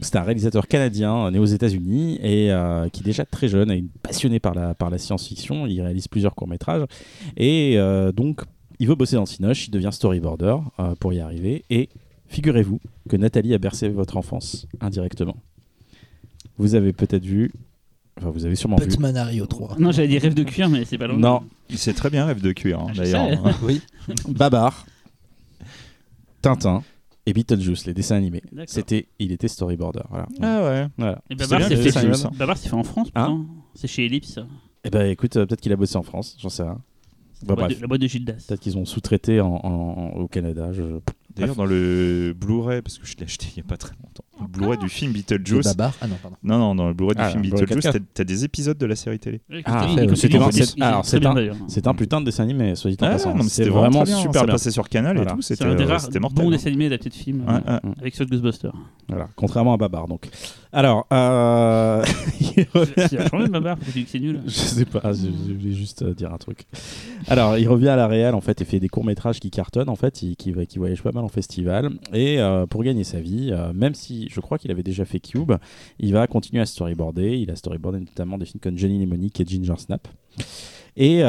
c'est 0.00 0.16
un 0.16 0.22
réalisateur 0.22 0.66
canadien 0.68 1.30
né 1.30 1.38
aux 1.38 1.44
États-Unis 1.44 2.18
et 2.22 2.50
euh, 2.50 2.88
qui 2.88 3.00
est 3.00 3.04
déjà 3.04 3.24
très 3.24 3.48
jeune 3.48 3.70
et 3.70 3.84
passionné 4.02 4.40
par 4.40 4.54
la, 4.54 4.74
par 4.74 4.90
la 4.90 4.98
science-fiction. 4.98 5.66
Il 5.66 5.80
réalise 5.80 6.08
plusieurs 6.08 6.34
courts-métrages 6.34 6.84
et 7.36 7.78
donc 8.14 8.42
il 8.78 8.88
veut 8.88 8.94
bosser 8.94 9.16
dans 9.16 9.22
le 9.22 9.26
Cinoche. 9.26 9.68
Il 9.68 9.70
devient 9.70 9.90
storyboarder 9.92 10.56
pour 10.98 11.12
y 11.12 11.20
arriver. 11.20 11.64
Et 11.68 11.88
figurez-vous 12.28 12.80
que 13.08 13.16
Nathalie 13.16 13.54
a 13.54 13.58
bercé 13.58 13.88
votre 13.90 14.16
enfance 14.16 14.66
indirectement. 14.80 15.36
Vous 16.58 16.74
avez 16.74 16.92
peut-être 16.92 17.24
vu, 17.24 17.50
enfin 18.18 18.30
vous 18.30 18.44
avez 18.46 18.54
sûrement 18.56 18.76
vu. 18.76 18.86
Batman 18.86 19.14
Mario 19.14 19.46
3. 19.46 19.76
Non, 19.78 19.92
j'allais 19.92 20.08
dire 20.08 20.22
rêve 20.22 20.34
de 20.34 20.42
cuir, 20.44 20.68
mais 20.68 20.84
c'est 20.84 20.98
pas 20.98 21.06
loin. 21.06 21.16
Non, 21.18 21.42
C'est 21.70 21.94
très 21.94 22.10
bien, 22.10 22.24
rêve 22.26 22.40
de 22.40 22.52
cuir, 22.52 22.80
hein, 22.80 22.86
Je 22.92 23.02
d'ailleurs. 23.02 23.28
sais. 23.30 23.54
Oui. 23.62 23.80
Babar, 24.28 24.86
Tintin 26.40 26.82
et 27.26 27.32
Beetlejuice, 27.32 27.86
les 27.86 27.94
dessins 27.94 28.16
animés. 28.16 28.42
D'accord. 28.50 28.64
C'était, 28.68 29.06
il 29.18 29.30
était 29.32 29.48
storyboarder. 29.48 30.00
Voilà. 30.10 30.26
Ah 30.40 30.62
ouais. 30.64 30.86
Voilà. 30.98 31.22
Et 31.30 31.34
C'est 31.38 31.48
Babar, 31.50 31.68
bien, 31.68 31.68
c'est 31.68 31.92
fait. 31.92 32.36
Babar, 32.36 32.56
c'est 32.56 32.68
fait 32.68 32.74
en 32.74 32.82
France, 32.82 33.08
Hein 33.14 33.26
pourtant. 33.26 33.46
C'est 33.74 33.86
chez 33.88 34.06
Ellipse. 34.06 34.38
Et 34.84 34.90
ben 34.90 35.08
écoute, 35.08 35.36
euh, 35.36 35.46
peut-être 35.46 35.60
qu'il 35.60 35.72
a 35.72 35.76
bossé 35.76 35.96
en 35.96 36.02
France, 36.02 36.36
j'en 36.40 36.48
sais 36.48 36.64
rien. 36.64 36.80
La 37.42 37.48
Bah, 37.48 37.54
boîte 37.54 37.66
bref. 37.66 37.76
de- 37.76 37.82
La 37.82 37.86
boîte 37.88 38.00
de 38.00 38.06
Gildas. 38.08 38.44
Peut-être 38.48 38.60
qu'ils 38.60 38.76
ont 38.76 38.84
sous-traité 38.84 39.40
en, 39.40 39.54
en- 39.54 40.10
au 40.16 40.26
Canada. 40.26 40.72
Je... 40.72 40.82
D'ailleurs, 41.36 41.54
dans 41.56 41.64
le 41.64 42.34
Blu-ray, 42.36 42.82
parce 42.82 42.98
que 42.98 43.06
je 43.06 43.16
l'ai 43.16 43.22
acheté 43.24 43.46
il 43.56 43.60
n'y 43.62 43.66
a 43.66 43.68
pas 43.68 43.76
très 43.76 43.94
longtemps, 44.02 44.24
le 44.52 44.58
Blu-ray 44.58 44.78
du 44.78 44.88
film 44.88 45.12
Beetlejuice. 45.12 45.64
Babar. 45.76 45.92
Ah 46.00 46.06
non, 46.06 46.16
pardon. 46.20 46.36
Non, 46.42 46.58
non, 46.58 46.74
dans 46.74 46.88
le 46.88 46.94
Blu-ray 46.94 47.14
du 47.16 47.22
Ah, 47.22 47.28
film 47.30 47.42
le 47.42 47.48
Blu-ray 47.50 47.66
Beetlejuice, 47.66 47.84
4K. 47.86 47.92
t'as- 47.98 48.04
t'as 48.14 48.24
des 48.24 48.44
épisodes 48.44 48.78
de 48.78 48.86
la 48.86 48.96
série 48.96 49.18
télé. 49.18 49.40
Ah, 49.64 49.86
c'est- 51.68 51.86
un- 51.86 51.94
putain 51.94 52.20
de 52.20 52.26
dessin 52.26 52.42
animé, 52.44 52.74
soit 52.74 52.90
dit 52.90 52.96
en 53.00 53.06
Ah, 53.06 53.10
passant. 53.10 53.38
c'était 53.42 53.68
vraiment 53.70 54.04
super 54.04 54.32
Ça 54.40 54.44
bien. 54.46 54.54
passait 54.54 54.70
sur 54.70 54.88
Canal 54.88 55.18
et 55.18 55.26
tout, 55.26 55.42
c'était 55.42 55.64
euh, 55.64 55.98
c'était 55.98 56.20
mortel. 56.20 56.44
bons 56.44 56.48
hein. 56.48 56.52
dessins 56.52 56.68
animés 56.68 56.86
adaptés 56.86 57.10
de 57.10 57.14
ouais. 57.46 57.80
avec 58.00 58.14
ceux 58.14 58.24
de 58.24 58.30
Ghostbusters. 58.30 58.72
Voilà, 59.08 59.28
contrairement 59.36 59.74
à 59.74 59.76
Babar. 59.76 60.06
Donc, 60.08 60.28
alors, 60.72 61.06
euh... 61.12 62.02
il 62.56 62.66
revient- 62.74 62.92
c'est 64.08 64.18
nul 64.20 64.40
je 64.46 64.50
sais 64.50 64.84
pas, 64.84 65.12
je, 65.12 65.26
je 65.26 65.52
voulais 65.54 65.72
juste 65.74 66.02
euh, 66.02 66.14
dire 66.14 66.32
un 66.32 66.38
truc. 66.38 66.64
Alors, 67.28 67.58
il 67.58 67.68
revient 67.68 67.88
à 67.88 67.96
la 67.96 68.06
réal 68.06 68.34
en 68.34 68.40
fait 68.40 68.60
et 68.60 68.64
fait 68.64 68.80
des 68.80 68.88
courts 68.88 69.04
métrages 69.04 69.38
qui 69.40 69.50
cartonnent 69.50 69.88
en 69.88 69.96
fait, 69.96 70.22
il- 70.22 70.36
qui, 70.36 70.52
qui 70.66 70.78
voyage 70.78 71.02
pas 71.02 71.12
mal 71.12 71.24
en 71.24 71.28
festival. 71.28 71.90
Et 72.12 72.40
euh, 72.40 72.66
pour 72.66 72.82
gagner 72.82 73.04
sa 73.04 73.20
vie, 73.20 73.50
euh, 73.52 73.72
même 73.74 73.94
si 73.94 74.28
je 74.30 74.40
crois 74.40 74.58
qu'il 74.58 74.70
avait 74.70 74.82
déjà 74.82 75.04
fait 75.04 75.20
Cube, 75.20 75.52
il 75.98 76.12
va 76.12 76.26
continuer 76.26 76.62
à 76.62 76.66
storyboarder. 76.66 77.36
Il 77.38 77.50
a 77.50 77.56
storyboardé 77.56 78.00
notamment 78.00 78.38
des 78.38 78.46
films 78.46 78.60
comme 78.60 78.78
Johnny 78.78 78.98
Mnemonic 78.98 79.40
et 79.40 79.44
Ginger 79.46 79.74
Snap. 79.78 80.08
Et 80.96 81.22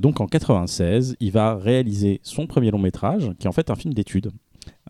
donc 0.00 0.20
en 0.20 0.26
96, 0.26 1.16
il 1.20 1.30
va 1.32 1.54
réaliser 1.56 2.20
son 2.22 2.46
premier 2.46 2.70
long 2.70 2.78
métrage, 2.78 3.30
qui 3.38 3.46
est 3.46 3.48
en 3.48 3.52
fait 3.52 3.70
un 3.70 3.74
film 3.74 3.92
d'études, 3.92 4.30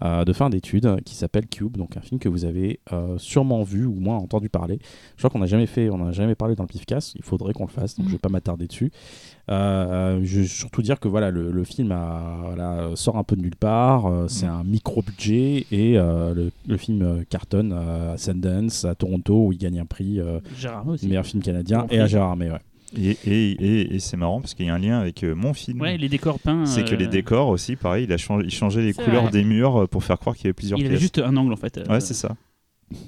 euh, 0.03 0.25
de 0.25 0.33
fin 0.33 0.49
d'études, 0.51 1.01
qui 1.05 1.15
s'appelle 1.15 1.47
Cube, 1.47 1.77
donc 1.77 1.97
un 1.97 2.01
film 2.01 2.19
que 2.21 2.29
vous 2.29 2.45
avez 2.45 2.81
euh, 2.93 3.19
sûrement 3.19 3.63
vu 3.63 3.85
ou 3.87 3.95
moins 4.01 4.17
entendu 4.17 4.49
parler. 4.49 4.79
Je 5.17 5.21
crois 5.21 5.31
qu'on 5.31 5.39
n'a 5.41 5.47
jamais 5.47 5.67
fait, 5.67 5.91
on 5.91 5.99
n'a 5.99 6.13
jamais 6.13 6.35
parlé 6.35 6.55
dans 6.55 6.63
le 6.65 6.69
Pifcast. 6.69 7.15
Il 7.17 7.23
faudrait 7.23 7.53
qu'on 7.53 7.65
le 7.65 7.71
fasse, 7.71 7.97
donc 7.97 8.07
Mhm. 8.07 8.11
je 8.11 8.15
vais 8.17 8.21
pas 8.21 8.29
m'attarder 8.29 8.67
dessus. 8.67 8.91
Euh, 9.51 10.21
je 10.23 10.41
vais 10.41 10.47
surtout 10.47 10.83
dire 10.83 11.01
que 11.01 11.09
voilà, 11.09 11.31
le, 11.31 11.51
le 11.51 11.65
film 11.65 11.91
a- 11.93 12.41
voilà, 12.45 12.91
sort 12.95 13.17
un 13.17 13.25
peu 13.25 13.37
de 13.37 13.43
nulle 13.43 13.57
part. 13.57 14.07
euh, 14.07 14.27
c'est 14.29 14.47
Mhm. 14.47 14.53
un 14.53 14.65
micro 14.65 15.03
budget 15.03 15.67
et 15.73 15.99
euh, 15.99 16.35
le, 16.35 16.53
le 16.69 16.77
film 16.77 17.25
cartonne 17.29 17.73
à 17.73 18.17
Sundance, 18.17 18.85
à 18.85 18.95
Toronto, 18.95 19.47
où 19.47 19.53
il 19.53 19.59
gagne 19.59 19.81
un 19.81 19.87
prix 19.87 20.21
Gérard 20.57 20.79
Arnault 20.79 20.93
aussi. 20.95 21.07
meilleur 21.09 21.27
film 21.27 21.43
canadien 21.43 21.87
et 21.91 21.99
à. 22.01 22.07
Gérard 22.07 22.31
Armé. 22.31 22.51
Ouais. 22.51 22.59
Et, 22.99 23.17
et, 23.25 23.51
et, 23.53 23.95
et 23.95 23.99
c'est 24.01 24.17
marrant 24.17 24.41
parce 24.41 24.55
qu'il 24.55 24.67
y 24.67 24.69
a 24.69 24.75
un 24.75 24.79
lien 24.79 24.99
avec 24.99 25.23
euh, 25.23 25.35
mon 25.35 25.53
film. 25.55 25.81
Ouais, 25.81 25.97
les 25.97 26.09
décors 26.09 26.39
peints. 26.41 26.67
C'est 26.67 26.85
que 26.85 26.95
euh, 26.95 26.99
les 26.99 27.07
décors 27.07 27.49
aussi, 27.49 27.77
pareil, 27.77 28.05
il 28.05 28.13
a 28.13 28.17
changé, 28.17 28.47
il 28.47 28.51
changeait 28.53 28.83
les 28.83 28.93
couleurs 28.93 29.23
vrai. 29.25 29.31
des 29.33 29.45
murs 29.45 29.83
euh, 29.83 29.87
pour 29.87 30.03
faire 30.05 30.19
croire 30.19 30.35
qu'il 30.37 30.45
y 30.45 30.49
avait 30.49 30.55
plusieurs 30.55 30.79
Il 30.79 30.83
avait 30.87 30.91
pièces. 30.95 31.01
juste 31.03 31.19
un 31.19 31.37
angle 31.37 31.53
en 31.53 31.57
fait. 31.57 31.79
euh, 31.79 31.85
Ouais, 31.89 32.01
c'est 32.01 32.15
ça. 32.15 32.37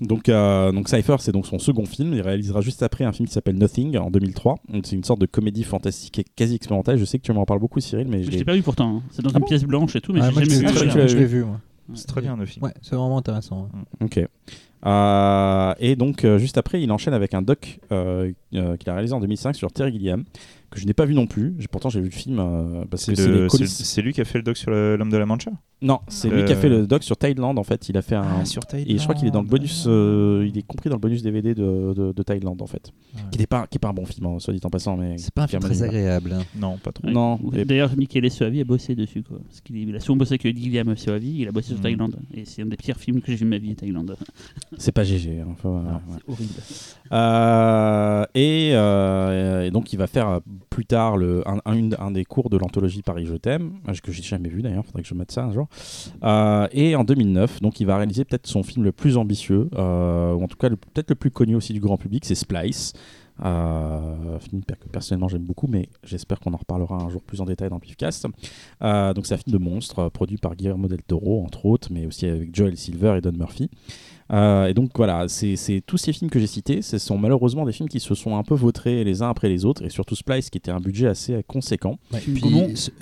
Donc, 0.01 0.29
euh, 0.29 0.71
donc 0.71 0.89
Cypher, 0.89 1.17
c'est 1.19 1.33
donc 1.33 1.45
son 1.47 1.59
second 1.59 1.85
film. 1.87 2.15
Il 2.15 2.21
réalisera 2.21 2.61
juste 2.61 2.85
après 2.85 3.03
un 3.03 3.11
film 3.13 3.27
qui 3.27 3.35
s'appelle 3.35 3.57
Nothing 3.59 3.97
en 3.99 4.13
2003. 4.13 4.55
Donc, 4.69 4.87
C'est 4.87 4.95
une 4.95 5.03
sorte 5.03 5.21
de 5.21 5.27
comédie 5.27 5.65
fantastique 5.65 6.21
et 6.21 6.25
quasi 6.37 6.55
expérimentale. 6.55 6.99
Je 6.99 7.05
sais 7.05 7.19
que 7.19 7.25
tu 7.25 7.33
m'en 7.33 7.45
parles 7.45 7.59
beaucoup, 7.59 7.81
Cyril, 7.81 8.07
mais 8.09 8.23
je 8.23 8.31
Je 8.31 8.37
l'ai 8.39 8.45
pas 8.45 8.55
vu 8.55 8.63
pourtant. 8.63 8.99
hein. 8.99 9.03
C'est 9.11 9.23
dans 9.23 9.31
Ah 9.31 9.39
une 9.39 9.41
bon 9.41 9.47
pièce 9.49 9.65
blanche 9.65 9.97
et 9.97 10.01
tout, 10.01 10.13
mais 10.13 10.21
Ah, 10.23 10.29
j'ai 10.31 10.45
jamais 10.45 10.47
l'ai 10.47 11.03
vu. 11.03 11.09
je 11.09 11.17
l'ai- 11.19 11.27
vu, 11.27 11.45
moi. 11.45 11.61
C'est 11.95 12.07
très 12.07 12.21
bien 12.21 12.37
le 12.37 12.47
film. 12.47 12.65
Ouais, 12.65 12.73
c'est 12.83 12.97
vraiment 12.97 13.19
intéressant. 13.19 13.69
ouais. 14.01 14.07
Ok. 14.07 14.29
Euh, 14.85 15.75
et 15.79 15.97
donc, 15.97 16.25
euh, 16.25 16.39
juste 16.39 16.59
après, 16.59 16.83
il 16.83 16.91
enchaîne 16.91 17.15
avec 17.15 17.35
un 17.35 17.43
doc 17.43 17.79
euh, 17.93 18.33
euh, 18.55 18.77
qu'il 18.77 18.91
a 18.91 18.95
réalisé 18.95 19.15
en 19.15 19.21
2005 19.21 19.55
sur 19.55 19.71
Terry 19.73 19.93
Gilliam, 19.93 20.25
que 20.73 20.81
je 20.81 20.87
n'ai 20.87 20.93
pas 20.95 21.05
vu 21.05 21.15
non 21.15 21.27
plus. 21.27 21.55
J'ai- 21.59 21.69
Pourtant, 21.69 21.89
j'ai 21.89 22.01
vu 22.01 22.07
le 22.07 22.13
film 22.13 22.39
euh, 22.39 22.85
parce 22.91 23.05
C'est 23.05 23.15
que 23.15 24.01
lui 24.03 24.13
qui 24.13 24.21
a 24.21 24.25
fait 24.25 24.39
le 24.39 24.45
doc 24.45 24.57
sur 24.57 24.71
le- 24.71 24.97
l'homme 24.97 25.11
de 25.11 25.17
la 25.17 25.27
Mancha? 25.27 25.51
Non, 25.81 25.99
c'est 26.07 26.29
lui 26.31 26.45
qui 26.45 26.53
a 26.53 26.57
Euh, 26.57 26.61
fait 26.61 26.69
le 26.69 26.87
doc 26.87 27.03
sur 27.03 27.17
Thaïlande. 27.17 27.59
En 27.59 27.65
fait, 27.65 27.89
il 27.89 27.97
a 27.97 28.03
fait 28.03 28.15
un. 28.15 28.25
Ah, 28.43 28.45
sur 28.45 28.65
Thaïlande. 28.65 28.91
et 28.91 28.99
je 28.99 29.03
crois 29.03 29.15
qu'il 29.17 29.27
est 29.27 29.33
dans 29.33 29.43
le 29.43 29.49
bonus, 29.49 29.85
euh, 29.89 30.47
il 30.49 30.57
est 30.57 30.63
compris 30.63 30.89
dans 30.91 30.95
le 30.97 31.01
bonus 31.01 31.23
DVD 31.23 31.55
de, 31.57 31.93
de, 31.93 32.13
de 32.13 32.23
Thaïlande 32.23 32.63
en 32.63 32.67
fait, 32.67 32.93
Ouais. 33.17 33.21
qui 33.33 33.39
n'est 33.41 33.47
pas, 33.49 33.67
qui 33.67 33.79
est 33.79 33.81
pas 33.81 33.89
un 33.89 33.93
bon 33.93 34.05
film, 34.07 34.27
hein, 34.27 34.37
soit 34.39 34.55
dit 34.55 34.61
en 34.63 34.71
passant, 34.71 34.97
mais 34.97 35.19
C'est 35.19 35.35
pas 35.35 35.43
un 35.43 35.47
film 35.49 35.61
très 35.63 35.83
agréable. 35.83 36.35
hein. 36.39 36.43
Non, 36.57 36.79
pas 36.79 36.93
trop. 36.93 37.07
Ouais. 37.09 37.13
Non, 37.13 37.41
et- 37.55 37.65
D'ailleurs, 37.65 37.97
Michele 37.97 38.31
Soavi 38.31 38.61
a 38.61 38.65
bossé 38.65 38.95
dessus. 38.95 39.23
Quoi. 39.25 39.39
Parce 39.49 39.61
qu'il 39.61 39.77
il 39.77 39.97
a 39.97 39.99
souvent 40.01 40.17
bossé 40.19 40.35
avec 40.41 40.55
Guillaume 40.55 40.97
Soavi, 40.97 41.39
il 41.41 41.49
a 41.49 41.53
bossé 41.53 41.69
sur 41.69 41.79
Mhm. 41.79 41.83
Thaïlande. 41.83 42.17
Et 42.33 42.45
c'est 42.45 42.63
un 42.63 42.67
des 42.67 42.77
pires 42.77 42.97
films 42.97 43.21
que 43.21 43.33
j'ai 43.33 43.37
vu 43.39 43.45
de 43.45 43.51
ma 43.51 43.59
vie, 43.59 43.75
Thaïlande. 43.75 44.17
c'est 44.79 44.93
pas 44.93 45.03
GG. 45.03 45.41
hein, 45.41 45.47
ouais. 45.65 45.81
C'est 46.27 46.33
horrible. 46.33 46.53
Euh, 47.13 48.25
et, 48.35 48.71
euh, 48.75 49.67
et 49.67 49.71
donc 49.71 49.93
il 49.93 49.97
va 49.99 50.07
faire 50.07 50.41
plus 50.63 50.87
tard 50.87 51.17
un, 51.65 52.11
des 52.11 52.25
cours 52.25 52.51
de 52.51 52.57
l'anthologie 52.57 53.03
Paris 53.03 53.27
Je 53.27 53.35
t'aime, 53.35 53.75
euh, 53.89 53.93
que 54.03 54.13
j'ai 54.13 54.23
jamais 54.23 54.49
vu 54.49 54.63
d'ailleurs, 54.63 54.85
faudrait 54.85 55.03
que 55.03 55.09
je 55.09 55.15
mette 55.15 55.33
ça 55.33 55.45
un 55.45 55.53
jour. 55.53 55.69
Euh, 56.23 56.67
et 56.73 56.97
en 56.97 57.05
2009, 57.05 57.61
donc 57.61 57.81
il 57.81 57.87
va 57.87 57.97
réaliser 57.97 58.25
peut-être 58.25 58.47
son 58.47 58.63
film 58.63 58.85
le 58.85 58.93
plus 58.93 59.17
ambitieux, 59.17 59.69
euh, 59.75 60.33
ou 60.33 60.43
en 60.43 60.49
tout 60.49 60.57
cas 60.57 60.69
peut-être 60.71 61.11
le 61.11 61.17
plus 61.17 61.31
connu 61.31 61.57
aussi 61.57 61.73
du 61.73 61.81
grand 61.81 61.97
public, 61.97 62.25
c'est 62.25 62.35
Splice. 62.35 62.93
Euh, 63.43 64.39
film 64.41 64.63
que 64.63 64.89
personnellement 64.89 65.27
j'aime 65.27 65.43
beaucoup, 65.43 65.67
mais 65.67 65.89
j'espère 66.05 66.39
qu'on 66.39 66.53
en 66.53 66.59
reparlera 66.59 66.97
un 66.97 67.09
jour 67.09 67.23
plus 67.23 67.41
en 67.41 67.47
détail 67.47 67.71
dans 67.71 67.77
le 67.77 67.81
Pifcast. 67.81 68.25
Donc 68.25 69.27
c'est 69.27 69.35
un 69.35 69.39
film 69.39 69.59
de 69.59 69.59
monstre 69.59 70.11
produit 70.11 70.37
par 70.37 70.55
Guillermo 70.55 70.87
del 70.87 71.03
Toro 71.03 71.43
entre 71.43 71.67
autres, 71.67 71.89
mais 71.91 72.07
aussi 72.07 72.27
avec 72.27 72.55
Joel 72.55 72.77
Silver 72.77 73.17
et 73.17 73.21
Don 73.21 73.33
Murphy. 73.33 73.71
Euh, 74.33 74.67
et 74.67 74.75
donc 74.75 74.91
voilà, 74.95 75.27
c'est 75.29 75.83
tous 75.87 75.97
ces 75.99 76.13
films 76.13 76.31
que 76.31 76.39
j'ai 76.39 76.47
cités, 76.47 76.81
ce 76.83 76.97
sont 76.99 77.19
malheureusement 77.19 77.65
des 77.67 77.73
films 77.73 77.89
qui 77.89 78.01
se 78.01 78.15
sont 78.15 78.37
un 78.37 78.43
peu 78.43 78.55
vautrés 78.55 79.05
les 79.05 79.21
uns 79.23 79.29
après 79.29 79.49
les 79.49 79.65
autres, 79.65 79.83
et 79.85 79.91
surtout 79.91 80.15
Splice 80.15 80.49
qui 80.51 80.59
était 80.59 80.71
un 80.71 80.81
budget 80.81 81.09
assez 81.09 81.43
conséquent. 81.47 81.99
Ouais, 82.13 82.21
puis 82.21 82.43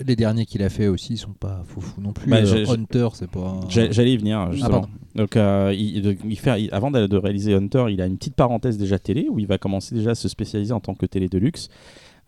les 0.04 0.16
derniers 0.16 0.46
qu'il 0.46 0.62
a 0.62 0.68
fait 0.68 0.88
aussi 0.88 1.16
sont 1.16 1.32
pas 1.32 1.62
foufou 1.66 2.00
non 2.00 2.12
plus. 2.12 2.30
Bah, 2.30 2.38
Euh, 2.38 2.66
Hunter, 2.68 3.08
c'est 3.14 3.30
pas. 3.30 3.60
J'a- 3.68 3.90
J'allais 3.90 4.12
y 4.14 4.16
venir 4.16 4.50
justement. 4.52 4.70
pardon. 4.80 4.88
donc 5.14 5.36
euh, 5.36 5.74
il, 5.76 6.02
de- 6.02 6.16
il 6.28 6.38
fait, 6.38 6.62
il- 6.64 6.70
avant 6.72 6.90
de, 6.90 7.06
de 7.06 7.16
réaliser 7.16 7.54
Hunter, 7.54 7.86
il 7.90 8.00
a 8.00 8.06
une 8.06 8.16
petite 8.16 8.34
parenthèse 8.34 8.78
déjà 8.78 8.98
télé 8.98 9.28
où 9.30 9.38
il 9.38 9.46
va 9.46 9.58
commencer 9.58 9.94
déjà 9.94 10.10
à 10.10 10.14
se 10.14 10.28
spécialiser 10.28 10.72
en 10.72 10.80
tant 10.80 10.94
que 10.94 11.06
télé 11.06 11.28
de 11.28 11.38
luxe. 11.38 11.68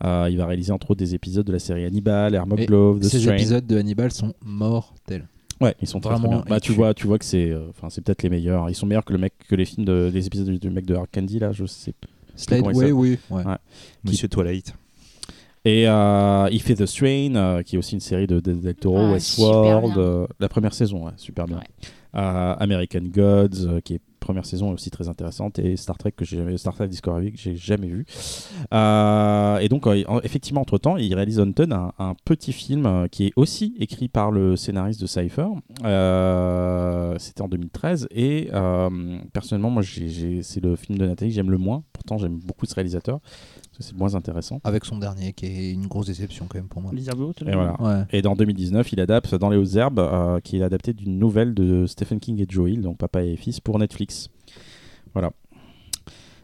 Euh, 0.05 0.27
il 0.31 0.36
va 0.36 0.47
réaliser 0.47 0.73
entre 0.73 0.90
autres 0.90 0.98
des 0.98 1.14
épisodes 1.14 1.47
de 1.47 1.52
la 1.52 1.60
série 1.60 1.85
Hannibal, 1.85 2.35
Hermob 2.35 2.59
Et 2.60 2.66
Glove, 2.66 2.98
The 3.01 3.05
Ces 3.05 3.20
Strain. 3.20 3.35
épisodes 3.35 3.66
de 3.66 3.77
Hannibal 3.78 4.10
sont 4.10 4.32
mortels. 4.44 5.28
Ouais, 5.63 5.75
ils 5.81 5.87
sont 5.89 6.01
très, 6.01 6.11
très 6.15 6.21
Vraiment, 6.21 6.43
bien. 6.43 6.45
Bah, 6.49 6.61
tu 6.61 6.73
vois, 6.73 6.93
tu 6.93 7.07
vois 7.07 7.19
que 7.19 7.25
c'est, 7.25 7.51
euh, 7.51 7.69
enfin, 7.71 7.89
c'est 7.89 8.01
peut-être 8.03 8.23
les 8.23 8.29
meilleurs. 8.29 8.69
Ils 8.69 8.75
sont 8.75 8.87
meilleurs 8.87 9.05
que 9.05 9.13
le 9.13 9.19
mec, 9.19 9.33
que 9.49 9.55
les 9.55 9.65
films 9.65 9.85
de, 9.87 10.11
les 10.13 10.27
épisodes 10.27 10.49
du, 10.49 10.59
du 10.59 10.71
mec 10.71 10.85
de 10.85 10.95
Hard 10.95 11.09
Candy 11.13 11.39
là, 11.39 11.53
je 11.53 11.65
sais. 11.67 11.95
Slade, 12.35 12.63
oui, 12.75 12.91
oui. 12.93 13.19
ouais. 13.31 13.45
Ouais. 13.45 13.57
Monsieur 14.05 14.27
Twilight. 14.29 14.75
Et 15.65 15.87
euh, 15.87 16.49
il 16.51 16.61
fait 16.61 16.75
The 16.75 16.87
Strain, 16.87 17.35
euh, 17.37 17.63
qui 17.63 17.77
est 17.77 17.79
aussi 17.79 17.95
une 17.95 18.01
série 18.01 18.27
de, 18.27 18.41
de 18.41 18.53
Del 18.53 18.75
Toro, 18.75 18.99
Ah, 18.99 19.13
Westworld, 19.13 19.97
euh, 19.97 20.27
la 20.41 20.49
première 20.49 20.75
saison, 20.75 21.05
ouais, 21.07 21.13
super 21.17 21.47
bien. 21.47 21.59
Ouais. 21.59 21.89
Euh, 22.17 22.55
American 22.59 23.03
Gods, 23.03 23.67
euh, 23.67 23.81
qui 23.81 23.95
est 23.95 24.01
première 24.23 24.47
saison 24.47 24.70
est 24.70 24.74
aussi 24.74 24.90
très 24.90 25.09
intéressante, 25.09 25.59
et 25.59 25.77
Star 25.77 25.99
Trek 25.99 26.12
que 26.12 26.24
j'ai 26.24 26.39
jamais, 26.39 26.57
Star 26.57 26.74
Trek 26.74 26.89
Discovery 26.89 27.32
que 27.32 27.39
j'ai 27.39 27.55
jamais 27.57 27.89
vu. 27.89 28.07
Euh, 28.73 29.59
et 29.59 29.69
donc 29.69 29.86
en- 29.86 30.20
effectivement 30.23 30.61
entre 30.62 30.78
temps, 30.78 30.97
il 30.97 31.15
réalise 31.15 31.39
Haunted, 31.40 31.73
un, 31.73 31.93
un 31.99 32.15
petit 32.24 32.53
film 32.53 32.86
euh, 32.86 33.07
qui 33.09 33.27
est 33.27 33.32
aussi 33.36 33.74
écrit 33.78 34.09
par 34.09 34.31
le 34.31 34.57
scénariste 34.57 35.01
de 35.01 35.07
Cypher. 35.07 35.47
Euh, 35.85 37.15
C'était 37.19 37.43
en 37.43 37.49
2013, 37.49 38.09
et 38.11 38.49
personnellement 39.32 39.70
moi 39.70 39.82
c'est 39.82 40.61
le 40.62 40.77
film 40.77 40.99
de 40.99 41.07
Nathalie 41.07 41.31
que 41.31 41.35
j'aime 41.36 41.51
le 41.51 41.59
moins. 41.59 41.82
Pourtant 41.93 42.19
j'aime 42.19 42.39
beaucoup 42.39 42.66
ce 42.66 42.74
réalisateur. 42.74 43.20
C'est 43.78 43.97
moins 43.97 44.15
intéressant. 44.15 44.61
Avec 44.65 44.85
son 44.85 44.99
dernier, 44.99 45.32
qui 45.32 45.47
est 45.47 45.73
une 45.73 45.86
grosse 45.86 46.07
déception 46.07 46.47
quand 46.49 46.59
même 46.59 46.69
pour 46.69 46.82
moi. 46.82 46.93
Les 46.94 47.09
herbes 47.09 47.20
hautes. 47.20 47.43
Et 47.43 47.47
là. 47.47 47.55
voilà. 47.77 48.01
Ouais. 48.01 48.05
Et 48.12 48.23
dans 48.23 48.35
2019, 48.36 48.93
il 48.93 49.01
adapte 49.01 49.35
Dans 49.35 49.49
les 49.49 49.57
hautes 49.57 49.74
herbes, 49.74 49.99
euh, 49.99 50.40
qui 50.40 50.59
est 50.59 50.62
adapté 50.62 50.93
d'une 50.93 51.19
nouvelle 51.19 51.55
de 51.55 51.86
Stephen 51.86 52.20
King 52.20 52.40
et 52.40 52.47
Joe 52.49 52.70
Hill, 52.70 52.82
donc 52.82 52.99
Papa 52.99 53.23
et 53.23 53.36
Fils, 53.36 53.61
pour 53.61 53.78
Netflix. 53.78 54.28
Voilà. 55.15 55.31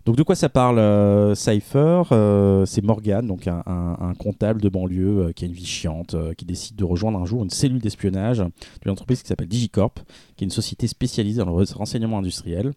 Donc 0.07 0.17
de 0.17 0.23
quoi 0.23 0.35
ça 0.35 0.49
parle 0.49 0.79
euh, 0.79 1.35
Cypher? 1.35 2.03
Euh, 2.13 2.65
C'est 2.65 2.83
Morgan, 2.83 3.27
donc 3.27 3.47
un, 3.47 3.63
un- 3.67 3.97
un 4.01 4.15
comptable 4.15 4.63
de 4.63 4.71
banlieue 4.71 5.27
euh, 5.27 5.33
qui 5.33 5.45
a 5.45 5.49
une 5.49 5.53
vie 5.53 5.67
chiante, 5.67 6.15
euh, 6.15 6.33
qui 6.33 6.47
décide 6.47 6.77
de 6.77 6.85
rejoindre 6.85 7.19
un 7.19 7.27
jour 7.27 7.45
une 7.45 7.51
cellule 7.51 7.79
d'espionnage 7.81 8.39
d'une 8.81 8.91
entreprise 8.91 9.21
qui 9.23 9.29
s'appelle 9.29 9.49
Digicorp, 9.49 9.93
qui 10.37 10.45
est 10.45 10.47
une 10.47 10.51
société 10.51 10.87
spécialisée 10.87 11.41
dans 11.45 11.55
le 11.55 11.65
renseignement 11.75 12.19
industriel. 12.19 12.73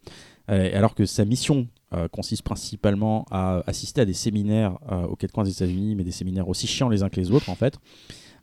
Euh, 0.49 0.69
alors 0.77 0.93
que 0.93 1.05
sa 1.05 1.23
mission 1.23 1.67
euh, 1.93 2.07
consiste 2.07 2.43
principalement 2.43 3.25
à 3.31 3.61
assister 3.67 4.01
à 4.01 4.05
des 4.05 4.13
séminaires 4.13 4.77
euh, 4.91 5.03
aux 5.07 5.15
quatre 5.15 5.33
coins 5.33 5.43
des 5.43 5.51
États-Unis, 5.51 5.95
mais 5.95 6.03
des 6.03 6.11
séminaires 6.11 6.47
aussi 6.47 6.65
chiants 6.65 6.87
les 6.87 7.03
uns 7.03 7.09
que 7.09 7.19
les 7.19 7.31
autres 7.31 7.49
en 7.49 7.55
fait. 7.55 7.77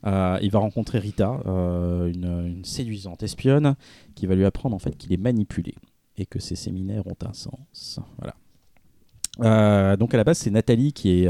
Euh, 0.06 0.38
il 0.42 0.50
va 0.50 0.58
rencontrer 0.58 0.98
Rita, 0.98 1.40
une, 1.46 2.44
une 2.46 2.64
séduisante 2.64 3.22
espionne, 3.22 3.74
qui 4.14 4.26
va 4.26 4.34
lui 4.34 4.44
apprendre 4.44 4.76
en 4.76 4.78
fait 4.78 4.96
qu'il 4.96 5.12
est 5.12 5.18
manipulé 5.18 5.74
et 6.16 6.26
que 6.26 6.38
ses 6.38 6.56
séminaires 6.56 7.06
ont 7.06 7.16
un 7.24 7.32
sens. 7.32 8.00
Voilà. 8.18 9.96
Donc 9.96 10.14
à 10.14 10.16
la 10.16 10.24
base, 10.24 10.38
c'est 10.38 10.50
Nathalie 10.50 10.92
qui 10.92 11.22
est 11.24 11.28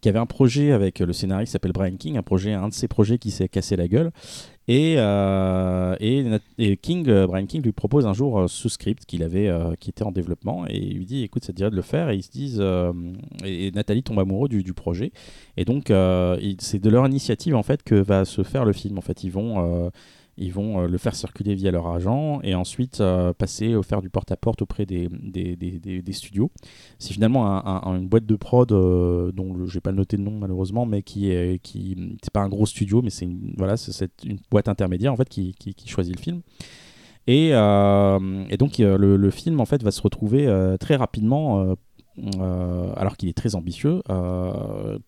qui 0.00 0.08
avait 0.08 0.18
un 0.18 0.26
projet 0.26 0.72
avec 0.72 1.00
le 1.00 1.12
scénariste 1.12 1.50
qui 1.50 1.52
s'appelle 1.52 1.72
Brian 1.72 1.96
King, 1.96 2.16
un 2.16 2.22
projet, 2.22 2.52
un 2.52 2.68
de 2.68 2.74
ses 2.74 2.88
projets 2.88 3.18
qui 3.18 3.30
s'est 3.30 3.48
cassé 3.48 3.76
la 3.76 3.88
gueule. 3.88 4.10
Et, 4.70 4.96
euh, 4.98 5.96
et, 5.98 6.76
King, 6.76 7.08
euh, 7.08 7.26
Brian 7.26 7.46
King 7.46 7.62
lui 7.62 7.72
propose 7.72 8.06
un 8.06 8.12
jour 8.12 8.38
euh, 8.38 8.48
ce 8.48 8.68
script 8.68 9.06
qu'il 9.06 9.22
avait, 9.22 9.48
euh, 9.48 9.74
qui 9.80 9.88
était 9.88 10.02
en 10.02 10.12
développement, 10.12 10.66
et 10.68 10.76
il 10.76 10.98
lui 10.98 11.06
dit, 11.06 11.22
écoute, 11.22 11.42
ça 11.42 11.52
te 11.52 11.56
dirait 11.56 11.70
de 11.70 11.76
le 11.76 11.82
faire. 11.82 12.10
Et 12.10 12.16
ils 12.16 12.22
se 12.22 12.30
disent, 12.30 12.58
euh, 12.60 12.92
et, 13.44 13.68
et 13.68 13.70
Nathalie 13.70 14.02
tombe 14.02 14.18
amoureux 14.18 14.48
du, 14.48 14.62
du 14.62 14.74
projet. 14.74 15.10
Et 15.56 15.64
donc, 15.64 15.90
euh, 15.90 16.38
c'est 16.58 16.80
de 16.82 16.90
leur 16.90 17.06
initiative 17.06 17.56
en 17.56 17.62
fait 17.62 17.82
que 17.82 17.94
va 17.94 18.26
se 18.26 18.42
faire 18.42 18.66
le 18.66 18.74
film. 18.74 18.98
En 18.98 19.02
fait, 19.02 19.24
ils 19.24 19.32
vont, 19.32 19.86
euh, 19.86 19.90
ils 20.38 20.52
vont 20.52 20.80
euh, 20.82 20.86
le 20.86 20.98
faire 20.98 21.14
circuler 21.14 21.54
via 21.54 21.70
leur 21.70 21.88
agent 21.88 22.40
et 22.42 22.54
ensuite 22.54 23.00
euh, 23.00 23.32
passer 23.32 23.74
au 23.74 23.82
faire 23.82 24.00
du 24.00 24.08
porte-à-porte 24.08 24.62
auprès 24.62 24.86
des, 24.86 25.08
des, 25.10 25.56
des- 25.56 25.78
des- 25.78 26.12
studios. 26.12 26.50
C'est 26.98 27.12
finalement 27.12 27.46
un- 27.46 27.82
un- 27.84 27.96
une 27.98 28.08
boîte 28.08 28.24
de 28.26 28.36
prod 28.36 28.70
euh, 28.72 29.32
dont 29.32 29.66
je 29.66 29.74
n'ai 29.76 29.80
pas 29.80 29.92
noté 29.92 30.16
de 30.16 30.22
nom 30.22 30.38
malheureusement, 30.38 30.86
mais 30.86 31.02
qui 31.02 31.30
est 31.30 31.60
qui 31.62 31.96
pas 32.32 32.40
un 32.40 32.48
gros 32.48 32.66
studio, 32.66 33.02
mais 33.02 33.10
c'est 33.10 33.24
une, 33.24 33.52
voilà, 33.56 33.74
une 34.24 34.38
boîte 34.50 34.68
intermédiaire 34.68 35.12
en 35.12 35.16
fait 35.16 35.28
qui, 35.28 35.54
qui- 35.54 35.74
choisit 35.88 36.14
le 36.16 36.20
film. 36.22 36.40
Et, 37.26 37.48
et 37.48 38.56
donc 38.56 38.78
le, 38.78 39.16
le 39.16 39.30
film 39.30 39.60
en 39.60 39.66
fait 39.66 39.82
va 39.82 39.90
se 39.90 40.00
retrouver 40.00 40.46
très 40.80 40.96
rapidement. 40.96 41.74
alors 42.96 43.16
qu'il 43.16 43.28
est 43.28 43.36
très 43.36 43.54
ambitieux, 43.54 44.02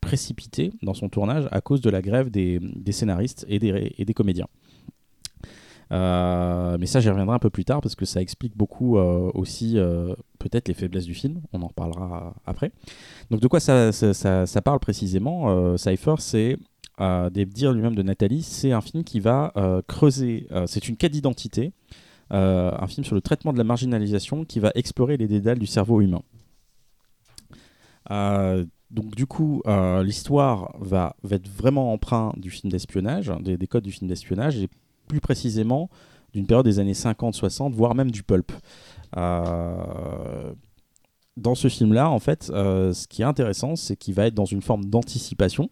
précipité 0.01 0.73
dans 0.83 0.95
son 0.95 1.09
tournage 1.09 1.49
à 1.51 1.61
cause 1.61 1.81
de 1.81 1.91
la 1.91 2.03
grève 2.03 2.31
des, 2.31 2.61
des 2.61 2.93
scénaristes 2.93 3.45
et 3.49 3.59
des, 3.59 3.95
et 3.99 4.05
des 4.05 4.15
comédiens. 4.15 4.47
Euh, 5.93 6.77
mais 6.79 6.87
ça, 6.87 7.01
j'y 7.01 7.09
reviendrai 7.09 7.35
un 7.35 7.41
peu 7.41 7.51
plus 7.51 7.65
tard 7.65 7.81
parce 7.81 7.95
que 7.95 8.05
ça 8.05 8.21
explique 8.21 8.57
beaucoup 8.57 8.97
euh, 8.97 9.31
aussi 9.35 9.77
euh, 9.77 10.15
peut-être 10.39 10.69
les 10.69 10.75
faiblesses 10.75 11.07
du 11.07 11.15
film. 11.15 11.41
On 11.53 11.63
en 11.63 11.69
reparlera 11.69 12.35
après. 12.47 12.73
Donc 13.31 13.41
de 13.41 13.49
quoi 13.49 13.61
ça, 13.61 13.93
ça, 13.93 14.63
parle 14.63 14.79
précisément 14.79 15.77
Cypher, 15.77 16.15
c'est 16.19 16.57
euh, 17.01 17.31
des 17.31 17.45
dires 17.45 17.73
lui-même 17.73 17.95
de 17.95 18.03
Nathalie, 18.03 18.43
c'est 18.43 18.73
un 18.73 18.81
film 18.81 19.05
qui 19.05 19.21
va 19.21 19.53
creuser. 19.89 20.47
c'est 20.67 20.89
une 20.89 20.97
quête 20.97 21.13
d'identité, 21.13 21.73
un 22.31 22.87
film 22.87 23.05
sur 23.05 23.15
le 23.15 23.21
traitement 23.21 23.53
de 23.53 23.59
la 23.59 23.65
marginalisation 23.65 24.45
qui 24.45 24.61
va 24.61 24.71
explorer 24.75 25.17
les 25.17 25.27
dédales 25.27 25.59
du 25.59 25.67
cerveau 25.67 26.01
humain. 26.01 26.23
Donc 28.91 29.15
du 29.15 29.27
coup, 29.27 29.63
l'histoire 30.03 30.75
va, 30.81 31.17
va 31.23 31.37
être 31.37 31.49
vraiment 31.49 31.93
emprunt 31.93 32.33
du 32.37 32.51
film 32.51 32.71
d'espionnage, 32.71 33.33
des, 33.41 33.57
des 33.57 33.67
codes 33.67 33.85
du 33.85 33.93
film 33.93 34.09
d'espionnage, 34.09 34.59
et 34.59 34.69
plus 35.11 35.21
précisément 35.21 35.91
d'une 36.33 36.47
période 36.47 36.65
des 36.65 36.79
années 36.79 36.93
50-60, 36.95 37.73
voire 37.73 37.95
même 37.97 38.11
du 38.13 38.23
pulp. 38.23 38.53
Euh, 39.17 40.53
dans 41.37 41.55
ce 41.55 41.69
film-là, 41.69 42.09
en 42.11 42.19
fait, 42.21 42.51
euh, 42.55 42.93
ce 42.93 43.07
qui 43.09 43.23
est 43.23 43.25
intéressant, 43.25 43.75
c'est 43.77 43.97
qu'il 43.97 44.15
va 44.15 44.27
être 44.27 44.35
dans 44.35 44.45
une 44.45 44.63
forme 44.63 44.85
d'anticipation, 44.85 45.69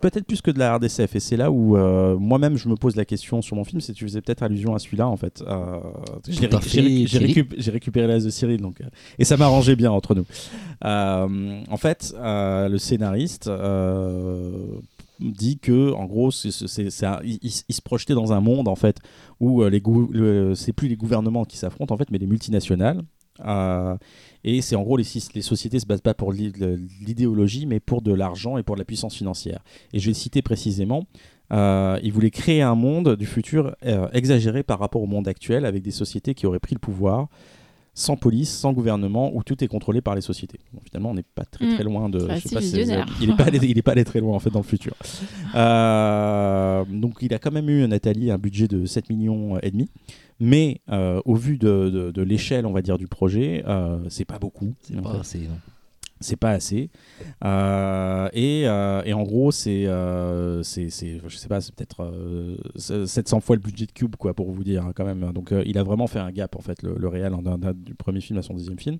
peut-être 0.00 0.26
plus 0.26 0.40
que 0.42 0.52
de 0.52 0.58
la 0.60 0.76
RDCF. 0.76 1.16
Et 1.16 1.20
c'est 1.20 1.36
là 1.36 1.50
où 1.50 1.76
euh, 1.76 2.16
moi-même 2.16 2.56
je 2.56 2.68
me 2.68 2.76
pose 2.76 2.94
la 2.94 3.04
question 3.04 3.42
sur 3.42 3.56
mon 3.56 3.64
film, 3.64 3.80
c'est 3.80 3.92
tu 3.94 4.04
faisais 4.04 4.20
peut-être 4.20 4.42
allusion 4.44 4.74
à 4.74 4.78
celui-là, 4.78 5.08
en 5.08 5.16
fait. 5.16 5.42
Euh, 5.42 5.80
j'ai 6.28 6.46
récu- 7.06 7.08
récup- 7.18 7.70
récupéré 7.70 8.06
l'as 8.06 8.22
de 8.24 8.30
Cyril, 8.30 8.60
donc, 8.60 8.80
euh, 8.80 8.84
et 9.18 9.24
ça 9.24 9.36
m'arrangeait 9.36 9.74
bien 9.76 9.90
entre 9.90 10.14
nous. 10.14 10.26
En 10.82 11.76
fait, 11.76 12.14
le 12.16 12.76
scénariste 12.78 13.50
dit 15.20 15.58
que, 15.58 15.92
en 15.92 16.04
gros, 16.04 16.30
c'est, 16.30 16.48
il, 17.24 17.50
se 17.50 17.82
projetait 17.82 18.14
dans 18.14 18.32
un 18.32 18.40
monde 18.40 18.68
en 18.68 18.76
fait 18.76 18.98
où 19.40 19.62
euh, 19.62 19.70
les 19.70 19.82
le- 20.10 20.54
c'est 20.54 20.72
plus 20.72 20.88
les 20.88 20.96
gouvernements 20.96 21.44
qui 21.44 21.56
s'affrontent 21.56 21.94
en 21.94 21.98
fait, 21.98 22.10
mais 22.10 22.18
les 22.18 22.26
multinationales. 22.26 23.02
Euh, 23.46 23.96
et 24.42 24.60
c'est 24.62 24.74
en 24.74 24.82
gros 24.82 24.96
les, 24.96 25.04
les 25.34 25.42
sociétés 25.42 25.78
se 25.78 25.86
basent 25.86 26.00
pas 26.00 26.14
pour 26.14 26.32
l'idéologie, 26.32 27.66
mais 27.66 27.78
pour 27.78 28.02
de 28.02 28.12
l'argent 28.12 28.58
et 28.58 28.62
pour 28.62 28.74
de 28.74 28.80
la 28.80 28.84
puissance 28.84 29.14
financière. 29.14 29.62
Et 29.92 30.00
je 30.00 30.08
vais 30.10 30.14
citer 30.14 30.42
précisément. 30.42 31.06
Euh, 31.52 31.98
il 32.02 32.12
voulait 32.12 32.30
créer 32.30 32.62
un 32.62 32.74
monde 32.74 33.16
du 33.16 33.26
futur 33.26 33.74
exagéré 34.12 34.62
par 34.62 34.78
rapport 34.78 35.02
au 35.02 35.06
monde 35.06 35.28
actuel, 35.28 35.64
avec 35.64 35.82
des 35.82 35.92
sociétés 35.92 36.34
qui 36.34 36.46
auraient 36.46 36.58
pris 36.58 36.74
le 36.74 36.80
pouvoir, 36.80 37.28
sans 37.98 38.16
police, 38.16 38.48
sans 38.50 38.72
gouvernement, 38.72 39.34
où 39.34 39.42
tout 39.42 39.62
est 39.64 39.66
contrôlé 39.66 40.00
par 40.00 40.14
les 40.14 40.20
sociétés. 40.20 40.60
Bon, 40.72 40.80
finalement, 40.84 41.10
on 41.10 41.14
n'est 41.14 41.24
pas 41.34 41.44
très 41.44 41.66
très 41.74 41.82
loin 41.82 42.08
de. 42.08 42.20
Je 42.20 42.26
sais 42.36 42.40
c'est 42.48 42.54
pas 42.54 42.60
si- 42.60 42.76
visionnaire. 42.78 43.06
il 43.20 43.28
n'est 43.30 43.36
pas, 43.36 43.44
allé- 43.44 43.58
il 43.62 43.76
est 43.76 43.82
pas 43.82 43.92
allé 43.92 44.04
très 44.04 44.20
loin 44.20 44.36
en 44.36 44.38
fait 44.38 44.50
dans 44.50 44.60
le 44.60 44.64
futur. 44.64 44.94
Euh, 45.54 46.84
donc, 46.88 47.16
il 47.22 47.32
a 47.34 47.38
quand 47.38 47.50
même 47.50 47.68
eu 47.68 47.86
Nathalie 47.88 48.30
un 48.30 48.38
budget 48.38 48.68
de 48.68 48.86
7 48.86 49.08
millions 49.10 49.58
et 49.60 49.70
demi. 49.70 49.88
Mais 50.40 50.80
euh, 50.90 51.20
au 51.24 51.34
vu 51.34 51.58
de, 51.58 51.90
de- 51.90 52.10
de 52.12 52.22
l'échelle, 52.22 52.64
on 52.66 52.72
va 52.72 52.82
dire, 52.82 52.98
du 52.98 53.08
projet, 53.08 53.64
euh, 53.66 53.98
c'est 54.08 54.24
pas 54.24 54.38
beaucoup. 54.38 54.74
C'est 54.82 55.00
pas 55.00 55.12
fait 55.14 55.18
assez, 55.20 55.38
non. 55.40 55.58
C'est 56.20 56.36
pas 56.36 56.50
assez. 56.50 56.90
Euh, 57.44 58.28
et, 58.32 58.66
euh, 58.66 59.02
et 59.04 59.12
en 59.12 59.22
gros, 59.22 59.50
c'est, 59.50 59.86
euh, 59.86 60.62
c'est, 60.62 60.88
je 60.90 61.36
sais 61.36 61.48
pas, 61.48 61.60
c'est 61.60 61.74
peut-être 61.74 62.02
euh, 62.02 62.56
c'est 62.76 63.06
700 63.06 63.40
fois 63.40 63.56
le 63.56 63.62
budget 63.62 63.86
de 63.86 63.92
Cube, 63.92 64.16
quoi, 64.16 64.34
pour 64.34 64.50
vous 64.50 64.64
dire, 64.64 64.84
hein, 64.84 64.92
quand 64.94 65.04
même. 65.04 65.32
Donc, 65.32 65.52
euh, 65.52 65.62
il 65.66 65.78
a 65.78 65.82
vraiment 65.82 66.06
fait 66.06 66.18
un 66.18 66.30
gap, 66.30 66.56
en 66.56 66.60
fait, 66.60 66.82
le, 66.82 66.94
le 66.98 67.08
réel, 67.08 67.32
hein, 67.34 67.72
du 67.74 67.94
premier 67.94 68.20
film 68.20 68.38
à 68.38 68.42
son 68.42 68.54
deuxième 68.54 68.78
film. 68.78 68.98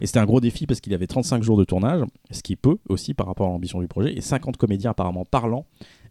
Et 0.00 0.06
c'était 0.06 0.20
un 0.20 0.26
gros 0.26 0.40
défi 0.40 0.66
parce 0.66 0.80
qu'il 0.80 0.94
avait 0.94 1.06
35 1.06 1.42
jours 1.42 1.56
de 1.56 1.64
tournage, 1.64 2.02
ce 2.30 2.42
qui 2.42 2.52
est 2.54 2.56
peu 2.56 2.76
aussi 2.88 3.14
par 3.14 3.26
rapport 3.26 3.46
à 3.48 3.50
l'ambition 3.50 3.80
du 3.80 3.88
projet, 3.88 4.16
et 4.16 4.20
50 4.20 4.56
comédiens 4.56 4.90
apparemment 4.90 5.24
parlants, 5.24 5.66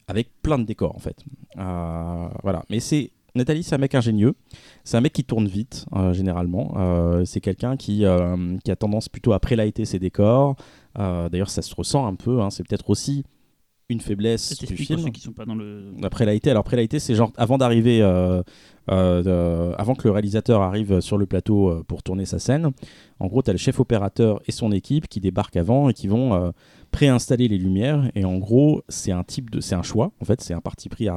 avec 0.08 0.30
plein 0.42 0.58
de 0.58 0.64
décors, 0.64 0.96
en 0.96 1.00
fait. 1.00 1.18
Euh, 1.58 2.28
voilà. 2.44 2.64
Mais 2.70 2.80
c'est. 2.80 3.12
Nathalie, 3.36 3.64
c'est 3.64 3.76
un 3.76 3.80
mec 3.80 3.96
ingénieux. 3.96 4.36
C'est 4.84 4.98
un 4.98 5.02
mec 5.02 5.14
qui 5.14 5.24
tourne 5.24 5.48
vite, 5.48 5.86
euh, 5.96 6.14
généralement. 6.14 6.74
Euh, 6.78 7.26
c'est 7.26 7.42
quelqu'un 7.42 7.78
qui, 7.78 8.06
euh, 8.06 8.58
qui 8.64 8.72
a 8.72 8.76
tendance 8.76 9.10
plutôt 9.10 9.34
à 9.34 9.40
prélighter 9.40 9.86
ses 9.86 10.00
décors. 10.00 10.56
D'ailleurs, 10.96 11.50
ça 11.50 11.62
se 11.62 11.74
ressent 11.74 12.06
un 12.06 12.16
peu. 12.16 12.42
hein. 12.42 12.50
C'est 12.50 12.68
peut-être 12.68 12.90
aussi 12.90 13.24
une 13.90 14.00
faiblesse 14.02 14.56
du 14.60 14.78
film. 14.78 15.00
ceux 15.00 15.10
qui 15.10 15.22
sont 15.22 15.34
pas 15.34 15.46
dans 15.46 15.56
le. 15.56 15.92
La 16.00 16.10
alors 16.52 16.64
prélighté, 16.64 17.00
c'est 17.00 17.16
genre 17.16 17.32
avant 17.38 17.58
d'arriver, 17.58 18.02
euh, 18.02 18.44
euh, 18.92 19.74
avant 19.78 19.96
que 19.96 20.08
le 20.08 20.12
réalisateur 20.12 20.62
arrive 20.62 21.02
sur 21.02 21.18
le 21.18 21.26
plateau 21.26 21.70
euh, 21.70 21.84
pour 21.88 22.04
tourner 22.04 22.26
sa 22.26 22.38
scène. 22.38 22.70
En 23.20 23.28
gros, 23.28 23.42
tu 23.42 23.50
as 23.50 23.54
le 23.54 23.58
chef 23.60 23.80
opérateur 23.80 24.42
et 24.48 24.52
son 24.52 24.72
équipe 24.72 25.08
qui 25.08 25.20
débarquent 25.20 25.58
avant 25.58 25.90
et 25.90 25.94
qui 25.94 26.08
vont 26.08 26.54
préinstaller 26.92 27.48
les 27.48 27.58
lumières. 27.58 28.12
Et 28.16 28.26
en 28.26 28.38
gros, 28.38 28.84
c'est 28.90 29.12
un 29.12 29.24
type 29.24 29.50
de, 29.50 29.60
c'est 29.60 29.76
un 29.76 29.84
choix. 29.84 30.12
En 30.22 30.26
fait, 30.26 30.40
c'est 30.42 30.54
un 30.54 30.62
parti 30.62 30.88
pris 30.88 31.08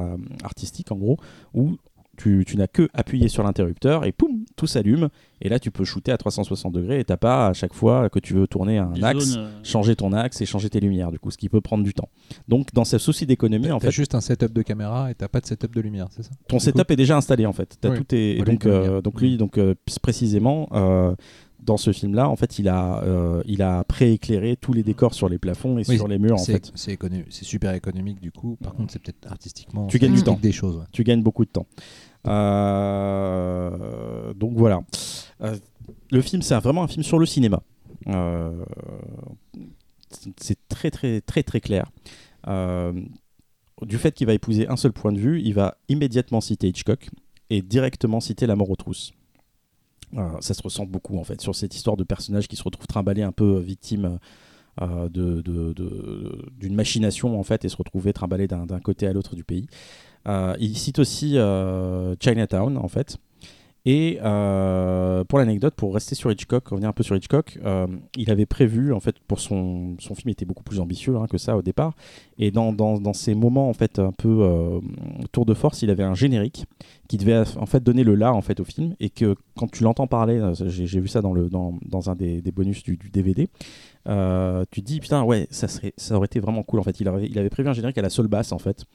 artistique 0.43 0.91
en 0.91 0.97
gros 0.97 1.17
où 1.53 1.77
tu, 2.17 2.43
tu 2.45 2.57
n'as 2.57 2.67
que 2.67 2.89
appuyé 2.93 3.27
sur 3.27 3.43
l'interrupteur 3.43 4.05
et 4.05 4.11
poum, 4.11 4.45
tout 4.55 4.67
s'allume. 4.67 5.09
Et 5.41 5.49
là, 5.49 5.59
tu 5.59 5.71
peux 5.71 5.83
shooter 5.83 6.11
à 6.11 6.17
360 6.17 6.71
degrés 6.71 6.99
et 6.99 7.03
t'as 7.03 7.17
pas 7.17 7.47
à 7.47 7.53
chaque 7.53 7.73
fois 7.73 8.09
que 8.09 8.19
tu 8.19 8.33
veux 8.33 8.47
tourner 8.47 8.77
un 8.77 8.93
axe 9.03 9.25
zones, 9.25 9.41
euh, 9.41 9.49
changer 9.63 9.95
ton 9.95 10.13
axe 10.13 10.39
et 10.39 10.45
changer 10.45 10.69
tes 10.69 10.79
lumières, 10.79 11.11
du 11.11 11.19
coup, 11.19 11.31
ce 11.31 11.37
qui 11.37 11.49
peut 11.49 11.59
prendre 11.59 11.83
du 11.83 11.93
temps. 11.93 12.07
Donc, 12.47 12.73
dans 12.73 12.85
ce 12.85 12.97
souci 12.97 13.25
d'économie, 13.25 13.71
en 13.71 13.79
fait, 13.79 13.91
juste 13.91 14.15
un 14.15 14.21
setup 14.21 14.53
de 14.53 14.61
caméra 14.61 15.11
et 15.11 15.15
t'as 15.15 15.27
pas 15.27 15.41
de 15.41 15.45
setup 15.45 15.75
de 15.75 15.81
lumière, 15.81 16.07
c'est 16.11 16.23
ça? 16.23 16.31
Ton 16.47 16.57
Du 16.57 16.63
setup 16.63 16.89
est 16.91 16.95
déjà 16.95 17.17
installé, 17.17 17.45
en 17.45 17.51
fait. 17.53 17.77
T'as 17.81 17.89
Oui. 17.89 17.97
tout 17.97 18.15
est, 18.15 18.37
et 18.37 18.41
donc, 18.43 18.65
euh, 18.65 19.01
donc 19.01 19.19
lui, 19.19 19.35
donc 19.37 19.57
euh, 19.57 19.75
précisément, 20.01 20.69
euh, 20.71 21.15
dans 21.65 21.77
ce 21.77 21.91
film-là, 21.91 22.29
en 22.29 22.35
fait, 22.35 22.59
il 22.59 22.67
a, 22.67 23.01
euh, 23.03 23.41
il 23.45 23.61
a 23.61 23.83
prééclairé 23.83 24.55
tous 24.57 24.73
les 24.73 24.83
décors 24.83 25.13
sur 25.13 25.29
les 25.29 25.37
plafonds 25.37 25.77
et 25.77 25.83
Oui, 25.87 25.97
sur 25.97 26.07
les 26.07 26.19
murs, 26.19 26.35
en 26.35 26.37
C'est 26.37 26.53
fait. 26.53 26.71
c'est 27.29 27.45
super 27.45 27.73
économique 27.73 28.19
du 28.21 28.31
coup. 28.31 28.57
Par 28.61 28.73
contre, 28.73 28.93
c'est 28.93 28.99
peut-être 29.01 29.31
artistiquement. 29.31 29.87
Tu 29.87 29.99
gagnes 29.99 30.13
du 30.15 30.23
temps. 30.23 30.37
des 30.41 30.51
choses. 30.51 30.77
ouais. 30.77 30.83
Tu 30.91 31.03
gagnes 31.03 31.23
beaucoup 31.23 31.45
de 31.45 31.49
temps. 31.51 31.65
Euh, 32.27 34.33
donc 34.33 34.53
voilà. 34.55 34.81
Euh, 35.41 35.55
le 36.11 36.21
film, 36.21 36.41
c'est 36.41 36.55
vraiment 36.59 36.83
un 36.83 36.87
film 36.87 37.03
sur 37.03 37.19
le 37.19 37.25
cinéma. 37.25 37.61
C'est 40.37 40.57
très 40.67 40.91
très 40.91 41.21
très 41.21 41.43
très 41.43 41.61
clair. 41.61 41.85
Du 43.81 43.97
fait 43.97 44.11
qu'il 44.13 44.27
va 44.27 44.33
épouser 44.33 44.67
un 44.67 44.77
seul 44.77 44.93
point 44.93 45.11
de 45.11 45.19
vue, 45.19 45.41
il 45.41 45.53
va 45.53 45.77
immédiatement 45.89 46.41
citer 46.41 46.67
Hitchcock 46.67 47.09
et 47.49 47.61
directement 47.61 48.19
citer 48.19 48.45
La 48.47 48.55
mort 48.55 48.69
aux 48.69 48.75
trousses. 48.75 49.13
Euh, 50.17 50.37
ça 50.41 50.53
se 50.53 50.61
ressent 50.61 50.85
beaucoup 50.85 51.17
en 51.17 51.23
fait 51.23 51.41
sur 51.41 51.55
cette 51.55 51.75
histoire 51.75 51.97
de 51.97 52.03
personnage 52.03 52.47
qui 52.47 52.55
se 52.55 52.63
retrouve 52.63 52.87
trimballé 52.87 53.23
un 53.23 53.31
peu 53.31 53.57
euh, 53.57 53.59
victime 53.59 54.19
euh, 54.81 55.09
d'une 55.09 56.75
machination 56.75 57.39
en 57.39 57.43
fait 57.43 57.65
et 57.65 57.69
se 57.69 57.77
retrouver 57.77 58.13
trimballé 58.13 58.47
d'un 58.47 58.79
côté 58.79 59.07
à 59.07 59.13
l'autre 59.13 59.35
du 59.35 59.43
pays. 59.43 59.67
Il 60.27 60.77
cite 60.77 60.99
aussi 60.99 61.37
Chinatown 62.19 62.77
en 62.77 62.87
fait. 62.87 63.17
Et 63.85 64.17
euh, 64.23 65.25
pour 65.25 65.39
l'anecdote, 65.39 65.73
pour 65.75 65.93
rester 65.93 66.15
sur 66.15 66.31
Hitchcock, 66.31 66.69
revenir 66.69 66.87
un 66.87 66.93
peu 66.93 67.03
sur 67.03 67.17
Hitchcock, 67.17 67.59
euh, 67.65 67.85
il 68.15 68.31
avait 68.31 68.45
prévu, 68.45 68.93
en 68.93 69.01
fait, 69.01 69.19
pour 69.19 69.41
son, 69.41 69.97
son 69.99 70.15
film 70.15 70.29
était 70.29 70.45
beaucoup 70.45 70.63
plus 70.63 70.79
ambitieux 70.79 71.17
hein, 71.17 71.27
que 71.29 71.37
ça 71.37 71.57
au 71.57 71.61
départ. 71.61 71.93
Et 72.37 72.49
dans, 72.49 72.71
dans, 72.71 73.01
dans, 73.01 73.11
ces 73.11 73.35
moments, 73.35 73.67
en 73.67 73.73
fait, 73.73 73.99
un 73.99 74.13
peu 74.13 74.37
euh, 74.41 74.79
tour 75.33 75.45
de 75.45 75.53
force, 75.53 75.81
il 75.81 75.89
avait 75.89 76.03
un 76.03 76.13
générique 76.13 76.65
qui 77.09 77.17
devait 77.17 77.43
en 77.57 77.65
fait 77.65 77.83
donner 77.83 78.05
le 78.05 78.15
là 78.15 78.33
en 78.33 78.41
fait 78.41 78.61
au 78.61 78.63
film. 78.63 78.95
Et 79.01 79.09
que 79.09 79.35
quand 79.57 79.69
tu 79.69 79.83
l'entends 79.83 80.07
parler, 80.07 80.39
euh, 80.39 80.53
j'ai 80.55 81.01
vu 81.01 81.09
ça 81.09 81.21
dans, 81.21 81.33
le, 81.33 81.49
dans, 81.49 81.77
dans 81.85 82.09
un 82.09 82.15
des, 82.15 82.41
des 82.41 82.51
bonus 82.53 82.83
du, 82.83 82.97
DVD, 83.11 83.49
tu 84.05 84.81
te 84.81 84.85
dis 84.85 84.99
putain 84.99 85.23
ouais 85.23 85.47
ça 85.49 85.67
serait 85.67 85.93
ça 85.97 86.15
aurait 86.15 86.25
été 86.25 86.39
vraiment 86.39 86.63
cool 86.63 86.79
en 86.79 86.83
fait 86.83 86.99
il 86.99 87.07
avait, 87.07 87.27
il 87.27 87.39
avait 87.39 87.49
prévu 87.49 87.69
un 87.69 87.73
générique 87.73 87.97
à 87.97 88.01
la 88.01 88.09
Soul 88.09 88.27
Bass 88.27 88.51
en 88.51 88.57
fait 88.57 88.85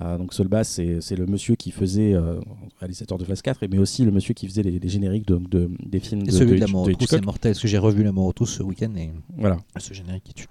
euh, 0.00 0.16
donc 0.18 0.32
Soul 0.32 0.48
Bass 0.48 0.80
c'est 1.00 1.16
le 1.16 1.26
monsieur 1.26 1.54
qui 1.54 1.70
faisait 1.70 2.14
euh, 2.14 2.40
réalisateur 2.80 3.18
de 3.18 3.24
Flash 3.24 3.42
4 3.42 3.60
mais 3.70 3.78
aussi 3.78 4.04
le 4.04 4.10
monsieur 4.10 4.32
qui 4.32 4.46
faisait 4.48 4.62
les, 4.62 4.78
les 4.78 4.88
génériques 4.88 5.26
de, 5.26 5.36
de- 5.36 5.70
des 5.84 6.00
films 6.00 6.22
Et 6.22 6.24
de, 6.26 6.30
celui 6.30 6.52
de, 6.60 6.64
de- 6.94 6.96
c'est 7.18 7.24
mortel. 7.26 7.52
Parce 7.52 7.60
que 7.62 7.68
j'ai 7.68 7.78
revu 7.78 8.02
l'amour 8.02 8.26
aux 8.26 8.32
trousses 8.32 8.54
ce 8.56 8.62
week-end 8.62 8.94
et 8.96 9.10
voilà 9.36 9.58
ce 9.78 9.92
générique 9.92 10.24
qui 10.24 10.34
tue. 10.34 10.46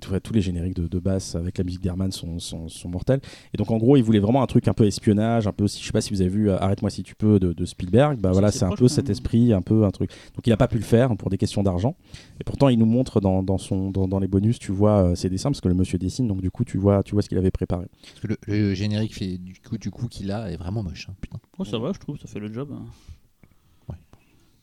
Tout- 0.00 0.18
tous 0.20 0.32
les 0.32 0.40
génériques 0.40 0.74
de, 0.76 0.86
de 0.88 0.98
basse 0.98 1.34
avec 1.34 1.58
la 1.58 1.64
musique 1.64 1.80
d'Herman 1.82 2.10
sont, 2.12 2.38
sont, 2.38 2.68
sont 2.68 2.88
mortels. 2.88 3.20
Et 3.52 3.56
donc 3.56 3.70
en 3.70 3.76
gros, 3.78 3.96
il 3.96 4.02
voulait 4.02 4.18
vraiment 4.18 4.42
un 4.42 4.46
truc 4.46 4.68
un 4.68 4.72
peu 4.74 4.86
espionnage, 4.86 5.46
un 5.46 5.52
peu 5.52 5.64
aussi, 5.64 5.80
je 5.80 5.86
sais 5.86 5.92
pas 5.92 6.00
si 6.00 6.12
vous 6.14 6.20
avez 6.20 6.30
vu 6.30 6.50
euh, 6.50 6.58
Arrête-moi 6.58 6.90
si 6.90 7.02
tu 7.02 7.14
peux 7.14 7.38
de, 7.38 7.52
de 7.52 7.64
Spielberg. 7.64 8.18
Bah 8.20 8.30
voilà, 8.32 8.50
c'est 8.52 8.64
un 8.64 8.70
peu 8.76 8.88
cet 8.88 9.10
esprit, 9.10 9.52
un 9.52 9.62
peu 9.62 9.84
un 9.84 9.90
truc. 9.90 10.10
Donc 10.34 10.46
il 10.46 10.52
a 10.52 10.56
pas 10.56 10.68
pu 10.68 10.76
le 10.78 10.84
faire 10.84 11.16
pour 11.16 11.30
des 11.30 11.38
questions 11.38 11.62
d'argent. 11.62 11.94
Et 12.40 12.44
pourtant, 12.44 12.68
il 12.68 12.78
nous 12.78 12.86
montre 12.86 13.20
dans, 13.20 13.42
dans 13.42 13.58
son, 13.58 13.90
dans, 13.90 14.08
dans 14.08 14.18
les 14.18 14.28
bonus, 14.28 14.58
tu 14.58 14.72
vois 14.72 15.02
euh, 15.10 15.14
ses 15.14 15.28
dessins 15.28 15.50
parce 15.50 15.60
que 15.60 15.68
le 15.68 15.74
monsieur 15.74 15.98
dessine. 15.98 16.26
Donc 16.28 16.40
du 16.40 16.50
coup, 16.50 16.64
tu 16.64 16.78
vois, 16.78 17.02
tu 17.02 17.12
vois 17.14 17.22
ce 17.22 17.28
qu'il 17.28 17.38
avait 17.38 17.50
préparé. 17.50 17.86
Parce 18.02 18.20
que 18.20 18.26
le, 18.28 18.36
le 18.46 18.74
générique 18.74 19.14
fait 19.14 19.38
du 19.38 19.54
coup, 19.60 19.78
du 19.78 19.90
coup 19.90 20.08
qu'il 20.08 20.30
a 20.32 20.50
est 20.50 20.56
vraiment 20.56 20.82
moche. 20.82 21.08
hein, 21.10 21.14
putain. 21.20 21.38
Oh, 21.58 21.64
ça 21.64 21.78
va, 21.78 21.92
je 21.92 21.98
trouve, 21.98 22.18
ça 22.18 22.26
fait 22.28 22.40
le 22.40 22.52
job. 22.52 22.68
hein. 22.72 22.84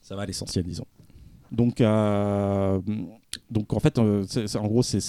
Ça 0.01 0.15
va 0.15 0.23
à 0.23 0.25
l'essentiel, 0.25 0.65
disons. 0.65 0.85
Donc, 1.51 1.81
euh, 1.81 2.79
donc 3.51 3.73
en 3.73 3.79
fait, 3.79 3.97
euh, 3.99 4.23
c'est- 4.27 4.47
c'est- 4.47 4.57
en 4.57 4.67
gros, 4.67 4.81
c'est 4.83 4.99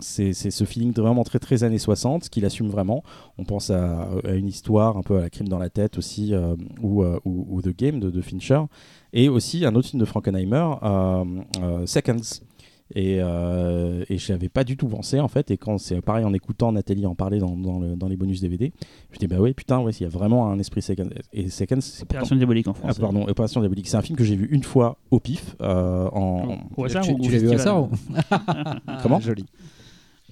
ce 0.00 0.64
feeling 0.64 0.92
de 0.92 1.02
vraiment 1.02 1.24
très 1.24 1.38
très 1.38 1.64
années 1.64 1.78
60 1.78 2.28
qu'il 2.28 2.44
assume 2.44 2.68
vraiment. 2.68 3.02
On 3.38 3.44
pense 3.44 3.70
à, 3.70 4.08
une 4.34 4.48
histoire 4.48 4.96
un 4.96 5.02
peu 5.02 5.18
à 5.18 5.20
la 5.20 5.30
crime 5.30 5.48
dans 5.48 5.58
la 5.58 5.70
tête 5.70 5.98
aussi, 5.98 6.34
euh, 6.34 6.54
ou, 6.80 7.02
euh, 7.02 7.18
ou, 7.24 7.46
ou 7.50 7.62
The 7.62 7.76
Game 7.76 8.00
de, 8.00 8.10
de 8.10 8.20
Fincher, 8.20 8.62
et 9.12 9.28
aussi 9.28 9.64
un 9.64 9.74
autre 9.74 9.88
film 9.88 10.00
de 10.00 10.04
Frankenheimer, 10.06 10.74
euh, 10.82 11.86
Seconds. 11.86 12.42
Et, 12.94 13.18
euh, 13.20 14.04
et 14.08 14.18
je 14.18 14.32
n'avais 14.32 14.48
pas 14.48 14.64
du 14.64 14.76
tout 14.76 14.88
pensé 14.88 15.20
en 15.20 15.28
fait. 15.28 15.50
Et 15.50 15.56
quand 15.56 15.78
c'est 15.78 16.00
pareil 16.00 16.24
en 16.24 16.32
écoutant 16.32 16.72
Nathalie 16.72 17.06
en 17.06 17.14
parler 17.14 17.38
dans, 17.38 17.56
dans, 17.56 17.78
le- 17.78 17.94
dans 17.96 18.08
les 18.08 18.16
bonus 18.16 18.40
DVD, 18.40 18.72
je 19.10 19.16
me 19.16 19.18
dis 19.20 19.26
bah 19.26 19.38
ouais, 19.40 19.52
putain, 19.54 19.78
ouais, 19.80 19.92
il 19.92 20.02
y 20.02 20.06
a 20.06 20.08
vraiment 20.08 20.48
un 20.50 20.58
esprit 20.58 20.82
Seconds. 20.82 21.08
Et 21.32 21.44
pourtant- 21.44 21.76
Opération 22.02 22.36
diabolique 22.36 22.66
en 22.68 22.72
ah, 22.72 22.74
France. 22.74 22.98
pardon, 22.98 23.26
Opération 23.28 23.60
Diabolique. 23.60 23.86
C'est 23.88 23.96
un 23.96 24.02
film 24.02 24.16
que 24.18 24.24
j'ai 24.24 24.36
vu 24.36 24.48
une 24.50 24.62
fois 24.64 24.96
au 25.10 25.20
pif. 25.20 25.54
euh, 25.60 26.08
en... 26.12 26.58
Au 26.76 26.84
hasard 26.84 27.04
tu 27.04 27.12
ou 27.12 27.16
au 27.16 27.20
tu 27.20 27.30
l'as 27.30 27.38
vu 27.38 27.48
au 27.48 27.52
hasard 27.52 27.82
ou 27.84 27.90
Comment? 29.02 29.20
Joli. 29.20 29.44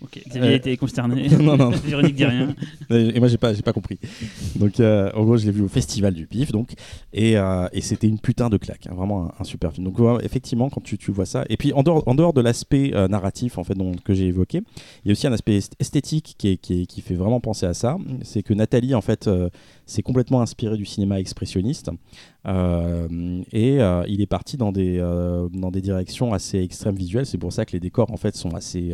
Ok, 0.02 0.20
Xavier 0.28 0.50
Euh, 0.50 0.54
était 0.56 0.76
consterné. 0.76 1.28
non, 1.40 1.56
non. 1.56 1.70
Véronique 1.84 2.14
dit 2.14 2.24
rien. 2.24 2.54
Et 2.90 3.18
moi, 3.18 3.28
j'ai 3.28 3.36
pas, 3.38 3.52
j'ai 3.54 3.62
pas 3.62 3.72
compris. 3.72 3.98
Donc, 4.56 4.80
euh, 4.80 5.10
en 5.14 5.24
gros, 5.24 5.36
je 5.36 5.46
l'ai 5.46 5.52
vu 5.52 5.62
au 5.62 5.68
festival 5.68 6.14
du 6.14 6.26
pif, 6.26 6.52
donc, 6.52 6.72
et, 7.12 7.36
euh, 7.36 7.66
et 7.72 7.80
c'était 7.80 8.06
une 8.08 8.18
putain 8.18 8.48
de 8.48 8.56
claque, 8.56 8.86
hein, 8.88 8.94
vraiment 8.94 9.24
un, 9.26 9.32
un 9.40 9.44
super 9.44 9.72
film. 9.72 9.86
Donc, 9.86 9.98
ouais, 9.98 10.24
effectivement, 10.24 10.70
quand 10.70 10.80
tu, 10.82 10.96
tu 10.98 11.10
vois 11.12 11.26
ça, 11.26 11.44
et 11.48 11.56
puis 11.56 11.72
en 11.72 11.82
dehors, 11.82 12.02
en 12.06 12.14
dehors 12.14 12.32
de 12.32 12.40
l'aspect 12.40 12.92
euh, 12.94 13.08
narratif 13.08 13.58
en 13.58 13.64
fait 13.64 13.74
dont, 13.74 13.92
que 14.04 14.14
j'ai 14.14 14.26
évoqué, 14.26 14.62
il 15.04 15.08
y 15.08 15.10
a 15.10 15.12
aussi 15.12 15.26
un 15.26 15.32
aspect 15.32 15.56
est- 15.56 15.74
esthétique 15.80 16.34
qui, 16.38 16.48
est- 16.48 16.56
qui, 16.56 16.82
est- 16.82 16.86
qui 16.86 17.00
fait 17.00 17.14
vraiment 17.14 17.40
penser 17.40 17.66
à 17.66 17.74
ça. 17.74 17.96
C'est 18.22 18.42
que 18.42 18.54
Nathalie, 18.54 18.94
en 18.94 19.00
fait, 19.02 19.28
s'est 19.86 20.02
complètement 20.02 20.40
inspirée 20.40 20.76
du 20.76 20.84
cinéma 20.86 21.18
expressionniste. 21.20 21.90
Euh, 22.46 23.42
et 23.52 23.80
euh, 23.80 24.04
il 24.08 24.20
est 24.20 24.26
parti 24.26 24.56
dans 24.56 24.72
des, 24.72 24.98
euh, 24.98 25.48
dans 25.52 25.70
des 25.70 25.80
directions 25.80 26.32
assez 26.32 26.58
extrêmes 26.60 26.94
visuelles. 26.96 27.26
C'est 27.26 27.38
pour 27.38 27.52
ça 27.52 27.64
que 27.64 27.72
les 27.72 27.80
décors 27.80 28.10
en 28.10 28.16
fait 28.16 28.34
sont 28.36 28.54
assez, 28.54 28.92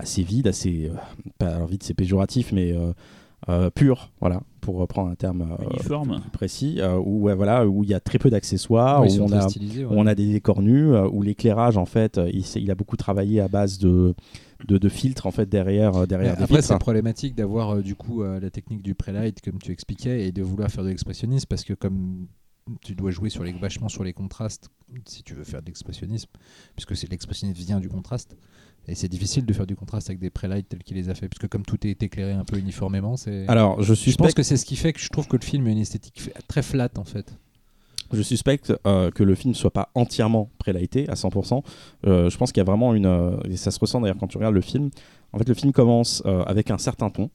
assez 0.00 0.22
vides, 0.22 0.48
assez 0.48 0.90
euh, 0.92 0.96
pas 1.38 1.54
alors 1.54 1.68
vide, 1.68 1.82
c'est 1.82 1.94
péjoratif, 1.94 2.52
mais 2.52 2.72
euh, 2.72 2.92
euh, 3.48 3.70
purs, 3.70 4.12
voilà, 4.20 4.42
pour 4.60 4.76
reprendre 4.76 5.10
un 5.10 5.14
terme 5.14 5.42
euh, 5.42 5.64
Uniforme. 5.70 6.20
plus 6.20 6.30
précis, 6.30 6.76
euh, 6.80 6.96
où 6.96 7.22
ouais, 7.22 7.34
voilà, 7.34 7.66
où 7.66 7.84
il 7.84 7.90
y 7.90 7.94
a 7.94 8.00
très 8.00 8.18
peu 8.18 8.30
d'accessoires, 8.30 9.02
où 9.02 9.20
on 9.20 9.32
a 9.32 9.48
stylisés, 9.48 9.84
ouais. 9.84 9.94
où 9.94 9.98
on 9.98 10.06
a 10.06 10.14
des 10.14 10.30
décors 10.30 10.62
nus, 10.62 10.94
où 10.96 11.22
l'éclairage 11.22 11.76
en 11.76 11.86
fait, 11.86 12.20
il, 12.32 12.70
a 12.70 12.74
beaucoup 12.74 12.96
travaillé 12.96 13.40
à 13.40 13.48
base 13.48 13.78
de 13.78 14.14
de, 14.66 14.78
de 14.78 14.88
filtres 14.88 15.26
en 15.26 15.30
fait 15.30 15.48
derrière 15.48 15.96
euh, 15.96 16.06
derrière 16.06 16.36
des 16.36 16.42
Après, 16.42 16.62
c'est 16.62 16.78
problématique 16.78 17.34
d'avoir 17.34 17.70
euh, 17.70 17.82
du 17.82 17.94
coup 17.94 18.22
euh, 18.22 18.40
la 18.40 18.50
technique 18.50 18.82
du 18.82 18.94
prelight, 18.94 19.40
comme 19.40 19.58
tu 19.58 19.72
expliquais, 19.72 20.26
et 20.26 20.32
de 20.32 20.42
vouloir 20.42 20.70
faire 20.70 20.84
de 20.84 20.88
l'expressionnisme, 20.88 21.46
parce 21.48 21.64
que 21.64 21.74
comme 21.74 22.26
tu 22.82 22.94
dois 22.94 23.10
jouer 23.10 23.30
sur 23.30 23.42
les, 23.42 23.52
vachement 23.52 23.88
sur 23.88 24.04
les 24.04 24.12
contrastes, 24.12 24.68
si 25.06 25.22
tu 25.22 25.34
veux 25.34 25.44
faire 25.44 25.60
de 25.60 25.66
l'expressionnisme, 25.66 26.30
puisque 26.76 26.96
c'est 26.96 27.10
l'expressionnisme 27.10 27.58
vient 27.58 27.80
du 27.80 27.88
contraste, 27.88 28.36
et 28.90 28.94
c'est 28.96 29.08
difficile 29.08 29.46
de 29.46 29.52
faire 29.52 29.66
du 29.66 29.76
contraste 29.76 30.10
avec 30.10 30.18
des 30.20 30.30
prelights 30.30 30.68
tels 30.68 30.82
qu'il 30.82 30.96
les 30.96 31.08
a 31.08 31.14
fait, 31.14 31.28
puisque 31.28 31.48
comme 31.48 31.64
tout 31.64 31.86
est 31.86 32.02
éclairé 32.02 32.32
un 32.32 32.44
peu 32.44 32.58
uniformément, 32.58 33.16
c'est. 33.16 33.46
Alors, 33.48 33.80
je 33.80 33.84
je 33.84 33.88
pense 33.90 33.98
suspecte, 33.98 34.34
que 34.34 34.42
c'est 34.42 34.56
ce 34.56 34.66
qui 34.66 34.76
fait 34.76 34.92
que 34.92 35.00
je 35.00 35.08
trouve 35.08 35.28
que 35.28 35.36
le 35.36 35.44
film 35.44 35.66
a 35.66 35.70
une 35.70 35.78
esthétique 35.78 36.30
très 36.48 36.62
flat 36.62 36.90
en 36.96 37.04
fait. 37.04 37.32
je 38.12 38.22
suspecte 38.22 38.72
euh, 38.86 39.10
que 39.12 39.22
le 39.22 39.34
film 39.36 39.54
soit 39.54 39.72
pas 39.72 39.90
entièrement 39.94 40.50
prélighté 40.58 41.08
à 41.08 41.14
100%. 41.14 41.62
Euh, 42.06 42.28
je 42.28 42.36
pense 42.36 42.50
qu'il 42.50 42.60
y 42.60 42.62
a 42.62 42.64
vraiment 42.64 42.92
une, 42.94 43.06
euh, 43.06 43.36
et 43.44 43.56
ça 43.56 43.70
se 43.70 43.78
ressent 43.78 44.00
d'ailleurs 44.00 44.18
quand 44.18 44.26
tu 44.26 44.38
regardes 44.38 44.54
le 44.54 44.60
film. 44.60 44.90
En 45.32 45.38
fait, 45.38 45.48
le 45.48 45.54
film 45.54 45.72
commence 45.72 46.24
avec 46.26 46.72
un 46.72 46.78
certain 46.78 47.08
ton. 47.08 47.30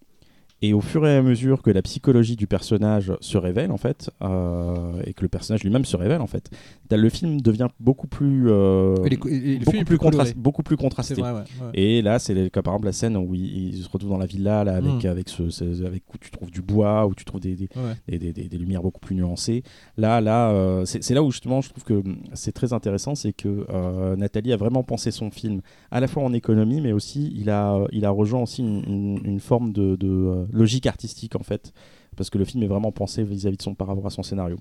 Et 0.62 0.74
au 0.74 0.82
fur 0.82 1.06
et 1.06 1.18
à 1.18 1.22
mesure 1.22 1.62
que 1.62 1.70
la 1.70 1.82
psychologie 1.82 2.36
du 2.36 2.48
personnage 2.48 3.14
se 3.20 3.38
révèle, 3.38 3.72
en 3.72 3.78
fait, 3.78 4.10
euh, 4.22 5.02
et 5.06 5.14
que 5.14 5.22
le 5.22 5.28
personnage 5.28 5.64
lui-même 5.64 5.86
se 5.86 5.98
révèle, 5.98 6.22
en 6.22 6.28
fait, 6.28 6.50
le 6.92 7.10
film 7.10 7.42
devient 7.42 7.68
beaucoup 7.80 8.08
plus, 8.08 8.46
euh, 8.50 8.96
les 9.10 9.18
beaucoup, 9.18 9.84
plus 9.86 9.98
contrasté, 9.98 10.34
beaucoup 10.36 10.64
plus 10.64 10.76
C'est 10.76 10.82
contrasté. 10.84 11.14
vrai, 11.16 11.32
ouais. 11.32 11.38
ouais. 11.40 11.70
Et 11.74 12.02
là, 12.02 12.20
c'est 12.20 12.34
le- 12.34 12.50
par 12.50 12.74
exemple 12.74 12.86
la 12.86 12.92
scène 12.94 13.18
où 13.18 13.34
il, 13.34 13.74
il 13.76 13.84
se 13.84 13.90
retrouve 13.90 14.10
dans 14.12 14.18
la 14.18 14.26
villa 14.26 14.64
là, 14.64 14.76
avec, 14.76 15.04
Mm. 15.04 15.08
avec, 15.08 15.30
ce, 15.30 15.50
ce- 15.50 15.84
avec 15.86 16.04
où 16.14 16.18
tu 16.18 16.30
trouves 16.32 16.52
du 16.52 16.62
bois, 16.62 17.06
où 17.08 17.16
tu 17.16 17.26
trouves 17.26 17.42
des, 17.42 17.56
des, 17.56 17.70
Ouais. 17.76 18.18
des, 18.20 18.32
des- 18.34 18.58
lumières 18.58 18.82
beaucoup 18.84 19.00
plus 19.00 19.16
nuancées. 19.16 19.64
Là, 19.98 20.22
là 20.22 20.52
euh, 20.52 20.86
c'est 20.86 21.14
là 21.14 21.24
où 21.24 21.32
justement 21.32 21.62
je 21.62 21.70
trouve 21.70 21.84
que 21.84 22.04
c'est 22.34 22.52
très 22.52 22.74
intéressant, 22.74 23.16
c'est 23.16 23.34
que 23.34 23.66
euh, 23.70 24.16
Nathalie 24.16 24.54
a 24.54 24.58
vraiment 24.58 24.84
pensé 24.84 25.12
son 25.12 25.32
film 25.32 25.62
à 25.92 26.00
la 26.00 26.08
fois 26.08 26.24
en 26.24 26.34
économie, 26.34 26.82
mais 26.82 26.92
aussi 26.92 27.34
il 27.36 27.50
a, 27.50 27.80
il 27.92 28.06
a 28.06 28.10
rejoint 28.12 28.42
aussi 28.44 28.62
une, 28.62 28.84
une- 28.88 29.22
une 29.26 29.40
forme 29.40 29.74
de, 29.74 29.96
de, 29.96 30.46
logique 30.52 30.86
artistique 30.88 31.36
en 31.36 31.44
fait, 31.44 31.74
parce 32.16 32.30
que 32.30 32.38
le 32.38 32.46
film 32.46 32.64
est 32.64 32.68
vraiment 32.68 32.92
pensé 32.92 33.24
vis-à-vis 33.24 33.58
de 33.58 33.62
son 33.62 33.74
par 33.76 33.88
rapport 33.88 34.06
à 34.06 34.10
son 34.10 34.24
scénario. 34.24 34.58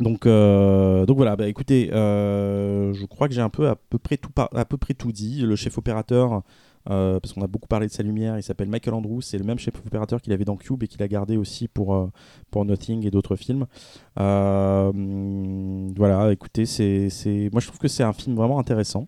Donc, 0.00 0.26
euh, 0.26 1.04
donc 1.04 1.16
voilà, 1.16 1.36
bah 1.36 1.48
écoutez, 1.48 1.92
euh, 1.92 2.94
je 2.94 3.04
crois 3.04 3.28
que 3.28 3.34
j'ai 3.34 3.42
un 3.42 3.50
peu 3.50 3.68
à 3.68 3.76
peu 3.76 3.98
près 3.98 4.16
tout, 4.16 4.30
à 4.36 4.64
peu 4.64 4.76
près 4.78 4.94
tout 4.94 5.12
dit. 5.12 5.42
Le 5.42 5.54
chef 5.54 5.76
opérateur, 5.76 6.42
euh, 6.90 7.20
parce 7.20 7.34
qu'on 7.34 7.42
a 7.42 7.46
beaucoup 7.46 7.68
parlé 7.68 7.86
de 7.88 7.92
sa 7.92 8.02
lumière, 8.02 8.38
il 8.38 8.42
s'appelle 8.42 8.68
Michael 8.68 8.94
Andrews, 8.94 9.20
c'est 9.20 9.38
le 9.38 9.44
même 9.44 9.58
chef 9.58 9.74
opérateur 9.86 10.22
qu'il 10.22 10.32
avait 10.32 10.46
dans 10.46 10.56
Cube 10.56 10.82
et 10.82 10.88
qu'il 10.88 11.02
a 11.02 11.08
gardé 11.08 11.36
aussi 11.36 11.68
pour, 11.68 12.10
pour 12.50 12.64
Nothing 12.64 13.06
et 13.06 13.10
d'autres 13.10 13.36
films. 13.36 13.66
Voilà, 14.16 14.92
écoutez, 16.32 16.64
c'est... 16.64 17.10
moi 17.52 17.60
je 17.60 17.66
trouve 17.66 17.78
que 17.78 17.88
c'est 17.88 18.02
un 18.02 18.14
film 18.14 18.34
vraiment 18.34 18.58
intéressant. 18.58 19.06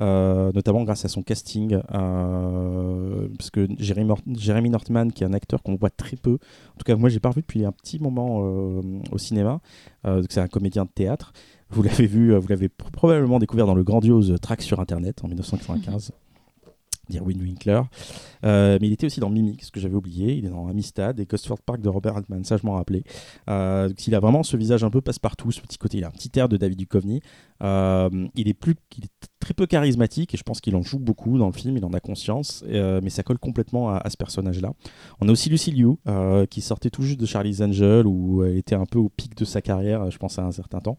Euh, 0.00 0.52
notamment 0.52 0.84
grâce 0.84 1.04
à 1.04 1.08
son 1.08 1.22
casting, 1.22 1.78
euh, 1.94 3.28
parce 3.36 3.50
que 3.50 3.66
Jeremy, 3.78 4.06
Nort- 4.06 4.22
Jeremy 4.36 4.70
Northman, 4.70 5.12
qui 5.12 5.24
est 5.24 5.26
un 5.26 5.32
acteur 5.32 5.62
qu'on 5.62 5.76
voit 5.76 5.90
très 5.90 6.16
peu, 6.16 6.34
en 6.34 6.78
tout 6.78 6.84
cas 6.84 6.96
moi 6.96 7.08
j'ai 7.08 7.20
pas 7.20 7.30
revu 7.30 7.40
depuis 7.42 7.64
un 7.64 7.72
petit 7.72 7.98
moment 7.98 8.40
euh, 8.42 8.80
au 9.12 9.18
cinéma, 9.18 9.60
c'est 10.30 10.40
un 10.40 10.48
comédien 10.48 10.84
de 10.84 10.90
théâtre. 10.90 11.32
Vous 11.70 11.82
l'avez 11.82 12.06
vu, 12.06 12.34
vous 12.34 12.48
l'avez 12.48 12.68
pr- 12.68 12.90
probablement 12.92 13.38
découvert 13.38 13.66
dans 13.66 13.74
le 13.74 13.82
grandiose 13.84 14.34
Track 14.40 14.62
sur 14.62 14.80
Internet 14.80 15.22
en 15.22 15.28
1995. 15.28 16.12
d'Irwin 17.10 17.40
Winkler. 17.40 17.80
Euh, 18.44 18.76
mais 18.82 18.86
il 18.86 18.92
était 18.92 19.06
aussi 19.06 19.18
dans 19.18 19.30
Mimic, 19.30 19.64
ce 19.64 19.70
que 19.70 19.80
j'avais 19.80 19.94
oublié. 19.94 20.34
Il 20.34 20.44
est 20.44 20.50
dans 20.50 20.68
Amistad 20.68 21.18
et 21.18 21.24
Gosford 21.24 21.58
Park 21.64 21.80
de 21.80 21.88
Robert 21.88 22.16
Altman, 22.18 22.44
ça 22.44 22.58
je 22.58 22.66
m'en 22.66 22.74
rappelais. 22.74 23.02
Euh, 23.48 23.88
donc 23.88 24.06
il 24.06 24.14
a 24.14 24.20
vraiment 24.20 24.42
ce 24.42 24.58
visage 24.58 24.84
un 24.84 24.90
peu 24.90 25.00
passe-partout, 25.00 25.50
ce 25.50 25.62
petit 25.62 25.78
côté. 25.78 25.96
Il 25.98 26.04
a 26.04 26.08
un 26.08 26.10
petit 26.10 26.30
air 26.38 26.50
de 26.50 26.58
David 26.58 26.76
Duchovny. 26.78 27.22
Euh, 27.62 28.28
il 28.34 28.48
est 28.48 28.58
très 29.40 29.54
peu 29.54 29.66
charismatique 29.66 30.34
et 30.34 30.36
je 30.36 30.42
pense 30.42 30.60
qu'il 30.60 30.76
en 30.76 30.82
joue 30.82 30.98
beaucoup 30.98 31.38
dans 31.38 31.46
le 31.46 31.52
film. 31.52 31.76
Il 31.76 31.84
en 31.84 31.92
a 31.92 32.00
conscience, 32.00 32.64
euh, 32.68 33.00
mais 33.02 33.10
ça 33.10 33.22
colle 33.22 33.38
complètement 33.38 33.90
à, 33.90 34.08
ce 34.10 34.16
personnage-là. 34.16 34.72
On 35.20 35.28
a 35.28 35.32
aussi 35.32 35.50
Lucy 35.50 35.72
Liu 35.72 35.96
euh, 36.06 36.46
qui 36.46 36.60
sortait 36.60 36.90
tout 36.90 37.02
juste 37.02 37.20
de 37.20 37.26
Charlie's 37.26 37.60
Angel 37.60 38.06
où 38.06 38.44
elle 38.44 38.56
était 38.56 38.74
un 38.74 38.86
peu 38.86 38.98
au 38.98 39.08
pic 39.08 39.36
de 39.36 39.44
sa 39.44 39.60
carrière, 39.62 40.10
je 40.10 40.18
pense 40.18 40.38
à 40.38 40.44
un 40.44 40.52
certain 40.52 40.80
temps. 40.80 40.98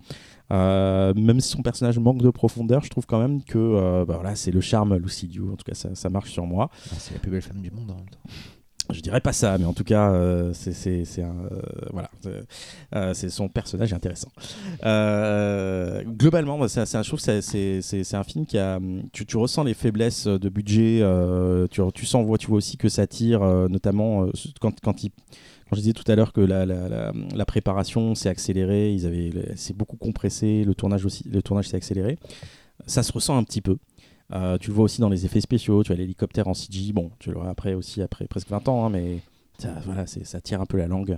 Même 0.49 1.39
si 1.39 1.49
son 1.49 1.61
personnage 1.61 1.99
manque 1.99 2.21
de 2.21 2.29
profondeur, 2.29 2.83
je 2.83 2.89
trouve 2.89 3.05
quand 3.05 3.19
même 3.19 3.43
que 3.43 4.03
bah 4.05 4.15
voilà, 4.15 4.35
c'est 4.35 4.51
le 4.51 4.61
charme 4.61 4.97
Lucy 4.97 5.27
Liu. 5.27 5.51
En 5.51 5.55
tout 5.55 5.65
cas, 5.65 5.75
ça, 5.75 5.93
ça 5.95 6.09
marche 6.09 6.31
sur 6.31 6.45
moi. 6.45 6.69
Ah, 6.71 6.95
C'est 6.97 7.13
la 7.13 7.19
plus 7.19 7.31
belle 7.31 7.41
femme 7.41 7.61
du 7.61 7.71
monde 7.71 7.91
en 7.91 7.95
même 7.95 8.09
temps. 8.09 8.19
Je 8.91 9.01
dirais 9.01 9.21
pas 9.21 9.33
ça, 9.33 9.57
mais 9.57 9.65
en 9.65 9.73
tout 9.73 9.83
cas, 9.83 10.11
euh, 10.11 10.51
c'est 10.53 10.73
c'est- 10.73 11.05
euh, 11.23 11.27
voilà. 11.91 12.09
Euh, 12.25 12.41
euh, 12.95 13.13
son 13.29 13.47
personnage 13.49 13.93
intéressant. 13.93 14.31
Euh, 14.85 16.03
globalement, 16.03 16.57
je 17.03 17.07
trouve 17.07 17.19
c'est- 17.19 17.41
un 18.15 18.23
film 18.23 18.45
qui 18.45 18.57
a. 18.57 18.79
Tu, 19.11 19.25
ressens 19.37 19.63
les 19.63 19.73
faiblesses 19.73 20.27
de 20.27 20.49
budget, 20.49 20.99
euh, 21.01 21.67
tu, 21.69 21.81
tu 21.93 22.05
sens, 22.05 22.25
vois- 22.25 22.37
tu 22.37 22.47
vois 22.47 22.57
aussi 22.57 22.77
que 22.77 22.89
ça 22.89 23.05
tire, 23.07 23.43
euh, 23.43 23.67
notamment 23.67 24.23
euh, 24.25 24.31
quand, 24.59 24.79
quand 24.81 25.75
je 25.75 25.81
disais 25.81 25.93
tout 25.93 26.09
à 26.11 26.15
l'heure 26.15 26.33
que 26.33 26.41
la, 26.41 26.65
la 26.65 27.45
préparation 27.45 28.15
s'est 28.15 28.29
accélérée, 28.29 28.91
ils 28.93 29.05
avaient, 29.05 29.31
c'est 29.55 29.77
beaucoup 29.77 29.97
compressé, 29.97 30.63
le 30.63 30.73
tournage 30.73 31.05
aussi, 31.05 31.23
le 31.29 31.41
tournage 31.43 31.67
s'est 31.67 31.77
accéléré. 31.77 32.17
Ça 32.87 33.03
se 33.03 33.11
ressent 33.11 33.37
un 33.37 33.43
petit 33.43 33.61
peu. 33.61 33.77
Euh, 34.33 34.57
tu 34.57 34.69
le 34.69 34.75
vois 34.75 34.85
aussi 34.85 35.01
dans 35.01 35.09
les 35.09 35.25
effets 35.25 35.41
spéciaux, 35.41 35.83
tu 35.83 35.91
as 35.91 35.95
l'hélicoptère 35.95 36.47
en 36.47 36.53
CG. 36.53 36.93
Bon, 36.93 37.11
tu 37.19 37.31
vois 37.31 37.49
après 37.49 37.73
aussi 37.73 38.01
après 38.01 38.27
presque 38.27 38.49
20 38.49 38.67
ans, 38.67 38.85
hein, 38.85 38.89
mais 38.89 39.19
ça, 39.57 39.69
voilà, 39.85 40.05
ça 40.05 40.41
tire 40.41 40.61
un 40.61 40.65
peu 40.65 40.77
la 40.77 40.87
langue. 40.87 41.17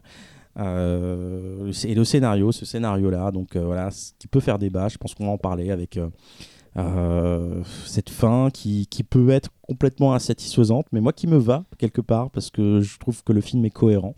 Euh, 0.57 1.71
et 1.85 1.95
le 1.95 2.03
scénario, 2.03 2.51
ce 2.51 2.65
scénario-là, 2.65 3.31
donc 3.31 3.55
euh, 3.55 3.63
voilà, 3.63 3.89
qui 4.19 4.27
peut 4.27 4.39
faire 4.39 4.59
débat. 4.59 4.87
Je 4.87 4.97
pense 4.97 5.13
qu'on 5.13 5.25
va 5.25 5.31
en 5.31 5.37
parler 5.37 5.71
avec 5.71 5.99
cette 7.85 8.09
fin 8.09 8.49
qui, 8.49 8.87
qui 8.87 9.03
peut 9.03 9.29
être 9.29 9.49
complètement 9.61 10.13
insatisfaisante, 10.13 10.87
mais 10.91 11.01
moi 11.01 11.11
qui 11.11 11.27
me 11.27 11.37
va 11.37 11.65
quelque 11.77 12.01
part 12.01 12.29
parce 12.29 12.49
que 12.49 12.79
je 12.79 12.97
trouve 12.97 13.23
que 13.23 13.33
le 13.33 13.41
film 13.41 13.65
est 13.65 13.71
cohérent. 13.71 14.15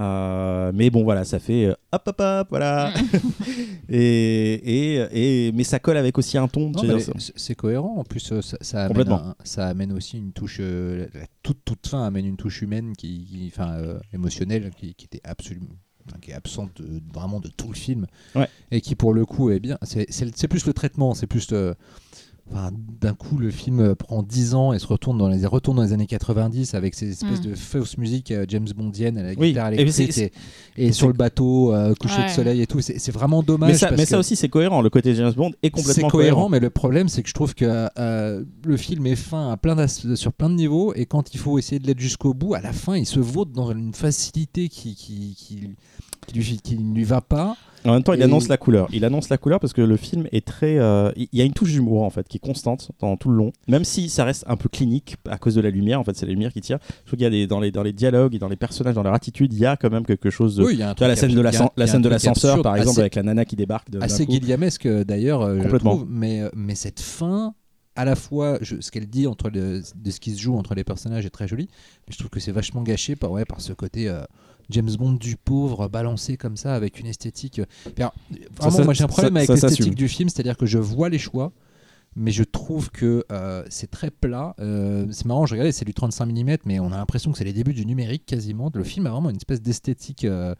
Euh, 0.00 0.72
mais 0.74 0.88
bon 0.88 1.04
voilà 1.04 1.22
ça 1.24 1.38
fait 1.38 1.66
euh, 1.66 1.74
hop 1.92 2.02
hop 2.06 2.16
hop 2.18 2.46
voilà 2.48 2.94
et, 3.88 4.54
et, 4.54 5.48
et 5.48 5.52
mais 5.52 5.64
ça 5.64 5.78
colle 5.78 5.96
avec 5.96 6.16
aussi 6.18 6.38
un 6.38 6.48
ton 6.48 6.72
c'est- 7.18 7.54
cohérent. 7.54 7.96
En 7.98 8.04
plus, 8.04 8.32
euh, 8.32 8.40
ça, 8.40 8.56
ça 8.60 8.78
amène, 8.84 8.88
Complètement. 8.88 9.18
un- 9.28 9.34
ça 9.44 9.66
amène 9.68 9.92
aussi 9.92 10.16
une 10.18 10.32
touche. 10.32 10.58
euh, 10.60 11.06
la, 11.14 11.20
toute, 11.42 11.58
toute 11.64 11.86
fin 11.86 12.04
amène 12.04 12.24
une 12.26 12.36
touche 12.36 12.62
humaine, 12.62 12.94
qui, 12.96 13.24
qui- 13.26 13.52
enfin, 13.54 13.72
euh, 13.74 13.98
émotionnelle, 14.14 14.70
qui, 14.76 14.94
qui 14.94 15.04
était 15.06 15.20
absolument. 15.24 15.66
enfin, 16.08 16.18
qui 16.20 16.30
est 16.30 16.34
absente 16.34 16.80
de- 16.80 17.02
vraiment 17.12 17.40
de 17.40 17.48
tout 17.48 17.68
le 17.68 17.74
film 17.74 18.06
Ouais. 18.34 18.48
et 18.70 18.80
qui 18.80 18.94
pour 18.94 19.12
le 19.12 19.24
coup 19.26 19.50
est 19.50 19.60
bien 19.60 19.78
c'est 19.82 20.06
c'est- 20.10 20.34
c'est 20.36 20.48
plus 20.48 20.66
le 20.66 20.72
traitement 20.72 21.14
c'est 21.14 21.26
plus 21.28 21.50
le- 21.52 21.74
enfin, 22.52 22.70
d'un 23.00 23.14
coup 23.14 23.38
le 23.38 23.50
film 23.50 23.94
prend 23.94 24.22
10 24.22 24.54
ans 24.54 24.72
et 24.72 24.78
se 24.78 24.86
retourne 24.86 25.18
dans 25.18 25.28
les 25.28 25.44
retourne 25.46 25.78
dans 25.78 25.82
les 25.82 25.92
années 25.92 26.06
90 26.06 26.74
avec 26.74 26.94
ces 26.94 27.10
espèces 27.10 27.40
Mm. 27.40 27.50
de 27.50 27.54
fausses 27.54 27.96
musiques 27.98 28.30
euh, 28.30 28.44
James 28.48 28.68
Bondienne 28.76 29.18
à 29.18 29.22
la 29.22 29.30
Oui, 29.36 29.48
guitare 29.48 29.72
et 29.72 29.80
électrique 29.80 30.18
et, 30.18 30.32
et 30.76 30.92
sur 30.92 31.06
le 31.08 31.12
bateau 31.14 31.74
euh, 31.74 31.94
coucher 31.94 32.18
de 32.18 32.22
Ouais. 32.22 32.28
soleil 32.28 32.60
et 32.62 32.66
tout 32.66 32.80
c'est 32.80 33.10
vraiment 33.10 33.42
dommage 33.42 33.70
mais 33.72 33.78
ça, 33.78 33.88
parce 33.88 33.98
mais 33.98 34.06
ça 34.06 34.16
que- 34.16 34.20
aussi 34.20 34.36
c'est 34.36 34.48
cohérent 34.48 34.82
le 34.82 34.90
côté 34.90 35.14
James 35.14 35.32
Bond 35.32 35.52
est 35.62 35.70
complètement 35.70 36.08
c'est 36.08 36.10
cohérent, 36.10 36.48
mais 36.48 36.60
le 36.60 36.70
problème, 36.70 37.08
c'est 37.08 37.22
que 37.22 37.28
je 37.28 37.34
trouve 37.34 37.54
que 37.54 37.88
euh, 37.98 38.44
le 38.64 38.76
film 38.76 39.06
est 39.06 39.16
fin 39.16 39.50
à 39.50 39.56
plein 39.56 39.86
sur 39.88 40.32
plein 40.32 40.50
de 40.50 40.54
niveaux, 40.54 40.92
et 40.94 41.06
quand 41.06 41.34
il 41.34 41.38
faut 41.38 41.58
essayer 41.58 41.78
de 41.78 41.86
l'être 41.86 41.98
jusqu'au 42.00 42.34
bout, 42.34 42.54
à 42.54 42.60
la 42.60 42.72
fin, 42.72 42.96
il 42.96 43.06
se 43.06 43.20
vautre 43.20 43.50
dans 43.52 43.70
une 43.72 43.94
facilité 43.94 44.68
qui, 44.68 44.94
qui, 44.94 45.34
qui, 45.36 45.70
qui 46.26 46.34
lui, 46.38 46.60
qui 46.62 46.78
ne 46.78 46.94
lui 46.94 47.04
va 47.04 47.20
pas. 47.20 47.56
En 47.84 47.92
même 47.94 48.02
temps, 48.02 48.12
il 48.12 48.20
Et- 48.20 48.24
annonce 48.24 48.48
la 48.48 48.56
couleur. 48.56 48.88
Il 48.92 49.04
annonce 49.04 49.28
la 49.28 49.38
couleur 49.38 49.58
parce 49.60 49.72
que 49.72 49.80
le 49.82 49.96
film 49.96 50.28
est 50.32 50.46
très. 50.46 50.78
euh, 50.78 51.10
Il 51.16 51.28
y 51.32 51.40
a 51.40 51.44
une 51.44 51.52
touche 51.52 51.72
d'humour 51.72 52.02
en 52.04 52.10
fait 52.10 52.28
qui 52.28 52.36
est 52.36 52.40
constante 52.40 52.90
dans 53.00 53.16
tout 53.16 53.28
le 53.30 53.36
long, 53.36 53.52
même 53.68 53.84
si 53.84 54.08
ça 54.08 54.24
reste 54.24 54.44
un 54.46 54.56
peu 54.56 54.68
clinique 54.68 55.16
à 55.28 55.36
cause 55.38 55.54
de 55.54 55.60
la 55.60 55.70
lumière. 55.70 55.98
En 56.00 56.04
fait, 56.04 56.16
c'est 56.16 56.26
la 56.26 56.32
lumière 56.32 56.52
qui 56.52 56.60
tire. 56.60 56.78
Je 57.02 57.06
trouve 57.06 57.16
qu'il 57.18 57.24
y 57.24 57.26
a 57.26 57.30
des 57.30 57.46
dans 57.46 57.60
les 57.60 57.70
dans 57.72 57.82
les 57.82 57.92
dialogues 57.92 58.34
et 58.34 58.38
dans 58.38 58.48
les 58.48 58.56
personnages, 58.56 58.94
dans 58.94 59.02
leur 59.02 59.14
attitude, 59.14 59.52
il 59.52 59.58
y 59.58 59.66
a 59.66 59.76
quand 59.76 59.90
même 59.90 60.06
quelque 60.06 60.30
chose 60.30 60.56
de. 60.56 60.64
Oui, 60.64 60.74
il 60.74 60.78
y 60.78 60.82
a 60.82 60.90
un 60.90 60.94
Tu 60.94 61.00
vois 61.00 61.08
la 61.08 61.14
truc 61.16 61.28
scène 61.30 61.36
de 61.36 61.42
la 61.42 61.52
scène 61.52 62.02
de 62.02 62.08
truc 62.08 62.12
l'ascenseur, 62.12 62.62
par 62.62 62.76
exemple, 62.76 62.90
assez- 62.90 63.00
avec 63.00 63.14
la 63.16 63.22
nana 63.24 63.44
qui 63.44 63.56
débarque. 63.56 63.90
de- 63.90 64.00
assez 64.00 64.26
coup. 64.26 64.32
guillemesque 64.32 64.86
euh, 64.86 65.04
d'ailleurs, 65.04 65.42
euh, 65.42 65.56
je 65.58 65.62
Complètement. 65.62 65.96
trouve, 65.96 66.06
mais, 66.08 66.42
mais 66.54 66.74
cette 66.76 67.00
fin, 67.00 67.54
à 67.96 68.04
la 68.04 68.14
fois, 68.14 68.58
je- 68.62 68.80
ce 68.80 68.90
qu'elle 68.90 69.06
dit 69.08 69.26
entre 69.26 69.50
le, 69.50 69.82
de 69.96 70.10
ce 70.10 70.20
qui 70.20 70.30
se 70.32 70.40
joue 70.40 70.56
entre 70.56 70.74
les 70.74 70.84
personnages 70.84 71.26
est 71.26 71.30
très 71.30 71.48
joli, 71.48 71.68
mais 72.06 72.12
je 72.12 72.18
trouve 72.18 72.30
que 72.30 72.40
c'est 72.40 72.52
vachement 72.52 72.82
gâché 72.82 73.16
par, 73.16 73.30
ouais, 73.32 73.44
par 73.44 73.60
ce 73.60 73.72
côté 73.72 74.08
euh, 74.08 74.22
James 74.70 74.90
Bond 74.98 75.12
du 75.12 75.36
pauvre, 75.36 75.88
balancé 75.88 76.36
comme 76.36 76.56
ça, 76.56 76.74
avec 76.74 76.98
une 77.00 77.06
esthétique. 77.06 77.58
euh, 77.60 77.64
alors, 77.98 78.14
vraiment, 78.56 78.76
ça- 78.78 78.84
moi 78.84 78.94
j'ai 78.94 79.04
un 79.04 79.06
problème 79.08 79.34
ça- 79.34 79.38
avec 79.38 79.48
l'esthétique 79.70 79.94
du 79.96 80.08
film, 80.08 80.28
c'est-à-dire 80.28 80.56
que 80.56 80.66
je 80.66 80.78
vois 80.78 81.08
les 81.08 81.18
choix. 81.18 81.52
Mais 82.14 82.30
je 82.30 82.42
trouve 82.44 82.90
que 82.90 83.24
euh, 83.32 83.64
c'est 83.70 83.90
très 83.90 84.10
plat. 84.10 84.54
Euh, 84.60 85.06
c'est 85.12 85.24
marrant, 85.24 85.46
je 85.46 85.52
regardais, 85.54 85.72
c'est 85.72 85.86
du 85.86 85.94
35 85.94 86.26
mm, 86.26 86.56
mais 86.66 86.78
on 86.78 86.92
a 86.92 86.96
l'impression 86.98 87.32
que 87.32 87.38
c'est 87.38 87.44
les 87.44 87.54
débuts 87.54 87.72
du 87.72 87.86
numérique 87.86 88.26
quasiment. 88.26 88.70
Le 88.74 88.84
film 88.84 89.06
a 89.06 89.10
vraiment 89.10 89.30
une 89.30 89.36
espèce 89.36 89.62
d'esthétique 89.62 90.26
euh, 90.26 90.54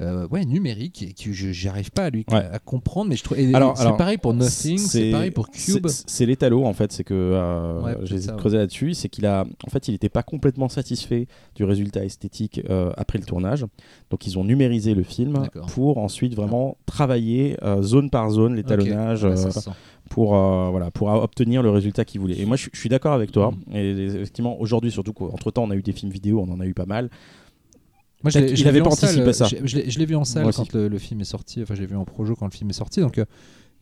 euh, 0.00 0.26
ouais, 0.28 0.44
numérique 0.44 1.02
et 1.02 1.12
que 1.12 1.32
j'arrive 1.32 1.90
pas 1.90 2.04
à 2.04 2.10
lui 2.10 2.24
Ouais. 2.30 2.36
à 2.52 2.58
comprendre. 2.58 3.10
Mais 3.10 3.16
je 3.16 3.24
trouve. 3.24 3.38
Alors- 3.54 3.76
c'est 3.76 3.96
pareil 3.96 4.18
pour 4.18 4.34
Nothing, 4.34 4.78
c'est 4.78 5.10
pareil 5.10 5.30
pour 5.30 5.48
Cube. 5.50 5.86
c'est- 5.88 6.26
l'étalo 6.26 6.64
en 6.64 6.72
fait, 6.72 6.92
c'est 6.92 7.04
que 7.04 7.14
euh, 7.14 7.80
Ouais, 7.82 7.96
j'ai 8.04 8.16
ouais. 8.30 8.36
creuser 8.36 8.58
là-dessus, 8.58 8.94
c'est 8.94 9.08
qu'il 9.08 9.26
a, 9.26 9.44
en 9.66 9.70
fait, 9.70 9.88
il 9.88 9.92
n'était 9.92 10.08
pas 10.08 10.22
complètement 10.22 10.68
satisfait 10.68 11.26
du 11.54 11.64
résultat 11.64 12.04
esthétique 12.04 12.60
euh, 12.70 12.90
après 12.96 13.18
le 13.18 13.24
tournage, 13.24 13.64
donc 14.10 14.26
ils 14.26 14.38
ont 14.38 14.44
numérisé 14.44 14.94
le 14.94 15.02
film 15.02 15.46
pour 15.68 15.98
ensuite 15.98 16.34
vraiment 16.34 16.76
travailler 16.86 17.56
euh, 17.62 17.82
zone 17.82 18.10
par 18.10 18.30
zone 18.30 18.54
l'étalonnage 18.56 19.24
Ouais, 19.24 19.36
ça 19.36 19.48
euh, 19.48 19.72
pour 20.10 20.34
euh, 20.36 20.70
voilà 20.70 20.90
pour 20.90 21.08
obtenir 21.08 21.62
le 21.62 21.70
résultat 21.70 22.04
qu'ils 22.04 22.20
voulaient. 22.20 22.38
Et 22.38 22.46
moi, 22.46 22.56
je, 22.56 22.68
je 22.72 22.78
suis 22.78 22.88
d'accord 22.88 23.12
avec 23.12 23.30
toi. 23.32 23.52
Mm. 23.68 23.76
Et 23.76 23.90
effectivement, 24.06 24.60
aujourd'hui, 24.60 24.90
surtout 24.90 25.12
qu'entre 25.12 25.50
temps, 25.50 25.64
on 25.64 25.70
a 25.70 25.74
eu 25.76 25.82
des 25.82 25.92
films 25.92 26.10
vidéo, 26.12 26.44
on 26.46 26.50
en 26.52 26.60
a 26.60 26.66
eu 26.66 26.72
pas 26.74 26.86
mal. 26.86 27.10
Moi, 28.24 28.30
je 28.30 28.38
l'ai 28.40 28.66
avait 28.66 28.78
vu 28.78 28.82
pas 28.82 28.88
en 28.90 28.92
salle, 28.92 29.10
anticipé 29.10 29.32
ça. 29.32 29.46
Je, 29.46 29.66
je 29.90 29.98
l'ai- 29.98 30.06
vu 30.06 30.16
en 30.16 30.24
salle 30.24 30.50
quand 30.52 30.72
le, 30.72 30.88
le 30.88 30.98
film 30.98 31.20
est 31.20 31.24
sorti. 31.24 31.62
Enfin, 31.62 31.74
je 31.74 31.80
l'ai 31.80 31.86
vu 31.86 31.96
en 31.96 32.04
projo 32.04 32.34
quand 32.34 32.46
le 32.46 32.50
film 32.52 32.70
est 32.70 32.74
sorti. 32.74 33.00
Donc, 33.00 33.18
euh, 33.18 33.24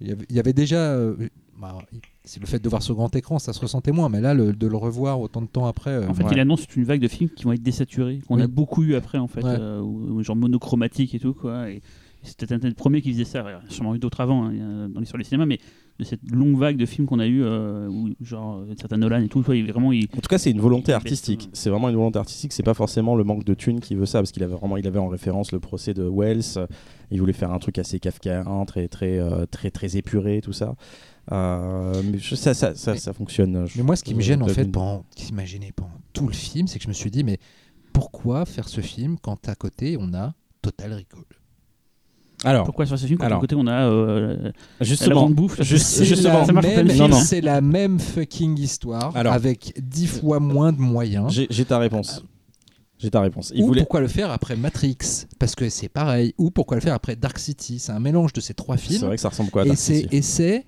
il 0.01 0.09
y 0.09 0.13
avait- 0.13 0.27
il 0.29 0.37
y 0.37 0.39
avait 0.41 0.53
déjà. 0.53 0.77
euh, 0.93 1.17
bah, 1.59 1.79
c'est 2.25 2.39
le 2.41 2.47
fait 2.47 2.59
de 2.59 2.69
voir 2.69 2.83
ce 2.83 2.93
grand 2.93 3.15
écran, 3.17 3.39
ça 3.39 3.55
se 3.55 3.61
ressentait 3.61 3.93
moins. 3.93 4.11
Mais 4.11 4.21
là, 4.21 4.35
le- 4.35 4.53
de 4.53 4.67
le 4.67 4.77
revoir 4.77 5.21
autant 5.21 5.41
de 5.41 5.47
temps 5.47 5.67
après. 5.67 5.91
euh, 5.93 6.09
En 6.09 6.13
fait, 6.15 6.25
Ouais. 6.25 6.31
il 6.33 6.41
annonce 6.41 6.67
une 6.77 6.85
vague 6.85 7.01
de 7.01 7.09
films 7.09 7.31
qui 7.31 7.45
vont 7.45 7.53
être 7.53 7.63
désaturés, 7.63 8.21
qu'on 8.29 8.37
Oui. 8.37 8.43
a 8.43 8.47
beaucoup 8.47 8.83
eu 8.83 8.95
après, 8.95 9.17
en 9.17 9.27
fait, 9.29 9.43
Ouais. 9.43 9.57
euh, 9.59 10.23
genre 10.23 10.37
monochromatique 10.37 11.15
et 11.15 11.19
tout, 11.19 11.33
quoi. 11.33 11.71
Et 11.71 11.81
c'était 12.23 12.53
un 12.53 12.59
des 12.59 12.73
premiers 12.73 13.01
qui 13.01 13.13
faisait 13.13 13.25
ça. 13.25 13.43
Il 13.47 13.53
y 13.53 13.55
en 13.55 13.59
a 13.67 13.71
sûrement 13.71 13.95
eu 13.95 13.99
d'autres 13.99 14.21
avant, 14.21 14.45
hein, 14.45 14.53
il 14.53 14.93
dans 14.93 15.01
l'histoire 15.01 15.19
du 15.19 15.25
cinéma, 15.25 15.47
mais 15.47 15.59
de 15.99 16.05
cette 16.05 16.21
longue 16.31 16.59
vague 16.59 16.77
de 16.77 16.85
films 16.87 17.07
qu'on 17.07 17.19
a 17.21 17.27
eu, 17.27 17.43
euh, 17.43 17.89
où 17.89 18.11
genre 18.21 18.59
euh, 18.59 18.75
certains 18.79 18.97
Nolan 18.99 19.23
et 19.23 19.29
tout, 19.29 19.43
quoi, 19.43 19.57
il, 19.57 19.71
vraiment, 19.71 19.93
il, 19.93 20.05
En 20.17 20.21
tout 20.21 20.29
cas, 20.29 20.39
c'est 20.39 20.51
une 20.51 20.61
volonté 20.61 20.93
artistique. 20.93 21.49
C'est 21.53 21.71
vraiment 21.71 21.89
une 21.89 21.97
volonté 21.97 22.19
artistique. 22.19 22.53
C'est 22.53 22.63
pas 22.63 22.75
forcément 22.75 23.15
le 23.17 23.25
manque 23.25 23.45
de 23.45 23.55
thunes 23.55 23.81
qui 23.81 23.95
veut 23.95 24.07
ça, 24.07 24.19
parce 24.21 24.31
qu'il 24.33 24.43
avait 24.43 24.55
vraiment, 24.55 24.77
il 24.77 24.87
avait 24.87 24.99
en 24.99 25.09
référence 25.09 25.53
le 25.53 25.61
procès 25.61 25.95
de 25.95 26.03
Wells. 26.09 26.67
Il 27.11 27.21
voulait 27.21 27.33
faire 27.33 27.51
un 27.53 27.59
truc 27.59 27.79
assez 27.79 27.99
kafkaïen, 28.01 28.65
très, 28.67 28.89
très, 28.89 29.19
euh, 29.19 29.47
très, 29.47 29.71
très 29.71 29.97
épuré, 29.97 30.41
tout 30.43 30.53
ça. 30.53 30.75
Euh, 31.33 32.03
mais 32.05 32.19
je- 32.19 32.35
ça, 32.35 32.55
ça, 32.55 32.75
ça, 32.75 32.93
Mais- 32.93 32.99
ça 32.99 33.13
fonctionne. 33.13 33.67
Je- 33.67 33.79
Mais 33.79 33.85
moi, 33.85 33.97
ce 33.97 34.05
qui 34.05 34.15
me 34.15 34.21
gêne 34.21 34.43
en 34.43 34.49
fait, 34.49 34.65
pendant, 34.71 35.05
qui 35.15 35.33
m'a 35.33 35.45
gêné 35.45 35.73
pendant 35.75 35.91
tout 36.13 36.27
le 36.29 36.35
film, 36.35 36.67
c'est 36.69 36.79
que 36.79 36.85
je 36.85 36.89
me 36.89 36.93
suis 36.95 37.11
dit, 37.11 37.25
mais 37.25 37.39
pourquoi 37.93 38.45
faire 38.45 38.69
ce 38.69 38.81
film 38.81 39.17
quand 39.21 39.49
à 39.49 39.55
côté 39.55 39.97
on 39.99 40.13
a 40.15 40.35
Total 40.63 40.93
Recall? 40.93 41.25
Alors, 42.47 42.65
pourquoi 42.65 42.87
sur 42.87 42.99
ce 42.99 43.07
film, 43.07 43.19
quand 43.19 43.27
Alors. 43.27 43.41
côté 43.41 43.55
on 43.57 43.67
a 43.67 43.89
euh, 43.91 44.37
la 44.81 44.87
justement, 44.87 45.17
grande 45.17 45.35
bouffe, 45.35 45.61
juste- 45.63 45.87
C'est 45.87 46.05
justement, 46.05 46.39
la 46.41 46.45
ça 46.47 46.53
marche 46.53 46.67
pas 46.67 46.77
même- 46.77 46.87
le 46.87 46.93
film. 46.93 47.03
Non, 47.05 47.17
non. 47.17 47.21
C'est 47.21 47.41
la 47.41 47.61
même 47.61 47.99
fucking 47.99 48.59
histoire 48.59 49.17
Alors. 49.17 49.33
avec 49.33 49.75
dix 49.83 50.07
fois 50.07 50.41
moins 50.41 50.73
de 50.73 50.79
moyens. 50.81 51.33
j'ai 51.33 51.47
j'ai 51.51 51.65
ta 51.65 51.79
réponse. 51.79 52.25
J'ai 52.99 53.11
ta 53.11 53.21
réponse. 53.21 53.53
Il 53.55 53.63
Ou 53.63 53.67
voulait. 53.67 53.81
pourquoi 53.83 54.01
le 54.01 54.09
faire 54.09 54.31
après 54.31 54.57
Matrix 54.57 54.97
Parce 55.39 55.55
que 55.55 55.69
c'est 55.69 55.89
pareil. 55.91 56.35
Ou 56.39 56.51
pourquoi 56.51 56.77
le 56.79 56.81
faire 56.81 56.95
après 56.95 57.15
Dark 57.15 57.39
City 57.39 57.79
C'est 57.79 57.93
un 57.93 58.01
mélange 58.01 58.33
de 58.33 58.41
ces 58.41 58.55
trois 58.55 58.79
C'est 58.79 58.85
films. 58.95 59.03
vrai 59.03 59.17
que 59.17 59.21
ça 59.21 59.29
ressemble 59.29 59.51
quoi 59.51 59.63
à 59.63 59.65
et 59.67 59.69
Dark 59.69 59.79
c'est 59.79 59.97
City 60.03 60.17
et 60.17 60.23
c'est 60.23 60.65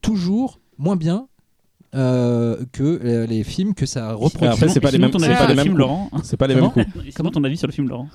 toujours 0.00 0.60
moins 0.78 0.94
bien 0.96 1.26
euh, 1.94 2.64
que 2.72 2.82
euh, 2.82 3.26
les 3.26 3.44
films 3.44 3.74
que 3.74 3.86
ça 3.86 4.14
reproduit. 4.14 4.46
Après, 4.48 4.68
c'est 4.68 4.80
pas 4.80 4.90
les 4.90 4.98
mêmes- 4.98 5.10
c'est 5.12 5.18
pas 5.28 5.36
sur 5.38 5.48
les 5.48 5.54
le 5.54 5.64
mêmes. 5.64 5.76
Laurent. 5.76 6.10
C'est 6.22 6.36
pas 6.36 6.46
les 6.46 6.54
mêmes 6.54 6.70
Comment 6.72 6.84
coups. 6.86 7.14
Sinon, 7.14 7.30
ton 7.30 7.44
avis 7.44 7.56
sur 7.56 7.66
le 7.66 7.72
film, 7.72 7.88
Laurent 7.88 8.08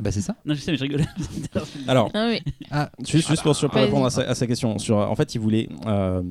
ben, 0.00 0.10
c'est 0.10 0.20
ça. 0.20 0.34
Non, 0.44 0.54
je 0.54 0.60
sais, 0.60 0.72
mais 0.72 0.76
je 0.78 0.82
rigole. 0.82 1.04
Alors, 1.88 2.10
Ah. 2.14 2.32
Ah, 2.70 2.90
Juste, 3.06 3.28
juste 3.28 3.42
pour, 3.42 3.54
répondre 3.72 4.06
à 4.06 4.10
sa, 4.34 4.46
question, 4.46 4.78
sur, 4.78 4.96
en 4.96 5.14
fait, 5.14 5.34
il 5.34 5.40
voulait, 5.40 5.68
euh, 5.86 6.22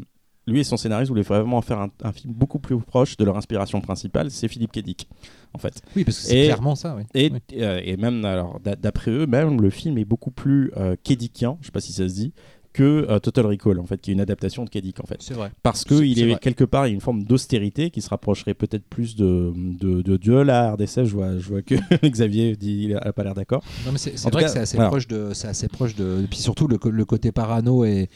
lui 0.45 0.59
et 0.59 0.63
son 0.65 0.75
scénariste 0.77 1.09
voulaient 1.09 1.21
vraiment 1.21 1.61
faire 1.61 1.79
un, 1.79 1.89
un 2.03 2.11
film 2.11 2.33
beaucoup 2.33 2.59
plus 2.59 2.77
proche 2.77 3.15
de 3.15 3.23
leur 3.23 3.37
inspiration 3.37 3.79
principale, 3.79 4.29
c'est 4.29 4.47
Philippe 4.49 4.73
Kedic, 4.73 5.07
en 5.53 5.57
fait. 5.59 5.81
oui, 5.95 6.03
parce 6.03 6.17
que 6.19 6.23
c'est 6.25 6.43
clairement 6.43 6.75
ça. 6.75 6.95
Oui. 6.97 7.03
Et, 7.13 7.31
Oui. 7.31 7.39
euh, 7.61 7.79
et 7.83 7.95
même, 7.95 8.25
alors, 8.25 8.59
d'a- 8.59 8.75
d'après 8.75 9.11
eux, 9.11 9.25
même 9.25 9.61
le 9.61 9.69
film 9.69 9.97
est 9.97 10.05
beaucoup 10.05 10.31
plus 10.31 10.71
euh, 10.75 10.95
Kedicien, 11.01 11.57
je 11.61 11.67
sais 11.67 11.71
pas 11.71 11.79
si 11.79 11.93
ça 11.93 12.09
se 12.09 12.13
dit, 12.13 12.33
que 12.73 13.05
euh, 13.09 13.19
Total 13.19 13.45
Recall, 13.45 13.79
en 13.79 13.85
fait, 13.85 14.01
qui 14.01 14.09
est 14.11 14.13
une 14.13 14.19
adaptation 14.21 14.65
de 14.65 14.69
Kedic, 14.69 14.99
en 14.99 15.05
fait. 15.05 15.17
C'est 15.19 15.33
vrai. 15.35 15.51
Parce 15.61 15.83
que 15.85 15.97
C'est- 15.97 16.09
il 16.09 16.19
est, 16.19 16.29
vrai. 16.31 16.39
quelque 16.41 16.63
part, 16.63 16.87
il 16.87 16.89
y 16.89 16.93
a 16.93 16.95
une 16.95 17.01
forme 17.01 17.23
d'austérité 17.23 17.91
qui 17.91 18.01
se 18.01 18.09
rapprocherait 18.09 18.53
peut-être 18.55 18.83
plus 18.85 19.15
de, 19.15 19.53
de, 19.55 20.01
de, 20.01 20.17
de 20.17 20.33
la 20.33 20.71
RDSF. 20.73 21.05
Je 21.05 21.13
vois, 21.13 21.37
je 21.37 21.47
vois 21.49 21.61
que 21.61 21.75
Xavier 22.07 22.55
dit 22.55 22.85
il 22.89 22.95
a 22.97 23.13
pas 23.13 23.23
l'air 23.23 23.35
d'accord. 23.35 23.63
Non, 23.85 23.91
mais 23.91 23.97
c'est 23.97 24.19
vrai 24.29 24.41
cas, 24.41 24.47
que 24.47 24.53
c'est 24.53 24.59
assez 24.59 24.75
voilà. 24.77 24.89
proche 24.89 25.07
de, 25.07 25.29
c'est 25.33 25.47
assez 25.47 25.67
proche 25.67 25.95
de. 25.95 26.21
et 26.23 26.27
Puis 26.27 26.39
surtout 26.39 26.67
le, 26.67 26.79
le 26.89 27.05
côté 27.05 27.31
parano 27.31 27.85
et, 27.85 28.09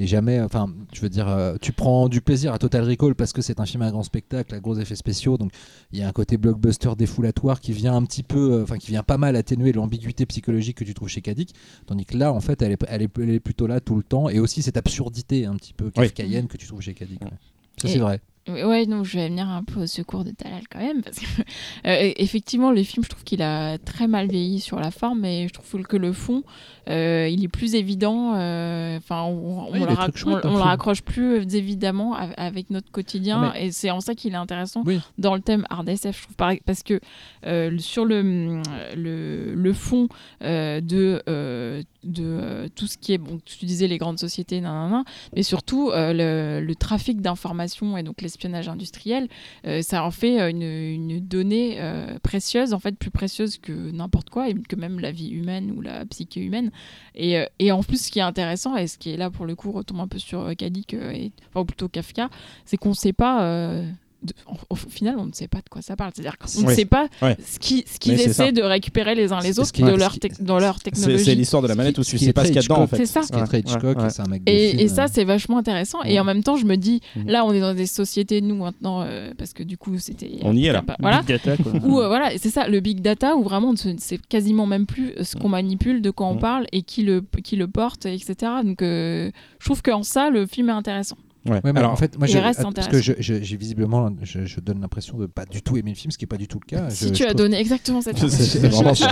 et 0.00 0.06
jamais. 0.06 0.40
Enfin, 0.40 0.72
je 0.94 1.00
veux 1.02 1.10
dire, 1.10 1.28
euh, 1.28 1.56
tu 1.60 1.72
prends 1.72 2.08
du 2.08 2.22
plaisir 2.22 2.54
à 2.54 2.58
Total 2.58 2.82
Recall 2.88 3.14
parce 3.14 3.34
que 3.34 3.42
c'est 3.42 3.60
un 3.60 3.66
film 3.66 3.82
à 3.82 3.90
grand 3.90 4.02
spectacle, 4.02 4.54
à 4.54 4.58
gros 4.58 4.78
effets 4.78 4.96
spéciaux. 4.96 5.36
Donc 5.36 5.52
il 5.92 5.98
y 5.98 6.02
a 6.02 6.08
un 6.08 6.12
côté 6.12 6.38
blockbuster 6.38 6.90
défoulatoire 6.96 7.60
qui 7.60 7.72
vient 7.72 7.94
un 7.94 8.02
petit 8.04 8.22
peu, 8.22 8.52
euh, 8.54 8.62
enfin 8.62 8.78
qui 8.78 8.86
vient 8.88 9.02
pas 9.02 9.18
mal 9.18 9.36
atténuer 9.36 9.72
l'ambiguïté 9.72 10.24
psychologique 10.24 10.78
que 10.78 10.84
tu 10.84 10.94
trouves 10.94 11.10
chez 11.10 11.20
Kadik. 11.20 11.54
Tandis 11.86 12.06
que 12.06 12.16
là, 12.16 12.32
en 12.32 12.40
fait, 12.40 12.62
elle 12.62 12.72
est, 12.72 12.82
elle 12.88 13.02
est, 13.02 13.18
elle 13.18 13.30
est 13.30 13.40
plutôt 13.40 13.66
là 13.66 13.80
tout 13.80 13.94
le 13.94 14.02
temps 14.02 14.30
et 14.30 14.40
aussi 14.40 14.62
cette 14.62 14.78
absurdité 14.78 15.44
un 15.44 15.56
petit 15.56 15.74
peu 15.74 15.90
kafkaïenne 15.90 16.48
que 16.48 16.56
tu 16.56 16.66
trouves 16.66 16.80
chez 16.80 16.94
Kadik. 16.94 17.20
ouais. 17.20 17.30
Ça 17.76 17.88
c'est 17.88 17.98
vrai. 17.98 18.20
Ouais, 18.48 18.86
non, 18.86 19.04
je 19.04 19.16
vais 19.18 19.28
venir 19.28 19.48
un 19.48 19.62
peu 19.62 19.82
au 19.82 19.86
secours 19.86 20.24
de 20.24 20.30
Talal 20.30 20.62
quand 20.68 20.80
même, 20.80 21.02
parce 21.02 21.18
que 21.20 21.26
euh, 21.86 22.12
effectivement, 22.16 22.72
le 22.72 22.82
film, 22.82 23.04
je 23.04 23.10
trouve 23.10 23.22
qu'il 23.22 23.42
a 23.42 23.78
très 23.78 24.08
mal 24.08 24.28
vieilli 24.28 24.60
sur 24.60 24.80
la 24.80 24.90
forme, 24.90 25.20
mais 25.20 25.46
je 25.46 25.52
trouve 25.52 25.82
que 25.82 25.96
le 25.96 26.12
fond, 26.12 26.42
euh, 26.88 27.28
il 27.30 27.44
est 27.44 27.48
plus 27.48 27.74
évident. 27.74 28.34
euh, 28.34 28.96
Enfin, 28.96 29.22
on, 29.22 29.70
Ouais, 29.70 29.78
le, 29.78 29.84
rac- 29.86 30.24
on- 30.26 30.40
on 30.48 30.54
raccroche 30.54 31.02
plus 31.02 31.54
évidemment 31.54 32.14
av- 32.14 32.34
avec 32.36 32.70
notre 32.70 32.90
quotidien, 32.90 33.52
Mais- 33.54 33.66
et 33.66 33.72
c'est 33.72 33.90
en 33.90 34.00
ça 34.00 34.14
qu'il 34.14 34.32
est 34.32 34.36
intéressant 34.36 34.82
Oui. 34.86 35.00
dans 35.18 35.34
le 35.34 35.42
thème 35.42 35.64
hard 35.70 35.88
SF, 35.88 36.16
je 36.18 36.22
trouve, 36.24 36.36
par- 36.36 36.54
parce 36.64 36.82
que 36.82 36.98
euh, 37.46 37.78
sur 37.78 38.04
le, 38.04 38.62
le, 38.96 39.54
le 39.54 39.72
fond 39.72 40.08
euh, 40.42 40.80
de, 40.80 41.22
euh, 41.28 41.82
de 42.04 42.24
euh, 42.24 42.68
tout 42.74 42.86
ce 42.86 42.96
qui 42.98 43.12
est, 43.12 43.18
bon, 43.18 43.38
tu 43.44 43.64
disais 43.66 43.86
les 43.86 43.98
grandes 43.98 44.18
sociétés, 44.18 44.60
nanana, 44.60 45.04
mais 45.36 45.42
surtout 45.42 45.90
euh, 45.90 46.12
le, 46.60 46.66
le 46.66 46.74
trafic 46.74 47.20
d'informations 47.20 47.96
et 47.96 48.02
donc 48.02 48.22
l'espionnage 48.40 48.68
industriel, 48.68 49.28
euh, 49.66 49.82
ça 49.82 50.04
en 50.04 50.10
fait 50.10 50.40
euh, 50.40 50.50
une, 50.50 51.20
donnée 51.20 51.76
euh, 51.78 52.18
précieuse, 52.22 52.72
en 52.72 52.78
fait 52.78 52.96
plus 52.96 53.10
précieuse 53.10 53.58
que 53.58 53.72
n'importe 53.90 54.30
quoi, 54.30 54.48
et 54.48 54.54
que 54.54 54.76
même 54.76 54.98
la 55.00 55.12
vie 55.12 55.30
humaine 55.30 55.72
ou 55.72 55.80
la 55.80 56.06
psyché 56.06 56.40
humaine. 56.40 56.70
Et, 57.14 57.44
et 57.58 57.72
en 57.72 57.82
plus, 57.82 58.06
ce 58.06 58.10
qui 58.10 58.18
est 58.18 58.22
intéressant, 58.22 58.76
et 58.76 58.86
ce 58.86 58.98
qui 58.98 59.10
est 59.10 59.16
là 59.16 59.30
pour 59.30 59.46
le 59.46 59.54
coup 59.54 59.72
retombe 59.72 60.00
un 60.00 60.08
peu 60.08 60.18
sur 60.18 60.54
Kadik, 60.56 60.94
et, 60.94 61.32
enfin, 61.48 61.64
plutôt 61.64 61.88
Kafka, 61.88 62.30
c'est 62.64 62.76
qu'on 62.76 62.90
ne 62.90 62.94
sait 62.94 63.12
pas. 63.12 63.82
Euh, 64.22 64.26
de- 64.26 64.32
en- 64.46 64.56
au 64.70 64.76
final, 64.76 65.16
on 65.18 65.26
ne 65.26 65.32
sait 65.32 65.48
pas 65.48 65.58
de 65.58 65.68
quoi 65.70 65.82
ça 65.82 65.96
parle. 65.96 66.12
C'est-à-dire 66.14 66.36
qu'on 66.38 66.66
ne 66.68 66.74
sait 66.74 66.84
pas 66.84 67.08
Ouais. 67.22 67.36
ce 67.46 67.58
qui- 67.58 67.84
ce 67.92 67.98
qu'ils 67.98 68.18
ça. 68.18 68.24
essaient 68.30 68.52
de 68.52 68.62
récupérer 68.62 69.14
les 69.14 69.32
uns 69.32 69.40
les 69.40 69.58
autres 69.58 69.72
qui- 69.72 69.82
de 69.82 69.90
ce 69.90 69.96
leur, 69.96 70.12
qui- 70.12 70.20
tec- 70.20 70.42
dans 70.42 70.58
leur 70.58 70.80
technologie. 70.80 71.24
c'est 71.24 71.34
l'histoire 71.34 71.62
de 71.62 71.68
la 71.68 71.74
manette 71.74 71.98
où 71.98 72.04
tu 72.04 72.16
qui 72.16 72.24
sais 72.24 72.30
est 72.30 72.32
pas 72.32 72.42
ce 72.42 72.48
qu'il 72.48 72.56
y 72.56 72.58
a 72.58 72.62
dedans 72.62 72.80
en 72.82 72.86
fait. 72.86 72.96
C'est 72.96 73.06
ça. 73.06 73.22
Ce 73.22 73.32
qui 73.32 73.38
est 73.38 73.44
très 73.44 73.58
Ouais, 73.58 73.62
Hitchcock, 73.66 73.98
ouais, 73.98 74.20
un 74.20 74.28
mec 74.28 74.44
de 74.44 74.50
Et, 74.52 74.68
film, 74.70 74.80
et 74.80 74.88
ça, 74.88 75.04
euh, 75.04 75.08
c'est 75.12 75.24
vachement 75.24 75.58
intéressant. 75.58 76.02
Et 76.04 76.18
en 76.20 76.24
même 76.24 76.42
temps, 76.42 76.56
je 76.56 76.64
me 76.66 76.76
dis, 76.76 77.00
Mhm. 77.16 77.26
là, 77.28 77.44
on 77.44 77.52
est 77.52 77.60
dans 77.60 77.74
des 77.74 77.86
sociétés, 77.86 78.40
nous, 78.40 78.56
maintenant, 78.56 79.02
euh, 79.02 79.32
parce 79.36 79.52
que 79.52 79.62
du 79.62 79.76
coup, 79.78 79.98
c'était. 79.98 80.30
On 80.42 80.54
y 80.56 80.66
est, 80.66 80.72
là. 80.72 80.82
Voilà. 81.00 81.20
Big 81.22 81.28
data, 81.28 81.56
quoi. 81.56 81.72
Où, 81.82 82.00
euh, 82.00 82.08
voilà, 82.08 82.30
c'est 82.38 82.50
ça, 82.50 82.68
le 82.68 82.80
big 82.80 83.00
data, 83.00 83.36
où 83.36 83.42
vraiment, 83.42 83.68
on 83.70 83.72
ne 83.92 83.98
sait 83.98 84.18
quasiment 84.28 84.66
même 84.66 84.86
plus 84.86 85.12
ce 85.22 85.36
qu'on 85.36 85.48
manipule, 85.48 86.02
de 86.02 86.10
quoi 86.10 86.26
on 86.26 86.36
parle 86.36 86.66
et 86.72 86.82
qui 86.82 87.02
le, 87.02 87.22
qui 87.42 87.56
le 87.56 87.68
porte, 87.68 88.06
etc. 88.06 88.34
Donc, 88.64 88.82
euh, 88.82 89.30
je 89.58 89.64
trouve 89.64 89.82
qu'en 89.82 90.02
ça, 90.02 90.30
le 90.30 90.46
film 90.46 90.68
est 90.68 90.72
intéressant. 90.72 91.16
Ouais. 91.46 91.52
Ouais, 91.52 91.60
mais 91.72 91.78
Alors, 91.80 91.92
en 91.92 91.96
fait, 91.96 92.18
moi, 92.18 92.28
il 92.28 92.32
je, 92.32 92.38
reste 92.38 92.62
parce 92.74 92.88
que 92.88 93.00
je- 93.00 93.14
je- 93.18 93.42
j'ai 93.42 93.56
visiblement, 93.56 94.10
je, 94.22 94.44
je 94.44 94.60
donne 94.60 94.80
l'impression 94.80 95.16
de 95.16 95.24
pas 95.26 95.46
du 95.46 95.62
tout 95.62 95.76
aimer 95.78 95.90
le 95.92 95.96
film, 95.96 96.10
ce 96.10 96.18
qui 96.18 96.24
est 96.24 96.28
pas 96.28 96.36
du 96.36 96.46
tout 96.48 96.60
le 96.62 96.66
cas. 96.66 96.90
si 96.90 97.04
Je- 97.04 97.08
tu 97.10 97.16
je 97.16 97.22
as 97.24 97.26
trouve- 97.28 97.38
donné 97.38 97.58
exactement 97.58 98.02
cette 98.02 98.16
impression. 98.22 99.06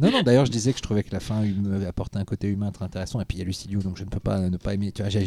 Non, 0.00 0.10
non, 0.12 0.22
d'ailleurs, 0.22 0.46
je 0.46 0.52
disais 0.52 0.70
que 0.72 0.78
je 0.78 0.82
trouvais 0.82 1.02
que 1.02 1.12
la 1.12 1.18
fin 1.20 1.40
me 1.42 1.84
apportait 1.86 2.18
un 2.18 2.24
côté 2.24 2.46
humain 2.48 2.70
très 2.70 2.84
intéressant. 2.84 3.20
Et 3.20 3.24
puis 3.24 3.36
il 3.36 3.40
y 3.40 3.42
a 3.42 3.46
Lucilio, 3.46 3.80
donc 3.80 3.96
je 3.98 4.04
ne 4.04 4.08
peux 4.08 4.20
pas 4.20 4.38
ne 4.48 4.56
pas 4.56 4.74
aimer. 4.74 4.92
Tu 4.92 5.02
vois, 5.02 5.08
j'ai- 5.10 5.26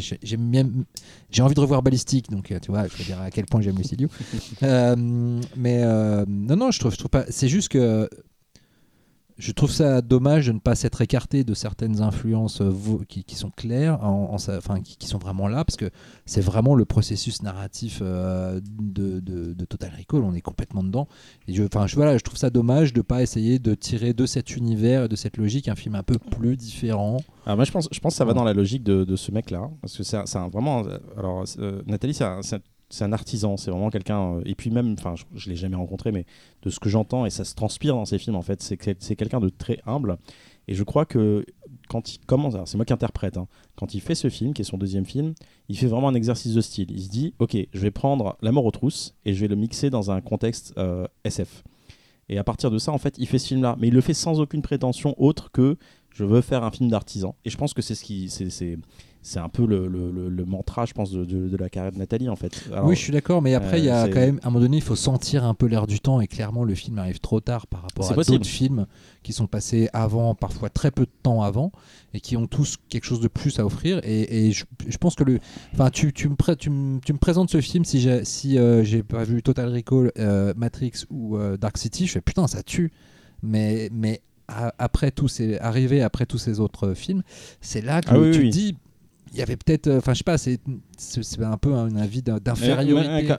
envie 1.42 1.54
de 1.54 1.60
revoir 1.60 1.82
Ballistique, 1.82 2.30
donc 2.30 2.50
euh, 2.50 2.58
tu 2.60 2.70
vois, 2.70 2.86
je 2.88 2.96
veux 2.96 3.04
dire 3.04 3.20
à 3.20 3.30
quel 3.30 3.44
point 3.44 3.60
j'aime 3.60 3.76
Lucilio. 3.76 4.08
Euh, 4.62 4.96
mais 5.56 5.82
euh, 5.84 6.24
non, 6.26 6.56
non, 6.56 6.70
je 6.70 6.78
trouve, 6.80 6.92
je 6.92 6.96
trouve 6.98 7.10
pas. 7.10 7.24
C'est 7.28 7.48
juste 7.48 7.68
que 7.68 8.08
je 9.38 9.52
trouve 9.52 9.70
ça 9.70 10.00
dommage 10.00 10.46
de 10.46 10.52
ne 10.52 10.58
pas 10.58 10.74
s'être 10.74 11.02
écarté 11.02 11.44
de 11.44 11.52
certaines 11.52 12.00
influences 12.00 12.62
euh, 12.62 12.72
qui, 13.08 13.34
sont 13.34 13.50
claires, 13.50 13.98
enfin 14.02 14.80
qui, 14.80 15.06
sont 15.06 15.18
vraiment 15.18 15.46
là, 15.46 15.64
parce 15.64 15.76
que 15.76 15.90
c'est 16.24 16.40
vraiment 16.40 16.74
le 16.74 16.86
processus 16.86 17.42
narratif 17.42 17.98
euh, 18.02 18.60
de, 18.62 19.64
Total 19.64 19.92
Recall. 19.98 20.22
On 20.22 20.34
est 20.34 20.40
complètement 20.40 20.82
dedans. 20.82 21.06
Je, 21.48 21.64
enfin, 21.64 21.86
voilà, 21.94 22.16
je 22.16 22.22
trouve 22.22 22.38
ça 22.38 22.50
dommage 22.50 22.92
de 22.92 23.02
pas 23.02 23.22
essayer 23.22 23.58
de 23.58 23.74
tirer 23.74 24.14
de 24.14 24.24
cet 24.24 24.56
univers 24.56 25.04
et 25.04 25.08
de 25.08 25.16
cette 25.16 25.36
logique 25.36 25.68
un 25.68 25.74
film 25.74 25.96
un 25.96 26.02
peu 26.02 26.18
plus 26.18 26.56
différent. 26.56 27.18
Alors 27.44 27.56
moi 27.56 27.64
je 27.64 27.72
pense, 27.72 27.88
je 27.92 28.00
pense 28.00 28.14
que 28.14 28.18
ça 28.18 28.24
va 28.24 28.32
dans 28.32 28.44
la 28.44 28.54
logique 28.54 28.82
de, 28.84 29.16
ce 29.16 29.32
mec-là, 29.32 29.70
parce 29.82 29.96
que 29.96 30.02
c'est 30.02 30.18
vraiment. 30.52 30.84
Alors 31.16 31.44
euh, 31.58 31.82
Nathalie, 31.86 32.14
c'est 32.14 32.24
c'est 32.88 33.04
un- 33.04 33.12
artisan, 33.12 33.56
c'est 33.56 33.70
vraiment 33.70 33.90
quelqu'un. 33.90 34.34
euh, 34.36 34.42
et 34.44 34.54
puis 34.54 34.70
même, 34.70 34.94
enfin, 34.98 35.14
je, 35.16 35.24
je 35.34 35.48
l'ai 35.50 35.56
jamais 35.56 35.76
rencontré, 35.76 36.12
mais 36.12 36.24
de 36.62 36.70
ce 36.70 36.78
que 36.80 36.88
j'entends 36.88 37.26
et 37.26 37.30
ça 37.30 37.44
se 37.44 37.54
transpire 37.54 37.94
dans 37.94 38.04
ses 38.04 38.18
films 38.18 38.36
en 38.36 38.42
fait, 38.42 38.62
c'est 38.62 38.78
c'est 39.00 39.16
quelqu'un 39.16 39.40
de 39.40 39.48
très 39.48 39.78
humble. 39.86 40.18
Et 40.68 40.74
je 40.74 40.82
crois 40.82 41.04
que 41.06 41.46
quand 41.88 42.12
il 42.14 42.18
commence, 42.26 42.54
c'est 42.68 42.76
moi 42.76 42.84
qui 42.84 42.92
interprète, 42.92 43.36
hein, 43.36 43.46
quand 43.76 43.94
il 43.94 44.00
fait 44.00 44.16
ce 44.16 44.28
film, 44.28 44.52
qui 44.52 44.62
est 44.62 44.64
son 44.64 44.78
deuxième 44.78 45.04
film, 45.06 45.32
il 45.68 45.78
fait 45.78 45.86
vraiment 45.86 46.08
un 46.08 46.14
exercice 46.14 46.54
de 46.54 46.60
style. 46.60 46.90
Il 46.90 47.02
se 47.02 47.08
dit, 47.08 47.34
ok, 47.38 47.56
je 47.72 47.78
vais 47.80 47.92
prendre 47.92 48.36
La 48.42 48.50
mort 48.50 48.64
aux 48.64 48.72
trousses 48.72 49.14
et 49.24 49.32
je 49.32 49.40
vais 49.40 49.46
le 49.48 49.54
mixer 49.54 49.90
dans 49.90 50.10
un 50.10 50.20
contexte 50.20 50.74
euh, 50.76 51.06
SF. 51.24 51.62
Et 52.28 52.38
à 52.38 52.42
partir 52.44 52.72
de 52.72 52.78
ça, 52.78 52.90
en 52.90 52.98
fait, 52.98 53.14
il 53.18 53.28
fait 53.28 53.38
ce 53.38 53.46
film-là, 53.46 53.76
mais 53.78 53.86
il 53.88 53.94
le 53.94 54.00
fait 54.00 54.14
sans 54.14 54.40
aucune 54.40 54.60
prétention 54.62 55.14
autre 55.18 55.52
que 55.52 55.76
je 56.12 56.24
veux 56.24 56.40
faire 56.40 56.64
un 56.64 56.72
film 56.72 56.90
d'artisan. 56.90 57.36
Et 57.44 57.50
je 57.50 57.56
pense 57.56 57.72
que 57.72 57.82
c'est 57.82 57.94
ce 57.94 58.02
qui, 58.02 58.28
c'est, 58.28 58.78
c'est, 59.28 59.38
un 59.40 59.48
peu 59.48 59.66
le, 59.66 59.88
le- 59.88 60.28
le- 60.28 60.44
mantra, 60.44 60.86
je 60.86 60.92
pense, 60.94 61.10
de, 61.10 61.24
de- 61.24 61.48
de 61.48 61.56
la 61.56 61.68
carrière 61.68 61.90
de 61.92 61.98
Nathalie, 61.98 62.28
en 62.28 62.36
fait. 62.36 62.64
Alors, 62.72 62.86
oui, 62.86 62.94
je 62.94 63.00
suis 63.00 63.12
d'accord, 63.12 63.42
mais 63.42 63.54
après, 63.54 63.80
il 63.80 63.84
y 63.86 63.88
euh, 63.88 63.94
a 63.94 64.04
c'est- 64.04 64.10
quand 64.10 64.20
même, 64.20 64.38
à 64.42 64.46
un 64.46 64.50
moment 64.50 64.60
donné, 64.60 64.76
il 64.76 64.82
faut 64.82 64.94
sentir 64.96 65.44
un 65.44 65.54
peu 65.54 65.66
l'air 65.66 65.86
du 65.86 65.98
temps, 66.00 66.20
et 66.20 66.26
clairement, 66.28 66.64
le 66.64 66.74
film 66.74 66.98
arrive 66.98 67.18
trop 67.18 67.40
tard 67.40 67.66
par 67.66 67.82
rapport 67.82 68.10
à 68.10 68.14
d'autres 68.14 68.46
films 68.46 68.86
qui 69.22 69.32
sont 69.32 69.46
passés 69.46 69.88
avant, 69.92 70.34
parfois 70.34 70.70
très 70.70 70.90
peu 70.92 71.04
de 71.04 71.10
temps 71.22 71.42
avant, 71.42 71.72
et 72.14 72.20
qui 72.20 72.36
ont 72.36 72.46
tous 72.46 72.76
quelque 72.88 73.04
chose 73.04 73.20
de 73.20 73.28
plus 73.28 73.58
à 73.58 73.66
offrir. 73.66 74.00
Et, 74.04 74.46
et 74.48 74.52
je, 74.52 74.64
je 74.86 74.96
pense 74.96 75.14
que 75.16 75.24
le. 75.24 75.40
Enfin, 75.74 75.90
tu, 75.90 76.12
tu, 76.12 76.28
me 76.28 76.54
tu, 76.54 76.70
me, 76.70 77.00
tu 77.00 77.12
me 77.12 77.18
présentes 77.18 77.50
ce 77.50 77.60
film, 77.60 77.84
si 77.84 78.00
j'ai 78.00 78.24
si, 78.24 78.58
euh, 78.58 78.84
pas 79.08 79.24
vu 79.24 79.42
Total 79.42 79.72
Recall, 79.72 80.12
euh, 80.18 80.54
Matrix 80.56 81.04
ou 81.10 81.36
euh, 81.36 81.56
Dark 81.56 81.76
City, 81.78 82.06
je 82.06 82.12
fais 82.12 82.20
putain, 82.20 82.46
ça 82.46 82.62
tue. 82.62 82.92
Mais. 83.42 83.88
mais 83.92 84.20
après 84.78 85.10
tous 85.10 85.26
ces 85.26 85.58
arrivé 85.58 86.02
après 86.02 86.24
tous 86.24 86.38
ces 86.38 86.60
autres 86.60 86.94
films, 86.94 87.24
c'est 87.60 87.80
là 87.80 88.00
que 88.00 88.10
Ah 88.10 88.18
oui, 88.20 88.30
tu 88.30 88.40
oui. 88.42 88.50
dis 88.50 88.76
il 89.36 89.40
y 89.40 89.42
avait 89.42 89.56
peut-être 89.56 89.86
euh, 89.86 89.98
enfin 89.98 90.12
je 90.14 90.18
sais 90.18 90.24
pas 90.24 90.38
c'est 90.38 90.58
un 91.42 91.56
peu 91.58 91.72
un 91.74 91.94
avis 91.96 92.22
d'infériorité 92.22 93.34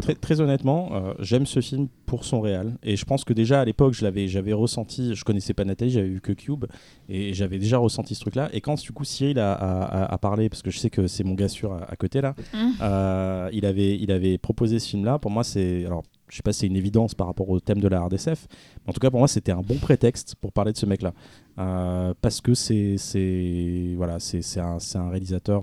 très, 0.00 0.14
très 0.14 0.40
honnêtement, 0.40 0.90
euh, 0.92 1.14
j'aime 1.20 1.46
ce 1.46 1.60
film 1.60 1.88
pour 2.06 2.24
son 2.24 2.40
réal. 2.40 2.76
Et 2.82 2.96
je 2.96 3.04
pense 3.04 3.24
que 3.24 3.32
déjà 3.32 3.60
à 3.60 3.64
l'époque, 3.64 3.94
je 3.94 4.04
l'avais, 4.04 4.28
j'avais 4.28 4.52
ressenti, 4.52 5.14
je 5.14 5.24
connaissais 5.24 5.54
pas 5.54 5.64
Nathalie, 5.64 5.90
j'avais 5.90 6.08
vu 6.08 6.20
que 6.20 6.32
Cube, 6.32 6.66
et 7.08 7.32
j'avais 7.34 7.58
déjà 7.58 7.78
ressenti 7.78 8.14
ce 8.14 8.20
truc-là. 8.20 8.48
Et 8.52 8.60
quand 8.60 8.80
du 8.80 8.92
coup 8.92 9.04
Cyril 9.04 9.38
a, 9.38 9.52
a- 9.52 9.82
a- 10.04 10.14
a 10.14 10.18
parlé, 10.18 10.48
parce 10.48 10.62
que 10.62 10.70
je 10.70 10.78
sais 10.78 10.90
que 10.90 11.06
c'est 11.06 11.24
mon 11.24 11.34
gars 11.34 11.48
sûr 11.48 11.72
à, 11.72 11.84
à 11.90 11.96
côté 11.96 12.20
là, 12.20 12.34
Mhm. 12.54 12.72
euh, 12.82 13.48
il, 13.52 13.64
avait, 13.66 13.96
il 13.98 14.10
avait 14.12 14.38
proposé 14.38 14.78
ce 14.78 14.88
film-là. 14.90 15.18
Pour 15.18 15.30
moi, 15.30 15.44
c'est. 15.44 15.84
Alors, 15.86 16.02
je 16.28 16.36
sais 16.36 16.42
pas 16.42 16.52
si 16.52 16.60
c'est 16.60 16.66
une 16.66 16.76
évidence 16.76 17.14
par 17.14 17.26
rapport 17.26 17.48
au 17.48 17.58
thème 17.58 17.80
de 17.80 17.88
la 17.88 18.02
RDSF, 18.02 18.46
mais 18.84 18.90
en 18.90 18.92
tout 18.92 19.00
cas, 19.00 19.10
pour 19.10 19.18
moi, 19.18 19.28
c'était 19.28 19.52
un 19.52 19.62
bon 19.62 19.76
prétexte 19.76 20.34
pour 20.40 20.52
parler 20.52 20.72
de 20.72 20.76
ce 20.76 20.84
mec-là. 20.84 21.12
Euh, 21.58 22.14
parce 22.20 22.40
que 22.40 22.54
c'est. 22.54 22.96
c'est- 22.98 23.94
Voilà, 23.96 24.18
c'est 24.20 24.60
un, 24.60 24.78
c'est 24.78 24.98
un 24.98 25.10
réalisateur. 25.10 25.62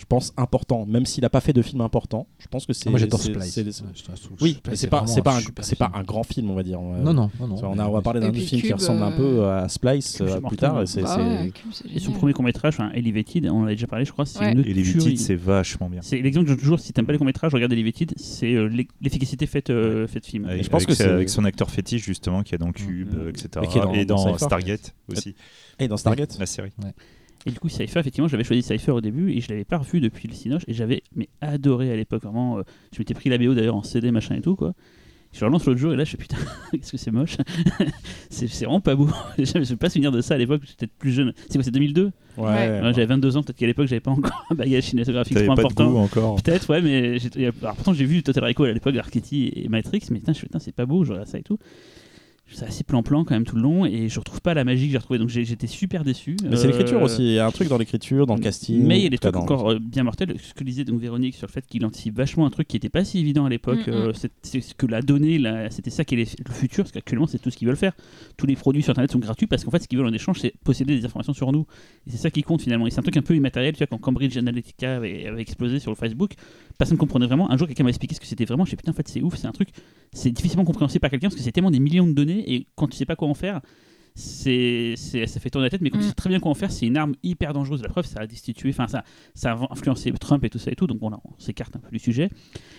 Euh, 0.00 0.02
je 0.02 0.06
pense 0.06 0.32
important, 0.36 0.86
même 0.86 1.04
s'il 1.06 1.22
n'a 1.22 1.28
pas 1.30 1.40
fait 1.40 1.52
de 1.52 1.62
film 1.62 1.80
important. 1.82 2.26
Je 2.38 2.46
pense 2.48 2.66
que 2.66 2.72
c'est. 2.72 2.88
Ah, 2.88 2.90
moi 2.90 2.98
j'adore 2.98 3.20
Splice. 3.20 3.56
Ouais, 3.58 3.64
Oui, 4.40 4.60
mais 4.68 4.76
c'est 4.76 4.86
pas, 4.88 5.06
c'est 5.06 5.22
pas, 5.22 5.36
un, 5.36 5.40
c'est 5.60 5.76
pas 5.76 5.90
un 5.94 6.02
grand 6.02 6.22
film, 6.22 6.50
on 6.50 6.54
va 6.54 6.62
dire. 6.62 6.80
non 6.80 7.12
non 7.12 7.30
non 7.38 7.46
non 7.46 7.56
On, 7.62 7.78
a, 7.78 7.86
on 7.86 7.92
va 7.92 8.00
parler 8.02 8.20
d'un 8.20 8.32
film 8.32 8.60
qui 8.62 8.72
ressemble 8.72 9.02
un 9.02 9.12
peu 9.12 9.44
à 9.46 9.68
Splice 9.68 10.16
Cube, 10.16 10.26
euh, 10.28 10.40
plus 10.40 10.56
tard. 10.56 10.82
Et 10.82 10.86
c'est, 10.86 11.02
Bah 11.02 11.16
ouais, 11.18 11.52
Et 11.94 12.00
son 12.00 12.12
premier 12.12 12.32
court-métrage, 12.32 12.74
enfin, 12.74 12.90
Elevated, 12.94 13.46
on 13.46 13.62
en 13.62 13.66
a 13.66 13.70
déjà 13.70 13.86
parlé, 13.86 14.04
je 14.04 14.12
crois, 14.12 14.26
c'est 14.26 14.40
Ouais. 14.40 14.52
une 14.52 15.16
c'est 15.16 15.34
vachement 15.34 15.88
bien. 15.90 16.00
C'est 16.02 16.20
l'exemple 16.20 16.46
que 16.46 16.50
je 16.52 16.54
donne 16.56 16.60
toujours, 16.60 16.80
si 16.80 16.92
t'aimes 16.92 17.06
pas 17.06 17.12
les 17.12 17.18
courts-métrages, 17.18 17.52
regarde 17.52 17.72
Elevated, 17.72 18.12
c'est 18.16 18.54
euh, 18.54 18.66
l'e- 18.68 18.86
l'efficacité 19.00 19.46
faite, 19.46 19.70
euh, 19.70 20.06
faite 20.06 20.24
film. 20.26 20.48
Je 20.60 20.68
pense 20.68 20.86
que 20.86 20.94
c'est- 20.94 21.04
avec 21.04 21.28
son 21.28 21.44
acteur 21.44 21.70
fétiche 21.70 22.02
justement 22.04 22.42
qui 22.42 22.54
est 22.54 22.58
dans 22.58 22.72
Cube, 22.72 23.14
euh, 23.16 23.28
etc. 23.30 23.48
Et 23.64 23.66
qui 23.68 23.78
est 23.78 24.04
dans-. 24.04 24.36
Stargate 24.38 24.94
aussi, 25.08 25.34
Et 25.78 25.88
dans 25.88 25.96
Stargate 25.96 26.38
la 26.38 26.46
série. 26.46 26.70
Et 27.46 27.50
du 27.50 27.58
coup, 27.58 27.68
Cypher, 27.68 28.00
effectivement, 28.00 28.28
j'avais 28.28 28.44
choisi 28.44 28.62
Cypher 28.62 28.92
au 28.92 29.00
début 29.00 29.32
et 29.32 29.40
je 29.40 29.48
l'avais 29.48 29.64
pas 29.64 29.78
revu 29.78 30.00
depuis 30.00 30.28
le 30.28 30.34
Cinoche 30.34 30.62
et 30.68 30.74
j'avais 30.74 31.02
mais 31.14 31.28
adoré 31.40 31.90
à 31.90 31.96
l'époque. 31.96 32.22
Vraiment, 32.22 32.58
euh, 32.58 32.62
je 32.92 32.98
m'étais 32.98 33.14
pris 33.14 33.30
la 33.30 33.38
BO 33.38 33.54
d'ailleurs 33.54 33.76
en 33.76 33.82
CD, 33.82 34.10
machin 34.10 34.36
et 34.36 34.40
tout 34.40 34.56
quoi. 34.56 34.74
Je 35.32 35.44
relance 35.44 35.64
l'autre 35.64 35.78
jour 35.78 35.92
et 35.92 35.96
là 35.96 36.02
je 36.02 36.10
fais 36.10 36.16
putain, 36.16 36.36
qu'est-ce 36.72 36.90
que 36.90 36.98
c'est 36.98 37.12
moche. 37.12 37.36
c'est 38.30 38.48
c'est 38.48 38.64
vraiment 38.64 38.80
pas 38.80 38.94
beau. 38.96 39.08
je 39.38 39.58
me 39.58 39.64
suis 39.64 39.76
pas 39.76 39.88
souvenir 39.88 40.12
de 40.12 40.20
ça 40.20 40.34
à 40.34 40.38
l'époque, 40.38 40.62
j'étais 40.64 40.86
peut-être 40.86 40.98
plus 40.98 41.12
jeune. 41.12 41.32
C'est 41.48 41.54
quoi, 41.54 41.62
c'est 41.62 41.70
2002 41.70 42.10
Ouais. 42.36 42.44
Ouais. 42.44 42.80
Ouais, 42.80 42.92
J'avais 42.94 43.06
22 43.06 43.36
ans, 43.36 43.42
peut-être 43.42 43.56
qu'à 43.56 43.66
l'époque 43.66 43.86
j'avais 43.86 44.00
pas 44.00 44.10
encore 44.10 44.46
un 44.50 44.54
bagage 44.54 44.84
cinématographique 44.84 45.36
trop 45.38 45.52
important. 45.52 46.08
Peut-être, 46.36 46.68
ouais, 46.70 46.82
mais 46.82 47.18
alors, 47.62 47.74
pourtant 47.74 47.92
j'ai 47.92 48.04
vu 48.04 48.22
Total 48.22 48.44
Recall 48.44 48.68
à 48.68 48.72
l'époque, 48.72 48.96
Archetty 48.96 49.52
et 49.54 49.68
Matrix, 49.68 50.02
mais 50.10 50.18
putain, 50.18 50.32
je 50.32 50.40
fais, 50.40 50.46
putain, 50.46 50.58
c'est 50.58 50.74
pas 50.74 50.86
beau, 50.86 51.04
je 51.04 51.12
regarde 51.12 51.28
ça 51.28 51.38
et 51.38 51.42
tout. 51.42 51.58
C'est 52.52 52.64
assez 52.66 52.82
plan-plan 52.84 53.24
quand 53.24 53.34
même 53.34 53.44
tout 53.44 53.54
le 53.56 53.62
long 53.62 53.86
et 53.86 54.08
je 54.08 54.18
retrouve 54.18 54.40
pas 54.40 54.54
la 54.54 54.64
magie 54.64 54.86
que 54.86 54.92
j'ai 54.92 54.98
retrouvée, 54.98 55.18
donc 55.20 55.28
j'étais 55.28 55.66
super 55.68 56.02
déçu. 56.04 56.36
Mais 56.44 56.56
c'est 56.56 56.64
Euh, 56.66 56.70
l'écriture 56.72 57.00
aussi. 57.00 57.22
Il 57.22 57.32
y 57.34 57.38
a 57.38 57.46
un 57.46 57.50
truc 57.52 57.68
dans 57.68 57.78
l'écriture, 57.78 58.26
dans 58.26 58.34
le 58.34 58.40
casting. 58.40 58.82
mais 58.84 58.98
il 58.98 59.02
y 59.04 59.06
a 59.06 59.08
des 59.08 59.18
trucs 59.18 59.36
encore 59.36 59.70
euh, 59.70 59.78
bien 59.80 60.02
mortels. 60.02 60.34
Ce 60.42 60.52
que 60.52 60.64
disait 60.64 60.84
donc 60.84 61.00
Véronique 61.00 61.36
sur 61.36 61.46
le 61.46 61.52
fait 61.52 61.64
qu'il 61.66 61.84
anticipe 61.86 62.16
vachement 62.16 62.46
un 62.46 62.50
truc 62.50 62.66
qui 62.66 62.76
était 62.76 62.88
pas 62.88 63.04
si 63.04 63.20
évident 63.20 63.44
à 63.44 63.48
l'époque. 63.48 63.86
Mm, 63.86 63.90
mm. 63.90 63.94
euh, 63.94 64.12
c'est 64.42 64.60
ce 64.60 64.74
que 64.74 64.86
la 64.86 65.00
donnée, 65.00 65.38
la- 65.38 65.70
c'était 65.70 65.90
ça 65.90 66.04
qui 66.04 66.16
est 66.16 66.38
le 66.44 66.52
futur, 66.52 66.84
parce 66.84 66.92
qu'actuellement 66.92 67.26
c'est 67.28 67.38
tout 67.38 67.50
ce 67.50 67.56
qu'ils 67.56 67.68
veulent 67.68 67.76
faire. 67.76 67.92
Tous 68.36 68.46
les 68.46 68.56
produits 68.56 68.82
sur 68.82 68.90
internet 68.90 69.12
sont 69.12 69.18
gratuits 69.20 69.46
parce 69.46 69.64
qu'en 69.64 69.70
fait 69.70 69.82
ce 69.82 69.86
qu'ils 69.88 69.98
veulent 69.98 70.08
en 70.08 70.12
échange 70.12 70.40
c'est 70.40 70.52
posséder 70.64 70.96
des 70.98 71.04
informations 71.04 71.32
sur 71.34 71.52
nous. 71.52 71.66
Et 72.06 72.10
c'est 72.10 72.16
ça 72.18 72.30
qui 72.30 72.42
compte 72.42 72.62
finalement. 72.62 72.86
Et 72.86 72.90
c'est 72.90 72.98
un 72.98 73.02
truc 73.02 73.16
un 73.16 73.22
peu 73.22 73.36
immatériel. 73.36 73.74
Tu 73.74 73.78
vois, 73.78 73.86
quand 73.86 73.98
Cambridge 73.98 74.36
Analytica 74.36 74.96
avait, 74.96 75.26
avait 75.26 75.40
explosé 75.42 75.78
sur 75.78 75.92
le 75.92 75.96
Facebook, 75.96 76.32
personne 76.80 76.96
ne 76.96 77.00
comprenait 77.00 77.26
vraiment. 77.26 77.50
Un 77.50 77.56
jour 77.56 77.66
quelqu'un 77.68 77.84
m'a 77.84 77.90
expliqué 77.90 78.14
ce 78.16 78.20
que 78.20 78.26
c'était 78.26 78.44
vraiment. 78.44 78.64
Je 78.64 78.70
me 78.70 78.70
suis 78.70 78.76
dit, 78.76 78.82
putain, 78.82 78.90
en 78.92 78.94
fait 78.96 79.06
c'est 79.08 79.22
ouf, 79.22 79.36
c'est 79.36 79.46
un 79.46 79.52
truc, 79.52 79.68
c'est 80.12 80.30
difficilement 80.32 80.64
compréhensible 80.64 81.00
par 81.00 81.10
quelqu'un 81.10 81.28
parce 81.28 81.36
que 81.36 81.42
c'est 81.42 81.52
tellement 81.52 81.70
des 81.70 81.78
millions 81.80 82.06
de 82.08 82.12
données 82.12 82.52
et 82.52 82.66
quand 82.74 82.88
tu 82.88 82.96
sais 82.96 83.06
pas 83.06 83.14
quoi 83.16 83.28
en 83.28 83.34
faire 83.34 83.60
c'est, 84.16 84.94
c'est- 84.96 85.26
ça 85.26 85.38
fait 85.38 85.50
tourner 85.50 85.66
la 85.66 85.70
tête, 85.70 85.80
mais 85.80 85.88
comme 85.88 86.00
Mm. 86.00 86.02
tu 86.02 86.08
sais 86.08 86.14
très 86.14 86.28
bien 86.28 86.40
quoi 86.40 86.50
en 86.50 86.54
faire, 86.54 86.70
c'est 86.72 86.84
une 86.84 86.96
arme 86.96 87.14
hyper 87.22 87.52
dangereuse. 87.52 87.80
La 87.82 87.88
preuve, 87.88 88.04
ça 88.06 88.20
a 88.20 88.26
destitué, 88.26 88.70
enfin, 88.70 88.88
ça, 88.88 89.04
ça 89.34 89.52
a 89.52 89.68
influencé 89.72 90.10
Trump 90.20 90.44
et 90.44 90.50
tout 90.50 90.58
ça 90.58 90.70
et 90.72 90.74
tout, 90.74 90.88
donc 90.88 91.00
là, 91.00 91.18
on 91.24 91.38
s'écarte 91.40 91.76
un 91.76 91.78
peu 91.78 91.90
du 91.90 92.00
sujet. 92.00 92.28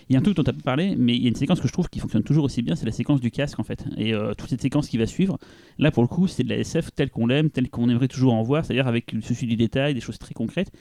Il 0.09 0.13
y 0.13 0.15
a 0.17 0.19
un 0.19 0.21
truc 0.21 0.35
dont 0.35 0.43
tu 0.43 0.49
as 0.49 0.53
pas 0.53 0.61
parlé, 0.61 0.93
mais 0.97 1.15
il 1.15 1.21
y 1.21 1.25
a 1.25 1.29
une 1.29 1.35
séquence 1.35 1.61
que 1.61 1.67
je 1.69 1.73
trouve 1.73 1.87
qui 1.89 1.99
fonctionne 1.99 2.23
toujours 2.23 2.43
aussi 2.43 2.61
bien, 2.61 2.75
c'est 2.75 2.85
la 2.85 2.91
séquence 2.91 3.21
du 3.21 3.31
casque 3.31 3.59
en 3.59 3.63
fait. 3.63 3.85
Et 3.97 4.13
euh, 4.13 4.33
toute 4.33 4.49
cette 4.49 4.61
séquence 4.61 4.89
qui 4.89 4.97
va 4.97 5.05
suivre, 5.07 5.37
là 5.79 5.89
pour 5.89 6.03
le 6.03 6.07
coup, 6.09 6.27
c'est 6.27 6.43
de 6.43 6.49
la 6.49 6.57
SF 6.57 6.89
telle 6.93 7.09
qu'on 7.09 7.27
l'aime, 7.27 7.49
telle 7.49 7.69
qu'on 7.69 7.89
aimerait 7.89 8.09
toujours 8.09 8.33
en 8.33 8.43
voir, 8.43 8.65
c'est-à-dire 8.65 8.87
avec 8.87 9.13
le 9.13 9.21
souci 9.21 9.47
du 9.47 9.55
détail, 9.55 9.93
des 9.93 10.01
choses 10.01 10.19
très 10.19 10.33
concrètes. 10.33 10.71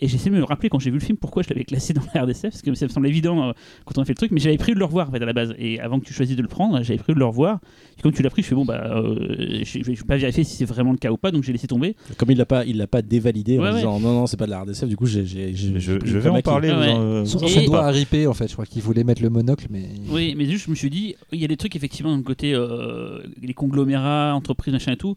Et 0.00 0.08
j'essaie 0.08 0.30
de 0.30 0.34
me 0.34 0.42
rappeler 0.42 0.68
quand 0.70 0.78
j'ai 0.78 0.90
vu 0.90 0.98
le 0.98 1.04
film 1.04 1.18
pourquoi 1.18 1.42
je 1.42 1.48
l'avais 1.50 1.64
classé 1.64 1.92
dans 1.92 2.02
la 2.14 2.22
RDSF, 2.22 2.42
parce 2.50 2.62
que 2.62 2.74
ça 2.74 2.86
me 2.86 2.90
semble 2.90 3.06
évident 3.06 3.48
euh, 3.48 3.52
quand 3.84 3.98
on 3.98 4.02
a 4.02 4.04
fait 4.04 4.12
le 4.12 4.16
truc, 4.16 4.30
mais 4.30 4.40
j'avais 4.40 4.56
prévu 4.56 4.74
de 4.74 4.78
le 4.78 4.84
revoir 4.86 5.08
en 5.08 5.12
fait, 5.12 5.22
à 5.22 5.26
la 5.26 5.32
base. 5.32 5.54
Et 5.58 5.78
avant 5.80 6.00
que 6.00 6.06
tu 6.06 6.12
choisisses 6.14 6.36
de 6.36 6.42
le 6.42 6.48
prendre, 6.48 6.82
j'avais 6.82 6.98
prévu 6.98 7.14
de 7.14 7.20
le 7.20 7.26
revoir. 7.26 7.60
Et 7.98 8.02
comme 8.02 8.12
tu 8.12 8.22
l'as 8.22 8.30
pris, 8.30 8.42
je 8.42 8.48
fais 8.48 8.54
bon, 8.54 8.64
bah, 8.64 8.82
euh, 8.96 9.62
je, 9.62 9.78
vais 9.82 9.94
pas 10.06 10.16
vérifier 10.16 10.44
si 10.44 10.56
c'est 10.56 10.64
vraiment 10.64 10.92
le 10.92 10.98
cas 10.98 11.10
ou 11.10 11.16
pas, 11.16 11.30
donc 11.30 11.44
j'ai 11.44 11.52
laissé 11.52 11.66
tomber. 11.66 11.96
Comme 12.16 12.30
il 12.30 12.38
l'a 12.38 12.46
pas, 12.46 12.64
il 12.64 12.76
l'a 12.78 12.86
pas 12.86 13.02
dévalidé 13.02 13.58
Ouais, 13.58 13.68
en 13.68 13.70
ouais. 13.72 13.76
disant 13.76 14.00
non 14.00 14.12
non 14.14 14.26
c'est 14.26 14.36
pas 14.38 14.46
de 14.46 14.50
la 14.50 14.62
RDSF. 14.62 14.88
Du 14.88 14.96
coup 14.96 15.06
j'ai, 15.06 15.24
j'ai, 15.26 15.54
j'ai- 15.54 15.78
Je, 15.80 15.92
vais 16.18 16.28
en 16.30 16.40
parler. 16.40 16.70
Ah 16.72 16.80
ouais. 16.80 16.92
en- 16.92 17.00
euh, 17.00 17.24
Son, 17.24 17.44
en 17.44 17.48
son 17.48 17.64
doigt 17.64 17.84
a 17.84 17.90
ripé 17.90 18.26
en 18.26 18.34
fait, 18.34 18.48
je 18.48 18.54
crois 18.54 18.66
qu'il 18.66 18.82
voulait 18.82 19.04
mettre 19.04 19.22
le 19.22 19.30
monocle, 19.30 19.66
mais. 19.70 19.88
Oui, 20.08 20.34
mais 20.36 20.46
juste, 20.46 20.64
je 20.66 20.70
me 20.70 20.74
suis 20.76 20.90
dit, 20.90 21.14
il 21.32 21.40
y 21.40 21.44
a 21.44 21.48
des 21.48 21.56
trucs 21.56 21.76
effectivement, 21.76 22.16
d'un 22.16 22.22
côté, 22.22 22.54
euh, 22.54 23.18
les 23.42 23.54
conglomérats, 23.54 24.32
entreprises, 24.34 24.72
machin 24.72 24.92
et 24.92 24.96
tout. 24.96 25.14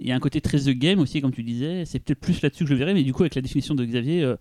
Il 0.00 0.06
y 0.08 0.12
a 0.12 0.16
un 0.16 0.20
côté 0.20 0.40
très 0.40 0.58
The 0.58 0.70
Game 0.70 0.98
aussi, 0.98 1.20
comme 1.20 1.32
tu 1.32 1.42
disais. 1.42 1.84
C'est 1.86 1.98
peut-être 2.00 2.20
plus 2.20 2.42
là-dessus 2.42 2.64
que 2.64 2.68
je 2.68 2.74
le 2.74 2.78
verrai, 2.78 2.94
mais 2.94 3.02
du 3.04 3.12
coup, 3.12 3.22
avec 3.22 3.34
la 3.34 3.42
définition 3.42 3.74
de 3.74 3.84
Xavier. 3.84 4.22
euh, 4.22 4.36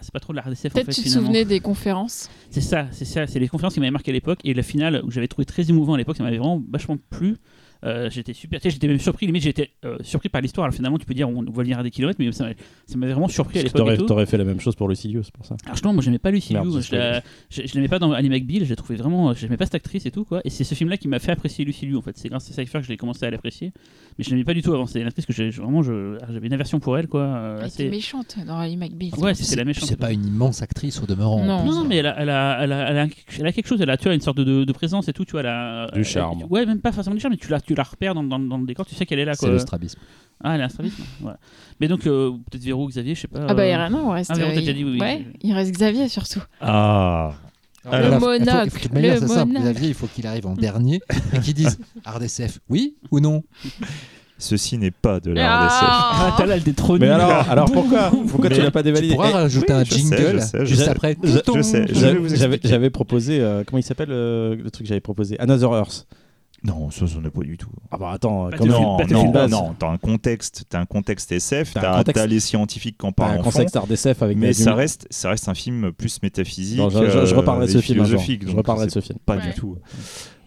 c'est 0.00 0.12
pas 0.12 0.20
trop 0.20 0.32
de 0.32 0.36
la 0.36 0.42
RDSF 0.42 0.66
en 0.66 0.68
Peut-être 0.70 0.86
fait 0.86 0.92
tu 0.92 1.02
te 1.02 1.08
finalement. 1.08 1.26
souvenais 1.26 1.44
des 1.44 1.60
conférences. 1.60 2.30
C'est 2.50 2.62
ça, 2.62 2.88
c'est 2.90 3.04
ça, 3.04 3.26
c'est 3.26 3.38
les 3.38 3.48
conférences 3.48 3.74
qui 3.74 3.80
m'avaient 3.80 3.90
marqué 3.90 4.10
à 4.10 4.14
l'époque 4.14 4.38
et 4.44 4.54
la 4.54 4.62
finale 4.62 5.02
où 5.04 5.10
j'avais 5.10 5.28
trouvé 5.28 5.44
très 5.44 5.68
émouvant 5.68 5.94
à 5.94 5.98
l'époque, 5.98 6.16
ça 6.16 6.22
m'avait 6.22 6.38
vraiment 6.38 6.62
vachement 6.70 6.96
plu. 7.10 7.36
Euh, 7.84 8.10
j'étais 8.10 8.32
super, 8.34 8.60
tu 8.60 8.64
sais, 8.68 8.70
j'étais 8.74 8.88
même 8.88 8.98
surpris, 9.00 9.26
limite 9.26 9.42
j'étais 9.42 9.70
euh, 9.84 9.96
surpris 10.02 10.28
par 10.28 10.40
l'histoire. 10.42 10.64
Alors 10.66 10.74
finalement, 10.74 10.98
tu 10.98 11.06
peux 11.06 11.14
dire 11.14 11.28
on 11.28 11.42
va 11.50 11.62
lire 11.62 11.78
à 11.78 11.82
des 11.82 11.90
kilomètres, 11.90 12.18
mais 12.20 12.30
ça 12.32 12.44
m'avait 12.44 12.56
ça 12.86 12.98
vraiment 12.98 13.28
surpris 13.28 13.58
à 13.58 13.62
Parce 13.62 13.74
l'époque. 13.74 14.00
et 14.00 14.06
T'aurais, 14.06 14.26
fait 14.26 14.36
la 14.36 14.44
même 14.44 14.60
chose 14.60 14.74
pour 14.76 14.88
Lucidious, 14.88 15.22
c'est 15.22 15.32
pour 15.32 15.46
ça. 15.46 15.56
Alors 15.64 15.74
justement, 15.76 15.94
moi 15.94 16.02
j'aimais 16.02 16.18
pas 16.18 16.30
Lucy 16.30 16.52
Merde, 16.52 16.68
c'est 16.80 16.90
je, 16.90 16.94
la- 16.96 17.22
je, 17.48 17.62
je 17.66 17.74
l'aimais 17.74 17.88
pas 17.88 17.98
dans 17.98 18.12
Annie 18.12 18.28
McBeal, 18.28 18.64
je 18.64 18.70
la 18.70 18.76
trouvais 18.76 18.96
vraiment, 18.96 19.32
j'aimais 19.34 19.56
pas 19.56 19.64
cette 19.64 19.76
actrice 19.76 20.04
et 20.06 20.10
tout 20.10 20.24
quoi. 20.24 20.40
Et 20.44 20.50
c'est 20.50 20.64
ce 20.64 20.74
film-là 20.74 20.96
qui 20.98 21.08
m'a 21.08 21.18
fait 21.18 21.32
apprécier 21.32 21.64
Lucy 21.64 21.86
Liu 21.86 21.96
en 21.96 22.02
fait. 22.02 22.16
C'est 22.18 22.28
grâce 22.28 22.50
à 22.50 22.52
Cypher 22.52 22.80
que 22.80 22.86
j'ai 22.86 22.96
commencé 22.98 23.24
à 23.24 23.30
l'apprécier, 23.30 23.72
mais 24.18 24.24
je 24.24 24.30
l'aimais 24.30 24.44
pas 24.44 24.54
du 24.54 24.60
tout 24.62 24.72
avant. 24.74 24.86
C'est 24.86 25.00
une 25.00 25.06
actrice 25.06 25.24
que 25.26 25.32
j'ai 25.32 25.48
vraiment, 25.50 25.82
je- 25.82 26.18
j'avais 26.30 26.46
une 26.46 26.52
aversion 26.52 26.80
pour 26.80 26.98
elle 26.98 27.06
quoi. 27.08 27.22
euh, 27.22 27.56
Elle 27.60 27.64
assez- 27.64 27.82
était 27.84 27.90
méchante 27.90 28.36
dans 28.46 28.58
Ali 28.58 28.76
McBeal. 28.76 29.10
Ouais, 29.18 29.32
c'était 29.34 29.56
la 29.56 29.64
méchante. 29.64 29.88
C'est 29.88 29.96
pas 29.96 30.12
une 30.12 30.26
immense 30.26 30.60
actrice 30.60 31.00
au 31.02 31.06
demeurant. 31.06 31.42
Non. 31.44 31.64
Non, 31.64 31.72
non, 31.76 31.84
mais 31.84 31.96
elle 31.96 32.06
a, 32.06 32.16
elle, 32.20 32.28
a, 32.30 32.58
elle, 32.62 32.72
a, 32.72 32.90
elle, 32.90 32.98
a, 32.98 33.06
elle 33.38 33.46
a 33.46 33.52
quelque 33.52 33.66
chose, 33.66 33.80
elle 33.80 33.90
a, 33.90 33.96
tu 33.96 34.04
vois, 34.04 34.14
une 34.14 34.20
sorte 34.20 34.36
de, 34.36 34.44
de, 34.44 34.64
de 34.64 34.72
présence 34.72 35.08
et 35.08 35.12
tout, 35.14 35.24
tu 35.24 35.32
vois, 35.32 35.40
elle 35.40 35.46
a, 35.46 35.90
Du 35.92 36.00
elle- 36.00 36.04
charme. 36.04 36.44
ouais, 36.50 36.66
même 36.66 36.80
pas 36.80 36.92
forcément 36.92 37.14
du 37.14 37.20
charme, 37.22 37.32
mais 37.34 37.38
tu 37.38 37.48
la, 37.50 37.60
tu 37.70 37.76
la 37.76 37.84
repères 37.84 38.14
dans, 38.14 38.22
dans, 38.24 38.38
dans 38.38 38.58
le 38.58 38.66
décor, 38.66 38.84
tu 38.84 38.94
sais 38.94 39.06
qu'elle 39.06 39.20
est 39.20 39.24
là, 39.24 39.34
C'est 39.34 39.46
quoi. 39.46 39.50
le 39.50 39.58
strabisme. 39.58 39.98
Ah, 40.42 40.54
elle 40.54 40.62
a 40.62 40.64
un 40.64 40.68
strabisme, 40.68 41.02
voilà. 41.20 41.38
Mais 41.80 41.86
donc, 41.88 42.06
euh, 42.06 42.30
peut-être 42.50 42.64
Véro, 42.64 42.88
Xavier, 42.88 43.14
je 43.14 43.20
sais 43.20 43.28
pas. 43.28 43.40
Ah 43.46 43.54
bah, 43.54 43.66
il 43.66 43.72
euh, 43.72 44.10
reste. 44.10 44.30
Ah, 44.32 44.34
Véro, 44.34 44.50
il- 44.54 44.74
dit 44.74 44.84
oui. 44.84 44.98
Ouais, 44.98 45.26
il 45.42 45.52
reste 45.52 45.70
Xavier 45.72 46.08
surtout. 46.08 46.42
Ah. 46.60 47.32
Alors, 47.84 48.10
Le 48.14 48.18
faut- 48.20 48.26
monocle, 48.26 48.92
manière, 48.92 49.14
le 49.14 49.20
c'est 49.20 49.28
simple. 49.28 49.52
monocle. 49.52 49.72
Xavier, 49.72 49.88
il 49.88 49.94
faut 49.94 50.06
qu'il 50.06 50.26
arrive 50.26 50.46
en 50.46 50.54
dernier 50.54 51.00
et 51.34 51.38
qu'il 51.40 51.54
dise 51.54 51.78
RDSF, 52.06 52.58
oui 52.68 52.96
ou 53.10 53.20
non? 53.20 53.42
Ceci 54.38 54.78
n'est 54.78 54.90
pas 54.90 55.20
de 55.20 55.32
la 55.32 55.58
RDSF. 55.66 55.78
Ah, 55.82 56.34
t'as 56.38 56.46
là 56.46 56.56
le 56.56 56.62
détrôné. 56.62 57.06
Mais 57.06 57.12
alors, 57.12 57.50
alors 57.50 57.70
pourquoi? 57.70 58.10
Pourquoi 58.28 58.48
tu 58.48 58.62
l'as 58.62 58.70
pas 58.70 58.80
Tu 58.80 58.84
dévalidé 58.86 59.14
pourras 59.14 59.28
Eh, 59.30 59.32
rajouter 59.34 59.74
oui, 59.74 59.80
un 59.80 59.84
sais, 59.84 59.96
jingle 59.98 60.16
je 60.32 60.38
sais, 60.38 60.58
je 60.60 60.64
juste 60.64 60.82
sais. 60.84 60.88
après. 60.88 61.16
Je, 61.22 61.28
je 61.28 61.62
sais, 61.62 61.86
je 61.92 62.00
vais 62.06 62.14
vous 62.14 62.28
J'avais, 62.28 62.54
expliquer. 62.54 62.68
j'avais 62.68 62.88
proposé, 62.90 63.40
euh, 63.40 63.64
comment 63.66 63.78
il 63.78 63.82
s'appelle 63.82 64.08
euh, 64.10 64.56
le 64.56 64.70
truc 64.70 64.84
que 64.86 64.88
j'avais 64.88 65.00
proposé? 65.02 65.38
Another 65.40 65.70
Earth. 65.74 66.06
Non, 66.62 66.90
ça, 66.90 67.06
ça 67.06 67.18
n'est 67.20 67.30
pas 67.30 67.40
du 67.40 67.56
tout. 67.56 67.70
Ah 67.90 67.96
bah 67.96 68.10
attends, 68.12 68.50
de 68.50 68.56
film- 68.56 68.68
Non, 68.68 68.98
non, 68.98 69.20
film 69.20 69.32
base. 69.32 69.50
non, 69.50 69.74
t'as 69.78 69.88
un 69.88 69.96
contexte, 69.96 70.64
t'as 70.68 70.78
un 70.80 70.84
contexte 70.84 71.32
SF, 71.32 71.72
T'as 71.72 71.80
un 71.80 71.82
t'as 71.82 71.96
contexte. 71.98 72.22
t'as 72.22 72.26
les 72.28 72.38
scientifiques 72.40 72.98
qui 72.98 73.06
en 73.06 73.12
Pas 73.12 73.24
parlent 73.28 73.38
un 73.38 73.42
contexte 73.42 73.76
RDSF 73.76 74.22
avec 74.22 74.36
mais 74.36 74.48
des 74.48 74.52
ça 74.52 74.74
reste, 74.74 75.06
ça 75.10 75.30
reste 75.30 75.48
un 75.48 75.54
film 75.54 75.90
plus 75.92 76.22
métaphysique. 76.22 76.78
Non, 76.78 76.90
je, 76.90 76.98
je- 77.06 77.24
je 77.24 77.34
euh, 77.34 77.38
reparlerai 77.38 77.66
de 77.66 77.72
ce 77.72 77.78
et 77.78 77.82
film 77.82 78.04
Je 78.04 78.56
reparlerai 78.56 78.86
de 78.86 78.92
ce 78.92 79.00
film. 79.00 79.18
Pas 79.24 79.36
Ouais. 79.36 79.42
du 79.46 79.54
tout. 79.54 79.78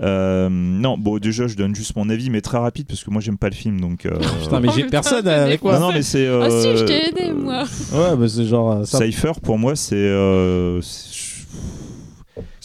Euh, 0.02 0.50
non, 0.50 0.98
bon, 0.98 1.18
déjà, 1.18 1.48
je 1.48 1.56
donne 1.56 1.74
juste 1.76 1.96
mon 1.96 2.10
avis, 2.10 2.30
mais 2.30 2.42
très 2.42 2.58
rapide 2.58 2.88
parce 2.88 3.04
que 3.04 3.10
moi, 3.10 3.22
j'aime 3.22 3.38
pas 3.38 3.50
le 3.50 3.56
film, 3.56 3.80
donc. 3.80 4.06
euh, 4.06 4.12
Putain, 4.44 4.60
mais 4.60 4.68
Oh, 4.70 4.74
j'ai 4.76 4.84
personne 4.86 5.28
avec 5.28 5.64
moi. 5.64 5.80
non, 5.80 5.88
non, 5.88 5.94
mais 5.94 6.02
c'est. 6.04 6.28
Ah 6.28 6.50
si, 6.50 6.62
je 6.78 6.84
euh, 6.84 6.86
t'ai 6.86 7.08
aidé, 7.10 7.30
euh, 7.32 7.36
moi. 7.36 7.64
Ouais, 7.94 8.18
mais 8.18 8.28
c'est 8.28 8.46
genre. 8.46 8.72
euh, 8.72 8.84
ça- 8.86 9.00
Cypher, 9.00 9.32
pour 9.42 9.58
moi, 9.58 9.76
c'est. 9.76 9.96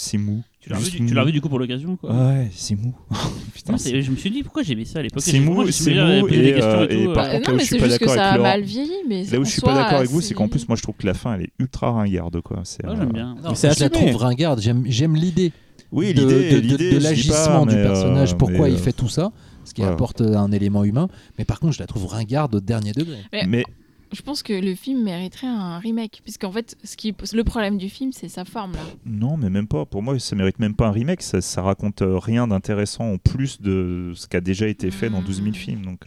C'est 0.01 0.17
mou. 0.19 0.43
Tu 0.61 0.71
l'as 0.71 0.77
revu, 0.77 0.91
Juste 0.91 1.03
du- 1.03 1.19
revu 1.19 1.41
coup 1.41 1.49
pour 1.49 1.59
l'occasion, 1.59 1.97
quoi. 1.97 2.13
Ouais, 2.13 2.49
c'est 2.55 2.75
mou. 2.77 2.95
Putain, 3.55 3.73
Non, 3.73 3.79
je 3.79 4.11
me 4.11 4.17
suis 4.17 4.31
dit 4.31 4.43
pourquoi 4.43 4.63
j'aimais 4.63 4.85
ça 4.85 5.01
à 5.01 5.03
l'époque. 5.03 5.23
C'est 5.23 5.33
J'ai- 5.33 5.41
mou, 5.41 5.69
c'est 5.71 5.91
mou, 5.91 5.97
et, 5.97 5.99
euh, 6.01 6.19
et 6.19 6.61
tout, 6.89 6.93
et 6.93 7.07
euh, 7.07 7.13
par 7.15 7.25
Euh, 7.27 7.33
contre, 7.33 7.33
là 7.33 7.39
non, 7.49 7.53
où 7.53 7.57
mais 7.57 7.59
je 7.59 7.65
suis 7.65 7.77
c'est 7.77 7.79
pas 7.79 7.89
d'accord 7.89 8.15
ça 8.15 8.29
avec 8.31 8.43
mal 8.43 8.63
vieilli, 8.63 8.93
mais 9.09 9.25
Là 9.25 9.39
où 9.41 9.45
je 9.45 9.51
suis 9.51 9.61
pas 9.61 9.75
d'accord 9.75 9.99
avec 9.99 10.11
vous, 10.11 10.21
c'est 10.21 10.35
qu'en 10.35 10.49
plus, 10.49 10.69
moi, 10.69 10.77
je 10.77 10.83
trouve 10.83 10.95
que 10.97 11.07
la 11.07 11.15
fin, 11.15 11.35
elle 11.35 11.43
est 11.43 11.51
ultra 11.59 11.91
ringarde, 11.93 12.41
quoi. 12.43 12.61
C'est, 12.65 12.85
euh, 12.85 12.95
j'aime 12.97 13.13
bien. 13.13 13.35
Non, 13.43 13.55
c'est 13.55 13.75
je 13.77 13.81
la 13.81 13.91
trouve 13.91 14.15
ringarde. 14.17 14.61
J'aime 14.61 14.85
j'aime 14.87 15.15
l'idée 15.17 15.53
Oui, 15.91 16.15
de, 16.15 16.23
l'idée, 16.61 16.61
de- 16.61 16.95
de- 16.99 17.03
l'agissement 17.03 17.67
du 17.67 17.75
personnage, 17.75 18.37
pourquoi 18.37 18.69
il 18.69 18.79
fait 18.79 18.93
tout 18.93 19.09
ça, 19.09 19.33
ce 19.65 19.75
qui 19.75 19.83
apporte 19.83 20.21
un 20.21 20.53
élément 20.53 20.85
humain. 20.85 21.09
Mais 21.39 21.45
par 21.45 21.59
contre, 21.61 21.75
je 21.75 21.81
la 21.81 21.87
trouve 21.87 22.07
ringarde 22.07 22.55
au 22.55 22.61
dernier 22.61 22.93
degré. 22.93 23.17
Mais 23.49 23.65
Je 24.13 24.23
pense 24.23 24.43
que 24.43 24.53
le 24.53 24.75
film 24.75 25.03
mériterait 25.03 25.47
un 25.47 25.79
remake, 25.79 26.21
puisqu'en 26.23 26.51
fait, 26.51 26.77
ce 26.85 26.97
qui... 26.97 27.15
le 27.33 27.45
problème 27.45 27.79
du 27.79 27.89
film, 27.89 28.13
c'est 28.13 28.29
sa 28.29 28.45
forme 28.45 28.73
là. 28.73 28.81
non, 29.05 29.37
mais 29.37 29.51
même 29.51 29.67
pas. 29.67 29.85
Pour 29.85 30.03
moi, 30.03 30.19
ça 30.19 30.37
mérite 30.37 30.59
même 30.59 30.75
pas 30.75 30.89
un 30.89 30.93
remake. 30.93 31.23
Ça, 31.23 31.41
ça 31.41 31.63
raconte 31.63 32.03
euh, 32.03 32.19
rien 32.19 32.49
d'intéressant 32.49 33.13
en 33.13 33.19
plus 33.19 33.61
de 33.61 34.13
ce 34.15 34.27
qui 34.27 34.37
a 34.37 34.41
déjà 34.41 34.67
été 34.67 34.91
fait 34.91 35.11
dans 35.11 35.23
12 35.23 35.43
000 35.43 35.55
films. 35.55 35.85
Donc, 35.85 36.07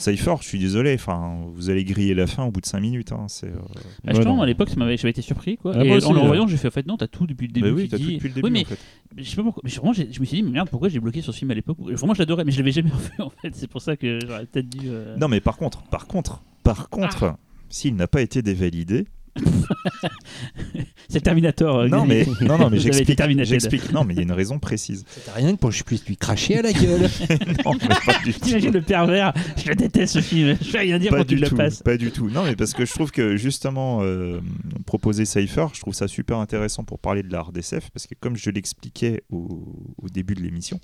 Cypher, 0.00 0.34
je 0.40 0.46
suis 0.48 0.58
désolé. 0.58 0.94
Enfin, 0.94 1.38
vous 1.54 1.68
allez 1.70 1.84
griller 1.84 2.14
la 2.14 2.26
fin 2.26 2.44
au 2.44 2.50
bout 2.50 2.60
de 2.60 2.66
5 2.66 2.80
minutes. 2.80 3.12
Hein. 3.12 3.26
C'est, 3.28 3.48
euh, 3.48 4.12
Ouais, 4.12 4.24
non. 4.24 4.40
à 4.42 4.46
l'époque, 4.46 4.70
ça 4.70 4.76
m'avait- 4.76 4.96
j'avais 4.96 5.10
été 5.10 5.22
surpris. 5.22 5.56
Quoi. 5.58 5.72
Ah, 5.76 5.84
et 5.84 5.88
moi 5.88 5.96
aussi, 5.98 6.06
en 6.06 6.12
le 6.12 6.20
revoyant, 6.20 6.46
j'ai 6.46 6.56
fait 6.56 6.68
en 6.68 6.70
fait, 6.70 6.86
non, 6.86 6.96
t'as 6.96 7.06
tout 7.06 7.26
depuis 7.26 7.46
le 7.46 7.52
début. 7.52 7.68
bah 7.70 7.74
oui, 7.76 7.88
tout 7.88 7.96
depuis 7.98 8.28
le 8.28 8.34
début. 8.34 8.40
Oui, 8.46 8.50
mais 8.50 8.62
en 8.62 8.64
fait. 8.64 8.78
je 9.16 9.22
sais 9.28 9.36
pas 9.36 9.42
pourquoi. 9.42 9.62
mais 9.64 9.70
vraiment, 9.70 9.92
je 9.92 10.02
me 10.04 10.24
suis 10.24 10.36
dit, 10.38 10.42
mais 10.42 10.50
merde, 10.50 10.68
pourquoi 10.70 10.88
j'ai 10.88 11.00
bloqué 11.00 11.20
sur 11.20 11.32
ce 11.34 11.38
film 11.38 11.50
à 11.50 11.54
l'époque? 11.54 11.76
Vraiment, 11.80 12.14
je 12.14 12.18
l'adorais, 12.20 12.44
mais 12.44 12.52
je 12.52 12.58
l'avais 12.58 12.72
jamais 12.72 12.90
revu 12.94 13.10
en 13.20 13.30
fait. 13.30 13.54
C'est 13.54 13.68
pour 13.68 13.82
ça 13.82 13.96
que 13.96 14.18
j'aurais 14.26 14.46
peut-être 14.46 14.68
dû. 14.68 14.86
euh, 14.86 15.16
Non, 15.18 15.28
mais 15.28 15.40
par 15.40 15.56
contre, 15.56 15.82
par 15.84 16.06
contre, 16.06 16.42
par 16.64 16.88
contre, 16.88 17.24
Ah. 17.24 17.38
s'il 17.68 17.94
n'a 17.96 18.06
pas 18.06 18.22
été 18.22 18.40
dévalidé, 18.42 19.06
C'est 21.08 21.20
Terminator. 21.20 21.80
euh, 21.80 21.88
non 21.88 22.04
mais 22.06 22.24
non 22.40 22.56
non 22.58 22.70
mais 22.70 22.78
j'explique. 22.78 23.92
Non 23.92 24.04
mais 24.04 24.14
il 24.14 24.16
y 24.18 24.20
a 24.20 24.22
une 24.22 24.32
raison 24.32 24.58
précise. 24.58 25.04
C'est 25.08 25.32
rien 25.32 25.52
que 25.54 25.58
pour 25.58 25.70
que 25.70 25.76
je 25.76 25.82
puisse 25.82 26.06
lui 26.06 26.16
cracher 26.16 26.58
à 26.58 26.62
la 26.62 26.72
gueule. 26.72 27.02
non 27.64 27.72
mais 27.80 27.88
pas 28.06 28.18
du 28.24 28.32
tout. 28.34 28.40
T'imagines 28.40 28.72
le 28.72 28.82
pervers 28.82 29.32
Je 29.62 29.68
le 29.70 29.74
déteste 29.74 30.14
ce 30.14 30.20
film. 30.20 30.56
Je 30.60 30.70
vais 30.72 30.78
rien 30.80 30.98
dire 30.98 31.10
Pas 31.10 31.18
quand 31.18 31.24
tu 31.24 31.34
du 31.34 31.40
le 31.40 31.48
tout, 31.48 31.56
passes. 31.56 31.82
pas 31.82 31.96
du 31.96 32.10
tout. 32.12 32.28
Non, 32.30 32.44
mais 32.44 32.54
parce 32.54 32.74
que 32.74 32.84
je 32.84 32.92
trouve 32.92 33.10
que 33.10 33.36
justement 33.36 34.00
euh, 34.02 34.40
proposer 34.86 35.24
Cypher, 35.24 35.66
je 35.74 35.80
trouve 35.80 35.94
ça 35.94 36.06
super 36.08 36.38
intéressant 36.38 36.84
pour 36.84 36.98
parler 36.98 37.22
de 37.22 37.32
la 37.32 37.42
RDSF, 37.42 37.90
parce 37.90 38.06
que 38.06 38.14
comme 38.20 38.36
je 38.36 38.50
l'expliquais 38.50 39.22
au, 39.30 39.92
au 40.00 40.08
début 40.08 40.34
de 40.34 40.42
l'émission, 40.42 40.80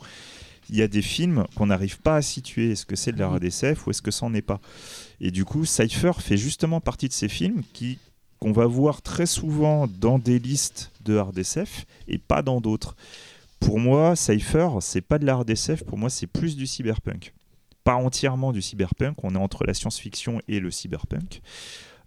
il 0.68 0.76
y 0.76 0.82
a 0.82 0.88
des 0.88 1.02
films 1.02 1.44
qu'on 1.54 1.66
n'arrive 1.66 2.00
pas 2.00 2.16
à 2.16 2.22
situer. 2.22 2.72
Est-ce 2.72 2.84
que 2.86 2.96
c'est 2.96 3.12
de 3.12 3.18
la 3.20 3.28
RDSF 3.28 3.86
ou 3.86 3.90
est-ce 3.90 4.02
que 4.02 4.10
ça 4.10 4.26
n'en 4.26 4.34
est 4.34 4.42
pas? 4.42 4.60
Et 5.20 5.30
du 5.30 5.44
coup, 5.44 5.64
Cypher 5.64 6.12
fait 6.18 6.36
justement 6.36 6.80
partie 6.80 7.06
de 7.06 7.12
ces 7.12 7.28
films 7.28 7.62
qui 7.72 7.98
qu'on 8.40 8.52
va 8.52 8.66
voir 8.66 9.02
très 9.02 9.26
souvent 9.26 9.86
dans 9.86 10.18
des 10.18 10.38
listes 10.38 10.92
de 11.04 11.18
RDSF 11.18 11.86
et 12.08 12.18
pas 12.18 12.42
dans 12.42 12.60
d'autres. 12.60 12.96
Pour 13.60 13.78
moi, 13.78 14.16
Cypher, 14.16 14.68
c'est 14.80 15.00
pas 15.00 15.18
de 15.18 15.26
la 15.26 15.36
RDSF, 15.36 15.84
pour 15.84 15.98
moi, 15.98 16.10
c'est 16.10 16.26
plus 16.26 16.56
du 16.56 16.66
cyberpunk 16.66 17.32
pas 17.86 17.94
entièrement 17.94 18.52
du 18.52 18.60
cyberpunk, 18.60 19.22
on 19.22 19.36
est 19.36 19.38
entre 19.38 19.64
la 19.64 19.72
science-fiction 19.72 20.40
et 20.48 20.58
le 20.58 20.72
cyberpunk. 20.72 21.40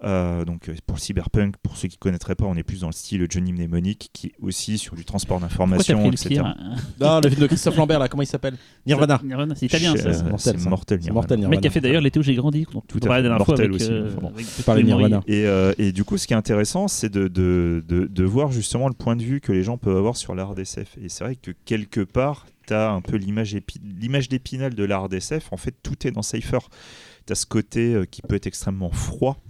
Euh, 0.03 0.45
donc 0.45 0.69
euh, 0.69 0.75
pour 0.85 0.95
le 0.95 1.01
cyberpunk, 1.01 1.55
pour 1.61 1.75
ceux 1.75 1.89
qui 1.89 1.95
ne 1.97 1.99
connaîtraient 1.99 2.35
pas, 2.35 2.45
on 2.45 2.55
est 2.55 2.63
plus 2.63 2.79
dans 2.81 2.87
le 2.87 2.93
style 2.93 3.25
Johnny 3.29 3.51
Mnemonic, 3.51 4.09
qui 4.13 4.27
est 4.27 4.31
aussi 4.41 4.77
sur 4.77 4.95
du 4.95 5.03
transport 5.03 5.41
d'informations, 5.41 6.01
le 6.03 6.13
etc. 6.13 6.29
pire 6.29 6.45
hein 6.45 6.75
Non, 7.01 7.19
le 7.21 7.29
film 7.29 7.41
de 7.41 7.47
Christophe 7.47 7.75
Lambert, 7.75 7.99
là, 7.99 8.07
comment 8.07 8.23
il 8.23 8.27
s'appelle? 8.27 8.55
Nirvana. 8.85 9.19
Nirvana, 9.23 9.55
c'est 9.55 9.65
italien 9.65 9.97
ça. 9.97 10.13
c'est 10.13 10.23
mortel, 10.23 10.57
mortel, 10.69 10.99
C'est 11.01 11.03
Nirvana. 11.07 11.13
mortel, 11.13 11.35
Le 11.37 11.39
Nirvana. 11.41 11.49
mec 11.49 11.61
qui 11.61 11.67
a 11.67 11.71
fait 11.71 11.81
d'ailleurs 11.81 12.01
l'été 12.01 12.17
où 12.19 12.23
j'ai 12.23 12.35
grandi, 12.35 12.65
Tout 12.65 12.99
à 13.03 13.15
fait. 13.21 13.29
Mortel 13.29 13.59
avec, 13.65 13.71
aussi, 13.73 13.91
euh, 13.91 14.07
enfin 14.07 14.21
bon. 14.21 14.27
avec 14.29 14.45
Parler 14.65 14.83
de 14.83 14.87
Patrick 14.87 14.87
Nirvana. 14.87 15.21
Et, 15.27 15.45
euh, 15.45 15.73
et 15.77 15.91
du 15.91 16.05
coup, 16.05 16.17
ce 16.17 16.27
qui 16.27 16.33
est 16.33 16.37
intéressant, 16.37 16.87
c'est 16.87 17.09
de, 17.09 17.27
de, 17.27 17.83
de, 17.85 18.05
de 18.05 18.23
voir 18.23 18.51
justement 18.53 18.87
le 18.87 18.93
point 18.93 19.17
de 19.17 19.23
vue 19.23 19.41
que 19.41 19.51
les 19.51 19.63
gens 19.63 19.77
peuvent 19.77 19.97
avoir 19.97 20.15
sur 20.15 20.33
la 20.33 20.45
RDSF. 20.45 20.97
Et 21.03 21.09
c'est 21.09 21.25
vrai 21.25 21.35
que 21.35 21.51
quelque 21.65 21.99
part, 22.01 22.45
tu 22.67 22.73
as 22.73 22.89
un 22.91 23.01
peu 23.01 23.17
l'image 23.17 23.53
épi- 23.53 23.81
l'image 23.99 24.29
d'épinal 24.29 24.75
de 24.75 24.83
la 24.85 24.97
RDSF. 24.99 25.51
En 25.51 25.57
fait, 25.57 25.75
tout 25.83 26.07
est 26.07 26.11
dans 26.11 26.21
Cypher. 26.21 26.59
Tu 27.25 27.33
as 27.33 27.35
ce 27.35 27.45
côté 27.45 27.93
euh, 27.95 28.05
qui 28.05 28.21
peut 28.21 28.35
être 28.35 28.47
extrêmement 28.47 28.91
froid, 28.91 29.41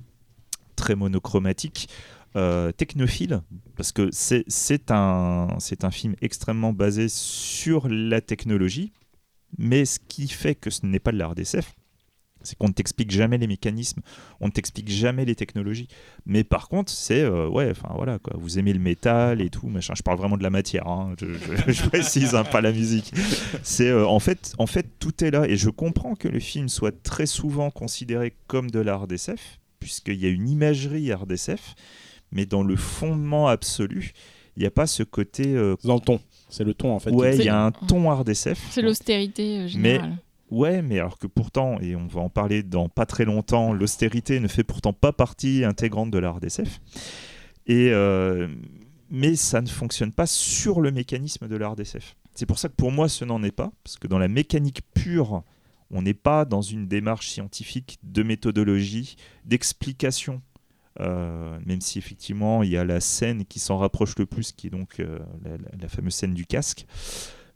très 0.79 0.95
monochromatique. 0.95 1.89
euh, 2.35 2.71
technophile 2.71 3.41
parce 3.75 3.91
que 3.91 4.09
c'est 4.11 4.91
un, 4.91 5.47
un 5.81 5.91
film 5.91 6.15
extrêmement 6.21 6.73
basé 6.73 7.07
sur 7.09 7.87
la 7.89 8.21
technologie 8.21 8.91
mais 9.57 9.85
ce 9.85 9.97
qui 9.99 10.27
fait 10.27 10.55
que 10.55 10.69
ce 10.69 10.85
n'est 10.85 10.99
pas 10.99 11.11
de 11.11 11.17
la 11.17 11.27
RDSF 11.29 11.73
C'est 12.43 12.57
qu'on 12.57 12.67
ne 12.67 12.73
t'explique 12.73 13.11
jamais 13.11 13.37
les 13.37 13.47
mécanismes, 13.47 14.01
on 14.39 14.45
ne 14.47 14.51
t'explique 14.51 14.89
jamais 14.89 15.25
les 15.25 15.35
technologies. 15.35 15.87
Mais 16.25 16.43
par 16.43 16.69
contre, 16.69 16.91
c'est 16.91 17.21
euh, 17.21 17.49
ouais, 17.49 17.71
enfin 17.71 17.89
voilà 17.95 18.19
quoi. 18.19 18.33
Vous 18.37 18.59
aimez 18.59 18.73
le 18.73 18.79
métal 18.79 19.41
et 19.41 19.49
tout, 19.49 19.67
machin. 19.67 19.93
Je 19.97 20.03
parle 20.03 20.17
vraiment 20.19 20.37
de 20.37 20.43
la 20.43 20.49
matière, 20.49 20.87
hein, 20.87 21.15
je 21.19 21.83
précise, 21.89 22.35
hein, 22.35 22.43
pas 22.43 22.61
la 22.61 22.71
musique. 22.71 23.11
C'est 23.63 23.89
euh, 23.89 24.07
en 24.07 24.19
fait, 24.19 24.53
en 24.57 24.67
fait, 24.67 24.85
tout 24.99 25.23
est 25.23 25.31
là 25.31 25.47
et 25.47 25.57
je 25.57 25.69
comprends 25.69 26.15
que 26.15 26.27
le 26.27 26.39
film 26.39 26.69
soit 26.69 26.95
très 27.03 27.25
souvent 27.25 27.71
considéré 27.71 28.33
comme 28.47 28.69
de 28.71 28.79
l'art 28.79 29.07
d'SF, 29.07 29.58
puisqu'il 29.79 30.15
y 30.19 30.25
a 30.25 30.29
une 30.29 30.49
imagerie 30.49 31.11
art 31.11 31.25
d'SF, 31.25 31.75
mais 32.31 32.45
dans 32.45 32.63
le 32.63 32.75
fondement 32.75 33.47
absolu, 33.47 34.11
il 34.55 34.61
n'y 34.61 34.65
a 34.67 34.71
pas 34.71 34.87
ce 34.87 35.03
côté. 35.03 35.53
euh, 35.55 35.75
Dans 35.83 35.95
le 35.95 36.01
ton. 36.01 36.19
C'est 36.49 36.63
le 36.63 36.73
ton 36.73 36.93
en 36.93 36.99
fait. 36.99 37.11
ouais, 37.11 37.37
il 37.37 37.43
y 37.45 37.49
a 37.49 37.63
un 37.65 37.71
ton 37.71 38.09
art 38.11 38.25
d'SF. 38.25 38.59
C'est 38.71 38.81
l'austérité 38.81 39.59
euh, 39.59 39.67
générale. 39.67 40.17
Ouais, 40.51 40.81
mais 40.81 40.97
alors 40.99 41.19
que 41.19 41.27
pourtant, 41.27 41.79
et 41.79 41.95
on 41.95 42.07
va 42.07 42.21
en 42.21 42.29
parler 42.29 42.63
dans 42.63 42.89
pas 42.89 43.05
très 43.05 43.23
longtemps, 43.23 43.71
l'austérité 43.71 44.39
ne 44.39 44.47
fait 44.47 44.63
pourtant 44.63 44.93
pas 44.93 45.13
partie 45.13 45.63
intégrante 45.63 46.09
de 46.09 46.17
l'art 46.17 46.39
d'SF. 46.39 46.81
Et 47.67 47.89
euh, 47.91 48.47
mais 49.11 49.35
ça 49.35 49.61
ne 49.61 49.67
fonctionne 49.67 50.11
pas 50.11 50.25
sur 50.25 50.81
le 50.81 50.91
mécanisme 50.91 51.47
de 51.47 51.55
l'art 51.55 51.75
d'SF. 51.75 52.15
C'est 52.33 52.45
pour 52.47 52.57
ça 52.57 52.67
que 52.69 52.73
pour 52.75 52.91
moi, 52.91 53.07
ce 53.09 53.25
n'en 53.25 53.43
est 53.43 53.51
pas, 53.51 53.71
parce 53.83 53.97
que 53.97 54.07
dans 54.07 54.17
la 54.19 54.27
mécanique 54.27 54.81
pure, 54.95 55.43
on 55.91 56.01
n'est 56.01 56.13
pas 56.13 56.45
dans 56.45 56.61
une 56.61 56.87
démarche 56.87 57.29
scientifique 57.29 57.99
de 58.03 58.23
méthodologie, 58.23 59.15
d'explication. 59.45 60.41
euh, 60.99 61.59
même 61.65 61.81
si 61.81 61.97
effectivement 61.97 62.61
il 62.63 62.69
y 62.71 62.77
a 62.77 62.83
la 62.83 62.99
scène 62.99 63.45
qui 63.45 63.59
s'en 63.59 63.77
rapproche 63.77 64.17
le 64.17 64.25
plus, 64.25 64.51
qui 64.51 64.67
est 64.67 64.69
donc 64.69 64.99
euh, 64.99 65.19
la, 65.79 65.87
fameuse 65.87 66.15
scène 66.15 66.33
du 66.33 66.45
casque. 66.45 66.85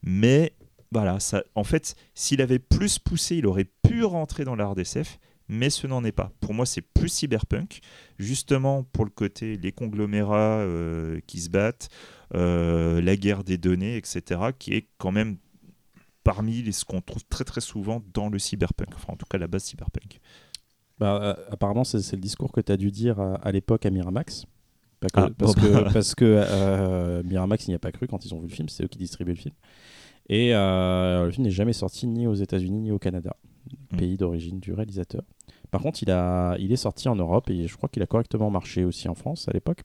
Mais 0.01 0.53
voilà, 0.91 1.19
ça, 1.19 1.43
en 1.55 1.63
fait, 1.63 1.95
s'il 2.13 2.41
avait 2.41 2.59
plus 2.59 2.99
poussé, 2.99 3.37
il 3.37 3.47
aurait 3.47 3.69
pu 3.83 4.03
rentrer 4.03 4.45
dans 4.45 4.55
l'art 4.55 4.75
d'SF, 4.75 5.19
mais 5.49 5.69
ce 5.69 5.87
n'en 5.87 6.03
est 6.03 6.11
pas. 6.11 6.31
Pour 6.39 6.53
moi, 6.53 6.65
c'est 6.65 6.81
plus 6.81 7.09
cyberpunk, 7.09 7.81
justement 8.17 8.83
pour 8.83 9.03
le 9.03 9.11
côté 9.11 9.57
les 9.57 9.71
conglomérats 9.71 10.59
euh, 10.59 11.19
qui 11.27 11.41
se 11.41 11.49
battent, 11.49 11.89
la 12.31 13.15
guerre 13.15 13.43
des 13.43 13.57
données, 13.57 13.97
etc., 13.97 14.41
qui 14.57 14.73
est 14.73 14.87
quand 14.97 15.11
même 15.11 15.37
parmi 16.23 16.61
les, 16.63 16.71
ce 16.71 16.85
qu'on 16.85 17.01
trouve 17.01 17.23
très 17.29 17.43
très 17.43 17.61
souvent 17.61 18.01
dans 18.13 18.29
le 18.29 18.39
cyberpunk, 18.39 18.89
enfin 18.95 19.13
en 19.13 19.15
tout 19.15 19.25
cas 19.29 19.37
la 19.37 19.47
base 19.47 19.63
cyberpunk. 19.63 20.19
Bah, 20.99 21.19
euh, 21.21 21.35
apparemment, 21.51 21.83
c'est 21.83 21.97
le 22.13 22.21
discours 22.21 22.51
que 22.51 22.61
tu 22.61 22.71
as 22.71 22.77
dû 22.77 22.91
dire 22.91 23.19
à, 23.19 23.35
à 23.35 23.51
l'époque 23.51 23.85
à 23.85 23.89
Miramax. 23.89 24.45
Pas 24.99 25.07
que- 25.07 25.19
Ah, 25.19 25.29
parce, 25.37 25.55
bon, 25.55 25.61
que, 25.61 25.67
bah. 25.83 25.89
parce 25.91 26.15
que 26.15 26.23
euh, 26.25 27.23
Miramax 27.23 27.67
n'y 27.67 27.73
a 27.73 27.79
pas 27.79 27.91
cru 27.91 28.07
quand 28.07 28.25
ils 28.25 28.33
ont 28.33 28.39
vu 28.39 28.47
le 28.47 28.53
film, 28.53 28.69
c'est 28.69 28.83
eux 28.83 28.87
qui 28.87 28.99
distribuaient 28.99 29.33
le 29.33 29.39
film. 29.39 29.55
Et 30.29 30.53
euh, 30.55 31.25
le 31.25 31.31
film 31.31 31.43
n'est 31.43 31.51
jamais 31.51 31.73
sorti 31.73 32.07
ni 32.07 32.27
aux 32.27 32.35
États-Unis 32.35 32.79
ni 32.79 32.91
au 32.91 32.99
Canada, 32.99 33.35
Mm. 33.91 33.97
pays 33.97 34.17
d'origine 34.17 34.59
du 34.59 34.73
réalisateur. 34.73 35.23
Par 35.71 35.81
contre, 35.81 36.03
il, 36.03 36.11
a, 36.11 36.55
il 36.59 36.71
est 36.71 36.75
sorti 36.77 37.07
en 37.09 37.15
Europe 37.15 37.49
et 37.49 37.67
je 37.67 37.75
crois 37.77 37.87
qu'il 37.89 38.03
a 38.03 38.05
correctement 38.07 38.49
marché 38.51 38.83
aussi 38.85 39.07
en 39.09 39.15
France 39.15 39.47
à 39.47 39.51
l'époque. 39.51 39.83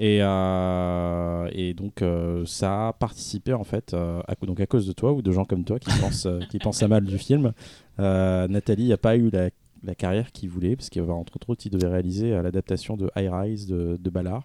Et, 0.00 0.18
euh, 0.22 1.48
et 1.52 1.74
donc, 1.74 2.02
euh, 2.02 2.44
ça 2.46 2.88
a 2.88 2.92
participé 2.92 3.52
en 3.52 3.64
fait, 3.64 3.94
euh, 3.94 4.20
à, 4.28 4.34
donc 4.46 4.60
à 4.60 4.66
cause 4.66 4.86
de 4.86 4.92
toi 4.92 5.12
ou 5.12 5.22
de 5.22 5.32
gens 5.32 5.44
comme 5.44 5.64
toi 5.64 5.78
qui 5.80 5.90
pensent, 6.00 6.28
qui 6.50 6.58
pensent 6.58 6.82
à 6.82 6.88
mal 6.88 7.04
du 7.04 7.18
film. 7.18 7.52
Euh, 7.98 8.46
Nathalie 8.48 8.88
n'a 8.90 8.96
pas 8.96 9.16
eu 9.16 9.28
la, 9.30 9.50
la 9.82 9.94
carrière 9.96 10.30
qu'il 10.30 10.50
voulait, 10.50 10.76
parce 10.76 10.88
qu'entre 10.90 11.32
autres, 11.48 11.62
il 11.66 11.70
devait 11.70 11.88
réaliser 11.88 12.32
euh, 12.32 12.42
l'adaptation 12.42 12.96
de 12.96 13.10
High 13.16 13.28
Rise 13.32 13.66
de, 13.66 13.98
de 14.00 14.10
Ballard, 14.10 14.44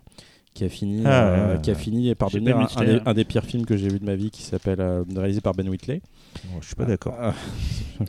qui 0.56 0.64
a 0.66 0.70
fini, 0.70 1.04
Ah, 1.06 1.28
euh, 1.28 1.58
qui 1.58 1.70
a 1.70 1.76
fini 1.76 2.14
par 2.16 2.30
devenir 2.32 2.58
un, 2.76 2.84
des, 2.84 3.00
un 3.06 3.14
des 3.14 3.24
pires 3.24 3.46
films 3.46 3.66
que 3.68 3.78
j'ai 3.78 3.90
vu 3.90 4.00
de 4.00 4.06
ma 4.06 4.16
vie, 4.16 4.32
qui 4.32 4.42
s'appelle 4.42 4.82
euh, 4.82 5.04
réalisé 5.16 5.42
par 5.42 5.54
Ben 5.54 5.70
Whitley. 5.70 6.02
Bon, 6.46 6.62
je 6.62 6.66
suis 6.68 6.76
pas 6.76 6.86
d'accord. 6.86 7.16
Ah, 7.20 7.34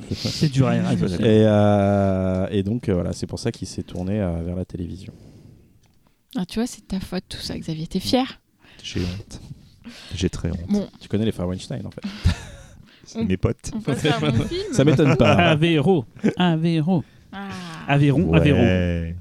C'est 0.08 0.48
à 0.62 0.66
Ouais, 0.66 0.96
dire. 0.96 1.08
d'accord. 1.10 1.26
et, 1.26 1.44
euh, 1.46 2.46
et 2.50 2.62
donc 2.62 2.88
euh, 2.88 2.94
voilà, 2.94 3.12
c'est 3.12 3.26
pour 3.26 3.38
ça 3.38 3.52
qu'il 3.52 3.68
s'est 3.68 3.82
tourné 3.82 4.20
euh, 4.20 4.42
vers 4.42 4.56
la 4.56 4.64
télévision. 4.64 5.12
Ah, 6.36 6.46
tu 6.46 6.58
vois, 6.58 6.66
c'est 6.66 6.86
ta 6.86 7.00
faute 7.00 7.24
tout 7.28 7.38
ça, 7.38 7.58
Xavier. 7.58 7.86
T'es 7.86 8.00
fier 8.00 8.40
J'ai 8.82 9.00
honte. 9.00 9.40
J'ai 10.14 10.30
très 10.30 10.50
honte. 10.50 10.68
Bon, 10.68 10.88
Tu 11.00 11.08
connais 11.08 11.24
les 11.24 11.32
frères 11.32 11.48
Weinstein 11.48 11.86
en 11.86 11.90
fait. 11.90 12.02
C'est 13.06 13.22
mes 13.22 13.36
potes. 13.36 13.70
on 13.74 13.80
passe 13.80 14.04
à 14.06 14.18
mon 14.18 14.32
film. 14.32 14.72
Ça 14.72 14.84
m'étonne 14.84 15.16
pas. 15.16 15.34
Avero. 15.34 16.06
Avero. 16.36 17.04
Ah. 17.32 17.48
Aveyron. 17.86 18.32
Aveyron. 18.32 19.14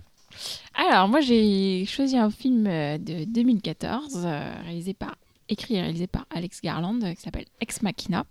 Alors, 0.76 1.07
moi, 1.07 1.22
j'ai 1.22 1.85
choisi 1.85 2.18
un 2.18 2.30
film 2.30 2.65
euh, 2.65 2.98
de 2.98 3.26
2014, 3.26 4.23
euh, 4.26 4.53
réalisé 4.64 4.94
par, 4.94 5.15
écrit 5.49 5.76
et 5.76 5.81
réalisé 5.81 6.07
par 6.07 6.26
Alex 6.30 6.61
Garland, 6.61 6.99
euh, 7.03 7.14
qui 7.14 7.22
s'appelle 7.22 7.45
Ex 7.61 7.81
Machina. 7.81 8.26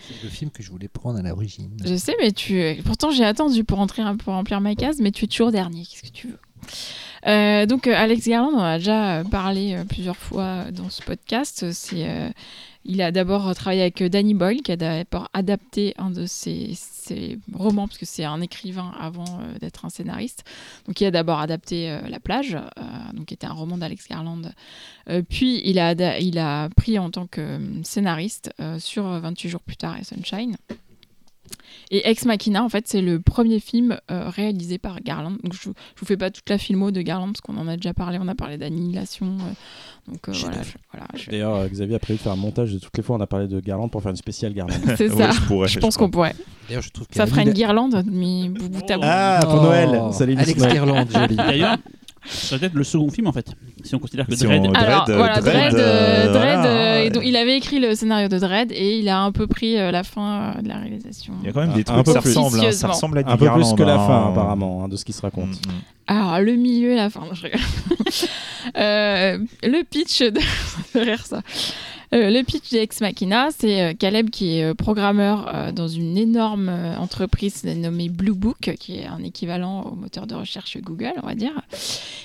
C'est 0.00 0.22
le 0.22 0.28
film 0.28 0.50
que 0.50 0.62
je 0.62 0.70
voulais 0.70 0.88
prendre 0.88 1.18
à 1.18 1.22
l'origine. 1.22 1.70
Je 1.84 1.94
sais, 1.94 2.14
mais 2.20 2.32
tu. 2.32 2.62
Pourtant, 2.84 3.10
j'ai 3.10 3.24
attendu 3.24 3.64
pour, 3.64 3.78
rentrer, 3.78 4.02
pour 4.18 4.32
remplir 4.32 4.60
ma 4.60 4.74
case, 4.74 5.00
mais 5.00 5.10
tu 5.10 5.24
es 5.24 5.28
toujours 5.28 5.52
dernier. 5.52 5.84
Qu'est-ce 5.84 6.02
que 6.02 6.16
tu 6.16 6.28
veux? 6.28 6.38
Euh, 7.26 7.66
donc, 7.66 7.86
euh, 7.86 7.94
Alex 7.96 8.28
Garland, 8.28 8.52
on 8.54 8.62
a 8.62 8.78
déjà 8.78 9.20
euh, 9.20 9.24
parlé 9.24 9.76
plusieurs 9.88 10.16
fois 10.16 10.70
dans 10.70 10.90
ce 10.90 11.02
podcast. 11.02 11.64
Il 12.86 13.00
a 13.00 13.12
d'abord 13.12 13.54
travaillé 13.54 13.80
avec 13.80 14.02
Danny 14.02 14.34
Boyle, 14.34 14.60
qui 14.60 14.72
a 14.72 14.76
d'abord 14.76 15.30
adapté 15.32 15.94
un 15.96 16.10
de 16.10 16.26
ses, 16.26 16.76
romans, 17.54 17.86
parce 17.86 17.96
que 17.96 18.04
c'est 18.04 18.24
un 18.24 18.42
écrivain 18.42 18.92
avant 19.00 19.40
d'être 19.58 19.86
un 19.86 19.88
scénariste. 19.88 20.44
Donc, 20.86 21.00
il 21.00 21.06
a 21.06 21.10
d'abord 21.10 21.40
adapté 21.40 21.98
La 22.08 22.20
plage, 22.20 22.58
donc 23.14 23.26
qui 23.26 23.34
était 23.34 23.46
un 23.46 23.54
roman 23.54 23.78
d'Alex 23.78 24.06
Garland. 24.06 24.52
Puis, 25.30 25.62
il 25.64 25.78
a, 25.78 26.18
il 26.18 26.38
a 26.38 26.68
pris 26.76 26.98
en 26.98 27.10
tant 27.10 27.26
que 27.26 27.58
scénariste 27.84 28.52
sur 28.78 29.04
28 29.04 29.48
jours 29.48 29.62
plus 29.62 29.76
tard 29.78 29.96
et 29.98 30.04
Sunshine. 30.04 30.56
Et 31.96 32.08
Ex 32.08 32.24
Machina, 32.24 32.64
en 32.64 32.68
fait, 32.68 32.88
c'est 32.88 33.00
le 33.02 33.20
premier 33.20 33.60
film 33.60 33.96
euh, 34.10 34.28
réalisé 34.28 34.78
par 34.78 35.00
Garland. 35.00 35.30
Donc, 35.44 35.52
je, 35.52 35.60
je 35.60 35.68
vous 35.68 36.06
fais 36.06 36.16
pas 36.16 36.30
toute 36.32 36.48
la 36.50 36.58
filmo 36.58 36.90
de 36.90 37.00
Garland 37.02 37.28
parce 37.28 37.40
qu'on 37.40 37.56
en 37.56 37.68
a 37.68 37.76
déjà 37.76 37.94
parlé. 37.94 38.18
On 38.20 38.26
a 38.26 38.34
parlé 38.34 38.58
d'annihilation. 38.58 39.26
euh, 39.26 40.10
donc 40.12 40.28
euh, 40.28 40.32
voilà, 40.34 40.62
je- 40.62 40.72
voilà, 40.92 41.06
je- 41.14 41.30
D'ailleurs, 41.30 41.54
euh, 41.54 41.68
Xavier 41.68 41.94
a 41.94 41.98
prévu 42.00 42.18
de 42.18 42.22
faire 42.22 42.32
un 42.32 42.36
montage 42.36 42.72
de 42.72 42.78
toutes 42.80 42.96
les 42.96 43.02
fois 43.04 43.14
où 43.14 43.18
on 43.20 43.22
a 43.22 43.26
parlé 43.28 43.46
de 43.46 43.60
Garland 43.60 43.88
pour 43.88 44.02
faire 44.02 44.10
une 44.10 44.16
spéciale 44.16 44.52
Garland. 44.54 44.74
c'est 44.96 45.08
Ouais, 45.10 45.16
ça. 45.16 45.30
je 45.30 45.40
pourrais, 45.42 45.68
je 45.68 45.74
je 45.74 45.78
pense 45.78 45.96
qu'on 45.96 46.10
pourrait. 46.10 46.34
D'ailleurs, 46.68 46.82
je 46.82 46.90
trouve 46.90 47.06
que 47.06 47.14
Ça 47.14 47.24
la 47.24 47.30
fera 47.30 47.42
une 47.42 47.52
guirlande, 47.52 48.02
mais 48.10 48.48
bout 48.48 48.90
à 48.90 48.96
bout. 48.96 49.02
Ah, 49.06 49.40
pour 49.44 49.60
Oh, 49.60 49.62
Noël 49.64 50.00
Salut 50.12 50.36
Alex. 50.36 50.56
Garland, 50.66 51.06
joli. 51.14 51.36
D'ailleurs, 51.36 51.76
c'est 52.26 52.58
peut-être 52.58 52.74
le 52.74 52.84
second 52.84 53.10
film 53.10 53.26
en 53.26 53.32
fait. 53.32 53.46
Si 53.82 53.94
on 53.94 53.98
considère 53.98 54.26
que 54.26 54.34
Si 54.34 54.44
Dredd. 54.44 54.66
on- 54.66 54.72
Alors 54.72 55.04
Dredd, 55.04 55.16
voilà, 55.16 55.40
Dredd, 55.40 55.54
Dredd, 55.54 55.74
euh, 55.74 56.26
euh, 56.26 56.32
voilà, 56.32 56.64
euh, 56.66 56.98
et 56.98 57.02
ouais. 57.04 57.10
donc, 57.10 57.22
il 57.26 57.36
avait 57.36 57.56
écrit 57.56 57.80
le 57.80 57.94
scénario 57.94 58.28
de 58.28 58.38
Dredd 58.38 58.72
et 58.72 58.98
il 58.98 59.08
a 59.08 59.20
un 59.20 59.32
peu 59.32 59.46
pris 59.46 59.76
euh, 59.78 59.90
la 59.90 60.02
fin 60.04 60.54
euh, 60.58 60.62
de 60.62 60.68
la 60.68 60.78
réalisation. 60.78 61.34
Il 61.42 61.46
y 61.46 61.50
a 61.50 61.52
quand 61.52 61.60
même 61.60 61.70
Un- 61.70 61.74
des 61.74 61.80
un 61.82 61.84
trucs, 61.84 62.04
peu 62.06 62.12
ça 62.12 62.20
plus. 62.20 62.28
ressemble, 62.36 62.60
hein, 62.64 62.72
ça 62.72 62.88
ressemble 62.88 63.18
à 63.18 63.22
Un 63.26 63.36
peu 63.36 63.50
plus 63.50 63.74
que 63.74 63.82
la 63.82 63.94
hein. 63.94 64.06
fin, 64.06 64.28
apparemment, 64.30 64.84
hein, 64.84 64.88
de 64.88 64.96
ce 64.96 65.04
qui 65.04 65.12
se 65.12 65.20
raconte. 65.22 65.48
Mm, 65.50 65.70
mm. 65.70 65.80
Alors, 66.06 66.40
le 66.40 66.52
milieu 66.56 66.92
et 66.92 66.96
la 66.96 67.10
fin, 67.10 67.20
non, 67.20 67.34
je 67.34 67.42
rigole. 67.44 67.60
Euh, 68.76 69.38
le 69.62 69.82
pitch 69.84 70.20
de, 70.20 70.30
de 70.94 71.00
rire 71.00 71.24
ça. 71.26 71.42
Euh, 72.12 72.30
le 72.30 72.42
pitch 72.42 72.70
d'Ex 72.70 73.00
Machina, 73.00 73.48
c'est 73.56 73.82
euh, 73.82 73.94
Caleb 73.94 74.30
qui 74.30 74.58
est 74.58 74.64
euh, 74.64 74.74
programmeur 74.74 75.72
dans 75.72 75.88
une 75.88 76.16
énorme 76.18 76.68
entreprise 76.98 77.64
nommée 77.64 78.08
Blue 78.08 78.34
Book, 78.34 78.74
qui 78.78 78.98
est 78.98 79.06
un 79.06 79.22
équivalent 79.22 79.82
au 79.82 79.94
moteur 79.94 80.26
de 80.26 80.34
recherche 80.34 80.76
Google, 80.78 81.12
on 81.22 81.26
va 81.26 81.34
dire. 81.34 81.60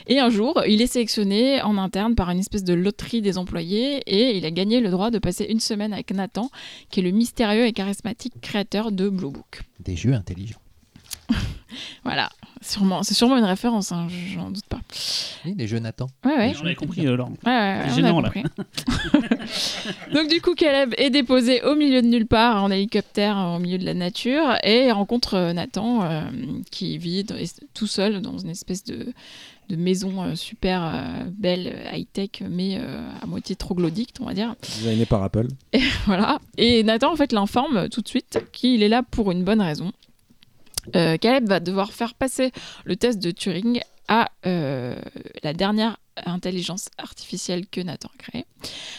Et 0.08 0.20
un 0.20 0.30
jour, 0.30 0.62
il 0.68 0.82
est 0.82 0.88
sélectionné 0.88 1.62
en 1.62 1.78
interne 1.78 2.16
par 2.16 2.30
une 2.30 2.40
espèce 2.40 2.64
de 2.64 2.74
loterie 2.74 3.22
des 3.22 3.38
employés 3.38 3.98
et 4.06 4.38
il 4.38 4.46
a 4.46 4.52
gagné 4.52 4.80
le 4.80 4.90
droit 4.90 5.12
de 5.12 5.20
passer 5.20 5.46
une 5.46 5.60
semaine 5.60 5.94
avec 5.94 6.12
Nathan, 6.12 6.50
qui 6.90 7.00
est 7.00 7.04
le 7.04 7.12
mystérieux 7.12 7.66
et 7.66 7.74
charismatique 7.74 8.34
créateur 8.42 8.92
de 8.92 9.10
Blue 9.10 9.32
Book. 9.32 9.62
Des 9.80 9.96
jeux 9.96 10.14
intelligents. 10.14 10.62
Voilà, 12.04 12.30
sûrement, 12.62 13.04
c'est 13.04 13.14
sûrement 13.14 13.38
une 13.38 13.44
référence, 13.46 13.92
hein, 13.92 14.08
j'en 14.34 14.50
doute 14.52 14.66
pas. 14.68 14.80
Oui, 15.46 15.56
les 15.58 15.68
jeux 15.68 15.80
Nathan. 15.80 16.08
Ouais, 16.26 16.36
ouais. 16.36 16.56
Avait 16.62 16.76
compris, 16.76 17.06
euh, 17.08 17.16
Laurent. 17.16 17.34
Ouais, 17.46 17.52
ouais, 17.52 17.82
C'est 17.88 18.02
on 18.02 18.04
a 18.04 18.08
gênant, 18.08 18.22
là. 18.22 18.30
compris. 18.30 18.44
Donc 20.14 20.28
du 20.30 20.42
coup, 20.42 20.54
Caleb 20.56 20.94
est 20.98 21.10
déposé 21.10 21.62
au 21.64 21.76
milieu 21.76 22.02
de 22.02 22.08
nulle 22.08 22.26
part 22.28 22.64
en 22.64 22.72
hélicoptère 22.72 23.38
euh, 23.38 23.56
au 23.56 23.60
milieu 23.60 23.78
de 23.78 23.86
la 23.86 23.94
nature 23.94 24.56
et 24.64 24.86
il 24.88 24.92
rencontre 24.92 25.36
euh, 25.36 25.54
Nathan 25.54 26.04
euh, 26.04 26.22
qui 26.72 26.98
vit 26.98 27.24
dans- 27.24 27.36
tout 27.74 27.88
seul 27.88 28.22
dans 28.22 28.38
une 28.38 28.50
espèce 28.50 28.84
de, 28.84 29.08
de 29.70 29.76
maison 29.76 30.24
euh, 30.24 30.36
super 30.36 30.84
euh, 30.84 31.24
belle, 31.32 31.74
high-tech, 31.94 32.42
mais 32.50 32.78
euh, 32.80 33.10
à 33.22 33.26
moitié 33.26 33.56
troglodyte, 33.56 34.18
on 34.20 34.26
va 34.26 34.34
dire. 34.34 34.56
Designé 34.62 35.06
par 35.06 35.24
Apple. 35.24 35.48
Voilà. 36.06 36.40
Et 36.58 36.84
Nathan, 36.84 37.12
en 37.12 37.16
fait, 37.16 37.32
l'informe 37.32 37.88
tout 37.90 38.02
de 38.02 38.08
suite 38.08 38.40
qu'il 38.52 38.84
est 38.84 38.90
là 38.90 39.04
pour 39.04 39.32
une 39.32 39.44
bonne 39.44 39.62
raison. 39.62 39.92
Euh, 40.96 41.18
Caleb 41.18 41.48
va 41.48 41.60
devoir 41.60 41.92
faire 41.94 42.14
passer 42.14 42.52
le 42.86 42.96
test 42.96 43.20
de 43.20 43.32
Turing 43.32 43.80
à 44.08 44.30
euh, 44.46 44.96
la 45.44 45.54
dernière 45.54 45.98
intelligence 46.26 46.90
artificielle 46.98 47.68
que 47.68 47.80
Nathan 47.80 48.10
a 48.14 48.18
créée. 48.18 48.46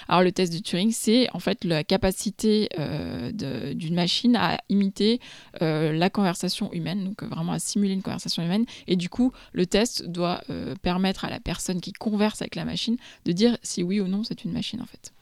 Alors 0.08 0.22
le 0.22 0.32
test 0.32 0.52
de 0.52 0.58
Turing, 0.58 0.90
c'est 0.92 1.28
en 1.34 1.38
fait 1.40 1.64
la 1.64 1.82
capacité 1.84 2.68
euh, 2.78 3.30
d'une 3.74 3.94
machine 3.94 4.36
à 4.36 4.58
imiter 4.68 5.20
la 5.60 6.08
conversation 6.10 6.72
humaine, 6.72 7.04
donc 7.04 7.22
vraiment 7.24 7.52
à 7.52 7.58
simuler 7.58 7.92
une 7.92 8.02
conversation 8.02 8.42
humaine. 8.42 8.64
Et 8.86 8.96
du 8.96 9.08
coup, 9.10 9.32
le 9.52 9.66
test 9.66 10.06
doit 10.06 10.40
permettre 10.82 11.24
à 11.24 11.30
la 11.30 11.40
personne 11.40 11.80
qui 11.80 11.92
converse 11.92 12.40
avec 12.40 12.54
la 12.54 12.64
machine 12.64 12.96
de 13.26 13.32
dire 13.32 13.58
si 13.62 13.82
oui 13.82 14.00
ou 14.00 14.06
non 14.06 14.24
c'est 14.24 14.44
une 14.44 14.52
machine 14.52 14.80
en 14.80 14.86
fait. 14.86 15.12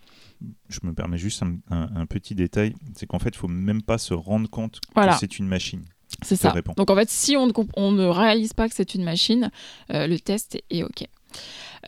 Je 0.69 0.79
me 0.85 0.93
permets 0.93 1.19
juste 1.19 1.43
un, 1.43 1.57
un- 1.71 1.89
un 1.97 2.07
petit 2.07 2.37
détail, 2.37 2.75
c'est 2.95 3.07
qu'en 3.07 3.19
fait, 3.19 3.31
il 3.31 3.37
faut 3.39 3.49
même 3.49 3.83
pas 3.83 3.99
se 3.99 4.15
rendre 4.15 4.49
compte 4.49 4.81
Voilà. 4.95 5.15
que 5.15 5.19
c'est 5.19 5.41
une 5.41 5.49
machine. 5.49 5.83
C'est 6.23 6.37
ça. 6.37 6.51
répond. 6.51 6.73
Donc 6.77 6.91
en 6.91 6.95
fait, 6.97 7.09
si 7.11 7.37
on 7.37 7.47
ne, 7.47 7.53
comp- 7.53 7.71
on 7.77 7.93
ne 7.93 8.07
réalise 8.07 8.53
pas 8.53 8.69
que 8.69 8.75
c'est 8.75 8.95
une 8.95 9.05
machine, 9.05 9.51
euh, 9.93 10.07
le 10.07 10.19
test 10.19 10.59
est 10.71 10.83
OK. 10.83 11.05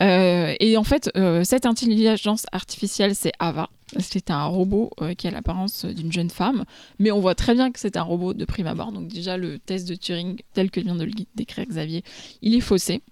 Euh, 0.03 0.55
et 0.61 0.77
en 0.77 0.85
fait, 0.85 1.11
euh, 1.17 1.43
cette 1.45 1.67
intelligence 1.67 2.47
artificielle, 2.53 3.15
c'est 3.15 3.33
Ava. 3.39 3.69
C'est 3.99 4.31
un 4.31 4.45
robot 4.45 4.91
qui 5.19 5.27
a 5.27 5.33
l'apparence 5.33 5.85
d'une 5.85 6.13
jeune 6.13 6.31
femme, 6.31 6.65
mais 7.01 7.11
on 7.11 7.19
voit 7.19 7.35
très 7.35 7.55
bien 7.55 7.73
que 7.73 7.81
c'est 7.81 7.97
un 7.97 8.03
robot 8.03 8.35
de 8.35 8.45
prime 8.45 8.69
abord. 8.69 8.93
Donc 8.93 9.09
déjà, 9.09 9.37
le 9.37 9.59
test 9.59 9.89
de 9.89 9.97
Turing, 9.97 10.41
tel 10.55 10.71
que 10.71 10.79
vient 10.81 10.95
de 10.95 11.03
le 11.05 11.11
décrire 11.35 11.67
Xavier, 11.67 12.05
il 12.41 12.55
est 12.55 12.61
faussé. 12.61 13.03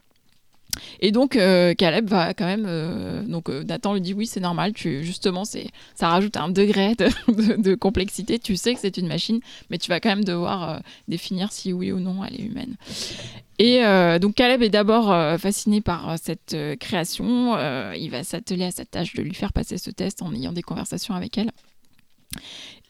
Et 1.00 1.12
donc 1.12 1.36
euh, 1.36 1.74
Caleb 1.74 2.08
va 2.08 2.34
quand 2.34 2.46
même, 2.46 2.66
euh, 2.66 3.22
donc 3.22 3.48
euh, 3.48 3.64
Nathan 3.64 3.94
lui 3.94 4.00
dit 4.00 4.14
oui 4.14 4.26
c'est 4.26 4.40
normal, 4.40 4.72
tu 4.72 5.04
justement 5.04 5.44
c'est 5.44 5.68
ça 5.94 6.08
rajoute 6.08 6.36
un 6.36 6.48
degré 6.48 6.94
de, 6.94 7.56
de- 7.60 7.74
complexité. 7.74 8.38
Tu 8.38 8.56
sais 8.56 8.74
que 8.74 8.80
c'est 8.80 8.96
une 8.96 9.08
machine, 9.08 9.40
mais 9.70 9.78
tu 9.78 9.88
vas 9.88 10.00
quand 10.00 10.08
même 10.08 10.24
devoir 10.24 10.80
définir 11.06 11.52
si 11.52 11.72
oui 11.72 11.92
ou 11.92 12.00
non 12.00 12.24
elle 12.24 12.40
est 12.40 12.44
humaine. 12.44 12.76
Et 13.58 13.80
donc 14.20 14.34
Caleb 14.34 14.62
est 14.62 14.70
d'abord 14.70 15.38
fasciné 15.38 15.80
par 15.80 16.16
cette 16.22 16.56
création. 16.78 17.56
Il 17.94 18.08
va 18.10 18.22
s'atteler 18.22 18.64
à 18.64 18.70
sa 18.70 18.84
tâche 18.84 19.14
de 19.14 19.22
lui 19.22 19.34
faire 19.34 19.52
passer 19.52 19.78
ce 19.78 19.90
test 19.90 20.22
en 20.22 20.32
ayant 20.34 20.52
des 20.52 20.62
conversations 20.62 21.14
avec 21.14 21.38
elle. 21.38 21.50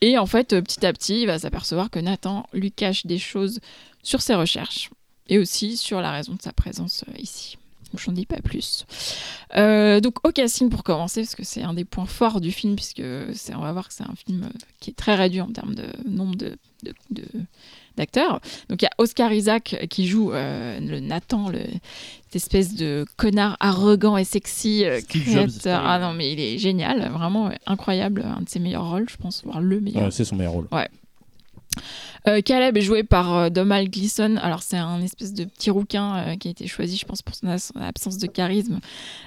Et 0.01 0.17
en 0.17 0.25
fait, 0.25 0.49
petit 0.61 0.85
à 0.85 0.93
petit, 0.93 1.21
il 1.21 1.25
va 1.27 1.39
s'apercevoir 1.39 1.89
que 1.89 1.99
Nathan 1.99 2.45
lui 2.53 2.71
cache 2.71 3.05
des 3.05 3.19
choses 3.19 3.59
sur 4.03 4.21
ses 4.21 4.35
recherches 4.35 4.89
et 5.27 5.37
aussi 5.37 5.77
sur 5.77 6.01
la 6.01 6.11
raison 6.11 6.33
de 6.33 6.41
sa 6.41 6.51
présence 6.51 7.03
ici. 7.17 7.58
Donc, 7.91 7.99
j'en 7.99 8.11
dis 8.11 8.25
pas 8.25 8.41
plus. 8.41 8.85
Euh, 9.55 9.99
donc, 9.99 10.25
au 10.27 10.31
casting 10.31 10.69
pour 10.69 10.83
commencer, 10.83 11.21
parce 11.21 11.35
que 11.35 11.43
c'est 11.43 11.63
un 11.63 11.73
des 11.73 11.85
points 11.85 12.05
forts 12.05 12.39
du 12.41 12.51
film, 12.51 12.75
puisque 12.75 13.01
c'est, 13.33 13.55
on 13.55 13.61
va 13.61 13.71
voir 13.71 13.87
que 13.87 13.93
c'est 13.93 14.03
un 14.03 14.13
film 14.15 14.43
euh, 14.43 14.57
qui 14.79 14.91
est 14.91 14.93
très 14.93 15.15
réduit 15.15 15.41
en 15.41 15.51
termes 15.51 15.73
de 15.75 15.85
nombre 16.07 16.35
de, 16.35 16.57
de- 16.83 16.93
de- 17.11 17.25
d'acteurs. 17.97 18.39
Donc, 18.69 18.81
il 18.81 18.85
y 18.85 18.87
a 18.87 18.91
Oscar 18.97 19.33
Isaac 19.33 19.87
qui 19.89 20.07
joue 20.07 20.31
euh, 20.31 20.79
le 20.79 20.99
Nathan, 20.99 21.49
le, 21.49 21.59
cette 22.27 22.35
espèce 22.35 22.75
de 22.75 23.05
connard 23.17 23.57
arrogant 23.59 24.15
et 24.17 24.23
sexy 24.23 24.85
euh, 24.85 24.99
créateur. 25.63 25.81
Ah 25.85 25.99
non, 25.99 26.13
mais 26.13 26.31
il 26.31 26.39
est 26.39 26.57
génial, 26.59 27.09
vraiment 27.11 27.47
euh, 27.47 27.51
incroyable, 27.65 28.23
un 28.23 28.41
de 28.41 28.49
ses 28.49 28.59
meilleurs 28.59 28.89
rôles, 28.89 29.09
je 29.09 29.17
pense, 29.17 29.43
voire 29.43 29.59
le 29.61 29.81
meilleur. 29.81 30.03
Ouais, 30.05 30.11
c'est 30.11 30.25
son 30.25 30.35
meilleur 30.35 30.53
rôle. 30.53 30.67
Euh, 32.27 32.41
Caleb 32.41 32.75
est 32.77 32.81
joué 32.81 33.03
par 33.03 33.33
euh, 33.35 33.49
Domal 33.49 33.89
Gleeson. 33.89 34.37
Alors, 34.41 34.61
c'est 34.61 34.77
un 34.77 35.01
espèce 35.01 35.33
de 35.33 35.45
petit 35.45 35.69
rouquin 35.69 36.17
euh, 36.17 36.35
qui 36.35 36.49
a 36.49 36.51
été 36.51 36.67
choisi, 36.67 36.97
je 36.97 37.05
pense, 37.05 37.21
pour 37.21 37.35
son, 37.35 37.47
absence 37.79 38.17
de 38.17 38.27
charisme. 38.27 38.79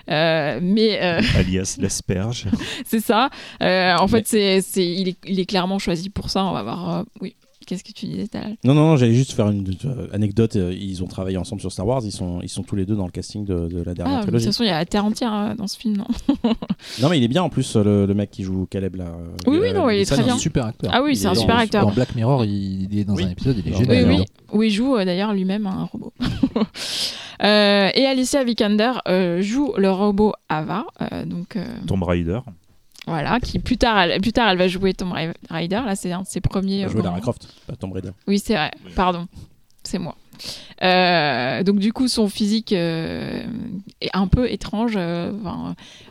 Mais 0.09 0.98
Alias 1.36 1.77
l'asperge. 1.81 2.47
c'est 2.85 3.01
ça. 3.01 3.31
En 3.60 4.06
Mais- 4.06 4.23
fait, 4.23 4.62
c'est, 4.62 4.86
il, 4.86 5.09
est, 5.09 5.19
il 5.27 5.40
est 5.40 5.47
clairement 5.47 5.78
choisi 5.78 6.10
pour 6.10 6.31
ça. 6.31 6.44
On 6.44 6.52
va 6.52 6.62
voir. 6.62 7.05
oui. 7.20 7.35
Qu'est-ce 7.66 7.84
que 7.84 7.93
tu 7.93 8.06
disais, 8.06 8.26
Talal 8.28 8.56
Non, 8.64 8.74
non, 8.74 8.89
non, 8.89 8.97
j'allais 8.97 9.14
juste 9.14 9.32
faire 9.32 9.48
une 9.51 9.66
euh, 9.84 10.06
anecdote. 10.12 10.56
euh, 10.56 10.74
Ils 10.78 11.02
ont 11.02 11.06
travaillé 11.06 11.36
ensemble 11.36 11.60
sur 11.60 11.70
Star 11.72 11.86
Wars. 11.86 12.01
Ils 12.05 12.12
sont, 12.12 12.40
ils 12.43 12.48
sont 12.48 12.62
tous 12.62 12.76
les 12.76 12.84
deux 12.86 12.94
dans 12.97 13.06
le 13.06 13.10
casting 13.12 13.44
de, 13.44 13.68
de 13.68 13.82
la 13.82 13.94
dernière 13.94 14.18
Ah, 14.22 14.26
de 14.26 14.30
toute 14.30 14.43
façon, 14.44 14.62
il 14.64 14.66
y 14.66 14.70
a 14.70 14.78
la 14.78 14.84
terre 14.84 15.05
entière 15.05 15.32
euh, 15.34 15.55
dans 15.55 15.66
ce 15.66 15.78
film, 15.78 15.97
non? 15.97 16.06
Non, 17.01 17.09
mais 17.09 17.18
il 17.18 17.24
est 17.24 17.28
bien 17.28 17.43
en 17.43 17.48
plus, 17.48 17.76
le, 17.76 18.06
le 18.06 18.14
mec 18.14 18.30
qui 18.30 18.43
joue 18.43 18.66
Caleb 18.70 18.97
là. 18.97 19.12
Oui, 19.47 19.59
oui, 19.60 19.72
non, 19.72 19.89
il 19.90 19.98
est 20.01 20.05
ça, 20.05 20.14
très 20.14 20.22
C'est 20.22 20.26
bien. 20.28 20.34
un 20.36 20.39
super 20.39 20.66
acteur. 20.66 20.90
Ah 20.94 21.02
oui, 21.02 21.16
c'est 21.16 21.26
un 21.26 21.34
super 21.34 21.56
dans- 21.56 21.62
acteur. 21.62 21.86
Dans 21.86 21.93
Black 21.93 22.14
Mirror, 22.14 22.44
il, 22.44 22.93
il 22.93 22.98
est 22.98 23.05
dans 23.05 23.14
Oui. 23.14 23.24
un 23.24 23.30
épisode, 23.30 23.56
il 23.64 23.72
est 23.72 23.76
Oui, 23.76 23.84
Oui, 23.89 23.94
génial. 23.97 24.09
oui, 24.20 24.24
où 24.52 24.62
il 24.62 24.70
joue 24.70 24.97
d'ailleurs 24.97 25.32
lui-même 25.32 25.66
un 25.66 25.84
robot. 25.84 26.12
Euh, 27.43 27.89
et 27.94 28.06
Alicia 28.06 28.44
Vikander 28.44 28.93
euh, 29.09 29.43
joue 29.43 29.72
le 29.76 29.90
robot 29.90 30.32
Ava, 30.48 30.84
euh, 31.01 31.24
donc 31.24 31.56
euh, 31.56 31.64
Tomb 31.89 32.05
Raider. 32.05 32.39
Voilà, 33.07 33.41
qui 33.41 33.59
plus 33.59 33.77
tard, 33.79 33.99
elle, 33.99 34.20
plus 34.20 34.33
tard 34.33 34.49
elle 34.49 34.59
va 34.59 34.69
jouer 34.69 34.95
Tomb 34.95 35.12
Ra- 35.12 35.33
Raider. 35.51 35.81
Là, 35.85 35.97
c'est 35.97 36.12
un 36.12 36.23
de 36.23 36.27
ses 36.27 36.41
premiers. 36.41 36.79
Il 36.79 36.83
a 36.85 36.87
euh, 36.87 36.89
joué 36.91 37.01
grands- 37.01 37.11
Lara 37.11 37.20
Croft, 37.20 37.49
pas 37.66 37.74
Tomb 37.77 37.93
Raider. 37.93 38.11
Oui, 38.27 38.39
c'est 38.39 38.55
vrai. 38.55 38.70
Pardon, 38.95 39.27
c'est 39.83 39.99
moi. 39.99 40.16
Euh, 40.83 41.62
donc 41.62 41.79
du 41.79 41.93
coup, 41.93 42.09
son 42.09 42.29
physique 42.29 42.73
euh, 42.73 43.43
est 44.01 44.11
un 44.15 44.27
peu 44.27 44.51
étrange, 44.51 44.95
euh, 44.97 45.33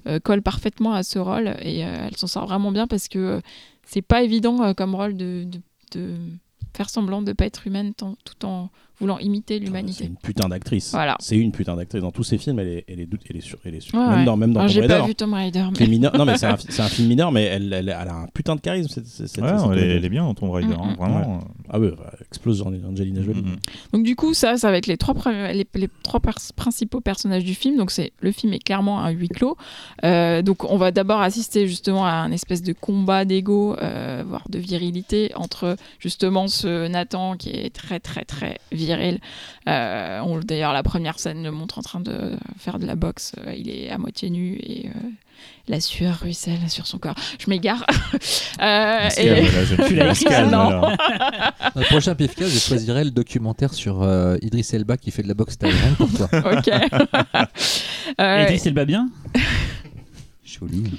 euh, 0.07 0.19
colle 0.19 0.41
parfaitement 0.41 0.93
à 0.93 1.03
ce 1.03 1.19
rôle 1.19 1.55
et 1.61 1.83
euh, 1.85 2.07
elle 2.07 2.17
s'en 2.17 2.27
sort 2.27 2.45
vraiment 2.47 2.71
bien 2.71 2.87
parce 2.87 3.07
que 3.07 3.19
euh, 3.19 3.41
c'est 3.85 4.01
pas 4.01 4.21
évident 4.23 4.61
euh, 4.63 4.73
comme 4.73 4.95
rôle 4.95 5.17
de, 5.17 5.43
de- 5.45 5.61
de 5.99 6.15
faire 6.75 6.89
semblant 6.89 7.21
de 7.21 7.33
pas 7.33 7.45
être 7.45 7.67
humaine 7.67 7.93
tant- 7.93 8.15
tout 8.23 8.45
en 8.45 8.69
voulant 9.01 9.19
imiter 9.19 9.55
C'est 9.59 9.65
l'humanité. 9.65 10.05
une 10.05 10.15
putain 10.15 10.47
d'actrice. 10.47 10.91
Voilà. 10.91 11.17
C'est 11.19 11.35
une 11.37 11.51
putain 11.51 11.75
d'actrice. 11.75 12.01
Dans 12.01 12.11
tous 12.11 12.23
ses 12.23 12.37
films, 12.37 12.59
elle 12.59 12.67
est, 12.69 12.85
elle 12.87 12.99
est, 13.01 13.05
doute- 13.05 13.21
elle 13.29 13.35
est 13.37 13.41
sur, 13.41 13.57
elle 13.65 13.75
est 13.75 13.81
sur- 13.81 13.97
Ouais, 13.99 14.07
même 14.07 14.19
ouais. 14.19 14.25
dans, 14.25 14.37
même 14.37 14.53
dans 14.53 14.67
J'ai 14.67 14.81
Raider. 14.81 14.93
pas 14.99 15.05
vu 15.07 15.15
Tomb 15.15 15.33
Raider, 15.33 15.65
qui 15.73 15.83
est 15.83 15.87
mais 15.87 15.91
mineur. 15.91 16.15
Non, 16.17 16.23
mais 16.25 16.37
c'est 16.37 16.45
un, 16.45 16.55
c'est 16.69 16.81
un 16.81 16.87
film 16.87 17.07
mineur, 17.09 17.31
mais 17.31 17.43
elle, 17.43 17.73
elle, 17.73 17.89
elle 17.89 18.07
a 18.07 18.15
un 18.15 18.27
putain 18.33 18.55
de 18.55 18.61
charisme. 18.61 18.87
Cette, 18.89 19.07
cette, 19.07 19.27
cette- 19.27 19.43
Ouais, 19.43 19.57
cette 19.57 19.71
elle, 19.71 19.79
elle 19.97 20.05
est 20.05 20.09
bien 20.09 20.23
dans 20.23 20.33
Tomb 20.33 20.51
Raider, 20.51 20.73
hein, 20.73 20.85
Mm, 20.85 20.91
mm. 20.91 20.95
vraiment. 20.95 21.39
Ah 21.69 21.79
ouais, 21.79 21.91
bah, 21.91 22.13
explose 22.27 22.61
Ange- 22.61 22.85
Angelina 22.89 23.21
Jolie. 23.23 23.41
Mm, 23.41 23.45
mm. 23.51 23.57
Donc 23.93 24.03
du 24.03 24.15
coup, 24.15 24.33
ça, 24.33 24.57
ça 24.57 24.71
va 24.71 24.77
être 24.77 24.87
les 24.87 24.97
trois, 24.97 25.13
premiers- 25.13 25.53
les, 25.53 25.67
les 25.75 25.89
trois 26.03 26.19
principaux 26.55 27.01
personnages 27.01 27.43
du 27.43 27.55
film. 27.55 27.77
Donc 27.77 27.91
c'est 27.91 28.11
le 28.21 28.31
film 28.31 28.53
est 28.53 28.59
clairement 28.59 28.99
un 29.03 29.09
huis 29.09 29.29
clos. 29.29 29.57
Euh, 30.03 30.41
donc 30.41 30.63
on 30.69 30.77
va 30.77 30.91
d'abord 30.91 31.21
assister 31.21 31.67
justement 31.67 32.05
à 32.05 32.11
un 32.11 32.31
espèce 32.31 32.61
de 32.61 32.73
combat 32.73 33.25
d'ego, 33.25 33.75
euh, 33.81 34.23
voire 34.27 34.43
de 34.49 34.59
virilité 34.59 35.31
entre 35.35 35.75
justement 35.99 36.47
ce 36.47 36.87
Nathan 36.87 37.35
qui 37.37 37.49
est 37.49 37.73
très 37.73 37.99
très 37.99 38.23
très 38.25 38.57
viril. 38.71 38.90
Euh, 39.67 40.19
on- 40.25 40.39
D'ailleurs 40.39 40.73
la 40.73 40.83
première 40.83 41.19
scène 41.19 41.43
le 41.43 41.51
montre 41.51 41.77
en 41.79 41.81
train 41.81 41.99
de 41.99 42.37
faire 42.57 42.79
de 42.79 42.85
la 42.85 42.95
boxe. 42.95 43.33
Euh, 43.45 43.53
il 43.55 43.69
est 43.69 43.89
à 43.89 43.97
moitié 43.97 44.29
nu 44.29 44.55
et 44.61 44.87
euh, 44.87 44.91
la 45.67 45.79
sueur 45.79 46.19
ruisselle 46.21 46.59
sur 46.69 46.87
son 46.87 46.97
corps. 46.97 47.15
Je 47.39 47.49
m'égare. 47.49 47.85
Euh, 48.61 49.09
et- 49.17 49.47
Tu 49.87 49.95
l'as 49.95 50.11
écrit, 50.21 50.43
non. 50.43 50.69
Dans 50.81 50.91
le 51.75 51.85
prochain 51.85 52.13
PFK, 52.13 52.43
je 52.43 52.59
choisirais 52.59 53.03
le 53.03 53.09
documentaire 53.09 53.73
sur 53.73 54.03
euh, 54.03 54.37
Idris 54.43 54.67
Elba 54.73 54.97
qui 54.97 55.09
fait 55.09 55.23
de 55.23 55.27
la 55.27 55.33
boxe 55.33 55.57
thaïlandaise 55.57 55.95
pour 55.97 56.09
toi. 56.13 56.29
ok. 56.33 56.69
Euh, 58.19 58.43
Idriss 58.43 58.65
Elba 58.67 58.85
bien? 58.85 59.09
Joli. 60.43 60.91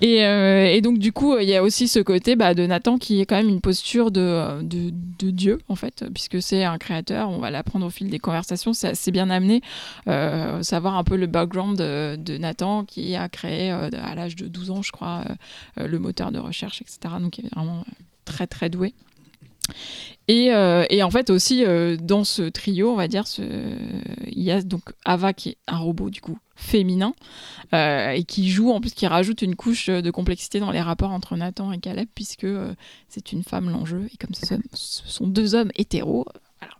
Et, 0.00 0.24
euh, 0.24 0.66
et 0.66 0.80
donc 0.80 0.98
du 0.98 1.12
coup, 1.12 1.36
il 1.38 1.48
y 1.48 1.56
a 1.56 1.62
aussi 1.62 1.88
ce 1.88 1.98
côté 1.98 2.36
bah, 2.36 2.54
de 2.54 2.66
Nathan 2.66 2.98
qui 2.98 3.20
est 3.20 3.26
quand 3.26 3.36
même 3.36 3.48
une 3.48 3.60
posture 3.60 4.10
de, 4.10 4.62
de, 4.62 5.30
Dieu, 5.30 5.58
en 5.68 5.74
fait, 5.74 6.04
puisque 6.14 6.40
c'est 6.40 6.64
un 6.64 6.78
créateur, 6.78 7.28
on 7.28 7.38
va 7.38 7.50
l'apprendre 7.50 7.86
au 7.86 7.90
fil 7.90 8.08
des 8.08 8.18
conversations, 8.18 8.72
c'est 8.72 8.88
assez 8.88 9.10
bien 9.10 9.30
amené, 9.30 9.60
euh, 10.08 10.62
savoir 10.62 10.96
un 10.96 11.04
peu 11.04 11.16
le 11.16 11.26
background 11.26 11.76
de, 11.76 12.16
de 12.16 12.38
Nathan 12.38 12.84
qui 12.84 13.14
a 13.14 13.28
créé 13.28 13.72
euh, 13.72 13.90
à 14.02 14.14
l'âge 14.14 14.36
de 14.36 14.46
12 14.46 14.70
ans, 14.70 14.82
je 14.82 14.92
crois, 14.92 15.24
euh, 15.28 15.82
euh, 15.82 15.88
le 15.88 15.98
moteur 15.98 16.32
de 16.32 16.38
recherche, 16.38 16.82
etc. 16.82 17.14
Donc 17.20 17.38
il 17.38 17.46
est 17.46 17.54
vraiment 17.54 17.84
très 18.24 18.46
très 18.46 18.70
doué. 18.70 18.94
Et, 20.28 20.52
euh, 20.52 20.84
et 20.90 21.02
en 21.02 21.10
fait 21.10 21.30
aussi 21.30 21.64
euh, 21.64 21.96
dans 21.96 22.22
ce 22.22 22.42
trio, 22.42 22.90
on 22.90 22.96
va 22.96 23.08
dire, 23.08 23.24
il 23.38 24.42
y 24.42 24.50
a 24.50 24.60
donc 24.62 24.82
Ava 25.06 25.32
qui 25.32 25.50
est 25.50 25.56
un 25.66 25.78
robot 25.78 26.10
du 26.10 26.20
coup 26.20 26.38
féminin 26.54 27.14
euh, 27.72 28.10
et 28.10 28.24
qui 28.24 28.50
joue 28.50 28.70
en 28.70 28.80
plus 28.80 28.92
qui 28.92 29.06
rajoute 29.06 29.40
une 29.40 29.56
couche 29.56 29.88
de 29.88 30.10
complexité 30.10 30.60
dans 30.60 30.70
les 30.70 30.82
rapports 30.82 31.12
entre 31.12 31.36
Nathan 31.36 31.72
et 31.72 31.78
Caleb 31.78 32.08
puisque 32.14 32.46
c'est 33.08 33.32
une 33.32 33.42
femme 33.42 33.70
l'enjeu 33.70 34.06
et 34.12 34.16
comme 34.18 34.34
ce 34.34 34.58
sont 35.06 35.26
deux 35.26 35.54
hommes 35.54 35.70
hétéros. 35.76 36.26
Voilà. 36.60 36.74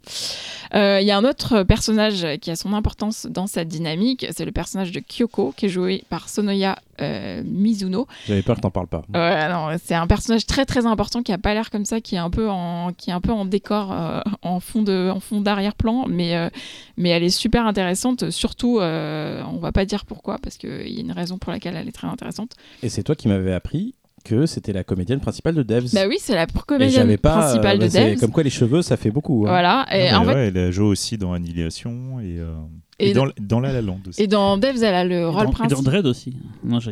Euh, 0.75 1.01
Il 1.01 1.07
y 1.07 1.11
a 1.11 1.17
un 1.17 1.25
autre 1.25 1.63
personnage 1.63 2.27
qui 2.41 2.51
a 2.51 2.57
son 2.57 2.73
importance 2.73 3.27
dans 3.27 3.47
cette 3.47 3.69
dynamique, 3.69 4.27
c'est 4.31 4.45
le 4.45 4.53
personnage 4.53 4.93
de 4.93 5.01
Kyoko 5.01 5.53
qui 5.57 5.67
est 5.67 5.69
joué 5.69 6.05
par 6.11 6.29
Sonoya 6.29 6.79
euh, 7.01 7.43
Mizuno. 7.45 8.07
J'avais 8.27 8.43
peur 8.43 8.57
que 8.57 8.61
t'en 8.61 8.71
parles 8.71 8.89
pas. 8.89 9.03
Non, 9.15 9.77
c'est 9.83 9.95
un 9.95 10.07
personnage 10.07 10.47
très 10.47 10.67
très 10.67 10.85
important 10.85 11.23
qui 11.23 11.33
a 11.33 11.39
pas 11.39 11.55
l'air 11.55 11.71
comme 11.71 11.85
ça, 11.85 12.01
qui 12.01 12.17
est 12.17 12.19
un 12.19 12.31
peu 12.31 12.51
en, 12.51 12.93
qui 12.93 13.11
est 13.11 13.13
un 13.15 13.21
peu 13.21 13.33
en 13.33 13.45
décor, 13.45 13.93
euh, 13.93 14.21
en 14.43 14.61
fond 14.61 14.83
de, 14.83 15.11
en 15.15 15.21
fond 15.21 15.41
d'arrière-plan, 15.41 16.07
mais 16.09 16.51
mais 16.97 17.11
elle 17.11 17.23
est 17.23 17.31
super 17.31 17.67
intéressante. 17.67 18.31
Surtout, 18.31 18.81
on 18.81 19.59
va 19.61 19.73
pas 19.73 19.85
dire 19.85 20.05
pourquoi 20.05 20.39
parce 20.39 20.57
qu'il 20.57 20.89
y 20.89 20.99
a 20.99 21.01
une 21.01 21.13
raison 21.13 21.39
pour 21.39 21.53
laquelle 21.53 21.77
elle 21.77 21.89
est 21.89 21.93
très 21.93 22.09
intéressante. 22.09 22.57
Et 22.83 22.89
c'est 22.89 23.03
toi 23.03 23.15
qui 23.15 23.29
m'avais 23.29 23.55
appris 23.55 23.95
que 24.25 24.47
c'était 24.47 24.73
la 24.73 24.85
comédienne 24.85 25.21
principale 25.21 25.55
de 25.55 25.63
Devs. 25.63 25.93
Bah 25.95 26.07
oui, 26.09 26.17
c'est 26.21 26.35
la 26.35 26.47
comédienne 26.47 27.17
pas. 27.19 27.39
principale 27.39 27.77
euh, 27.77 27.81
bah, 27.81 27.89
de 27.89 27.93
Devs. 28.15 28.21
Comme 28.21 28.31
quoi 28.33 28.43
les 28.43 28.51
cheveux, 28.51 28.83
ça 28.83 28.97
fait 28.97 29.11
beaucoup. 29.11 29.45
hein. 29.47 29.51
Voilà. 29.51 29.87
Et 29.93 30.11
Non, 30.13 30.19
en 30.19 30.25
fait, 30.25 30.35
ouais, 30.35 30.47
elle 30.49 30.59
a 30.59 30.71
joué 30.71 30.87
aussi 30.87 31.17
dans 31.19 31.33
Annihilation 31.33 32.21
et, 32.21 32.39
euh, 32.39 32.53
Et 32.99 33.11
et, 33.11 33.13
dans, 33.15 33.27
dans 33.41 33.61
La 33.61 33.73
La 33.73 33.81
Land 33.83 34.01
aussi. 34.09 34.23
et 34.23 34.27
dans 34.27 34.59
Devs, 34.59 34.83
elle 34.83 34.95
a 34.95 35.05
le 35.05 35.15
Et 35.17 35.25
rôle 35.25 35.35
dans, 35.35 35.43
et 35.43 35.47
dans 35.47 35.53
principal. 35.53 35.85
Dread 35.85 36.07
aussi. 36.07 36.37
Non, 36.65 36.81
je 36.81 36.91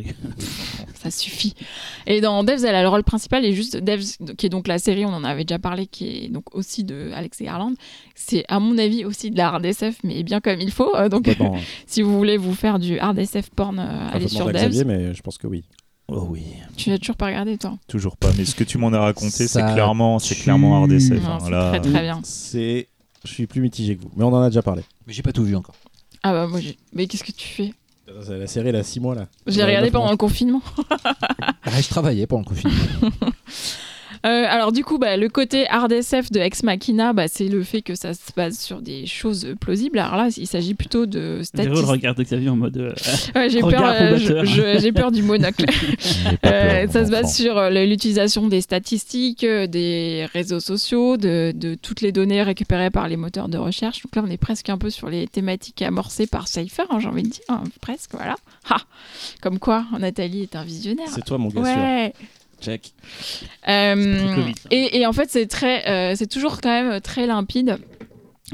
ça 0.95 1.11
suffit. 1.11 1.53
Et 2.07 2.21
dans 2.21 2.43
Devs, 2.43 2.63
elle 2.65 2.75
a 2.75 2.81
le 2.81 2.87
rôle 2.89 3.03
principal 3.03 3.45
et 3.45 3.53
juste 3.53 3.77
Devs, 3.77 4.17
qui 4.37 4.45
est 4.45 4.49
donc 4.49 4.67
la 4.67 4.79
série, 4.79 5.05
on 5.05 5.09
en 5.13 5.23
avait 5.23 5.43
déjà 5.43 5.59
parlé, 5.59 5.85
qui 5.85 6.25
est 6.25 6.29
donc 6.29 6.55
aussi 6.55 6.83
de 6.83 7.11
Alex 7.13 7.41
Garland. 7.41 7.73
C'est 8.15 8.45
à 8.47 8.59
mon 8.59 8.77
avis 8.77 9.05
aussi 9.05 9.29
de 9.31 9.37
la 9.37 9.49
hard 9.49 9.65
SF, 9.65 9.97
mais 10.03 10.23
bien 10.23 10.39
comme 10.41 10.59
il 10.59 10.71
faut. 10.71 10.95
Euh, 10.95 11.07
donc, 11.09 11.29
si 11.85 12.01
vous 12.01 12.17
voulez 12.17 12.37
vous 12.37 12.53
faire 12.55 12.79
du 12.79 12.97
hard 12.99 13.19
SF 13.19 13.49
porn, 13.51 13.77
euh, 13.79 14.09
allez 14.11 14.27
sur 14.27 14.47
à 14.47 14.53
Xavier, 14.53 14.83
Devs. 14.83 14.87
mais 14.87 15.13
je 15.13 15.21
pense 15.21 15.37
que 15.37 15.45
oui. 15.47 15.63
Oh 16.09 16.25
oui, 16.29 16.43
Tu 16.77 16.89
l'as 16.89 16.97
toujours 16.99 17.17
pas 17.17 17.25
regardé, 17.25 17.57
toi 17.57 17.77
toujours 17.87 18.15
pas. 18.15 18.29
Mais 18.37 18.45
ce 18.45 18.55
que 18.55 18.63
tu 18.63 18.77
m'en 18.77 18.93
as 18.93 18.99
raconté, 18.99 19.29
c'est 19.29 19.47
Ça 19.49 19.73
clairement, 19.73 20.19
c'est 20.19 20.35
tue. 20.35 20.43
clairement 20.43 20.81
hard. 20.81 20.89
Non, 20.91 20.95
hein, 20.95 21.39
c'est 21.43 21.49
là. 21.51 21.69
très 21.69 21.81
très 21.81 22.01
bien. 22.01 22.21
C'est. 22.23 22.87
Je 23.25 23.31
suis 23.33 23.45
plus 23.47 23.59
mitigé 23.59 23.97
que 23.97 24.03
vous, 24.03 24.11
mais 24.15 24.23
on 24.23 24.29
en 24.33 24.41
a 24.41 24.49
déjà 24.49 24.61
parlé. 24.61 24.83
Mais 25.05 25.11
j'ai 25.13 25.21
pas 25.21 25.33
tout 25.33 25.43
vu 25.43 25.55
encore. 25.55 25.75
Ah 26.23 26.31
bah 26.31 26.47
moi, 26.47 26.61
j'ai- 26.61 26.77
mais 26.93 27.07
qu'est-ce 27.07 27.23
que 27.25 27.31
tu 27.33 27.47
fais 27.47 27.73
La 28.29 28.47
série, 28.47 28.69
elle 28.69 28.75
a 28.77 28.83
6 28.83 29.01
mois 29.01 29.15
là. 29.15 29.27
J'ai 29.47 29.59
Ouais, 29.59 29.65
regardé 29.65 29.87
neuf 29.87 29.91
pendant 29.91 30.05
mois. 30.05 30.11
le 30.13 30.17
confinement. 30.17 30.61
Ah, 31.63 31.81
je 31.81 31.89
travaillais 31.89 32.25
pendant 32.25 32.43
le 32.43 32.55
confinement. 32.55 33.11
Euh, 34.27 34.45
alors 34.49 34.71
du 34.73 34.83
coup, 34.83 34.97
bah, 34.97 35.15
le 35.15 35.29
côté 35.29 35.67
hard 35.69 35.91
SF 35.91 36.31
de 36.31 36.39
Ex 36.39 36.63
Machina, 36.63 37.13
bah, 37.13 37.27
c'est 37.27 37.47
le 37.47 37.63
fait 37.63 37.81
que 37.81 37.95
ça 37.95 38.13
se 38.13 38.19
base 38.35 38.59
sur 38.59 38.81
des 38.81 39.05
choses 39.05 39.55
plausibles. 39.61 39.99
Alors 39.99 40.17
là, 40.17 40.27
il 40.35 40.47
s'agit 40.47 40.73
plutôt 40.73 41.05
de 41.05 41.19
Véro 41.19 41.37
le 41.37 41.43
statistiques. 41.43 41.85
regard 41.85 42.15
de 42.15 42.23
Xavier 42.23 42.49
en 42.49 42.57
mode. 42.57 42.77
euh, 42.77 42.93
Ouais, 43.35 43.49
j'ai 43.49 43.61
peur, 43.61 43.83
euh, 43.85 44.91
peur 44.93 45.11
du 45.11 45.23
monocle. 45.23 45.65
Euh, 46.45 46.85
peur, 46.85 46.91
ça 46.91 47.05
se 47.05 47.11
base 47.11 47.35
sur 47.35 47.69
l'utilisation 47.69 48.47
des 48.47 48.61
statistiques, 48.61 49.45
des 49.45 50.27
réseaux 50.33 50.59
sociaux, 50.59 51.17
de, 51.17 51.53
de 51.55 51.75
toutes 51.75 52.01
les 52.01 52.11
données 52.11 52.43
récupérées 52.43 52.89
par 52.89 53.07
les 53.07 53.17
moteurs 53.17 53.47
de 53.49 53.57
recherche. 53.57 54.01
Donc 54.03 54.15
là, 54.15 54.23
on 54.25 54.29
est 54.29 54.37
presque 54.37 54.69
un 54.69 54.77
peu 54.77 54.89
sur 54.89 55.09
les 55.09 55.27
thématiques 55.27 55.81
amorcées 55.81 56.27
par 56.27 56.47
Cypher, 56.47 56.83
hein, 56.89 56.99
j'ai 56.99 57.07
envie 57.07 57.23
de 57.23 57.29
dire, 57.29 57.41
hein, 57.49 57.63
presque, 57.81 58.11
voilà. 58.13 58.35
Ha 58.69 58.77
Comme 59.41 59.59
quoi, 59.59 59.85
Nathalie 59.99 60.43
est 60.43 60.55
un 60.55 60.63
visionnaire. 60.63 61.07
C'est 61.09 61.23
toi, 61.23 61.37
mon 61.37 61.49
gars 61.49 61.63
sûr. 61.63 62.13
Check. 62.61 62.93
Euh, 63.67 64.45
ça. 64.45 64.69
et, 64.71 64.99
et 64.99 65.05
en 65.05 65.13
fait, 65.13 65.29
c'est 65.29 65.47
très, 65.47 65.87
euh, 65.89 66.15
c'est 66.15 66.27
toujours 66.27 66.61
quand 66.61 66.69
même 66.69 67.01
très 67.01 67.27
limpide. 67.27 67.77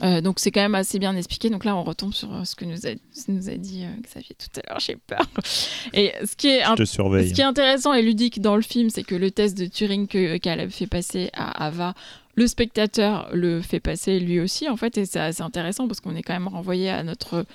Euh, 0.01 0.21
donc 0.21 0.39
c'est 0.39 0.49
quand 0.49 0.61
même 0.61 0.75
assez 0.75 0.97
bien 0.97 1.15
expliqué. 1.15 1.49
Donc 1.49 1.65
là, 1.65 1.75
on 1.75 1.83
retombe 1.83 2.13
sur 2.13 2.29
ce 2.45 2.55
que 2.55 2.65
nous 2.65 2.87
a, 2.87 2.91
ce 3.11 3.25
que 3.25 3.31
nous 3.31 3.49
a 3.49 3.55
dit 3.55 3.83
euh, 3.83 4.01
Xavier 4.01 4.35
tout 4.37 4.59
à 4.59 4.67
l'heure. 4.67 4.79
J'ai 4.79 4.95
peur. 4.95 5.23
Et 5.93 6.13
ce 6.25 6.35
qui 6.35 6.47
est 6.47 6.63
Je 6.63 6.73
te 6.75 6.85
surveille. 6.85 7.29
ce 7.29 7.33
qui 7.33 7.41
est 7.41 7.45
intéressant 7.45 7.93
et 7.93 8.01
ludique 8.01 8.41
dans 8.41 8.55
le 8.55 8.63
film, 8.63 8.89
c'est 8.89 9.03
que 9.03 9.15
le 9.15 9.29
test 9.29 9.55
de 9.57 9.65
Turing 9.67 10.07
que 10.07 10.37
Caleb 10.37 10.71
fait 10.71 10.87
passer 10.87 11.29
à 11.33 11.65
Ava, 11.65 11.93
le 12.35 12.47
spectateur 12.47 13.29
le 13.33 13.61
fait 13.61 13.79
passer 13.79 14.19
lui 14.19 14.39
aussi, 14.39 14.67
en 14.67 14.77
fait, 14.77 14.97
et 14.97 15.05
c'est 15.05 15.19
assez 15.19 15.43
intéressant 15.43 15.87
parce 15.87 15.99
qu'on 15.99 16.15
est 16.15 16.23
quand 16.23 16.33
même 16.33 16.47
renvoyé 16.47 16.89
à 16.89 17.03
notre 17.03 17.45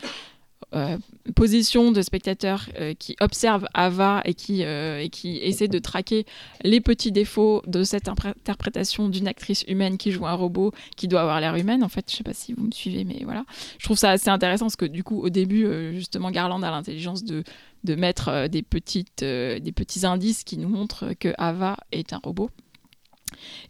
euh, 0.74 0.98
position 1.34 1.92
de 1.92 2.02
spectateur 2.02 2.68
euh, 2.78 2.92
qui 2.92 3.16
observe 3.20 3.66
Ava 3.72 4.20
et 4.26 4.34
qui, 4.34 4.64
euh, 4.64 5.00
et 5.00 5.08
qui 5.08 5.38
essaie 5.38 5.66
de 5.66 5.78
traquer 5.78 6.26
les 6.62 6.82
petits 6.82 7.10
défauts 7.10 7.62
de 7.66 7.84
cette 7.84 8.06
interprétation 8.06 9.08
d'une 9.08 9.26
actrice 9.26 9.64
humaine 9.66 9.96
qui 9.96 10.10
joue 10.12 10.26
un 10.26 10.34
robot 10.34 10.72
qui 10.94 11.08
doit 11.08 11.22
avoir 11.22 11.40
l'air 11.40 11.56
humaine. 11.56 11.82
En 11.82 11.88
fait, 11.88 12.10
je 12.10 12.16
sais 12.16 12.22
pas 12.22 12.34
si 12.34 12.52
vous 12.52 12.66
me 12.66 12.70
suivez, 12.70 13.04
mais 13.04 13.22
voilà. 13.24 13.46
Je 13.78 13.84
trouve 13.86 13.96
ça 13.96 14.10
assez 14.10 14.28
intéressant 14.28 14.66
parce 14.66 14.76
que 14.76 14.84
du 14.84 15.02
coup, 15.02 15.22
au 15.22 15.30
début, 15.30 15.66
justement, 15.94 16.30
Garland 16.30 16.62
a 16.62 16.70
l'intelligence 16.70 17.24
de 17.24 17.44
de 17.84 17.94
mettre 17.94 18.48
des, 18.48 18.62
petites, 18.62 19.22
des 19.22 19.72
petits 19.72 20.04
indices 20.04 20.42
qui 20.42 20.58
nous 20.58 20.68
montrent 20.68 21.12
que 21.20 21.32
Ava 21.38 21.76
est 21.92 22.12
un 22.12 22.20
robot. 22.22 22.50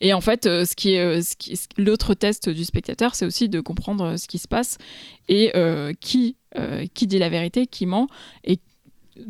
Et 0.01 0.15
en 0.15 0.23
fait, 0.23 0.45
ce 0.45 0.75
qui 0.75 0.95
ce 0.95 1.67
l'autre 1.77 2.15
test 2.15 2.49
du 2.49 2.65
spectateur, 2.65 3.15
c'est 3.15 3.27
aussi 3.27 3.51
de 3.51 3.61
comprendre 3.61 4.17
ce 4.17 4.27
qui 4.27 4.39
se 4.39 4.49
passe 4.49 4.79
et 5.29 5.53
qui, 6.01 6.38
euh, 6.57 6.87
qui 6.95 7.07
dit 7.07 7.19
la 7.19 7.29
vérité, 7.29 7.67
qui 7.67 7.85
ment 7.85 8.09
et 8.43 8.59
euh, 9.19 9.23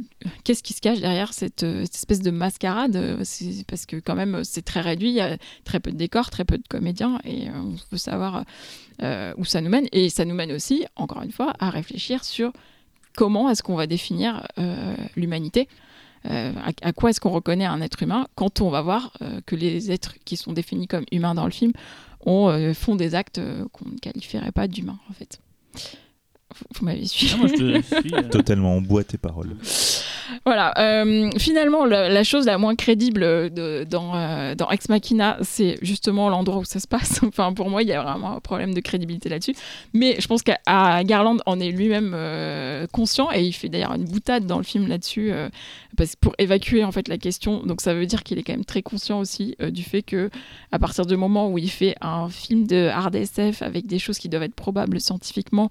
qu'est-ce 0.44 0.62
qui 0.62 0.72
se 0.72 0.80
cache 0.80 1.00
derrière 1.00 1.32
cette, 1.32 1.64
euh, 1.64 1.82
espèce 1.82 2.20
de 2.20 2.30
mascarade 2.30 3.18
Parce 3.66 3.86
que 3.86 3.96
quand 3.96 4.14
même, 4.14 4.44
c'est 4.44 4.62
très 4.62 4.80
réduit, 4.80 5.08
il 5.08 5.14
y 5.14 5.20
a 5.20 5.36
très 5.64 5.80
peu 5.80 5.90
de 5.90 5.96
décors, 5.96 6.30
très 6.30 6.44
peu 6.44 6.58
de 6.58 6.68
comédiens 6.68 7.18
et 7.24 7.50
on 7.50 7.74
veut 7.90 7.98
savoir 7.98 8.44
où 9.36 9.44
ça 9.44 9.60
nous 9.60 9.68
mène. 9.68 9.88
Et 9.90 10.10
ça 10.10 10.24
nous 10.24 10.34
mène 10.34 10.52
aussi, 10.52 10.86
encore 10.94 11.22
une 11.22 11.32
fois, 11.32 11.54
à 11.58 11.70
réfléchir 11.70 12.22
sur 12.22 12.52
comment 13.16 13.50
est-ce 13.50 13.64
qu'on 13.64 13.74
va 13.74 13.88
définir 13.88 14.46
l'humanité 15.16 15.68
à, 16.24 16.92
quoi 16.92 17.10
est-ce 17.10 17.20
qu'on 17.20 17.30
reconnaît 17.30 17.64
un 17.66 17.80
être 17.80 18.00
humain 18.00 18.28
quand 18.36 18.60
on 18.60 18.70
va 18.70 18.82
voir 18.82 19.12
que 19.46 19.56
les 19.56 19.90
êtres 19.90 20.14
qui 20.24 20.36
sont 20.36 20.52
définis 20.52 20.86
comme 20.86 21.04
humains 21.10 21.34
dans 21.34 21.46
le 21.46 21.50
film 21.50 21.72
ont, 22.24 22.74
font 22.74 22.94
des 22.94 23.16
actes 23.16 23.40
qu'on 23.72 23.88
ne 23.88 23.98
qualifierait 23.98 24.52
pas 24.52 24.68
d'humains 24.68 24.98
en 25.10 25.12
fait. 25.12 25.40
Vous, 26.78 26.84
m'avez 26.86 27.06
suivi. 27.06 27.32
Ah, 27.34 27.38
moi, 27.38 27.46
je 27.48 27.54
te 27.54 27.82
suis. 28.00 28.14
euh, 28.14 28.22
Totalement 28.30 28.76
en 28.76 28.80
bois 28.80 29.04
tes 29.04 29.18
paroles. 29.18 29.54
Voilà. 30.44 30.72
euh, 30.78 31.30
finalement, 31.38 31.84
la, 31.84 32.08
la 32.08 32.24
chose 32.24 32.46
la 32.46 32.58
moins 32.58 32.74
crédible 32.74 33.20
de- 33.52 33.86
dans, 33.88 34.14
euh, 34.16 34.54
dans 34.54 34.68
Ex 34.70 34.88
Machina, 34.88 35.36
c'est 35.42 35.78
justement 35.82 36.28
l'endroit 36.30 36.58
où 36.58 36.64
ça 36.64 36.80
se 36.80 36.86
passe. 36.88 37.20
Enfin, 37.28 37.52
pour 37.52 37.68
moi, 37.70 37.82
il 37.82 37.88
y 37.88 37.92
a 37.92 38.02
vraiment 38.02 38.36
un 38.36 38.40
problème 38.40 38.72
de 38.74 38.80
crédibilité 38.80 39.28
là-dessus. 39.28 39.54
Mais 39.92 40.16
je 40.18 40.26
pense 40.26 40.42
qu'à 40.42 40.58
Garland 41.04 41.36
en 41.46 41.60
est 41.60 41.70
lui-même 41.70 42.12
euh, 42.14 42.86
conscient 42.92 43.28
et 43.32 43.42
il 43.44 43.52
fait 43.52 43.68
d'ailleurs 43.68 43.94
une 43.94 44.04
boutade 44.04 44.46
dans 44.46 44.58
le 44.58 44.64
film 44.64 44.88
là-dessus 44.88 45.30
euh, 45.32 45.48
parce 45.96 46.16
pour 46.16 46.34
évacuer 46.38 46.82
en 46.82 46.92
fait 46.92 47.08
la 47.08 47.18
question. 47.18 47.62
Donc 47.64 47.80
ça 47.82 47.94
veut 47.94 48.06
dire 48.06 48.22
qu'il 48.22 48.38
est 48.38 48.42
quand 48.42 48.54
même 48.54 48.64
très 48.64 48.82
conscient 48.82 49.20
aussi 49.20 49.54
euh, 49.60 49.70
du 49.70 49.82
fait 49.82 50.02
que 50.02 50.30
à 50.72 50.78
partir 50.78 51.04
du 51.06 51.16
moment 51.16 51.48
où 51.50 51.58
il 51.58 51.70
fait 51.70 51.94
un 52.00 52.28
film 52.28 52.66
de 52.66 52.86
hard 52.88 53.14
SF 53.14 53.62
avec 53.62 53.86
des 53.86 53.98
choses 53.98 54.18
qui 54.18 54.28
doivent 54.28 54.42
être 54.44 54.54
probables 54.54 55.00
scientifiquement 55.00 55.70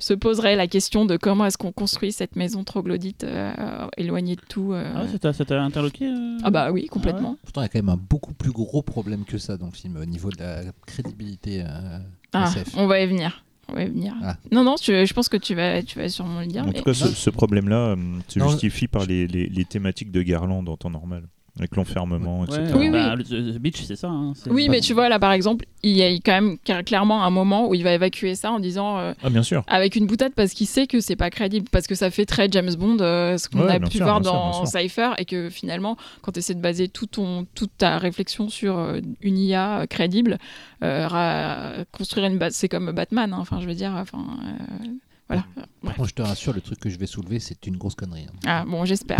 se 0.00 0.12
poserait 0.14 0.56
la 0.56 0.66
question 0.66 1.04
de 1.04 1.16
comment 1.16 1.46
est-ce 1.46 1.56
qu'on 1.58 1.70
construit 1.72 2.10
cette 2.10 2.34
maison 2.34 2.64
troglodyte 2.64 3.22
euh, 3.22 3.86
éloignée 3.96 4.34
de 4.34 4.40
tout. 4.48 4.72
euh. 4.72 4.90
Ah, 4.96 5.02
ouais, 5.04 5.32
ça 5.32 5.44
t'a- 5.44 5.62
interloqué 5.62 6.06
euh? 6.06 6.38
Ah 6.42 6.50
bah 6.50 6.72
oui, 6.72 6.86
complètement. 6.86 7.36
Pourtant, 7.42 7.60
il 7.60 7.64
y 7.64 7.66
a 7.66 7.68
quand 7.68 7.78
même 7.78 7.88
un 7.90 7.96
beaucoup 8.08 8.34
plus 8.34 8.50
gros 8.50 8.82
problème 8.82 9.24
que 9.24 9.38
ça 9.38 9.56
dans 9.56 9.66
le 9.66 9.72
film 9.72 9.96
au 9.96 10.04
niveau 10.06 10.30
de 10.30 10.38
la 10.40 10.62
crédibilité 10.86 11.62
euh, 11.62 11.98
Ah, 12.32 12.50
SF. 12.54 12.74
on 12.76 12.86
va 12.86 13.00
y 13.00 13.06
venir. 13.06 13.44
On 13.68 13.74
va 13.74 13.82
y 13.84 13.88
venir. 13.88 14.14
Ah. 14.22 14.36
Non, 14.50 14.64
non, 14.64 14.74
tu- 14.74 15.06
je 15.06 15.14
pense 15.14 15.28
que 15.28 15.36
tu 15.36 15.54
vas, 15.54 15.80
tu 15.82 15.96
vas 15.98 16.08
sûrement 16.08 16.40
le 16.40 16.46
dire. 16.46 16.64
En 16.64 16.66
mais- 16.66 16.72
tout 16.72 16.82
cas, 16.82 16.94
ce, 16.94 17.06
ce 17.08 17.30
problème-là 17.30 17.94
se 18.26 18.40
justifie 18.40 18.88
par 18.88 19.06
les, 19.06 19.26
les- 19.28 19.46
les 19.48 19.64
thématiques 19.64 20.10
de 20.10 20.22
Garland 20.22 20.66
en 20.66 20.76
temps 20.76 20.90
normal, 20.90 21.28
avec 21.58 21.76
l'enfermement, 21.76 22.40
Ouais, 22.40 22.46
etc. 22.46 22.72
Oui, 22.74 22.86
oui. 22.86 22.90
bah, 22.92 23.16
le- 23.16 23.24
The, 23.24 23.54
The 23.54 23.58
Beach, 23.58 23.82
c'est 23.84 23.96
ça. 23.96 24.08
hein, 24.08 24.32
Oui, 24.48 24.68
mais 24.68 24.80
tu 24.80 24.92
vois, 24.94 25.08
là, 25.08 25.18
par 25.18 25.32
exemple, 25.32 25.66
il 25.82 25.92
y 25.96 26.02
a 26.02 26.08
quand 26.08 26.32
même 26.32 26.56
cla- 26.66 26.82
clairement 26.84 27.24
un 27.24 27.30
moment 27.30 27.68
où 27.68 27.74
il 27.74 27.82
va 27.84 27.92
évacuer 27.92 28.34
ça 28.34 28.50
en 28.52 28.60
disant, 28.60 28.98
euh, 28.98 29.12
Ah, 29.22 29.30
bien 29.30 29.42
sûr. 29.42 29.62
avec 29.66 29.96
une 29.96 30.06
boutade, 30.06 30.32
parce 30.34 30.52
qu'il 30.52 30.66
sait 30.66 30.86
que 30.86 31.00
c'est 31.00 31.16
pas 31.16 31.30
crédible, 31.30 31.66
parce 31.70 31.86
que 31.86 31.94
ça 31.94 32.10
fait 32.10 32.24
très 32.24 32.48
James 32.50 32.74
Bond, 32.78 32.98
euh, 33.00 33.36
ce 33.36 33.48
qu'on 33.48 33.60
Ouais, 33.66 33.72
a 33.72 33.80
pu 33.80 33.96
sûr, 33.98 34.04
voir 34.04 34.20
dans 34.20 34.52
sûr. 34.64 34.66
Cypher, 34.80 35.10
et 35.18 35.24
que 35.24 35.50
finalement, 35.50 35.96
quand 36.22 36.32
tu 36.32 36.38
essaies 36.38 36.54
de 36.54 36.60
baser 36.60 36.88
tout 36.88 37.06
ton, 37.06 37.46
toute 37.54 37.70
ta 37.76 37.98
réflexion 37.98 38.48
sur 38.48 38.78
euh, 38.78 39.00
une 39.20 39.36
IA 39.38 39.86
crédible, 39.88 40.38
euh, 40.82 41.84
construire 41.92 42.26
une 42.26 42.38
base, 42.38 42.54
c'est 42.54 42.68
comme 42.68 42.92
Batman, 42.92 43.32
hein, 43.32 43.38
enfin, 43.40 43.60
je 43.60 43.66
veux 43.66 43.74
dire, 43.74 43.92
enfin, 43.96 44.24
euh, 44.44 44.86
voilà. 45.30 45.44
Par 45.82 45.94
contre, 45.94 46.08
je 46.10 46.14
te 46.14 46.22
rassure, 46.22 46.52
le 46.52 46.60
truc 46.60 46.78
que 46.80 46.90
je 46.90 46.98
vais 46.98 47.06
soulever, 47.06 47.38
c'est 47.40 47.66
une 47.66 47.76
grosse 47.76 47.94
connerie. 47.94 48.26
hein. 48.28 48.38
Ah 48.46 48.64
bon, 48.66 48.84
j'espère. 48.84 49.18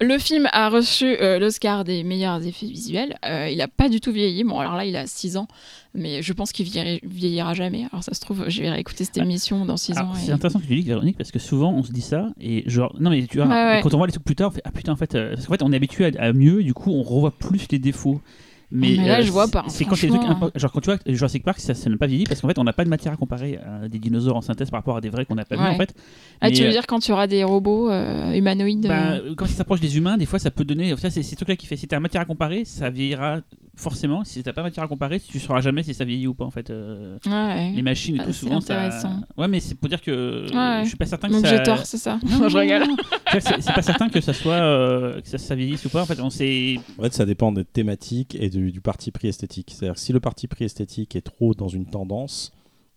Le 0.00 0.16
film 0.18 0.48
a 0.52 0.70
reçu 0.70 1.04
euh, 1.20 1.38
l'Oscar 1.38 1.84
des 1.84 2.02
meilleurs 2.02 2.44
effets 2.46 2.66
visuels. 2.66 3.18
Euh, 3.26 3.50
il 3.50 3.60
a 3.60 3.68
pas 3.68 3.90
du 3.90 4.00
tout 4.00 4.10
vieilli. 4.10 4.42
Bon, 4.42 4.58
alors 4.58 4.74
là, 4.74 4.86
il 4.86 4.96
a 4.96 5.06
6 5.06 5.36
ans, 5.36 5.48
mais 5.94 6.22
je 6.22 6.32
pense 6.32 6.52
qu'il 6.52 6.64
vieilli- 6.66 7.00
vieillira 7.04 7.52
jamais. 7.52 7.86
Alors 7.92 8.02
ça 8.02 8.14
se 8.14 8.20
trouve, 8.20 8.48
je 8.48 8.62
vais 8.62 8.70
réécouter 8.70 9.04
cette 9.04 9.18
émission 9.18 9.66
dans 9.66 9.76
6 9.76 9.98
Alors, 9.98 10.10
ans. 10.12 10.14
C'est 10.14 10.28
et- 10.30 10.32
intéressant 10.32 10.60
que 10.60 10.66
tu 10.66 10.74
dis, 10.74 10.80
Véronique, 10.82 11.18
parce 11.18 11.30
que 11.30 11.38
souvent 11.38 11.72
on 11.72 11.82
se 11.82 11.92
dit 11.92 12.00
ça 12.00 12.30
et 12.40 12.62
genre 12.70 12.96
non 12.98 13.10
mais 13.10 13.26
tu 13.26 13.36
vois 13.38 13.48
ouais. 13.48 13.80
quand 13.82 13.92
on 13.92 13.98
voit 13.98 14.06
les 14.06 14.12
trucs 14.12 14.24
plus 14.24 14.36
tard, 14.36 14.48
on 14.48 14.52
fait 14.54 14.62
ah 14.64 14.70
putain 14.70 14.92
en 14.92 14.96
fait 14.96 15.14
euh, 15.14 15.34
parce 15.34 15.46
qu'en 15.46 15.52
fait 15.52 15.62
on 15.62 15.72
est 15.72 15.76
habitué 15.76 16.06
à, 16.18 16.22
à 16.28 16.32
mieux, 16.32 16.62
du 16.64 16.72
coup 16.72 16.90
on 16.90 17.02
revoit 17.02 17.36
plus 17.36 17.66
les 17.70 17.78
défauts. 17.78 18.20
Mais, 18.72 18.94
Mais 18.98 19.08
là, 19.08 19.18
euh, 19.18 19.22
je 19.22 19.32
vois 19.32 19.46
c'est- 19.46 19.52
pas, 19.52 19.64
C'est 19.68 19.84
quand 19.84 20.00
des 20.00 20.06
trucs 20.08 20.22
impo- 20.22 20.50
genre 20.54 20.70
quand 20.72 20.80
tu 20.80 20.86
vois 20.90 20.98
que 20.98 21.12
Jurassic 21.12 21.42
Park 21.42 21.58
ça 21.58 21.74
ça 21.74 21.90
n'a 21.90 21.96
pas 21.96 22.06
vieilli 22.06 22.24
parce 22.24 22.40
qu'en 22.40 22.46
fait 22.48 22.58
on 22.58 22.62
n'a 22.64 22.72
pas 22.72 22.84
de 22.84 22.88
matière 22.88 23.12
à 23.12 23.16
comparer 23.16 23.58
à 23.58 23.88
des 23.88 23.98
dinosaures 23.98 24.36
en 24.36 24.40
synthèse 24.42 24.70
par 24.70 24.78
rapport 24.78 24.96
à 24.96 25.00
des 25.00 25.08
vrais 25.10 25.24
qu'on 25.24 25.34
n'a 25.34 25.44
pas 25.44 25.56
vus 25.56 25.62
Ouais. 25.62 25.68
en 25.70 25.76
fait. 25.76 25.92
Ah, 26.40 26.46
Mais, 26.48 26.52
tu 26.52 26.62
veux 26.62 26.68
euh, 26.68 26.72
dire 26.72 26.86
quand 26.86 27.00
tu 27.00 27.10
auras 27.12 27.26
des 27.26 27.42
robots 27.42 27.90
euh, 27.90 28.32
humanoïdes 28.32 28.86
bah, 28.86 29.12
euh, 29.14 29.34
quand 29.36 29.46
ça 29.46 29.54
s'approche 29.54 29.80
des 29.80 29.96
humains, 29.96 30.16
des 30.16 30.26
fois 30.26 30.38
ça 30.38 30.50
peut 30.50 30.64
donner. 30.64 30.94
Ça, 30.98 31.10
c'est 31.10 31.22
ces 31.22 31.34
trucs-là 31.36 31.56
qui 31.56 31.66
fait. 31.66 31.76
Si 31.76 31.88
t'as 31.88 31.98
matière 32.00 32.22
à 32.22 32.24
comparer, 32.26 32.64
ça 32.64 32.90
vieillira 32.90 33.40
forcément. 33.76 34.24
Si 34.24 34.42
t'as 34.42 34.52
pas 34.52 34.62
matière 34.62 34.84
à 34.84 34.88
comparer, 34.88 35.18
tu 35.20 35.38
sauras 35.40 35.60
jamais 35.62 35.82
si 35.82 35.94
ça 35.94 36.04
vieillit 36.04 36.26
ou 36.26 36.34
pas 36.34 36.44
en 36.44 36.50
fait. 36.50 36.70
euh, 36.70 37.16
ouais. 37.26 37.72
Les 37.74 37.82
machines 37.82 38.16
et 38.16 38.18
Ah, 38.20 38.24
tout, 38.26 38.32
c'est 38.32 38.40
souvent 38.40 38.60
ça. 38.60 38.88
Ouais, 39.36 39.48
mais 39.48 39.58
c'est 39.60 39.74
pour 39.74 39.88
dire 39.88 40.00
que 40.00 40.46
Ouais. 40.54 40.82
je 40.84 40.88
suis 40.88 40.96
pas 40.96 41.06
certain 41.06 41.28
que 41.28 41.32
Donc 41.34 41.46
ça. 41.46 41.56
j'ai 41.56 41.62
tort, 41.62 41.84
c'est 41.86 41.96
ça 41.98 42.18
Non, 42.22 42.48
je 42.48 42.56
rigole. 42.56 42.82
C'est 43.40 43.60
c'est 43.62 43.72
pas 43.72 43.82
certain 43.82 44.08
que 44.08 44.20
ça 44.20 44.32
soit 44.32 44.52
euh, 44.54 45.20
que 45.20 45.28
ça, 45.28 45.38
ça 45.38 45.54
vieillisse 45.54 45.84
ou 45.86 45.88
pas. 45.88 46.02
En 46.02 46.06
fait, 46.06 46.20
on 46.20 46.30
sait. 46.30 46.76
En 46.98 47.02
fait, 47.02 47.14
ça 47.14 47.24
dépend 47.26 47.52
des 47.52 47.64
thématiques 47.64 48.36
et 48.38 48.48
du, 48.60 48.72
du 48.72 48.80
parti 48.80 49.10
pris 49.10 49.28
esthétique. 49.28 49.70
C'est-à-dire 49.74 49.94
que 49.94 50.00
si 50.00 50.12
le 50.12 50.20
parti 50.20 50.46
pris 50.48 50.64
esthétique 50.64 51.16
est 51.16 51.20
trop 51.22 51.54
dans 51.54 51.68
une 51.68 51.86
tendance, 51.86 52.52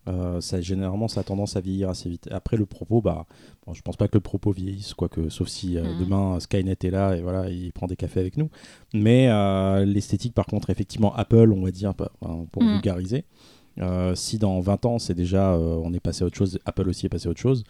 euh, 0.09 0.41
ça, 0.41 0.59
généralement, 0.59 1.07
ça 1.07 1.21
a 1.21 1.23
tendance 1.23 1.55
à 1.55 1.61
vieillir 1.61 1.89
assez 1.89 2.09
vite. 2.09 2.27
Après, 2.31 2.57
le 2.57 2.65
propos, 2.65 3.01
bah, 3.01 3.25
bon, 3.65 3.73
je 3.73 3.81
pense 3.81 3.95
pas 3.95 4.07
que 4.09 4.15
le 4.17 4.21
propos 4.21 4.51
vieillisse, 4.51 4.93
quoique, 4.93 5.29
sauf 5.29 5.47
si 5.47 5.77
euh, 5.77 5.83
Mhm. 5.93 5.97
demain 5.97 6.39
Skynet 6.41 6.77
est 6.83 6.89
là 6.91 7.15
et 7.15 7.21
voilà, 7.21 7.49
il 7.49 7.71
prend 7.71 7.87
des 7.87 7.95
cafés 7.95 8.19
avec 8.19 8.35
nous. 8.35 8.49
Mais 8.93 9.29
euh, 9.29 9.85
l'esthétique, 9.85 10.33
par 10.33 10.45
contre, 10.45 10.69
effectivement, 10.69 11.15
Apple, 11.15 11.53
on 11.55 11.63
va 11.63 11.71
dire, 11.71 11.93
enfin, 12.21 12.45
pour 12.51 12.63
Mhm. 12.63 12.71
vulgariser. 12.73 13.23
euh, 13.79 14.13
si 14.13 14.37
dans 14.37 14.59
20 14.59 14.85
ans, 14.85 14.99
c'est 14.99 15.15
déjà, 15.15 15.53
euh, 15.53 15.81
on 15.83 15.91
est 15.93 15.99
passé 15.99 16.23
à 16.23 16.27
autre 16.27 16.37
chose, 16.37 16.59
Apple 16.65 16.87
aussi 16.89 17.07
est 17.07 17.09
passé 17.09 17.27
à 17.27 17.31
autre 17.31 17.39
chose. 17.39 17.63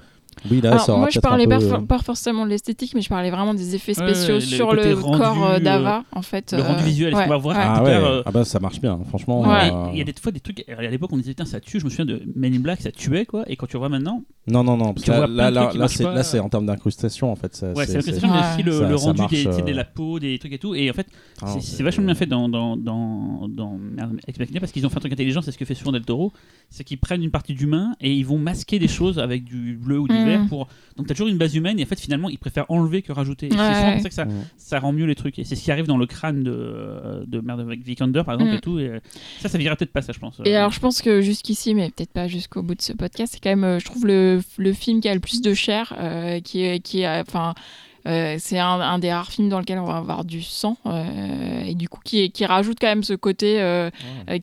Oui, 0.50 0.62
là, 0.62 0.72
Alors, 0.74 0.86
ça 0.86 0.96
moi, 0.96 1.10
je 1.10 1.20
parlais 1.20 1.48
pas, 1.48 1.60
peu, 1.60 1.68
for- 1.68 1.80
euh, 1.80 1.86
pas 1.86 2.00
forcément 2.00 2.46
de 2.46 2.50
l'esthétique, 2.52 2.94
mais 2.96 3.02
je 3.02 3.10
parlais 3.10 3.32
vraiment 3.32 3.54
des 3.54 3.76
effets 3.76 3.94
spéciaux 3.94 4.40
sur 4.40 4.74
le 4.74 4.94
rendu, 4.94 5.18
corps 5.18 5.46
euh, 5.46 5.56
euh, 5.56 5.60
d'Ava, 5.60 6.04
en 6.12 6.22
fait. 6.22 6.54
le 6.56 6.62
rendu 6.62 6.82
euh, 6.82 6.86
visuel, 6.86 7.10
est-ce 7.10 7.18
ouais, 7.18 7.24
qu'on 7.26 7.30
va 7.30 7.38
voir. 7.38 7.56
Ah 7.60 7.84
ouais, 7.84 7.90
euh, 7.92 8.22
ah 8.26 8.32
bah 8.32 8.46
ça 8.46 8.60
marche 8.60 8.80
bien, 8.82 9.00
franchement. 9.08 9.42
Ouais. 9.42 9.72
euh, 9.72 9.88
Il 9.92 9.98
y 9.98 10.02
a 10.02 10.04
des 10.04 10.14
fois 10.22 10.32
des 10.32 10.40
trucs. 10.40 10.64
À 10.70 10.82
l'époque, 10.82 11.10
on 11.14 11.18
disait 11.18 11.36
ça 11.46 11.60
tue. 11.60 11.80
Je 11.80 11.86
me 11.86 11.90
souviens 11.90 12.06
de 12.06 12.22
Men 12.36 12.54
in 12.54 12.60
Black, 12.60 12.82
ça 12.82 12.92
tuait 12.92 13.26
quoi. 13.26 13.44
Et 13.48 13.56
quand 13.56 13.68
tu 13.68 13.78
vois 13.78 13.90
maintenant, 13.90 14.24
Non, 14.48 14.64
non, 14.64 14.78
non, 14.78 14.94
parce 14.94 15.08
là, 15.08 15.28
là, 15.28 15.52
là, 15.52 16.24
c'est, 16.24 16.40
en 16.40 16.50
termes 16.50 16.66
d'incrustation, 16.66 17.32
en 17.32 17.36
fait. 17.36 17.56
Ça, 17.56 17.72
ouais, 17.74 17.86
c'est 17.86 18.02
c'est- 18.02 18.12
mais 18.24 18.30
aussi 18.30 18.64
le, 18.64 18.72
ça- 18.72 18.90
le 18.90 18.98
ça 18.98 19.04
rendu 19.06 19.22
marche, 19.22 19.32
des, 19.34 19.62
de 19.72 19.76
la 19.76 19.84
peau, 19.86 20.20
des 20.20 20.38
trucs 20.40 20.54
et 20.54 20.58
tout. 20.58 20.76
Et 20.76 20.90
en 20.90 20.94
fait, 20.94 21.08
Ah 21.42 21.56
c'est 21.60 21.84
vachement 21.84 22.06
bien 22.06 22.16
fait 22.16 22.26
dans 22.26 22.50
dans 22.50 22.76
dans 22.78 23.48
dans, 23.50 23.78
merde, 23.78 24.18
Ex 24.28 24.40
Machina 24.40 24.60
parce 24.60 24.72
qu'ils 24.72 24.86
ont 24.86 24.90
fait 24.90 24.98
un 24.98 25.02
truc 25.02 25.14
intelligent, 25.14 25.42
c'est 25.42 25.52
ce 25.52 25.58
que 25.58 25.66
fait 25.66 25.76
souvent 25.76 25.92
Del 25.92 26.04
Toro, 26.04 26.32
c'est 26.70 26.84
qu'ils 26.84 26.98
prennent 27.00 27.24
une 27.24 27.32
partie 27.32 27.54
d'humain 27.54 27.94
et 28.02 28.12
ils 28.14 28.26
vont 28.26 28.38
masquer 28.38 28.80
des 28.80 28.88
choses 28.88 29.20
avec 29.20 29.44
du 29.44 29.76
bleu 29.82 30.00
ou 30.00 30.08
du 30.08 30.14
Pour. 30.50 30.68
Donc 30.98 31.08
t'as 31.08 31.14
toujours 31.16 31.28
une 31.28 31.38
base 31.38 31.56
humaine 31.56 31.80
et 31.80 31.84
en 31.84 31.88
fait 31.88 32.00
finalement 32.00 32.30
ils 32.30 32.38
préfèrent 32.38 32.70
enlever 32.70 33.02
que 33.02 33.12
rajouter. 33.12 33.48
Et 33.48 33.50
C'est 33.52 33.58
Ouais, 33.58 33.74
souvent 33.74 33.86
ouais. 33.88 33.94
pour 33.94 34.02
ça 34.04 34.10
que 34.10 34.16
ça, 34.16 34.24
Ouais. 34.26 34.32
ça 34.58 34.80
rend 34.80 34.94
mieux 34.94 35.06
les 35.06 35.16
trucs 35.16 35.40
et 35.40 35.44
c'est 35.44 35.56
ce 35.56 35.64
qui 35.64 35.72
arrive 35.72 35.88
dans 35.88 35.98
le 35.98 36.06
crâne 36.06 36.44
de, 36.44 37.24
de 37.26 37.40
merde 37.40 37.60
avec 37.62 37.84
Vikander 37.84 38.24
par 38.26 38.36
exemple 38.36 38.52
Mhm. 38.52 38.58
et 38.58 38.62
tout. 38.62 38.80
Et 38.80 38.88
euh, 38.90 39.00
ça, 39.40 39.50
ça 39.50 39.58
virait 39.58 39.76
peut-être 39.76 39.92
pas 39.94 40.02
ça, 40.02 40.14
je 40.14 40.20
pense. 40.20 40.40
Et 40.46 40.56
alors, 40.56 40.72
je 40.72 40.80
pense 40.80 41.02
que 41.02 41.22
jusqu'ici, 41.22 41.74
mais 41.74 41.90
peut-être 41.90 42.12
pas 42.14 42.28
jusqu'au 42.28 42.62
bout 42.62 42.76
de 42.76 42.82
ce 42.82 42.94
podcast, 42.94 43.34
c'est 43.34 43.44
quand 43.44 43.50
même, 43.50 43.64
euh, 43.64 43.80
je 43.80 43.86
trouve, 43.86 44.06
le, 44.06 44.42
le 44.58 44.74
film 44.74 45.02
qui 45.02 45.10
a 45.10 45.14
le 45.14 45.20
plus 45.20 45.42
de 45.42 45.54
chair, 45.54 45.94
euh, 46.00 46.40
qui 46.42 46.64
est, 46.64 46.80
qui 46.80 47.08
enfin, 47.08 47.54
euh, 48.08 48.36
c'est 48.40 48.60
un, 48.60 48.80
un 48.82 49.00
des 49.00 49.12
rares 49.14 49.32
films 49.32 49.50
dans 49.50 49.60
lequel 49.60 49.80
on 49.80 49.86
va 49.86 49.98
avoir 49.98 50.26
du 50.26 50.42
sang, 50.42 50.78
euh, 50.86 51.64
et 51.64 51.76
du 51.76 51.88
coup, 51.90 52.02
qui, 52.04 52.32
qui 52.32 52.46
rajoute 52.46 52.78
quand 52.80 52.88
même 52.88 53.04
ce 53.04 53.14
côté 53.14 53.62
euh, 53.62 53.90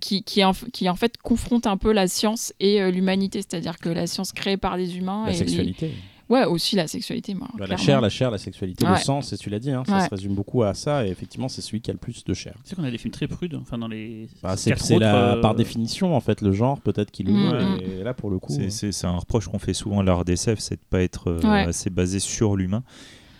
qui, 0.01 0.23
qui, 0.23 0.43
en, 0.45 0.53
qui, 0.73 0.89
en 0.89 0.97
fait, 0.97 1.17
confronte 1.19 1.67
un 1.67 1.77
peu 1.77 1.93
la 1.93 2.09
science 2.09 2.53
et 2.61 2.81
euh, 2.81 2.91
l'humanité, 2.91 3.41
c'est-à-dire 3.43 3.79
que 3.79 3.89
la 3.89 4.07
science 4.07 4.33
créée 4.33 4.57
par 4.57 4.77
les 4.77 4.97
humains. 4.97 5.25
La 5.27 5.33
et 5.33 5.35
sexualité. 5.35 5.89
les- 5.89 5.95
Ouais, 6.31 6.45
aussi 6.45 6.77
la 6.77 6.87
sexualité. 6.87 7.35
moi, 7.35 7.49
Bah, 7.59 7.67
la 7.69 7.77
chair, 7.77 8.01
la 8.01 8.09
chair, 8.09 8.31
la 8.31 8.39
sexualité, 8.39 8.87
le 8.87 8.95
sang, 8.95 9.21
c'est 9.21 9.37
tu 9.37 9.51
l'as 9.51 9.59
dit, 9.59 9.73
hein, 9.73 9.83
ça 9.85 9.97
Ouais. 9.99 10.05
se 10.05 10.11
résume 10.11 10.37
beaucoup 10.37 10.63
à 10.63 10.75
ça, 10.75 11.05
et 11.05 11.11
effectivement, 11.11 11.49
c'est 11.49 11.61
celui 11.61 11.81
qui 11.81 11.91
a 11.91 11.93
le 11.93 11.99
plus 11.99 12.23
de 12.25 12.33
chair. 12.35 12.55
Tu 12.63 12.71
sais 12.71 12.77
qu'on 12.77 12.85
a 12.85 12.91
des 12.93 12.99
films 12.99 13.11
très 13.13 13.27
prudes, 13.27 13.57
enfin 13.61 13.79
dans 13.79 13.89
les. 13.89 14.29
Bah, 14.41 14.57
c'est 14.57 14.79
c'est 14.79 15.01
la, 15.01 15.33
euh, 15.33 15.41
par 15.41 15.57
définition, 15.57 16.15
en 16.15 16.21
fait, 16.21 16.41
le 16.41 16.53
genre, 16.53 16.81
peut-être 16.81 17.11
qu'il 17.11 17.27
le 17.27 17.33
Mm, 17.33 17.51
veut, 17.51 17.65
mm. 17.65 17.79
et 18.01 18.05
là, 18.05 18.15
pour 18.15 18.31
le 18.31 18.39
coup. 18.39 18.53
C'est- 18.53 18.67
euh, 18.67 18.71
C'est 18.71 18.93
c'est 18.93 19.09
un 19.09 19.17
reproche 19.17 19.49
qu'on 19.49 19.59
fait 19.59 19.75
souvent 19.75 19.99
à 19.99 20.03
l'art 20.05 20.25
d'SF, 20.25 20.61
c'est 20.61 20.77
de 20.77 20.85
pas 20.89 21.03
être 21.03 21.27
euh, 21.33 21.41
Ouais. 21.41 21.65
assez 21.65 21.91
basé 21.91 22.21
sur 22.21 22.55
l'humain. 22.55 22.85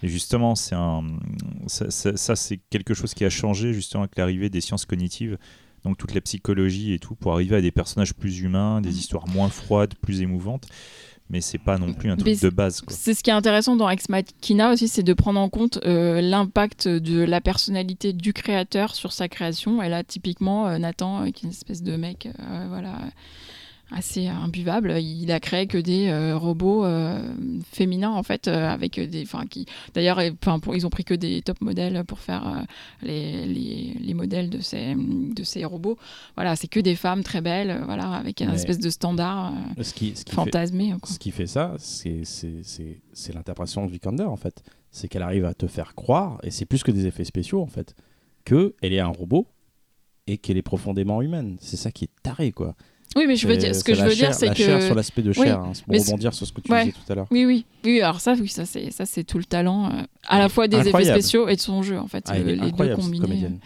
Et 0.03 0.09
justement, 0.09 0.55
c'est 0.55 0.75
un, 0.75 1.03
ça, 1.67 1.91
ça- 1.91 2.17
ça, 2.17 2.37
c'est 2.37 2.59
quelque 2.71 2.95
chose 2.95 3.15
qui 3.15 3.25
a 3.25 3.31
changé 3.31 3.73
justement 3.75 4.05
avec 4.05 4.17
l'arrivée 4.17 4.49
des 4.51 4.61
sciences 4.61 4.87
cognitives, 4.87 5.37
donc 5.85 5.99
toute 5.99 6.15
la 6.15 6.21
psychologie 6.21 6.93
et 6.93 6.99
tout, 6.99 7.15
pour 7.15 7.33
arriver 7.35 7.57
à 7.57 7.61
des 7.61 7.71
personnages 7.71 8.15
plus 8.15 8.41
humains, 8.41 8.81
des 8.81 8.99
histoires 8.99 9.29
moins 9.29 9.49
froides, 9.51 9.95
plus 10.01 10.21
émouvantes. 10.23 10.67
Mais 11.33 11.41
c'est 11.41 11.59
pas 11.59 11.79
non 11.79 11.95
plus 11.95 12.11
un 12.11 12.17
truc 12.17 12.41
de 12.43 12.49
base. 12.51 12.81
Quoi. 12.81 12.93
C'est 12.97 13.15
ce 13.15 13.23
qui 13.23 13.31
est 13.31 13.33
intéressant 13.33 13.77
dans 13.77 13.89
Ex 13.89 14.09
Machina 14.09 14.73
aussi, 14.73 14.89
c'est 14.89 15.05
de 15.05 15.13
prendre 15.13 15.39
en 15.39 15.49
compte 15.49 15.79
euh, 15.85 16.21
l'impact 16.21 16.89
de 16.89 17.21
la 17.21 17.41
personnalité 17.41 18.13
du 18.13 18.33
créateur 18.33 18.97
sur 18.97 19.13
sa 19.13 19.29
création. 19.29 19.81
Et 19.81 19.89
là, 19.89 20.03
typiquement, 20.03 20.67
euh, 20.67 20.79
Nathan, 20.79 21.21
euh, 21.23 21.31
qui 21.31 21.45
est 21.45 21.49
une 21.49 21.51
espèce 21.51 21.85
de 21.85 21.95
mec, 21.95 22.29
voilà, 22.69 22.99
assez 23.93 24.27
imbuvable, 24.29 24.93
il 25.01 25.31
a 25.33 25.41
créé 25.41 25.67
que 25.67 25.79
des 25.79 26.09
euh, 26.09 26.37
robots 26.37 26.85
euh, 26.85 27.21
féminins 27.73 28.11
en 28.11 28.23
fait, 28.23 28.47
euh, 28.49 28.69
avec 28.69 28.99
des, 29.01 29.23
enfin, 29.23 29.47
qui, 29.47 29.67
d'ailleurs, 29.95 30.21
ils 30.21 30.87
ont 30.87 30.91
pris 30.91 31.05
que 31.05 31.15
des 31.15 31.43
top 31.43 31.61
modèles 31.61 32.05
pour 32.05 32.21
faire 32.21 32.65
les, 33.03 33.47
les, 33.47 33.97
les 34.01 34.15
modèles 34.15 34.49
de 34.51 34.61
ces, 34.61 34.95
de 34.97 35.43
ces 35.43 35.65
robots. 35.65 35.99
Voilà, 36.37 36.57
c'est 36.57 36.69
que 36.69 36.81
des 36.81 36.95
femmes 36.95 37.23
très 37.23 37.41
belles, 37.41 37.83
voilà, 37.85 38.11
avec 38.13 38.41
un 38.43 38.47
Mais- 38.51 38.55
espèce 38.55 38.79
de 38.79 38.91
standard 38.91 39.53
ce 39.81 39.93
qui, 39.93 40.15
ce 40.15 40.25
qui 40.25 40.31
fait, 40.31 40.37
fantasmé. 40.37 40.95
quoi. 41.01 41.11
ce 41.13 41.19
qui 41.19 41.31
fait 41.31 41.47
ça, 41.47 41.75
c'est- 41.79 42.25
c'est 42.25 43.35
l'interprétation 43.35 43.87
de 43.87 43.91
Vikander, 43.91 44.25
en 44.25 44.37
fait. 44.37 44.63
C'est 44.93 45.09
qu'elle 45.09 45.23
arrive 45.23 45.45
à 45.45 45.55
te 45.55 45.67
faire 45.67 45.95
croire, 45.95 46.39
et 46.43 46.51
c'est 46.51 46.65
plus 46.67 46.83
que 46.83 46.91
des 46.91 47.07
effets 47.07 47.25
spéciaux, 47.25 47.61
en 47.63 47.67
fait, 47.67 47.95
qu'elle 48.45 48.73
est 48.83 49.01
un 49.01 49.07
robot 49.09 49.47
et 50.27 50.39
qu'elle 50.39 50.57
est 50.57 50.63
profondément 50.63 51.23
humaine. 51.23 51.57
C'est 51.61 51.77
ça 51.77 51.91
qui 51.93 52.05
est 52.05 52.11
taré, 52.23 52.53
quoi. 52.53 52.75
Oui, 53.17 53.25
mais 53.27 53.35
je 53.37 53.49
veux 53.49 53.57
dire, 53.57 53.75
ce 53.75 53.83
que 53.83 53.95
je 53.95 54.03
veux 54.03 54.15
dire, 54.15 54.33
c'est 54.35 54.49
que 54.51 54.55
chair 54.55 54.83
sur 54.83 54.95
l'aspect 54.95 55.23
de 55.23 55.31
Oui, 55.31 55.45
chair, 55.47 55.59
hein, 55.61 55.73
pour 55.87 55.97
rebondir 55.99 56.33
sur 56.33 56.47
ce 56.47 56.53
que 56.53 56.61
tu 56.61 56.71
Ouais. 56.71 56.85
disais 56.85 56.93
tout 56.93 57.13
à 57.13 57.17
l'heure. 57.17 57.27
Oui, 57.31 57.45
oui, 57.45 57.65
oui. 57.85 58.01
Alors 58.01 58.21
ça, 58.21 58.35
oui, 58.41 58.49
ça 58.49 58.65
c'est 58.67 58.91
ça 58.93 59.05
c'est 59.05 59.25
tout 59.25 59.39
le 59.39 59.45
talent, 59.45 59.87
euh, 59.87 60.03
à 60.29 60.39
la 60.39 60.49
fois 60.49 60.69
des 60.69 60.77
effets 60.89 61.05
spéciaux 61.05 61.49
et 61.49 61.57
de 61.57 61.61
son 61.61 61.83
jeu 61.83 61.99
en 61.99 62.07
fait, 62.07 62.25
Ah, 62.29 62.37
elle 62.37 62.49
euh, 62.49 62.55
les 62.55 62.71
deux 62.71 62.95
combinés. 62.97 63.19
comédienne. 63.19 63.59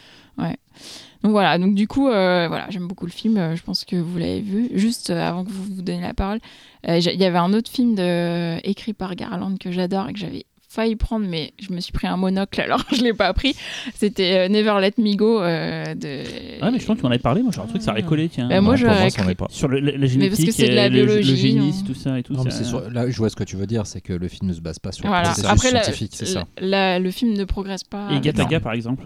Donc 1.22 1.32
voilà, 1.32 1.56
donc 1.58 1.74
du 1.74 1.86
coup, 1.88 2.08
euh, 2.08 2.48
voilà, 2.48 2.66
j'aime 2.68 2.86
beaucoup 2.86 3.06
le 3.06 3.10
film. 3.12 3.38
euh, 3.38 3.56
je 3.56 3.62
pense 3.62 3.84
que 3.86 3.96
vous 3.96 4.18
l'avez 4.18 4.40
vu. 4.42 4.68
Juste 4.74 5.08
euh, 5.08 5.26
avant 5.26 5.42
que 5.44 5.50
vous 5.50 5.62
vous 5.76 5.80
donniez 5.82 6.02
la 6.02 6.12
parole, 6.12 6.38
il 6.86 7.00
y 7.00 7.24
avait 7.24 7.38
un 7.38 7.54
autre 7.54 7.70
film 7.70 7.94
de, 7.94 8.58
écrit 8.68 8.92
par 8.92 9.14
Garland 9.14 9.56
que 9.58 9.72
j'adore 9.72 10.08
et 10.10 10.12
que 10.12 10.18
j'avais 10.18 10.44
failli 10.74 10.96
prendre, 10.96 11.26
mais 11.28 11.52
je 11.60 11.72
me 11.72 11.80
suis 11.80 11.92
pris 11.92 12.06
un 12.06 12.16
monocle 12.16 12.60
alors 12.60 12.82
je 12.92 13.02
l'ai 13.02 13.14
pas 13.14 13.32
pris. 13.32 13.54
C'était 13.94 14.38
euh, 14.38 14.48
Never 14.48 14.74
Let 14.80 14.94
Me 14.98 15.14
Go 15.16 15.40
euh, 15.40 15.94
de. 15.94 16.22
Ah, 16.60 16.70
mais 16.70 16.78
je 16.78 16.86
pense 16.86 17.00
qu'on 17.00 17.08
en 17.08 17.10
avait 17.10 17.18
parlé, 17.18 17.42
moi 17.42 17.52
j'ai 17.54 17.60
un 17.60 17.66
truc, 17.66 17.82
ça 17.82 17.92
aurait 17.92 18.02
collé, 18.02 18.28
tiens. 18.28 18.48
Bah, 18.48 18.60
moi, 18.60 18.76
pas. 18.76 19.46
Sur 19.50 19.68
le, 19.68 19.80
la, 19.80 19.92
la 19.92 19.98
parce 19.98 20.12
que 20.12 20.20
génétique, 20.20 20.52
c'est 20.52 20.66
de 20.66 20.72
et 20.72 20.74
la 20.74 20.88
le, 20.88 21.22
génisme, 21.22 21.80
non 21.80 21.86
tout 21.86 21.94
ça 21.94 22.18
et 22.18 22.22
tout. 22.22 22.32
Non, 22.32 22.44
mais 22.44 22.50
ça- 22.50 22.58
c'est 22.58 22.64
sur- 22.64 22.90
là, 22.90 23.08
je 23.10 23.16
vois 23.16 23.30
ce 23.30 23.36
que 23.36 23.44
tu 23.44 23.56
veux 23.56 23.66
dire, 23.66 23.86
c'est 23.86 24.00
que 24.00 24.12
le 24.12 24.28
film 24.28 24.48
ne 24.48 24.54
se 24.54 24.60
base 24.60 24.78
pas 24.78 24.92
sur 24.92 25.06
Voilà. 25.06 25.22
le 25.22 25.26
processus 25.34 25.50
Après, 25.50 25.70
la- 25.70 25.82
scientifique, 25.82 26.12
c'est 26.14 26.26
ça. 26.26 26.44
la- 26.58 26.98
le 26.98 27.10
film 27.10 27.32
ne 27.34 27.44
progresse 27.44 27.84
pas. 27.84 28.08
Et 28.12 28.20
Gataga 28.20 28.60
par 28.60 28.72
exemple. 28.72 29.04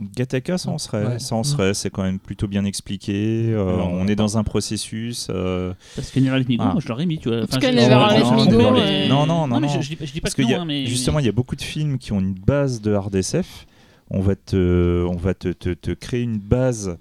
Gattaca, 0.00 0.58
ça 0.58 0.70
en 0.70 0.78
serait, 0.78 1.04
Ouais. 1.06 1.18
ça 1.18 1.34
en 1.34 1.42
serait, 1.42 1.74
c'est 1.74 1.90
quand 1.90 2.02
même 2.02 2.18
plutôt 2.18 2.46
bien 2.48 2.64
expliqué. 2.64 3.50
euh, 3.52 3.74
Alors, 3.74 3.90
on 3.92 4.06
est 4.06 4.14
dans 4.16 4.38
un 4.38 4.44
processus. 4.44 5.28
euh, 5.30 5.72
Parce 5.96 6.10
que 6.10 6.20
Never 6.20 6.38
Let 6.38 6.44
Me 6.48 6.56
Go, 6.56 6.64
Ah. 6.66 6.72
moi 6.72 6.80
je 6.82 6.88
l'aurais 6.88 7.06
mis, 7.06 7.18
tu 7.18 7.28
vois. 7.28 7.42
Enfin, 7.42 7.58
je- 7.60 7.66
Go, 7.66 7.72
je- 7.72 8.80
euh, 8.80 9.08
Non, 9.08 9.26
non, 9.26 9.46
non, 9.46 9.60
mais 9.60 9.66
non. 9.66 9.72
je, 9.72 9.80
je 9.80 9.88
dis 9.88 9.96
pas, 9.96 10.04
je 10.04 10.12
dis 10.12 10.20
pas 10.20 10.24
Parce 10.26 10.34
que 10.34 10.42
qu'il 10.42 10.50
y 10.50 10.54
non, 10.54 10.60
a, 10.60 10.62
hein, 10.62 10.66
mais 10.66 10.86
justement, 10.86 11.18
il 11.18 11.26
y 11.26 11.28
a 11.28 11.32
beaucoup 11.32 11.56
de 11.56 11.62
films 11.62 11.98
qui 11.98 12.12
ont 12.12 12.20
une 12.20 12.34
base 12.34 12.80
de 12.80 12.92
hard 12.92 13.14
SF. 13.14 13.66
On 14.10 14.20
va 14.20 14.36
te, 14.36 15.04
on 15.06 15.16
va 15.16 15.34
te, 15.34 15.48
te- 15.48 15.74
te 15.74 15.90
créer 15.90 16.22
une 16.22 16.38
base 16.38 16.96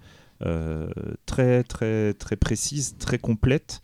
euh, 0.46 0.88
très, 1.26 1.64
très, 1.64 2.14
très 2.14 2.36
précise, 2.36 2.96
très 3.00 3.18
complète. 3.18 3.82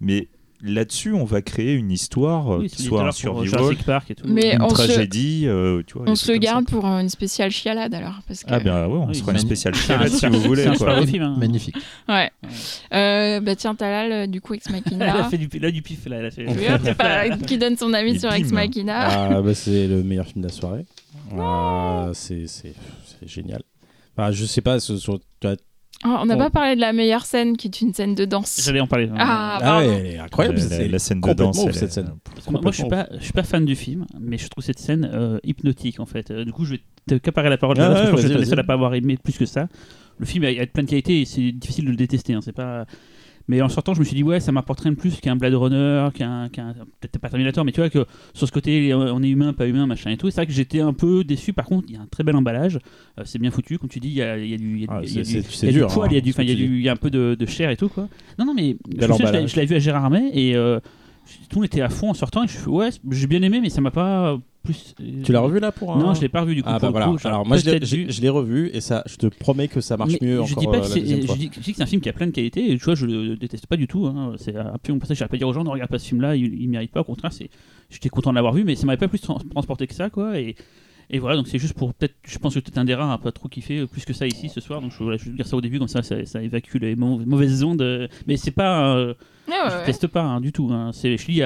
Mais 0.00 0.28
là-dessus, 0.62 1.12
on 1.12 1.24
va 1.24 1.42
créer 1.42 1.74
une 1.74 1.90
histoire 1.90 2.50
euh, 2.54 2.58
Oui, 2.58 2.68
qui 2.68 2.76
c'est 2.82 2.88
soit 2.88 3.06
un 3.06 3.12
survival, 3.12 3.58
Jurassic 3.58 3.84
Park 3.84 4.10
et 4.10 4.14
tout. 4.14 4.24
Mais 4.26 4.54
une 4.54 4.62
on 4.62 4.68
se- 4.70 4.74
tragédie. 4.74 5.42
euh, 5.46 5.82
tu 5.86 5.94
vois, 5.98 6.04
On 6.08 6.14
se 6.14 6.28
le 6.28 6.34
ça. 6.34 6.38
garde 6.38 6.66
pour 6.66 6.84
une 6.86 7.08
spéciale 7.08 7.50
chialade 7.50 7.92
alors. 7.94 8.20
Parce 8.26 8.42
que... 8.44 8.48
Ah 8.52 8.60
ben 8.60 8.86
ouais, 8.88 8.98
on 8.98 9.08
Oui, 9.08 9.14
se 9.14 9.20
fera 9.20 9.32
une 9.32 9.38
spéciale 9.38 9.74
chialade 9.74 10.08
si 10.08 10.26
vous 10.26 10.40
voulez. 10.40 10.62
c'est 10.64 10.68
un 10.68 10.74
quoi. 10.76 11.06
film. 11.06 11.22
hein. 11.22 11.36
Magnifique. 11.38 11.76
Ouais. 12.08 12.30
Euh, 12.94 13.40
bah 13.40 13.56
tiens, 13.56 13.74
Talal, 13.74 14.12
euh, 14.12 14.26
du 14.26 14.40
coup, 14.40 14.54
Ex 14.54 14.66
Elle 14.68 14.74
a 14.74 14.80
Machina. 15.06 15.24
fait 15.28 15.38
du, 15.38 15.58
là, 15.58 15.70
du 15.70 15.82
pif, 15.82 16.06
là. 16.06 16.16
Elle 16.16 16.26
a 16.26 16.30
fait... 16.30 16.46
Oui, 16.46 16.94
pas- 16.94 17.28
qui 17.46 17.58
donne 17.58 17.76
son 17.76 17.92
avis 17.92 18.18
sur. 18.20 18.32
Ex 18.32 18.50
Machina. 18.52 19.08
Ah, 19.36 19.40
bah, 19.42 19.54
c'est 19.54 19.86
le 19.86 20.02
meilleur 20.02 20.26
film 20.26 20.42
de 20.42 20.48
la 20.48 20.52
soirée. 20.52 20.84
Ah, 21.38 22.10
c'est 22.14 22.46
génial. 23.24 23.62
Enfin, 24.16 24.30
je 24.32 24.44
sais 24.44 24.60
pas, 24.62 24.80
sur- 24.80 24.98
Oh, 26.08 26.18
on 26.22 26.26
n'a 26.26 26.34
Bon. 26.34 26.40
pas 26.40 26.50
parlé 26.50 26.76
de 26.76 26.80
la 26.80 26.92
meilleure 26.92 27.26
scène 27.26 27.56
qui 27.56 27.66
est 27.68 27.80
une 27.80 27.92
scène 27.92 28.14
de 28.14 28.24
danse. 28.24 28.60
J'allais 28.64 28.80
en 28.80 28.86
parler. 28.86 29.10
Ah, 29.16 29.56
Ah 29.56 29.60
pardon. 29.60 29.88
ouais, 29.88 29.96
elle 30.00 30.06
est 30.06 30.18
incroyable. 30.18 30.58
La- 30.70 30.78
la, 30.78 30.88
la 30.88 30.98
scène 30.98 31.20
de 31.20 31.32
danse, 31.32 31.58
ouf, 31.58 31.72
cette 31.72 31.92
scène. 31.92 32.12
Moi, 32.50 32.60
moi, 32.62 32.70
je 32.72 32.76
suis 32.78 32.88
pas, 32.88 33.08
je 33.18 33.24
suis 33.24 33.32
pas 33.32 33.42
fan 33.42 33.64
du 33.64 33.74
film, 33.74 34.06
mais 34.20 34.38
je 34.38 34.48
trouve 34.48 34.62
cette 34.64 34.78
scène 34.78 35.08
euh, 35.12 35.38
hypnotique 35.44 35.98
en 36.00 36.06
fait. 36.06 36.30
Euh, 36.30 36.44
du 36.44 36.52
coup, 36.52 36.64
je 36.64 36.72
vais 36.74 36.80
te 37.08 37.14
caparer 37.16 37.48
la 37.50 37.58
parole. 37.58 37.76
Ah 37.80 37.88
là, 37.88 37.88
parce 37.88 38.00
que 38.00 38.04
ouais, 38.04 38.06
je 38.06 38.10
crois 38.12 38.22
que 38.22 38.22
je 38.22 38.32
suis 38.32 38.38
le 38.38 38.44
seul 38.44 38.54
vas-y. 38.56 38.64
à 38.64 38.66
pas 38.66 38.72
avoir 38.74 38.94
aimé 38.94 39.16
plus 39.22 39.36
que 39.36 39.46
ça. 39.46 39.68
Le 40.18 40.26
film 40.26 40.44
a, 40.44 40.48
a 40.48 40.66
plein 40.66 40.82
de 40.84 40.88
qualités 40.88 41.20
et 41.20 41.24
c'est 41.24 41.52
difficile 41.52 41.84
de 41.86 41.90
le 41.90 41.96
détester. 41.96 42.32
hein, 42.34 42.40
c'est 42.42 42.52
pas. 42.52 42.86
Mais 43.48 43.62
en 43.62 43.68
sortant, 43.68 43.94
je 43.94 44.00
me 44.00 44.04
suis 44.04 44.16
dit 44.16 44.22
ouais, 44.24 44.40
ça 44.40 44.50
m'apporterait 44.52 44.90
plus 44.92 45.20
qu'un 45.20 45.36
Blade 45.36 45.54
Runner, 45.54 46.08
qu'un, 46.14 46.48
qu'un- 46.48 46.74
peut-être 47.00 47.18
pas 47.18 47.28
Terminator, 47.28 47.64
mais 47.64 47.70
tu 47.72 47.80
vois 47.80 47.90
que 47.90 48.04
sur 48.34 48.46
ce 48.46 48.52
côté, 48.52 48.92
on 48.94 49.22
est 49.22 49.28
humain, 49.28 49.52
pas 49.52 49.66
humain, 49.68 49.86
machin 49.86 50.10
et 50.10 50.16
tout. 50.16 50.28
C'est 50.30 50.36
vrai 50.36 50.46
que 50.46 50.52
j'étais 50.52 50.80
un 50.80 50.92
peu 50.92 51.22
déçu. 51.22 51.52
Par 51.52 51.64
contre, 51.66 51.86
il 51.88 51.94
y 51.94 51.96
a 51.98 52.00
un 52.00 52.06
très 52.06 52.24
bel 52.24 52.34
emballage. 52.36 52.78
Euh, 53.18 53.22
c'est 53.24 53.38
bien 53.38 53.50
foutu, 53.50 53.78
comme 53.78 53.88
tu 53.88 54.00
dis. 54.00 54.08
Il 54.08 54.14
y 54.14 54.22
a, 54.22 54.36
il 54.36 54.48
y 54.50 54.54
a 54.54 54.56
du, 54.58 54.74
il 54.76 54.82
y 54.82 54.86
a 54.86 54.88
Ah, 54.90 55.00
du- 55.00 55.06
il 55.08 55.16
y 55.16 55.20
a 55.20 55.24
c'est- 55.24 55.32
du- 55.38 55.42
c'est- 55.44 55.50
c'est 55.50 55.66
il 55.68 55.72
y 55.72 55.76
a 55.76 55.78
dur, 55.78 55.86
du 55.88 55.94
poil, 55.94 56.08
il 56.10 56.14
y 56.14 56.16
a 56.16 56.18
hein, 56.18 56.22
du, 56.22 56.30
il 56.30 56.36
y 56.36 56.40
a 56.40 56.54
tu 56.54 56.60
dis. 56.62 56.66
du, 56.68 56.76
il 56.78 56.82
y 56.82 56.88
a 56.88 56.92
un 56.92 56.96
peu 56.96 57.10
de, 57.10 57.36
de 57.38 57.46
chair 57.46 57.70
et 57.70 57.76
tout 57.76 57.88
quoi. 57.88 58.08
Non, 58.38 58.46
non, 58.46 58.54
mais 58.54 58.76
je, 58.98 59.06
souviens, 59.06 59.46
je 59.46 59.54
l'avais 59.56 59.66
vu 59.66 59.74
à 59.76 59.78
Gérard 59.78 60.04
Armé 60.04 60.30
et 60.34 60.56
euh, 60.56 60.80
tout 61.48 61.62
était 61.64 61.80
à 61.82 61.88
fond 61.88 62.10
en 62.10 62.14
sortant. 62.14 62.42
Et 62.44 62.48
je 62.48 62.52
fais 62.52 62.68
ouais, 62.68 62.90
j'ai 63.10 63.26
bien 63.28 63.42
aimé, 63.42 63.60
mais 63.60 63.70
ça 63.70 63.80
m'a 63.80 63.90
pas 63.92 64.38
plus. 64.66 64.94
Tu 65.24 65.32
l'as 65.32 65.40
revu 65.40 65.58
là 65.60 65.72
pour 65.72 65.94
un... 65.94 65.98
Non, 65.98 66.12
je 66.14 66.20
l'ai 66.20 66.28
pas 66.28 66.42
revu 66.42 66.54
du 66.54 66.62
coup. 66.62 66.68
Ah 66.70 66.78
bah 66.78 66.90
voilà. 66.90 67.06
coup, 67.06 67.16
Alors 67.24 67.46
moi 67.46 67.56
je 67.56 67.70
l'ai- 67.70 67.84
je 67.84 68.28
revu 68.30 68.70
et 68.74 68.80
ça, 68.80 69.02
je 69.06 69.16
te 69.16 69.26
promets 69.26 69.68
que 69.68 69.80
ça 69.80 69.96
marche 69.96 70.12
Mais 70.20 70.26
mieux 70.26 70.36
je 70.44 70.52
encore 70.52 70.60
dis 70.60 70.66
pas 70.66 70.76
euh, 70.76 70.80
que 70.80 70.86
c'est, 70.86 71.00
je 71.00 71.26
je 71.26 71.32
dis 71.34 71.48
que 71.48 71.60
c'est 71.62 71.82
un 71.82 71.86
film 71.86 72.02
qui 72.02 72.08
a 72.08 72.12
plein 72.12 72.26
de 72.26 72.32
qualités 72.32 72.70
et 72.70 72.76
tu 72.76 72.84
vois 72.84 72.94
je 72.94 73.06
le 73.06 73.36
déteste 73.36 73.66
pas 73.66 73.76
du 73.76 73.86
tout 73.86 74.06
hein. 74.06 74.34
c'est 74.36 74.54
absolument 74.56 75.00
pas 75.00 75.06
ça 75.06 75.14
j'arrive 75.14 75.30
pas 75.30 75.36
à 75.36 75.38
dire 75.38 75.48
aux 75.48 75.52
gens 75.52 75.64
ne 75.64 75.70
regarde 75.70 75.90
pas 75.90 75.98
ce 75.98 76.08
film 76.08 76.20
là 76.20 76.36
il, 76.36 76.60
il 76.60 76.68
mérite 76.68 76.90
pas 76.90 77.00
au 77.00 77.04
contraire 77.04 77.32
c'est 77.32 77.48
j'étais 77.88 78.08
content 78.08 78.30
de 78.30 78.34
l'avoir 78.34 78.52
vu 78.52 78.64
mais 78.64 78.74
ça 78.74 78.84
m'avait 78.86 78.98
pas 78.98 79.08
plus 79.08 79.20
trans- 79.20 79.38
transporté 79.50 79.86
que 79.86 79.94
ça 79.94 80.10
quoi 80.10 80.38
et, 80.40 80.56
et 81.10 81.18
voilà 81.18 81.36
donc 81.36 81.46
c'est 81.48 81.58
juste 81.58 81.74
pour 81.74 81.94
peut-être 81.94 82.14
je 82.26 82.38
pense 82.38 82.54
que 82.54 82.60
peut-être 82.60 82.78
un 82.78 82.84
des 82.84 82.94
rares 82.94 83.10
à 83.12 83.18
pas 83.18 83.32
trop 83.32 83.48
kiffé 83.48 83.78
euh, 83.78 83.86
plus 83.86 84.04
que 84.04 84.12
ça 84.12 84.26
ici 84.26 84.48
ce 84.48 84.60
soir 84.60 84.80
donc 84.80 84.90
je 84.92 84.98
voulais 85.02 85.18
juste 85.18 85.36
dire 85.36 85.46
ça 85.46 85.56
au 85.56 85.60
début 85.60 85.78
comme 85.78 85.86
ça 85.88 86.02
ça, 86.02 86.24
ça 86.26 86.42
évacue 86.42 86.76
les 86.80 86.96
mau- 86.96 87.20
mauvaises 87.24 87.62
ondes 87.62 87.82
euh, 87.82 88.08
mais 88.26 88.36
c'est 88.36 88.50
pas 88.50 88.94
euh, 88.96 89.14
Ouais, 89.48 89.52
ouais, 89.54 89.70
je 89.70 89.76
ouais. 89.76 89.84
teste 89.84 90.08
pas 90.08 90.22
hein, 90.22 90.40
du 90.40 90.50
tout 90.52 90.68
hein. 90.72 90.90
c'est 90.92 91.16
je 91.16 91.24
dis 91.26 91.40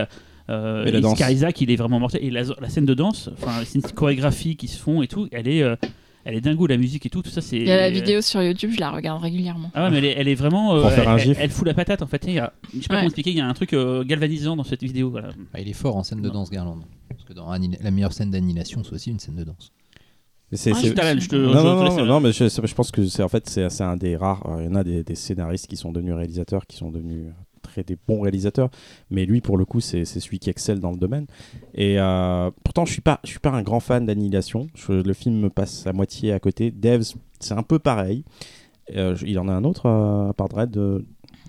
euh, 0.50 0.84
euh, 0.86 1.00
danse. 1.00 1.12
Oscar 1.12 1.30
Isaac 1.30 1.60
il 1.60 1.70
est 1.70 1.76
vraiment 1.76 1.98
mortel 2.00 2.22
et 2.24 2.30
la, 2.30 2.42
la 2.60 2.68
scène 2.68 2.86
de 2.86 2.94
danse 2.94 3.30
enfin 3.34 3.52
c'est 3.64 3.76
une 3.78 3.82
chorégraphie 3.82 4.56
qui 4.56 4.68
se 4.68 4.78
font 4.78 5.02
et 5.02 5.08
tout 5.08 5.28
elle 5.32 5.46
est 5.48 5.62
euh, 5.62 5.76
elle 6.24 6.34
est 6.34 6.40
dingo 6.42 6.66
la 6.66 6.76
musique 6.76 7.06
et 7.06 7.08
tout 7.10 7.22
tout 7.22 7.30
ça 7.30 7.40
c'est 7.40 7.56
Il 7.56 7.66
y 7.66 7.70
a 7.72 7.76
la 7.78 7.90
vidéo 7.90 8.20
sur 8.20 8.42
YouTube, 8.42 8.72
je 8.74 8.80
la 8.80 8.90
regarde 8.90 9.22
régulièrement. 9.22 9.70
ah 9.74 9.84
ouais, 9.84 9.90
mais 9.90 9.98
elle 9.98 10.04
est, 10.04 10.14
elle 10.18 10.28
est 10.28 10.34
vraiment. 10.34 10.74
euh, 10.76 10.82
Pour 10.82 10.90
faire 10.90 11.08
un 11.08 11.16
elle, 11.16 11.24
gif. 11.24 11.38
elle 11.40 11.48
fout 11.50 11.66
la 11.66 11.72
patate 11.72 12.02
en 12.02 12.06
fait. 12.06 12.22
Il 12.26 12.34
y 12.34 12.38
a, 12.38 12.52
je 12.74 12.80
sais 12.82 12.88
pas 12.88 12.94
Ouais. 12.94 12.98
comment 13.00 13.02
expliquer, 13.06 13.30
il 13.30 13.36
y 13.38 13.40
a 13.40 13.46
un 13.46 13.54
truc 13.54 13.72
euh, 13.72 14.04
galvanisant 14.04 14.54
dans 14.54 14.62
cette 14.64 14.82
vidéo. 14.82 15.08
Voilà. 15.10 15.30
Ah, 15.54 15.60
il 15.62 15.68
est 15.68 15.72
fort 15.72 15.96
en 15.96 16.02
scène 16.02 16.20
de 16.20 16.28
danse, 16.28 16.50
Garland. 16.50 16.78
Parce 17.08 17.24
que 17.24 17.32
dans 17.32 17.50
la 17.50 17.90
meilleure 17.90 18.12
scène 18.12 18.30
d'annihilation, 18.30 18.84
c'est 18.84 18.92
aussi 18.92 19.10
une 19.10 19.18
scène 19.18 19.36
de 19.36 19.44
danse. 19.44 19.72
C'est- 20.52 20.72
Ah, 20.72 20.74
c'est- 20.74 20.88
je 21.20 21.28
te- 21.28 21.36
Non, 21.36 21.52
je 21.52 21.56
non, 21.56 21.62
non, 21.84 21.98
euh, 22.00 22.04
non, 22.06 22.20
mais 22.20 22.32
je, 22.32 22.48
je 22.48 22.74
pense 22.74 22.90
que 22.90 23.06
c'est 23.06 23.22
en 23.22 23.28
fait 23.28 23.48
c'est 23.48 23.70
c'est 23.70 23.84
un 23.84 23.96
des 23.96 24.14
rares. 24.16 24.44
euh, 24.50 24.62
Il 24.62 24.66
y 24.66 24.68
en 24.68 24.74
a 24.74 24.84
des, 24.84 25.02
des 25.02 25.14
scénaristes 25.14 25.68
qui 25.68 25.76
sont 25.78 25.90
devenus 25.90 26.12
réalisateurs, 26.14 26.66
qui 26.66 26.76
sont 26.76 26.90
devenus 26.90 27.28
euh, 27.28 27.30
très 27.70 27.82
des 27.84 27.96
bons 28.08 28.20
réalisateurs. 28.20 28.70
Mais 29.10 29.24
lui, 29.26 29.40
pour 29.40 29.56
le 29.56 29.64
coup, 29.64 29.80
c'est 29.80 30.04
celui 30.04 30.38
qui 30.38 30.50
excelle 30.50 30.80
dans 30.80 30.90
le 30.90 30.96
domaine. 30.98 31.26
Et 31.74 31.98
euh, 31.98 32.50
pourtant, 32.64 32.84
je 32.84 32.92
suis 32.92 33.00
pas, 33.02 33.20
je 33.24 33.30
suis 33.30 33.38
pas 33.38 33.50
un 33.50 33.62
grand 33.62 33.80
fan 33.80 34.04
d'Annihilation. 34.06 34.66
Le 34.88 35.12
film 35.12 35.36
me 35.40 35.50
passe 35.50 35.86
à 35.86 35.92
moitié 35.92 36.32
à 36.32 36.40
côté. 36.40 36.70
Devs, 36.70 37.14
c'est 37.38 37.54
un 37.54 37.62
peu 37.62 37.78
pareil. 37.78 38.24
Euh, 38.96 39.16
il 39.24 39.38
en 39.38 39.48
a 39.48 39.52
un 39.52 39.64
autre 39.64 39.86
euh, 39.86 40.30
à 40.30 40.32
part 40.34 40.48
Dread, 40.48 40.70
de, 40.70 41.04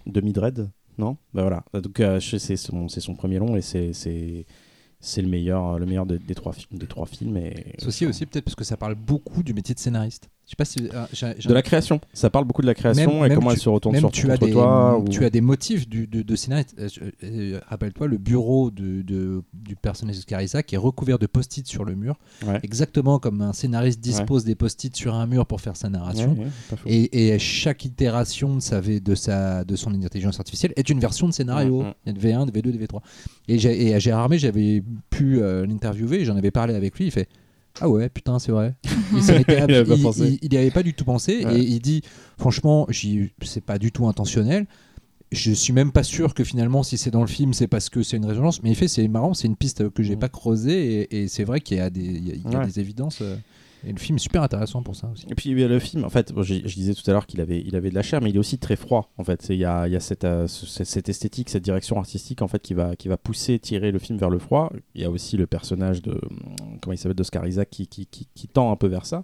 Demi-Dread 0.05 0.69
Non? 0.97 1.17
Bah 1.33 1.41
voilà. 1.41 1.63
Donc 1.73 2.01
c'est 2.19 2.55
son, 2.55 3.15
premier 3.15 3.39
long 3.39 3.55
et 3.55 3.61
c'est, 3.61 3.93
c'est, 3.93 5.21
le 5.21 5.27
meilleur, 5.27 5.79
le 5.79 5.85
meilleur 5.85 6.05
de- 6.05 6.17
des, 6.17 6.35
trois, 6.35 6.53
fi- 6.53 6.67
des 6.71 6.85
trois 6.87 7.07
films. 7.07 7.37
Et, 7.37 7.75
aussi, 7.85 8.05
aussi 8.05 8.25
peut-être 8.27 8.45
parce 8.45 8.55
que 8.55 8.63
ça 8.63 8.77
parle 8.77 8.95
beaucoup 8.95 9.41
du 9.41 9.53
métier 9.53 9.73
de 9.73 9.79
scénariste. 9.79 10.29
Je 10.51 10.53
sais 10.53 10.57
pas 10.57 10.65
si. 10.65 10.89
ah, 10.93 11.07
j'ai- 11.13 11.33
j'ai- 11.39 11.47
De 11.47 11.53
la 11.53 11.61
création. 11.61 12.01
Ça 12.11 12.29
parle 12.29 12.43
beaucoup 12.43 12.61
de 12.61 12.67
la 12.67 12.73
création 12.73 13.09
Même- 13.09 13.25
et 13.25 13.29
même 13.29 13.35
comment 13.37 13.51
tu- 13.51 13.55
elle 13.55 13.61
se 13.61 13.69
retourne 13.69 13.93
Même 13.93 14.01
sur 14.01 14.11
tu 14.11 14.25
as, 14.29 14.33
contre 14.33 14.47
des, 14.47 14.51
toi. 14.51 14.99
ou- 14.99 15.07
tu 15.07 15.23
as 15.23 15.29
des 15.29 15.39
motifs 15.39 15.87
du, 15.87 16.07
de, 16.07 16.23
de 16.23 16.35
scénariste. 16.35 16.75
Euh, 16.77 16.89
je- 16.93 16.99
euh, 17.25 17.59
Rappelle-toi, 17.69 18.07
le 18.07 18.17
bureau 18.17 18.69
de, 18.69 19.01
de- 19.01 19.43
du 19.53 19.77
personnage 19.77 20.17
de 20.17 20.21
Scarissa 20.21 20.61
qui 20.61 20.75
est 20.75 20.77
recouvert 20.77 21.19
de 21.19 21.25
post-it 21.25 21.65
sur 21.65 21.85
le 21.85 21.95
mur, 21.95 22.19
Ouais. 22.45 22.59
exactement 22.63 23.17
comme 23.17 23.41
un 23.41 23.53
scénariste 23.53 24.01
dispose 24.01 24.43
des 24.43 24.55
post-it 24.55 24.93
sur 24.93 25.15
un 25.15 25.25
mur 25.25 25.45
pour 25.45 25.61
faire 25.61 25.77
sa 25.77 25.87
narration. 25.87 26.33
Ouais, 26.33 26.39
ouais, 26.39 26.47
pas 26.69 26.75
faux. 26.75 26.89
Et, 26.89 27.29
et 27.33 27.39
chaque 27.39 27.85
itération 27.85 28.53
de, 28.55 28.59
sa, 28.61 28.81
V- 28.81 28.99
de, 28.99 29.15
sa, 29.15 29.63
de 29.63 29.75
son 29.77 29.93
intelligence 29.93 30.37
artificielle 30.37 30.73
est 30.75 30.89
une 30.89 30.99
version 30.99 31.29
de 31.29 31.33
scénario. 31.33 31.83
Mhm. 31.83 31.93
Il 32.05 32.09
y 32.09 32.09
a 32.09 32.13
de 32.13 32.19
V1, 32.19 32.45
de 32.45 32.51
V2, 32.51 32.71
de 32.73 32.77
V3. 32.77 32.99
Et, 33.47 33.57
j'ai- 33.57 33.87
et 33.87 33.93
à 33.95 33.99
Gérard 33.99 34.23
Armé, 34.23 34.37
j'avais 34.37 34.83
pu 35.09 35.39
euh, 35.41 35.65
l'interviewer, 35.65 36.25
j'en 36.25 36.35
avais 36.35 36.51
parlé 36.51 36.73
avec 36.75 36.97
lui. 36.97 37.05
Il 37.05 37.11
fait 37.11 37.29
Ah 37.79 37.87
ouais, 37.89 38.09
putain, 38.09 38.37
c'est 38.39 38.51
vrai. 38.51 38.75
Il 39.13 39.19
Il 39.23 39.31
avait 39.31 39.83
pas 39.85 39.95
il- 39.95 40.01
pensé. 40.03 40.27
il- 40.27 40.39
il 40.41 40.53
y 40.53 40.57
avait 40.57 40.71
pas 40.71 40.83
du 40.83 40.93
tout 40.93 41.05
pensé. 41.05 41.45
Ouais. 41.45 41.59
Et 41.59 41.63
il 41.63 41.79
dit 41.79 42.01
Franchement, 42.37 42.87
c'est 43.43 43.63
pas 43.63 43.77
du 43.77 43.91
tout 43.91 44.07
intentionnel. 44.07 44.65
Je 45.31 45.53
suis 45.53 45.71
même 45.71 45.93
pas 45.93 46.03
sûr 46.03 46.33
que 46.33 46.43
finalement, 46.43 46.83
si 46.83 46.97
c'est 46.97 47.11
dans 47.11 47.21
le 47.21 47.27
film, 47.27 47.53
c'est 47.53 47.67
parce 47.67 47.89
que 47.89 48.03
c'est 48.03 48.17
une 48.17 48.25
résonance. 48.25 48.61
Mais 48.63 48.71
en 48.71 48.73
fait, 48.73 48.89
c'est 48.89 49.07
marrant, 49.07 49.33
c'est 49.33 49.47
une 49.47 49.55
piste 49.55 49.89
que 49.91 50.03
j'ai 50.03 50.15
Mhm. 50.15 50.19
pas 50.19 50.27
creusée. 50.29 51.01
Et, 51.09 51.21
et 51.23 51.27
c'est 51.29 51.45
vrai 51.45 51.61
qu'il 51.61 51.77
y 51.77 51.79
a 51.79 51.89
des, 51.89 52.01
il 52.01 52.27
y 52.27 52.31
a- 52.31 52.35
il 52.35 52.51
y 52.51 52.55
a 52.55 52.59
Ouais. 52.59 52.65
des 52.65 52.79
évidences. 52.81 53.19
euh, 53.21 53.37
et 53.85 53.91
le 53.91 53.97
film 53.99 54.15
est 54.17 54.19
super 54.19 54.43
intéressant 54.43 54.83
pour 54.83 54.95
ça 54.95 55.07
aussi. 55.11 55.25
Et 55.29 55.35
puis 55.35 55.53
le 55.53 55.79
film, 55.79 56.03
en 56.03 56.09
fait, 56.09 56.31
bon, 56.33 56.43
je 56.43 56.53
disais 56.59 56.93
tout 56.93 57.09
à 57.09 57.13
l'heure 57.13 57.25
qu'il 57.25 57.41
avait, 57.41 57.61
il 57.65 57.75
avait 57.75 57.89
de 57.89 57.95
la 57.95 58.03
chair, 58.03 58.21
mais 58.21 58.29
il 58.29 58.35
est 58.35 58.39
aussi 58.39 58.57
très 58.59 58.75
froid. 58.75 59.11
En 59.17 59.23
fait, 59.23 59.47
il 59.49 59.55
y 59.57 59.65
a, 59.65 59.87
il 59.87 59.93
y 59.93 59.95
a 59.95 59.99
cette, 59.99 60.23
euh, 60.23 60.47
ce- 60.47 60.65
cette, 60.65 60.87
cette 60.87 61.09
esthétique, 61.09 61.49
cette 61.49 61.63
direction 61.63 61.97
artistique, 61.97 62.41
en 62.41 62.47
fait, 62.47 62.61
qui 62.61 62.73
va, 62.73 62.95
qui 62.95 63.07
va 63.07 63.17
pousser, 63.17 63.57
tirer 63.59 63.91
le 63.91 63.99
film 63.99 64.17
vers 64.19 64.29
le 64.29 64.39
froid. 64.39 64.71
Il 64.95 65.01
y 65.01 65.05
a 65.05 65.09
aussi 65.09 65.35
le 65.37 65.47
personnage 65.47 66.01
de, 66.01 66.19
comment 66.81 66.93
il 66.93 66.97
s'appelle, 66.97 67.15
d'Oscar 67.15 67.47
Isaac, 67.47 67.69
qui, 67.71 67.87
qui, 67.87 68.05
qui, 68.05 68.27
qui 68.35 68.47
tend 68.47 68.71
un 68.71 68.75
peu 68.75 68.87
vers 68.87 69.05
ça. 69.05 69.23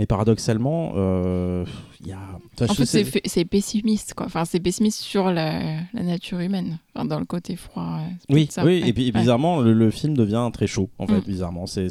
Mais 0.00 0.06
paradoxalement, 0.06 0.94
euh, 0.96 1.64
il 2.00 2.08
y 2.08 2.12
a. 2.12 2.18
enfin, 2.54 2.64
En 2.68 2.72
je 2.74 2.78
fait, 2.84 3.04
sais- 3.04 3.20
c'est 3.26 3.44
pessimiste, 3.44 4.14
quoi. 4.14 4.26
Enfin, 4.26 4.44
c'est 4.44 4.58
pessimiste 4.58 4.98
sur 5.00 5.30
la, 5.30 5.60
la 5.92 6.02
nature 6.02 6.40
humaine, 6.40 6.78
enfin, 6.96 7.04
dans 7.04 7.20
le 7.20 7.24
côté 7.26 7.54
froid. 7.54 8.00
euh, 8.00 8.08
Oui, 8.34 8.48
ça. 8.50 8.64
oui, 8.64 8.82
Ouais. 8.82 8.88
et 8.88 8.92
puis 8.92 9.04
Ouais. 9.12 9.20
bizarrement, 9.20 9.60
le, 9.60 9.72
le 9.72 9.90
film 9.92 10.16
devient 10.16 10.50
très 10.52 10.66
chaud, 10.66 10.90
en 10.98 11.06
fait, 11.06 11.18
Mm. 11.18 11.24
bizarrement. 11.28 11.66
C'est, 11.66 11.90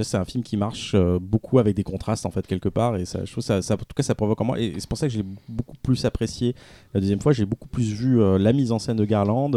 c'est, 0.00 0.16
un 0.16 0.24
film 0.24 0.42
qui 0.42 0.56
marche 0.56 0.92
euh, 0.94 1.18
beaucoup 1.20 1.58
avec 1.58 1.76
des 1.76 1.82
contrastes, 1.82 2.24
en 2.26 2.30
fait, 2.30 2.46
quelque 2.46 2.68
part, 2.68 2.96
et 2.96 3.04
ça, 3.04 3.24
je 3.24 3.30
trouve 3.32 3.44
ça, 3.44 3.60
ça- 3.62 3.74
en 3.74 3.78
tout 3.78 3.84
cas, 3.94 4.02
ça 4.02 4.14
provoque 4.14 4.40
en 4.40 4.44
moi, 4.44 4.60
et 4.60 4.72
c'est 4.78 4.88
pour 4.88 4.96
ça 4.98 5.06
que 5.08 5.12
j'ai 5.12 5.24
beaucoup 5.48 5.76
plus 5.82 6.04
apprécié 6.04 6.54
la 6.94 7.00
deuxième 7.00 7.20
fois, 7.20 7.32
j'ai 7.32 7.44
beaucoup 7.44 7.68
plus 7.68 7.92
vu 7.92 8.20
euh, 8.20 8.38
la 8.38 8.52
mise 8.52 8.72
en 8.72 8.78
scène 8.78 8.96
de 8.96 9.04
Garland, 9.04 9.50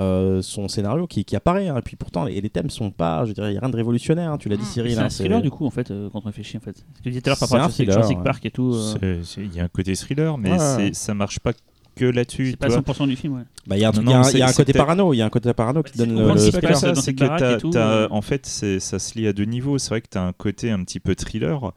euh, 0.00 0.42
son 0.42 0.68
scénario 0.68 1.06
qui, 1.06 1.24
qui 1.24 1.36
apparaît, 1.36 1.68
hein, 1.68 1.78
et 1.78 1.82
puis 1.82 1.96
pourtant, 1.96 2.26
et 2.26 2.40
les 2.40 2.50
thèmes 2.50 2.70
sont 2.70 2.90
pas, 2.90 3.24
je 3.24 3.32
dirais, 3.32 3.48
il 3.48 3.52
n'y 3.52 3.58
a 3.58 3.60
rien 3.60 3.70
de 3.70 3.76
révolutionnaire, 3.76 4.32
hein, 4.32 4.38
tu 4.38 4.48
l'as 4.48 4.56
dit 4.56 4.62
Mm. 4.62 4.66
Cyril. 4.66 4.92
C'est 4.94 4.98
hein, 5.00 5.04
un 5.04 5.08
thriller 5.08 5.40
du 5.42 5.50
coup 5.50 5.66
en 5.66 5.70
fait 5.70 5.90
euh, 5.90 6.08
quand 6.12 6.20
on 6.22 6.26
réfléchit 6.26 6.56
en 6.56 6.60
fait. 6.60 6.76
Ce 6.76 6.82
que 6.98 7.02
tu 7.02 7.08
disais 7.10 7.20
tout 7.22 7.28
à 7.28 7.30
l'heure 7.30 7.38
par 7.38 7.48
C'est 7.48 7.56
rapport 7.56 7.80
à 7.80 7.84
Jurassic. 7.84 8.22
Park 8.22 8.44
et 8.46 8.50
tout. 8.50 8.74
euh, 9.02 9.22
Il 9.38 9.54
y 9.54 9.60
a 9.60 9.64
un 9.64 9.68
côté 9.68 9.94
thriller, 9.94 10.36
mais 10.38 10.50
Ouais. 10.52 10.90
ça 10.92 11.14
marche 11.14 11.38
pas 11.40 11.52
que 11.96 12.04
là-dessus. 12.04 12.50
C'est 12.50 12.56
pas 12.56 12.68
tu 12.68 12.74
vois. 12.74 12.82
100% 12.82 13.08
du 13.08 13.16
film, 13.16 13.34
ouais. 13.34 13.42
Bah, 13.66 13.76
il 13.76 13.80
y 13.80 13.84
a 13.84 13.88
un, 13.88 14.02
Non, 14.02 14.22
y 14.22 14.36
a 14.36 14.38
y 14.38 14.42
a 14.42 14.52
côté 14.52 14.72
parano, 14.72 15.12
il 15.12 15.16
y 15.16 15.22
a 15.22 15.26
un 15.26 15.30
côté 15.30 15.52
parano 15.52 15.82
qui 15.82 15.98
donne 15.98 16.14
le, 16.14 16.38
C'est 16.38 16.60
pas 16.60 16.74
ça, 16.74 16.94
c'est 16.94 17.14
que 17.14 17.58
tout, 17.58 17.72
euh. 17.74 18.06
en 18.10 18.22
fait, 18.22 18.46
ça 18.46 18.98
se 18.98 19.18
lie 19.18 19.26
à 19.26 19.32
deux 19.32 19.44
niveaux. 19.44 19.78
C'est 19.78 19.88
vrai 19.90 20.00
que 20.00 20.08
tu 20.08 20.18
as 20.18 20.22
un 20.22 20.32
côté 20.32 20.70
un 20.70 20.84
petit 20.84 21.00
peu 21.00 21.14
thriller, 21.14 21.72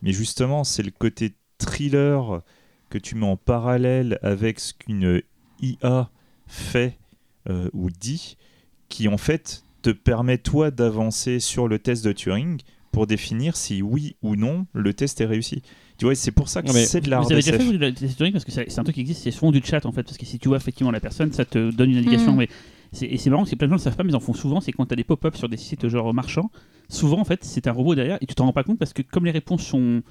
mais 0.00 0.12
justement, 0.12 0.64
c'est 0.64 0.82
le 0.82 0.92
côté 0.92 1.34
thriller 1.58 2.40
que 2.88 2.98
tu 2.98 3.16
mets 3.16 3.26
en 3.26 3.36
parallèle 3.36 4.18
avec 4.22 4.60
ce 4.60 4.72
qu'une 4.72 5.20
IA 5.60 6.10
fait 6.46 6.98
euh, 7.50 7.68
ou 7.72 7.90
dit, 7.90 8.36
qui 8.88 9.08
en 9.08 9.18
fait 9.18 9.64
te 9.82 9.90
permet 9.90 10.38
toi 10.38 10.70
d'avancer 10.70 11.40
sur 11.40 11.68
le 11.68 11.78
test 11.78 12.04
de 12.04 12.12
Turing 12.12 12.60
pour 12.92 13.06
définir 13.06 13.56
si 13.56 13.82
oui 13.82 14.16
ou 14.22 14.36
non 14.36 14.66
le 14.72 14.94
test 14.94 15.20
est 15.20 15.26
réussi. 15.26 15.62
Tu 15.98 16.06
vois, 16.06 16.14
c'est 16.14 16.32
pour 16.32 16.48
ça 16.48 16.60
que 16.62 16.66
Non, 16.68 16.72
mais 16.74 16.84
c'est 16.86 17.00
de 17.00 17.08
l'art 17.10 17.22
Vous 17.22 17.32
avez 17.32 17.40
déjà 17.42 17.56
fait 17.56 17.64
vous, 17.64 17.72
de 17.78 17.90
Turing 17.90 18.32
parce 18.32 18.44
que 18.44 18.50
c'est 18.52 18.68
c'est 18.68 18.80
un 18.80 18.82
truc 18.84 18.94
qui 18.96 19.00
existe, 19.02 19.22
c'est 19.22 19.30
souvent 19.30 19.52
du 19.52 19.62
chat 19.64 19.86
en 19.86 19.92
fait, 19.92 20.02
parce 20.02 20.18
que 20.18 20.26
si 20.26 20.38
tu 20.38 20.48
vois 20.48 20.56
effectivement 20.56 20.90
la 20.90 21.00
personne, 21.00 21.32
ça 21.32 21.44
te 21.44 21.70
donne 21.70 21.90
une 21.90 21.98
indication. 21.98 22.32
Mm. 22.32 22.36
Mais 22.38 22.48
c'est- 22.92 23.06
et 23.06 23.16
c'est 23.16 23.30
marrant, 23.30 23.44
c'est 23.44 23.54
plein 23.56 23.68
de 23.68 23.70
gens 23.70 23.76
ne 23.76 23.80
le 23.80 23.84
savent 23.84 23.96
pas, 23.96 24.02
mais 24.04 24.10
ils 24.10 24.16
en 24.16 24.20
font 24.20 24.34
souvent. 24.34 24.60
C'est 24.60 24.72
quand 24.72 24.86
tu 24.86 24.92
as 24.92 24.96
des 24.96 25.04
pop-up 25.04 25.36
sur 25.36 25.48
des 25.48 25.56
sites 25.56 25.86
genre 25.88 26.12
marchands, 26.12 26.50
souvent 26.88 27.20
en 27.20 27.24
fait 27.24 27.40
c'est 27.44 27.66
un 27.68 27.72
robot 27.72 27.94
derrière 27.94 28.18
et 28.20 28.26
tu 28.26 28.34
t'en 28.34 28.46
rends 28.46 28.52
pas 28.52 28.64
compte 28.64 28.78
parce 28.78 28.92
que 28.92 29.02
comme 29.02 29.24
les 29.24 29.30
réponses 29.30 29.62
sont 29.64 30.02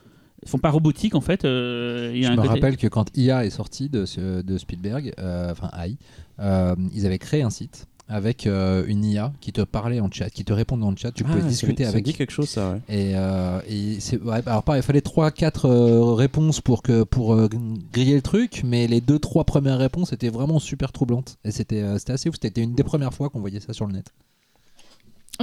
sont 0.45 0.57
pas 0.57 0.71
robotiques 0.71 1.15
en 1.15 1.21
fait, 1.21 1.45
euh, 1.45 2.11
il 2.13 2.19
y 2.19 2.23
Je 2.23 2.27
a 2.27 2.31
un 2.31 2.35
me 2.35 2.41
côté- 2.41 2.49
rappelle 2.49 2.75
que 2.77 2.87
quand 2.87 3.05
IA 3.17 3.45
est 3.45 3.49
sorti 3.49 3.87
de, 3.89 4.05
de 4.41 4.57
Spielberg, 4.57 5.13
euh, 5.19 5.51
enfin 5.51 5.69
AI, 5.77 5.95
euh, 6.39 6.75
ils 6.93 7.05
avaient 7.05 7.19
créé 7.19 7.43
un 7.43 7.49
site 7.49 7.87
avec 8.13 8.45
euh, 8.47 8.85
une 8.87 9.03
IA 9.03 9.33
qui 9.41 9.51
te 9.51 9.61
parlait 9.61 9.99
en 9.99 10.09
chat, 10.11 10.29
qui 10.29 10.45
te 10.45 10.53
répondait 10.53 10.85
en 10.85 10.95
chat, 10.95 11.11
tu 11.11 11.23
Ah, 11.25 11.29
pouvais 11.29 11.41
ça- 11.41 11.47
discuter 11.47 11.83
ça 11.83 11.89
avec. 11.89 12.03
dit 12.05 12.13
quelque 12.13 12.31
chose, 12.31 12.47
ça, 12.49 12.71
ouais. 12.71 12.77
Et, 12.87 13.13
euh, 13.15 13.59
et 13.67 13.99
c'est- 13.99 14.21
ouais, 14.21 14.41
alors 14.45 14.61
pareil, 14.63 14.81
il 14.81 14.85
fallait 14.85 15.01
3-4 15.01 15.67
réponses 16.15 16.61
pour, 16.61 16.83
que, 16.83 17.03
pour 17.03 17.33
euh, 17.33 17.49
griller 17.91 18.15
le 18.15 18.21
truc, 18.21 18.61
mais 18.63 18.85
les 18.87 19.01
2-3 19.01 19.43
premières 19.45 19.79
réponses 19.79 20.13
étaient 20.13 20.29
vraiment 20.29 20.59
super 20.59 20.91
troublantes. 20.91 21.37
Et 21.43 21.51
c'était 21.51 21.81
euh, 21.81 21.97
c'était 21.97 22.13
assez 22.13 22.29
ouf, 22.29 22.35
c'était 22.41 22.61
une 22.61 22.75
des 22.75 22.83
premières 22.83 23.13
fois 23.13 23.29
qu'on 23.29 23.39
voyait 23.39 23.59
ça 23.59 23.73
sur 23.73 23.87
le 23.87 23.93
net. 23.93 24.11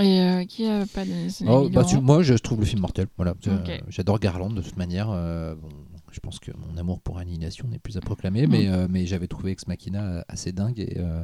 Et 0.01 0.21
euh, 0.21 0.45
qui 0.45 0.67
a 0.67 0.87
pas 0.87 1.05
donné 1.05 1.27
Oh, 1.49 1.69
bah, 1.69 1.83
tu- 1.85 1.99
moi, 1.99 2.23
je 2.23 2.35
trouve 2.35 2.61
le 2.61 2.67
film 2.67 2.81
mortel. 2.83 3.09
Voilà, 3.17 3.35
j'adore 3.89 4.21
Garland 4.21 4.51
de 4.51 4.63
toute 4.63 4.77
manière. 4.77 5.09
euh, 5.11 5.55
bon, 5.57 5.69
je 6.13 6.21
pense 6.21 6.39
que 6.39 6.51
mon 6.57 6.77
amour 6.77 7.01
pour 7.01 7.19
Annihilation 7.19 7.67
n'est 7.69 7.79
plus 7.79 7.97
à 7.97 8.01
proclamer, 8.01 8.47
Mm. 8.47 8.51
mais, 8.51 8.69
euh, 8.69 8.87
mais 8.91 9.07
j'avais 9.07 9.27
trouvé 9.29 9.53
Ex 9.53 9.67
Machina 9.67 10.25
assez 10.29 10.53
dingue 10.53 10.79
et, 10.81 10.95
euh, 10.99 11.23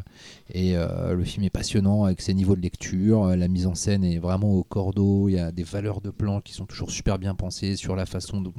et 0.50 0.76
euh, 0.76 1.14
le 1.14 1.24
film 1.24 1.44
est 1.44 1.50
passionnant 1.50 2.04
avec 2.04 2.20
ses 2.20 2.34
niveaux 2.34 2.56
de 2.56 2.60
lecture. 2.60 3.24
euh, 3.24 3.36
La 3.36 3.48
mise 3.48 3.66
en 3.66 3.74
scène 3.74 4.04
est 4.04 4.18
vraiment 4.18 4.52
au 4.52 4.62
cordeau. 4.64 5.28
Il 5.28 5.32
y 5.34 5.38
a 5.38 5.52
des 5.52 5.62
valeurs 5.64 6.00
de 6.00 6.10
plan 6.10 6.40
qui 6.40 6.52
sont 6.52 6.66
toujours 6.66 6.90
super 6.90 7.18
bien 7.18 7.34
pensées 7.34 7.76
sur 7.76 7.96
la 7.96 8.06
façon 8.06 8.40
dont, 8.40 8.54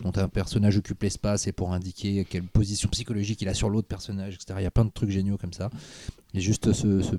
dont 0.00 0.12
un 0.16 0.28
personnage 0.28 0.76
occupe 0.78 1.02
l'espace 1.02 1.46
et 1.46 1.52
pour 1.52 1.72
indiquer 1.72 2.24
quelle 2.28 2.42
position 2.44 2.88
psychologique 2.90 3.40
il 3.42 3.48
a 3.48 3.54
sur 3.54 3.70
l'autre 3.70 3.88
personnage, 3.88 4.34
etc. 4.34 4.54
Il 4.60 4.64
y 4.64 4.66
a 4.66 4.70
plein 4.70 4.84
de 4.84 4.90
trucs 4.90 5.10
géniaux 5.10 5.36
comme 5.38 5.52
ça. 5.52 5.70
Et 6.34 6.40
juste 6.40 6.72
ce, 6.72 7.00
ce- 7.02 7.16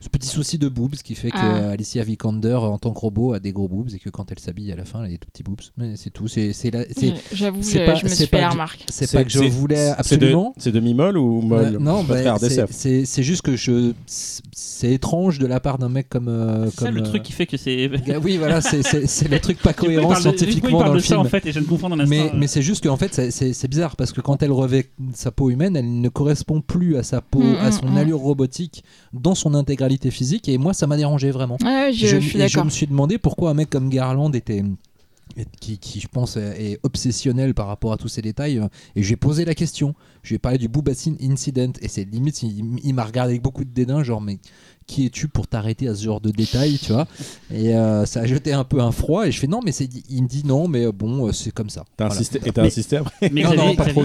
ce 0.00 0.08
petit 0.08 0.28
souci 0.28 0.58
de 0.58 0.68
boobs 0.68 0.94
qui 0.94 1.14
fait 1.16 1.30
que 1.30 1.36
Ah. 1.38 1.70
Alicia 1.70 2.04
Vikander 2.04 2.54
en 2.54 2.78
tant 2.78 2.92
que 2.92 3.00
robot 3.00 3.32
a 3.32 3.40
des 3.40 3.52
gros 3.52 3.66
boobs 3.68 3.88
et 3.94 3.98
que 3.98 4.10
quand 4.10 4.30
elle 4.30 4.38
s'habille 4.38 4.70
à 4.70 4.76
la 4.76 4.84
fin 4.84 5.00
elle 5.00 5.06
a 5.06 5.08
des 5.10 5.18
tout 5.18 5.28
petits 5.30 5.42
boobs. 5.42 5.60
Mais 5.76 5.96
c'est 5.96 6.10
tout. 6.10 6.28
C'est 6.28 6.52
c'est 6.52 6.70
J'avoue, 7.32 7.62
c'est 7.62 7.80
je, 7.80 7.86
pas- 7.86 7.94
je 7.96 8.04
me 8.04 8.08
c'est 8.08 8.14
suis 8.16 8.26
pas 8.26 8.36
fait 8.38 8.42
la 8.42 8.50
remarque. 8.50 8.84
c'est 8.88 9.10
pas 9.10 9.24
que 9.24 9.30
je 9.30 9.40
voulais 9.40 9.76
C'est 9.76 9.90
de- 9.90 9.98
absolument. 9.98 10.54
C'est 10.56 10.72
demi-molle 10.72 11.18
ou 11.18 11.40
molle? 11.42 11.76
Euh, 11.76 11.78
non, 11.80 12.04
bah, 12.04 12.16
c'est- 12.38 13.22
juste 13.22 13.42
que 13.42 13.56
je 13.56 13.92
c'est 14.06 14.92
étrange 14.92 15.38
de 15.38 15.46
la 15.46 15.58
part 15.60 15.78
d'un 15.78 15.88
mec 15.88 16.08
comme 16.08 16.28
euh, 16.28 16.66
C'est 16.70 16.76
ça 16.80 16.86
comme 16.86 16.94
le 16.94 17.00
euh, 17.02 17.04
truc 17.04 17.22
qui 17.24 17.32
fait 17.32 17.46
que 17.46 17.56
c'est. 17.56 17.90
oui 18.22 18.36
voilà 18.36 18.60
c'est 18.60 19.28
le 19.28 19.38
truc 19.40 19.58
pas 19.60 19.72
cohérent 19.74 20.14
scientifiquement 20.14 20.78
parle 20.78 20.84
dans 20.84 20.90
de 20.90 20.94
le 20.98 21.00
ça 21.02 21.06
film 21.14 21.20
en 21.20 21.24
fait 21.24 21.44
et 21.46 21.52
je 21.52 21.58
un 21.58 22.00
instant. 22.00 22.06
mais, 22.06 22.30
mais 22.34 22.46
c'est 22.46 22.62
juste 22.62 22.84
qu'en 22.86 22.96
fait 22.96 23.14
c'est- 23.30 23.68
bizarre 23.68 23.96
parce 23.96 24.12
que 24.12 24.20
quand 24.20 24.42
elle 24.42 24.52
revêt 24.52 24.88
sa 25.14 25.30
peau 25.30 25.50
humaine 25.50 25.76
elle 25.76 26.00
ne 26.00 26.08
correspond 26.08 26.60
plus 26.60 26.96
à 26.96 27.02
sa 27.02 27.20
peau 27.20 27.38
Mm, 27.40 27.56
à 27.60 27.68
mm, 27.68 27.72
son 27.72 27.86
mm. 27.88 27.96
allure 27.96 28.18
robotique 28.18 28.84
dans 29.12 29.34
son 29.34 29.54
physique 30.10 30.48
et 30.48 30.58
moi 30.58 30.74
ça 30.74 30.86
m'a 30.86 30.96
dérangé 30.96 31.30
vraiment. 31.30 31.56
Ouais, 31.64 31.92
je, 31.92 32.06
je, 32.06 32.18
suis 32.18 32.38
me 32.38 32.70
suis 32.70 32.86
demandé 32.86 33.18
pourquoi 33.18 33.50
un 33.50 33.54
mec 33.54 33.70
comme 33.70 33.88
Garland 33.88 34.32
était 34.32 34.62
qui, 35.60 35.78
qui, 35.78 36.00
je 36.00 36.08
pense 36.08 36.36
est 36.36 36.78
obsessionnel 36.82 37.54
par 37.54 37.66
rapport 37.66 37.92
à 37.92 37.96
tous 37.96 38.08
ces 38.08 38.22
détails 38.22 38.58
euh, 38.58 38.68
et 38.96 39.02
je 39.02 39.08
lui 39.08 39.14
ai 39.14 39.16
posé 39.16 39.44
la 39.44 39.54
question. 39.54 39.94
Je 40.22 40.30
lui 40.30 40.36
ai 40.36 40.38
parlé 40.38 40.58
du 40.58 40.68
Boobassine 40.68 41.16
Incident 41.22 41.72
et 41.80 41.88
c'est 41.88 42.04
limite 42.04 42.42
il, 42.42 42.64
il 42.82 42.94
m'a 42.94 43.04
regardé 43.04 43.32
avec 43.32 43.42
beaucoup 43.42 43.64
de 43.64 43.70
dédain 43.70 44.02
genre 44.02 44.20
mais 44.20 44.38
qui 44.88 45.06
es-tu 45.06 45.28
pour 45.28 45.46
t'arrêter 45.46 45.86
à 45.86 45.94
ce 45.94 46.02
genre 46.02 46.20
de 46.20 46.30
détails 46.32 46.78
tu 46.82 46.92
vois 46.92 47.06
et 47.54 47.76
euh, 47.76 48.04
ça 48.06 48.20
a 48.22 48.26
jeté 48.26 48.52
un 48.52 48.64
peu 48.64 48.80
un 48.80 48.90
froid 48.90 49.26
et 49.28 49.30
je 49.30 49.38
fais 49.38 49.46
non 49.46 49.60
mais 49.64 49.70
c'est 49.70 49.88
il 50.10 50.22
me 50.22 50.28
dit 50.28 50.42
non 50.44 50.66
mais 50.66 50.86
euh, 50.86 50.92
bon 50.92 51.28
euh, 51.28 51.32
c'est 51.32 51.52
comme 51.52 51.68
ça 51.70 51.84
T'as 51.96 52.06
Voilà. 52.06 52.14
insisté, 52.20 52.40
et 52.44 52.50
t'as 52.52 52.62
Mais- 52.62 52.68
insisté 52.68 52.96
après 52.96 53.30
Mais 53.32 53.42
non, 53.42 53.54
non, 53.54 53.74
pas 53.76 53.84
trop. 53.86 54.04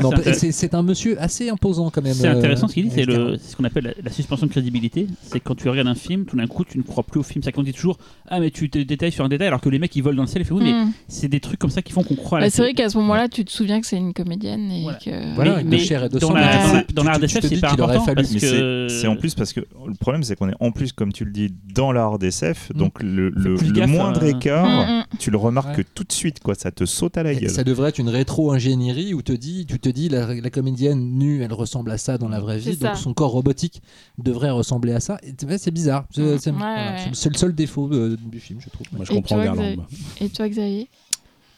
C'est 0.51 0.73
un 0.75 0.83
monsieur 0.83 1.19
assez 1.21 1.49
imposant 1.49 1.89
quand 1.89 2.01
même. 2.03 2.13
C'est 2.13 2.27
intéressant 2.27 2.67
ce 2.67 2.73
qu'il 2.73 2.85
dit, 2.89 2.91
c'est 2.93 3.05
Garland. 3.05 3.29
le- 3.31 3.37
c'est 3.37 3.51
ce 3.51 3.55
qu'on 3.55 3.63
appelle 3.63 3.83
la, 3.85 3.93
la 4.03 4.11
suspension 4.11 4.45
de 4.47 4.51
crédibilité. 4.51 5.07
C'est 5.23 5.39
quand 5.39 5.55
tu 5.55 5.69
regardes 5.69 5.87
un 5.87 5.95
film, 5.95 6.25
tout 6.25 6.35
d'un 6.35 6.47
coup, 6.47 6.63
tu 6.65 6.77
ne 6.77 6.83
crois 6.83 7.03
plus 7.03 7.19
au 7.19 7.23
film. 7.23 7.41
Ça 7.43 7.51
qu'on 7.51 7.63
dit 7.63 7.73
toujours, 7.73 7.97
ah 8.27 8.39
mais 8.39 8.51
tu 8.51 8.69
te 8.69 8.77
détailles 8.79 9.11
sur 9.11 9.23
un 9.23 9.29
détail 9.29 9.47
alors 9.47 9.61
que 9.61 9.69
les 9.69 9.79
mecs 9.79 9.95
ils 9.95 10.03
volent 10.03 10.17
dans 10.17 10.23
le 10.23 10.27
ciel. 10.27 10.41
Il 10.41 10.45
fait 10.45 10.53
oui, 10.53 10.63
mais 10.63 10.73
Mm. 10.85 10.91
c'est 11.07 11.27
des 11.29 11.39
trucs 11.39 11.59
comme 11.59 11.69
ça 11.69 11.81
qui 11.81 11.93
font 11.93 12.03
qu'on 12.03 12.15
croit. 12.15 12.39
à 12.39 12.41
Bah, 12.41 12.45
la 12.47 12.51
c'est 12.51 12.61
vrai 12.61 12.73
qu'à 12.73 12.89
ce 12.89 12.97
moment-là, 12.97 13.29
tu 13.29 13.45
te 13.45 13.51
souviens 13.51 13.79
que 13.79 13.87
c'est 13.87 13.97
une 13.97 14.13
comédienne 14.13 14.71
et 14.71 14.81
Voilà. 14.83 14.97
que. 14.97 15.35
Voilà, 15.35 15.51
Mais- 15.51 15.55
avec 15.57 15.67
mais 15.67 15.77
de 15.77 15.81
chair 15.83 16.03
et 16.03 16.09
de 16.09 16.19
dans 16.19 16.27
sang. 16.27 16.33
la- 16.33 16.83
dans 16.93 17.03
l'art 17.03 17.19
d'SF, 17.19 17.45
c'est 17.47 17.61
pas 17.61 17.69
qu'il 17.71 17.81
aurait 17.81 17.95
important 17.97 18.23
c'est- 18.23 18.87
c'est 18.89 19.07
en 19.07 19.15
plus 19.15 19.35
parce 19.35 19.53
que 19.53 19.59
le 19.61 19.93
problème 19.99 20.23
c'est 20.23 20.35
qu'on 20.35 20.49
est 20.49 20.55
en 20.59 20.71
plus 20.73 20.91
comme 20.91 21.13
tu 21.13 21.23
le 21.25 21.31
dis 21.31 21.53
dans 21.73 21.91
l'art 21.91 22.19
d'SF 22.19 22.71
Mm. 22.73 22.77
donc 22.77 23.01
le, 23.01 23.29
le- 23.29 23.55
plus 23.55 23.67
le 23.67 23.73
gaffe, 23.73 23.89
moindre 23.89 24.23
euh. 24.23 24.27
écart 24.27 24.65
Mm, 24.87 24.99
mm. 24.99 25.03
tu 25.19 25.31
le 25.31 25.37
remarques 25.37 25.77
Ouais. 25.77 25.85
tout 25.95 26.03
de 26.03 26.11
suite 26.11 26.39
quoi 26.41 26.55
ça 26.55 26.71
te 26.71 26.85
saute 26.85 27.17
à 27.17 27.23
la 27.23 27.33
gueule 27.33 27.49
Ça 27.49 27.63
devrait 27.63 27.89
être 27.89 27.99
une 27.99 28.09
rétro-ingénierie 28.09 29.13
où 29.13 29.21
te 29.21 29.31
dis, 29.31 29.65
tu 29.65 29.79
te 29.79 29.89
dis 29.89 30.09
la, 30.09 30.33
la 30.33 30.49
comédienne 30.49 30.99
nue, 31.17 31.41
elle 31.41 31.53
ressemble 31.53 31.91
à 31.91 31.97
ça 31.97 32.17
dans 32.17 32.29
la 32.29 32.39
vraie 32.39 32.57
vie, 32.57 32.75
donc 32.77 32.95
son 32.97 33.13
corps 33.13 33.31
robotique 33.31 33.81
devrait 34.17 34.49
ressembler 34.51 34.93
à 34.93 34.99
ça. 34.99 35.19
C'est 35.57 35.71
bizarre. 35.71 36.05
C'est 36.11 36.21
ouais, 36.21 36.37
voilà, 36.51 36.91
ouais. 36.95 37.09
le 37.29 37.35
seul 37.35 37.53
défaut 37.55 37.89
euh, 37.93 38.17
du 38.25 38.39
film, 38.39 38.59
je 38.61 38.69
trouve. 38.69 38.87
Moi, 38.91 39.05
je 39.05 39.11
Et 39.11 39.15
comprends 39.15 39.35
toi, 39.35 39.45
Garland. 39.45 39.85
Et 40.19 40.29
toi, 40.29 40.49
Xavier? 40.49 40.87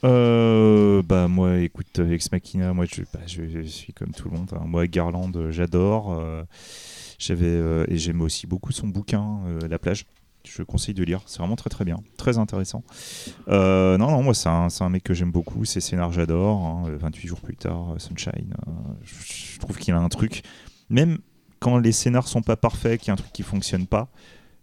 Euh, 0.04 1.02
bah 1.02 1.26
moi 1.26 1.58
écoute 1.58 1.98
euh, 1.98 2.12
Ex 2.12 2.30
Machina 2.30 2.74
moi 2.74 2.84
je, 2.84 3.00
bah, 3.14 3.20
je, 3.26 3.42
je 3.48 3.62
suis 3.62 3.94
comme 3.94 4.10
tout 4.10 4.28
le 4.28 4.36
monde 4.36 4.50
hein. 4.52 4.62
moi 4.66 4.86
Garland 4.86 5.32
j'adore 5.50 6.12
euh, 6.20 6.42
j'avais 7.18 7.46
euh, 7.46 7.84
et 7.88 7.98
j'aime 7.98 8.20
aussi 8.20 8.46
beaucoup 8.46 8.72
son 8.72 8.88
bouquin 8.88 9.40
euh, 9.46 9.68
La 9.68 9.78
plage. 9.78 10.06
Je 10.44 10.62
conseille 10.62 10.94
de 10.94 11.02
lire. 11.02 11.22
C'est 11.26 11.38
vraiment 11.38 11.56
très 11.56 11.70
très 11.70 11.84
bien. 11.84 11.96
Très 12.16 12.38
intéressant. 12.38 12.84
Euh, 13.48 13.98
non 13.98 14.10
non 14.10 14.22
moi 14.22 14.32
c'est 14.32 14.48
un, 14.48 14.68
c'est 14.68 14.84
un 14.84 14.88
mec 14.88 15.02
que 15.02 15.12
j'aime 15.12 15.32
beaucoup. 15.32 15.64
Ses 15.64 15.80
scénars 15.80 16.12
j'adore 16.12 16.64
hein. 16.64 16.84
28 16.88 17.26
jours 17.26 17.40
plus 17.40 17.56
tard 17.56 17.94
Sunshine 17.98 18.54
je, 19.02 19.54
je 19.54 19.58
trouve 19.58 19.76
qu'il 19.76 19.92
a 19.94 19.98
un 19.98 20.08
truc. 20.08 20.42
Même 20.88 21.18
quand 21.58 21.78
les 21.78 21.90
scénars 21.90 22.28
sont 22.28 22.42
pas 22.42 22.56
parfaits 22.56 23.00
qu'il 23.00 23.08
y 23.08 23.10
a 23.10 23.14
un 23.14 23.16
truc 23.16 23.32
qui 23.32 23.42
fonctionne 23.42 23.86
pas 23.86 24.08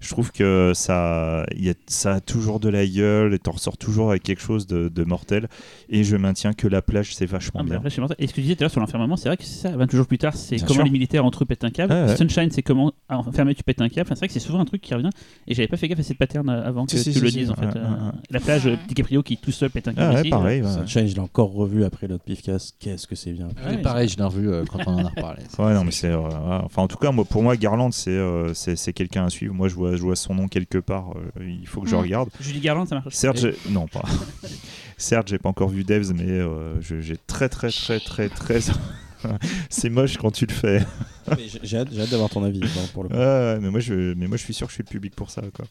je 0.04 0.10
trouve 0.10 0.32
que 0.32 0.72
ça, 0.76 1.46
y 1.56 1.70
a, 1.70 1.74
ça 1.88 2.16
a 2.16 2.20
toujours 2.20 2.60
de 2.60 2.70
la 2.70 2.86
gueule 2.86 3.34
et 3.34 3.40
t'en 3.40 3.52
ressors 3.52 3.78
toujours 3.78 4.10
avec 4.12 4.22
quelque 4.24 4.42
chose 4.42 4.68
de, 4.68 4.90
de 4.90 5.04
mortel. 5.04 5.48
Et 5.90 6.04
je 6.04 6.16
maintiens 6.18 6.54
que 6.54 6.68
la 6.68 6.82
plage, 6.82 7.16
c'est 7.16 7.26
vachement 7.26 7.62
Ah, 7.62 7.80
bien. 7.80 7.90
sais 7.90 8.02
pas. 8.02 8.08
Et 8.20 8.28
ce 8.28 8.32
que 8.32 8.36
tu 8.36 8.42
disais 8.42 8.56
tout 8.56 8.62
à 8.62 8.66
l'heure 8.66 8.72
sur 8.72 8.82
l'enfermement, 8.82 9.16
c'est 9.16 9.30
vrai 9.30 9.38
que 9.38 9.44
c'est 9.44 9.68
ça. 9.70 9.76
28 9.76 9.98
jours 9.98 10.08
plus 10.08 10.18
tard, 10.18 10.36
c'est 10.36 10.58
comment 10.58 10.74
sûr. 10.74 10.84
les 10.84 10.90
militaires 10.92 11.26
entre 11.26 11.44
eux 11.44 11.46
pètent 11.46 11.64
un 11.64 11.70
câble. 11.72 11.94
Ouais. 11.94 12.16
Sunshine, 12.18 12.52
c'est 12.52 12.62
comment 12.62 12.92
ah, 13.10 13.18
enfermé 13.20 13.56
tu 13.56 13.64
pètes 13.64 13.82
un 13.82 13.90
câble. 13.90 14.08
Enfin, 14.08 14.16
c'est 14.16 14.20
vrai 14.20 14.28
que 14.28 14.34
c'est 14.34 14.40
souvent 14.40 14.60
un 14.60 14.66
truc 14.66 14.82
qui 14.82 14.94
revient. 14.94 15.10
Et 15.48 15.54
j'avais 15.56 15.68
pas 15.68 15.78
fait 15.78 15.88
gaffe 15.88 16.00
à 16.00 16.04
cette 16.04 16.18
pattern 16.18 16.50
euh, 16.50 16.68
avant 16.68 16.86
que 16.86 16.92
Si, 16.98 17.04
tu 17.04 17.14
si, 17.14 17.20
le 17.22 17.30
si. 17.30 17.38
dises 17.40 17.52
en 17.52 17.56
fait. 17.56 17.76
Euh. 17.78 18.12
La 18.30 18.40
plage, 18.40 18.68
euh, 18.68 18.76
DiCaprio 18.88 19.24
qui 19.24 19.38
tout 19.38 19.52
seul 19.52 19.70
pète 19.70 19.88
un 19.88 19.94
câble. 19.94 20.16
Ah 20.18 20.22
ouais, 20.22 20.30
pareil. 20.30 20.62
ouais. 20.62 20.70
Sunshine, 20.70 21.08
je 21.08 21.14
l'ai 21.16 21.20
encore 21.22 21.52
revu 21.54 21.84
après 21.86 22.08
notre 22.08 22.24
pifcast. 22.24 22.76
Qu'est-ce 22.80 23.08
que 23.08 23.16
c'est 23.16 23.32
bien. 23.32 23.48
Ouais, 23.66 23.78
pareil, 23.78 24.10
je 24.10 24.18
l'ai 24.18 24.24
revu 24.24 24.50
euh, 24.52 24.66
quand 24.70 24.80
on 24.86 24.96
en 24.96 25.06
a 25.06 25.10
reparlé. 25.10 25.44
Ouais, 25.60 25.74
non, 25.74 25.84
mais 25.84 25.92
c'est. 25.92 26.08
euh. 26.10 26.20
Enfin, 26.64 26.82
en 26.82 26.88
tout 26.88 26.98
cas, 26.98 27.12
moi, 27.12 27.24
pour 27.26 27.42
moi, 27.44 27.56
Garland, 27.56 27.90
euh, 28.08 28.52
c'est 28.54 28.94
quelqu'un 28.94 29.26
à 29.26 29.30
suivre. 29.30 29.54
Moi, 29.54 29.68
je 29.70 29.76
vois, 29.76 29.93
je 29.98 30.02
vois 30.02 30.16
son 30.16 30.36
nom 30.36 30.48
quelque 30.48 30.78
part. 30.78 31.14
euh, 31.18 31.44
il 31.46 31.68
faut 31.68 31.82
que 31.82 31.90
je 31.90 31.96
regarde. 31.96 32.30
euh, 32.40 32.44
Julie 32.44 32.60
Garland, 32.60 32.86
ça 32.86 32.96
marche. 32.96 33.14
Certes, 33.14 33.38
j'ai- 33.38 33.56
non, 33.70 33.88
pas. 33.88 34.04
Certes, 34.98 35.28
j'ai 35.30 35.38
pas 35.40 35.50
encore 35.50 35.70
vu 35.70 35.84
Devs, 35.84 36.14
mais 36.14 36.24
euh, 36.30 36.80
j'ai 36.82 37.18
très, 37.28 37.50
très, 37.50 37.70
très, 37.70 38.00
très, 38.00 38.30
très. 38.30 38.60
c'est 39.70 39.90
moche 39.90 40.18
quand 40.18 40.32
tu 40.32 40.46
le 40.46 40.54
fais. 40.54 40.86
J'ai- 41.64 41.78
hâte, 41.78 41.94
d'avoir 42.10 42.30
ton 42.30 42.44
avis. 42.44 42.60
bon, 42.60 42.68
pour 42.94 43.04
le. 43.04 43.10
Ouais, 43.10 43.16
ouais, 43.16 43.60
mais 43.62 43.70
moi, 43.72 43.80
je, 43.80 44.14
mais 44.14 44.28
moi, 44.28 44.36
je 44.36 44.44
suis 44.44 44.54
sûr 44.54 44.68
que 44.68 44.72
je 44.72 44.76
suis 44.76 44.84
le 44.84 44.90
public 44.90 45.16
pour 45.16 45.30
ça, 45.30 45.42
quoi. 45.54 45.66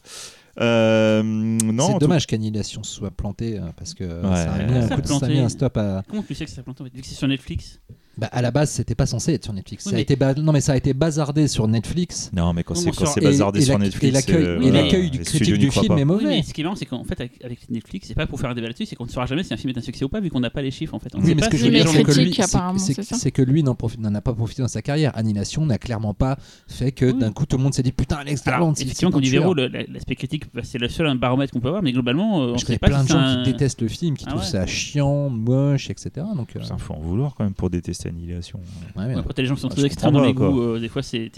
Euh, 0.59 1.21
non, 1.23 1.93
C'est 1.93 1.99
dommage 1.99 2.25
qu'Annihilation 2.25 2.83
soit 2.83 3.11
planté 3.11 3.59
euh, 3.59 3.63
parce 3.77 3.93
que 3.93 4.07
ça, 4.23 4.53
a 4.53 4.63
mis 4.63 4.73
un 4.73 4.87
Ça 4.87 4.95
coup 4.95 5.01
de- 5.01 5.07
ça 5.07 5.13
a 5.17 5.19
mis 5.19 5.35
planté. 5.35 5.39
un 5.39 5.49
stop 5.49 5.77
à. 5.77 6.03
Comment 6.09 6.23
tu 6.23 6.33
sais 6.35 6.45
que 6.45 6.51
ça 6.51 6.61
en 6.65 6.73
fait 6.73 6.83
Vu 6.93 7.01
que 7.01 7.07
c'est 7.07 7.15
sur 7.15 7.27
Netflix? 7.27 7.79
Bah, 8.17 8.27
à 8.31 8.43
la 8.43 8.51
base, 8.51 8.69
c'était 8.69 8.93
pas 8.93 9.07
censé 9.07 9.33
être 9.33 9.43
sur 9.43 9.53
Netflix. 9.53 9.85
Oui, 9.85 9.91
ça 9.91 9.97
a 9.97 9.99
été 9.99 10.15
ba- 10.15 10.35
Non, 10.35 10.51
mais 10.53 10.61
ça 10.61 10.73
a 10.73 10.77
été 10.77 10.93
bazardé 10.93 11.47
sur 11.47 11.67
Netflix. 11.67 12.29
Non, 12.31 12.53
mais 12.53 12.63
quand 12.63 12.75
c'est 12.75 12.91
quand 12.91 13.05
sur- 13.05 13.07
c'est 13.07 13.21
bazardé 13.21 13.59
et 13.59 13.65
sur 13.65 13.79
Netflix, 13.79 14.05
et 14.05 14.11
l'accueil 14.11 14.43
c'est- 14.45 14.51
et 14.51 14.69
voilà, 14.69 14.81
l'accueil 14.83 15.09
du 15.09 15.17
les 15.17 15.23
critique 15.23 15.57
du 15.57 15.71
film 15.71 15.87
pas. 15.87 15.93
est 15.95 15.97
Oui, 15.97 16.05
mauvais. 16.05 16.25
mais 16.25 16.43
ce 16.43 16.53
qui 16.53 16.61
est 16.61 16.63
marrant, 16.63 16.75
c'est 16.75 16.85
qu'en 16.85 17.03
fait, 17.03 17.19
avec, 17.43 17.69
Netflix, 17.71 18.07
c'est 18.07 18.13
pas 18.13 18.27
pour 18.27 18.39
faire 18.39 18.51
un 18.51 18.53
débat 18.53 18.67
là-dessus, 18.67 18.85
c'est 18.85 18.95
qu'on 18.95 19.05
ne 19.05 19.09
saura 19.09 19.25
jamais 19.25 19.41
si 19.43 19.51
un 19.53 19.57
film 19.57 19.71
est 19.73 19.77
un 19.79 19.81
succès 19.81 20.05
ou 20.05 20.09
pas, 20.09 20.19
vu 20.19 20.29
qu'on 20.29 20.39
n'a 20.41 20.51
pas 20.51 20.61
les 20.61 20.69
chiffres 20.69 20.93
en 20.93 20.99
fait. 20.99 21.09
On 21.15 21.19
Oui, 21.19 21.25
sait 21.25 21.33
mais 21.35 21.39
pas 21.41 21.45
ce 21.47 21.51
que 21.51 21.57
je 21.57 21.63
veux 21.65 21.71
les 21.71 21.79
dire, 21.81 21.87
c'est 21.89 22.03
que 22.03 22.11
lui, 22.11 22.33
c'est- 22.33 22.43
c'est 22.77 23.03
c'est 23.03 23.15
c'est 23.15 23.31
que 23.31 23.41
n'en 23.61 23.75
profite- 23.75 23.99
a 24.05 24.21
pas 24.21 24.33
profité 24.33 24.61
dans 24.61 24.67
sa 24.67 24.81
carrière. 24.83 25.11
Annihilation 25.17 25.65
n'a 25.65 25.77
clairement 25.79 26.13
pas 26.13 26.37
fait 26.67 26.91
que 26.91 27.11
d'un 27.11 27.31
coup 27.31 27.45
tout 27.47 27.57
le 27.57 27.63
monde 27.63 27.73
s'est 27.73 27.81
dit 27.83 27.91
putain 27.91 28.17
Alex 28.17 28.43
Garland, 28.43 28.73
c'est 28.75 28.83
effectivement, 28.83 29.11
c'est 29.11 29.37
un 29.37 29.53
le- 29.53 29.67
la- 29.67 29.83
l'aspect 29.91 30.15
critique, 30.15 30.43
bah, 30.53 30.61
c'est 30.63 30.77
le 30.77 30.87
seul 30.87 31.07
un 31.07 31.15
baromètre 31.15 31.51
qu'on 31.53 31.59
peut 31.59 31.67
avoir, 31.69 31.81
mais 31.83 31.91
globalement, 31.91 32.41
euh, 32.43 32.51
on 32.51 32.53
Je 32.53 32.59
sait 32.59 32.65
connais 32.65 32.77
pas 32.79 32.87
plein 32.87 33.03
de 33.03 33.07
c'est 33.07 33.13
gens 33.13 33.19
un- 33.19 33.43
qui 33.43 33.51
détestent 33.51 33.81
le 33.81 33.87
film, 33.87 34.15
qui 34.17 34.25
Ah 34.27 34.31
trouvent 34.31 34.43
ça 34.43 34.65
chiant, 34.67 35.29
moche, 35.29 35.89
etc. 35.89 36.25
Donc, 36.35 36.55
euh, 36.55 36.59
Putain, 36.59 36.77
faut 36.77 36.93
en 36.93 36.99
vouloir 36.99 37.33
quand 37.35 37.43
même 37.43 37.53
pour 37.53 37.69
détester 37.69 38.02
Annihilation. 38.09 38.59
ouais, 38.95 39.13
Après, 39.15 39.33
t'as 39.33 39.41
les 39.41 39.47
gens 39.47 39.55
qui 39.55 39.61
sont 39.61 39.67
Ah, 39.69 39.75
très 39.75 39.85
extrêmes 39.85 40.13
dans 40.13 40.23
les 40.23 40.33
goûts. 40.33 40.61
euh, 40.61 40.79
des 40.79 40.89
fois, 40.89 41.01
c'est. 41.03 41.31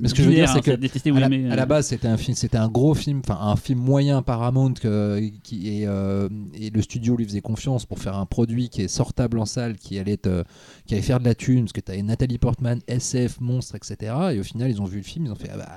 Mais 0.00 0.08
ce 0.08 0.14
que 0.14 0.22
je 0.22 0.28
veux 0.28 0.34
dire, 0.34 0.44
binaire, 0.46 0.48
c'est 0.52 0.58
hein, 0.58 0.60
que 0.76 0.80
détester 0.80 1.10
ou 1.10 1.16
à 1.16 1.20
la, 1.20 1.26
aimer. 1.26 1.50
à 1.50 1.56
la 1.56 1.62
euh. 1.62 1.66
base, 1.66 1.86
c'était 1.88 2.08
un 2.08 2.16
film, 2.16 2.34
c'était 2.36 2.56
un 2.58 2.68
gros 2.68 2.94
film, 2.94 3.20
enfin 3.24 3.38
un 3.40 3.56
film 3.56 3.78
moyen 3.78 4.22
Paramount 4.22 4.74
que, 4.74 5.20
qui 5.42 5.84
euh, 5.86 6.28
et 6.54 6.70
le 6.70 6.82
studio 6.82 7.16
lui 7.16 7.24
faisait 7.24 7.40
confiance 7.40 7.86
pour 7.86 7.98
faire 7.98 8.16
un 8.16 8.26
produit 8.26 8.68
qui 8.68 8.82
est 8.82 8.88
sortable 8.88 9.38
en 9.38 9.46
salle, 9.46 9.76
qui 9.76 9.98
allait, 9.98 10.12
être, 10.12 10.26
euh, 10.26 10.44
qui 10.86 10.94
allait 10.94 11.02
faire 11.02 11.20
de 11.20 11.24
la 11.24 11.34
thune, 11.34 11.60
parce 11.64 11.72
que 11.72 11.80
tu 11.80 11.92
avais 11.92 12.02
Nathalie 12.02 12.38
Portman, 12.38 12.80
SF, 12.86 13.40
monstre, 13.40 13.74
etc. 13.76 14.14
Et 14.34 14.40
au 14.40 14.44
final, 14.44 14.70
ils 14.70 14.80
ont 14.80 14.86
vu 14.86 14.98
le 14.98 15.02
film, 15.04 15.26
ils 15.26 15.32
ont 15.32 15.36
fait 15.36 15.50
ah 15.52 15.56
bah 15.58 15.68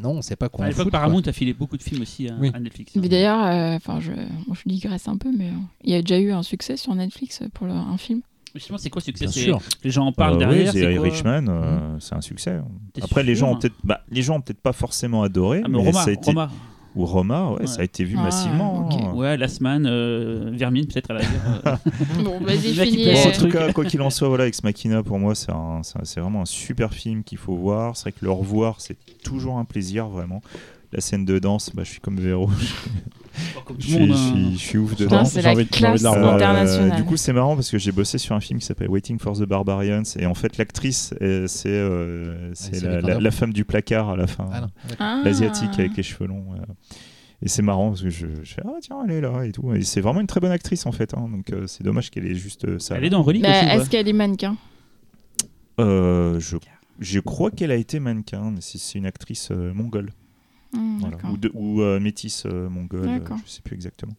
non, 0.00 0.10
on 0.12 0.22
sait 0.22 0.36
pas 0.36 0.48
quoi 0.48 0.66
À 0.66 0.68
l'époque. 0.68 0.90
Paramount 0.90 1.20
a 1.26 1.32
filé 1.32 1.52
beaucoup 1.52 1.76
de 1.76 1.82
films 1.82 2.02
aussi 2.02 2.28
à, 2.28 2.34
Oui. 2.38 2.50
à 2.54 2.60
Netflix. 2.60 2.92
Mais 2.94 3.08
d'ailleurs, 3.08 3.44
euh, 3.44 3.74
enfin, 3.76 3.98
je, 4.00 4.12
je 4.12 4.60
digresse 4.66 5.08
un 5.08 5.16
peu, 5.16 5.30
mais 5.36 5.48
euh, 5.48 5.52
il 5.84 5.90
y 5.90 5.94
a 5.94 6.00
déjà 6.00 6.18
eu 6.20 6.30
un 6.30 6.42
succès 6.44 6.76
sur 6.76 6.94
Netflix 6.94 7.42
pour 7.54 7.66
le- 7.66 7.72
un 7.72 7.96
film. 7.98 8.20
Justement, 8.54 8.78
c'est 8.78 8.90
quoi 8.90 9.00
le 9.00 9.04
succès 9.04 9.24
Bien 9.26 9.32
C'est- 9.32 9.40
sûr. 9.40 9.60
Les 9.84 9.90
gens 9.90 10.06
en 10.06 10.12
parlent 10.12 10.34
Euh, 10.34 10.38
derrière. 10.38 10.72
oui, 10.74 10.80
c'est 10.80 10.92
The 10.94 10.96
quoi 10.98 11.06
Irishman, 11.08 11.44
euh, 11.48 11.96
c'est 12.00 12.14
un 12.14 12.20
succès. 12.20 12.58
T'es 12.92 13.02
Après, 13.02 13.22
les 13.22 13.34
sûr 13.36 13.46
gens 13.46 13.52
ont 13.52 13.56
peut-être, 13.58 13.76
bah, 13.84 14.00
les 14.10 14.22
gens 14.22 14.36
ont 14.36 14.40
peut-être 14.40 14.60
pas 14.60 14.72
forcément 14.72 15.22
adoré, 15.22 15.60
Ah, 15.64 15.68
mais 15.68 15.78
mais 15.78 15.84
Roma, 15.86 16.02
ça 16.02 16.10
a 16.10 16.12
été 16.12 16.30
Roma. 16.30 16.50
ou 16.96 17.06
Roma, 17.06 17.50
ouais, 17.52 17.60
Ouais. 17.60 17.66
ça 17.68 17.82
a 17.82 17.84
été 17.84 18.02
vu 18.02 18.16
Ah, 18.18 18.24
massivement. 18.24 18.86
ok. 18.88 18.92
hein. 19.00 19.12
Ouais, 19.14 19.36
Last 19.36 19.60
Man, 19.60 19.86
euh, 19.86 20.50
Vermine, 20.52 20.86
peut-être 20.86 21.10
à 21.12 21.14
la 21.14 21.20
euh. 21.20 21.76
Bon, 22.24 22.40
vas-y, 22.40 22.74
finis. 22.74 23.04
peut- 23.04 23.12
Bon, 23.12 23.18
euh, 23.18 23.28
en 23.28 23.38
tout 23.38 23.48
cas, 23.48 23.72
quoi 23.72 23.84
qu'il 23.84 24.02
en 24.02 24.10
soit, 24.10 24.26
voilà, 24.28 24.46
Ex 24.48 24.64
Machina 24.64 25.02
pour 25.04 25.18
moi, 25.20 25.34
c'est 25.36 25.52
un- 25.52 25.82
c'est 25.84 25.98
un- 26.00 26.04
c'est 26.04 26.20
vraiment 26.20 26.42
un 26.42 26.46
super 26.46 26.92
film 26.92 27.22
qu'il 27.22 27.38
faut 27.38 27.54
voir. 27.54 27.96
C'est 27.96 28.02
vrai 28.10 28.12
que 28.12 28.24
le 28.24 28.32
revoir, 28.32 28.80
c'est 28.80 28.96
toujours 29.22 29.58
un 29.58 29.64
plaisir, 29.64 30.08
vraiment. 30.08 30.42
La 30.92 31.00
scène 31.00 31.24
de 31.24 31.38
danse, 31.38 31.70
bah, 31.72 31.84
je 31.84 31.90
suis 31.90 32.00
comme 32.00 32.18
Véro, 32.18 32.50
Comme 33.64 33.76
je 33.80 33.86
tout 33.86 33.90
suis, 33.92 33.98
monde. 34.00 34.10
hein. 34.12 34.32
suis- 34.34 34.52
je 34.54 34.58
suis 34.58 34.78
ouf 34.78 34.96
dedans. 34.96 35.24
c'est 35.24 35.40
J'ai 35.40 35.46
la 35.46 35.52
envie 35.52 35.64
de- 35.64 35.68
j'ai 35.72 35.86
envie 35.86 35.92
de 35.94 35.98
classe 35.98 36.02
la 36.02 36.10
revoir. 36.10 36.34
internationale. 36.34 36.96
du 36.96 37.04
coup, 37.04 37.16
c'est 37.16 37.32
marrant 37.32 37.54
parce 37.54 37.70
que 37.70 37.78
j'ai 37.78 37.92
bossé 37.92 38.18
sur 38.18 38.34
un 38.34 38.40
film 38.40 38.58
qui 38.58 38.66
s'appelle 38.66 38.88
Waiting 38.90 39.18
for 39.18 39.36
the 39.38 39.42
Barbarians 39.44 40.02
et 40.18 40.26
en 40.26 40.34
fait, 40.34 40.56
l'actrice, 40.58 41.14
euh, 41.22 41.46
c'est 41.46 41.68
euh, 41.70 42.50
c'est 42.54 42.76
c'est 42.76 43.00
la, 43.02 43.30
femme 43.30 43.52
du 43.52 43.64
placard 43.64 44.10
à 44.10 44.16
la 44.16 44.26
fin, 44.26 44.48
Ah 44.52 44.60
non. 44.62 44.68
Ah. 44.98 45.22
l'asiatique 45.24 45.78
avec 45.78 45.96
les 45.96 46.02
cheveux 46.02 46.26
longs. 46.26 46.46
euh. 46.54 46.72
Et 47.42 47.48
c'est 47.48 47.62
marrant 47.62 47.88
parce 47.88 48.02
que 48.02 48.10
je, 48.10 48.26
je 48.42 48.52
fais 48.52 48.60
ah 48.66 48.72
tiens 48.82 48.98
elle 49.08 49.12
est 49.14 49.20
là 49.22 49.44
et 49.46 49.52
tout 49.52 49.72
et 49.74 49.80
c'est 49.80 50.02
vraiment 50.02 50.20
une 50.20 50.26
très 50.26 50.40
bonne 50.40 50.50
actrice 50.52 50.84
en 50.84 50.92
fait 50.92 51.14
hein. 51.14 51.26
donc 51.32 51.48
euh, 51.54 51.66
c'est 51.66 51.82
dommage 51.82 52.10
qu'elle 52.10 52.26
ait 52.26 52.34
juste 52.34 52.66
euh, 52.66 52.78
ça. 52.78 52.96
Elle 52.98 53.04
est 53.04 53.08
dans 53.08 53.22
Relic 53.22 53.42
Bah, 53.42 53.48
Est-ce 53.74 53.88
qu'elle 53.88 54.06
est 54.08 54.12
mannequin? 54.12 54.56
Euh, 55.80 56.38
je, 56.38 56.56
je 56.98 57.18
crois 57.20 57.50
qu'elle 57.50 57.70
a 57.70 57.76
été 57.76 57.98
mannequin, 58.00 58.50
mais 58.50 58.60
c'est 58.60 58.76
c'est 58.78 58.98
une 58.98 59.06
actrice 59.06 59.48
euh, 59.52 59.72
mongole. 59.72 60.10
Hmm, 60.72 60.98
Voilà. 61.00 61.16
Ou, 61.32 61.36
de- 61.36 61.50
ou 61.54 61.80
euh, 61.82 61.98
métisse 62.00 62.44
euh, 62.46 62.68
mongole, 62.68 63.08
euh, 63.34 63.36
je 63.44 63.50
sais 63.50 63.62
plus 63.62 63.74
exactement. 63.74 64.14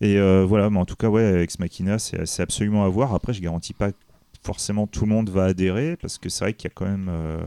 Et 0.00 0.16
euh, 0.18 0.44
voilà, 0.46 0.70
mais 0.70 0.78
en 0.78 0.84
tout 0.86 0.96
cas, 0.96 1.08
ouais, 1.08 1.42
Ex 1.42 1.58
Machina, 1.58 1.98
c'est 1.98 2.26
c'est 2.26 2.42
absolument 2.42 2.84
à 2.84 2.88
voir. 2.88 3.14
Après, 3.14 3.32
je 3.34 3.40
garantis 3.42 3.74
pas 3.74 3.92
que 3.92 3.98
forcément 4.42 4.86
tout 4.86 5.04
le 5.04 5.10
monde 5.10 5.28
va 5.30 5.44
adhérer, 5.44 5.96
parce 5.96 6.16
que 6.18 6.28
c'est 6.28 6.44
vrai 6.44 6.54
qu'il 6.54 6.68
y 6.68 6.72
a 6.72 6.74
quand 6.74 6.86
même. 6.86 7.08
euh, 7.10 7.42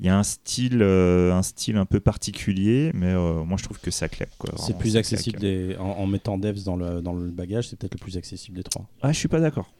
il 0.00 0.06
y 0.06 0.08
a 0.08 0.18
un 0.18 0.24
style, 0.24 0.80
euh, 0.82 1.32
un 1.32 1.42
style 1.42 1.76
un 1.76 1.84
peu 1.86 2.00
particulier, 2.00 2.90
mais 2.94 3.12
euh, 3.12 3.44
moi 3.44 3.56
je 3.58 3.62
trouve 3.64 3.78
que 3.78 3.92
ça 3.92 4.08
claque. 4.08 4.32
C'est 4.56 4.76
plus 4.76 4.96
accessible 4.96 5.38
des... 5.38 5.76
en, 5.78 5.84
en 5.84 6.06
mettant 6.08 6.36
Devs 6.36 6.64
dans 6.64 6.74
le, 6.74 7.00
dans 7.00 7.12
le 7.12 7.30
bagage, 7.30 7.68
c'est 7.68 7.78
peut-être 7.78 7.94
le 7.94 8.00
plus 8.00 8.16
accessible 8.16 8.56
des 8.56 8.64
trois. 8.64 8.88
Ah, 9.02 9.12
je 9.12 9.18
suis 9.18 9.28
pas 9.28 9.38
d'accord. 9.38 9.72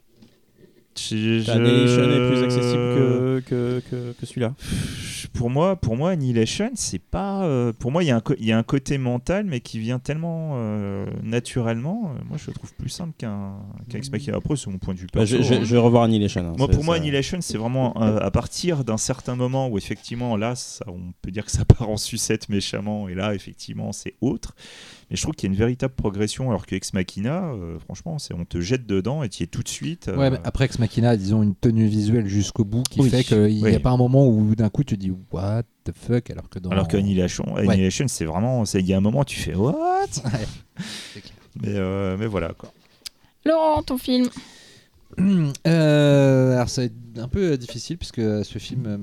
Je- 0.99 1.41
je- 1.41 1.51
Annihilation 1.51 2.03
est 2.11 2.29
plus 2.29 2.43
accessible 2.43 2.83
que, 2.95 3.43
que, 3.47 3.83
que, 3.91 4.13
que 4.13 4.27
celui-là. 4.27 4.55
pour 5.33 5.51
moi, 5.51 5.77
pour 5.77 5.97
moi, 5.97 6.11
Annihilation, 6.11 6.71
c'est 6.75 6.99
pas. 7.03 7.45
euh, 7.45 7.73
pour 7.79 7.91
moi, 7.93 8.05
il 8.05 8.07
y, 8.07 8.11
a 8.11 8.17
un 8.17 8.21
co- 8.21 8.35
il 8.39 8.47
y 8.47 8.53
a 8.53 8.59
un 8.59 8.63
côté 8.63 8.99
mental, 8.99 9.45
mais 9.45 9.61
qui 9.61 9.79
vient 9.79 9.99
tellement 9.99 10.53
euh, 10.55 11.07
naturellement. 11.23 12.13
euh, 12.15 12.23
moi, 12.29 12.39
je 12.39 12.47
le 12.49 12.53
trouve 12.55 12.73
plus 12.75 12.89
simple 12.89 13.13
qu'un 13.19 13.55
qu'un 13.89 13.99
Ex 13.99 14.11
Machina. 14.11 14.37
Après, 14.37 14.57
c'est 14.57 14.71
mon 14.71 14.79
point 14.79 14.95
de 14.95 14.99
vue. 15.01 15.07
Bah, 15.13 15.25
je, 15.25 15.37
perso, 15.37 15.53
je- 15.55 15.59
hein. 15.59 15.65
je 15.65 15.73
vais 15.73 15.79
revoir 15.81 16.05
Annihilation. 16.05 16.41
hein. 16.43 16.55
Moi, 16.57 16.69
pour 16.69 16.85
moi, 16.85 16.97
Annihilation, 16.97 17.39
c'est 17.41 17.59
vraiment 17.59 18.01
euh, 18.03 18.19
à 18.21 18.31
partir 18.31 18.85
d'un 18.85 18.97
certain 18.97 19.35
moment 19.37 19.69
où 19.69 19.79
effectivement, 19.79 20.37
là, 20.37 20.55
ça, 20.55 20.85
on 20.89 21.13
peut 21.23 21.31
dire 21.31 21.45
que 21.45 21.51
ça 21.53 21.65
part 21.79 21.89
en 21.91 21.97
sucette 21.97 22.49
méchamment, 22.49 23.09
et 23.09 23.15
là, 23.15 23.35
effectivement, 23.35 23.93
c'est 23.93 24.15
autre. 24.21 24.55
Mais 25.11 25.17
je 25.17 25.23
trouve 25.23 25.35
qu'il 25.35 25.49
y 25.49 25.51
a 25.51 25.53
une 25.53 25.59
véritable 25.59 25.95
progression, 25.95 26.49
alors 26.51 26.67
que 26.67 26.75
Ex 26.75 26.93
Machina, 26.93 27.45
euh, 27.53 27.79
franchement, 27.79 28.19
c'est 28.19 28.35
on 28.35 28.45
te 28.45 28.61
jette 28.61 28.87
dedans 28.87 29.23
et 29.23 29.29
tu 29.29 29.43
y 29.43 29.45
es 29.45 29.47
tout 29.47 29.63
de 29.63 29.69
suite. 29.69 30.09
euh, 30.09 30.17
Ouais, 30.17 30.31
mais 30.31 30.39
après 30.45 30.65
Ex 30.65 30.79
Machina 30.79 31.17
disons 31.17 31.43
une 31.43 31.55
tenue 31.55 31.87
visuelle 31.87 32.27
jusqu'au 32.27 32.65
bout 32.65 32.83
qui 32.91 33.01
Oui, 33.01 33.11
fait 33.11 33.23
qu'il 33.25 33.45
n'y 33.47 33.63
oui. 33.63 33.75
a 33.75 33.81
pas 33.81 33.91
un 33.91 33.97
moment 33.97 34.27
où 34.27 34.55
d'un 34.55 34.71
coup 34.71 34.85
tu 34.85 34.97
dis 34.97 35.13
what 35.31 35.63
the 35.85 35.93
fuck 35.95 36.31
alors 36.31 36.49
que 36.49 36.59
dans 36.59 36.71
Alors 36.71 36.89
qu'Annihilation, 36.89 37.57
Annihilation, 37.57 38.07
c'est 38.09 38.25
vraiment, 38.25 38.65
c'est- 38.65 38.81
il 38.81 38.87
y 38.87 38.95
a 38.95 38.97
un 38.97 39.01
moment, 39.03 39.25
tu 39.25 39.39
fais 39.39 39.55
what? 39.55 39.75
Mais, 41.63 41.69
euh, 41.69 42.17
mais 42.19 42.27
voilà 42.27 42.53
quoi. 42.53 42.73
Laurent, 43.45 43.83
ton 43.83 43.97
film 43.99 44.29
Euh, 45.67 46.53
alors 46.55 46.69
c'est 46.69 46.93
un 47.17 47.29
peu 47.29 47.53
euh, 47.53 47.57
difficile 47.57 47.97
puisque 47.97 48.21
ce 48.21 48.59
film 48.59 48.99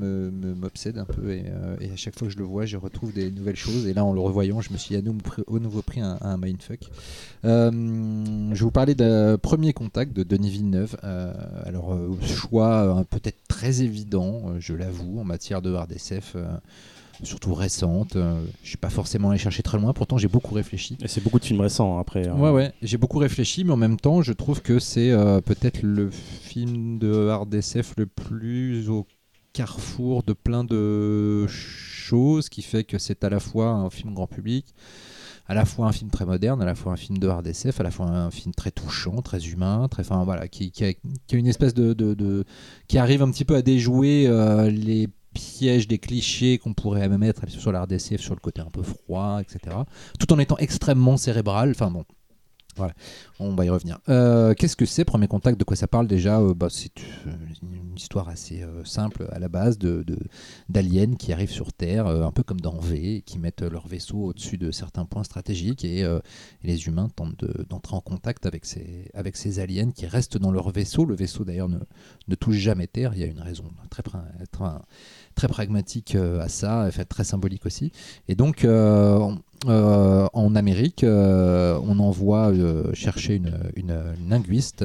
m'obsède 0.59 0.97
un 0.99 1.05
peu 1.05 1.31
et, 1.31 1.45
euh, 1.47 1.75
à 1.91 1.95
chaque 1.95 2.17
fois 2.17 2.27
que 2.27 2.33
je 2.33 2.37
le 2.37 2.43
vois 2.43 2.65
je 2.65 2.77
retrouve 2.77 3.13
des 3.13 3.31
nouvelles 3.31 3.55
choses. 3.55 3.87
Et 3.87 3.93
là 3.93 4.05
en 4.05 4.13
le 4.13 4.19
revoyant 4.19 4.61
je 4.61 4.71
me 4.71 4.77
suis 4.77 4.95
à 4.95 5.01
nouveau 5.01 5.19
pris, 5.19 5.43
au 5.47 5.59
nouveau 5.59 5.81
pris 5.81 6.01
un, 6.01 6.17
un 6.21 6.37
mindfuck. 6.37 6.81
Euh, 7.45 7.71
je 7.71 8.53
vais 8.53 8.65
vous 8.65 8.71
parler 8.71 8.93
d'un 8.93 9.37
premier 9.37 9.73
contact 9.73 10.13
de 10.13 10.23
Denis 10.23 10.51
Villeneuve. 10.51 10.97
Euh, 11.03 11.33
alors 11.65 11.93
euh, 11.93 12.15
choix 12.25 12.99
euh, 12.99 13.03
peut-être 13.03 13.39
très 13.47 13.81
évident 13.81 14.43
euh, 14.47 14.57
je 14.59 14.73
l'avoue 14.73 15.19
en 15.19 15.23
matière 15.23 15.61
de 15.61 15.73
hard 15.73 15.91
euh, 16.35 16.57
surtout 17.23 17.53
récente 17.53 18.15
Euh, 18.15 18.41
je 18.63 18.69
suis 18.69 18.77
pas 18.77 18.89
forcément 18.89 19.29
allé 19.29 19.37
chercher 19.39 19.63
très 19.63 19.77
loin 19.79 19.93
pourtant 19.93 20.17
j'ai 20.17 20.27
beaucoup 20.27 20.55
réfléchi 20.55 20.97
Et 21.03 21.07
c'est 21.07 21.21
beaucoup 21.23 21.39
de 21.39 21.45
films 21.45 21.61
récents 21.61 21.97
hein, 21.97 22.01
après. 22.01 22.27
hein. 22.27 22.37
Ouais, 22.39 22.51
ouais, 22.51 22.73
j'ai 22.81 22.97
beaucoup 22.97 23.19
réfléchi, 23.19 23.63
mais 23.63 23.71
en 23.73 23.77
même 23.77 23.97
temps, 23.99 24.21
je 24.21 24.33
trouve 24.33 24.61
que 24.61 24.79
c'est 24.79 25.11
euh, 25.11 25.41
peut-être 25.41 25.81
le 25.83 26.09
film 26.11 26.97
de 26.99 27.27
hard 27.29 27.53
SF 27.53 27.93
le 27.97 28.05
plus 28.05 28.89
au 28.89 29.05
carrefour 29.53 30.23
de 30.23 30.33
plein 30.33 30.63
de 30.63 31.45
choses, 31.47 32.47
qui 32.49 32.61
fait 32.61 32.83
que 32.85 32.97
c'est 32.97 33.23
à 33.23 33.29
la 33.29 33.39
fois 33.39 33.67
un 33.69 33.89
film 33.89 34.13
grand 34.13 34.27
public, 34.27 34.65
à 35.47 35.53
la 35.53 35.65
fois 35.65 35.87
un 35.87 35.91
film 35.91 36.09
très 36.09 36.25
moderne, 36.25 36.61
à 36.61 36.65
la 36.65 36.75
fois 36.75 36.93
un 36.93 36.97
film 36.97 37.17
de 37.17 37.27
hard 37.27 37.45
SF, 37.45 37.81
à 37.81 37.83
la 37.83 37.91
fois 37.91 38.05
un 38.07 38.31
film 38.31 38.53
très 38.53 38.71
touchant, 38.71 39.21
très 39.21 39.39
humain, 39.47 39.87
très, 39.91 40.03
enfin 40.03 40.23
voilà, 40.23 40.47
qui, 40.47 40.71
qui 40.71 40.85
a, 40.85 40.93
qui 40.93 41.35
a 41.35 41.37
une 41.37 41.47
espèce 41.47 41.73
de, 41.73 41.91
de- 41.93 42.13
de- 42.13 42.45
qui 42.87 42.97
arrive 42.97 43.21
un 43.23 43.29
petit 43.31 43.43
peu 43.45 43.55
à 43.55 43.61
déjouer 43.61 44.25
euh, 44.27 44.69
les 44.69 45.09
pièges 45.33 45.87
des 45.87 45.99
clichés 45.99 46.57
qu'on 46.57 46.73
pourrait 46.73 47.07
même 47.07 47.19
mettre 47.19 47.47
sur 47.49 47.71
la 47.71 47.83
RDCF 47.83 48.21
sur 48.21 48.33
le 48.33 48.39
côté 48.39 48.61
un 48.61 48.69
peu 48.69 48.83
froid 48.83 49.39
etc 49.41 49.75
tout 50.19 50.31
en 50.33 50.39
étant 50.39 50.57
extrêmement 50.57 51.17
cérébral. 51.17 51.71
Enfin 51.71 51.91
bon 51.91 52.05
voilà 52.77 52.93
on 53.39 53.53
va 53.55 53.65
y 53.65 53.69
revenir 53.69 53.99
Euh, 54.09 54.53
qu'est-ce 54.53 54.75
que 54.75 54.85
c'est 54.85 55.05
premier 55.05 55.27
contact 55.27 55.59
de 55.59 55.63
quoi 55.63 55.75
ça 55.75 55.87
parle 55.87 56.07
déjà 56.07 56.39
Euh, 56.39 56.53
bah, 56.53 56.67
c'est 56.69 56.91
euh, 57.27 57.31
une 57.63 57.95
histoire 57.97 58.29
assez 58.29 58.63
simple 58.85 59.27
à 59.31 59.39
la 59.39 59.49
base 59.49 59.77
de 59.77 60.03
de- 60.03 60.17
d'aliens 60.69 61.15
qui 61.15 61.33
arrivent 61.33 61.51
sur 61.51 61.73
Terre 61.73 62.07
un 62.07 62.31
peu 62.31 62.43
comme 62.43 62.61
dans 62.61 62.79
V 62.79 63.21
qui 63.25 63.37
mettent 63.39 63.61
leur 63.61 63.87
vaisseau 63.87 64.17
au-dessus 64.17 64.57
de 64.57 64.71
certains 64.71 65.05
points 65.05 65.23
stratégiques 65.23 65.83
et, 65.85 66.05
les 66.63 66.87
humains 66.87 67.09
tentent 67.09 67.39
de- 67.39 67.65
d'entrer 67.69 67.95
en 67.95 68.01
contact 68.01 68.45
avec 68.45 68.65
ces 68.65 69.09
avec 69.13 69.35
ces 69.35 69.59
aliens 69.59 69.91
qui 69.91 70.05
restent 70.07 70.37
dans 70.37 70.51
leur 70.51 70.69
vaisseau 70.71 71.05
le 71.05 71.15
vaisseau 71.15 71.43
d'ailleurs 71.43 71.69
ne 71.69 71.79
ne 72.27 72.35
touche 72.35 72.55
jamais 72.57 72.87
Terre. 72.87 73.11
Il 73.13 73.19
y 73.19 73.23
a 73.23 73.27
une 73.27 73.41
raison 73.41 73.65
très, 73.89 74.03
très, 74.03 75.47
pragmatique 75.49 76.15
à 76.15 76.47
ça, 76.47 76.89
très 77.09 77.23
symbolique 77.23 77.65
aussi. 77.65 77.91
Et 78.27 78.35
donc, 78.35 78.61
on- 78.65 79.39
euh, 79.67 80.27
en 80.33 80.55
Amérique, 80.55 81.03
euh, 81.03 81.79
on 81.83 81.99
envoie 81.99 82.49
euh, 82.49 82.93
chercher 82.93 83.41
une, 83.75 84.15
linguiste. 84.29 84.83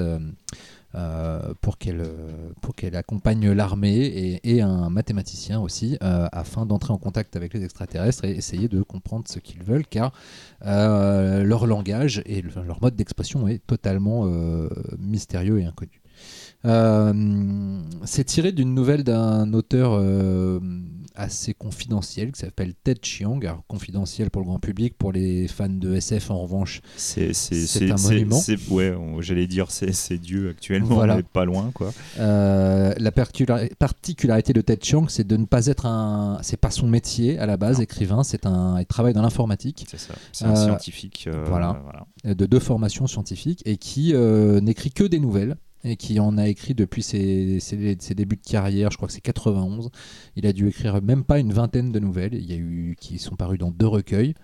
pour 1.61 1.77
qu'elle 1.79 2.97
accompagne 2.97 3.51
l'armée 3.53 4.41
et, 4.43 4.63
un 4.63 4.89
mathématicien 4.89 5.61
aussi 5.61 5.99
afin 6.01 6.65
d'entrer 6.65 6.93
en 6.95 6.99
contact 6.99 7.37
avec 7.37 7.53
les 7.53 7.65
extraterrestres 7.65 8.25
et 8.25 8.31
essayer 8.31 8.67
de 8.69 8.83
comprendre 8.83 9.25
ce 9.29 9.39
qu'ils 9.39 9.63
veulent 9.63 9.87
car 9.87 10.13
leur 10.65 11.67
langage 11.67 12.23
et 12.25 12.41
le- 12.41 12.51
leur 12.67 12.81
mode 12.81 12.97
d'expression 12.97 13.47
est 13.47 13.61
totalement 13.67 14.27
mystérieux 14.99 15.61
et 15.61 15.67
inconnu. 15.67 16.01
Euh, 16.67 17.81
c'est 18.05 18.25
tiré 18.25 18.53
d'une 18.53 18.75
nouvelle 18.75 19.05
d'un 19.05 19.53
auteur 19.53 19.93
euh, 19.95 20.59
assez 21.15 21.55
confidentiel 21.55 22.33
qui 22.33 22.41
s'appelle 22.41 22.75
Ted 22.85 23.01
Chiang. 23.03 23.39
Alors, 23.43 23.63
confidentiel 23.69 24.31
pour 24.31 24.43
le 24.43 24.47
grand 24.47 24.59
public, 24.59 24.99
pour 24.99 25.13
les 25.13 25.49
fans 25.49 25.69
de 25.69 25.95
SF 25.95 26.31
en 26.31 26.41
revanche, 26.43 26.81
C'est 26.97 27.31
un 27.91 27.97
monument. 27.97 28.37
c'est- 28.39 28.69
Ouais, 28.71 28.95
on- 28.95 29.21
j'allais 29.23 29.47
dire 29.47 29.71
c'est 29.71 30.19
Dieu 30.19 30.51
actuellement, 30.51 30.95
Voilà. 30.97 31.17
mais 31.17 31.23
pas 31.23 31.45
loin 31.45 31.71
quoi. 31.73 31.93
Euh, 32.19 32.93
la 32.99 33.11
particula- 33.13 33.73
particularité 33.77 34.53
de 34.53 34.61
Ted 34.61 34.81
Chiang, 34.85 35.07
c'est 35.09 35.27
de 35.27 35.37
ne 35.37 35.45
pas 35.47 35.67
être 35.67 35.87
un. 35.87 36.39
C'est 36.43 36.57
pas 36.61 36.71
son 36.71 36.87
métier 36.89 37.39
à 37.39 37.47
la 37.47 37.57
base, 37.57 37.77
Non. 37.79 37.85
écrivain. 37.85 38.23
C'est 38.25 38.45
un. 38.45 38.79
Il 38.81 38.87
travaille 38.87 39.15
dans 39.15 39.23
l'informatique. 39.23 39.87
C'est 39.91 39.99
ça. 40.01 40.15
C'est 40.33 40.45
un 40.45 40.57
scientifique. 40.57 41.29
voilà. 41.47 41.81
voilà. 41.83 42.07
de 42.35 42.47
deux 42.47 42.59
formations 42.59 43.07
scientifiques 43.07 43.63
et 43.67 43.77
qui 43.77 44.13
n'écrit 44.15 44.91
que 44.91 45.05
des 45.05 45.21
nouvelles 45.21 45.57
et 45.85 45.97
qui 45.97 46.19
en 46.21 46.37
a 46.39 46.49
écrit 46.49 46.75
depuis 46.75 47.03
ses, 47.03 47.61
ses- 47.61 47.97
ses 48.01 48.15
débuts 48.15 48.37
de 48.37 48.43
carrière, 48.49 48.91
je 48.91 48.97
crois 48.97 49.07
que 49.09 49.15
c'est 49.15 49.21
91. 49.21 49.91
Il 50.37 50.47
a 50.47 50.53
dû 50.53 50.69
écrire 50.69 51.01
même 51.03 51.23
pas 51.25 51.39
une 51.39 51.53
vingtaine 51.53 51.93
de 51.93 51.99
nouvelles. 52.01 52.35
Il 52.35 52.45
y 52.51 52.53
a 52.55 52.57
eu 52.57 52.97
qui 53.01 53.19
sont 53.19 53.37
parues 53.37 53.59
dans 53.59 53.71
deux 53.71 53.87
recueils. 53.87 54.35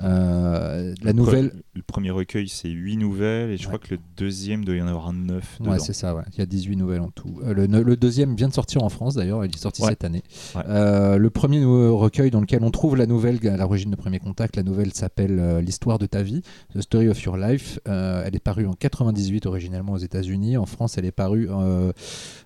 Euh, 0.00 0.94
la 1.02 1.12
Le 1.12 1.16
nouvelle, 1.16 1.46
pre- 1.48 1.52
Le 1.74 1.82
premier 1.82 2.10
recueil, 2.10 2.48
c'est 2.48 2.68
8 2.68 2.96
nouvelles, 2.96 3.50
et 3.50 3.56
je 3.56 3.62
Ouais. 3.62 3.66
crois 3.68 3.78
que 3.78 3.94
le 3.94 4.00
deuxième 4.16 4.64
doit 4.64 4.74
y 4.76 4.82
en 4.82 4.86
avoir 4.86 5.12
9 5.12 5.58
Ouais, 5.60 5.78
c'est 5.78 5.92
ça, 5.92 6.14
ouais. 6.14 6.22
il 6.34 6.38
y 6.38 6.42
a 6.42 6.46
18 6.46 6.76
nouvelles 6.76 7.00
en 7.00 7.10
tout. 7.10 7.40
Euh, 7.44 7.54
le, 7.54 7.66
le 7.66 7.96
deuxième 7.96 8.34
vient 8.36 8.48
de 8.48 8.54
sortir 8.54 8.82
en 8.82 8.88
France 8.88 9.14
d'ailleurs, 9.14 9.44
il 9.44 9.50
est 9.54 9.58
sorti 9.58 9.82
Ouais. 9.82 9.90
cette 9.90 10.04
année. 10.04 10.22
Ouais. 10.54 10.62
Euh, 10.68 11.16
le 11.18 11.30
premier 11.30 11.64
recueil 11.64 12.30
dans 12.30 12.40
lequel 12.40 12.62
on 12.62 12.70
trouve 12.70 12.96
la 12.96 13.06
nouvelle 13.06 13.38
à 13.48 13.56
l'origine 13.56 13.90
de 13.90 13.96
Premier 13.96 14.18
Contact, 14.18 14.56
la 14.56 14.62
nouvelle 14.62 14.92
s'appelle 14.92 15.58
L'histoire 15.60 15.98
de 15.98 16.06
ta 16.06 16.22
vie, 16.22 16.42
The 16.74 16.80
Story 16.82 17.08
of 17.08 17.20
Your 17.22 17.36
Life. 17.36 17.78
Elle 17.86 18.34
est 18.36 18.42
parue 18.42 18.66
en 18.66 18.74
98 18.74 19.46
originellement 19.46 19.92
aux 19.92 19.98
États-Unis. 19.98 20.56
En 20.56 20.66
France, 20.66 20.81
elle 20.96 21.04
est 21.04 21.12
parue 21.12 21.48
euh, 21.50 21.92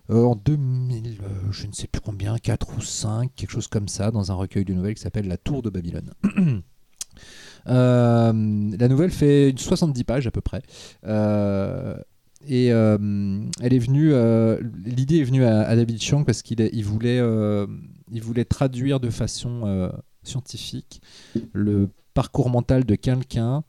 euh, 0.09 0.23
en 0.23 0.35
2000, 0.35 1.19
euh, 1.21 1.51
je 1.51 1.67
ne 1.67 1.73
sais 1.73 1.87
plus 1.87 2.01
combien, 2.01 2.37
4 2.37 2.77
ou 2.77 2.81
5, 2.81 3.31
quelque 3.35 3.51
chose 3.51 3.67
comme 3.67 3.87
ça, 3.87 4.11
dans 4.11 4.31
un 4.31 4.35
recueil 4.35 4.65
de 4.65 4.73
nouvelles 4.73 4.95
qui 4.95 5.01
s'appelle 5.01 5.27
La 5.27 5.37
Tour 5.37 5.61
de 5.61 5.69
Babylone. 5.69 6.11
La 7.65 8.31
nouvelle 8.33 9.11
fait 9.11 9.49
une 9.49 9.57
70 9.57 10.03
pages 10.05 10.27
à 10.27 10.31
peu 10.31 10.39
près. 10.39 10.61
Et 12.47 12.67
elle 12.67 13.73
est 13.73 13.79
venue, 13.79 14.13
l'idée 14.85 15.17
est 15.17 15.23
venue 15.23 15.43
à, 15.43 15.75
David 15.75 16.01
Chiang 16.01 16.23
parce 16.23 16.43
qu'il 16.43 16.85
voulait, 16.85 18.45
traduire 18.45 19.01
de 19.01 19.09
façon 19.09 19.91
scientifique 20.23 21.01
le 21.51 21.89
parcours 22.13 22.49
mental 22.49 22.85
de 22.85 22.95
quelqu'un 22.95 23.63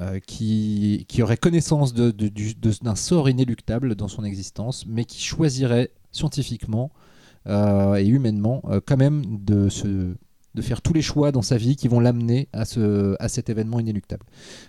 euh, 0.00 0.20
qui, 0.20 1.06
aurait 1.22 1.38
connaissance 1.38 1.94
d'un 1.94 2.96
sort 2.96 3.30
inéluctable 3.30 3.94
dans 3.94 4.08
son 4.08 4.24
existence, 4.24 4.84
mais 4.86 5.06
qui 5.06 5.22
choisirait 5.22 5.90
scientifiquement 6.12 6.90
euh, 7.46 7.94
et 7.94 8.06
humainement 8.06 8.60
euh, 8.68 8.80
quand 8.84 8.98
même 8.98 9.22
de 9.42 9.70
faire 10.60 10.82
tous 10.82 10.92
les 10.92 11.00
choix 11.00 11.32
dans 11.32 11.40
sa 11.40 11.56
vie 11.56 11.76
qui 11.76 11.88
vont 11.88 12.00
l'amener 12.00 12.48
à, 12.52 12.66
ce, 12.66 13.16
à 13.20 13.28
cet 13.28 13.48
événement 13.48 13.80
inéluctable. 13.80 14.26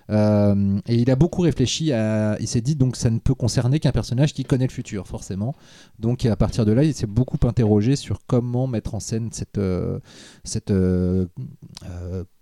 Et 0.09 0.95
il 0.95 1.11
a 1.11 1.15
beaucoup 1.17 1.41
réfléchi. 1.41 1.91
Il 2.39 2.47
s'est 2.47 2.61
dit 2.61 2.75
donc 2.75 2.95
ça 2.95 3.09
ne 3.09 3.19
peut 3.19 3.35
concerner 3.35 3.79
qu'un 3.81 3.91
personnage 3.91 4.33
qui 4.33 4.45
connaît 4.45 4.67
le 4.67 4.71
futur, 4.71 5.07
forcément. 5.07 5.55
Donc 5.99 6.25
à 6.25 6.37
partir 6.37 6.65
de 6.65 6.71
là, 6.71 6.83
il 6.83 6.93
s'est 6.93 7.05
beaucoup 7.05 7.45
interrogé 7.45 7.97
sur 7.97 8.19
comment 8.27 8.67
mettre 8.67 8.95
en 8.95 9.01
scène 9.01 9.29
cette, 9.33 9.59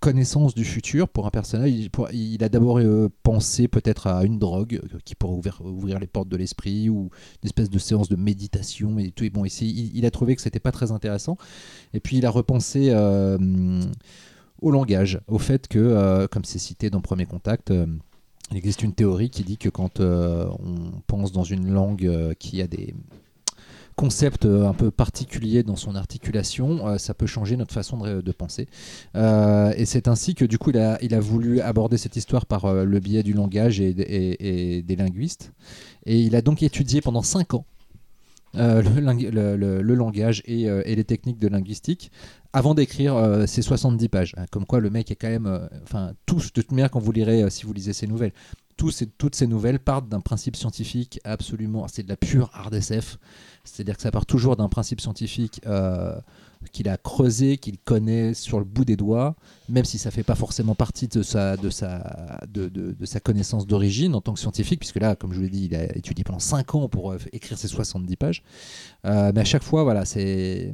connaissance 0.05 0.53
du 0.53 0.63
futur 0.63 1.09
pour 1.09 1.25
un 1.25 1.31
personnage. 1.31 1.71
Il, 2.13 2.43
a 2.43 2.49
d'abord 2.49 2.77
euh, 2.77 3.09
pensé 3.23 3.67
peut-être 3.67 4.05
à 4.05 4.23
une 4.23 4.37
drogue 4.37 4.79
euh, 4.83 4.99
qui 5.03 5.15
pourrait 5.15 5.41
ouvrir, 5.61 5.99
les 5.99 6.05
portes 6.05 6.29
de 6.29 6.37
l'esprit 6.37 6.89
ou 6.89 7.09
une 7.41 7.47
espèce 7.47 7.71
de 7.71 7.79
séance 7.79 8.07
de 8.07 8.15
méditation 8.15 8.99
et 8.99 9.09
tout. 9.09 9.23
Et 9.23 9.31
bon, 9.31 9.45
ici, 9.45 9.91
il, 9.95 10.05
a 10.05 10.11
trouvé 10.11 10.35
que 10.35 10.43
c'était 10.43 10.59
pas 10.59 10.71
très 10.71 10.91
intéressant. 10.91 11.39
Et 11.95 11.99
puis 11.99 12.17
il 12.17 12.25
a 12.27 12.29
repensé 12.29 12.89
euh, 12.91 13.81
au 14.61 14.69
langage, 14.69 15.19
au 15.27 15.39
fait 15.39 15.67
que, 15.67 16.27
comme 16.27 16.45
c'est 16.45 16.59
cité 16.59 16.91
dans 16.91 17.01
Premier 17.01 17.25
Contact, 17.25 17.73
il 18.51 18.57
existe 18.57 18.83
une 18.83 18.93
théorie 18.93 19.31
qui 19.31 19.43
dit 19.43 19.57
que 19.57 19.69
quand 19.69 20.01
on 20.01 21.01
pense 21.07 21.31
dans 21.31 21.43
une 21.43 21.71
langue 21.71 22.35
qui 22.37 22.61
a 22.61 22.67
des 22.67 22.93
concepts 23.95 24.45
euh, 24.45 24.67
un 24.67 24.73
peu 24.73 24.91
particuliers 24.91 25.63
dans 25.63 25.75
son 25.75 25.95
articulation, 25.95 26.87
euh, 26.87 26.97
ça 26.97 27.13
peut 27.13 27.25
changer 27.27 27.55
notre 27.57 27.73
façon 27.73 27.97
de, 27.99 28.31
penser. 28.31 28.67
Euh, 29.15 29.73
et 29.77 29.85
c'est 29.85 30.07
ainsi 30.07 30.35
que 30.35 30.45
du 30.45 30.57
coup 30.57 30.71
il 30.71 30.77
a, 31.13 31.19
voulu 31.19 31.61
aborder 31.61 31.97
cette 31.97 32.15
histoire 32.15 32.45
par 32.45 32.71
le 32.73 32.99
biais 32.99 33.23
du 33.23 33.33
langage 33.33 33.79
et, 33.79 33.89
et- 33.89 34.77
et 34.77 34.81
des 34.81 34.95
linguistes. 34.95 35.53
Et 36.05 36.19
il 36.19 36.35
a 36.35 36.41
donc 36.41 36.61
étudié 36.63 37.01
pendant 37.01 37.21
5 37.21 37.53
ans 37.53 37.65
le, 38.53 39.93
langage 39.93 40.41
et, 40.45 40.61
et 40.63 40.95
les 40.95 41.03
techniques 41.03 41.39
de 41.39 41.47
linguistique 41.47 42.11
avant 42.53 42.73
d'écrire 42.73 43.15
euh, 43.15 43.45
ces 43.45 43.61
70 43.61 44.07
pages. 44.09 44.33
Hein, 44.37 44.45
Comme 44.51 44.65
quoi 44.65 44.79
le 44.79 44.89
mec 44.89 45.11
est 45.11 45.15
quand 45.15 45.29
même... 45.29 45.69
Enfin, 45.83 46.13
tous, 46.25 46.47
de 46.53 46.61
toute 46.61 46.71
manière, 46.71 46.89
quand 46.89 46.99
vous 46.99 47.11
lirez, 47.11 47.49
si 47.49 47.65
vous 47.65 47.73
lisez 47.73 47.91
ces 47.91 48.07
nouvelles, 48.07 48.31
tous 48.77 48.91
ces- 48.91 49.07
toutes 49.07 49.35
ces 49.35 49.47
nouvelles 49.47 49.79
partent 49.79 50.07
d'un 50.07 50.21
principe 50.21 50.55
scientifique 50.55 51.19
absolument... 51.25 51.87
C'est 51.89 52.03
de 52.03 52.09
la 52.09 52.15
pure 52.17 52.49
hard 52.53 52.73
SF. 52.73 53.17
C'est-à-dire 53.65 53.95
que 53.97 54.01
ça 54.01 54.11
part 54.11 54.25
toujours 54.25 54.55
d'un 54.55 54.69
principe 54.69 55.01
scientifique 55.01 55.61
euh, 55.65 56.15
qu'il 56.71 56.89
a 56.89 56.97
creusé, 56.97 57.57
qu'il 57.57 57.77
connaît 57.77 58.33
sur 58.33 58.57
le 58.59 58.65
bout 58.65 58.85
des 58.85 58.95
doigts, 58.95 59.35
même 59.69 59.85
si 59.85 59.97
ça 59.99 60.09
fait 60.09 60.23
pas 60.23 60.33
forcément 60.35 60.73
partie 60.73 61.07
de 61.07 61.21
sa, 61.21 61.57
de 61.57 61.69
sa, 61.69 62.39
de, 62.51 62.67
de- 62.69 62.91
de 62.93 63.05
sa 63.05 63.19
connaissance 63.19 63.67
d'origine 63.67 64.15
en 64.15 64.21
tant 64.21 64.33
que 64.33 64.39
scientifique, 64.39 64.79
puisque 64.79 64.99
là, 64.99 65.15
comme 65.15 65.31
je 65.31 65.37
vous 65.37 65.43
l'ai 65.43 65.49
dit, 65.49 65.65
il 65.65 65.75
a 65.75 65.95
étudié 65.95 66.23
pendant 66.23 66.39
5 66.39 66.73
ans 66.75 66.87
pour 66.89 67.11
euh, 67.11 67.17
écrire 67.33 67.57
ses 67.57 67.67
70 67.67 68.15
pages. 68.15 68.43
Euh, 69.05 69.31
mais 69.35 69.41
à 69.41 69.45
chaque 69.45 69.63
fois, 69.63 69.83
voilà, 69.83 70.05
c'est 70.05 70.73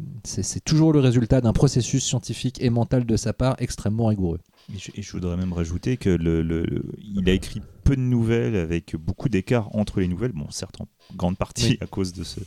toujours 0.63 0.93
le 0.93 0.99
résultat 0.99 1.41
d'un 1.41 1.53
processus 1.53 2.03
scientifique 2.05 2.61
et 2.61 2.69
mental 2.69 3.05
de 3.05 3.17
sa 3.17 3.33
part 3.33 3.55
extrêmement 3.59 4.05
rigoureux. 4.07 4.39
Et 4.73 4.77
je, 4.77 4.91
et 4.95 5.01
je 5.01 5.11
voudrais 5.11 5.35
même 5.35 5.51
rajouter 5.53 5.97
que 5.97 6.09
le, 6.09 6.41
le- 6.41 6.83
a 7.27 7.31
écrit 7.31 7.61
peu 7.91 7.97
de 7.97 8.01
nouvelles 8.01 8.55
avec 8.55 8.95
beaucoup 8.95 9.27
d'écart 9.27 9.75
entre 9.75 9.99
les 9.99 10.07
nouvelles. 10.07 10.31
Bon, 10.31 10.49
certes 10.49 10.79
en 10.79 10.87
grande 11.17 11.37
partie 11.37 11.71
Oui. 11.71 11.77
à 11.81 11.87
cause 11.87 12.13
de 12.13 12.23
ce, 12.23 12.39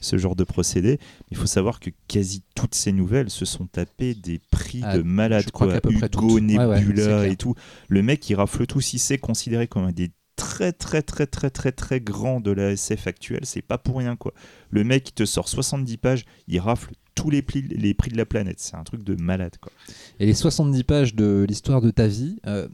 ce 0.00 0.16
genre 0.16 0.36
de 0.36 0.44
procédé. 0.44 0.98
Il 1.30 1.36
faut 1.36 1.44
savoir 1.46 1.80
que 1.80 1.90
quasi 2.08 2.42
toutes 2.54 2.74
ces 2.74 2.92
nouvelles 2.92 3.28
se 3.28 3.44
sont 3.44 3.66
tapées 3.66 4.14
des 4.14 4.40
prix 4.50 4.80
Ah, 4.82 4.96
de 4.96 5.02
malades. 5.02 5.50
quoi. 5.50 5.66
près 5.66 5.80
Hugo, 5.92 6.08
toutes. 6.08 6.42
Ouais, 6.42 6.64
ouais, 6.64 6.80
Nebula 6.80 7.26
et 7.28 7.36
tout. 7.36 7.54
Le 7.88 8.02
mec, 8.02 8.28
il 8.30 8.36
rafle 8.36 8.66
tout. 8.66 8.80
Si 8.80 8.98
c'est 8.98 9.18
considéré 9.18 9.66
comme 9.66 9.84
un 9.84 9.92
des 9.92 10.10
très 10.36 10.72
très 10.72 11.02
très 11.02 11.26
très 11.26 11.50
très 11.50 11.72
très 11.72 12.00
grands 12.00 12.40
de 12.40 12.50
la 12.50 12.72
SF 12.72 13.06
actuelle, 13.06 13.44
c'est 13.44 13.62
pas 13.62 13.78
pour 13.78 13.98
rien 13.98 14.16
quoi. 14.16 14.32
Le 14.70 14.84
mec, 14.84 15.14
te 15.14 15.24
sort 15.24 15.48
70 15.48 15.96
pages, 15.96 16.24
il 16.48 16.60
rafle 16.60 16.92
tous 17.14 17.30
les 17.30 17.42
prix, 17.42 17.62
les 17.62 17.94
prix 17.94 18.10
de 18.10 18.16
la 18.16 18.26
planète. 18.26 18.60
C'est 18.60 18.76
un 18.76 18.84
truc 18.84 19.02
de 19.02 19.20
malade 19.20 19.56
quoi. 19.60 19.72
Et 20.20 20.26
les 20.26 20.34
70 20.34 20.84
pages 20.84 21.14
de 21.14 21.44
l'histoire 21.48 21.80
de 21.80 21.90
ta 21.90 22.06
vie, 22.06 22.38
euh, 22.46 22.68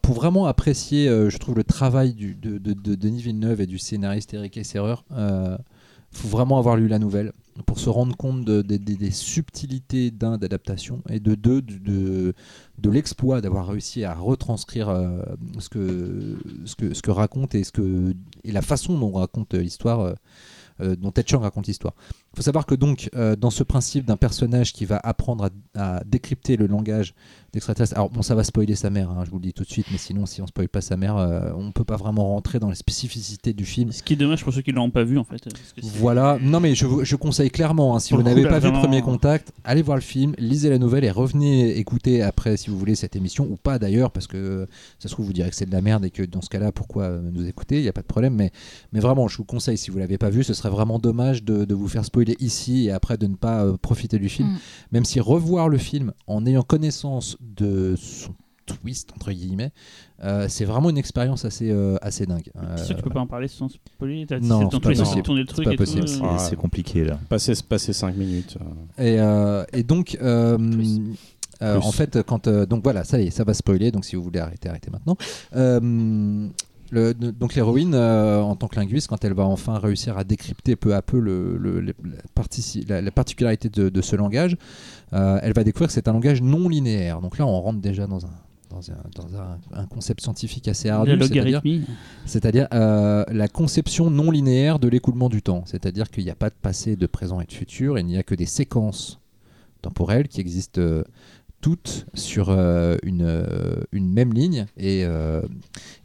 pour 0.00 0.14
vraiment 0.14 0.46
apprécier, 0.46 1.08
euh, 1.08 1.28
je 1.28 1.38
trouve, 1.38 1.56
le 1.56 1.64
travail 1.64 2.14
de 2.14 2.58
Denis 2.94 3.22
Villeneuve 3.22 3.60
et 3.60 3.66
du 3.66 3.78
scénariste 3.78 4.32
Eric 4.34 4.56
Esserer, 4.56 4.94
euh, 5.12 5.58
faut 6.12 6.28
vraiment 6.28 6.58
avoir 6.58 6.76
lu 6.76 6.88
la 6.88 6.98
nouvelle 6.98 7.32
pour 7.66 7.78
se 7.80 7.88
rendre 7.90 8.16
compte 8.16 8.44
de- 8.44 8.62
de- 8.62 8.76
de- 8.76 8.94
des 8.94 9.10
subtilités 9.10 10.10
d'un 10.10 10.38
d'adaptation 10.38 11.02
et 11.08 11.20
de 11.20 11.34
deux 11.34 11.60
de, 11.60 12.34
de, 12.78 12.90
l'exploit 12.90 13.40
d'avoir 13.40 13.66
réussi 13.66 14.04
à 14.04 14.14
retranscrire 14.14 14.88
euh, 14.88 15.22
ce, 15.58 15.68
que, 15.68 16.36
ce, 16.64 16.76
que, 16.76 16.94
ce 16.94 17.02
que 17.02 17.10
raconte 17.10 17.54
et, 17.54 17.64
ce 17.64 17.72
que, 17.72 18.14
et 18.44 18.52
la 18.52 18.62
façon 18.62 18.96
dont 18.98 19.08
on 19.08 19.18
raconte 19.18 19.54
l'histoire, 19.54 20.00
euh, 20.00 20.14
euh, 20.80 20.96
dont 20.96 21.10
Ted 21.10 21.28
Chiang 21.28 21.40
raconte 21.40 21.66
l'histoire. 21.66 21.94
Il 22.34 22.36
faut 22.36 22.42
savoir 22.42 22.66
que 22.66 22.74
donc 22.74 23.08
euh, 23.16 23.34
dans 23.36 23.50
ce 23.50 23.62
principe 23.64 24.04
d'un 24.04 24.16
personnage 24.16 24.72
qui 24.72 24.84
va 24.84 25.00
apprendre 25.02 25.48
à, 25.74 25.96
à 25.96 26.04
décrypter 26.04 26.56
le 26.56 26.66
langage 26.66 27.14
d'extraterrestres, 27.54 27.94
alors 27.96 28.10
bon 28.10 28.20
ça 28.20 28.34
va 28.34 28.44
spoiler 28.44 28.74
sa 28.74 28.90
mère, 28.90 29.10
hein, 29.10 29.22
je 29.24 29.30
vous 29.30 29.38
le 29.38 29.42
dis 29.42 29.54
tout 29.54 29.62
de 29.64 29.68
suite, 29.70 29.86
mais 29.90 29.96
sinon 29.96 30.26
si 30.26 30.42
on 30.42 30.46
spoil 30.46 30.68
pas 30.68 30.82
sa 30.82 30.98
mère, 30.98 31.16
euh, 31.16 31.50
on 31.56 31.72
peut 31.72 31.84
pas 31.84 31.96
vraiment 31.96 32.28
rentrer 32.34 32.58
dans 32.58 32.68
les 32.68 32.74
spécificités 32.76 33.54
du 33.54 33.64
film. 33.64 33.90
Ce 33.90 34.02
qui 34.02 34.12
est 34.12 34.16
dommage 34.16 34.44
pour 34.44 34.52
ceux 34.52 34.60
qui 34.60 34.70
l'ont 34.72 34.90
pas 34.90 35.04
vu 35.04 35.18
en 35.18 35.24
fait. 35.24 35.42
parce 35.42 35.54
que 35.74 35.80
c'est- 35.80 35.96
Voilà, 35.98 36.38
non 36.42 36.60
mais 36.60 36.74
je, 36.74 36.84
vous- 36.84 37.02
je 37.04 37.16
conseille 37.16 37.50
clairement, 37.50 37.96
hein, 37.96 38.00
si 38.00 38.10
Pour 38.10 38.18
vous 38.18 38.28
n'avez 38.28 38.42
pas 38.42 38.58
vu 38.58 38.66
vraiment- 38.68 38.80
Premier 38.82 39.00
Contact, 39.00 39.52
allez 39.64 39.80
voir 39.82 39.96
le 39.96 40.02
film, 40.02 40.34
lisez 40.38 40.68
la 40.68 40.78
nouvelle 40.78 41.04
et 41.04 41.10
revenez 41.10 41.78
écouter 41.78 42.22
après 42.22 42.58
si 42.58 42.68
vous 42.68 42.78
voulez 42.78 42.94
cette 42.94 43.16
émission, 43.16 43.46
ou 43.50 43.56
pas 43.56 43.78
d'ailleurs, 43.78 44.10
parce 44.10 44.26
que 44.26 44.68
ça 44.98 45.08
se 45.08 45.14
trouve 45.14 45.24
vous 45.26 45.32
direz 45.32 45.48
que 45.48 45.56
c'est 45.56 45.66
de 45.66 45.72
la 45.72 45.80
merde 45.80 46.04
et 46.04 46.10
que 46.10 46.22
dans 46.22 46.42
ce 46.42 46.50
cas-là, 46.50 46.70
pourquoi 46.72 47.04
euh, 47.04 47.30
nous 47.32 47.46
écouter, 47.46 47.76
il 47.78 47.82
n'y 47.82 47.88
a 47.88 47.92
pas 47.94 48.02
de 48.02 48.06
problème, 48.06 48.34
mais, 48.34 48.52
mais 48.92 49.00
vraiment, 49.00 49.26
je 49.26 49.38
vous 49.38 49.44
conseille, 49.44 49.78
si 49.78 49.90
vous 49.90 49.98
l'avez 49.98 50.18
pas 50.18 50.28
vu, 50.30 50.44
ce 50.44 50.52
serait 50.52 50.70
vraiment 50.70 50.98
dommage 50.98 51.42
de, 51.42 51.64
de 51.64 51.74
vous 51.74 51.88
faire 51.88 52.04
spoiler 52.04 52.17
ici 52.40 52.86
et 52.86 52.92
après 52.92 53.16
de 53.18 53.26
ne 53.26 53.36
pas 53.36 53.64
euh, 53.64 53.76
profiter 53.76 54.18
du 54.18 54.28
film, 54.28 54.48
Mm. 54.48 54.56
même 54.92 55.04
si 55.04 55.20
revoir 55.20 55.68
le 55.68 55.78
film 55.78 56.12
en 56.26 56.44
ayant 56.46 56.62
connaissance 56.62 57.36
de 57.40 57.94
son 57.96 58.34
twist, 58.66 59.10
entre 59.16 59.32
guillemets, 59.32 59.72
euh, 60.22 60.46
c'est 60.48 60.66
vraiment 60.66 60.90
une 60.90 60.98
expérience 60.98 61.44
assez, 61.46 61.70
euh, 61.70 61.96
assez 62.02 62.26
dingue. 62.26 62.50
C'est 62.76 62.84
sûr 62.84 62.96
que 62.96 63.00
tu 63.00 63.04
peux 63.08 63.14
pas 63.14 63.20
en 63.20 63.26
parler 63.26 63.48
sans 63.48 63.68
spoiler? 63.68 64.26
Non, 64.42 64.68
c'est 64.70 64.80
pas 64.80 64.88
possible. 64.90 65.16
de 65.16 65.22
tourner 65.22 65.40
le 65.40 65.46
truc 65.46 65.64
pas 65.64 65.72
et 65.72 65.76
possible. 65.76 66.04
euh, 66.22 66.36
C'est 66.38 66.56
compliqué 66.56 67.04
là. 67.04 67.18
Passer, 67.30 67.54
passer 67.66 67.92
5 67.94 68.14
minutes. 68.14 68.58
Et, 68.98 69.18
euh, 69.20 69.64
et 69.72 69.82
donc, 69.84 70.18
euh, 70.20 70.58
euh, 71.62 71.80
en 71.80 71.92
fait, 71.92 72.22
quand 72.22 72.46
euh, 72.46 72.66
donc 72.66 72.82
voilà, 72.84 73.04
ça 73.04 73.18
y 73.18 73.26
est, 73.28 73.30
ça 73.30 73.42
va 73.44 73.54
spoiler. 73.54 73.90
Donc, 73.90 74.04
si 74.04 74.16
vous 74.16 74.22
voulez 74.22 74.38
arrêter, 74.40 74.68
arrêtez 74.68 74.90
maintenant. 74.90 75.16
Euh, 75.56 76.48
le- 76.90 77.12
donc 77.14 77.54
l'héroïne, 77.54 77.94
euh, 77.94 78.40
en 78.40 78.56
tant 78.56 78.66
que 78.68 78.76
linguiste, 78.76 79.08
quand 79.08 79.24
elle 79.24 79.34
va 79.34 79.44
enfin 79.44 79.78
réussir 79.78 80.16
à 80.18 80.24
décrypter 80.24 80.76
peu 80.76 80.94
à 80.94 81.02
peu 81.02 81.18
le, 81.20 81.56
le- 81.58 81.80
le- 81.80 81.94
la, 82.04 82.18
partici- 82.34 82.84
la- 82.88 83.02
la 83.02 83.10
particularité 83.10 83.68
de, 83.68 83.88
de 83.88 84.00
ce 84.02 84.16
langage, 84.16 84.56
euh, 85.12 85.38
elle 85.42 85.52
va 85.52 85.64
découvrir 85.64 85.88
que 85.88 85.92
c'est 85.94 86.08
un 86.08 86.12
langage 86.12 86.40
non 86.42 86.68
linéaire. 86.68 87.20
Donc 87.20 87.38
là, 87.38 87.46
on 87.46 87.60
rentre 87.60 87.80
déjà 87.80 88.06
dans 88.06 88.24
un 88.26 88.30
dans 88.70 88.90
un, 88.90 88.96
dans 89.16 89.34
un- 89.40 89.58
un 89.72 89.86
concept 89.86 90.20
scientifique 90.20 90.68
assez 90.68 90.90
ardu, 90.90 91.10
c'est-à-dire 92.26 92.68
euh, 92.74 93.24
la 93.32 93.48
conception 93.48 94.10
non 94.10 94.30
linéaire 94.30 94.78
de 94.78 94.88
l'écoulement 94.88 95.30
du 95.30 95.40
temps. 95.40 95.62
C'est-à-dire 95.64 96.10
qu'il 96.10 96.24
n'y 96.24 96.30
a 96.30 96.34
pas 96.34 96.50
de 96.50 96.54
passé, 96.60 96.94
de 96.94 97.06
présent 97.06 97.40
et 97.40 97.46
de 97.46 97.52
futur, 97.52 97.98
il 97.98 98.04
n'y 98.04 98.18
a 98.18 98.22
que 98.22 98.34
des 98.34 98.44
séquences 98.44 99.20
temporelles 99.80 100.28
qui 100.28 100.42
existent 100.42 100.82
toutes 101.62 102.06
sur 102.14 102.50
euh, 102.50 102.96
une, 103.02 103.44
une 103.92 104.12
même 104.12 104.32
ligne. 104.34 104.66
Et, 104.76 105.02
euh, 105.04 105.40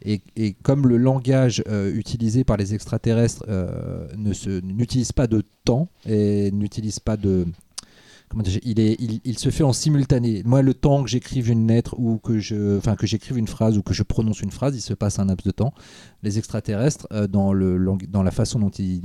et, 0.04 0.54
comme 0.62 0.86
le 0.86 0.98
langage 0.98 1.62
euh, 1.68 1.94
utilisé 1.94 2.44
par 2.44 2.56
les 2.56 2.74
extraterrestres 2.74 3.44
euh, 3.48 4.06
n'utilise 4.16 5.12
pas 5.12 5.26
de 5.26 5.42
temps 5.64 5.88
et 6.06 6.50
n'utilise 6.52 7.00
pas 7.00 7.16
de... 7.16 7.46
Il, 8.64 9.38
se 9.38 9.50
fait 9.50 9.62
en 9.62 9.72
simultané. 9.72 10.42
Moi, 10.44 10.62
le 10.62 10.74
temps 10.74 11.04
que 11.04 11.08
j'écrive 11.08 11.50
une 11.50 11.68
lettre 11.68 11.94
ou 11.98 12.18
que 12.18 12.40
je, 12.40 12.78
enfin 12.78 12.96
que 12.96 13.06
j'écrive 13.06 13.38
une 13.38 13.46
phrase 13.46 13.78
ou 13.78 13.82
que 13.82 13.94
je 13.94 14.02
prononce 14.02 14.40
une 14.40 14.50
phrase, 14.50 14.74
il 14.74 14.80
se 14.80 14.92
passe 14.92 15.20
un 15.20 15.26
laps 15.26 15.46
de 15.46 15.52
temps 15.52 15.72
les 16.22 16.38
extraterrestres, 16.38 17.06
euh, 17.12 17.28
dans, 17.28 17.52
le, 17.52 17.78
dans 18.08 18.24
la 18.24 18.32
façon 18.32 18.58
dont 18.58 18.70
ils, 18.70 19.02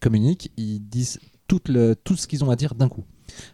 communiquent, 0.00 0.50
ils 0.56 0.80
disent 0.80 1.20
tout 1.46 1.60
ce 2.16 2.26
qu'ils 2.26 2.42
ont 2.42 2.50
à 2.50 2.56
dire 2.56 2.74
d'un 2.74 2.88
coup. 2.88 3.04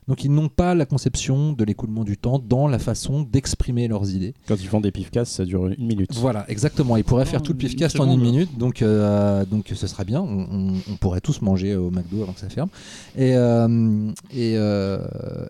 Donc 0.09 0.25
ils 0.25 0.31
n'ont 0.31 0.49
pas 0.49 0.75
la 0.75 0.87
conception 0.87 1.53
de 1.53 1.65
l'écoulement 1.65 2.05
du 2.05 2.17
temps 2.17 2.39
dans 2.39 2.69
la 2.69 2.79
façon 2.79 3.23
d'exprimer 3.23 3.89
leurs 3.89 4.11
idées. 4.15 4.35
Quand 4.49 4.57
ils 4.61 4.67
font 4.69 4.81
des 4.81 4.93
pifcasses, 4.93 5.31
ça 5.31 5.45
dure 5.45 5.67
une 5.69 5.87
minute. 5.87 6.15
Voilà, 6.15 6.45
exactement. 6.49 6.97
Ils 6.97 7.05
pourraient 7.05 7.25
Non, 7.25 7.31
faire 7.31 7.43
tout 7.43 7.53
le 7.53 7.61
une 7.63 7.69
pifcast 7.69 7.99
en 8.01 8.11
une 8.11 8.21
minute, 8.21 8.57
donc, 8.59 8.83
euh, 8.83 9.45
donc 9.45 9.73
ce 9.75 9.87
sera 9.87 10.05
bien. 10.05 10.21
On, 10.21 10.47
on- 10.51 10.75
on 10.91 10.97
pourrait 10.97 11.21
tous 11.21 11.41
manger 11.43 11.75
au 11.77 11.91
McDo 11.91 12.23
avant 12.23 12.33
que 12.33 12.41
ça 12.41 12.49
ferme. 12.49 12.69
Et, 13.17 13.35
euh, 13.37 14.11
et, 14.33 14.55
euh, 14.57 14.99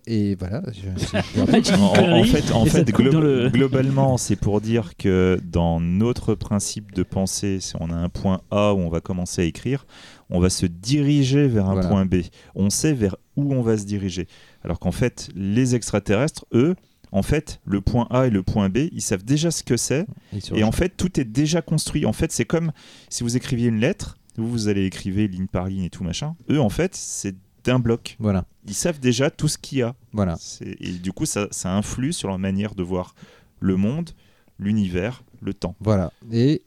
et 0.07 0.35
voilà. 0.37 0.63
je- 0.73 1.11
En, 1.37 1.43
en- 2.21 2.25
fait, 2.25 2.53
en 2.53 2.65
fait 2.65 2.85
glo- 2.91 3.21
le- 3.21 3.51
globalement, 3.51 4.17
c'est 4.17 4.37
pour 4.37 4.61
dire 4.61 4.97
que 4.97 5.39
dans 5.51 5.81
notre 5.81 6.35
principe 6.35 6.93
de 6.95 7.03
pensée, 7.03 7.59
si 7.61 7.75
on 7.81 7.91
a 7.91 7.95
un 7.97 8.09
point 8.09 8.41
A 8.51 8.73
où 8.75 8.79
on 8.79 8.89
va 8.89 9.01
commencer 9.01 9.43
à 9.43 9.45
écrire, 9.45 9.87
on 10.31 10.41
va 10.41 10.51
se 10.51 10.67
diriger 10.67 11.47
vers 11.49 11.67
un 11.67 11.75
Voilà. 11.75 11.89
point 11.89 12.07
B. 12.07 12.17
On 12.55 12.71
sait 12.71 12.93
vers 12.93 13.17
où 13.37 13.55
on 13.55 13.63
va 13.63 13.77
se 13.79 13.85
diriger. 13.85 14.27
Alors 14.65 14.79
qu'en 14.81 14.93
fait, 14.93 15.29
les 15.35 15.75
extraterrestres, 15.75 16.47
eux, 16.53 16.75
en 17.13 17.23
fait, 17.23 17.61
le 17.65 17.81
point 17.81 18.07
A 18.11 18.27
et 18.27 18.31
le 18.31 18.43
point 18.43 18.69
B, 18.69 18.79
ils 18.93 19.01
savent 19.03 19.25
déjà 19.25 19.51
ce 19.51 19.63
que 19.63 19.77
c'est. 19.77 20.07
et 20.55 20.65
en 20.65 20.73
fait, 20.73 20.97
tout 20.97 21.21
est 21.21 21.25
déjà 21.25 21.63
construit. 21.63 22.05
En 22.07 22.13
fait, 22.13 22.33
c'est 22.33 22.45
comme 22.45 22.73
si 23.09 23.23
vous 23.23 23.37
écriviez 23.37 23.69
une 23.69 23.79
lettre, 23.81 24.19
vous, 24.37 24.51
vous 24.51 24.69
allez 24.69 24.85
écrire 24.85 25.15
ligne 25.29 25.47
par 25.47 25.67
ligne 25.69 25.85
et 25.85 25.91
tout 25.91 26.03
machin. 26.05 26.35
Eux, 26.51 26.61
en 26.61 26.69
fait, 26.69 26.95
c'est 26.95 27.37
d'un 27.65 27.79
bloc. 27.79 28.17
Voilà, 28.19 28.45
Ils 28.67 28.75
savent 28.75 29.01
déjà 29.01 29.31
tout 29.31 29.49
ce 29.49 29.57
qu'il 29.59 29.79
y 29.79 29.83
a. 29.83 29.95
voilà. 30.13 30.37
Et 30.81 30.91
du 30.93 31.13
coup, 31.13 31.27
ça, 31.27 31.49
ça 31.51 31.73
influe 31.75 32.13
sur 32.13 32.29
leur 32.29 32.39
manière 32.39 32.75
de 32.75 32.83
voir 32.83 33.15
le 33.61 33.77
monde, 33.77 34.11
l'univers, 34.59 35.23
temps. 35.53 35.75
Voilà, 35.81 36.13
et, 36.33 36.63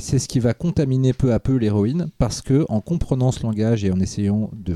c'est 0.00 0.18
ce 0.18 0.28
qui 0.28 0.40
va 0.40 0.54
contaminer 0.54 1.12
peu 1.12 1.32
à 1.32 1.40
peu 1.40 1.56
l'héroïne, 1.56 2.08
parce 2.18 2.42
que 2.42 2.64
en 2.68 2.80
comprenant 2.80 3.32
ce 3.32 3.42
langage 3.42 3.84
et 3.84 3.90
en 3.90 4.00
essayant 4.00 4.50
de 4.52 4.74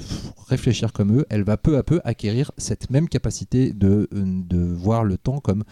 réfléchir 0.48 0.92
comme 0.92 1.18
eux, 1.18 1.26
elle 1.30 1.42
va 1.42 1.56
peu 1.56 1.76
à 1.76 1.82
peu 1.82 2.00
acquérir 2.04 2.52
cette 2.56 2.90
même 2.90 3.08
capacité 3.08 3.72
de, 3.72 4.08
euh, 4.12 4.24
de 4.48 4.58
voir 4.58 5.04
le 5.04 5.18
temps 5.18 5.40
comme 5.40 5.64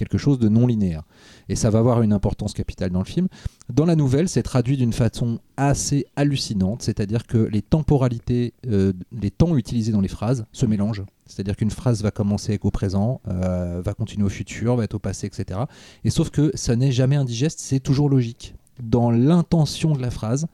quelque 0.00 0.18
chose 0.18 0.38
de 0.38 0.48
non 0.48 0.66
linéaire. 0.66 1.02
Et 1.50 1.56
ça 1.56 1.68
va 1.68 1.78
avoir 1.78 2.00
une 2.02 2.14
importance 2.14 2.54
capitale 2.54 2.90
dans 2.90 3.00
le 3.00 3.04
film. 3.04 3.28
Dans 3.72 3.84
la 3.84 3.96
nouvelle, 3.96 4.28
c'est 4.30 4.42
traduit 4.42 4.78
d'une 4.78 4.94
façon 4.94 5.40
assez 5.58 6.06
hallucinante, 6.16 6.82
c'est-à-dire 6.82 7.26
que 7.26 7.36
les 7.36 7.60
temporalités, 7.60 8.54
euh, 8.66 8.94
les 9.12 9.30
temps 9.30 9.56
utilisés 9.56 9.92
dans 9.92 10.00
les 10.00 10.08
phrases 10.08 10.46
se 10.52 10.64
mélangent. 10.64 11.04
C'est-à-dire 11.26 11.54
qu'une 11.54 11.70
phrase 11.70 12.02
va 12.02 12.10
commencer 12.10 12.58
au 12.62 12.70
présent, 12.70 13.20
euh, 13.28 13.82
va 13.84 13.92
continuer 13.92 14.24
au 14.24 14.30
futur, 14.30 14.74
va 14.76 14.84
être 14.84 14.94
au 14.94 14.98
passé, 14.98 15.26
etc. 15.26 15.60
Et 16.02 16.10
sauf 16.10 16.30
que 16.30 16.50
ça 16.54 16.74
n'est 16.76 16.92
jamais 16.92 17.16
indigeste, 17.16 17.60
c'est 17.60 17.80
toujours 17.80 18.08
logique. 18.08 18.54
Dans 18.82 19.10
l'intention 19.10 19.92
de 19.92 20.00
la 20.00 20.10
phrase, 20.10 20.46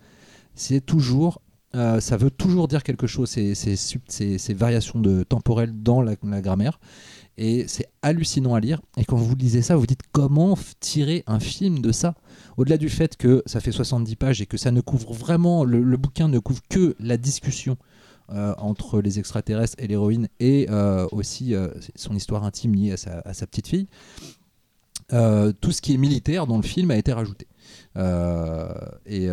c'est 0.56 0.84
toujours, 0.84 1.40
euh, 1.76 2.00
ça 2.00 2.16
veut 2.16 2.30
toujours 2.30 2.66
dire 2.66 2.82
quelque 2.82 3.06
chose, 3.06 3.30
ces, 3.30 4.54
variations 4.54 4.98
de 4.98 5.22
temporelles 5.22 5.72
dans 5.72 6.02
la 6.02 6.16
grammaire. 6.16 6.80
Et 7.38 7.66
c'est 7.68 7.88
hallucinant 8.02 8.54
à 8.54 8.60
lire. 8.60 8.80
Et 8.96 9.04
quand 9.04 9.16
vous 9.16 9.34
lisez 9.34 9.60
ça, 9.62 9.76
vous 9.76 9.86
dites 9.86 10.00
comment 10.12 10.56
tirer 10.80 11.22
un 11.26 11.40
film 11.40 11.80
de 11.80 11.92
ça? 11.92 12.14
Au-delà 12.56 12.78
du 12.78 12.88
fait 12.88 13.16
que 13.16 13.42
ça 13.46 13.60
fait 13.60 13.72
70 13.72 14.16
pages 14.16 14.40
et 14.40 14.46
que 14.46 14.56
ça 14.56 14.70
ne 14.70 14.80
couvre 14.80 15.12
vraiment, 15.12 15.64
le, 15.64 15.96
bouquin 15.96 16.28
ne 16.28 16.38
couvre 16.38 16.62
que 16.68 16.96
la 16.98 17.18
discussion 17.18 17.76
euh, 18.32 18.54
entre 18.58 19.00
les 19.00 19.18
extraterrestres 19.18 19.76
et 19.78 19.86
l'héroïne 19.86 20.28
et 20.40 20.66
euh, 20.70 21.06
aussi 21.12 21.54
euh, 21.54 21.68
son 21.94 22.16
histoire 22.16 22.42
intime 22.44 22.74
liée 22.74 22.92
à 22.92 22.96
sa, 23.34 23.46
petite 23.46 23.68
fille. 23.68 23.86
Tout 25.10 25.72
ce 25.72 25.82
qui 25.82 25.92
est 25.94 25.98
militaire 25.98 26.46
dans 26.46 26.56
le 26.56 26.62
film 26.62 26.90
a 26.90 26.96
été 26.96 27.12
rajouté. 27.12 27.46
Et, 29.06 29.30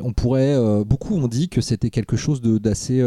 on 0.00 0.12
pourrait, 0.12 0.84
beaucoup 0.84 1.16
ont 1.16 1.26
dit 1.26 1.48
que 1.48 1.60
c'était 1.60 1.90
quelque 1.90 2.16
chose 2.16 2.40
d'assez 2.40 3.02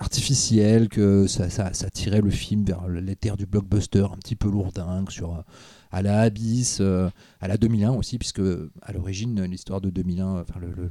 euh, 0.00 0.02
artificiel, 0.02 0.88
que 0.88 1.26
ça, 1.26 1.48
tirait 1.90 2.20
le 2.20 2.30
film 2.30 2.64
vers 2.64 2.88
les 2.88 3.16
terres 3.16 3.36
du 3.36 3.46
blockbuster, 3.46 4.06
un 4.12 4.16
petit 4.16 4.36
peu 4.36 4.48
lourdingue, 4.50 5.10
sur, 5.10 5.34
euh, 5.34 5.42
à 5.92 6.02
la 6.02 6.22
Abyss, 6.22 6.78
euh, 6.80 7.08
à 7.40 7.46
la 7.48 7.56
2001 7.56 7.92
aussi, 7.92 8.18
puisque 8.18 8.40
à 8.82 8.92
l'origine, 8.92 9.42
l'histoire 9.44 9.80
de 9.80 9.90
2001, 9.90 10.40
enfin, 10.40 10.58
le- 10.60 10.90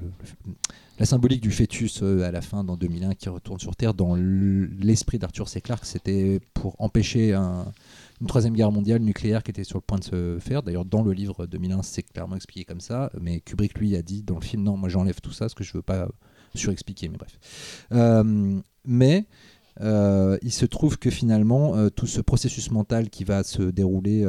la 1.00 1.06
symbolique 1.06 1.42
du 1.42 1.52
fœtus 1.52 2.02
euh, 2.04 2.24
à 2.24 2.32
la 2.32 2.42
fin 2.42 2.64
dans 2.64 2.78
2001 2.78 3.14
qui 3.16 3.28
retourne 3.28 3.60
sur 3.60 3.76
Terre, 3.76 3.94
dans 3.94 4.16
l'esprit 4.16 5.20
d'Arthur 5.20 5.50
C. 5.50 5.60
Clarke, 5.60 5.86
c'était 5.86 6.40
pour 6.54 6.76
empêcher 6.80 7.34
un- 7.34 7.66
une 8.22 8.28
troisième 8.28 8.54
guerre 8.54 8.72
mondiale 8.72 9.02
nucléaire 9.02 9.44
qui 9.44 9.52
était 9.52 9.66
sur 9.66 9.78
le 9.80 9.82
point 9.82 9.98
de 10.00 10.04
se 10.06 10.38
faire. 10.40 10.64
D'ailleurs, 10.64 10.86
dans 10.86 11.04
le 11.04 11.12
livre 11.12 11.46
2001, 11.48 11.82
c'est 11.82 12.04
clairement 12.04 12.38
expliqué 12.38 12.64
comme 12.64 12.80
ça, 12.80 13.12
mais 13.20 13.42
Kubrick, 13.42 13.78
lui, 13.80 13.96
a 13.98 14.02
dit 14.02 14.22
dans 14.24 14.36
le 14.36 14.42
film, 14.42 14.64
non, 14.64 14.78
moi 14.78 14.88
j'enlève 14.88 15.20
tout 15.20 15.32
ça, 15.34 15.46
parce 15.46 15.56
que 15.56 15.64
je 15.66 15.74
veux 15.74 15.82
pas 15.82 16.08
surexpliquer, 16.56 17.10
mais 17.10 17.18
bref. 17.18 17.40
Euh, 17.92 18.60
mais 18.86 19.26
euh, 19.82 20.38
il 20.42 20.52
se 20.52 20.66
trouve 20.66 20.98
que 20.98 21.10
finalement, 21.10 21.76
euh, 21.76 21.90
tout 21.90 22.06
ce 22.06 22.22
processus 22.22 22.70
mental 22.72 23.10
qui 23.10 23.24
va 23.24 23.44
se 23.44 23.64
dérouler 23.64 24.26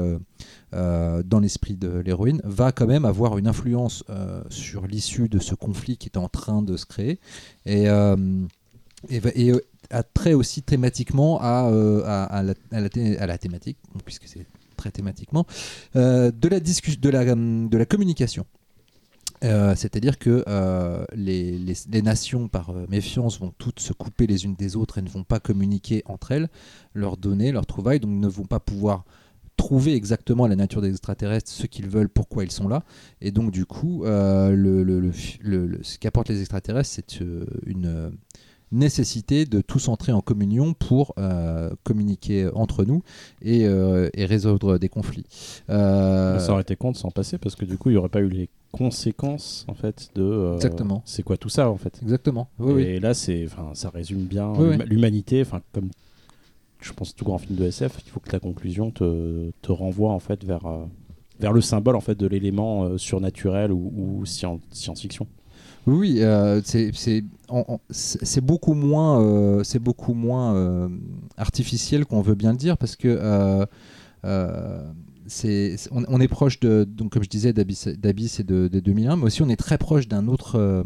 dans 0.72 1.40
l'esprit 1.40 1.76
de 1.76 1.88
l'héroïne 1.98 2.40
va 2.44 2.72
quand 2.72 2.86
même 2.86 3.04
avoir 3.04 3.38
une 3.38 3.46
influence 3.46 4.04
sur 4.48 4.86
l'issue 4.86 5.28
de 5.28 5.38
ce 5.38 5.54
conflit 5.54 5.96
qui 5.96 6.08
est 6.08 6.18
en 6.18 6.28
train 6.28 6.62
de 6.62 6.76
se 6.76 6.86
créer. 6.86 7.20
Et, 7.66 7.84
et, 9.10 9.52
a 9.90 10.02
trait 10.02 10.32
aussi 10.32 10.62
thématiquement 10.62 11.38
à, 11.40 12.42
la, 12.72 13.38
thématique, 13.38 13.78
puisque 14.04 14.26
c'est 14.26 14.46
très 14.76 14.90
thématiquement, 14.90 15.46
de, 15.94 16.48
la 16.48 16.58
de, 16.60 17.68
de 17.68 17.78
la 17.78 17.86
communication. 17.86 18.46
Euh, 19.44 19.74
C'est-à-dire 19.76 20.18
que 20.18 20.42
euh, 20.48 21.04
les, 21.14 21.58
les- 21.58 22.02
nations, 22.02 22.48
par 22.48 22.70
euh, 22.70 22.86
méfiance, 22.88 23.38
vont 23.40 23.52
toutes 23.58 23.80
se 23.80 23.92
couper 23.92 24.26
les 24.26 24.44
unes 24.44 24.54
des 24.54 24.76
autres 24.76 24.98
et 24.98 25.02
ne 25.02 25.08
vont 25.08 25.24
pas 25.24 25.40
communiquer 25.40 26.02
entre 26.06 26.32
elles 26.32 26.48
leurs 26.94 27.16
données, 27.16 27.52
leurs 27.52 27.66
trouvailles, 27.66 28.00
donc 28.00 28.10
ne 28.10 28.28
vont 28.28 28.46
pas 28.46 28.60
pouvoir 28.60 29.04
trouver 29.56 29.94
exactement 29.94 30.46
la 30.46 30.56
nature 30.56 30.82
des 30.82 30.90
extraterrestres, 30.90 31.50
ce 31.50 31.66
qu'ils 31.66 31.88
veulent, 31.88 32.08
pourquoi 32.08 32.44
ils 32.44 32.50
sont 32.50 32.68
là. 32.68 32.82
Et 33.20 33.30
donc, 33.30 33.52
du 33.52 33.66
coup, 33.66 34.02
ce 34.04 35.98
qu'apportent 35.98 36.28
les 36.28 36.40
extraterrestres, 36.40 36.90
c'est 36.90 37.20
une 37.64 38.10
nécessité 38.72 39.46
de 39.46 39.60
tous 39.60 39.86
entrer 39.86 40.10
en 40.10 40.22
communion 40.22 40.74
pour 40.74 41.14
communiquer 41.84 42.50
entre 42.52 42.84
nous 42.84 43.02
et, 43.42 43.68
résoudre 44.24 44.78
des 44.78 44.88
conflits. 44.88 45.26
Ça 45.68 46.48
aurait 46.50 46.62
été 46.62 46.74
con 46.74 46.90
de 46.90 46.96
s'en 46.96 47.12
passer 47.12 47.38
parce 47.38 47.54
que 47.54 47.64
du 47.64 47.78
coup, 47.78 47.90
il 47.90 47.92
n'y 47.92 47.98
aurait 47.98 48.08
pas 48.08 48.22
eu 48.22 48.28
les 48.28 48.48
conséquences 48.78 49.64
en 49.68 49.74
fait 49.74 50.10
de. 50.14 50.22
euh, 50.22 50.54
Exactement. 50.56 51.02
C'est 51.04 51.22
quoi 51.22 51.36
tout 51.36 51.48
ça 51.48 51.70
en 51.70 51.76
fait? 51.76 51.98
Exactement. 52.02 52.48
Oui, 52.58 52.72
oui. 52.74 52.82
Et 52.82 53.00
là, 53.00 53.14
c'est, 53.14 53.44
enfin, 53.46 53.70
ça 53.74 53.90
résume 53.90 54.24
bien 54.24 54.52
Oui, 54.52 54.76
l'humanité. 54.86 55.40
Enfin, 55.42 55.60
comme 55.72 55.90
je 56.80 56.92
pense 56.92 57.14
tout 57.14 57.24
grand 57.24 57.38
film 57.38 57.56
de 57.56 57.64
SF, 57.64 57.96
il 58.06 58.10
faut 58.10 58.20
que 58.20 58.28
ta 58.30 58.40
conclusion 58.40 58.90
te, 58.90 59.50
te 59.62 59.72
renvoie 59.72 60.10
en 60.12 60.18
fait 60.18 60.44
vers 60.44 60.66
euh, 60.66 60.84
vers 61.40 61.52
le 61.52 61.60
symbole 61.60 61.96
en 61.96 62.00
fait 62.00 62.14
de 62.18 62.26
l'élément 62.26 62.84
euh, 62.84 62.98
surnaturel 62.98 63.72
ou, 63.72 63.92
ou 63.96 64.24
scien- 64.26 64.60
science-fiction. 64.70 65.26
Oui, 65.86 66.20
c'est 66.62 68.40
beaucoup 68.40 68.72
moins, 68.74 69.62
c'est 69.64 69.78
beaucoup 69.78 70.14
moins 70.14 70.88
artificiel 71.36 72.06
qu'on 72.06 72.22
veut 72.22 72.34
bien 72.34 72.52
le 72.52 72.56
dire 72.56 72.78
parce 72.78 72.96
que 72.96 73.08
on, 75.90 76.20
est 76.20 76.28
proche 76.28 76.60
de 76.60 76.84
donc 76.84 77.12
comme 77.12 77.22
je 77.22 77.28
disais 77.28 77.52
d'Abyss 77.52 77.86
et 78.40 78.44
de, 78.44 78.68
de 78.68 78.80
2001, 78.80 79.16
mais 79.16 79.24
aussi 79.24 79.42
on 79.42 79.48
est 79.48 79.56
très 79.56 79.78
proche 79.78 80.08
d'un 80.08 80.28
autre 80.28 80.56
euh, 80.56 80.84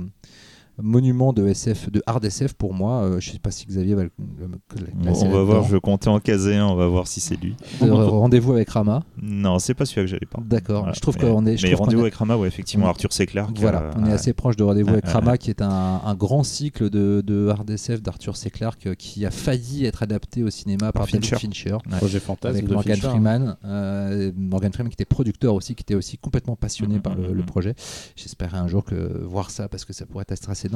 monument 0.80 1.32
de 1.32 1.46
SF, 1.46 1.90
de 1.90 2.02
hard 2.06 2.24
SF 2.24 2.54
pour 2.54 2.74
moi. 2.74 3.02
Euh, 3.02 3.20
je 3.20 3.30
sais 3.32 3.38
pas 3.38 3.50
si 3.50 3.66
Xavier 3.66 3.94
va 3.94 4.04
le, 4.04 4.10
le- 4.38 4.46
le 4.46 5.10
On, 5.10 5.28
va 5.30 5.42
voir, 5.42 5.64
je 5.64 5.76
comptais 5.76 6.08
en 6.08 6.20
caser 6.20 6.56
un, 6.56 6.66
on 6.66 6.74
va 6.76 6.86
voir 6.86 7.06
si 7.06 7.20
c'est 7.20 7.36
lui. 7.36 7.56
Euh, 7.82 7.92
Rendez-vous 7.92 8.52
avec 8.52 8.68
Rama. 8.70 9.02
Non, 9.20 9.58
c'est 9.58 9.74
pas 9.74 9.84
celui-là 9.86 10.04
que 10.04 10.10
j'allais 10.10 10.26
pas. 10.30 10.40
D'accord. 10.44 10.80
Voilà. 10.80 10.92
Je 10.94 11.00
trouve 11.00 11.16
mais, 11.20 11.28
qu'on 11.28 11.46
est. 11.46 11.56
je 11.56 11.66
Mais 11.66 11.74
rendez-vous 11.74 12.00
est- 12.00 12.04
avec 12.04 12.14
Rama, 12.14 12.36
ouais, 12.36 12.48
effectivement, 12.48 12.86
Arthur 12.88 13.12
C. 13.12 13.26
Clarke. 13.26 13.56
Voilà, 13.58 13.82
euh, 13.82 13.92
on 13.96 14.04
est 14.04 14.08
ouais. 14.08 14.12
assez 14.12 14.32
proche 14.32 14.56
de 14.56 14.62
Rendez-vous 14.64 14.90
avec 14.90 15.06
Rama, 15.06 15.36
qui 15.38 15.50
est 15.50 15.62
un, 15.62 16.00
un 16.04 16.14
grand 16.14 16.42
cycle 16.44 16.90
de, 16.90 17.22
de 17.26 17.48
hard 17.48 17.68
SF 17.70 18.02
d'Arthur 18.02 18.36
C. 18.36 18.50
Clarke 18.50 18.86
euh, 18.86 18.94
qui 18.94 19.24
a 19.26 19.30
failli 19.30 19.84
être 19.84 20.02
adapté 20.02 20.42
au 20.42 20.50
cinéma 20.50 20.92
par, 20.92 21.04
Par 21.04 21.06
David 21.06 21.24
Fincher. 21.24 21.36
Fincher. 21.46 21.72
Ouais. 21.74 21.96
Projet 21.98 22.20
fantasme 22.20 22.56
Avec 22.56 22.68
de 22.68 22.74
Morgan 22.74 22.96
Fincher. 22.96 23.08
Freeman, 23.10 23.56
euh, 23.64 24.32
Morgan 24.36 24.72
Freeman 24.72 24.90
qui 24.90 24.94
était 24.94 25.04
producteur 25.04 25.54
aussi, 25.54 25.74
qui 25.74 25.82
était 25.82 25.94
aussi 25.94 26.18
complètement 26.18 26.56
passionné 26.56 26.96
Mhm, 26.96 27.02
par 27.02 27.14
le, 27.14 27.22
mhm, 27.28 27.28
le 27.34 27.40
mhm. 27.40 27.44
projet. 27.46 27.74
J'espérais 28.16 28.58
un 28.58 28.68
jour 28.68 28.84
que 28.84 29.22
voir 29.24 29.50
ça 29.50 29.68
parce 29.68 29.84
que 29.84 29.92
ça 29.92 30.06
pourrait 30.06 30.24
être 30.28 30.48
assez 30.50 30.67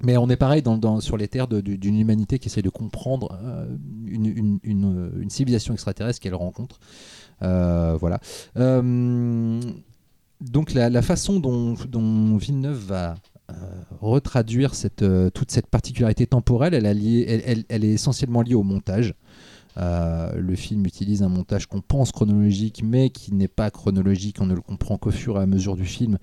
Mais 0.00 0.16
on 0.16 0.28
est 0.30 0.36
pareil 0.36 0.62
sur 1.00 1.16
les 1.16 1.26
terres 1.26 1.48
d'une 1.48 1.98
humanité 1.98 2.38
qui 2.38 2.48
essaie 2.48 2.62
de 2.62 2.68
comprendre 2.68 3.36
euh, 3.42 3.66
une, 4.06 4.60
une- 4.62 5.30
civilisation 5.30 5.74
extraterrestre 5.74 6.20
qu'elle 6.20 6.36
rencontre. 6.36 6.78
Euh, 7.42 7.96
voilà. 7.98 8.20
Euh, 8.56 9.60
donc 10.40 10.72
la, 10.72 11.02
façon 11.02 11.40
dont, 11.40 11.74
Villeneuve 12.36 12.78
va 12.78 13.16
euh, 13.50 13.54
retraduire 14.00 14.72
euh, 15.02 15.30
toute 15.30 15.50
cette 15.50 15.66
particularité 15.66 16.26
temporelle, 16.28 16.74
elle 16.74 17.84
est 17.84 17.92
essentiellement 17.92 18.42
liée 18.42 18.54
au 18.54 18.62
montage. 18.62 19.14
Euh, 19.78 20.32
le 20.34 20.56
film 20.56 20.84
utilise 20.86 21.22
un 21.22 21.28
montage 21.28 21.66
qu'on 21.66 21.80
pense 21.80 22.10
chronologique, 22.10 22.82
mais 22.84 23.10
qui 23.10 23.32
n'est 23.32 23.48
pas 23.48 23.70
chronologique. 23.70 24.38
On 24.40 24.46
ne 24.46 24.54
le 24.54 24.60
comprend 24.60 24.98
qu'au 24.98 25.10
fur 25.10 25.38
et 25.38 25.42
à 25.42 25.46
mesure 25.46 25.76
du 25.76 25.84
film. 25.84 26.18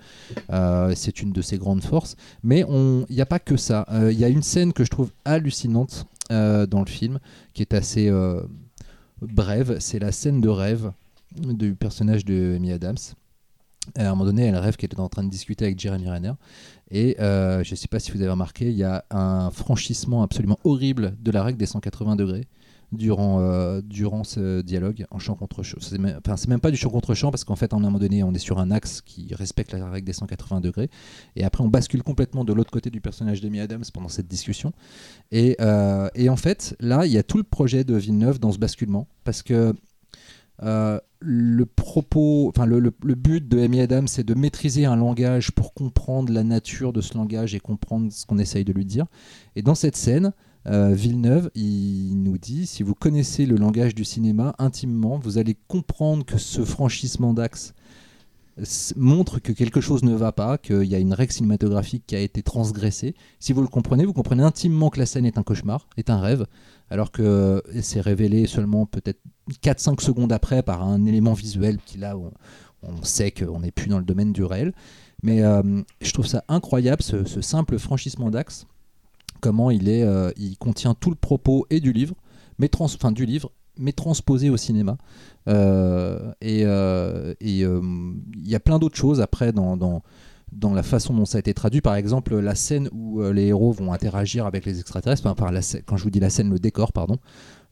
Euh, 0.52 0.94
c'est 0.96 1.22
une 1.22 1.32
de 1.32 1.42
ses 1.42 1.58
grandes 1.58 1.84
forces. 1.84 2.16
Mais 2.44 2.66
il 2.70 3.16
n'y 3.16 3.22
a 3.22 3.26
pas 3.26 3.40
que 3.40 3.58
ça. 3.58 3.86
Euh, 3.92 4.12
Il 4.12 4.20
y 4.20 4.26
a 4.26 4.30
une 4.30 4.44
scène 4.44 4.74
que 4.74 4.84
je 4.84 4.90
trouve 4.90 5.12
hallucinante 5.24 6.06
dans 6.30 6.80
le 6.80 6.90
film, 6.90 7.20
qui 7.54 7.62
est 7.62 7.74
assez 7.74 8.12
brève. 9.22 9.78
C'est 9.80 10.00
la 10.00 10.12
scène 10.12 10.42
de 10.42 10.50
rêve 10.50 10.92
du 11.36 11.76
personnage 11.76 12.26
de 12.26 12.56
Amy 12.56 12.72
Adams. 12.72 12.98
À 13.96 14.08
un 14.08 14.10
moment 14.10 14.26
donné, 14.26 14.46
elle 14.46 14.58
rêve 14.58 14.76
qu'elle 14.76 14.90
est 14.90 15.00
en 15.00 15.10
train 15.10 15.24
de 15.24 15.30
discuter 15.30 15.66
avec 15.66 15.80
Jeremy 15.80 16.10
Renner. 16.10 16.34
Et 16.90 17.16
je 17.20 17.70
ne 17.70 17.76
sais 17.76 17.88
pas 17.88 18.00
si 18.00 18.12
vous 18.12 18.22
avez 18.22 18.32
remarqué, 18.32 18.72
il 18.72 18.76
y 18.76 18.84
a 18.84 19.06
un 19.12 19.52
franchissement 19.52 20.24
absolument 20.24 20.58
horrible 20.64 21.16
de 21.22 21.30
la 21.30 21.44
règle 21.44 21.60
des 21.60 21.68
180 21.68 22.16
degrés 22.16 22.48
durant, 22.92 23.40
euh, 23.42 23.82
durant 23.84 24.24
ce 24.24 24.62
dialogue 24.62 25.06
en 25.12 25.20
chant 25.20 25.36
contre 25.36 25.64
chant. 25.64 25.78
C'est 25.82 25.98
même, 25.98 26.20
enfin, 26.26 26.38
c'est 26.38 26.48
même 26.48 26.60
pas 26.60 26.72
du 26.72 26.78
chant 26.78 26.90
contre 26.90 27.14
chant 27.14 27.32
parce 27.32 27.44
qu'en 27.44 27.56
fait, 27.56 27.74
à 27.74 27.76
un 27.76 27.80
moment 27.80 28.00
donné, 28.00 28.24
on 28.24 28.34
est 28.34 28.40
sur 28.40 28.60
un 28.60 28.72
axe 28.72 29.02
qui 29.02 29.34
respecte 29.34 29.74
la 29.74 29.90
règle 29.90 30.06
des 30.06 30.14
180 30.14 30.62
degrés. 30.62 30.90
Et 31.36 31.44
après, 31.44 31.64
on 31.64 31.68
bascule 31.68 32.04
complètement 32.04 32.46
de 32.46 32.54
l'autre 32.54 32.72
côté 32.72 32.90
du 32.90 33.02
personnage 33.02 33.42
d'Amy 33.42 33.60
Adams 33.60 33.84
pendant 33.94 34.10
cette 34.10 34.28
discussion. 34.28 34.72
Et, 35.32 35.56
euh, 35.62 36.08
et 36.16 36.30
en 36.30 36.38
fait, 36.38 36.76
là, 36.80 37.06
il 37.06 37.12
y 37.12 37.18
a 37.18 37.24
tout 37.24 37.38
le 37.38 37.44
projet 37.44 37.84
de 37.84 37.96
Villeneuve 37.96 38.40
dans 38.40 38.52
ce 38.52 38.58
basculement 38.60 39.08
parce 39.24 39.42
que 39.44 39.74
euh, 40.64 41.00
le 41.20 41.66
propos, 41.66 42.48
enfin 42.50 42.66
le, 42.66 42.80
le- 42.80 43.16
but 43.16 43.46
de 43.48 43.60
Amy 43.60 43.82
Adams, 43.82 44.08
c'est 44.08 44.24
de 44.24 44.34
maîtriser 44.34 44.86
un 44.86 44.96
langage 44.96 45.52
pour 45.52 45.74
comprendre 45.74 46.32
la 46.32 46.44
nature 46.44 46.94
de 46.94 47.02
ce 47.02 47.18
langage 47.18 47.56
et 47.56 47.60
comprendre 47.60 48.12
ce 48.12 48.26
qu'on 48.26 48.38
essaye 48.38 48.64
de 48.64 48.72
lui 48.72 48.86
dire. 48.86 49.06
Et 49.56 49.62
dans 49.62 49.76
cette 49.76 49.98
scène, 49.98 50.32
euh, 50.68 50.94
Villeneuve, 50.94 51.52
il 51.56 52.22
nous 52.24 52.38
dit 52.38 52.66
si 52.66 52.84
vous 52.84 52.96
connaissez 52.96 53.46
le 53.46 53.56
langage 53.56 53.94
du 53.94 54.04
cinéma 54.04 54.56
intimement, 54.58 55.20
vous 55.20 55.38
allez 55.38 55.56
comprendre 55.68 56.26
que 56.26 56.38
ce 56.38 56.64
franchissement 56.64 57.34
d'axe 57.34 57.74
montre 58.96 59.40
que 59.40 59.52
quelque 59.52 59.82
chose 59.82 60.04
ne 60.04 60.16
va 60.16 60.32
pas, 60.32 60.58
qu'il 60.58 60.84
y 60.84 60.96
a 60.96 61.00
une 61.00 61.14
règle 61.14 61.34
cinématographique 61.34 62.06
qui 62.08 62.16
a 62.16 62.20
été 62.20 62.42
transgressée. 62.42 63.14
Si 63.40 63.54
vous 63.54 63.62
le 63.62 63.68
comprenez, 63.68 64.06
vous 64.06 64.14
comprenez 64.14 64.44
intimement 64.44 64.90
que 64.90 65.00
la 65.00 65.06
scène 65.06 65.26
est 65.26 65.38
un 65.38 65.44
cauchemar, 65.44 65.88
est 65.98 66.10
un 66.10 66.20
rêve, 66.20 66.46
alors 66.90 67.12
que 67.12 67.62
c'est 67.82 68.02
révélé 68.02 68.48
seulement 68.48 68.86
peut-être 68.86 69.20
4-5 69.64 70.02
secondes 70.02 70.32
après 70.32 70.64
par 70.64 70.84
un 70.84 71.06
élément 71.06 71.34
visuel 71.34 71.80
qui 71.86 71.98
là, 71.98 72.18
on, 72.18 72.32
on 72.82 73.04
sait 73.04 73.32
qu'on 73.32 73.60
n'est 73.60 73.72
plus 73.72 73.90
dans 73.90 74.00
le 74.00 74.06
domaine 74.06 74.32
du 74.32 74.44
réel. 74.44 74.74
Mais 75.22 75.44
euh, 75.44 75.82
je 76.02 76.12
trouve 76.14 76.28
ça 76.28 76.44
incroyable, 76.48 77.02
ce, 77.02 77.26
ce 77.26 77.42
simple 77.42 77.78
franchissement 77.78 78.30
d'axe, 78.30 78.68
comment 79.42 79.72
il, 79.72 79.90
est, 79.90 80.04
euh, 80.04 80.32
il 80.38 80.58
contient 80.58 80.96
tout 80.96 81.10
le 81.10 81.16
propos 81.16 81.66
et 81.70 81.80
du 81.80 81.94
livre, 81.94 82.16
mais 82.58 82.68
trans, 82.68 82.88
mais 83.78 83.92
transposé 83.92 84.50
au 84.50 84.58
cinéma. 84.58 84.98
Euh, 85.48 86.34
et 86.42 86.64
euh, 86.66 87.34
il 87.42 87.70
y 88.44 88.56
a 88.56 88.60
plein 88.60 88.80
d'autres 88.80 88.98
choses 88.98 89.22
après 89.22 89.52
dans, 89.52 89.78
dans, 89.78 90.02
la 90.74 90.84
façon 90.84 91.14
dont 91.14 91.26
ça 91.26 91.38
a 91.38 91.40
été 91.40 91.54
traduit. 91.54 91.82
Par 91.82 91.96
exemple, 91.96 92.36
la 92.40 92.56
scène 92.56 92.90
où 92.92 93.22
les 93.22 93.48
héros 93.48 93.72
vont 93.72 93.94
interagir 93.94 94.46
avec 94.46 94.66
les 94.66 94.80
extraterrestres, 94.80 95.28
enfin, 95.28 95.52
la 95.52 95.60
scè- 95.62 95.84
quand 95.86 95.98
je 95.98 96.04
vous 96.04 96.10
dis 96.10 96.20
la 96.20 96.30
scène, 96.30 96.50
le 96.50 96.60
décor, 96.60 96.92
pardon, 96.92 97.18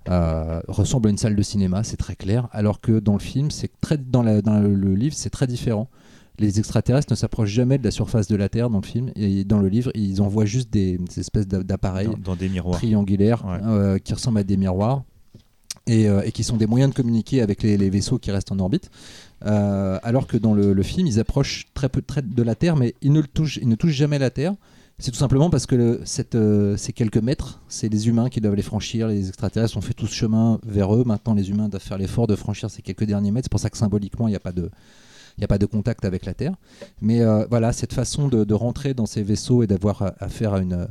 ressemble 0.05 1.07
à 1.07 1.11
une 1.11 1.17
salle 1.17 1.35
de 1.35 1.41
cinéma, 1.41 1.83
c'est 1.83 1.97
très 1.97 2.15
clair, 2.15 2.49
alors 2.51 2.81
que 2.81 2.99
dans 2.99 3.13
le 3.13 3.19
film, 3.19 3.49
c'est 3.49 3.71
très 3.81 3.97
dans 3.97 4.21
le 4.21 4.93
livre, 4.95 5.15
c'est 5.15 5.29
très 5.29 5.47
différent. 5.47 5.89
Les 6.39 6.57
extraterrestres 6.59 7.11
ne 7.11 7.15
s'approchent 7.15 7.49
jamais 7.51 7.77
de 7.77 7.83
la 7.83 7.91
surface 7.91 8.27
de 8.27 8.35
la 8.35 8.49
Terre 8.49 8.69
dans 8.69 8.79
le 8.81 8.85
film, 8.85 9.11
et 9.15 9.43
dans 9.43 9.59
le 9.59 9.67
livre, 9.69 9.91
ils 9.93 10.21
envoient 10.21 10.45
juste 10.45 10.71
des, 10.73 10.97
des 10.97 11.19
espèces 11.19 11.47
d'a- 11.47 11.61
d'appareils 11.63 12.07
dans, 12.07 12.17
dans 12.17 12.35
des 12.35 12.49
miroirs. 12.49 12.77
triangulaires 12.79 13.45
Ouais. 13.45 13.59
euh, 13.63 13.97
qui 13.99 14.13
ressemblent 14.13 14.39
à 14.39 14.43
des 14.43 14.57
miroirs 14.57 15.03
et, 15.85 16.07
euh, 16.09 16.21
et 16.23 16.31
qui 16.31 16.43
sont 16.43 16.57
des 16.57 16.65
moyens 16.65 16.91
de 16.91 16.95
communiquer 16.95 17.41
avec 17.41 17.61
les, 17.61 17.77
les 17.77 17.89
vaisseaux 17.89 18.17
qui 18.17 18.31
restent 18.31 18.51
en 18.51 18.57
orbite. 18.59 18.89
Euh, 19.45 19.99
alors 20.01 20.25
que 20.25 20.37
dans 20.37 20.53
le, 20.53 20.73
le 20.73 20.83
film, 20.83 21.05
ils 21.05 21.19
approchent 21.19 21.65
très 21.75 21.89
peu 21.89 22.01
très 22.01 22.21
de 22.21 22.41
la 22.43 22.55
Terre, 22.55 22.75
mais 22.77 22.95
ils 23.01 23.11
ne, 23.11 23.21
le 23.21 23.27
touchent, 23.27 23.57
ils 23.61 23.67
ne 23.69 23.75
touchent 23.75 23.91
jamais 23.93 24.17
la 24.17 24.29
Terre. 24.29 24.55
C'est 24.99 25.11
tout 25.11 25.17
simplement 25.17 25.49
parce 25.49 25.65
que 25.65 25.75
le- 25.75 26.01
cette, 26.05 26.35
euh, 26.35 26.77
ces 26.77 26.93
quelques 26.93 27.17
mètres, 27.17 27.61
c'est 27.67 27.89
les 27.89 28.07
humains 28.07 28.29
qui 28.29 28.41
doivent 28.41 28.55
les 28.55 28.61
franchir. 28.61 29.07
Les 29.07 29.27
extraterrestres 29.27 29.75
ont 29.77 29.81
fait 29.81 29.93
tout 29.93 30.07
ce 30.07 30.15
chemin 30.15 30.59
vers 30.65 30.95
eux. 30.95 31.03
Maintenant, 31.05 31.33
les 31.33 31.49
humains 31.49 31.67
doivent 31.69 31.81
faire 31.83 31.97
l'effort 31.97 32.25
de 32.27 32.35
franchir 32.35 32.69
ces 32.71 32.81
quelques 32.81 33.03
derniers 33.03 33.31
mètres. 33.31 33.45
C'est 33.45 33.51
pour 33.51 33.59
ça 33.59 33.69
que 33.69 33.77
symboliquement, 33.77 34.27
il 34.27 34.31
n'y 34.31 34.37
a 34.37 34.39
pas 34.39 34.51
de 34.51 34.69
il 35.37 35.41
n'y 35.41 35.45
a 35.45 35.47
pas 35.47 35.57
de 35.57 35.65
contact 35.65 36.05
avec 36.05 36.25
la 36.25 36.33
Terre. 36.33 36.55
Mais 37.01 37.21
euh, 37.21 37.45
voilà, 37.49 37.73
cette 37.73 37.93
façon 37.93 38.27
de, 38.27 38.53
rentrer 38.53 38.93
dans 38.93 39.05
ces 39.05 39.23
vaisseaux 39.23 39.63
et 39.63 39.67
d'avoir 39.67 40.01
à- 40.01 40.13
affaire 40.19 40.53
à 40.53 40.59
une, 40.59 40.87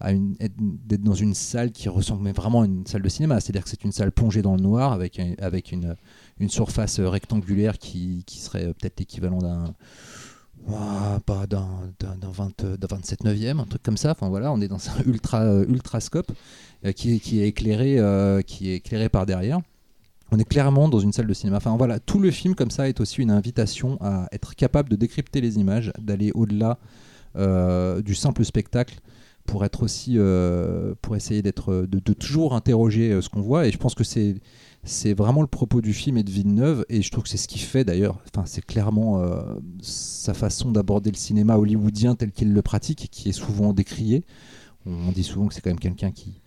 à 0.00 0.12
une, 0.12 0.34
être- 0.40 0.54
d'être 0.58 1.02
dans 1.02 1.14
une 1.14 1.34
salle 1.34 1.70
qui 1.70 1.88
ressemble 1.88 2.28
vraiment 2.30 2.62
à 2.62 2.66
une 2.66 2.86
salle 2.86 3.02
de 3.02 3.08
cinéma. 3.08 3.40
C'est-à-dire 3.40 3.64
que 3.64 3.70
c'est 3.70 3.84
une 3.84 3.92
salle 3.92 4.10
plongée 4.12 4.42
dans 4.42 4.56
le 4.56 4.62
noir 4.62 4.92
avec, 4.92 5.20
avec 5.40 5.72
une, 5.72 5.94
une 6.40 6.48
surface 6.48 6.98
rectangulaire 7.00 7.78
qui, 7.78 8.24
qui 8.26 8.38
serait 8.40 8.66
peut-être 8.74 8.98
l'équivalent 8.98 9.38
d'un. 9.38 9.74
ouah, 10.66 11.20
pas 11.24 11.46
d'un, 11.46 11.68
d'un, 12.00 12.16
d'un 12.16 12.30
20 12.30 12.64
d'un 12.78 12.86
27 12.88 13.24
neuvième, 13.24 13.60
un 13.60 13.64
truc 13.66 13.82
comme 13.82 13.96
ça. 13.96 14.10
Enfin 14.12 14.28
voilà, 14.28 14.52
on 14.52 14.60
est 14.60 14.68
dans 14.68 14.88
un 14.90 15.02
ultra, 15.06 15.42
euh, 15.42 15.64
ultrascope 15.68 16.32
euh, 16.84 16.92
qui, 16.92 17.20
qui, 17.20 17.40
est 17.40 17.48
éclairé, 17.48 17.98
euh, 17.98 18.42
qui 18.42 18.70
est 18.70 18.76
éclairé 18.76 19.08
par 19.08 19.26
derrière. 19.26 19.60
On 20.34 20.38
est 20.38 20.44
clairement 20.44 20.88
dans 20.88 20.98
une 20.98 21.12
salle 21.12 21.28
de 21.28 21.32
cinéma. 21.32 21.58
Enfin 21.58 21.76
voilà, 21.76 22.00
tout 22.00 22.18
le 22.18 22.32
film 22.32 22.56
comme 22.56 22.72
ça 22.72 22.88
est 22.88 22.98
aussi 22.98 23.22
une 23.22 23.30
invitation 23.30 23.98
à 24.00 24.26
être 24.32 24.56
capable 24.56 24.88
de 24.88 24.96
décrypter 24.96 25.40
les 25.40 25.58
images, 25.60 25.92
d'aller 26.00 26.32
au-delà 26.34 26.80
euh, 27.36 28.02
du 28.02 28.16
simple 28.16 28.44
spectacle 28.44 28.98
pour 29.46 29.64
être 29.64 29.84
aussi, 29.84 30.14
euh, 30.16 30.96
pour 31.02 31.14
essayer 31.14 31.40
d'être, 31.40 31.86
de, 31.86 32.12
toujours 32.14 32.54
interroger 32.56 33.12
euh, 33.12 33.20
ce 33.20 33.28
qu'on 33.28 33.42
voit. 33.42 33.68
Et 33.68 33.70
je 33.70 33.78
pense 33.78 33.94
que 33.94 34.02
c'est 34.02 35.14
vraiment 35.14 35.40
le 35.40 35.46
propos 35.46 35.80
du 35.80 35.92
film 35.92 36.16
et 36.16 36.24
de 36.24 36.30
Villeneuve, 36.32 36.84
et 36.88 37.00
je 37.00 37.10
trouve 37.12 37.22
que 37.22 37.30
c'est 37.30 37.36
ce 37.36 37.46
qui 37.46 37.60
fait 37.60 37.84
d'ailleurs. 37.84 38.18
C'est 38.44 38.66
clairement 38.66 39.24
sa 39.82 40.34
façon 40.34 40.72
d'aborder 40.72 41.12
le 41.12 41.16
cinéma 41.16 41.58
hollywoodien 41.58 42.16
tel 42.16 42.32
qu'il 42.32 42.52
le 42.52 42.62
pratique, 42.62 43.06
qui 43.12 43.28
est 43.28 43.32
souvent 43.32 43.72
décrié. 43.72 44.24
On 44.84 45.12
dit 45.12 45.22
souvent 45.22 45.46
que 45.46 45.54
c'est 45.54 45.60
quand 45.60 45.70
même 45.70 45.78
quelqu'un 45.78 46.10
qui, 46.10 46.40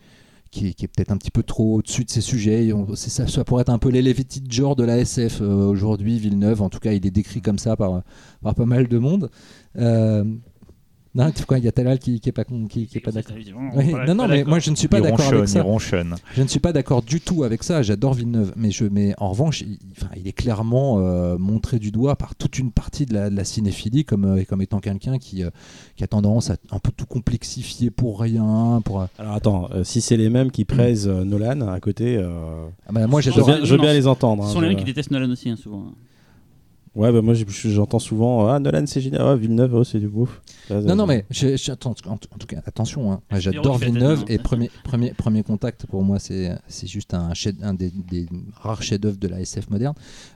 qui, 0.52 0.68
est- 0.68 0.88
peut-être 0.88 1.12
un 1.12 1.18
petit 1.18 1.32
peu 1.32 1.44
trop 1.44 1.76
au-dessus 1.78 2.04
de 2.06 2.10
ses 2.10 2.22
sujets. 2.22 2.66
Et 2.68 2.74
on- 2.74 2.96
ça, 2.96 3.28
ça 3.28 3.44
pourrait 3.44 3.62
être 3.62 3.70
un 3.70 3.78
peu 3.80 3.90
l'Elevated 3.90 4.52
genre 4.52 4.76
de 4.76 4.84
la 4.84 4.98
SF 4.98 5.42
euh, 5.42 5.66
aujourd'hui, 5.68 6.20
Villeneuve. 6.20 6.62
En 6.62 6.70
tout 6.70 6.80
cas, 6.80 6.92
il 6.94 7.06
est 7.06 7.12
décrit 7.12 7.42
comme 7.42 7.60
ça 7.60 7.76
par, 7.76 8.04
par 8.42 8.56
pas 8.56 8.66
mal 8.66 8.88
de 8.88 8.98
monde. 8.98 9.30
Non, 11.18 11.32
quoi, 11.48 11.58
il 11.58 11.66
y 11.66 11.68
a 11.68 11.72
Talal 11.72 11.98
qui, 12.00 12.20
qui 12.20 12.30
est 12.30 12.32
pas, 12.32 12.44
con- 12.44 12.68
qui, 12.68 12.86
qui 12.86 13.00
est 13.00 13.02
pas 13.02 13.12
d'accord. 13.12 13.36
Oui, 13.76 13.94
non, 14.08 14.14
non, 14.16 14.28
mais 14.28 14.44
moi 14.44 14.60
je 14.60 14.70
ne 14.70 14.76
suis 14.76 14.88
pas 14.88 15.02
d'accord 15.02 15.18
ronchonne, 15.26 15.38
avec 15.40 15.50
ça. 15.50 15.64
Je 16.36 16.42
ne 16.44 16.48
suis 16.48 16.60
pas 16.60 16.72
d'accord 16.74 17.02
du 17.02 17.20
tout 17.20 17.44
avec 17.44 17.64
ça. 17.64 17.82
J'adore 17.82 18.14
Villeneuve, 18.14 18.54
mais, 18.56 18.70
je, 18.72 18.86
mais 18.86 19.14
en 19.18 19.30
revanche, 19.32 19.62
il, 19.62 19.80
enfin, 19.98 20.10
il 20.16 20.28
est 20.28 20.32
clairement 20.34 21.00
euh, 21.00 21.38
montré 21.38 21.80
du 21.80 21.92
doigt 21.92 22.16
par 22.16 22.36
toute 22.36 22.60
une 22.60 22.72
partie 22.72 23.06
de 23.08 23.14
la, 23.16 23.30
de 23.30 23.36
la 23.36 23.44
cinéphilie 23.46 24.06
comme, 24.06 24.26
euh, 24.26 24.44
comme 24.48 24.62
étant 24.62 24.80
quelqu'un 24.80 25.18
qui, 25.18 25.44
euh, 25.44 25.50
qui 25.96 26.04
a 26.04 26.08
tendance 26.08 26.52
à 26.52 26.58
un 26.72 26.80
peu 26.80 26.92
tout 26.96 27.06
complexifier 27.08 27.90
pour 27.90 28.20
rien. 28.22 28.82
Pour, 28.86 29.08
Alors 29.18 29.34
attends, 29.34 29.70
euh, 29.74 29.84
si 29.84 30.02
c'est 30.02 30.18
les 30.18 30.30
mêmes 30.30 30.52
qui 30.52 30.66
praisent 30.66 31.08
euh, 31.08 31.24
Nolan 31.24 31.62
à 31.68 31.80
côté, 31.80 32.16
euh, 32.18 32.68
ah 32.88 32.92
bah, 32.92 33.08
moi 33.08 33.22
je 33.22 33.30
veux 33.32 33.36
j'adore. 33.38 33.48
bien, 33.48 33.66
je 33.66 33.72
veux 33.72 33.78
non, 33.78 33.84
bien 33.84 33.92
ce- 33.94 33.98
les 33.98 34.08
entendre. 34.08 34.44
Ce 34.44 34.50
hein, 34.50 34.54
sont 34.54 34.62
les 34.62 34.70
mecs 34.70 34.78
qui 34.78 34.84
détestent 34.86 35.12
Nolan 35.12 35.32
aussi, 35.32 35.50
hein, 35.50 35.56
souvent. 35.56 35.86
Ouais, 36.98 37.12
bah 37.12 37.22
moi 37.22 37.34
j'entends 37.36 38.00
souvent 38.00 38.48
Ah, 38.48 38.60
Nolan 38.60 38.86
c'est 38.88 39.02
génial, 39.02 39.22
ah, 39.22 39.36
Villeneuve, 39.36 39.74
oh, 39.76 39.84
c'est 39.84 40.00
du 40.00 40.08
bouffe. 40.08 40.42
Là, 40.70 40.82
Non, 40.82 40.96
non, 40.96 41.06
mais 41.06 41.26
je- 41.30 41.56
je- 41.56 41.72
attends, 41.72 41.94
en, 42.08 42.14
en 42.14 42.18
tout 42.18 42.48
cas, 42.48 42.58
attention, 42.66 43.12
hein. 43.12 43.22
J'adore 43.40 43.78
Villeneuve 43.94 44.24
et 44.28 44.38
premier, 44.40 44.72
premier, 44.84 45.12
premier 45.14 45.44
contact 45.44 45.86
pour 45.86 46.02
moi, 46.04 46.18
c'est 46.20 46.58
c'est 46.68 46.88
juste 46.88 47.14
un, 47.14 47.34
des, 47.76 47.92
des 47.92 48.26
rares 48.56 48.82
chefs-d'œuvre 48.82 49.18
de 49.18 49.28
la 49.28 49.40
SF 49.42 49.70
moderne. 49.70 49.94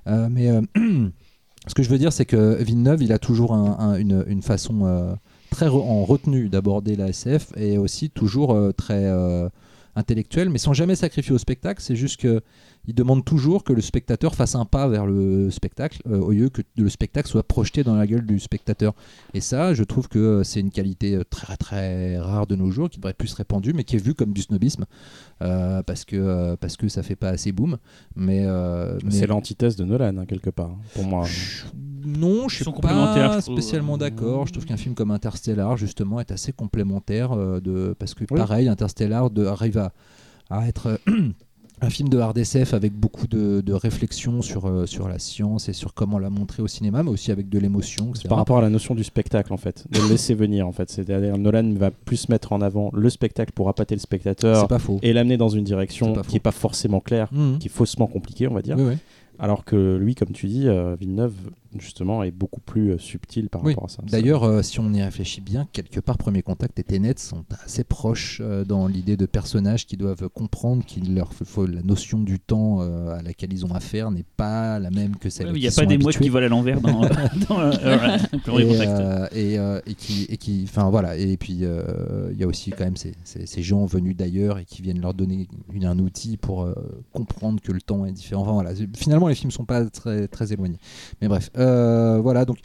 Euh, 0.08 0.28
mais 0.30 0.50
euh, 0.50 0.62
ce 1.68 1.74
que 1.74 1.82
je 1.84 1.90
veux 1.90 1.98
dire, 1.98 2.14
c'est 2.14 2.26
que 2.26 2.62
Villeneuve, 2.62 3.02
il 3.02 3.12
a 3.12 3.18
toujours 3.20 3.54
un- 3.54 3.78
un- 3.80 3.96
une, 3.96 4.24
une 4.28 4.44
façon 4.44 4.86
euh, 4.86 5.14
très 5.50 5.66
re- 5.68 5.82
en 5.82 6.06
retenue 6.06 6.48
d'aborder 6.48 6.96
la 6.96 7.10
SF 7.10 7.54
et 7.58 7.80
aussi 7.80 8.12
toujours 8.12 8.54
euh, 8.54 8.72
très 8.72 9.06
euh, 9.06 9.50
intellectuelle, 9.96 10.50
mais 10.50 10.58
sans 10.60 10.74
jamais 10.74 10.96
sacrifier 10.96 11.34
au 11.34 11.38
spectacle. 11.38 11.82
C'est 11.82 11.96
juste 11.98 12.20
que 12.22 12.42
il 12.88 12.96
demande 12.96 13.24
toujours 13.24 13.64
que 13.64 13.74
le 13.74 13.82
spectateur 13.82 14.34
fasse 14.36 14.56
un 14.56 14.66
pas 14.66 14.88
vers 14.88 15.06
le 15.06 15.52
spectacle 15.52 16.02
euh, 16.08 16.20
au 16.20 16.32
lieu 16.32 16.50
que 16.50 16.62
le 16.78 16.90
spectacle 16.90 17.28
soit 17.30 17.44
projeté 17.44 17.84
dans 17.84 17.96
la 17.96 18.08
gueule 18.08 18.26
du 18.26 18.40
spectateur. 18.40 18.94
Et 19.34 19.42
ça, 19.42 19.74
je 19.74 19.84
trouve 19.84 20.08
que 20.08 20.18
euh, 20.20 20.44
c'est 20.44 20.60
une 20.60 20.72
qualité 20.72 21.16
euh, 21.16 21.24
très 21.30 21.58
très 21.58 22.18
rare 22.18 22.48
de 22.48 22.56
nos 22.56 22.72
jours, 22.72 22.90
qui 22.90 22.98
devrait 22.98 23.12
être 23.12 23.18
plus 23.18 23.34
répandue, 23.34 23.74
mais 23.74 23.84
qui 23.84 23.96
est 23.98 24.04
vue 24.04 24.16
comme 24.16 24.34
du 24.34 24.42
snobisme, 24.42 24.86
euh, 25.42 25.84
parce, 25.84 26.06
que, 26.06 26.16
euh, 26.16 26.56
parce 26.58 26.76
que 26.78 26.88
ça 26.88 27.04
fait 27.04 27.16
pas 27.16 27.30
assez 27.30 27.52
boom. 27.52 27.78
Mais, 28.16 28.42
euh, 28.46 28.98
mais- 29.04 29.12
C'est 29.12 29.28
l'antithèse 29.28 29.76
de 29.76 29.86
Nolan, 29.86 30.18
hein, 30.18 30.26
quelque 30.26 30.50
part, 30.50 30.72
hein, 30.72 30.80
pour 30.96 31.04
moi. 31.04 31.26
Je- 31.26 31.66
Non, 32.04 32.48
je 32.50 32.56
suis 32.64 32.66
pas 32.82 33.42
spécialement 33.42 33.96
d'accord. 33.96 34.48
Je 34.48 34.54
trouve 34.54 34.66
qu'un 34.66 34.76
film 34.78 34.96
comme 34.96 35.12
Interstellar, 35.12 35.78
justement, 35.78 36.20
est 36.20 36.32
assez 36.32 36.52
complémentaire 36.52 37.32
euh, 37.34 37.60
de 37.62 37.96
parce 38.00 38.16
que 38.16 38.24
Oui. 38.32 38.38
pareil, 38.40 38.68
Interstellar 38.68 39.30
de, 39.30 39.46
arrive 39.46 39.78
à, 39.78 39.94
à 40.50 40.68
être 40.68 41.00
un 41.84 41.90
film 41.90 42.10
de 42.10 42.20
hard 42.20 42.38
SF 42.38 42.74
avec 42.74 42.94
beaucoup 42.94 43.28
de, 43.28 43.62
de 43.62 43.74
réflexion 43.74 44.42
sur, 44.42 44.68
euh, 44.68 44.86
sur 44.86 45.08
la 45.08 45.18
science 45.20 45.68
et 45.68 45.74
sur 45.74 45.94
comment 45.94 46.20
la 46.20 46.30
montrer 46.30 46.62
au 46.62 46.68
cinéma, 46.68 47.02
mais 47.04 47.10
aussi 47.10 47.32
avec 47.32 47.50
de 47.50 47.58
l'émotion. 47.60 48.14
par 48.30 48.38
rapport 48.38 48.58
à 48.60 48.62
la 48.62 48.70
notion 48.70 48.94
du 48.96 49.04
spectacle 49.04 49.52
en 49.52 49.58
fait, 49.58 49.86
de 49.92 50.00
le 50.00 50.08
laisser 50.10 50.34
venir 50.36 50.68
en 50.68 50.72
fait. 50.72 50.90
C'est-à-dire 50.90 51.38
Nolan 51.38 51.74
va 51.74 51.90
plus 51.92 52.30
mettre 52.30 52.54
en 52.54 52.62
avant 52.62 52.92
le 52.94 53.10
spectacle 53.10 53.52
pour 53.54 53.68
appâter 53.70 53.96
le 53.96 54.00
spectateur 54.02 54.68
pas 54.68 54.80
faux. 54.80 55.00
et 55.02 55.12
l'amener 55.14 55.38
dans 55.38 55.50
une 55.50 55.64
direction 55.64 56.14
qui 56.28 56.38
est 56.38 56.40
pas 56.40 56.52
forcément 56.52 57.00
claire, 57.00 57.30
Mhm. 57.32 57.58
qui 57.60 57.68
est 57.68 57.72
faussement 57.72 58.08
compliquée 58.08 58.48
on 58.48 58.54
va 58.54 58.62
dire. 58.62 58.76
Oui, 58.78 58.84
oui. 58.90 58.98
Alors 59.40 59.66
que 59.66 59.98
lui, 59.98 60.14
comme 60.14 60.32
tu 60.34 60.46
dis, 60.48 60.68
euh, 60.68 60.96
Villeneuve 61.00 61.34
justement 61.80 62.24
est 62.24 62.32
beaucoup 62.32 62.60
plus 62.62 62.92
euh, 62.92 62.98
subtil 62.98 63.50
par 63.50 63.64
Oui. 63.64 63.74
rapport 63.74 63.86
à 63.86 63.90
ça. 63.90 64.02
D'ailleurs, 64.06 64.44
euh, 64.44 64.62
si 64.62 64.80
on 64.80 64.92
y 64.94 65.02
réfléchit 65.02 65.42
bien, 65.42 65.68
quelque 65.74 66.00
part, 66.00 66.18
Premier 66.18 66.42
Contact 66.42 66.78
et 66.80 66.84
Tenet 66.84 67.16
sont 67.18 67.46
assez 67.64 67.84
proches 67.84 68.42
euh, 68.44 68.64
dans 68.66 68.88
l'idée 68.88 69.18
de 69.18 69.26
personnages 69.26 69.86
qui 69.86 69.98
doivent 69.98 70.30
comprendre 70.30 70.84
qu'il 70.86 71.16
leur 71.16 71.34
faut 71.34 71.66
la 71.66 71.82
notion 71.82 72.20
du 72.20 72.40
temps 72.40 72.80
euh, 72.82 73.18
à 73.18 73.22
laquelle 73.22 73.54
ils 73.54 73.66
ont 73.66 73.74
affaire 73.74 74.12
n'est 74.12 74.26
pas 74.38 74.80
la 74.80 74.90
même 74.92 75.16
que 75.18 75.30
celle 75.30 75.48
Il 75.56 75.60
n'y 75.62 75.68
a 75.68 75.72
pas 75.72 75.86
des 75.86 75.96
habitués. 75.96 76.24
qui 76.24 76.30
volent 76.30 76.46
à 76.46 76.50
l'envers 76.50 76.82
dans, 76.82 77.02
dans 77.50 77.60
euh, 77.60 77.72
euh, 77.84 78.18
le 78.34 78.40
premier 78.40 78.64
et, 78.64 78.68
contact. 78.68 78.90
euh, 78.92 79.28
et, 79.34 79.60
euh, 79.60 79.80
et 79.86 79.94
qui 79.96 80.26
et 80.30 80.38
qui 80.38 80.62
enfin 80.68 80.90
voilà 80.90 81.16
et 81.18 81.38
puis 81.38 81.60
euh, 81.64 82.30
il 82.32 82.38
y 82.40 82.44
a 82.44 82.48
aussi 82.48 82.72
quand 82.72 82.84
même 82.84 82.98
ces, 82.98 83.14
ces- 83.24 83.46
ces 83.46 83.62
gens 83.64 83.86
venus 83.86 84.16
d'ailleurs 84.16 84.60
et 84.60 84.66
qui 84.66 84.82
viennent 84.82 85.02
leur 85.02 85.14
donner 85.14 85.48
une- 85.74 85.86
un 85.86 85.98
outil 86.00 86.38
pour 86.38 86.64
euh, 86.64 86.74
comprendre 87.14 87.62
que 87.62 87.72
le 87.72 87.82
temps 87.82 88.06
est 88.06 88.12
différent 88.12 88.42
enfin 88.44 88.54
voilà 88.54 88.72
finalement 88.96 89.28
les 89.28 89.36
films 89.36 89.52
sont 89.52 89.66
pas 89.66 89.86
très 89.90 90.28
très 90.28 90.54
éloignés 90.54 90.78
mais 91.22 91.28
bref 91.28 91.50
euh, 91.58 91.61
voilà 92.22 92.46
donc 92.46 92.58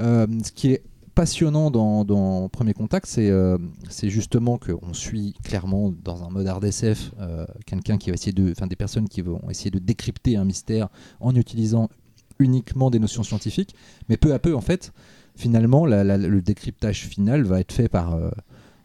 euh, 0.00 0.26
ce 0.44 0.52
qui 0.52 0.72
est 0.72 0.82
passionnant 1.14 1.70
dans, 1.70 2.48
Premier 2.48 2.72
Contact, 2.72 3.06
c'est 3.06 3.28
euh, 3.28 3.58
justement 4.04 4.58
qu'on 4.58 4.94
suit 4.94 5.34
clairement 5.44 5.92
dans 6.02 6.24
un 6.24 6.30
mode 6.30 6.46
hard 6.46 6.64
SF 6.64 7.12
euh, 7.20 7.44
quelqu'un 7.66 7.98
qui 7.98 8.10
va 8.10 8.14
essayer 8.14 8.32
de, 8.32 8.50
enfin 8.50 8.66
des 8.66 8.76
personnes 8.76 9.08
qui 9.08 9.20
vont 9.20 9.42
essayer 9.50 9.70
de 9.70 9.78
décrypter 9.78 10.36
un 10.36 10.44
mystère 10.44 10.88
en 11.18 11.34
utilisant 11.34 11.90
uniquement 12.38 12.90
des 12.90 12.98
notions 12.98 13.22
scientifiques, 13.22 13.74
mais 14.08 14.16
peu 14.16 14.32
à 14.32 14.38
peu 14.38 14.54
en 14.54 14.62
fait, 14.62 14.92
finalement, 15.36 15.84
le 15.86 16.40
décryptage 16.40 17.06
final 17.06 17.42
va 17.42 17.60
être 17.60 17.72
fait 17.72 17.88
par, 17.88 18.14
euh, 18.14 18.30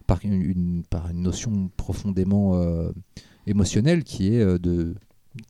par, 0.08 0.20
une, 0.24 0.84
notion 1.14 1.70
profondément 1.78 2.56
euh, 2.56 2.92
émotionnelle 3.48 4.04
qui 4.04 4.36
est 4.36 4.42
euh, 4.42 4.60
de 4.60 4.96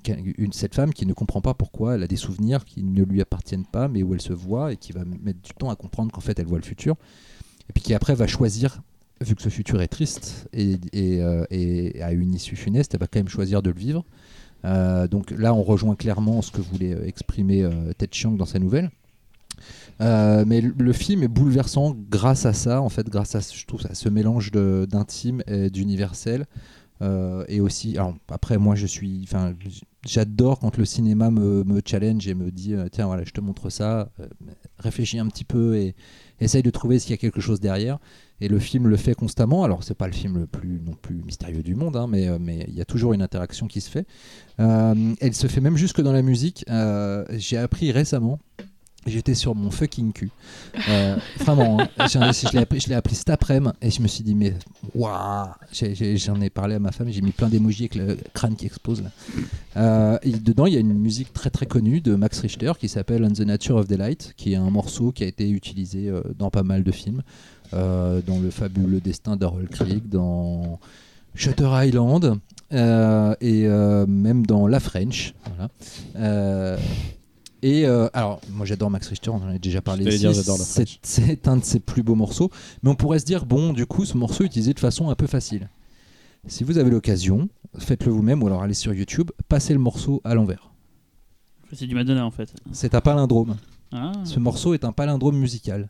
une, 0.07 0.53
cette 0.53 0.75
femme 0.75 0.93
qui 0.93 1.05
ne 1.05 1.13
comprend 1.13 1.41
pas 1.41 1.53
pourquoi 1.53 1.95
elle 1.95 2.03
a 2.03 2.07
des 2.07 2.15
souvenirs 2.15 2.65
qui 2.65 2.83
ne 2.83 3.03
lui 3.03 3.21
appartiennent 3.21 3.65
pas, 3.65 3.87
mais 3.87 4.03
où 4.03 4.13
elle 4.13 4.21
se 4.21 4.33
voit 4.33 4.73
et 4.73 4.77
qui 4.77 4.91
va 4.91 5.03
mettre 5.05 5.41
du 5.41 5.53
temps 5.53 5.69
à 5.69 5.75
comprendre 5.75 6.11
qu'en 6.11 6.21
fait 6.21 6.37
elle 6.39 6.47
voit 6.47 6.59
le 6.59 6.65
futur, 6.65 6.95
et 7.69 7.73
puis 7.73 7.83
qui 7.83 7.93
après 7.93 8.15
va 8.15 8.27
choisir, 8.27 8.81
vu 9.21 9.35
que 9.35 9.41
ce 9.41 9.49
futur 9.49 9.81
est 9.81 9.87
triste 9.87 10.47
et, 10.53 10.77
et, 10.93 11.21
euh, 11.21 11.45
a 12.01 12.11
une 12.11 12.33
issue 12.33 12.55
funeste, 12.55 12.93
elle 12.93 12.99
va 12.99 13.07
quand 13.07 13.19
même 13.19 13.29
choisir 13.29 13.61
de 13.61 13.69
le 13.69 13.79
vivre. 13.79 14.03
Euh, 14.65 15.07
donc 15.07 15.31
là, 15.31 15.53
on 15.53 15.63
rejoint 15.63 15.95
clairement 15.95 16.41
ce 16.41 16.51
que 16.51 16.61
voulait 16.61 16.93
euh, 16.93 17.05
exprimer 17.05 17.63
euh, 17.63 17.93
Ted 17.97 18.11
Chiang 18.11 18.31
dans 18.31 18.45
sa 18.45 18.59
nouvelle. 18.59 18.89
Mais 19.99 20.61
le, 20.61 20.93
film 20.93 21.23
est 21.23 21.27
bouleversant 21.27 21.95
grâce 22.09 22.45
à 22.45 22.53
ça, 22.53 22.81
en 22.81 22.89
fait, 22.89 23.07
grâce 23.07 23.35
à 23.35 23.39
je 23.39 23.65
trouve 23.65 23.81
à 23.89 23.95
ce 23.95 24.09
mélange 24.09 24.51
d'intime 24.51 25.41
et 25.47 25.69
d'universel. 25.69 26.45
Euh, 27.01 27.43
et 27.47 27.59
aussi, 27.59 27.97
alors, 27.97 28.15
après, 28.29 28.57
moi, 28.57 28.75
je 28.75 28.85
suis, 28.85 29.21
enfin, 29.23 29.53
j'adore 30.05 30.59
quand 30.59 30.77
le 30.77 30.85
cinéma 30.85 31.29
me, 31.29 31.63
me 31.63 31.81
challenge 31.85 32.27
et 32.27 32.33
me 32.33 32.51
dit, 32.51 32.73
euh, 32.73 32.87
tiens, 32.91 33.07
voilà, 33.07 33.23
je 33.23 33.31
te 33.31 33.41
montre 33.41 33.69
ça, 33.69 34.09
euh, 34.19 34.27
réfléchis 34.79 35.19
un 35.19 35.27
petit 35.27 35.43
peu 35.43 35.75
et 35.75 35.95
essaye 36.39 36.63
de 36.63 36.69
trouver 36.69 36.99
s'il 36.99 37.11
y 37.11 37.13
a 37.13 37.17
quelque 37.17 37.41
chose 37.41 37.59
derrière. 37.59 37.99
Et 38.41 38.49
le 38.49 38.59
film 38.59 38.87
le 38.87 38.97
fait 38.97 39.13
constamment. 39.13 39.63
Alors, 39.63 39.83
c'est 39.83 39.95
pas 39.95 40.07
le 40.07 40.13
film 40.13 40.37
le 40.39 40.47
plus 40.47 40.81
non 40.85 40.93
plus 40.93 41.15
mystérieux 41.23 41.63
du 41.63 41.73
monde, 41.73 41.95
hein, 41.95 42.05
mais 42.09 42.27
mais 42.37 42.65
il 42.67 42.75
y 42.75 42.81
a 42.81 42.85
toujours 42.85 43.13
une 43.13 43.21
interaction 43.21 43.65
qui 43.67 43.79
se 43.79 43.89
fait. 43.89 44.05
Euh, 44.59 45.13
elle 45.21 45.33
se 45.33 45.47
fait 45.47 45.61
même 45.61 45.77
jusque 45.77 46.01
dans 46.01 46.11
la 46.11 46.21
musique. 46.21 46.65
J'ai 47.37 47.57
appris 47.57 47.93
récemment. 47.93 48.39
J'étais 49.05 49.35
sur 49.35 49.53
mon 49.53 49.69
fucking 49.69 50.13
cul. 50.13 50.31
Euh, 50.89 51.15
vraiment, 51.39 51.79
hein. 51.79 52.07
Je 52.07 52.51
l'ai 52.53 52.59
appris, 52.59 52.93
appris 52.93 53.15
cet 53.15 53.29
après-midi 53.29 53.71
et 53.81 53.91
je 53.91 54.01
me 54.01 54.07
suis 54.07 54.23
dit, 54.23 54.33
mais 54.33 54.55
waouh 54.95 55.47
J'en 55.71 56.41
ai, 56.41 56.49
parlé 56.49 56.75
à 56.75 56.79
ma 56.79 56.91
femme, 56.91 57.09
j'ai 57.09 57.21
mis 57.21 57.31
plein 57.31 57.47
d'émojis 57.47 57.83
avec 57.83 57.95
le 57.95 58.17
crâne 58.33 58.55
qui 58.55 58.65
explose. 58.65 59.03
Euh, 59.77 60.17
dedans, 60.23 60.65
il 60.65 60.73
y 60.73 60.77
a 60.77 60.79
une 60.79 60.93
musique 60.93 61.33
très 61.33 61.51
très 61.51 61.67
connue 61.67 62.01
de 62.01 62.15
Max 62.15 62.39
Richter 62.39 62.71
qui 62.79 62.89
s'appelle 62.89 63.23
On 63.23 63.31
the 63.31 63.41
Nature 63.41 63.75
of 63.75 63.87
Delight, 63.87 64.33
qui 64.37 64.53
est 64.53 64.57
un 64.57 64.71
morceau 64.71 65.11
qui 65.11 65.23
a 65.23 65.27
été 65.27 65.49
utilisé 65.49 66.09
euh, 66.09 66.21
dans 66.37 66.49
pas 66.49 66.63
mal 66.63 66.83
de 66.83 66.91
films, 66.91 67.21
euh, 67.73 68.21
dans 68.25 68.39
Le 68.39 68.49
fabuleux 68.49 69.01
destin 69.01 69.35
d'Harold 69.35 69.69
Creek, 69.69 70.09
dans 70.09 70.79
Shutter 71.35 71.69
Island. 71.71 72.39
et 72.71 73.67
même 74.07 74.45
dans 74.47 74.65
La 74.65 74.79
French. 74.79 75.35
Voilà. 75.45 76.77
Et 77.65 77.87
euh, 77.87 78.07
alors, 78.13 78.41
moi 78.51 78.63
j'adore 78.63 78.91
Max 78.91 79.07
Richter, 79.07 79.31
on 79.31 79.37
en 79.37 79.47
a 79.47 79.57
déjà 79.57 79.81
parlé 79.81 80.05
ici. 80.05 80.99
C'est 81.01 81.47
un 81.47 81.57
de 81.57 81.63
ses 81.63 81.79
plus 81.79 82.03
beaux 82.03 82.13
morceaux. 82.13 82.51
Mais 82.83 82.91
on 82.91 82.95
pourrait 82.95 83.17
se 83.17 83.25
dire, 83.25 83.47
bon, 83.47 83.73
du 83.73 83.87
coup, 83.87 84.05
ce 84.05 84.15
morceau 84.15 84.43
est 84.43 84.45
utilisé 84.45 84.75
de 84.75 84.79
façon 84.79 85.09
un 85.09 85.15
peu 85.15 85.25
facile. 85.25 85.67
Si 86.45 86.63
vous 86.63 86.77
avez 86.77 86.91
l'occasion, 86.91 87.49
faites-le 87.79 88.11
vous-même 88.11 88.43
ou 88.43 88.47
alors 88.47 88.61
allez 88.61 88.75
sur 88.75 88.93
YouTube, 88.93 89.31
passez 89.47 89.73
le 89.73 89.79
morceau 89.79 90.21
à 90.23 90.35
l'envers. 90.35 90.69
C'est 91.73 91.87
du 91.87 91.95
Madonna 91.95 92.23
en 92.23 92.29
fait. 92.29 92.53
C'est 92.71 92.93
un 92.93 93.01
palindrome. 93.01 93.55
Ah. 93.91 94.11
Ce 94.25 94.39
morceau 94.39 94.75
est 94.75 94.85
un 94.85 94.91
palindrome 94.91 95.35
musical. 95.35 95.89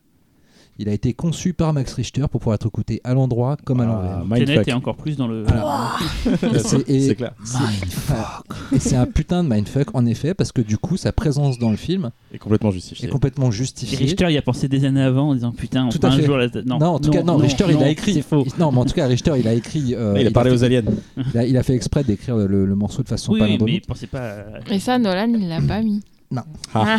Il 0.77 0.89
a 0.89 0.91
été 0.91 1.13
conçu 1.13 1.53
par 1.53 1.71
Max 1.71 1.93
Richter 1.93 2.21
pour 2.29 2.41
pouvoir 2.41 2.55
être 2.55 2.67
écouté 2.67 2.99
à 3.05 3.13
l'endroit 3.13 3.55
comme 3.63 3.79
à 3.79 3.85
l'envers. 3.85 4.17
Ah, 4.19 4.35
Tenet 4.35 4.45
mindfuck. 4.47 4.67
est 4.67 4.73
encore 4.73 4.97
plus 4.97 5.15
dans 5.15 5.27
le. 5.27 5.45
C'est- 6.59 7.15
clair. 7.15 7.31
Et 8.73 8.79
c'est 8.79 8.95
un 8.95 9.05
putain 9.05 9.43
de 9.43 9.49
mindfuck 9.49 9.95
en 9.95 10.05
effet 10.05 10.33
parce 10.33 10.51
que 10.51 10.61
du 10.61 10.77
coup 10.77 10.97
sa 10.97 11.11
présence 11.11 11.59
dans 11.59 11.69
le 11.71 11.77
film 11.77 12.11
Et 12.33 12.37
complètement 12.37 12.69
est 12.69 12.73
justifié. 12.73 13.07
complètement 13.09 13.49
Et 13.49 13.51
justifiée. 13.53 13.97
Richter 13.97 14.31
y 14.31 14.37
a 14.37 14.41
pensé 14.41 14.67
des 14.67 14.85
années 14.85 15.01
avant 15.01 15.29
en 15.29 15.33
disant 15.35 15.51
putain, 15.51 15.85
on 15.85 15.89
Tout 15.89 15.99
à 16.03 16.07
un 16.07 16.11
fait. 16.17 16.25
jour 16.25 16.37
la... 16.37 16.47
non, 16.65 16.79
Non, 16.79 16.85
en 16.87 16.99
tout 16.99 17.11
cas, 17.11 17.23
non, 17.23 17.37
Richter, 17.37 17.65
il 17.69 17.81
a 17.81 17.89
écrit. 17.89 18.13
C'est 18.15 18.21
faux. 18.21 18.45
Non, 18.59 18.71
mais 18.71 18.79
en 18.79 18.85
tout 18.85 18.93
cas, 18.93 19.07
Richter, 19.07 19.33
il 19.37 19.47
a 19.47 19.53
écrit. 19.53 19.95
euh, 19.95 20.17
il 20.19 20.27
a 20.27 20.31
parlé 20.31 20.49
fait, 20.49 20.55
aux 20.57 20.63
aliens. 20.63 20.83
il 21.33 21.37
a, 21.39 21.45
il 21.45 21.57
a 21.57 21.63
fait 21.63 21.73
exprès 21.75 22.03
d'écrire 22.03 22.35
le, 22.37 22.65
le 22.65 22.75
morceau 22.75 23.01
de 23.03 23.07
façon 23.07 23.33
Oui, 23.33 23.39
oui, 23.41 23.57
mais 23.63 23.73
il 23.75 23.81
pensait 23.81 24.07
pas. 24.07 24.19
à- 24.69 24.73
Et 24.73 24.79
ça, 24.79 24.97
Nolan, 24.99 25.31
il 25.37 25.47
l'a 25.47 25.61
pas 25.61 25.81
mis. 25.81 26.01
Non. 26.31 26.41
Ah. 26.73 26.97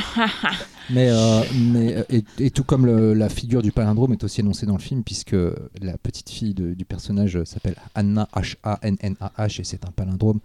Mais, 0.90 1.10
euh, 1.10 1.40
mais 1.72 1.96
euh, 1.96 2.02
et, 2.10 2.24
et 2.38 2.50
tout 2.50 2.62
comme 2.62 2.86
le- 2.86 3.12
la 3.12 3.28
figure 3.28 3.60
du 3.60 3.72
palindrome 3.72 4.12
est 4.12 4.22
aussi 4.22 4.40
énoncée 4.40 4.66
dans 4.66 4.76
le 4.76 4.80
film, 4.82 5.02
puisque 5.02 5.34
la 5.82 5.98
petite 5.98 6.30
fille 6.30 6.54
de- 6.54 6.74
du 6.74 6.84
personnage 6.84 7.42
s'appelle 7.44 7.74
Anna 7.96 8.28
H-A-N-N-A-H 8.34 9.60
et 9.60 9.64
c'est 9.64 9.84
un 9.84 9.90
palindrome. 9.90 10.38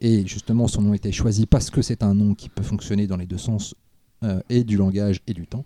Et 0.00 0.24
justement, 0.26 0.68
son 0.68 0.82
nom 0.82 0.92
a 0.92 0.96
été 0.96 1.10
choisi 1.12 1.46
parce 1.46 1.68
que 1.70 1.82
c'est 1.82 2.02
un 2.04 2.14
nom 2.14 2.34
qui 2.34 2.48
peut 2.48 2.62
fonctionner 2.62 3.06
dans 3.08 3.16
les 3.16 3.26
deux 3.26 3.38
sens, 3.38 3.74
euh, 4.22 4.40
et 4.48 4.62
du 4.62 4.76
langage 4.76 5.20
et 5.26 5.34
du 5.34 5.46
temps. 5.48 5.64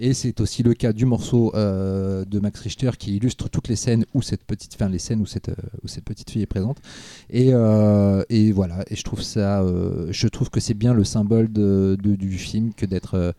Et 0.00 0.12
c'est 0.12 0.40
aussi 0.40 0.64
le 0.64 0.74
cas 0.74 0.92
du 0.92 1.06
morceau 1.06 1.52
euh, 1.54 2.24
de 2.24 2.40
Max 2.40 2.60
Richter 2.60 2.90
qui 2.98 3.14
illustre 3.16 3.48
toutes 3.48 3.68
les 3.68 3.76
scènes 3.76 4.04
où 4.12 4.22
cette 4.22 4.42
petite, 4.42 4.74
enfin 4.74 4.88
les 4.88 4.98
scènes 4.98 5.22
euh, 5.22 5.52
où 5.84 5.88
cette 5.88 6.04
petite 6.04 6.30
fille 6.30 6.42
est 6.42 6.46
présente. 6.46 6.78
Et, 7.30 7.50
euh, 7.52 8.24
voilà. 8.52 8.84
Et 8.90 8.96
je 8.96 9.04
trouve 9.04 9.22
ça, 9.22 9.64
je 10.10 10.28
trouve 10.28 10.50
que 10.50 10.58
c'est 10.60 10.74
bien 10.74 10.94
le 10.94 11.04
symbole 11.04 11.48
du 11.52 12.38
film 12.38 12.74
que 12.74 12.86
d'être 12.86 13.34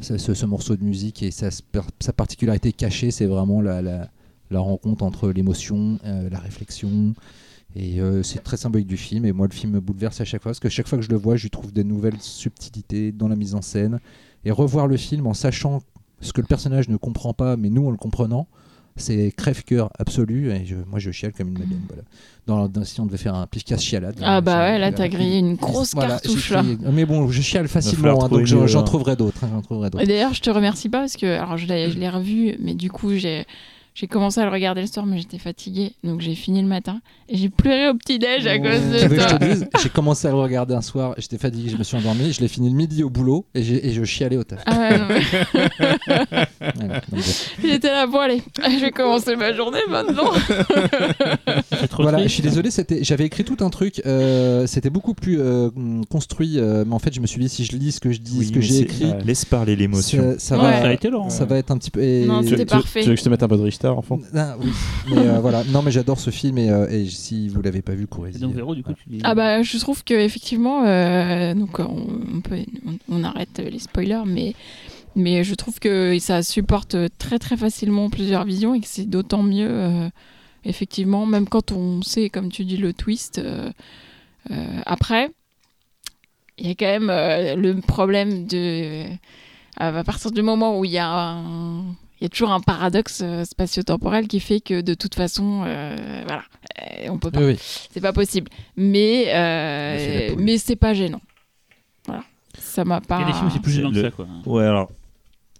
ce, 0.00 0.18
ce- 0.18 0.34
ce 0.34 0.46
morceau 0.46 0.76
de 0.76 0.84
musique 0.84 1.22
et 1.22 1.30
sa, 1.30 1.50
particularité 2.16 2.72
cachée, 2.72 3.10
c'est 3.10 3.26
vraiment 3.26 3.60
la, 3.60 4.08
rencontre 4.50 5.02
entre 5.04 5.30
l'émotion, 5.30 5.98
la 6.04 6.38
réflexion. 6.38 7.14
Et 7.76 8.00
c'est 8.22 8.42
très 8.42 8.56
symbolique 8.56 8.86
du 8.88 8.96
film. 8.96 9.24
Et 9.26 9.32
moi, 9.32 9.46
le 9.46 9.54
film 9.54 9.72
me 9.72 9.80
bouleverse 9.80 10.20
à 10.20 10.24
chaque 10.24 10.42
fois 10.42 10.50
parce 10.50 10.60
que 10.60 10.68
chaque 10.70 10.88
fois 10.88 10.98
que 10.98 11.04
je 11.04 11.10
le 11.10 11.16
vois, 11.16 11.36
je 11.36 11.48
trouve 11.48 11.72
des 11.72 11.84
nouvelles 11.84 12.20
subtilités 12.20 13.12
dans 13.12 13.28
la 13.28 13.36
mise 13.36 13.54
en 13.54 13.62
scène. 13.62 14.00
Et 14.44 14.50
revoir 14.50 14.86
le 14.86 14.96
film 14.96 15.26
en 15.26 15.34
sachant 15.34 15.80
ce 16.20 16.32
que 16.32 16.40
le 16.40 16.46
personnage 16.46 16.88
ne 16.88 16.96
comprend 16.96 17.32
pas, 17.34 17.56
mais 17.56 17.68
nous 17.70 17.86
en 17.86 17.90
le 17.90 17.96
comprenant, 17.96 18.46
c'est 18.96 19.32
crève-cœur 19.36 19.90
absolu. 19.98 20.50
Et 20.52 20.64
je- 20.66 20.76
moi, 20.88 20.98
je 20.98 21.10
chiale 21.10 21.32
comme 21.32 21.48
une 21.48 21.58
madeleine. 21.58 21.80
Voilà. 21.88 22.02
Dans, 22.46 22.68
dans- 22.68 22.84
si 22.84 23.00
on 23.00 23.06
devait 23.06 23.16
faire 23.18 23.34
un 23.34 23.46
pif-casse 23.46 23.82
chialade. 23.82 24.16
Ah 24.22 24.40
bah 24.40 24.58
ouais, 24.64 24.78
là, 24.78 24.92
t'as 24.92 25.08
grillé 25.08 25.38
une 25.38 25.54
grosse 25.54 25.94
Voilà, 25.94 26.18
cartouche, 26.20 26.50
là. 26.50 26.62
Mais 26.92 27.04
bon, 27.06 27.28
je 27.28 27.40
chiale 27.40 27.68
facilement, 27.68 28.24
hein, 28.24 28.28
donc 28.28 28.44
j'en 28.44 28.66
j'en 28.66 28.80
hein. 28.80 28.82
trouverai 28.82 29.16
d'autres. 29.16 29.42
hein, 29.44 29.48
j'en 29.52 29.62
trouverai 29.62 29.90
d'autres. 29.90 30.02
Et 30.04 30.06
d'ailleurs, 30.06 30.34
je 30.34 30.40
te 30.42 30.50
remercie 30.50 30.88
pas 30.88 30.98
parce 31.00 31.16
que 31.16 31.26
alors 31.26 31.56
je 31.56 31.66
l'ai 31.66 31.90
je 31.90 31.98
l'ai 31.98 32.08
revu, 32.10 32.56
mais 32.60 32.74
du 32.74 32.90
coup 32.90 33.14
j'ai 33.14 33.46
j'ai 33.94 34.06
commencé 34.06 34.40
à 34.40 34.44
le 34.44 34.50
regarder 34.50 34.80
le 34.80 34.86
soir, 34.86 35.04
mais 35.06 35.18
j'étais 35.18 35.38
fatiguée, 35.38 35.92
donc 36.02 36.20
j'ai 36.20 36.34
fini 36.34 36.62
le 36.62 36.68
matin 36.68 37.00
et 37.28 37.36
j'ai 37.36 37.48
pleuré 37.50 37.88
au 37.88 37.94
petit 37.94 38.18
déj 38.18 38.46
à 38.46 38.58
cause 38.58 38.80
Tu 39.00 39.06
veux 39.06 39.08
de 39.08 39.14
que 39.16 39.20
je 39.20 39.28
toi. 39.28 39.38
te 39.38 39.44
dise 39.44 39.68
J'ai 39.82 39.88
commencé 39.90 40.26
à 40.28 40.30
le 40.30 40.36
regarder 40.38 40.74
un 40.74 40.80
soir, 40.80 41.14
j'étais 41.18 41.38
fatigué, 41.38 41.68
je 41.70 41.76
me 41.76 41.82
suis 41.84 41.96
endormi, 41.96 42.32
je 42.32 42.40
l'ai 42.40 42.48
fini 42.48 42.70
le 42.70 42.74
midi 42.76 43.02
au 43.02 43.10
boulot 43.10 43.44
et, 43.54 43.62
je 43.62 44.04
chialais 44.04 44.36
au 44.38 44.44
taf. 44.44 44.60
Ah 44.66 44.78
ouais, 44.78 44.98
non, 44.98 45.04
mais 45.08 45.20
Voilà, 46.74 47.00
donc 47.00 47.02
bon. 47.10 47.18
J'étais 47.62 47.88
là, 47.88 48.06
bon 48.06 48.18
allez, 48.18 48.42
je 48.64 48.80
vais 48.80 48.90
commencer 48.90 49.36
ma 49.36 49.52
journée 49.52 49.80
maintenant. 49.90 50.30
Trop 51.90 52.02
Voilà, 52.02 52.22
je 52.22 52.28
suis 52.28 52.42
désolé, 52.42 52.70
c'était- 52.70 53.02
j'avais 53.04 53.24
écrit 53.26 53.44
tout 53.44 53.56
un 53.60 53.70
truc, 53.70 54.00
euh, 54.06 54.66
c'était 54.66 54.90
beaucoup 54.90 55.14
plus 55.14 55.38
euh, 55.40 55.70
construit, 56.10 56.58
euh, 56.58 56.84
mais 56.86 56.94
en 56.94 56.98
fait 56.98 57.12
je 57.14 57.20
me 57.20 57.26
suis 57.26 57.40
dit 57.40 57.48
si 57.48 57.64
je 57.64 57.72
lis 57.76 57.92
ce 57.92 58.00
que 58.00 58.12
je 58.12 58.20
dis, 58.20 58.38
Oui, 58.38 58.46
ce 58.46 58.52
que 58.52 58.60
j'ai 58.60 58.78
écrit. 58.80 59.12
Laisse 59.24 59.44
parler 59.44 59.76
l'émotion. 59.76 60.34
ça, 60.38 60.56
ça 60.56 60.62
Ouais. 60.62 60.70
Ça 60.72 60.78
a 60.78 60.82
va, 60.82 60.92
été 60.92 61.10
Laurent. 61.10 61.28
ça 61.30 61.44
va 61.44 61.58
être 61.58 61.70
un 61.70 61.78
petit 61.78 61.90
peu... 61.90 62.00
et- 62.02 62.24
Non, 62.24 62.40
Tu, 62.42 62.48
c'était 62.50 62.64
tu- 62.64 62.70
parfait. 62.70 63.00
tu 63.02 63.08
veux 63.08 63.14
que 63.14 63.18
je 63.20 63.24
te 63.24 63.28
mette 63.28 63.42
un 63.42 63.48
peu 63.48 63.56
de 63.56 63.62
Richter, 63.82 63.98
enfant 63.98 64.18
Ah, 64.34 64.56
oui, 64.60 64.70
mais 65.10 65.26
euh, 65.26 65.40
voilà, 65.40 65.64
non 65.64 65.82
mais 65.82 65.90
j'adore 65.90 66.20
ce 66.20 66.30
film 66.30 66.58
et, 66.58 66.70
euh, 66.70 66.88
et 66.88 67.06
si 67.06 67.48
vous 67.48 67.62
l'avez 67.62 67.82
pas 67.82 67.94
vu, 67.94 68.06
courez-y. 68.06 68.38
Donc 68.38 68.54
Véro, 68.54 68.74
du 68.74 68.82
coup, 68.82 68.92
tu 68.92 69.08
dis. 69.08 69.20
Ah 69.24 69.34
bah 69.34 69.62
je 69.62 69.78
trouve 69.78 70.04
que 70.04 70.14
effectivement, 70.14 70.84
euh, 70.86 71.54
donc 71.54 71.78
on, 71.78 72.06
on 72.36 72.40
peut, 72.40 72.58
on, 72.86 72.98
on 73.08 73.24
arrête 73.24 73.58
les 73.58 73.78
spoilers, 73.78 74.22
mais 74.26 74.54
mais 75.14 75.44
je 75.44 75.54
trouve 75.54 75.78
que 75.78 76.16
ça 76.20 76.42
supporte 76.42 76.96
très 77.18 77.38
très 77.38 77.56
facilement 77.56 78.08
plusieurs 78.10 78.44
visions 78.44 78.74
et 78.74 78.80
que 78.80 78.86
c'est 78.88 79.04
d'autant 79.08 79.42
mieux 79.42 79.68
euh, 79.70 80.08
effectivement, 80.64 81.26
même 81.26 81.48
quand 81.48 81.72
on 81.72 82.02
sait, 82.02 82.30
comme 82.30 82.50
tu 82.50 82.64
dis, 82.64 82.76
le 82.76 82.92
twist. 82.92 83.38
euh, 83.38 83.70
euh, 84.50 84.80
après, 84.86 85.30
il 86.58 86.66
y 86.68 86.70
a 86.70 86.74
quand 86.74 86.86
même 86.86 87.10
euh, 87.10 87.54
le 87.56 87.80
problème 87.80 88.46
de 88.46 89.04
à 89.78 90.04
partir 90.04 90.30
du 90.30 90.42
moment 90.42 90.78
où 90.78 90.84
il 90.84 90.90
y 90.92 90.98
a 90.98 91.08
un- 91.10 91.96
y 92.22 92.26
a 92.26 92.28
toujours 92.28 92.52
un 92.52 92.60
paradoxe 92.60 93.20
euh, 93.22 93.44
spatio-temporel 93.44 94.28
qui 94.28 94.40
fait 94.40 94.60
que 94.60 94.80
de 94.80 94.94
toute 94.94 95.14
façon, 95.14 95.62
euh, 95.66 96.22
voilà, 96.26 96.42
euh, 96.82 97.08
on 97.10 97.18
peut 97.18 97.30
pas 97.30 97.40
Oui, 97.40 97.52
oui. 97.52 97.58
c'est 97.92 98.00
pas 98.00 98.12
possible. 98.12 98.50
Mais, 98.76 99.24
euh, 99.28 100.34
Mais 100.36 100.42
mais 100.42 100.58
c'est 100.58 100.76
pas 100.76 100.94
gênant. 100.94 101.20
Voilà. 102.06 102.24
Ça 102.58 102.84
m'a 102.84 103.00
Il 103.02 103.06
pas. 103.06 103.20
y 103.20 103.22
a 103.22 103.26
des 103.26 103.32
films, 103.32 103.50
c'est 103.52 103.62
plus 103.62 103.72
gênant 103.72 103.90
que 103.90 103.96
le- 103.96 104.02
ça, 104.02 104.10
quoi. 104.10 104.26
Ouais, 104.46 104.64
alors. 104.64 104.90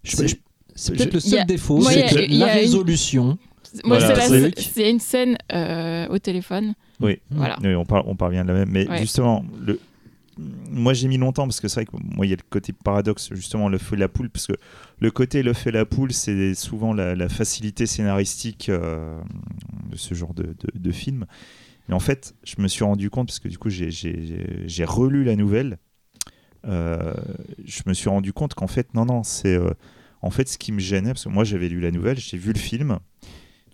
Je- 0.04 0.16
c'est- 0.16 0.28
je- 0.28 0.36
C'est 0.74 0.94
je- 0.94 0.98
peut-être 0.98 1.14
le 1.14 1.20
Il 1.26 1.30
y 1.30 1.34
a- 1.34 1.38
seul 1.38 1.46
défaut, 1.46 1.80
c'est 1.82 1.92
il 1.94 1.98
y 1.98 2.02
a- 2.02 2.08
que 2.08 2.18
il 2.30 2.38
la 2.38 2.52
une- 2.54 2.60
résolution. 2.60 3.38
Moi, 3.84 3.98
Voilà, 3.98 4.14
c'est 4.20 4.40
la- 4.40 4.50
c'est- 4.50 4.60
c'est 4.60 4.90
une 4.90 5.00
scène 5.00 5.36
euh, 5.52 6.06
au 6.08 6.18
téléphone. 6.18 6.74
Oui. 7.00 7.18
Voilà. 7.30 7.56
Oui, 7.62 7.74
on, 7.74 7.84
parle, 7.84 8.04
on 8.06 8.14
parle 8.16 8.32
bien 8.32 8.44
de 8.44 8.48
la 8.48 8.54
même. 8.60 8.68
Mais 8.70 8.88
Ouais. 8.88 8.98
justement, 8.98 9.44
le... 9.64 9.80
moi 10.70 10.92
j'ai 10.92 11.08
mis 11.08 11.18
longtemps 11.18 11.44
parce 11.44 11.60
que 11.60 11.68
c'est 11.68 11.82
vrai 11.82 11.86
que 11.86 11.96
moi 12.02 12.26
il 12.26 12.30
y 12.30 12.32
a 12.32 12.36
le 12.36 12.42
côté 12.48 12.72
paradoxe, 12.72 13.30
justement, 13.32 13.68
le 13.68 13.78
feu 13.78 13.96
et 13.96 13.98
la 13.98 14.08
poule. 14.08 14.30
Parce 14.30 14.46
que 14.46 14.54
le 14.98 15.10
côté 15.10 15.42
le 15.42 15.52
feu 15.52 15.68
et 15.68 15.72
la 15.72 15.84
poule, 15.84 16.12
c'est 16.12 16.54
souvent 16.54 16.92
la, 16.92 17.28
facilité 17.28 17.86
scénaristique 17.86 18.68
euh, 18.68 19.18
de 19.90 19.96
ce 19.96 20.14
genre 20.14 20.34
de, 20.34 20.92
film. 20.92 21.26
Mais 21.88 21.94
en 21.94 22.00
fait, 22.00 22.34
je 22.44 22.60
me 22.60 22.68
suis 22.68 22.84
rendu 22.84 23.10
compte, 23.10 23.28
parce 23.28 23.38
que 23.38 23.48
du 23.48 23.58
coup 23.58 23.70
j'ai- 23.70 24.84
relu 24.84 25.24
la 25.24 25.36
nouvelle, 25.36 25.78
euh, 26.66 27.14
je 27.64 27.82
me 27.86 27.94
suis 27.94 28.08
rendu 28.08 28.32
compte 28.32 28.54
qu'en 28.54 28.68
fait, 28.68 28.94
non, 28.94 29.04
non, 29.04 29.22
c'est. 29.22 29.54
euh, 29.54 29.70
en 30.20 30.30
fait, 30.30 30.48
ce 30.48 30.58
qui 30.58 30.70
me 30.70 30.78
gênait, 30.78 31.10
parce 31.10 31.24
que 31.24 31.28
moi 31.28 31.42
j'avais 31.42 31.68
lu 31.68 31.80
la 31.80 31.90
nouvelle, 31.90 32.18
j'ai 32.18 32.38
vu 32.38 32.52
le 32.52 32.58
film. 32.58 32.98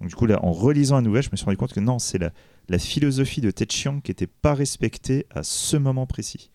Donc 0.01 0.09
du 0.09 0.15
coup, 0.15 0.27
là, 0.27 0.43
en 0.45 0.53
relisant 0.53 0.97
la 0.97 1.03
nouvelle, 1.03 1.23
je 1.23 1.31
me 1.31 1.37
suis 1.37 1.45
rendu 1.45 1.57
compte 1.57 1.75
que 1.75 1.81
non, 1.81 1.99
c'est 1.99 2.19
la, 2.19 2.31
la 2.69 2.79
philosophie 2.79 3.41
de 3.41 3.51
Ted 3.51 3.73
Chiang 3.73 4.01
qui 4.01 4.11
n'était 4.11 4.27
pas 4.27 4.55
respectée 4.55 5.27
à 5.35 5.43
ce 5.43 5.77
moment 5.77 6.07
précis. 6.07 6.51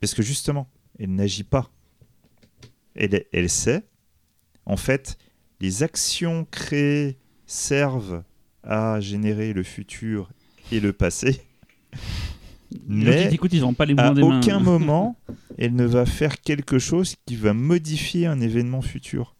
Parce 0.00 0.14
que 0.14 0.22
justement, 0.22 0.68
elle 0.98 1.14
n'agit 1.14 1.44
pas. 1.44 1.70
Elle, 2.94 3.24
elle 3.32 3.50
sait, 3.50 3.84
en 4.64 4.76
fait, 4.76 5.18
les 5.60 5.82
actions 5.82 6.46
créées 6.50 7.18
servent 7.46 8.22
à 8.62 9.00
générer 9.00 9.52
le 9.52 9.62
futur 9.62 10.30
et 10.72 10.80
le 10.80 10.92
passé. 10.92 11.40
Mais 12.88 13.28
t'écoutent, 13.28 13.52
ils 13.52 13.60
n'ont 13.60 13.74
pas 13.74 13.86
les 13.86 13.94
à 13.96 14.08
mouvements 14.08 14.28
des 14.28 14.34
mains. 14.34 14.38
aucun 14.40 14.60
moment, 14.60 15.16
elle 15.56 15.74
ne 15.74 15.84
va 15.84 16.04
faire 16.04 16.40
quelque 16.40 16.78
chose 16.78 17.14
qui 17.24 17.36
va 17.36 17.52
modifier 17.52 18.26
un 18.26 18.40
événement 18.40 18.82
futur. 18.82 19.36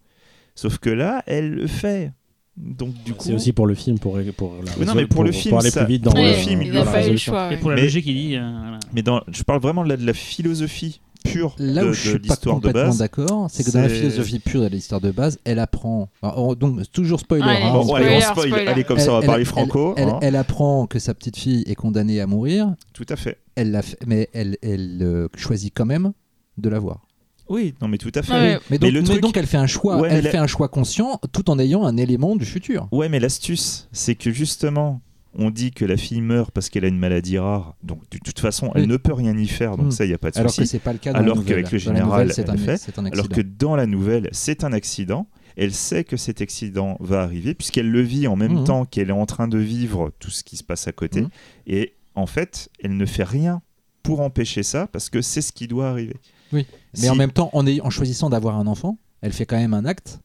Sauf 0.55 0.78
que 0.78 0.91
là, 0.91 1.23
elle 1.26 1.51
le 1.51 1.67
fait. 1.67 2.12
Donc 2.57 2.94
du 3.05 3.12
coup, 3.12 3.23
C'est 3.25 3.35
aussi 3.35 3.52
pour 3.52 3.67
le 3.67 3.75
film, 3.75 3.99
pour, 3.99 4.18
pour, 4.36 4.55
la 4.65 4.73
Oui, 4.78 4.86
non, 4.86 4.94
mais 4.94 5.07
pour 5.07 5.25
le 5.25 5.33
film, 5.33 5.57
aller 5.59 5.70
ça- 5.70 5.85
plus 5.85 5.94
vite 5.94 6.02
dans 6.05 6.12
pour 6.12 6.20
le 6.25 6.33
film, 6.33 6.62
il 6.62 6.68
il 6.68 6.73
n'a 6.73 6.81
le 6.81 6.85
pas 6.86 6.93
fait. 6.93 6.97
eu 6.99 7.01
le 7.01 7.02
résolution. 7.02 7.33
choix. 7.33 7.52
Et 7.52 7.57
pour 7.59 7.70
la 7.70 7.76
Mais- 7.76 7.83
logique, 7.83 8.07
il 8.07 8.15
dit. 8.15 8.36
euh, 8.36 8.51
voilà. 8.62 8.78
mais 8.94 9.02
dans, 9.02 9.20
je 9.31 9.43
parle 9.43 9.60
vraiment 9.60 9.85
de 9.85 9.91
la, 9.91 9.97
de 9.99 10.07
la 10.07 10.15
philosophie 10.15 11.01
pure 11.25 11.55
Là 11.59 11.83
de, 11.83 11.86
où 11.89 11.91
de 11.91 11.94
je 11.94 12.09
suis 12.10 12.18
pas 12.20 12.36
complètement 12.36 12.94
d'accord, 12.94 13.49
c'est 13.51 13.62
que 13.65 13.70
dans 13.73 13.81
la 13.83 13.89
philosophie 13.91 14.39
pure 14.39 14.62
de 14.62 14.68
l'histoire 14.68 15.01
de 15.01 15.10
base, 15.10 15.39
elle 15.44 15.59
apprend. 15.59 16.09
Alors, 16.23 16.57
donc 16.57 16.81
toujours 16.93 17.20
spoiler. 17.20 17.43
Allez, 17.44 17.62
hein, 17.62 17.73
Bon, 17.73 17.94
allez, 17.94 18.07
on 18.17 18.20
Spoiler, 18.20 18.20
spoil. 18.23 18.47
spoiler. 18.49 18.67
Allez, 18.68 18.85
comme 18.85 18.99
ça, 19.01 19.10
on 19.10 19.15
va 19.15 19.20
Elle- 19.20 19.26
parler 19.26 19.43
elle- 19.43 19.47
franco. 19.49 19.94
Elle, 19.99 20.09
hein. 20.09 20.18
elle 20.23 20.36
apprend 20.36 20.86
que 20.86 20.99
sa 20.99 21.12
petite 21.15 21.36
fille 21.36 21.62
est 21.67 21.75
condamnée 21.75 22.20
à 22.20 22.26
mourir. 22.26 22.75
Tout 22.94 23.07
à 23.10 23.17
fait. 23.17 23.39
Elle 23.57 23.70
l'a 23.73 23.83
fait- 23.83 23.99
mais 24.07 24.31
elle, 24.33 24.57
elle 24.62 24.99
euh, 25.02 25.28
choisit 25.36 25.73
quand 25.75 25.85
même 25.86 26.12
de 26.59 26.68
la 26.70 26.78
voir. 26.78 27.07
Oui, 27.49 27.75
non, 27.81 27.89
mais 27.89 27.99
tout 27.99 28.12
à 28.15 28.23
fait. 28.23 28.33
Ouais. 28.33 28.55
Mais 28.55 28.60
Mais 28.70 28.78
donc, 28.78 28.92
le 28.92 29.00
mais 29.00 29.07
truc- 29.07 29.20
donc 29.23 29.36
elle 29.36 29.47
fait 29.47 29.57
un 29.57 29.66
choix. 29.66 29.99
Ouais, 30.00 30.08
elle 30.10 30.25
la- 30.25 30.31
fait 30.31 30.36
un 30.39 30.47
choix 30.47 30.68
conscient, 30.68 31.20
tout 31.33 31.49
en 31.50 31.58
ayant 31.58 31.84
un 31.84 31.97
élément 31.97 32.36
du 32.36 32.44
futur. 32.44 32.89
Ouais, 32.92 33.08
mais 33.08 33.20
l'astuce, 33.20 33.89
c'est 33.92 34.15
que 34.16 34.31
justement, 34.33 35.00
on 35.39 35.50
dit 35.50 35.70
que 35.70 35.84
la 35.84 35.97
fille 35.97 36.23
meurt 36.23 36.50
parce 36.50 36.70
qu'elle 36.70 36.84
a 36.84 36.89
une 36.89 36.99
maladie 36.99 37.39
rare. 37.39 37.75
Donc, 37.83 38.00
de 38.10 38.18
toute 38.18 38.41
façon, 38.41 38.73
elle 38.75 38.83
Oui. 38.83 38.89
ne 38.89 38.97
peut 38.97 39.12
rien 39.12 39.36
y 39.36 39.47
faire. 39.47 39.76
Donc, 39.76 39.86
Mm. 39.86 39.91
ça, 39.92 40.05
il 40.05 40.08
n'y 40.08 40.15
a 40.15 40.18
pas 40.18 40.31
de 40.31 40.39
Alors 40.39 40.50
que 40.50 40.55
souci. 40.57 40.66
c'est 40.68 40.78
pas 40.78 40.92
le 40.92 40.99
cas 40.99 41.12
dans 41.12 41.18
Alors 41.18 41.44
qu'avec 41.44 41.70
le 41.70 41.78
général, 41.78 42.05
nouvelle, 42.08 42.33
c'est 42.33 42.49
un, 42.49 42.57
fait. 42.57 42.89
un 42.99 43.05
Alors 43.07 43.26
accident. 43.26 43.36
que 43.36 43.41
dans 43.42 43.76
la 43.76 43.86
nouvelle, 43.86 44.28
c'est 44.33 44.65
un 44.65 44.73
accident. 44.73 45.26
Elle 45.58 45.73
sait 45.73 46.05
que 46.05 46.16
cet 46.16 46.41
accident 46.42 46.97
va 47.00 47.23
arriver 47.23 47.55
puisqu'elle 47.55 47.91
le 47.91 48.00
vit 48.02 48.26
en 48.26 48.36
même 48.36 48.58
Mhm. 48.60 48.65
temps 48.65 48.84
qu'elle 48.86 49.08
est 49.08 49.12
en 49.12 49.25
train 49.26 49.47
de 49.49 49.58
vivre 49.58 50.10
tout 50.18 50.31
ce 50.31 50.42
qui 50.44 50.57
se 50.57 50.65
passe 50.65 50.86
à 50.89 50.92
côté. 50.92 51.23
Mhm. 51.23 51.28
Et 51.66 51.94
en 52.15 52.26
fait, 52.26 52.68
elle 52.83 52.97
ne 52.97 53.07
fait 53.07 53.25
rien 53.25 53.62
pour 54.02 54.20
empêcher 54.20 54.62
ça 54.62 54.86
parce 54.86 55.08
que 55.10 55.20
c'est 55.23 55.41
ce 55.42 55.52
qui 55.52 55.66
doit 55.66 55.89
arriver. 55.89 56.16
Oui. 56.52 56.66
Si- 56.94 57.02
Mais 57.02 57.08
en 57.10 57.15
même 57.15 57.33
temps, 57.33 57.50
en, 57.52 57.91
choisissant 57.91 58.31
d'avoir 58.31 58.57
un 58.57 58.66
enfant, 58.66 58.99
elle 59.20 59.33
fait 59.33 59.47
quand 59.47 59.57
même 59.57 59.75
un 59.75 59.84
acte. 59.84 60.20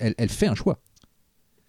Elle, 0.00 0.14
elle 0.18 0.28
fait 0.28 0.46
un 0.46 0.54
choix. 0.54 0.78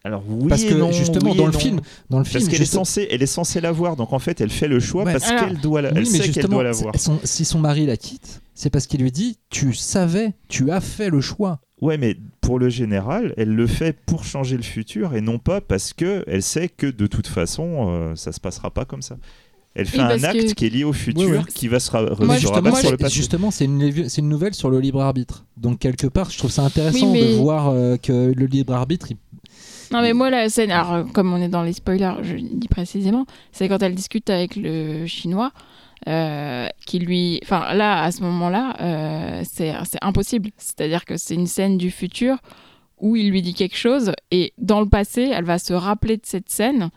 Alors 0.03 0.23
oui 0.29 0.47
Parce 0.49 0.61
et 0.63 0.67
que 0.67 0.73
non, 0.75 0.91
justement, 0.91 1.31
oui 1.31 1.37
dans 1.37 1.43
et 1.45 1.47
le 1.47 1.51
non. 1.53 1.59
film, 1.59 1.81
dans 2.11 2.19
le 2.19 2.25
film, 2.25 2.39
Parce 2.43 2.51
qu'elle 2.51 2.61
est 2.61 2.65
censée, 2.65 3.07
elle 3.09 3.23
est 3.23 3.25
censée 3.25 3.59
l'avoir, 3.59 3.95
donc 3.95 4.13
en 4.13 4.19
fait, 4.19 4.39
elle 4.39 4.51
fait 4.51 4.67
le 4.67 4.79
choix 4.79 5.03
Ouais. 5.03 5.13
parce 5.13 5.27
Alors, 5.27 5.47
qu'elle 5.47 5.57
doit, 5.59 5.81
la- 5.81 5.89
Oui, 5.89 5.95
elle 5.97 6.11
mais 6.11 6.19
sait 6.19 6.29
qu'elle 6.31 6.45
doit 6.45 6.63
l'avoir. 6.63 6.93
son- 6.99 7.19
si 7.23 7.43
son 7.43 7.57
mari 7.57 7.87
la 7.87 7.97
quitte, 7.97 8.41
c'est 8.53 8.69
parce 8.69 8.85
qu'il 8.85 9.01
lui 9.01 9.11
dit 9.11 9.39
Tu 9.49 9.73
savais, 9.73 10.33
tu 10.47 10.69
as 10.69 10.79
fait 10.81 11.09
le 11.09 11.21
choix. 11.21 11.59
Ouais, 11.81 11.97
mais 11.97 12.15
pour 12.39 12.59
le 12.59 12.69
général, 12.69 13.33
elle 13.35 13.49
le 13.55 13.65
fait 13.65 13.93
pour 14.05 14.23
changer 14.25 14.57
le 14.57 14.63
futur 14.63 15.15
et 15.15 15.21
non 15.21 15.39
pas 15.39 15.59
parce 15.59 15.91
que 15.93 16.23
elle 16.27 16.43
sait 16.43 16.69
que 16.69 16.85
de 16.85 17.07
toute 17.07 17.25
façon, 17.27 17.87
euh, 17.89 18.15
ça 18.15 18.31
se 18.31 18.39
passera 18.39 18.69
pas 18.69 18.85
comme 18.85 19.01
ça. 19.01 19.17
Elle 19.75 19.85
fait 19.87 19.97
Oui, 19.97 20.03
un 20.05 20.23
acte 20.23 20.39
que- 20.47 20.53
qui 20.53 20.65
est 20.65 20.69
lié 20.69 20.83
au 20.85 20.93
futur, 20.93 21.45
qui 21.47 21.67
va 21.67 21.79
se, 21.81 21.91
ra- 21.91 22.01
Moi, 22.01 22.35
se 22.35 22.41
justement, 22.41 22.53
rabattre 22.55 22.69
moi, 22.75 22.79
sur 22.81 22.91
le 22.91 22.97
passé. 22.97 23.13
Justement, 23.15 23.51
c'est 23.51 23.65
une, 23.65 24.29
nouvelle 24.29 24.53
sur 24.53 24.69
le 24.69 24.79
libre 24.79 25.01
arbitre. 25.01 25.45
Donc, 25.57 25.79
quelque 25.79 26.07
part, 26.07 26.29
je 26.31 26.37
trouve 26.37 26.51
ça 26.51 26.63
intéressant 26.63 27.11
Oui, 27.11 27.19
mais- 27.21 27.31
de 27.33 27.37
voir 27.37 27.69
euh, 27.69 27.97
que 27.97 28.31
le 28.35 28.45
libre 28.45 28.73
arbitre, 28.73 29.07
il- 29.11 29.17
Non, 29.91 30.01
mais 30.01 30.13
moi, 30.13 30.29
la 30.29 30.47
scène, 30.49 30.71
alors, 30.71 30.93
euh, 30.93 31.03
comme 31.03 31.31
on 31.33 31.41
est 31.41 31.49
dans 31.49 31.61
les 31.63 31.73
spoilers, 31.73 32.15
je 32.23 32.35
dis 32.37 32.67
précisément, 32.69 33.25
c'est 33.51 33.67
quand 33.67 33.83
elle 33.83 33.93
discute 33.95 34.29
avec 34.29 34.55
le 34.55 35.05
chinois, 35.07 35.51
euh, 36.07 36.67
qui 36.85 36.99
lui. 36.99 37.39
Enfin, 37.43 37.73
là, 37.73 38.01
à 38.03 38.11
ce 38.11 38.21
moment-là, 38.21 38.75
euh, 38.81 39.41
c'est 39.49 39.73
c'est 39.89 39.99
impossible. 40.01 40.51
C'est-à-dire 40.57 41.03
que 41.05 41.17
c'est 41.17 41.35
une 41.35 41.47
scène 41.47 41.77
du 41.77 41.91
futur 41.91 42.37
où 42.99 43.15
il 43.15 43.29
lui 43.29 43.41
dit 43.41 43.53
quelque 43.53 43.77
chose, 43.77 44.11
et 44.31 44.53
dans 44.57 44.79
le 44.79 44.87
passé, 44.87 45.29
elle 45.33 45.43
va 45.45 45.59
se 45.59 45.73
rappeler 45.73 46.15
de 46.17 46.25
cette 46.25 46.49
scène 46.49 46.89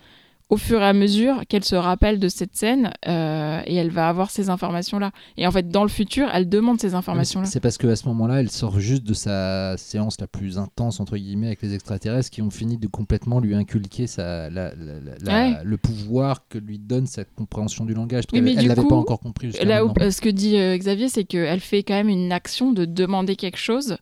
au 0.50 0.56
fur 0.56 0.80
et 0.80 0.84
à 0.86 0.92
mesure 0.94 1.42
qu'elle 1.46 1.64
se 1.64 1.74
rappelle 1.76 2.18
de 2.18 2.28
cette 2.28 2.56
scène, 2.56 2.90
euh, 3.06 3.60
et 3.66 3.74
elle 3.76 3.90
va 3.90 4.08
avoir 4.08 4.30
ces 4.30 4.48
informations-là. 4.48 5.10
Et 5.36 5.46
en 5.46 5.50
fait, 5.50 5.68
dans 5.68 5.82
le 5.82 5.90
futur, 5.90 6.28
elle 6.32 6.48
demande 6.48 6.80
ces 6.80 6.94
informations-là. 6.94 7.44
c'est 7.46 7.60
parce 7.60 7.76
qu'à 7.76 7.94
ce 7.96 8.08
moment-là, 8.08 8.40
elle 8.40 8.50
sort 8.50 8.80
juste 8.80 9.02
de 9.04 9.12
sa 9.12 9.76
séance 9.76 10.18
la 10.20 10.26
plus 10.26 10.56
intense, 10.58 11.00
entre 11.00 11.16
guillemets, 11.18 11.48
avec 11.48 11.60
les 11.60 11.74
extraterrestres 11.74 12.30
qui 12.30 12.40
ont 12.40 12.50
fini 12.50 12.78
de 12.78 12.86
complètement 12.86 13.40
lui 13.40 13.54
inculquer 13.54 14.06
sa, 14.06 14.48
la- 14.48 14.74
la- 14.74 15.00
la- 15.00 15.18
la- 15.20 15.50
Ouais. 15.50 15.56
le 15.64 15.76
pouvoir 15.76 16.48
que 16.48 16.56
lui 16.56 16.78
donne 16.78 17.06
cette 17.06 17.34
compréhension 17.34 17.84
du 17.84 17.92
langage. 17.92 18.24
Parce 18.26 18.40
Oui, 18.42 18.54
elle 18.56 18.62
du 18.62 18.68
l'avait 18.68 18.88
pas 18.88 18.94
encore 18.96 19.20
compris 19.20 19.50
Là 19.64 19.84
où, 19.84 19.92
ce 20.10 20.20
que 20.20 20.28
dit 20.30 20.56
euh, 20.56 20.76
Xavier, 20.78 21.08
c'est 21.10 21.24
qu'elle 21.24 21.60
fait 21.60 21.82
quand 21.82 21.94
même 21.94 22.08
une 22.08 22.32
action 22.32 22.72
de 22.72 22.86
demander 22.86 23.36
quelque 23.36 23.58
chose 23.58 23.98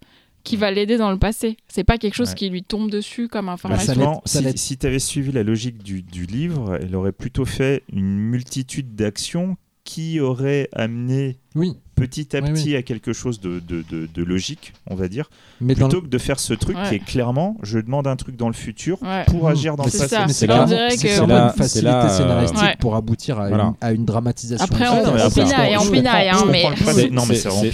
qui 0.47 0.57
va 0.57 0.71
l'aider 0.71 0.97
dans 0.97 1.11
le 1.11 1.19
passé. 1.19 1.57
C'est 1.69 1.85
pas 1.85 1.99
quelque 1.99 2.15
chose 2.15 2.31
Ouais. 2.31 2.35
qui 2.37 2.49
lui 2.49 2.63
tombe 2.63 2.91
dessus 2.91 3.29
comme 3.29 3.47
Bah, 3.47 3.53
information. 3.53 4.23
ça 4.25 4.41
si, 4.57 4.79
tu 4.79 4.87
avais 4.87 4.99
suivi 5.01 5.33
la 5.33 5.43
logique 5.43 5.83
du, 5.83 6.03
du 6.03 6.25
livre, 6.25 6.79
elle 6.81 6.95
aurait 6.97 7.13
plutôt 7.13 7.45
fait 7.45 7.83
une 7.93 8.17
multitude 8.17 8.95
d'actions 8.95 9.57
qui 9.85 10.21
auraient 10.21 10.69
amené 10.73 11.39
Oui, 11.55 11.75
petit 11.97 12.37
à 12.37 12.41
Oui, 12.41 12.53
petit 12.53 12.77
à 12.77 12.83
quelque 12.83 13.13
chose 13.13 13.41
de, 13.41 13.59
de- 13.59 13.83
de- 13.91 14.07
de 14.15 14.23
logique, 14.23 14.73
on 14.89 14.95
va 14.95 15.09
dire, 15.09 15.29
mais 15.61 15.75
plutôt 15.75 16.01
que 16.03 16.07
de 16.07 16.19
faire 16.19 16.39
ce 16.39 16.55
truc 16.55 16.77
Ouais. 16.77 16.89
qui 16.89 16.95
est 16.97 16.99
clairement, 17.05 17.57
je 17.63 17.79
demande 17.81 18.07
un 18.07 18.15
truc 18.15 18.37
dans 18.37 18.47
le 18.49 18.55
futur 18.55 19.03
Ouais. 19.03 19.25
pour 19.27 19.45
Mmh. 19.45 19.53
agir 19.53 19.77
dans 19.77 19.85
le 19.85 19.91
c'est 19.91 19.99
passé. 20.09 20.17
c'est 20.33 20.47
Là, 20.47 20.63
une 20.63 20.69
facilité 20.69 21.83
là, 21.83 22.05
euh, 22.05 22.09
scénaristique 22.09 22.61
Ouais. 22.63 22.77
pour 22.79 22.95
aboutir 22.95 23.41
à, 23.41 23.49
Voilà. 23.49 23.65
une, 23.65 23.75
à 23.81 23.93
une 23.93 24.05
dramatisation. 24.05 24.65
Après, 24.65 24.87
on- 24.89 25.03
pinaille, 25.31 25.77
pinaille, 25.91 26.29
hein, 26.29 26.45
mais- 26.51 26.67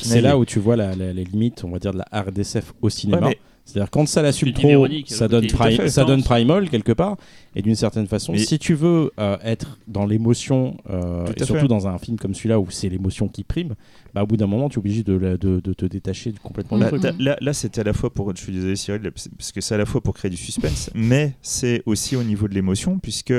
c'est 0.03 0.21
là 0.21 0.39
où 0.39 0.45
tu 0.45 0.59
vois 0.61 0.77
la- 0.77 0.95
la- 0.95 1.13
les 1.13 1.25
limites, 1.25 1.65
on 1.65 1.71
va 1.71 1.79
dire, 1.79 1.93
de 1.93 1.99
la 1.99 2.07
RDSF 2.23 2.73
au 2.81 2.89
cinéma. 2.89 3.29
C'est-à-dire 3.65 3.91
quand 3.91 4.07
ça 4.09 4.23
la 4.23 4.33
Ce 4.33 4.41
que 4.41 4.47
dit 4.47 4.53
pro, 4.53 4.69
Véronique, 4.69 5.11
ça 5.11 5.29
donne, 5.29 5.49
fait. 5.49 5.89
ça 5.89 6.05
donne 6.05 6.23
primal 6.23 6.69
quelque 6.69 6.93
part. 6.93 7.17
Et 7.55 7.63
d'une 7.63 7.75
certaine 7.77 8.07
façon, 8.07 8.33
Mais- 8.33 8.39
si 8.39 8.59
tu 8.59 8.75
veux 8.75 9.13
euh, 9.21 9.37
être 9.45 9.79
dans 9.89 10.05
l'émotion, 10.05 10.77
euh, 10.91 11.25
et 11.37 11.45
surtout 11.45 11.63
fait. 11.63 11.69
dans 11.69 11.87
un 11.87 11.97
film 11.99 12.19
comme 12.19 12.35
celui-là 12.35 12.59
où 12.59 12.67
c'est 12.71 12.89
l'émotion 12.89 13.29
qui 13.29 13.45
prime, 13.45 13.75
bah, 14.15 14.25
au 14.25 14.27
bout 14.27 14.37
d'un 14.37 14.47
moment, 14.49 14.69
tu 14.69 14.77
es 14.77 14.79
obligé 14.81 15.03
de, 15.05 15.17
de- 15.41 15.61
de 15.61 15.73
te 15.73 15.87
détacher 15.87 16.35
complètement 16.43 16.77
Bah, 16.79 16.87
du 16.91 16.99
truc. 16.99 17.03
t'as- 17.03 17.23
là, 17.23 17.37
là 17.41 17.53
c'était 17.53 17.81
à 17.83 17.85
la 17.85 17.93
fois 17.93 18.11
pour. 18.13 18.35
Je 18.37 18.43
suis 18.43 18.53
désolé, 18.53 18.75
Cyril, 18.77 19.01
parce 19.11 19.53
que 19.53 19.61
c'est 19.61 19.75
à 19.75 19.79
la 19.79 19.87
fois 19.87 20.01
pour 20.01 20.15
créer 20.15 20.31
du 20.31 20.37
suspense, 20.37 20.91
mais 20.95 21.35
c'est 21.41 21.83
aussi 21.87 22.17
au 22.17 22.25
niveau 22.25 22.49
de 22.49 22.55
l'émotion, 22.55 22.99
puisque 22.99 23.33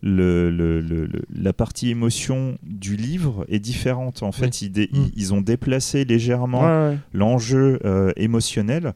le, 0.00 0.50
le- 0.50 0.80
le- 0.80 1.08
la 1.34 1.52
partie 1.52 1.90
émotion 1.90 2.56
du 2.62 2.96
livre 2.96 3.44
est 3.48 3.58
différente. 3.58 4.22
En 4.22 4.32
fait, 4.32 4.62
ils, 4.62 4.70
dé- 4.70 4.88
Mm. 4.92 4.96
ils- 4.96 5.12
ils 5.16 5.34
ont 5.34 5.40
déplacé 5.40 6.04
légèrement 6.04 6.60
Ouais, 6.62 6.90
ouais. 6.92 6.98
l'enjeu 7.12 7.80
euh, 7.84 8.12
émotionnel, 8.16 8.94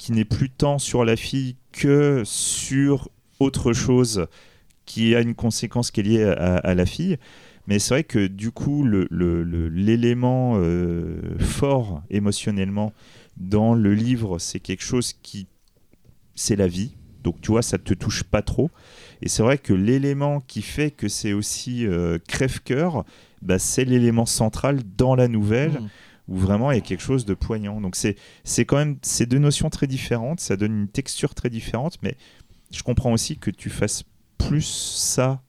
qui 0.00 0.12
n'est 0.12 0.24
plus 0.24 0.48
tant 0.48 0.78
sur 0.78 1.04
la 1.04 1.14
fille 1.14 1.56
que 1.72 2.22
sur 2.24 3.10
autre 3.38 3.74
chose 3.74 4.28
qui 4.86 5.14
a 5.14 5.20
une 5.20 5.34
conséquence 5.34 5.90
qui 5.90 6.00
est 6.00 6.04
liée 6.04 6.24
à, 6.24 6.74
la 6.74 6.86
fille. 6.86 7.18
Mais 7.66 7.78
c'est 7.78 7.92
vrai 7.92 8.04
que 8.04 8.26
du 8.26 8.50
coup, 8.50 8.82
l'élément 8.82 10.54
euh, 10.56 11.20
fort 11.38 12.02
émotionnellement 12.08 12.94
dans 13.36 13.74
le 13.74 13.92
livre, 13.92 14.38
c'est 14.38 14.58
quelque 14.58 14.82
chose 14.82 15.12
qui. 15.22 15.46
C'est 16.34 16.56
la 16.56 16.66
vie. 16.66 16.96
Donc 17.22 17.38
tu 17.42 17.50
vois, 17.50 17.60
ça 17.60 17.76
te 17.76 17.92
touche 17.92 18.22
pas 18.22 18.40
trop. 18.40 18.70
Et 19.20 19.28
c'est 19.28 19.42
vrai 19.42 19.58
que 19.58 19.74
l'élément 19.74 20.40
qui 20.40 20.62
fait 20.62 20.90
que 20.90 21.08
c'est 21.08 21.34
aussi 21.34 21.86
euh, 21.86 22.18
crève-cœur, 22.26 23.04
bah, 23.42 23.58
c'est 23.58 23.84
l'élément 23.84 24.24
central 24.24 24.80
dans 24.96 25.14
la 25.14 25.28
nouvelle 25.28 25.72
Mm. 25.72 25.88
Où 26.30 26.36
vraiment 26.36 26.70
il 26.70 26.76
y 26.76 26.78
a 26.78 26.82
quelque 26.82 27.02
chose 27.02 27.26
de 27.26 27.34
poignant. 27.34 27.80
Donc 27.80 27.96
c'est 27.96 28.16
c'est 28.44 28.64
quand 28.64 28.76
même 28.76 28.96
ces 29.02 29.26
deux 29.26 29.38
notions 29.38 29.68
très 29.68 29.86
différentes, 29.86 30.40
ça 30.40 30.56
donne 30.56 30.72
une 30.82 30.88
texture 30.88 31.34
très 31.34 31.50
différente, 31.50 31.98
mais 32.02 32.16
je 32.70 32.82
comprends 32.82 33.12
aussi 33.12 33.36
que 33.36 33.50
tu 33.50 33.68
fasses 33.68 34.04
plus 34.38 34.64
ça 34.66 35.42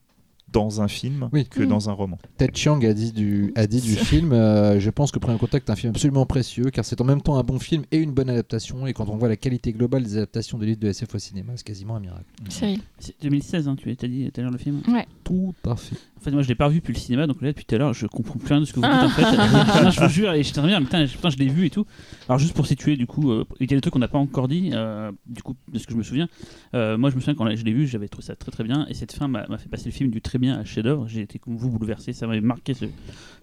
dans 0.52 0.82
un 0.82 0.90
film 0.90 1.30
Oui. 1.32 1.46
que 1.48 1.64
dans 1.64 1.90
un 1.90 1.94
roman. 1.94 2.18
Ted 2.38 2.52
Chiang 2.54 2.82
a 2.84 2.94
dit 2.94 3.14
du, 3.14 3.54
a 3.56 3.68
dit 3.68 3.80
du 3.80 3.96
film 3.96 4.34
euh, 4.34 4.82
Je 4.82 4.90
pense 4.90 5.12
que 5.12 5.20
Premier 5.20 5.38
Contact 5.38 5.70
est 5.70 5.72
un 5.72 5.76
film 5.78 5.92
absolument 5.92 6.26
précieux 6.26 6.66
car 6.72 6.84
c'est 6.84 7.00
en 7.00 7.06
même 7.06 7.22
temps 7.22 7.38
un 7.38 7.44
bon 7.44 7.58
film 7.58 7.84
et 7.92 7.98
une 7.98 8.12
bonne 8.12 8.30
adaptation. 8.30 8.86
Et 8.86 8.92
quand 8.92 9.08
on 9.08 9.16
voit 9.16 9.30
la 9.30 9.38
qualité 9.38 9.72
globale 9.72 10.04
des 10.04 10.18
adaptations 10.18 10.58
de 10.58 10.66
livres 10.66 10.80
de 10.82 10.90
SF 10.90 11.16
au 11.16 11.20
cinéma, 11.20 11.54
c'est 11.56 11.64
quasiment 11.66 11.96
un 11.96 12.02
miracle. 12.02 12.26
Cyril. 12.50 12.82
C'est 13.00 13.16
2016, 13.22 13.68
hein, 13.70 13.76
tu 13.78 13.90
as 13.92 13.96
dit 13.96 14.30
tout 14.34 14.42
à 14.42 14.44
l'heure 14.44 14.52
le 14.52 14.58
film. 14.58 14.82
Tout 15.24 15.56
à 15.66 15.76
fait. 15.78 15.96
En 16.22 16.24
fait, 16.24 16.32
moi, 16.32 16.44
je 16.44 16.48
l'ai 16.50 16.56
pas 16.56 16.68
revu 16.68 16.78
depuis 16.82 16.94
le 16.94 17.00
cinéma, 17.00 17.26
donc 17.26 17.42
là, 17.42 17.48
depuis 17.48 17.66
tout 17.66 17.74
à 17.74 17.80
l'heure, 17.80 17.94
je 17.96 18.06
comprends 18.06 18.38
plus 18.38 18.48
rien 18.48 18.60
de 18.60 18.66
ce 18.66 18.74
que 18.74 18.80
vous 18.80 18.86
dites 18.86 18.92
Ah. 18.94 19.06
en 19.06 19.10
fait. 19.10 19.24
Non, 19.84 19.90
je 19.90 20.02
vous 20.02 20.08
jure, 20.10 20.32
et 20.34 20.44
j'étais 20.44 20.60
en 20.60 20.62
train 20.62 20.72
de 20.72 20.78
dire, 20.78 20.86
putain, 20.86 21.06
putain, 21.08 21.30
je 21.32 21.38
l'ai 21.38 21.48
vu 21.48 21.66
et 21.66 21.72
tout. 21.72 21.88
Alors, 22.30 22.38
juste 22.38 22.54
pour 22.54 22.68
situer, 22.68 22.96
du 22.96 23.08
coup, 23.08 23.32
euh, 23.32 23.44
il 23.60 23.72
y 23.72 23.74
a 23.74 23.78
des 23.78 23.82
trucs 23.82 23.94
qu'on 23.94 23.98
n'a 24.00 24.08
pas 24.08 24.20
encore 24.20 24.48
dit, 24.48 24.70
euh, 24.74 25.12
du 25.26 25.42
coup, 25.42 25.56
de 25.74 25.80
ce 25.80 25.88
que 25.88 25.94
je 25.94 25.98
me 25.98 26.04
souviens. 26.04 26.28
Euh, 26.76 26.96
moi, 26.96 27.10
je 27.10 27.16
me 27.16 27.22
souviens 27.22 27.34
quand 27.34 27.50
je 27.56 27.64
l'ai 27.66 27.74
vu, 27.74 27.88
j'avais 27.88 28.08
trouvé 28.08 28.24
ça 28.24 28.36
très 28.36 28.52
très 28.52 28.64
bien, 28.64 28.86
et 28.88 28.94
cette 28.94 29.14
fin 29.14 29.28
m'a 29.28 29.48
m'a 29.50 29.58
fait 29.58 29.68
passer 29.68 29.86
le 29.86 29.92
film 29.94 30.12
du 30.12 30.22
très 30.22 30.38
bien 30.38 30.60
à 30.60 30.64
chef-d'œuvre. 30.64 31.08
J'ai 31.08 31.22
été 31.22 31.40
comme 31.40 31.58
vous 31.58 31.72
bouleversé, 31.72 32.14
ça 32.14 32.28
m'avait 32.28 32.40
marqué 32.40 32.76
ce, 32.76 32.86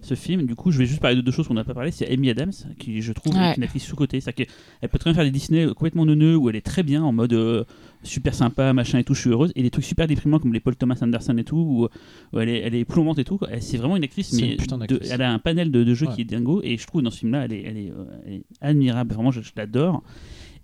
ce 0.01 0.15
film. 0.15 0.45
Du 0.45 0.55
coup, 0.55 0.71
je 0.71 0.77
vais 0.77 0.85
juste 0.85 1.01
parler 1.01 1.17
de 1.17 1.21
deux 1.21 1.31
choses 1.33 1.49
qu'on 1.49 1.53
n'a 1.55 1.65
pas 1.65 1.73
parlé. 1.73 1.91
C'est 1.91 2.09
Amy 2.09 2.29
Adams, 2.29 2.53
qui 2.79 3.01
je 3.01 3.11
trouve 3.11 3.35
Ouais. 3.35 3.51
est 3.51 3.57
une 3.57 3.63
actrice 3.63 3.83
sous-cotée. 3.85 4.21
C'est-à-dire 4.21 4.45
qu'elle 4.79 4.89
peut 4.89 4.97
très 4.99 5.09
bien 5.09 5.15
faire 5.15 5.25
des 5.25 5.31
Disney 5.31 5.67
complètement 5.67 6.05
neuneux, 6.05 6.37
où 6.37 6.49
elle 6.49 6.55
est 6.55 6.65
très 6.65 6.83
bien 6.83 7.03
en 7.03 7.11
mode. 7.11 7.33
euh, 7.33 7.65
super 8.03 8.33
sympa, 8.33 8.71
machin 8.73 8.99
et 8.99 9.03
tout, 9.03 9.13
je 9.13 9.21
suis 9.21 9.29
heureuse. 9.29 9.51
Et 9.55 9.61
des 9.63 9.69
trucs 9.69 9.85
super 9.85 10.07
déprimants 10.07 10.39
comme 10.39 10.53
les 10.53 10.59
Paul 10.59 10.75
Thomas 10.75 10.97
Anderson 11.01 11.37
et 11.37 11.43
tout, 11.43 11.57
où, 11.57 11.87
où 12.35 12.39
elle, 12.39 12.49
est, 12.49 12.59
elle 12.59 12.75
est 12.75 12.85
plombante 12.85 13.19
et 13.19 13.23
tout. 13.23 13.39
C'est 13.59 13.77
vraiment 13.77 13.97
une 13.97 14.03
actrice, 14.03 14.33
mais 14.33 14.55
une 14.55 14.85
de- 14.87 14.99
elle 15.09 15.21
a 15.21 15.31
un 15.31 15.39
panel 15.39 15.71
de, 15.71 15.83
de 15.83 15.93
jeux 15.93 16.07
Ouais. 16.07 16.15
qui 16.15 16.21
est 16.21 16.25
dingo. 16.25 16.61
Et 16.63 16.77
je 16.77 16.87
trouve 16.87 17.01
dans 17.01 17.11
ce 17.11 17.19
film-là, 17.19 17.45
elle 17.45 17.53
elle, 17.53 17.77
euh, 17.77 18.05
elle 18.25 18.33
est 18.33 18.43
admirable. 18.61 19.13
Vraiment, 19.13 19.31
je, 19.31 19.41
je 19.41 19.51
l'adore. 19.55 20.03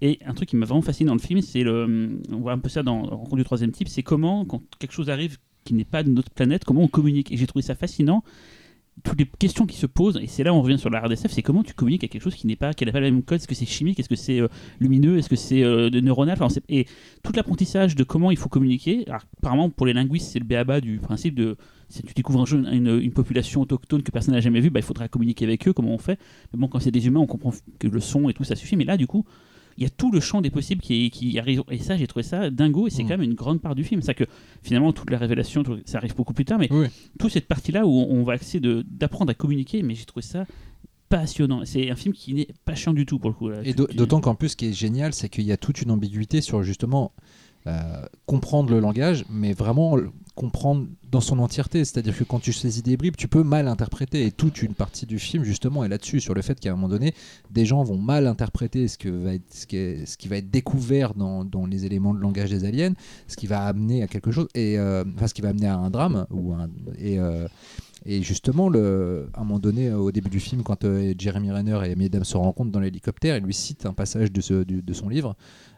Et 0.01 0.19
un 0.25 0.33
truc 0.33 0.49
qui 0.49 0.55
m'a 0.55 0.65
vraiment 0.65 0.81
fasciné 0.81 1.07
dans 1.07 1.13
le 1.15 1.19
film, 1.21 1.41
c'est 1.41 1.63
le. 1.63 2.19
On 2.31 2.37
voit 2.39 2.51
un 2.53 2.59
peu 2.59 2.69
ça 2.69 2.83
dans 2.83 3.01
Rencontre 3.03 3.37
du 3.37 3.43
troisième 3.45 3.71
type, 3.71 3.87
c'est 3.87 4.03
comment, 4.03 4.43
quand 4.45 4.61
quelque 4.79 4.91
chose 4.93 5.09
arrive 5.09 5.37
qui 5.63 5.73
n'est 5.73 5.85
pas 5.85 6.03
de 6.03 6.09
notre 6.11 6.29
planète, 6.31 6.63
comment 6.65 6.81
on 6.83 6.87
communique. 6.87 7.31
Et 7.31 7.37
j'ai 7.37 7.47
trouvé 7.47 7.63
ça 7.63 7.75
fascinant. 7.75 8.23
Toutes 9.03 9.19
les 9.19 9.25
questions 9.25 9.65
qui 9.65 9.75
se 9.75 9.85
posent, 9.85 10.17
et 10.21 10.27
c'est 10.27 10.43
là 10.43 10.53
où 10.53 10.55
on 10.55 10.61
revient 10.61 10.79
sur 10.79 10.89
la 10.89 11.01
RDSF, 11.01 11.31
c'est 11.31 11.41
comment 11.41 11.63
tu 11.63 11.73
communiques 11.73 12.03
avec 12.03 12.13
quelque 12.13 12.23
chose 12.23 12.35
qui 12.35 12.47
n'est 12.47 12.55
pas, 12.55 12.73
qui 12.73 12.85
n'a 12.85 12.91
pas 12.91 13.01
le 13.01 13.11
même 13.11 13.23
code. 13.23 13.39
Est-ce 13.39 13.47
que 13.47 13.53
c'est 13.53 13.65
chimique 13.65 13.99
Est-ce 13.99 14.07
que 14.07 14.15
c'est 14.15 14.39
euh, 14.39 14.47
lumineux 14.79 15.17
Est-ce 15.17 15.27
que 15.27 15.35
c'est 15.35 15.63
euh, 15.63 15.89
de 15.89 15.99
neuronal 15.99 16.37
Enfin, 16.39 16.61
Et 16.69 16.85
tout 17.21 17.33
l'apprentissage 17.35 17.95
de 17.95 18.03
comment 18.03 18.31
il 18.31 18.37
faut 18.37 18.49
communiquer. 18.49 19.03
Alors, 19.07 19.21
apparemment, 19.37 19.69
pour 19.69 19.85
les 19.85 19.93
linguistes, 19.93 20.31
c'est 20.31 20.39
le 20.39 20.45
béaba 20.45 20.79
du 20.79 20.99
principe 20.99 21.35
de 21.35 21.57
si 21.89 22.03
tu 22.03 22.13
découvres 22.13 22.41
un 22.41 22.45
jeu, 22.45 22.63
une, 22.71 22.99
une 23.01 23.11
population 23.11 23.61
autochtone 23.61 24.01
que 24.01 24.11
personne 24.11 24.33
n'a 24.33 24.41
jamais 24.41 24.59
vue, 24.59 24.69
bah, 24.69 24.79
il 24.79 24.85
faudra 24.85 25.07
communiquer 25.07 25.45
avec 25.45 25.67
eux, 25.67 25.73
comment 25.73 25.93
on 25.93 25.97
fait. 25.97 26.19
Mais 26.53 26.59
bon, 26.59 26.67
quand 26.67 26.79
c'est 26.79 26.91
des 26.91 27.05
humains, 27.05 27.19
on 27.19 27.27
comprend 27.27 27.53
que 27.79 27.87
le 27.87 27.99
son 27.99 28.29
et 28.29 28.33
tout, 28.33 28.43
ça 28.43 28.55
suffit. 28.55 28.75
Mais 28.75 28.85
là, 28.85 28.97
du 28.97 29.07
coup, 29.07 29.25
il 29.77 29.83
y 29.83 29.85
a 29.85 29.89
tout 29.89 30.11
le 30.11 30.19
champ 30.21 30.41
des 30.41 30.49
possibles 30.49 30.81
qui, 30.81 31.09
qui 31.09 31.37
arrive. 31.37 31.63
Et 31.69 31.79
ça, 31.79 31.97
j'ai 31.97 32.07
trouvé 32.07 32.23
ça 32.23 32.49
dingo. 32.49 32.87
Et 32.87 32.89
c'est 32.89 33.03
Mm. 33.03 33.07
quand 33.07 33.13
même 33.17 33.23
une 33.23 33.33
grande 33.33 33.61
part 33.61 33.75
du 33.75 33.83
film. 33.83 34.01
C'est 34.01 34.13
que 34.15 34.23
finalement, 34.63 34.93
toute 34.93 35.09
la 35.09 35.17
révélation, 35.17 35.63
ça 35.85 35.97
arrive 35.97 36.15
beaucoup 36.15 36.33
plus 36.33 36.45
tard. 36.45 36.59
Mais 36.59 36.67
Oui. 36.71 36.87
toute 37.19 37.31
cette 37.31 37.47
partie-là 37.47 37.85
où 37.85 37.91
on, 37.91 38.23
va 38.23 38.35
essayer 38.35 38.61
d'apprendre 38.87 39.31
à 39.31 39.33
communiquer, 39.33 39.83
mais 39.83 39.93
j'ai 39.95 40.05
trouvé 40.05 40.25
ça 40.25 40.45
passionnant. 41.09 41.61
C'est 41.65 41.89
un 41.91 41.95
film 41.95 42.13
qui 42.13 42.33
n'est 42.33 42.47
pas 42.65 42.75
chiant 42.75 42.93
du 42.93 43.05
tout 43.05 43.19
pour 43.19 43.29
le 43.29 43.35
coup. 43.35 43.49
là. 43.49 43.57
Et 43.63 43.73
d'autant 43.73 44.21
qu'en 44.21 44.35
plus, 44.35 44.49
ce 44.49 44.55
qui 44.55 44.67
est 44.67 44.73
génial, 44.73 45.13
c'est 45.13 45.29
qu'il 45.29 45.43
y 45.43 45.51
a 45.51 45.57
toute 45.57 45.81
une 45.81 45.91
ambiguïté 45.91 46.41
sur 46.41 46.63
justement 46.63 47.11
euh, 47.67 48.05
comprendre 48.25 48.69
le 48.71 48.79
langage, 48.79 49.25
mais 49.29 49.53
vraiment 49.53 49.97
comprendre 50.35 50.87
dans 51.11 51.21
son 51.21 51.39
entièreté. 51.39 51.83
C'est-à-dire 51.85 52.15
que 52.17 52.23
quand 52.23 52.39
tu 52.39 52.53
saisis 52.53 52.83
des 52.83 52.97
bribes, 52.97 53.15
tu 53.15 53.27
peux 53.27 53.43
mal 53.43 53.67
interpréter. 53.67 54.25
Et 54.25 54.31
toute 54.31 54.61
une 54.61 54.73
partie 54.73 55.05
du 55.05 55.17
film, 55.17 55.43
justement, 55.43 55.83
est 55.83 55.89
là-dessus, 55.89 56.19
sur 56.19 56.33
le 56.33 56.41
fait 56.41 56.59
qu'à 56.59 56.71
un 56.71 56.75
moment 56.75 56.89
donné, 56.89 57.13
des 57.51 57.65
gens 57.65 57.83
vont 57.83 57.97
mal 57.97 58.27
interpréter 58.27 58.87
ce, 58.87 58.97
que 58.97 59.09
va 59.09 59.33
être, 59.33 59.53
ce, 59.53 59.65
qui, 59.65 60.27
va 60.27 60.37
être 60.37 60.51
découvert 60.51 61.13
dans, 61.13 61.65
les 61.65 61.85
éléments 61.85 62.13
de 62.13 62.19
langage 62.19 62.49
des 62.49 62.65
aliens, 62.65 62.93
ce 63.27 63.37
qui 63.37 63.47
va 63.47 63.65
amener 63.65 64.03
à 64.03 64.07
quelque 64.07 64.31
chose, 64.31 64.47
et, 64.53 64.77
euh, 64.77 65.03
enfin, 65.15 65.27
ce 65.27 65.33
qui 65.33 65.41
va 65.41 65.49
amener 65.49 65.67
à 65.67 65.77
un 65.77 65.89
drame. 65.89 66.27
Ou 66.31 66.53
un, 66.53 66.69
et, 66.99 67.17
euh, 67.19 67.47
et 68.05 68.21
justement, 68.21 68.69
le, 68.69 69.29
à 69.33 69.41
un 69.41 69.43
moment 69.45 69.59
donné, 69.59 69.91
au 69.91 70.11
début 70.11 70.29
du 70.29 70.39
film, 70.39 70.63
quand 70.63 70.83
euh, 70.83 71.13
Jeremy 71.17 71.51
Renner 71.51 71.79
et 71.85 71.93
Amy 71.93 72.05
Adams 72.05 72.25
se 72.25 72.37
rencontrent 72.37 72.71
dans 72.71 72.79
l'hélicoptère, 72.81 73.37
il 73.37 73.43
lui 73.43 73.53
cite 73.53 73.85
un 73.85 73.93
passage 73.93 74.31
de 74.31 74.93
son 74.93 75.09
livre 75.09 75.35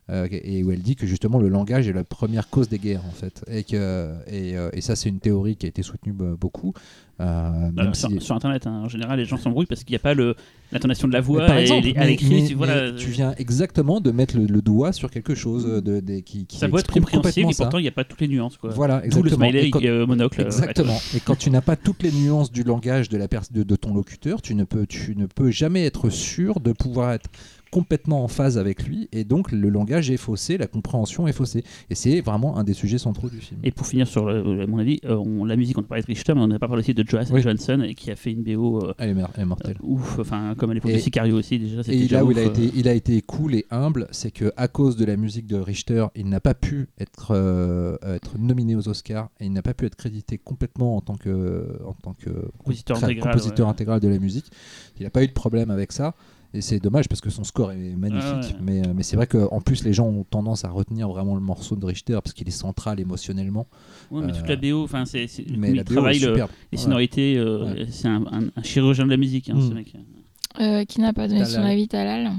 euh, 0.10 0.28
et 0.32 0.64
où 0.64 0.72
elle 0.72 0.82
dit 0.82 0.96
que 0.96 1.06
justement 1.06 1.38
le 1.40 1.50
langage 1.50 1.88
est 1.88 1.94
la 1.94 2.04
première 2.04 2.50
cause 2.50 2.70
des 2.70 2.80
guerres 2.80 3.06
en 3.06 3.12
fait. 3.12 3.44
Et, 3.50 3.64
que, 3.64 4.14
et, 4.28 4.58
euh, 4.58 4.70
et 4.74 4.82
ça 4.82 4.96
c'est 4.96 5.10
une 5.10 5.20
théorie 5.20 5.56
qui 5.58 5.66
a 5.66 5.70
été 5.70 5.84
soutenue 5.84 6.14
euh, 6.22 6.36
beaucoup. 6.40 6.74
euh, 7.20 7.70
Bah, 7.72 7.84
même 7.84 7.94
sur, 7.94 8.10
si- 8.10 8.22
sur 8.22 8.36
internet, 8.36 8.68
hein, 8.68 8.82
en 8.86 8.90
général, 8.90 9.20
les 9.20 9.26
gens 9.26 9.38
s'embrouillent 9.38 9.66
parce 9.66 9.84
qu'il 9.84 9.94
n'y 9.94 9.98
a 9.98 10.00
pas 10.00 10.14
le- 10.14 10.36
l'intonation 10.72 11.08
de 11.08 11.14
la 11.14 11.22
voix 11.22 11.46
par 11.46 11.58
et 11.58 11.66
les- 11.82 11.96
à 11.98 12.06
l'écrit. 12.06 12.48
tu, 12.50 12.54
voilà, 12.56 12.92
mais 12.92 12.98
tu 12.98 13.10
viens 13.10 13.34
exactement 13.38 14.00
de 14.02 14.12
mettre 14.12 14.38
le, 14.38 14.46
le 14.46 14.62
doigt 14.62 14.92
sur 14.92 15.10
quelque 15.10 15.34
chose 15.36 15.66
de, 15.84 16.00
de- 16.00 16.20
qui, 16.20 16.46
qui 16.46 16.58
ça 16.58 16.68
peut 16.70 16.78
être 16.80 16.92
compréhensible 16.92 17.50
et 17.52 17.56
pourtant 17.56 17.78
il 17.80 17.84
n'y 17.84 17.88
a 17.88 17.92
pas 17.92 18.04
toutes 18.04 18.22
les 18.22 18.28
nuances. 18.28 18.58
Quoi. 18.58 18.70
Voilà, 18.72 18.98
D'où 19.00 19.24
le 19.24 19.30
exactement. 19.30 19.46
smiley 19.50 19.68
Et 19.68 19.72
quand- 19.72 19.84
euh, 19.84 20.06
monocle. 20.06 20.42
Exactement. 20.42 20.98
Et 21.16 21.20
quand 21.22 21.36
tu 21.38 21.50
n'as 21.50 21.62
pas 21.62 21.76
toutes 21.76 22.04
les 22.04 22.12
nuances 22.12 22.52
du 22.52 22.64
langage 22.64 23.10
de, 23.10 23.18
la 23.18 23.28
pers- 23.28 23.52
de, 23.52 23.64
de 23.64 23.76
ton 23.76 23.94
locuteur, 23.94 24.42
tu 24.42 24.56
ne, 24.56 24.64
peux, 24.66 24.86
tu 24.86 25.16
ne 25.16 25.26
peux 25.26 25.50
jamais 25.52 25.86
être 25.86 26.10
sûr 26.10 26.60
de 26.60 26.72
pouvoir 26.72 27.14
être 27.14 27.30
complètement 27.72 28.24
en 28.24 28.28
phase 28.28 28.58
avec 28.58 28.84
lui. 28.88 29.08
Et 29.12 29.24
donc, 29.24 29.52
le 29.52 29.70
langage 29.70 30.10
est 30.12 30.18
faussé, 30.18 30.58
la 30.58 30.68
compréhension 30.68 31.28
est 31.28 31.34
faussée. 31.34 31.64
Et 31.90 31.96
c'est 31.96 32.22
vraiment 32.22 32.58
un 32.58 32.64
des 32.64 32.74
sujets 32.74 32.98
centraux 32.98 33.30
du 33.30 33.40
film. 33.40 33.60
Et 33.64 33.72
pour 33.72 33.88
finir 33.88 34.08
sur, 34.08 34.26
le- 34.26 34.62
à 34.62 34.68
mon 34.68 34.78
avis, 34.80 35.00
euh, 35.06 35.16
on- 35.16 35.46
la 35.46 35.56
musique, 35.56 35.78
on 35.78 35.82
a 35.82 35.86
parlé 35.86 36.02
de 36.02 36.08
Richter, 36.08 36.34
mais 36.34 36.42
on 36.42 36.48
n'a 36.48 36.60
pas 36.60 36.68
parlé 36.68 36.82
aussi 36.82 36.94
de 36.94 37.04
Joas 37.08 37.28
Oui. 37.32 37.42
Johansson 37.42 37.82
et 37.84 37.94
qui 37.96 38.12
a 38.12 38.16
fait 38.16 38.32
une 38.32 38.44
BO 38.44 38.84
euh, 38.84 38.94
Elle 38.98 39.10
est, 39.18 39.22
elle 39.36 39.42
est 39.42 39.46
mortelle. 39.46 39.78
ouf, 39.82 40.20
enfin 40.20 40.56
comme 40.58 40.72
à 40.72 40.74
l'époque 40.74 40.92
de 40.94 40.98
Sicario 40.98 41.36
aussi 41.38 41.60
déjà. 41.60 41.82
Et 41.92 41.98
déjà 42.00 42.18
là 42.18 42.26
où 42.26 42.32
il 42.32 42.40
a, 42.40 42.44
euh. 42.44 42.46
été, 42.50 42.72
il 42.76 42.88
a 42.88 42.94
été 42.94 43.22
cool 43.22 43.56
et 43.56 43.66
humble, 43.72 44.08
c'est 44.12 44.32
que 44.32 44.52
à 44.58 44.68
cause 44.68 44.96
de 44.98 45.06
la 45.06 45.18
musique 45.18 45.48
de 45.48 45.58
Richter, 45.58 46.06
il 46.16 46.28
n'a 46.30 46.40
pas 46.40 46.54
pu 46.54 46.88
être, 47.00 47.32
euh, 47.32 47.98
être 48.04 48.38
nominé 48.38 48.76
aux 48.76 48.88
Oscars 48.90 49.30
et 49.40 49.46
il 49.46 49.54
n'a 49.54 49.62
pas 49.62 49.74
pu 49.74 49.86
être 49.86 49.96
crédité 49.96 50.38
complètement 50.38 50.96
en 50.98 51.02
tant 51.02 51.16
que, 51.16 51.66
en 51.86 51.94
tant 51.94 52.14
que 52.14 52.30
compositeur 52.58 52.98
cré- 52.98 53.06
intégral. 53.06 53.34
compositeur 53.34 53.68
ouais. 53.68 53.72
intégral 53.72 54.00
de 54.00 54.08
la 54.08 54.20
musique. 54.20 54.46
Il 55.00 55.04
n'a 55.04 55.10
pas 55.10 55.24
eu 55.24 55.28
de 55.28 55.34
problème 55.34 55.70
avec 55.72 55.92
ça. 55.92 56.16
Et 56.54 56.62
c'est 56.62 56.80
dommage 56.80 57.08
parce 57.10 57.20
que 57.22 57.30
son 57.30 57.44
score 57.44 57.72
est 57.74 57.96
magnifique. 57.96 58.24
Ah 58.32 58.40
ouais. 58.40 58.56
Mais, 58.62 58.88
euh, 58.88 58.94
mais 58.96 59.04
c'est 59.04 59.16
vrai 59.18 59.28
qu'en 59.28 59.60
plus, 59.62 59.84
les 59.84 59.94
gens 59.94 60.08
ont 60.08 60.24
tendance 60.24 60.64
à 60.66 60.70
retenir 60.70 61.10
vraiment 61.10 61.36
le 61.36 61.42
morceau 61.42 61.76
de 61.76 61.86
Richter 61.86 62.14
parce 62.24 62.34
qu'il 62.34 62.48
est 62.48 62.52
central 62.52 63.00
émotionnellement. 63.00 63.68
Ouais, 64.12 64.24
mais 64.26 64.32
toute 64.32 64.44
Euh, 64.46 64.48
la 64.48 64.56
BO, 64.56 64.84
enfin, 64.84 65.06
c'est, 65.06 65.28
c'est- 65.28 65.46
Mais 65.58 65.70
il 65.72 65.76
la 65.76 65.84
BO 65.84 65.92
est 65.92 65.96
travaille 65.96 66.20
le- 66.20 66.36
les 66.36 66.42
Ouais. 66.42 66.48
sonorités. 66.78 67.38
euh, 67.38 67.74
Ouais. 67.74 67.88
C'est 67.92 68.08
un, 68.08 68.24
un- 68.32 68.48
un 68.56 68.64
chirurgien 68.64 69.06
de 69.06 69.12
la 69.12 69.18
musique, 69.18 69.50
hein, 69.50 69.58
ce 69.60 69.72
Mm. 69.72 69.74
mec. 69.74 69.94
Euh, 70.60 70.86
qui 70.86 71.02
n'a 71.02 71.14
pas 71.14 71.28
donné 71.28 71.46
son 71.46 71.56
Talal. 71.56 71.72
avis, 71.72 71.88
Talal 71.88 72.32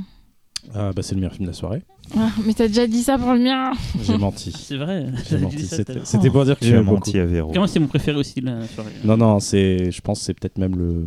Ah, 0.75 0.91
bah, 0.97 1.03
c'est 1.03 1.15
le 1.15 1.21
meilleur 1.21 1.33
film 1.35 1.45
de 1.45 1.51
la 1.51 1.57
soirée. 1.57 1.83
Ah, 2.17 2.31
Mais 2.47 2.55
t'as 2.55 2.67
déjà 2.69 2.87
dit 2.87 3.03
ça 3.03 3.19
pour 3.19 3.33
le 3.35 3.39
mien 3.41 3.73
J'ai 4.03 4.17
menti. 4.17 4.51
C'est 4.59 4.77
vrai. 4.79 5.07
J'ai 5.29 5.37
menti. 5.39 5.67
C'était 5.67 6.31
pour 6.31 6.45
dire 6.47 6.59
que 6.59 6.65
J'ai 6.65 6.79
beaucoup. 6.79 6.95
menti 6.95 7.19
à 7.19 7.27
Véro. 7.27 7.51
Vraiment, 7.51 7.67
c'est 7.67 7.79
mon 7.79 7.87
préféré 7.87 8.17
aussi 8.19 8.41
de 8.41 8.47
la 8.47 8.67
soirée. 8.67 8.91
Non, 9.05 9.17
non, 9.19 9.39
c'est, 9.39 9.91
je 9.93 10.01
pense 10.01 10.19
que 10.21 10.25
c'est 10.25 10.35
peut-être 10.35 10.57
même 10.59 10.75
le. 10.77 11.07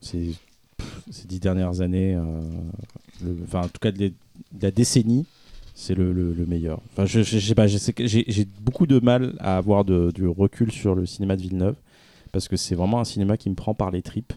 C'est, 0.00 0.28
ces 1.10 1.26
dix 1.26 1.40
dernières 1.40 1.80
années, 1.80 2.14
euh, 2.14 2.22
le- 3.24 3.36
enfin, 3.44 3.60
en 3.60 3.68
tout 3.68 3.78
cas 3.80 3.92
de, 3.92 3.98
les- 3.98 4.10
de 4.10 4.62
la 4.62 4.70
décennie, 4.70 5.26
c'est 5.74 5.94
le, 5.94 6.12
le- 6.12 6.32
le 6.32 6.46
meilleur. 6.46 6.80
Enfin, 6.92 7.06
je, 7.06 7.22
je, 7.22 7.38
je 7.38 7.46
sais 7.46 7.54
pas, 7.54 7.66
j'ai, 7.66 8.46
beaucoup 8.62 8.86
de 8.86 8.98
mal 9.00 9.34
à 9.38 9.56
avoir 9.56 9.84
de- 9.84 10.10
du 10.14 10.26
recul 10.26 10.70
sur 10.72 10.94
le 10.94 11.06
cinéma 11.06 11.36
de 11.36 11.42
Villeneuve 11.42 11.76
parce 12.32 12.48
que 12.48 12.56
c'est 12.56 12.74
vraiment 12.74 13.00
un 13.00 13.04
cinéma 13.04 13.36
qui 13.36 13.48
me 13.50 13.54
prend 13.54 13.74
par 13.74 13.90
les 13.90 14.02
tripes. 14.02 14.32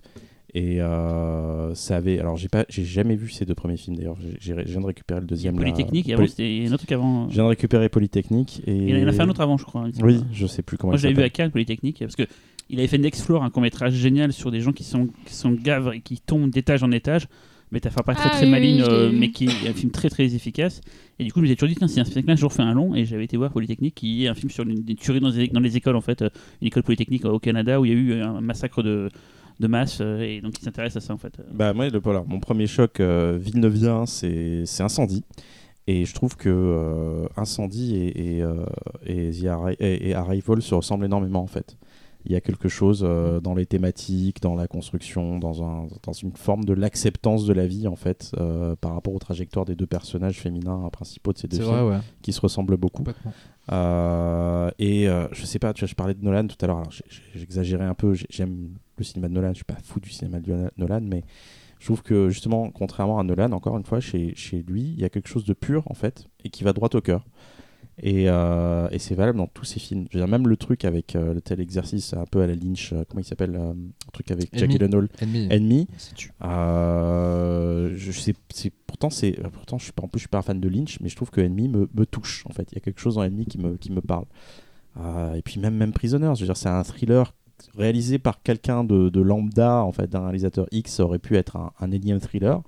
Et 0.55 0.80
euh, 0.83 1.73
ça 1.73 1.95
avait. 1.95 2.19
Alors, 2.19 2.38
j'ai 2.38 2.47
pas, 2.47 2.63
j'ai 2.69 2.83
jamais 2.85 3.15
vu 3.15 3.31
ces 3.31 3.43
deux 3.43 3.55
premiers 3.55 3.75
films 3.75 3.95
d'ailleurs. 3.97 4.17
J'ai, 4.39 4.53
je 4.55 4.61
viens 4.72 4.81
de 4.81 4.85
récupérer 4.85 5.19
le 5.19 5.25
deuxième. 5.25 5.55
là. 5.55 5.61
Polytechnique, 5.61 6.15
Poly- 6.15 6.30
c'était 6.30 6.57
il 6.57 6.63
y 6.63 6.67
a 6.67 6.69
un 6.69 6.73
autre 6.73 6.77
truc 6.85 6.91
avant. 6.91 7.27
Je 7.30 7.33
viens 7.33 7.43
de 7.45 7.49
récupérer 7.49 7.89
Polytechnique 7.89 8.61
et. 8.67 8.75
Il 8.89 9.03
en 9.03 9.07
a 9.07 9.11
fait 9.13 9.22
un 9.23 9.30
autre 9.30 9.41
avant, 9.41 9.57
je 9.57 9.65
crois. 9.65 9.85
Oui, 10.03 10.23
je 10.31 10.45
sais 10.45 10.61
plus 10.61 10.77
comment. 10.77 10.91
Moi, 10.91 10.97
je 10.97 11.07
l'avais 11.07 11.15
vu 11.19 11.23
à. 11.23 11.30
Cannes, 11.31 11.49
Polytechnique, 11.49 11.97
parce 12.01 12.15
que 12.15 12.27
il 12.69 12.80
avait 12.80 12.88
fait 12.88 12.98
Nextfloor, 12.98 13.43
un 13.43 13.50
court-métrage 13.50 13.93
génial 13.93 14.33
sur 14.33 14.51
des 14.51 14.61
gens 14.61 14.72
qui 14.72 14.83
sont, 14.83 15.08
qui 15.25 15.33
sont 15.33 15.51
gaves 15.51 15.92
et 15.93 16.01
qui 16.01 16.19
tombent 16.19 16.50
d'étage 16.50 16.83
en 16.83 16.92
étage. 16.92 17.27
Mais 17.72 17.80
t'as 17.80 17.90
fait 17.90 18.03
pas 18.03 18.14
très 18.14 18.30
Ah 18.32 18.35
très 18.35 18.45
oui, 18.45 18.51
maligne, 18.51 18.82
oui, 18.82 18.85
je 18.88 18.92
euh, 18.92 19.11
mais 19.11 19.32
qui 19.32 19.45
est 19.45 19.67
un 19.67 19.74
film 19.74 19.92
très 19.92 20.08
très 20.08 20.35
efficace. 20.35 20.80
Et 21.17 21.24
du 21.24 21.33
coup, 21.33 21.40
je 21.40 21.42
me 21.43 21.48
suis 21.48 21.56
toujours 21.56 21.69
dit, 21.69 21.75
tiens, 21.75 21.88
si 21.88 22.00
un 22.00 22.06
spectacle 22.06 22.40
jour 22.40 22.53
fait 22.53 22.61
un 22.61 22.74
long, 22.75 22.93
et 22.93 23.03
j'avais 23.06 23.24
été 23.24 23.35
voir 23.35 23.51
Polytechnique, 23.51 23.95
qui 23.95 24.25
est 24.25 24.27
un 24.27 24.35
film 24.35 24.51
sur 24.51 24.64
une, 24.64 24.75
des 24.83 24.93
tueries 24.93 25.19
dans 25.22 25.30
les, 25.30 25.48
dans 25.48 25.59
les 25.59 25.75
écoles, 25.75 25.95
en 25.95 26.01
fait, 26.01 26.22
euh, 26.22 26.30
une 26.61 26.67
école 26.67 26.83
polytechnique 26.83 27.25
au 27.25 27.40
Canada 27.40 27.82
où 27.82 27.85
il 27.85 27.92
y 27.92 27.95
a 27.95 27.98
eu 27.98 28.22
un 28.22 28.42
massacre 28.42 28.83
de, 28.83 29.09
de 29.59 29.67
masse, 29.67 30.00
euh, 30.01 30.19
et 30.22 30.40
donc 30.42 30.53
il 30.59 30.64
s'intéresse 30.64 30.95
à 30.98 31.00
ça, 31.00 31.14
en 31.16 31.17
fait. 31.17 31.33
Bah 31.51 31.74
moi, 31.74 31.90
le, 31.90 31.98
voilà, 32.00 32.24
mon 32.27 32.40
premier 32.40 32.67
choc 32.67 33.00
euh, 33.00 33.40
c'est 34.06 34.83
Incendie. 34.83 35.24
Et 35.88 36.06
je 36.06 36.14
trouve 36.14 36.38
que 36.38 36.50
euh, 36.50 37.25
Incendie 37.35 37.95
et, 37.95 38.35
et, 38.38 38.42
euh, 38.43 38.66
et, 39.06 39.32
The 39.32 39.45
Arri- 39.45 39.75
et- 39.80 40.09
et 40.09 40.14
Arrival 40.14 40.61
se 40.61 40.75
ressemblent 40.75 41.06
énormément 41.06 41.42
en 41.42 41.48
fait. 41.48 41.75
Il 42.25 42.31
y 42.31 42.35
a 42.35 42.41
quelque 42.41 42.69
chose 42.69 43.01
euh, 43.05 43.39
dans 43.41 43.53
les 43.53 43.65
thématiques, 43.65 44.41
dans 44.41 44.55
la 44.55 44.67
construction, 44.67 45.39
dans, 45.39 45.63
un, 45.63 45.87
dans 46.03 46.13
une 46.13 46.31
forme 46.35 46.63
de 46.63 46.73
l'acceptance 46.73 47.45
de 47.45 47.53
la 47.53 47.67
vie 47.67 47.87
en 47.87 47.95
fait, 47.95 48.31
euh, 48.39 48.75
par 48.75 48.93
rapport 48.93 49.13
aux 49.13 49.19
trajectoires 49.19 49.65
des 49.65 49.75
deux 49.75 49.85
personnages 49.87 50.39
féminins 50.39 50.89
principaux 50.91 51.33
de 51.33 51.37
ces 51.37 51.47
deux 51.47 51.57
films, 51.57 51.69
vrai, 51.69 51.81
ouais. 51.83 51.99
qui 52.21 52.31
se 52.31 52.39
ressemblent 52.41 52.77
beaucoup. 52.77 53.03
Euh, 53.71 54.69
et 54.79 55.07
je 55.31 55.45
sais 55.45 55.59
pas, 55.59 55.73
tu 55.73 55.81
vois, 55.81 55.87
je 55.87 55.95
parlais 55.95 56.13
de 56.13 56.23
Nolan 56.23 56.47
tout 56.47 56.57
à 56.61 56.67
l'heure. 56.67 56.83
J'exagérais 57.35 57.85
un 57.85 57.93
peu. 57.93 58.13
j'ai- 58.13 58.27
J'aime 58.29 58.69
le 58.97 59.03
cinéma 59.03 59.27
de 59.29 59.33
Nolan. 59.33 59.49
Je 59.49 59.55
suis 59.55 59.63
pas 59.65 59.77
fou 59.83 59.99
du 59.99 60.09
cinéma 60.09 60.39
de 60.39 60.69
Nolan, 60.77 61.01
mais 61.01 61.23
je 61.79 61.85
trouve 61.85 62.01
que 62.03 62.29
justement, 62.29 62.69
contrairement 62.71 63.19
à 63.19 63.23
Nolan, 63.23 63.51
encore 63.51 63.77
une 63.77 63.85
fois, 63.85 63.99
chez, 63.99 64.33
chez 64.35 64.63
lui, 64.63 64.81
il 64.95 64.99
y 65.01 65.05
a 65.05 65.09
quelque 65.09 65.27
chose 65.29 65.45
de 65.45 65.53
pur 65.53 65.83
en 65.87 65.93
fait 65.93 66.27
et 66.43 66.49
qui 66.49 66.63
va 66.63 66.73
droit 66.73 66.89
au 66.93 67.01
cœur. 67.01 67.25
Et, 68.01 68.25
euh, 68.27 68.88
et 68.91 68.97
c'est 68.97 69.13
valable 69.13 69.38
dans 69.38 69.47
tous 69.47 69.65
ses 69.65 69.80
films. 69.80 70.07
Je 70.09 70.17
veux 70.17 70.23
dire, 70.23 70.31
même 70.31 70.47
le 70.47 70.57
truc 70.57 70.83
avec 70.83 71.15
euh, 71.15 71.33
le 71.33 71.41
tel 71.41 71.59
exercice 71.59 72.13
un 72.13 72.25
peu 72.25 72.41
à 72.41 72.47
la 72.47 72.55
Lynch, 72.55 72.91
euh, 72.91 73.03
comment 73.07 73.22
il 73.22 73.25
s'appelle 73.25 73.55
Un 73.55 73.75
truc 74.11 74.31
avec 74.31 74.49
Jack 74.53 74.69
Enemy. 74.69 74.80
Gyllenhaal, 74.80 75.09
Ennemi. 75.51 75.88
Je 77.95 78.11
sais, 78.11 78.33
c'est 78.49 78.72
pourtant 78.88 79.09
c'est 79.09 79.38
pourtant 79.51 79.77
je 79.77 79.83
suis 79.83 79.93
pas 79.93 80.03
en 80.03 80.07
plus 80.07 80.19
je 80.19 80.23
suis 80.23 80.30
pas 80.30 80.39
un 80.39 80.43
fan 80.43 80.59
de 80.59 80.69
Lynch, 80.69 80.99
mais 81.01 81.09
je 81.09 81.15
trouve 81.15 81.30
que 81.30 81.41
Enemy 81.41 81.67
me, 81.67 81.89
me 81.93 82.05
touche 82.05 82.43
en 82.47 82.53
fait. 82.53 82.72
Il 82.72 82.75
y 82.75 82.77
a 82.77 82.81
quelque 82.81 82.99
chose 82.99 83.15
dans 83.15 83.23
Enemy 83.23 83.45
qui 83.45 83.59
me 83.59 83.77
qui 83.77 83.91
me 83.91 84.01
parle. 84.01 84.25
Et 85.35 85.41
puis 85.43 85.59
même 85.59 85.75
même 85.75 85.93
Prisoners, 85.93 86.33
je 86.35 86.41
veux 86.41 86.47
dire 86.47 86.57
c'est 86.57 86.69
un 86.69 86.83
thriller 86.83 87.33
réalisé 87.77 88.19
par 88.19 88.42
quelqu'un 88.42 88.83
de, 88.83 89.22
lambda 89.22 89.83
en 89.83 89.92
fait 89.92 90.09
d'un 90.09 90.24
réalisateur 90.24 90.67
X 90.72 90.93
ça 90.93 91.03
aurait 91.03 91.19
pu 91.19 91.38
être 91.38 91.56
un, 91.56 91.72
un 91.80 91.92
énième 91.92 92.19
thriller. 92.19 92.61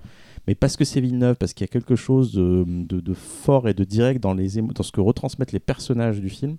Mais 0.46 0.54
parce 0.54 0.76
que 0.76 0.84
c'est 0.84 1.00
Villeneuve, 1.00 1.36
parce 1.36 1.52
qu'il 1.52 1.64
y 1.64 1.68
a 1.68 1.72
quelque 1.72 1.96
chose 1.96 2.32
de, 2.32 2.64
de- 2.66 3.14
fort 3.14 3.68
et 3.68 3.74
de 3.74 3.82
direct 3.84 4.22
dans, 4.22 4.34
les 4.34 4.62
dans 4.62 4.82
ce 4.82 4.92
que 4.92 5.00
retransmettent 5.00 5.52
les 5.52 5.58
personnages 5.58 6.20
du 6.20 6.28
film, 6.28 6.56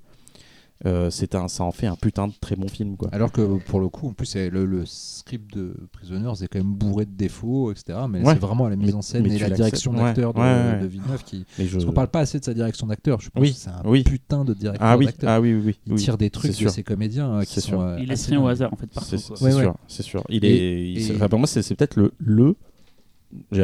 euh, 0.86 1.10
c'est 1.10 1.34
un, 1.34 1.48
ça 1.48 1.64
en 1.64 1.72
fait 1.72 1.88
un 1.88 1.96
putain 1.96 2.28
de 2.28 2.34
très 2.40 2.56
bon 2.56 2.68
film. 2.68 2.98
Quoi. 2.98 3.10
Alors 3.12 3.32
que 3.32 3.58
pour 3.66 3.80
le 3.80 3.90
coup, 3.90 4.10
en 4.10 4.14
plus, 4.14 4.36
le, 4.36 4.66
le 4.66 4.86
script 4.86 5.56
de 5.56 5.76
Prisoners 5.92 6.44
est 6.44 6.48
quand 6.48 6.60
même 6.60 6.74
bourré 6.76 7.06
de 7.06 7.12
défauts, 7.12 7.72
etc. 7.72 7.98
Mais 8.08 8.20
Ouais. 8.24 8.34
c'est 8.34 8.40
vraiment 8.40 8.68
la 8.70 8.76
mise 8.76 8.90
Mais- 8.90 8.94
en 8.94 9.02
scène 9.02 9.24
mais 9.24 9.36
et 9.36 9.40
la 9.40 9.50
direction 9.50 9.92
Ouais, 9.94 9.98
d'acteur 10.04 10.34
de, 10.36 10.40
ouais, 10.40 10.46
ouais. 10.46 10.80
de 10.82 10.86
Villeneuve 10.88 11.24
qui. 11.24 11.46
Mais 11.58 11.66
je... 11.66 11.74
Parce 11.74 11.86
qu'on 11.86 11.94
parle 11.94 12.10
pas 12.10 12.20
assez 12.20 12.40
de 12.40 12.46
sa 12.46 12.54
direction 12.54 12.86
d'acteur. 12.86 13.20
Je 13.22 13.30
pense 13.32 13.42
Oui, 13.42 13.52
que 13.54 13.58
c'est 13.58 13.70
un 13.72 13.82
oui. 13.86 14.04
putain 14.04 14.46
de 14.46 14.54
directeur 14.54 14.88
Ah 14.88 14.98
oui, 14.98 15.06
d'acteur. 15.06 15.30
ah 15.32 15.42
oui, 15.42 15.54
oui, 15.56 15.62
oui. 15.66 15.80
Il 15.88 15.96
tire 15.96 16.18
des 16.18 16.30
trucs 16.30 16.52
de 16.52 16.56
sûr. 16.56 16.70
ses 16.70 16.84
comédiens 16.84 17.40
euh, 17.40 17.44
qui 17.44 17.60
sont. 17.60 17.82
euh, 17.82 17.98
Il 18.00 18.10
laisse 18.10 18.28
rien 18.28 18.40
au 18.40 18.48
hasard, 18.48 18.72
en 18.72 18.76
fait, 18.76 18.88
partout. 18.88 19.10
C'est 19.10 19.18
sûr, 19.18 19.76
c'est 19.88 20.04
sûr. 20.04 20.24
Il 20.30 20.46
est, 20.46 21.28
pour 21.28 21.40
moi, 21.40 21.48
c'est 21.48 21.64
c'est 21.64 21.74
peut-être 21.76 21.96
le, 21.96 22.14
le, 22.20 22.56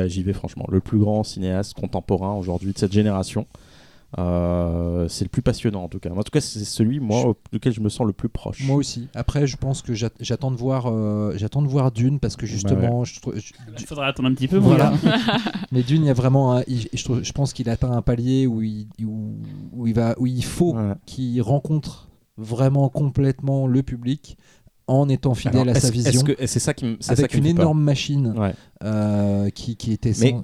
j'y 0.07 0.23
vais 0.23 0.33
franchement, 0.33 0.65
le 0.69 0.79
plus 0.79 0.97
grand 0.99 1.23
cinéaste 1.23 1.73
contemporain 1.75 2.33
aujourd'hui 2.33 2.73
de 2.73 2.77
cette 2.77 2.91
génération. 2.93 3.45
Euh, 4.19 5.07
c'est 5.07 5.25
le 5.25 5.29
plus 5.29 5.41
passionnant 5.41 5.83
en 5.83 5.87
tout 5.89 5.99
cas. 5.99 6.09
En 6.11 6.15
tout 6.23 6.31
cas, 6.31 6.41
c'est 6.41 6.63
celui 6.65 6.99
moi 6.99 7.33
duquel 7.51 7.73
je 7.73 7.81
me 7.81 7.89
sens 7.89 8.05
le 8.05 8.13
plus 8.13 8.29
proche. 8.29 8.65
Moi 8.65 8.75
aussi. 8.75 9.07
Après, 9.15 9.47
je 9.47 9.57
pense 9.57 9.81
que 9.81 9.93
j'at- 9.93 10.11
j'attends 10.19 10.51
de 10.51 10.55
voir, 10.55 10.85
euh, 10.87 11.33
j'attends 11.35 11.61
de 11.61 11.67
voir 11.67 11.91
Dune 11.91 12.19
parce 12.19 12.35
que 12.35 12.45
justement, 12.45 13.03
je 13.03 13.19
trouve- 13.19 13.35
je- 13.37 13.53
Il 13.79 13.85
faudra 13.85 14.07
attendre 14.07 14.29
un 14.29 14.33
petit 14.33 14.47
peu. 14.47 14.57
Voilà. 14.57 14.93
mais 15.71 15.83
Dune, 15.83 16.03
il 16.03 16.07
y 16.07 16.11
a 16.11 16.13
vraiment, 16.13 16.57
un- 16.57 16.63
il- 16.67 16.87
je, 16.93 17.03
trouve- 17.03 17.23
je 17.23 17.31
pense 17.31 17.53
qu'il 17.53 17.69
atteint 17.69 17.91
un 17.91 18.01
palier 18.01 18.45
où 18.47 18.61
il, 18.61 18.87
où, 19.03 19.33
où 19.73 19.87
il 19.87 19.93
va, 19.93 20.15
où 20.19 20.27
il 20.27 20.43
faut 20.45 20.73
Ouais. 20.75 20.93
qu'il 21.05 21.41
rencontre 21.41 22.09
vraiment 22.37 22.89
complètement 22.89 23.67
le 23.67 23.83
public 23.83 24.37
en 24.87 25.07
étant 25.07 25.33
fidèle 25.33 25.61
Alors, 25.61 25.75
à 25.77 25.79
sa 25.79 25.89
vision, 25.91 26.21
c'est 26.45 26.59
ça 26.59 26.73
qui 26.73 26.85
me, 26.85 26.97
c'est 26.99 27.15
ça 27.15 27.21
avec 27.21 27.31
qui 27.31 27.37
une 27.37 27.45
énorme 27.45 27.81
machine 27.81 28.33
Ouais. 28.37 28.53
euh, 28.83 29.49
qui, 29.49 29.77
qui 29.77 29.91
était 29.93 30.13
sans, 30.13 30.43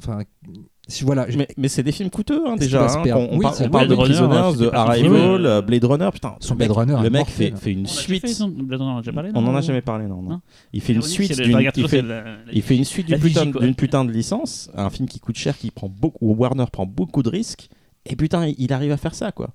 voilà, 1.03 1.29
je- 1.29 1.37
Mais, 1.37 1.47
mais 1.57 1.67
c'est 1.67 1.83
des 1.83 1.91
films 1.91 2.09
coûteux 2.09 2.41
hein, 2.47 2.55
déjà. 2.55 2.85
hein, 2.85 3.03
on, 3.15 3.37
Oui, 3.37 3.43
par- 3.43 3.53
c'est 3.55 3.65
on 3.65 3.69
parle 3.69 3.87
de 3.87 3.95
Blade 3.95 3.99
Runner, 4.07 4.19
Prisoners, 4.27 4.51
c'était 4.51 4.65
de 4.65 4.69
son 4.69 4.75
Arrival, 4.75 5.45
euh, 5.45 5.61
Blade 5.61 5.83
Runner. 5.85 6.09
Putain, 6.13 6.35
Son 6.39 6.53
le 6.53 6.57
Blade 6.57 6.69
mec- 6.69 6.77
Runner 6.77 6.97
le 7.03 7.09
mec 7.09 7.27
fait, 7.27 7.53
fait 7.57 7.71
une 7.71 7.85
suite. 7.85 8.27
fait, 8.27 8.39
non 8.39 8.47
Blade 8.49 8.79
Runner, 8.81 8.91
on 8.93 8.97
a 8.97 9.01
déjà 9.01 9.11
parlé, 9.13 9.31
On 9.35 9.41
non 9.41 9.49
en 9.51 9.55
a 9.55 9.61
jamais 9.61 9.81
parlé, 9.81 10.07
non. 10.07 10.41
Il 10.73 10.81
fait 10.81 10.93
une 10.93 11.01
suite 11.01 11.29
il 11.29 11.35
fait- 11.35 11.43
c'est 11.87 12.01
la- 12.01 12.21
la- 12.23 12.35
Il 12.51 12.61
fait 12.61 12.75
une 12.77 12.85
suite 12.85 13.07
d'une 13.07 13.75
putain, 13.75 14.05
de 14.05 14.11
licence, 14.11 14.69
un 14.75 14.89
film 14.89 15.07
qui 15.07 15.19
coûte 15.19 15.37
cher, 15.37 15.57
qui 15.57 15.71
prend 15.71 15.89
beaucoup, 15.89 16.17
où 16.21 16.33
Warner 16.35 16.65
prend 16.71 16.85
beaucoup 16.85 17.23
de 17.23 17.29
risques, 17.29 17.69
et 18.05 18.15
putain, 18.15 18.47
il- 18.47 18.55
il 18.57 18.73
arrive 18.73 18.91
à 18.91 18.97
faire 18.97 19.13
ça, 19.15 19.31
quoi. 19.31 19.49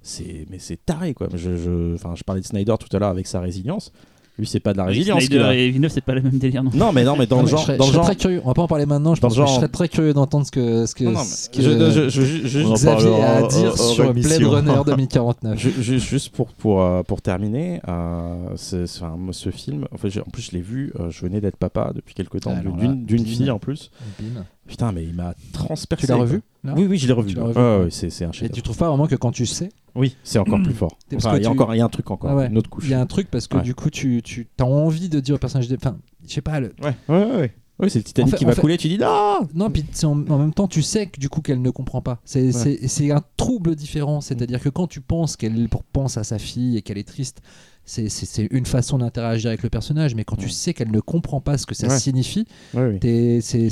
C'est, 0.00 0.46
mais 0.48 0.58
c'est 0.58 0.84
taré, 0.86 1.12
quoi. 1.12 1.28
Je, 1.34 1.56
je, 1.56 1.94
enfin, 1.94 2.14
je 2.14 2.22
parlais 2.22 2.40
de 2.40 2.46
Snyder 2.46 2.74
tout 2.78 2.94
à 2.96 3.00
l'heure 3.00 3.10
avec 3.10 3.26
sa 3.26 3.40
résilience. 3.40 3.92
Lui, 4.38 4.46
c'est 4.46 4.60
pas 4.60 4.72
de 4.72 4.78
la 4.78 4.84
résilience. 4.84 5.20
Snyder 5.24 5.40
a. 5.42 5.54
et 5.54 5.68
Villeneuve, 5.70 5.90
c'est 5.90 6.00
pas 6.00 6.14
le 6.14 6.22
même 6.22 6.38
délire, 6.38 6.62
non 6.62 6.70
Non, 6.72 6.92
mais 6.92 7.02
non, 7.02 7.16
mais 7.16 7.26
dans 7.26 7.36
Non, 7.38 7.42
le 7.42 7.48
genre, 7.48 7.58
je 7.58 7.64
serais, 7.64 7.76
dans 7.76 7.86
je 7.86 7.92
genre. 7.92 8.04
très 8.04 8.14
curieux. 8.14 8.40
On 8.44 8.48
va 8.48 8.54
pas 8.54 8.62
en 8.62 8.68
parler 8.68 8.86
maintenant. 8.86 9.14
Je 9.16 9.20
Dans 9.20 9.28
pense 9.28 9.36
le 9.36 9.42
que 9.42 9.46
je 9.46 9.52
genre- 9.52 9.60
serais 9.60 9.68
très 9.68 9.88
curieux 9.88 10.12
d'entendre 10.14 10.46
ce 10.46 10.52
que 10.52 10.86
ce 10.86 10.94
que, 10.94 11.04
Non, 11.04 11.10
non, 11.12 11.18
mais 11.18 11.24
ce 11.24 11.50
que 11.50 11.60
je- 11.60 11.70
je- 11.70 12.08
je- 12.08 12.20
je- 12.20 12.46
je- 12.48 12.60
On 12.60 12.70
en 12.70 12.74
Xavier 12.74 13.20
a 13.22 13.36
à 13.36 13.42
dire 13.48 13.76
sur 13.76 14.14
Blade. 14.14 14.42
Runner 14.44 14.72
2049. 14.86 15.58
Je- 15.58 15.70
je- 15.80 15.96
juste 15.96 16.28
pour, 16.30 16.48
pour, 16.52 16.82
euh, 16.82 17.02
pour 17.02 17.20
terminer, 17.20 17.80
euh, 17.88 18.50
c'est- 18.56 18.86
c'est 18.86 19.02
un- 19.02 19.16
moi, 19.16 19.32
ce 19.32 19.50
film, 19.50 19.86
en, 19.92 19.96
fait, 19.98 20.16
en 20.20 20.30
plus 20.30 20.42
je 20.42 20.52
l'ai 20.52 20.60
vu, 20.62 20.92
euh, 21.00 21.10
je 21.10 21.20
venais 21.22 21.40
d'être 21.40 21.56
papa 21.56 21.90
depuis 21.94 22.14
quelque 22.14 22.38
temps, 22.38 22.52
Alors 22.52 22.76
d'une 22.76 23.26
fille 23.26 23.50
en 23.50 23.58
plus. 23.58 23.90
Bim. 24.20 24.44
Putain, 24.68 24.92
mais 24.92 25.02
il 25.02 25.14
m'a 25.14 25.34
transpercé. 25.52 26.06
Tu 26.06 26.12
l'as 26.12 26.18
revu 26.18 26.42
Oui, 26.64 26.86
oui, 26.88 26.98
je 26.98 27.06
l'ai 27.08 27.12
revu. 27.12 27.34
Ouais, 27.36 27.42
ouais. 27.56 27.78
ouais, 27.84 27.88
c'est 27.90 28.24
un 28.24 28.30
Et 28.42 28.48
tu 28.50 28.62
trouves 28.62 28.76
pas 28.76 28.88
vraiment 28.88 29.06
que 29.08 29.16
quand 29.16 29.32
tu 29.32 29.46
sais, 29.46 29.70
Oui, 29.96 30.14
c'est 30.22 30.38
encore 30.38 30.60
plus 30.62 30.74
fort. 30.74 30.96
Parce 31.10 31.24
Enfin, 31.24 31.36
il 31.38 31.42
y 31.42 31.46
a 31.46 31.50
tu- 31.50 31.56
il 31.72 31.76
y 31.78 31.80
a 31.80 31.84
un 31.84 31.88
truc 31.88 32.10
encore, 32.10 32.30
Ah 32.30 32.36
ouais. 32.36 32.46
une 32.48 32.58
autre 32.58 32.70
couche. 32.70 32.84
il 32.84 32.90
y 32.90 32.94
a 32.94 33.00
un 33.00 33.06
truc 33.06 33.28
parce 33.30 33.48
que 33.48 33.56
Ouais. 33.56 33.62
du 33.62 33.74
coup, 33.74 33.90
tu, 33.90 34.20
tu 34.22 34.46
as 34.60 34.64
envie 34.66 35.08
de 35.08 35.18
dire 35.20 35.34
au 35.34 35.38
personnage. 35.38 35.68
de- 35.68 35.76
Enfin, 35.76 35.96
je 36.26 36.32
sais 36.34 36.40
pas. 36.42 36.60
Le... 36.60 36.74
Ouais, 36.82 36.94
ouais, 37.08 37.16
ouais. 37.24 37.36
ouais. 37.36 37.54
Oui, 37.80 37.88
c'est 37.90 38.00
le 38.00 38.04
Titanic 38.04 38.26
En 38.28 38.30
fait- 38.32 38.36
qui 38.38 38.44
va 38.44 38.52
fait- 38.54 38.60
couler. 38.60 38.76
Tu 38.76 38.88
dis 38.88 38.98
non. 38.98 39.38
Non, 39.54 39.70
puis 39.70 39.84
en, 40.02 40.08
en 40.28 40.38
même 40.38 40.52
temps, 40.52 40.66
tu 40.68 40.82
sais 40.82 41.06
que 41.06 41.20
du 41.20 41.28
coup 41.28 41.40
qu'elle 41.42 41.62
ne 41.62 41.70
comprend 41.70 42.02
pas. 42.02 42.18
C'est 42.24 42.50
c'est 42.52 43.10
un 43.12 43.22
trouble 43.36 43.74
différent. 43.76 44.20
C'est-à-dire 44.20 44.60
que 44.60 44.68
quand 44.68 44.88
tu 44.88 45.00
penses 45.00 45.36
qu'elle 45.36 45.68
pense 45.92 46.16
à 46.18 46.24
sa 46.24 46.38
fille 46.38 46.76
et 46.76 46.82
qu'elle 46.82 46.98
est 46.98 47.06
triste, 47.08 47.40
c'est- 47.84 48.08
une 48.50 48.66
façon 48.66 48.98
d'interagir 48.98 49.48
avec 49.48 49.62
le 49.62 49.70
personnage. 49.70 50.14
Mais 50.16 50.24
quand 50.24 50.34
tu 50.36 50.46
Ouais. 50.46 50.50
sais 50.50 50.74
qu'elle 50.74 50.90
ne 50.90 51.00
comprend 51.00 51.40
pas 51.40 51.56
ce 51.56 51.66
que 51.66 51.74
ça 51.76 51.86
Ouais. 51.86 51.98
signifie, 51.98 52.46
Ouais, 52.74 52.98
t'es- 52.98 53.38
c'est 53.40 53.70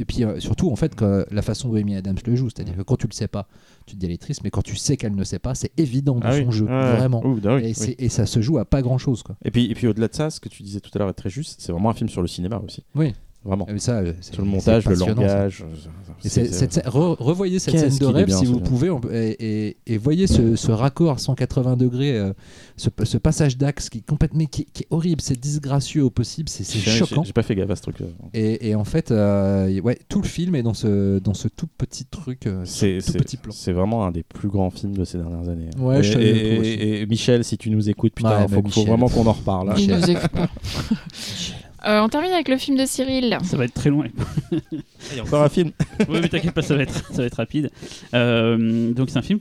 Et 0.00 0.04
puis 0.04 0.24
euh, 0.24 0.38
surtout, 0.40 0.70
en 0.70 0.76
fait, 0.76 0.94
que 0.94 1.26
la 1.30 1.42
façon 1.42 1.68
dont 1.68 1.74
Amy 1.76 1.96
Adams 1.96 2.16
le 2.24 2.36
joue, 2.36 2.48
c'est-à-dire 2.48 2.76
que 2.76 2.82
quand 2.82 2.96
tu 2.96 3.06
le 3.08 3.12
sais 3.12 3.26
pas, 3.28 3.48
tu 3.84 3.94
te 3.96 4.00
dis 4.00 4.06
elle 4.06 4.12
est 4.12 4.16
triste, 4.22 4.42
mais 4.44 4.50
quand 4.50 4.62
tu 4.62 4.76
sais 4.76 4.96
qu'elle 4.96 5.14
ne 5.14 5.24
sait 5.24 5.38
pas, 5.40 5.54
c'est 5.54 5.72
évident 5.76 6.14
dans 6.14 6.28
Ah 6.28 6.34
oui. 6.34 6.44
son 6.44 6.50
jeu, 6.52 6.66
ouais. 6.66 6.96
vraiment. 6.96 7.24
Ouh, 7.26 7.40
bah 7.40 7.56
oui, 7.56 7.62
et, 7.62 7.64
oui. 7.66 7.74
c'est- 7.74 7.96
et 7.98 8.08
ça 8.08 8.24
se 8.24 8.40
joue 8.40 8.58
à 8.58 8.64
pas 8.64 8.80
grand-chose. 8.80 9.24
Et 9.44 9.50
puis, 9.50 9.64
et 9.70 9.74
puis 9.74 9.86
au-delà 9.88 10.08
de 10.08 10.14
ça, 10.14 10.30
ce 10.30 10.38
que 10.40 10.48
tu 10.48 10.62
disais 10.62 10.80
tout 10.80 10.90
à 10.94 10.98
l'heure 11.00 11.08
est 11.08 11.14
très 11.14 11.30
juste. 11.30 11.60
C'est 11.60 11.72
vraiment 11.72 11.90
un 11.90 11.94
film 11.94 12.08
sur 12.08 12.22
le 12.22 12.28
cinéma 12.28 12.60
aussi. 12.64 12.84
Oui. 12.94 13.12
Vraiment. 13.44 13.66
Et 13.68 13.78
ça, 13.78 13.98
euh, 13.98 14.12
Sur 14.20 14.42
le 14.42 14.48
montage, 14.48 14.84
le 14.86 14.96
langage. 14.96 15.64
euh, 15.64 15.74
cette 16.22 16.84
re- 16.86 17.16
revoyez 17.22 17.60
cette 17.60 17.78
scène 17.78 17.96
de 17.96 18.04
rêve 18.06 18.26
bien, 18.26 18.36
si 18.36 18.44
vous 18.46 18.58
pouvez 18.60 18.90
on- 18.90 19.00
et, 19.12 19.36
et- 19.38 19.76
et 19.86 19.96
voyez 19.96 20.26
ce, 20.26 20.56
ce 20.56 20.72
raccord 20.72 21.20
180 21.20 21.76
degrés, 21.76 22.18
euh, 22.18 22.32
ce, 22.76 22.88
ce 23.04 23.16
passage 23.16 23.56
d'axe 23.56 23.88
qui 23.90 23.98
est 23.98 24.06
complètement 24.06 24.44
qui, 24.46 24.64
qui 24.66 24.82
est 24.82 24.86
horrible, 24.90 25.20
c'est 25.22 25.38
disgracieux 25.38 26.02
au 26.02 26.10
possible, 26.10 26.48
c'est 26.48 26.64
choquant. 26.78 27.22
J'ai 27.22 27.32
pas 27.32 27.44
fait 27.44 27.54
gaffe 27.54 27.70
à 27.70 27.76
ce 27.76 27.82
truc. 27.82 27.96
Et, 28.34 28.68
et 28.70 28.74
en 28.74 28.84
fait, 28.84 29.12
euh, 29.12 29.80
ouais, 29.82 29.98
tout 30.08 30.20
le 30.20 30.26
film 30.28 30.56
est 30.56 30.62
dans 30.64 30.74
ce, 30.74 31.20
dans 31.20 31.34
ce 31.34 31.46
tout 31.46 31.68
petit 31.78 32.04
truc, 32.06 32.46
euh, 32.46 32.62
C'est 32.64 32.98
tout 32.98 33.12
c'est- 33.12 33.18
petit 33.18 33.36
plan. 33.36 33.52
c'est 33.52 33.72
vraiment 33.72 34.04
un 34.04 34.10
des 34.10 34.24
plus 34.24 34.48
grands 34.48 34.70
films 34.70 34.96
de 34.96 35.04
ces 35.04 35.16
dernières 35.18 35.48
années. 35.48 35.70
hein. 35.78 35.80
Ouais, 35.80 36.00
et, 36.00 36.02
je 36.02 36.12
savais 36.12 36.28
et- 36.28 36.54
pas 36.56 36.60
aussi. 36.60 36.70
et- 36.70 37.00
et 37.02 37.06
Michel, 37.06 37.44
si 37.44 37.56
tu 37.56 37.70
nous 37.70 37.88
écoutes, 37.88 38.14
putain, 38.14 38.42
Ouais, 38.42 38.48
faut, 38.48 38.62
mais 38.62 38.84
vraiment 38.84 39.08
qu'on 39.08 39.26
en 39.26 39.32
reparle. 39.32 39.70
hein. 39.70 39.74
Il 39.78 39.86
Michel. 39.94 40.00
nous 40.00 40.10
écoute 40.18 40.30
pas. 40.32 40.48
Euh, 41.86 42.00
on 42.00 42.08
termine 42.08 42.32
avec 42.32 42.48
le 42.48 42.56
film 42.56 42.76
de 42.76 42.84
Cyril. 42.84 43.38
Ça 43.44 43.56
va 43.56 43.64
être 43.64 43.74
très 43.74 43.90
loin. 43.90 44.06
Il 44.50 45.16
y 45.16 45.20
a 45.20 45.22
encore 45.22 45.42
un 45.42 45.48
film. 45.48 45.70
oui, 46.08 46.18
mais 46.20 46.28
t'inquiète 46.28 46.52
pas, 46.52 46.62
ça 46.62 46.74
va 46.74 46.82
être, 46.82 47.06
ça 47.12 47.18
va 47.18 47.24
être 47.24 47.36
rapide. 47.36 47.70
Euh, 48.14 48.92
donc 48.92 49.10
c'est 49.10 49.18
un 49.18 49.22
film 49.22 49.38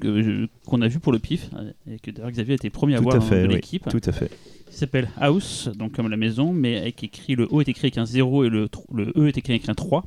qu'on 0.65 0.81
a 0.81 0.87
vu 0.87 0.99
pour 0.99 1.11
le 1.11 1.19
pif 1.19 1.49
euh, 1.55 1.71
et 1.91 1.99
que 1.99 2.11
d'ailleurs 2.11 2.31
Xavier 2.31 2.53
a 2.53 2.55
été 2.55 2.67
le 2.67 2.73
premier 2.73 2.95
à 2.95 3.01
voir 3.01 3.15
hein, 3.15 3.19
de 3.19 3.47
oui. 3.47 3.55
l'équipe. 3.55 3.87
Tout 3.89 4.01
à 4.05 4.11
fait. 4.11 4.29
Il 4.69 4.73
s'appelle 4.73 5.09
House, 5.17 5.69
donc 5.75 5.93
comme 5.93 6.09
la 6.09 6.17
maison, 6.17 6.53
mais 6.53 6.77
avec 6.77 7.03
écrit 7.03 7.35
le 7.35 7.47
O 7.49 7.61
est 7.61 7.69
écrit 7.69 7.87
avec 7.87 7.97
un 7.97 8.05
0 8.05 8.45
et 8.45 8.49
le, 8.49 8.69
E 9.15 9.27
est 9.27 9.37
écrit 9.37 9.53
avec 9.53 9.67
un 9.69 9.73
3. 9.73 10.05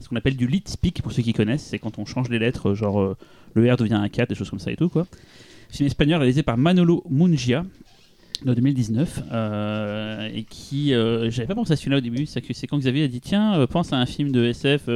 Ce 0.00 0.08
qu'on 0.08 0.16
appelle 0.16 0.36
du 0.36 0.48
lead 0.48 0.66
speak 0.66 1.02
pour 1.02 1.12
ceux 1.12 1.22
qui 1.22 1.32
connaissent, 1.32 1.62
c'est 1.62 1.78
quand 1.78 1.98
on 1.98 2.06
change 2.06 2.28
les 2.30 2.38
lettres, 2.38 2.74
genre 2.74 3.14
le 3.54 3.72
R 3.72 3.76
devient 3.76 3.94
un 3.94 4.08
4, 4.08 4.30
des 4.30 4.34
choses 4.34 4.50
comme 4.50 4.58
ça 4.58 4.72
et 4.72 4.76
tout 4.76 4.88
quoi. 4.88 5.06
Film 5.68 5.86
espagnol 5.86 6.18
réalisé 6.18 6.42
par 6.42 6.56
Manolo 6.56 7.04
Mungia 7.08 7.64
de 8.44 8.54
2019 8.54 9.22
euh, 9.32 10.28
et 10.32 10.44
qui 10.44 10.94
euh, 10.94 11.30
j'avais 11.30 11.46
pas 11.46 11.54
pensé 11.54 11.72
à 11.72 11.76
celui-là 11.76 11.98
au 11.98 12.00
début 12.00 12.26
c'est 12.26 12.66
quand 12.66 12.78
Xavier 12.78 13.04
a 13.04 13.08
dit 13.08 13.20
tiens 13.20 13.58
euh, 13.58 13.66
pense 13.66 13.92
à 13.92 13.96
un 13.96 14.06
film 14.06 14.32
de 14.32 14.44
SF 14.44 14.88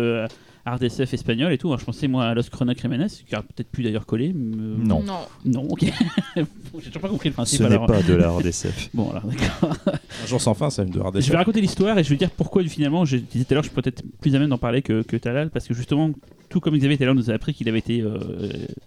SF 0.67 1.15
espagnol 1.15 1.53
et 1.53 1.59
tout 1.59 1.69
Alors, 1.69 1.81
je 1.81 1.85
pensais 1.85 2.09
moi 2.09 2.25
à 2.25 2.35
Los 2.35 2.45
Cronos 2.51 2.75
Crímenes 2.75 3.09
qui 3.09 3.35
aurait 3.35 3.45
peut-être 3.45 3.71
pu 3.71 3.83
d'ailleurs 3.83 4.07
coller 4.07 4.33
mais, 4.35 4.57
euh, 4.57 4.75
Non. 4.79 5.03
Non. 5.03 5.21
non 5.45 5.69
ok 5.69 5.85
j'ai 6.37 6.87
toujours 6.87 7.03
pas 7.03 7.09
compris 7.09 7.29
le 7.29 7.35
principe 7.35 7.59
Ce 7.59 7.65
n'est 7.65 7.79
pas 7.87 8.03
de 8.03 8.15
la 8.15 8.31
RDSF. 8.31 8.91
bon 8.95 9.11
alors 9.11 9.25
d'accord 9.27 9.77
Un 10.23 10.27
jour 10.27 10.41
sans 10.41 10.55
fin, 10.55 10.71
ça 10.71 10.85
me 10.85 10.91
de 10.91 11.01
hard 11.01 11.21
je 11.21 11.31
vais 11.31 11.37
raconter 11.37 11.61
l'histoire 11.61 11.99
et 11.99 12.05
je 12.05 12.11
vais 12.11 12.17
dire 12.17 12.31
pourquoi 12.31 12.63
finalement, 12.65 13.05
je 13.05 13.17
disais 13.17 13.45
tout 13.45 13.53
à 13.53 13.55
l'heure, 13.55 13.65
je 13.65 13.69
suis 13.69 13.75
peut-être 13.75 14.03
plus 14.21 14.35
à 14.35 14.39
même 14.39 14.49
d'en 14.49 14.59
parler 14.59 14.83
que, 14.83 15.03
que 15.03 15.17
Talal, 15.17 15.51
parce 15.51 15.69
que 15.69 15.75
justement, 15.75 16.11
tout 16.49 16.61
comme 16.61 16.77
Xavier 16.77 16.97
tout 16.97 17.03
à 17.03 17.07
l'heure 17.07 17.15
nous 17.15 17.31
a 17.31 17.35
appris 17.35 17.55
qu'il 17.55 17.69
avait 17.69 17.79
été 17.79 18.01
euh, 18.01 18.19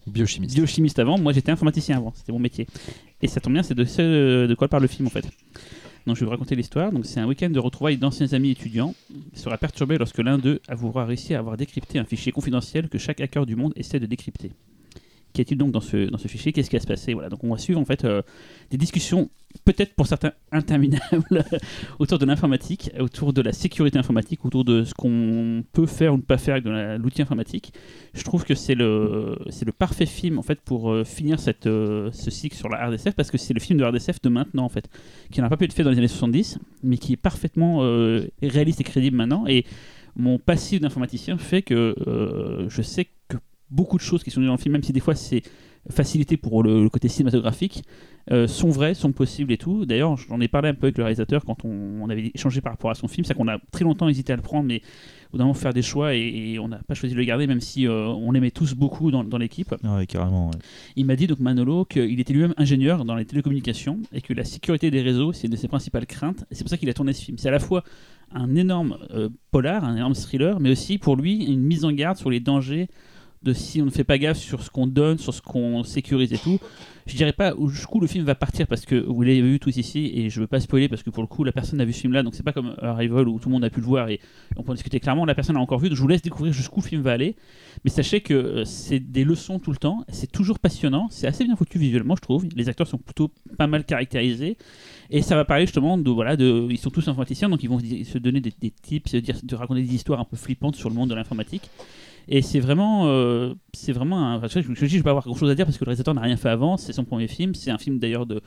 Biochimiste. 0.07 0.55
biochimiste 0.55 0.99
avant, 0.99 1.17
moi 1.17 1.33
j'étais 1.33 1.51
informaticien 1.51 1.97
avant, 1.97 2.13
c'était 2.15 2.31
mon 2.31 2.39
métier. 2.39 2.67
Et 3.21 3.27
ça 3.27 3.39
tombe 3.39 3.53
bien, 3.53 3.63
c'est 3.63 3.75
de 3.75 3.85
ce 3.85 4.45
de 4.47 4.55
quoi 4.55 4.67
parle 4.67 4.83
le 4.83 4.87
film 4.87 5.07
en 5.07 5.11
fait. 5.11 5.25
Donc 6.07 6.15
je 6.15 6.21
vais 6.21 6.25
vous 6.25 6.31
raconter 6.31 6.55
l'histoire. 6.55 6.91
Donc 6.93 7.05
c'est 7.05 7.19
un 7.19 7.27
week-end 7.27 7.49
de 7.49 7.59
retrouvailles 7.59 7.97
d'anciens 7.97 8.31
amis 8.31 8.51
étudiants 8.51 8.95
qui 9.33 9.39
sera 9.39 9.57
perturbé 9.57 9.97
lorsque 9.97 10.19
l'un 10.19 10.37
d'eux 10.37 10.61
avouera 10.69 11.05
réussir 11.05 11.35
à 11.35 11.39
avoir 11.41 11.57
décrypté 11.57 11.99
un 11.99 12.05
fichier 12.05 12.31
confidentiel 12.31 12.87
que 12.87 12.97
chaque 12.97 13.19
hacker 13.19 13.45
du 13.45 13.57
monde 13.57 13.73
essaie 13.75 13.99
de 13.99 14.05
décrypter. 14.05 14.51
Qu'y 15.37 15.41
a-t-il 15.41 15.57
donc 15.59 15.71
dans 15.71 15.81
ce, 15.81 16.27
fichier 16.27 16.51
Qu'est-ce 16.51 16.67
qui 16.67 16.77
va 16.77 16.81
se 16.81 16.87
passer 16.87 17.13
Voilà, 17.13 17.29
donc 17.29 17.43
on 17.43 17.51
va 17.51 17.59
suivre 17.59 17.79
en 17.79 17.85
fait 17.85 18.03
euh, 18.05 18.23
des 18.71 18.77
discussions, 18.77 19.29
peut-être 19.65 19.93
pour 19.93 20.07
certains 20.07 20.31
interminables, 20.51 21.43
autour 21.99 22.17
de 22.17 22.25
l'informatique, 22.25 22.89
autour 22.99 23.33
de 23.33 23.43
la 23.43 23.53
sécurité 23.53 23.99
informatique, 23.99 24.43
autour 24.45 24.65
de 24.65 24.83
ce 24.83 24.95
qu'on 24.95 25.63
peut 25.73 25.85
faire 25.85 26.15
ou 26.15 26.17
ne 26.17 26.23
pas 26.23 26.39
faire 26.39 26.55
avec 26.55 26.65
l'outil 26.99 27.21
informatique. 27.21 27.71
Je 28.15 28.23
trouve 28.23 28.45
que 28.45 28.55
c'est 28.55 28.73
le, 28.73 29.37
parfait 29.77 30.07
film 30.07 30.39
en 30.39 30.41
fait 30.41 30.59
pour 30.59 30.91
euh, 30.91 31.03
finir 31.03 31.39
cette, 31.39 31.67
euh, 31.67 32.09
ce 32.13 32.31
cycle 32.31 32.55
sur 32.55 32.67
la 32.67 32.87
RDSF 32.87 33.13
parce 33.13 33.29
que 33.29 33.37
c'est 33.37 33.53
le 33.53 33.59
film 33.59 33.77
de 33.77 33.85
RDSF 33.85 34.19
de 34.23 34.29
maintenant 34.29 34.65
en 34.65 34.69
fait, 34.69 34.89
qui 35.29 35.39
n'a 35.39 35.49
pas 35.49 35.57
pu 35.57 35.65
être 35.65 35.73
fait 35.73 35.83
dans 35.83 35.91
les 35.91 35.99
années 35.99 36.07
70, 36.07 36.57
mais 36.81 36.97
qui 36.97 37.13
est 37.13 37.17
parfaitement 37.17 37.81
réaliste 38.41 38.81
et 38.81 38.83
crédible 38.83 39.17
maintenant. 39.17 39.45
Et 39.45 39.65
mon 40.15 40.39
passif 40.39 40.81
d'informaticien 40.81 41.37
fait 41.37 41.61
que 41.61 41.93
je 42.69 42.81
sais 42.81 43.05
que 43.05 43.37
beaucoup 43.69 43.97
de 43.97 44.01
choses 44.03 44.23
qui 44.23 44.31
sont 44.31 44.39
dites 44.41 44.47
dans 44.47 44.55
le 44.55 44.59
film, 44.59 44.73
même 44.73 44.83
si 44.83 44.93
des 44.93 44.99
fois 44.99 45.15
c'est 45.15 45.41
facilité 45.89 46.35
pour 46.35 46.63
le, 46.63 46.83
le 46.83 46.89
côté 46.89 47.07
cinématographique, 47.07 47.81
euh, 48.29 48.45
sont 48.45 48.69
vraies, 48.69 48.93
sont 48.93 49.13
possibles 49.13 49.53
et 49.53 49.57
tout. 49.57 49.85
D'ailleurs, 49.85 50.17
j'en 50.17 50.41
ai 50.41 50.49
parlé 50.49 50.67
un 50.67 50.73
peu 50.73 50.87
avec 50.87 50.97
le 50.97 51.05
réalisateur 51.05 51.45
quand 51.45 51.63
on, 51.63 52.01
on 52.01 52.09
avait 52.09 52.31
échangé 52.35 52.59
par 52.59 52.73
rapport 52.73 52.91
à 52.91 52.95
son 52.95 53.07
film, 53.07 53.23
c'est 53.23 53.33
qu'on 53.33 53.47
a 53.47 53.57
très 53.71 53.85
longtemps 53.85 54.09
hésité 54.09 54.33
à 54.33 54.35
le 54.35 54.41
prendre, 54.41 54.67
mais 54.67 54.81
au 55.31 55.37
moment 55.37 55.53
faire 55.53 55.73
des 55.73 55.81
choix 55.81 56.13
et, 56.13 56.19
et 56.53 56.59
on 56.59 56.67
n'a 56.67 56.79
pas 56.79 56.93
choisi 56.93 57.13
de 57.15 57.19
le 57.19 57.25
garder, 57.25 57.47
même 57.47 57.61
si 57.61 57.87
euh, 57.87 58.05
on 58.07 58.33
l'aimait 58.33 58.51
tous 58.51 58.73
beaucoup 58.73 59.11
dans, 59.11 59.23
dans 59.23 59.37
l'équipe. 59.37 59.73
Ouais, 59.81 60.05
carrément. 60.07 60.47
ouais. 60.47 60.57
Il 60.97 61.05
m'a 61.05 61.15
dit 61.15 61.27
donc 61.27 61.39
Manolo 61.39 61.85
qu'il 61.85 62.19
était 62.19 62.33
lui-même 62.33 62.53
ingénieur 62.57 63.05
dans 63.05 63.15
les 63.15 63.23
télécommunications 63.23 63.99
et 64.11 64.19
que 64.19 64.33
la 64.33 64.43
sécurité 64.43 64.91
des 64.91 65.01
réseaux 65.01 65.31
c'est 65.31 65.47
une 65.47 65.53
de 65.53 65.57
ses 65.57 65.69
principales 65.69 66.05
craintes. 66.05 66.43
Et 66.51 66.55
c'est 66.55 66.65
pour 66.65 66.69
ça 66.69 66.75
qu'il 66.77 66.89
a 66.89 66.93
tourné 66.93 67.13
ce 67.13 67.23
film. 67.23 67.37
C'est 67.37 67.47
à 67.47 67.51
la 67.51 67.59
fois 67.59 67.85
un 68.33 68.55
énorme 68.55 68.97
euh, 69.11 69.29
polar, 69.51 69.85
un 69.85 69.95
énorme 69.95 70.15
thriller, 70.15 70.59
mais 70.59 70.69
aussi 70.69 70.97
pour 70.97 71.15
lui 71.15 71.45
une 71.45 71.61
mise 71.61 71.85
en 71.85 71.93
garde 71.93 72.17
sur 72.17 72.29
les 72.29 72.41
dangers 72.41 72.89
de 73.43 73.53
si 73.53 73.81
on 73.81 73.85
ne 73.85 73.89
fait 73.89 74.03
pas 74.03 74.17
gaffe 74.17 74.37
sur 74.37 74.63
ce 74.63 74.69
qu'on 74.69 74.87
donne, 74.87 75.17
sur 75.17 75.33
ce 75.33 75.41
qu'on 75.41 75.83
sécurise 75.83 76.33
et 76.33 76.37
tout. 76.37 76.59
Je 77.05 77.15
dirais 77.15 77.33
pas 77.33 77.53
où 77.55 77.69
jusqu'où 77.69 78.01
le 78.01 78.07
film 78.07 78.25
va 78.25 78.35
partir 78.35 78.67
parce 78.67 78.85
que 78.85 78.95
vous 78.95 79.21
l'avez 79.21 79.41
vu 79.41 79.59
tous 79.59 79.77
ici 79.77 80.11
et 80.13 80.29
je 80.29 80.41
veux 80.41 80.47
pas 80.47 80.59
spoiler 80.59 80.89
parce 80.89 81.03
que 81.03 81.09
pour 81.09 81.23
le 81.23 81.27
coup 81.27 81.45
la 81.45 81.53
personne 81.53 81.79
n'a 81.79 81.85
vu 81.85 81.93
ce 81.93 82.01
film 82.01 82.11
là 82.11 82.21
donc 82.21 82.35
c'est 82.35 82.43
pas 82.43 82.51
comme 82.51 82.75
Arrival 82.81 83.29
où 83.29 83.39
tout 83.39 83.47
le 83.47 83.53
monde 83.53 83.63
a 83.63 83.69
pu 83.69 83.79
le 83.79 83.85
voir 83.85 84.09
et 84.09 84.19
on 84.57 84.63
peut 84.63 84.71
en 84.71 84.75
discuter 84.75 84.99
clairement. 84.99 85.23
La 85.23 85.33
personne 85.35 85.55
l'a 85.55 85.61
encore 85.61 85.79
vu 85.79 85.87
donc 85.87 85.95
je 85.95 86.01
vous 86.01 86.07
laisse 86.07 86.21
découvrir 86.21 86.51
jusqu'où 86.51 86.81
le 86.81 86.87
film 86.87 87.01
va 87.01 87.13
aller. 87.13 87.37
Mais 87.85 87.91
sachez 87.91 88.19
que 88.19 88.33
euh, 88.33 88.65
c'est 88.65 88.99
des 88.99 89.23
leçons 89.23 89.59
tout 89.59 89.71
le 89.71 89.77
temps, 89.77 90.03
c'est 90.09 90.31
toujours 90.31 90.59
passionnant, 90.59 91.07
c'est 91.09 91.27
assez 91.27 91.45
bien 91.45 91.55
foutu 91.55 91.79
visuellement 91.79 92.15
je 92.17 92.21
trouve. 92.21 92.45
Les 92.55 92.67
acteurs 92.67 92.87
sont 92.87 92.97
plutôt 92.97 93.31
pas 93.57 93.67
mal 93.67 93.85
caractérisés 93.85 94.57
et 95.09 95.21
ça 95.21 95.35
va 95.35 95.45
parler 95.45 95.65
justement 95.65 95.97
de 95.97 96.09
voilà 96.09 96.35
de 96.35 96.67
ils 96.69 96.77
sont 96.77 96.89
tous 96.89 97.07
informaticiens 97.07 97.47
donc 97.47 97.63
ils 97.63 97.69
vont 97.69 97.79
se 97.79 98.17
se 98.17 98.17
donner 98.17 98.41
des, 98.41 98.53
des 98.59 98.71
tips, 98.71 99.11
se 99.11 99.17
dire, 99.17 99.37
de 99.43 99.55
raconter 99.55 99.81
des 99.81 99.93
histoires 99.93 100.19
un 100.19 100.25
peu 100.25 100.35
flippantes 100.35 100.75
sur 100.75 100.89
le 100.89 100.95
monde 100.95 101.09
de 101.09 101.15
l'informatique. 101.15 101.69
Et 102.29 102.41
c'est 102.41 102.59
vraiment, 102.59 103.07
euh, 103.07 103.53
c'est 103.73 103.93
vraiment 103.93 104.19
un. 104.19 104.37
enfin, 104.37 104.47
je, 104.47 104.59
je, 104.61 104.73
je 104.73 104.85
dis, 104.85 104.91
je 104.91 104.97
vais 104.97 105.03
pas 105.03 105.11
avoir 105.11 105.25
grand 105.25 105.35
chose 105.35 105.49
à 105.49 105.55
dire 105.55 105.65
parce 105.65 105.77
que 105.77 105.85
le 105.85 105.89
réalisateur 105.89 106.13
n'a 106.13 106.21
rien 106.21 106.37
fait 106.37 106.49
avant. 106.49 106.77
C'est 106.77 106.93
son 106.93 107.05
premier 107.05 107.27
film. 107.27 107.55
C'est 107.55 107.71
un 107.71 107.77
film 107.77 107.99
d'ailleurs 107.99 108.25
de 108.25 108.41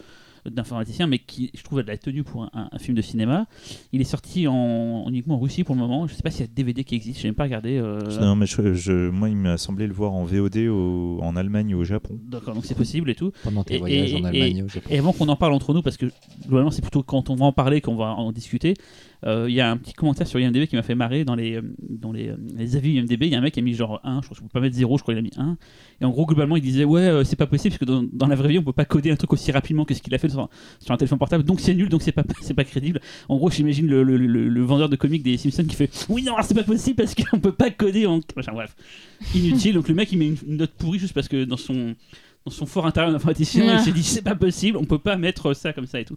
d'informaticien, 0.46 1.06
mais 1.06 1.18
qui, 1.18 1.50
je 1.54 1.62
trouve, 1.62 1.80
a 1.80 1.82
de 1.82 1.88
la 1.88 1.98
tenue 1.98 2.22
pour 2.24 2.44
un, 2.44 2.68
un 2.72 2.78
film 2.78 2.96
de 2.96 3.02
cinéma. 3.02 3.44
Il 3.92 4.00
est 4.00 4.04
sorti 4.04 4.48
en, 4.48 5.04
uniquement 5.06 5.34
en 5.34 5.38
Russie 5.38 5.64
pour 5.64 5.74
le 5.74 5.80
moment. 5.82 6.06
Je 6.06 6.14
sais 6.14 6.22
pas 6.22 6.30
s'il 6.30 6.46
y 6.46 6.48
a 6.48 6.52
DVD 6.54 6.82
qui 6.82 6.94
existe. 6.94 7.20
J'ai 7.20 7.28
même 7.28 7.34
pas 7.34 7.42
regardé. 7.42 7.76
euh, 7.76 8.00
Non, 8.22 8.36
mais 8.36 8.46
je, 8.46 8.72
je- 8.72 9.10
moi, 9.10 9.28
il 9.28 9.36
m'a 9.36 9.58
semblé 9.58 9.86
le 9.86 9.92
voir 9.92 10.12
en 10.14 10.24
VOD 10.24 10.56
au- 10.68 11.18
en 11.20 11.36
Allemagne 11.36 11.68
et 11.70 11.74
au 11.74 11.84
Japon. 11.84 12.18
D'accord, 12.26 12.54
donc 12.54 12.64
c'est 12.64 12.74
possible 12.74 13.10
et 13.10 13.14
tout. 13.14 13.32
Pendant 13.44 13.64
tes 13.64 13.74
Et- 13.74 13.78
voyages 13.80 14.14
et- 14.14 14.16
en 14.16 14.24
Allemagne 14.24 14.56
et 14.56 14.62
au 14.62 14.68
Japon. 14.68 14.88
Et 14.90 14.98
avant 14.98 15.12
qu'on 15.12 15.28
en 15.28 15.36
parle 15.36 15.52
entre 15.52 15.74
nous, 15.74 15.82
parce 15.82 15.98
que 15.98 16.06
globalement 16.46 16.70
c'est 16.70 16.80
plutôt 16.82 17.02
quand 17.02 17.28
on 17.28 17.34
va 17.34 17.44
en 17.44 17.52
parler 17.52 17.82
qu'on 17.82 17.96
va 17.96 18.14
en 18.14 18.32
discuter, 18.32 18.70
euh, 18.70 19.09
il 19.26 19.54
y 19.54 19.60
a 19.60 19.70
un 19.70 19.76
petit 19.76 19.92
commentaire 19.92 20.26
sur 20.26 20.40
IMDB 20.40 20.66
qui 20.66 20.76
m'a 20.76 20.82
fait 20.82 20.94
marrer 20.94 21.24
dans 21.24 21.34
les, 21.34 21.56
euh, 21.56 21.62
dans 21.88 22.12
les, 22.12 22.28
euh, 22.28 22.36
les 22.56 22.76
avis 22.76 22.96
IMDB. 22.98 23.26
Il 23.26 23.32
y 23.32 23.34
a 23.34 23.38
un 23.38 23.42
mec 23.42 23.54
qui 23.54 23.60
a 23.60 23.62
mis 23.62 23.74
genre 23.74 24.00
1, 24.04 24.20
je 24.22 24.26
crois 24.26 24.38
peux 24.40 24.48
pas 24.48 24.60
mettre 24.60 24.76
0, 24.76 24.98
je 24.98 25.02
crois 25.02 25.14
qu'il 25.14 25.18
a 25.18 25.22
mis 25.22 25.32
1. 25.36 25.56
Et 26.00 26.04
en 26.04 26.10
gros, 26.10 26.26
globalement, 26.26 26.56
il 26.56 26.62
disait 26.62 26.84
Ouais, 26.84 27.02
euh, 27.02 27.24
c'est 27.24 27.36
pas 27.36 27.46
possible, 27.46 27.76
parce 27.76 27.78
que 27.78 27.84
dans, 27.84 28.26
la 28.26 28.34
vraie 28.34 28.48
vie, 28.48 28.58
on 28.58 28.62
peut 28.62 28.72
pas 28.72 28.84
coder 28.84 29.10
un 29.10 29.16
truc 29.16 29.32
aussi 29.32 29.52
rapidement 29.52 29.84
que 29.84 29.94
ce 29.94 30.02
qu'il 30.02 30.14
a 30.14 30.18
fait 30.18 30.28
sur, 30.28 30.48
un 30.88 30.96
téléphone 30.96 31.18
portable, 31.18 31.44
donc 31.44 31.60
c'est 31.60 31.74
nul, 31.74 31.88
donc 31.88 32.02
c'est 32.02 32.12
pas, 32.12 32.24
pas 32.56 32.64
crédible. 32.64 33.00
En 33.28 33.36
gros, 33.36 33.50
j'imagine 33.50 33.86
le, 33.86 34.02
le, 34.02 34.62
vendeur 34.62 34.88
de 34.88 34.96
comics 34.96 35.22
des 35.22 35.36
Simpsons 35.36 35.64
qui 35.64 35.74
fait 35.74 35.90
Oui, 36.08 36.22
non, 36.22 36.34
c'est 36.42 36.54
pas 36.54 36.62
possible 36.62 36.96
parce 36.96 37.14
qu'on 37.14 37.40
peut 37.40 37.52
pas 37.52 37.70
coder 37.70 38.06
en. 38.06 38.20
Machin, 38.36 38.52
bref, 38.52 38.74
inutile. 39.34 39.74
donc 39.74 39.88
le 39.88 39.94
mec, 39.94 40.10
il 40.12 40.18
met 40.18 40.28
une, 40.28 40.56
note 40.56 40.72
pourrie 40.72 40.98
juste 40.98 41.14
parce 41.14 41.28
que 41.28 41.44
dans 41.44 41.56
son 41.56 41.94
son 42.48 42.64
fort 42.66 42.86
intérieur 42.86 43.12
d'informaticien, 43.12 43.64
Ah. 43.68 43.74
il 43.78 43.80
s'est 43.84 43.92
dit 43.92 44.02
c'est 44.02 44.22
pas 44.22 44.34
possible, 44.34 44.76
on 44.78 44.84
peut 44.84 44.98
pas 44.98 45.16
mettre 45.16 45.52
ça 45.54 45.72
comme 45.72 45.86
ça 45.86 46.00
et 46.00 46.04
tout. 46.04 46.16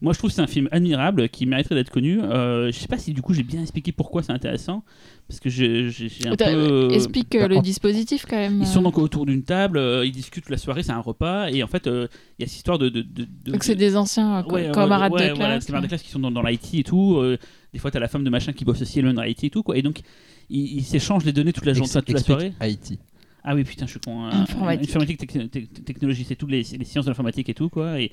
Moi 0.00 0.12
je 0.12 0.18
trouve 0.18 0.30
que 0.30 0.36
c'est 0.36 0.40
un 0.42 0.46
film 0.46 0.68
admirable 0.70 1.28
qui 1.28 1.46
mériterait 1.46 1.74
d'être 1.74 1.90
connu. 1.90 2.20
Euh, 2.22 2.70
je 2.70 2.78
sais 2.78 2.86
pas 2.86 2.96
si 2.96 3.12
du 3.12 3.22
coup 3.22 3.34
j'ai 3.34 3.42
bien 3.42 3.60
expliqué 3.60 3.90
pourquoi 3.92 4.22
c'est 4.22 4.32
intéressant, 4.32 4.84
parce 5.28 5.40
que 5.40 5.50
j'ai 5.50 5.88
un 6.26 6.36
peu. 6.36 6.44
Euh, 6.46 6.88
Explique 6.90 7.34
euh, 7.34 7.40
bah, 7.40 7.48
le 7.48 7.56
en- 7.56 7.62
dispositif 7.62 8.24
quand 8.28 8.36
même. 8.36 8.60
Ils 8.60 8.66
sont 8.66 8.82
donc 8.82 8.98
autour 8.98 9.26
d'une 9.26 9.42
table, 9.42 9.76
euh, 9.78 10.06
ils 10.06 10.12
discutent 10.12 10.44
toute 10.44 10.50
la 10.50 10.58
soirée, 10.58 10.82
c'est 10.84 10.92
un 10.92 11.00
repas, 11.00 11.48
et 11.50 11.62
en 11.62 11.66
fait 11.68 11.86
euh, 11.88 12.06
il 12.38 12.42
y 12.42 12.44
a 12.44 12.46
cette 12.48 12.56
histoire 12.58 12.78
de. 12.78 12.88
de, 12.88 13.02
de- 13.02 13.26
de- 13.44 13.50
Donc 13.52 13.64
c'est 13.64 13.74
des 13.74 13.96
anciens 13.96 14.38
euh, 14.38 14.42
co- 14.42 14.54
Ouais, 14.54 14.66
ouais, 14.68 14.72
camarades 14.72 15.12
ouais, 15.12 15.30
de 15.30 15.34
voilà, 15.34 15.54
classe. 15.54 15.64
des 15.64 15.66
camarades 15.66 15.84
de 15.84 15.88
classe 15.88 16.02
qui 16.02 16.10
sont 16.10 16.20
dans, 16.20 16.30
dans 16.30 16.42
l'IT 16.42 16.74
et 16.74 16.84
tout. 16.84 17.16
euh, 17.16 17.36
des 17.72 17.80
fois, 17.80 17.90
t'as 17.90 17.98
la 17.98 18.08
femme 18.08 18.22
de 18.22 18.30
machin 18.30 18.52
qui 18.52 18.64
bosse 18.64 18.80
aussi 18.82 19.00
Elon 19.00 19.16
Haïti 19.16 19.46
et 19.46 19.50
tout, 19.50 19.64
quoi. 19.64 19.76
Et 19.76 19.82
donc, 19.82 20.02
ils 20.48 20.84
s'échangent 20.84 21.24
les 21.24 21.32
données 21.32 21.52
toute 21.52 21.66
la 21.66 21.72
journée, 21.74 21.90
toute 21.92 22.08
la 22.10 22.20
soirée. 22.20 22.52
Haïti. 22.60 23.00
Ah 23.44 23.54
oui, 23.54 23.62
putain, 23.64 23.84
je 23.86 23.90
suis 23.92 24.00
con. 24.00 24.24
hein. 24.24 24.30
Informatique. 24.48 25.18
Te- 25.50 25.80
technologie, 25.82 26.24
c'est 26.26 26.36
toutes 26.36 26.50
les, 26.50 26.62
les 26.78 26.84
sciences 26.84 27.04
de 27.04 27.10
l'informatique 27.10 27.48
et 27.50 27.54
tout, 27.54 27.68
quoi. 27.68 28.00
Et, 28.00 28.10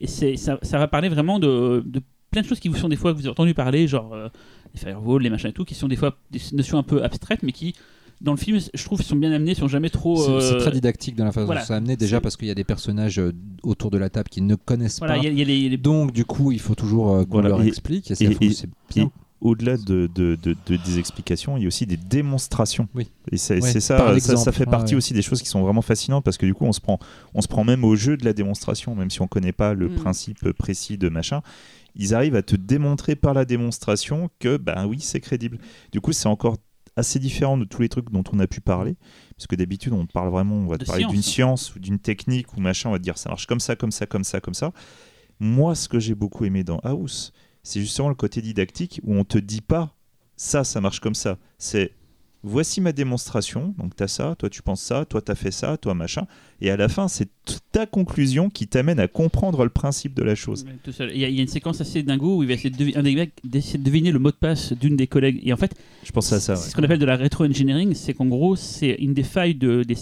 et 0.00 0.06
c'est, 0.06 0.36
ça, 0.36 0.58
ça 0.62 0.78
va 0.78 0.88
parler 0.88 1.08
vraiment 1.10 1.38
de, 1.38 1.82
de 1.86 2.00
plein 2.30 2.40
de 2.42 2.46
choses 2.46 2.60
qui 2.60 2.68
vous 2.68 2.76
sont 2.76 2.88
des 2.88 2.96
fois 2.96 3.12
que 3.12 3.16
vous 3.18 3.22
avez 3.24 3.30
entendu 3.32 3.52
parler, 3.54 3.86
genre 3.88 4.14
euh, 4.14 4.28
les 4.72 4.80
firewalls, 4.80 5.22
les 5.22 5.30
machins 5.30 5.50
et 5.50 5.52
tout, 5.52 5.64
qui 5.64 5.74
sont 5.74 5.88
des 5.88 5.96
fois 5.96 6.16
des 6.30 6.40
notions 6.52 6.78
un 6.78 6.82
peu 6.82 7.02
abstraites, 7.04 7.42
mais 7.42 7.52
qui, 7.52 7.74
dans 8.22 8.32
le 8.32 8.38
film, 8.38 8.58
je 8.72 8.84
trouve, 8.84 9.02
sont 9.02 9.16
bien 9.16 9.32
amenées, 9.32 9.54
sont 9.54 9.68
jamais 9.68 9.90
trop. 9.90 10.16
C'est 10.16 10.40
c'est 10.48 10.54
euh, 10.54 10.60
très 10.60 10.70
didactique 10.70 11.16
dans 11.16 11.24
la 11.26 11.32
façon 11.32 11.44
voilà. 11.46 11.60
dont 11.60 11.66
c'est 11.66 11.74
amené, 11.74 11.96
déjà 11.98 12.20
parce 12.22 12.36
qu'il 12.38 12.48
y 12.48 12.50
a 12.50 12.54
des 12.54 12.64
personnages 12.64 13.18
euh, 13.18 13.32
autour 13.62 13.90
de 13.90 13.98
la 13.98 14.08
table 14.08 14.28
qui 14.30 14.40
ne 14.40 14.54
connaissent 14.54 14.98
Voilà, 14.98 15.14
pas. 15.14 15.20
il 15.20 15.24
y, 15.24 15.28
a- 15.28 15.30
il 15.32 15.38
y 15.38 15.42
a 15.42 15.44
les, 15.44 15.68
les- 15.68 15.76
Donc, 15.76 16.12
du 16.12 16.24
coup, 16.24 16.52
il 16.52 16.60
faut 16.60 16.74
toujours 16.74 17.14
euh, 17.16 17.24
qu'on 17.24 17.32
Voilà, 17.32 17.48
leur 17.50 17.62
et- 17.62 17.66
explique. 17.68 18.10
Et, 18.10 18.14
c'est- 18.14 18.24
et- 18.42 18.50
c'est 18.52 18.70
bien. 18.94 19.10
Au-delà 19.40 19.76
de, 19.78 20.06
de- 20.14 20.36
de- 20.36 20.54
de- 20.66 20.76
des 20.76 20.98
explications, 20.98 21.56
il 21.56 21.62
y 21.62 21.64
a 21.64 21.68
aussi 21.68 21.86
des 21.86 21.96
démonstrations. 21.96 22.88
Oui. 22.94 23.10
Et 23.32 23.38
c'est 23.38 23.62
Ouais, 23.62 23.80
ça, 23.80 24.20
ça, 24.20 24.36
ça 24.36 24.52
fait 24.52 24.66
partie 24.66 24.92
ouais. 24.94 24.98
aussi 24.98 25.14
des 25.14 25.22
choses 25.22 25.40
qui 25.40 25.48
sont 25.48 25.62
vraiment 25.62 25.80
fascinantes 25.82 26.24
parce 26.24 26.36
que 26.36 26.44
du 26.46 26.52
coup, 26.54 26.66
on 26.66 26.72
se 26.72 26.80
prend, 26.80 26.98
on 27.34 27.40
se 27.40 27.48
prend 27.48 27.64
même 27.64 27.82
au 27.84 27.96
jeu 27.96 28.16
de 28.18 28.24
la 28.26 28.32
démonstration, 28.34 28.94
même 28.94 29.08
si 29.10 29.22
on 29.22 29.28
connaît 29.28 29.52
pas 29.52 29.72
le 29.72 29.88
Mm. 29.88 29.94
principe 29.94 30.52
précis 30.52 30.98
de 30.98 31.08
machin. 31.08 31.40
Ils 31.96 32.14
arrivent 32.14 32.36
à 32.36 32.42
te 32.42 32.54
démontrer 32.54 33.16
par 33.16 33.32
la 33.34 33.44
démonstration 33.46 34.28
que, 34.38 34.58
ben 34.58 34.86
oui, 34.86 34.98
c'est 35.00 35.20
crédible. 35.20 35.58
Du 35.90 36.00
coup, 36.02 36.12
c'est 36.12 36.28
encore 36.28 36.56
assez 36.96 37.18
différent 37.18 37.56
de 37.56 37.64
tous 37.64 37.80
les 37.80 37.88
trucs 37.88 38.10
dont 38.10 38.24
on 38.32 38.38
a 38.40 38.46
pu 38.46 38.60
parler. 38.60 38.96
Parce 39.36 39.46
que 39.46 39.56
d'habitude, 39.56 39.92
on 39.94 40.04
parle 40.06 40.28
vraiment, 40.30 40.56
on 40.56 40.66
va 40.66 40.76
te 40.76 40.84
parler 40.84 41.02
science. 41.02 41.12
d'une 41.12 41.22
science 41.22 41.74
ou 41.74 41.78
d'une 41.78 41.98
technique 41.98 42.54
ou 42.56 42.60
machin, 42.60 42.90
on 42.90 42.92
va 42.92 42.98
te 42.98 43.04
dire 43.04 43.16
ça 43.16 43.30
marche 43.30 43.46
comme 43.46 43.60
ça, 43.60 43.74
comme 43.74 43.90
ça, 43.90 44.04
comme 44.06 44.24
ça, 44.24 44.40
comme 44.40 44.54
ça. 44.54 44.72
Moi, 45.40 45.74
ce 45.74 45.88
que 45.88 45.98
j'ai 45.98 46.14
beaucoup 46.14 46.44
aimé 46.44 46.62
dans 46.62 46.78
House, 46.80 47.32
c'est 47.62 47.80
justement 47.80 48.08
le 48.08 48.14
côté 48.14 48.40
didactique 48.42 49.00
où 49.04 49.14
on 49.16 49.24
te 49.24 49.38
dit 49.38 49.60
pas 49.60 49.94
ça, 50.36 50.64
ça 50.64 50.80
marche 50.80 51.00
comme 51.00 51.14
ça. 51.14 51.36
C'est 51.58 51.92
voici 52.42 52.80
ma 52.80 52.92
démonstration, 52.92 53.74
donc 53.76 53.94
tu 53.94 54.02
as 54.02 54.08
ça, 54.08 54.34
toi 54.38 54.48
tu 54.48 54.62
penses 54.62 54.80
ça, 54.80 55.04
toi 55.04 55.20
tu 55.20 55.30
as 55.30 55.34
fait 55.34 55.50
ça, 55.50 55.76
toi 55.76 55.92
machin. 55.94 56.26
Et 56.62 56.70
à 56.70 56.76
la 56.78 56.88
fin, 56.88 57.08
c'est 57.08 57.28
ta 57.72 57.84
conclusion 57.84 58.48
qui 58.48 58.66
t'amène 58.66 58.98
à 58.98 59.08
comprendre 59.08 59.62
le 59.64 59.68
principe 59.70 60.14
de 60.14 60.22
la 60.22 60.34
chose. 60.34 60.64
Ouais, 60.64 60.76
tout 60.82 60.92
seul. 60.92 61.10
Il 61.12 61.18
y, 61.20 61.24
a- 61.26 61.28
il 61.28 61.34
y 61.34 61.38
a 61.40 61.42
une 61.42 61.48
séquence 61.48 61.80
assez 61.82 62.02
dingo 62.02 62.38
où 62.38 62.42
il 62.42 62.48
va 62.48 62.54
essayer 62.54 62.70
de, 62.70 62.76
devi- 62.76 62.96
un 62.96 63.02
des 63.02 63.14
mecs 63.14 63.32
d'essayer 63.44 63.78
de 63.78 63.84
deviner 63.84 64.10
le 64.12 64.18
mot 64.18 64.30
de 64.30 64.36
passe 64.36 64.72
d'une 64.72 64.96
des 64.96 65.06
collègues. 65.06 65.40
Et 65.42 65.52
en 65.52 65.56
fait, 65.58 65.74
Je 66.02 66.12
pense 66.12 66.32
à 66.32 66.40
ça. 66.40 66.56
c'est 66.56 66.62
ouais. 66.64 66.70
ce 66.70 66.74
qu'on 66.74 66.82
appelle 66.82 66.98
de 66.98 67.04
la 67.06 67.16
rétro-engineering. 67.16 67.94
C'est 67.94 68.14
qu'en 68.14 68.26
gros, 68.26 68.56
c'est 68.56 68.92
une 68.98 69.12
des 69.12 69.22
failles 69.24 69.54
de, 69.54 69.82
des, 69.82 69.96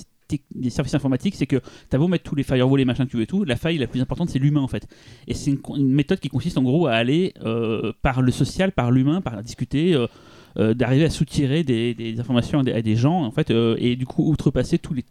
des 0.54 0.70
services 0.70 0.94
informatiques. 0.94 1.34
C'est 1.34 1.46
que 1.46 1.60
t'as 1.88 1.98
beau 1.98 2.08
mettre 2.08 2.24
tous 2.24 2.34
les 2.34 2.42
firewalls, 2.42 2.78
les 2.78 2.84
machins 2.84 3.06
que 3.06 3.10
tu 3.10 3.16
veux 3.16 3.22
et 3.22 3.26
tout, 3.26 3.44
la 3.44 3.56
faille 3.56 3.78
la 3.78 3.86
plus 3.86 4.00
importante, 4.00 4.30
c'est 4.30 4.38
l'humain 4.38 4.60
en 4.60 4.68
fait. 4.68 4.86
Et 5.26 5.34
c'est 5.34 5.50
une, 5.50 5.92
méthode 5.92 6.20
qui 6.20 6.28
consiste 6.28 6.58
en 6.58 6.62
gros 6.62 6.86
à 6.86 6.92
aller 6.92 7.34
euh, 7.44 7.92
par 8.02 8.22
le 8.22 8.30
social, 8.30 8.72
par 8.72 8.90
l'humain, 8.90 9.20
par 9.20 9.42
discuter. 9.42 9.94
euh, 9.94 10.06
euh, 10.56 10.74
d'arriver 10.74 11.04
à 11.04 11.10
soutirer 11.10 11.62
des, 11.64 11.94
des 11.94 12.18
informations 12.20 12.60
à 12.60 12.62
des, 12.62 12.72
à 12.72 12.82
des 12.82 12.96
gens 12.96 13.22
en 13.24 13.30
fait 13.30 13.50
euh, 13.50 13.76
et 13.78 13.96
du 13.96 14.06
coup 14.06 14.28
outrepasser 14.30 14.78
tous 14.78 14.94
les, 14.94 15.04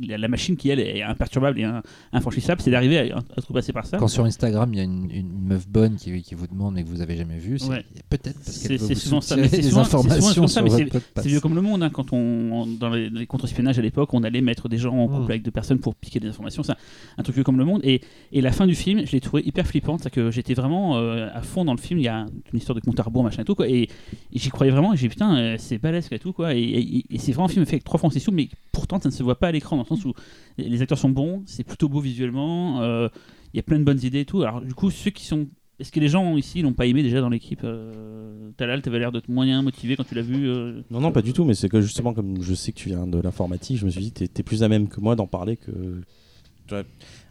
les- 0.00 0.16
la, 0.16 0.28
machine 0.28 0.56
qui 0.56 0.68
elle 0.70 0.80
est 0.80 1.02
imperturbable 1.02 1.58
et 1.60 1.66
infranchissable 2.12 2.60
c'est 2.62 2.70
d'arriver 2.70 3.10
à, 3.12 3.18
à 3.18 3.22
outrepasser 3.38 3.72
par 3.72 3.86
ça 3.86 3.98
Quand 3.98 4.08
sur 4.08 4.24
Instagram, 4.24 4.70
il 4.72 4.76
y 4.76 4.80
a 4.80 4.84
une, 4.84 5.10
une 5.10 5.32
meuf 5.42 5.68
bonne 5.68 5.96
qui, 5.96 6.22
qui 6.22 6.34
vous 6.34 6.46
demande 6.46 6.74
mais 6.74 6.84
que 6.84 6.88
vous 6.88 7.00
avez 7.02 7.16
jamais 7.16 7.38
vu, 7.38 7.58
c'est 7.58 7.68
Ouais. 7.68 7.84
peut-être 8.10 8.38
parce 8.44 8.58
qu'elle 8.58 8.78
vous 8.78 8.94
souvent 8.94 9.20
ça, 9.20 9.36
mais 9.36 9.48
des 9.48 9.62
souvent- 9.62 9.84
c'est 9.84 9.94
informations 9.96 10.32
souvent 10.32 10.46
ça, 10.46 10.62
sur 10.66 10.76
mais 10.76 11.22
vieux 11.24 11.40
comme 11.40 11.54
le 11.54 11.62
monde, 11.62 11.82
hein, 11.82 11.90
quand 11.90 12.12
on, 12.12 12.66
dans 12.66 12.90
les, 12.90 13.10
les 13.10 13.26
contre-espionnages 13.26 13.78
à 13.78 13.82
l'époque, 13.82 14.12
on 14.14 14.22
allait 14.22 14.40
mettre 14.40 14.68
des 14.68 14.78
gens 14.78 14.94
en 14.96 15.08
couple 15.08 15.22
Mm. 15.22 15.30
avec 15.30 15.42
deux 15.42 15.50
personnes 15.50 15.78
pour 15.78 15.94
piquer 15.94 16.20
des 16.20 16.28
informations, 16.28 16.62
c'est 16.62 16.72
un, 16.72 16.76
un 17.18 17.22
truc 17.22 17.34
vieux 17.36 17.44
comme 17.44 17.58
le 17.58 17.64
monde. 17.64 17.80
Et, 17.84 18.00
et 18.32 18.40
la 18.40 18.52
fin 18.52 18.66
du 18.66 18.74
film, 18.74 19.06
je 19.06 19.12
l'ai 19.12 19.20
trouvé 19.20 19.42
hyper 19.46 19.66
flippante, 19.66 20.00
c'est 20.02 20.10
que 20.10 20.30
j'étais 20.30 20.54
vraiment 20.54 20.96
euh, 20.98 21.28
à 21.32 21.42
fond 21.42 21.64
dans 21.64 21.72
le 21.72 21.78
film, 21.80 21.98
il 22.00 22.04
y 22.04 22.08
a 22.08 22.26
une 22.52 22.58
histoire 22.58 22.74
de 22.76 22.80
compte 22.80 22.98
à 23.00 23.02
rebours, 23.02 23.24
machin 23.24 23.42
et 23.42 23.44
tout, 23.44 23.54
quoi, 23.54 23.68
et, 23.68 23.82
et 23.82 23.88
j'y 24.32 24.50
croyais 24.50 24.70
vraiment, 24.72 24.83
et 24.92 24.96
j'ai 24.96 25.08
putain, 25.08 25.36
euh, 25.36 25.56
c'est 25.58 25.78
balèze 25.78 26.08
et 26.12 26.18
tout, 26.18 26.32
quoi, 26.32 26.54
et, 26.54 26.60
et- 26.60 27.04
et 27.14 27.18
c'est 27.18 27.32
vraiment 27.32 27.46
un 27.46 27.48
film 27.48 27.64
fait 27.64 27.74
avec 27.76 27.84
trois 27.84 27.98
francs 27.98 28.12
six 28.12 28.20
sous, 28.20 28.32
mais 28.32 28.48
pourtant 28.72 29.00
ça 29.00 29.08
ne 29.08 29.14
se 29.14 29.22
voit 29.22 29.38
pas 29.38 29.48
à 29.48 29.52
l'écran, 29.52 29.76
dans 29.76 29.82
le 29.82 29.88
sens 29.88 30.04
où 30.04 30.12
les 30.58 30.82
acteurs 30.82 30.98
sont 30.98 31.08
bons, 31.10 31.42
c'est 31.46 31.64
plutôt 31.64 31.88
beau 31.88 32.00
visuellement, 32.00 32.82
euh, 32.82 33.08
il 33.52 33.56
y 33.56 33.60
a 33.60 33.62
plein 33.62 33.78
de 33.78 33.84
bonnes 33.84 34.00
idées 34.02 34.20
et 34.20 34.24
tout. 34.24 34.42
Alors 34.42 34.60
du 34.60 34.74
coup, 34.74 34.90
ceux 34.90 35.10
qui 35.10 35.24
sont... 35.24 35.46
Est-ce 35.80 35.90
que 35.90 35.98
les 35.98 36.08
gens 36.08 36.36
ici 36.36 36.62
l'ont 36.62 36.72
pas 36.72 36.86
aimé 36.86 37.02
déjà 37.02 37.20
dans 37.20 37.28
l'équipe 37.28 37.62
euh, 37.64 38.50
Talal, 38.56 38.80
t'avais 38.80 39.00
l'air 39.00 39.10
de 39.10 39.18
te 39.18 39.28
moyen 39.30 39.60
motivé 39.60 39.96
quand 39.96 40.04
tu 40.04 40.14
l'as 40.14 40.22
vu 40.22 40.48
euh, 40.48 40.82
Non, 40.90 41.00
non, 41.00 41.10
pas 41.10 41.20
du 41.20 41.32
tout, 41.32 41.44
mais 41.44 41.54
c'est 41.54 41.68
que 41.68 41.80
justement, 41.80 42.14
comme 42.14 42.40
je 42.42 42.54
sais 42.54 42.70
que 42.70 42.76
tu 42.78 42.90
viens 42.90 43.08
de 43.08 43.18
l'informatique, 43.20 43.78
je 43.78 43.84
me 43.84 43.90
suis 43.90 44.00
dit, 44.02 44.12
t'es 44.12 44.28
es 44.38 44.42
plus 44.44 44.62
à 44.62 44.68
même 44.68 44.86
que 44.88 45.00
moi 45.00 45.16
d'en 45.16 45.26
parler 45.26 45.56
que. 45.56 45.72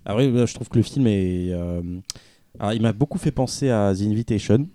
Après, 0.05 0.45
je 0.45 0.53
trouve 0.53 0.67
que 0.69 0.77
le 0.77 0.83
film 0.83 1.07
est. 1.07 1.51
il 2.73 2.81
m'a 2.81 2.91
beaucoup 2.93 3.17
fait 3.17 3.31
penser 3.31 3.69
à 3.69 3.93
The 3.95 4.01
Invitation 4.01 4.67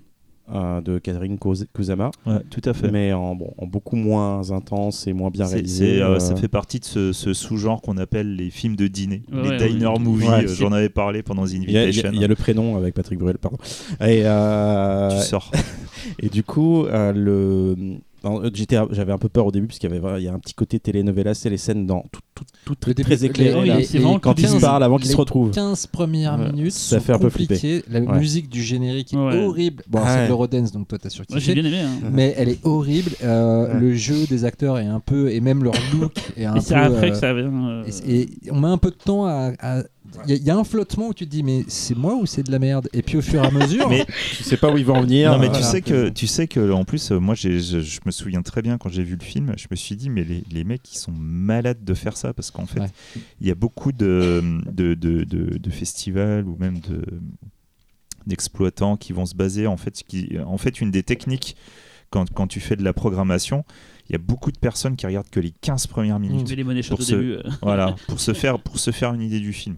euh, 0.55 0.81
de 0.81 0.99
Catherine 0.99 1.39
Kusama, 1.75 2.11
Ouais, 2.27 2.41
tout 2.51 2.61
à 2.65 2.73
fait. 2.75 2.91
mais 2.91 3.13
en, 3.13 3.35
bon, 3.35 3.53
en 3.59 3.67
beaucoup 3.67 3.97
moins 3.97 4.51
intense 4.51 5.07
et 5.07 5.13
moins 5.13 5.31
bien 5.31 5.47
réalisé. 5.47 5.97
c'est, 5.97 6.03
euh, 6.03 6.15
euh, 6.15 6.19
Ça 6.19 6.37
fait 6.37 6.49
partie 6.49 6.81
de 6.81 6.85
ce, 6.85 7.13
ce 7.13 7.33
sous-genre 7.35 7.81
qu'on 7.83 7.97
appelle 7.99 8.35
les 8.37 8.51
films 8.51 8.77
de 8.77 8.87
dîner, 8.89 9.23
Ouais, 9.33 9.43
les 9.43 9.49
ouais, 9.65 9.69
diner 9.69 9.87
ouais. 9.87 9.99
movies. 9.99 10.29
Euh, 10.29 10.49
J'en 10.49 10.73
avais 10.73 10.89
parlé 10.89 11.23
pendant 11.23 11.45
The 11.45 11.53
Il 11.53 11.71
y, 11.71 11.73
y 11.75 11.79
Invitation. 11.79 12.11
il 12.13 12.21
y 12.21 12.25
a 12.25 12.29
le 12.29 12.35
prénom 12.37 12.77
avec 12.77 12.95
Patrick 12.95 13.19
Bruel, 13.19 13.39
pardon. 13.39 13.59
Et, 14.01 14.23
euh, 14.25 15.11
Tu 15.21 15.27
sors. 15.27 15.51
Et 16.21 16.29
du 16.29 16.43
coup, 16.43 16.85
euh, 16.87 17.13
le... 17.13 17.77
euh, 18.25 18.51
j'avais 18.91 19.13
un 19.13 19.19
peu 19.19 19.29
peur 19.29 19.47
au 19.47 19.51
début 19.53 19.67
parce 19.67 19.79
qu'il 19.79 19.91
y 19.91 19.95
avait 19.97 20.21
il 20.21 20.25
y 20.25 20.29
a 20.29 20.33
un 20.35 20.39
petit 20.39 20.55
côté 20.55 20.79
telenovela, 20.81 21.35
c'est 21.35 21.51
les 21.51 21.57
scènes 21.57 21.87
dans 21.87 22.05
tout, 22.13 22.21
tout, 22.35 22.45
tout, 22.65 22.75
Le 22.87 22.95
très 22.95 23.25
éclairé 23.25 23.53
quand 24.23 24.35
tout 24.35 24.41
ils 24.43 24.49
se 24.49 24.57
parlent 24.61 24.83
avant 24.83 24.97
qu'ils 24.99 25.11
se 25.11 25.17
retrouvent. 25.17 25.51
15 25.51 25.87
premières 25.89 26.39
Ouais, 26.39 26.51
minutes 26.53 26.73
ça 26.73 26.99
sont 26.99 27.05
fait 27.05 27.13
un 27.13 27.19
peu 27.19 27.29
compliquées. 27.31 27.83
La 27.89 28.01
Ouais. 28.01 28.19
musique 28.19 28.49
du 28.49 28.63
générique 28.63 29.13
est 29.13 29.17
Ouais. 29.17 29.45
horrible. 29.45 29.83
Bon, 29.89 30.01
c'est 30.07 30.23
de 30.25 30.29
l'Eurodance, 30.29 30.73
donc 30.73 30.89
toi 30.89 30.99
t'as 30.99 31.09
Moi 31.09 31.25
j'ai 31.39 31.41
surkiffé. 31.41 31.55
bien 31.55 31.65
aimé. 31.65 31.81
hein. 31.81 32.11
Mais 32.13 32.35
elle 32.37 32.49
est 32.49 32.65
horrible. 32.65 33.11
Euh, 33.23 33.73
Ouais. 33.75 33.81
Le 33.81 33.95
jeu 33.95 34.27
des 34.29 34.45
acteurs 34.45 34.79
est 34.79 34.87
un 34.87 35.01
peu. 35.01 35.31
Et 35.31 35.41
même 35.41 35.63
leur 35.65 35.75
look 35.95 36.13
est 36.37 36.45
un 36.45 36.53
Mais 36.55 36.61
peu. 36.61 36.65
c'est 36.67 36.75
après 36.75 37.09
euh, 37.09 37.11
que 37.11 37.17
ça 37.17 37.35
vient. 37.35 37.69
euh, 37.69 37.85
Et, 38.07 38.21
et 38.23 38.29
on 38.51 38.61
met 38.61 38.69
un 38.69 38.79
peu 38.79 38.91
de 38.91 38.97
temps 38.97 39.25
à. 39.27 39.53
à- 39.61 39.83
Il 40.25 40.31
y, 40.31 40.33
a- 40.33 40.37
il 40.37 40.43
y 40.43 40.51
a 40.51 40.57
un 40.57 40.65
flottement 40.65 41.09
où 41.09 41.15
tu 41.15 41.25
te 41.27 41.31
dis, 41.31 41.43
mais 41.43 41.65
c'est 41.69 41.97
moi 41.97 42.15
ou 42.17 42.27
c'est 42.27 42.43
de 42.43 42.51
la 42.51 42.59
merde? 42.59 42.89
Et 42.93 43.03
puis 43.03 43.17
au 43.19 43.23
fur 43.23 43.43
et 43.43 43.47
à 43.47 43.51
mesure. 43.51 43.89
Mais- 43.91 44.07
Tu 44.37 44.43
sais 44.43 44.57
pas 44.57 44.71
où 44.73 44.79
ils 44.79 44.85
vont 44.85 44.97
en 44.97 45.03
venir. 45.03 45.33
Non, 45.33 45.39
mais 45.39 45.47
Voilà. 45.49 45.63
tu 45.63 45.65
sais 45.71 45.83
que 45.83 46.09
tu 46.09 46.27
sais 46.27 46.47
que 46.49 46.71
en 46.73 46.85
plus 46.85 47.11
euh, 47.13 47.19
moi 47.21 47.35
je, 47.35 47.59
je 47.59 48.01
me 48.07 48.11
souviens 48.11 48.43
très 48.43 48.63
bien 48.63 48.79
quand 48.79 48.89
j'ai 48.89 49.03
vu 49.03 49.17
le 49.17 49.25
film 49.25 49.53
je 49.57 49.67
me 49.71 49.77
suis 49.77 49.97
dit 49.97 50.11
mais 50.11 50.25
les, 50.25 50.43
les 50.51 50.65
mecs 50.65 50.93
ils 50.93 50.99
sont 50.99 51.13
malades 51.13 51.85
de 51.85 51.95
faire 51.95 52.17
ça 52.17 52.33
parce 52.33 52.51
qu'en 52.51 52.67
fait 52.67 52.81
Ouais. 52.81 52.91
il 53.41 53.47
y 53.47 53.51
a 53.51 53.55
beaucoup 53.55 53.93
de, 53.93 54.43
de, 54.71 54.95
de, 54.95 55.25
de- 55.25 55.59
de 55.59 55.71
festivals 55.71 56.47
ou 56.49 56.57
même 56.59 56.79
de 56.81 57.05
d'exploitants 58.27 58.97
qui 58.97 59.13
vont 59.13 59.27
se 59.27 59.35
baser 59.35 59.67
en 59.67 59.77
fait 59.77 60.03
qui 60.07 60.37
en 60.45 60.59
fait 60.59 60.81
une 60.81 60.91
des 60.91 61.03
techniques 61.03 61.57
quand, 62.11 62.31
quand 62.33 62.47
tu 62.47 62.61
fais 62.61 62.77
de 62.77 62.83
la 62.85 62.93
programmation 62.93 63.65
il 64.09 64.13
y 64.13 64.17
a 64.17 64.19
beaucoup 64.19 64.51
de 64.53 64.59
personnes 64.59 64.97
qui 64.97 65.07
regardent 65.07 65.29
que 65.31 65.41
les 65.41 65.51
15 65.51 65.87
premières 65.87 66.19
minutes 66.19 66.49
les 66.51 66.65
Pour 66.89 67.01
au 67.01 67.03
ce- 67.03 67.15
début. 67.15 67.33
euh. 67.35 67.43
voilà, 67.63 67.95
pour 68.09 68.21
se 68.21 68.33
faire 68.33 68.59
pour 68.59 68.79
se 68.79 68.91
faire 68.91 69.13
une 69.15 69.23
idée 69.23 69.41
du 69.41 69.53
film. 69.53 69.77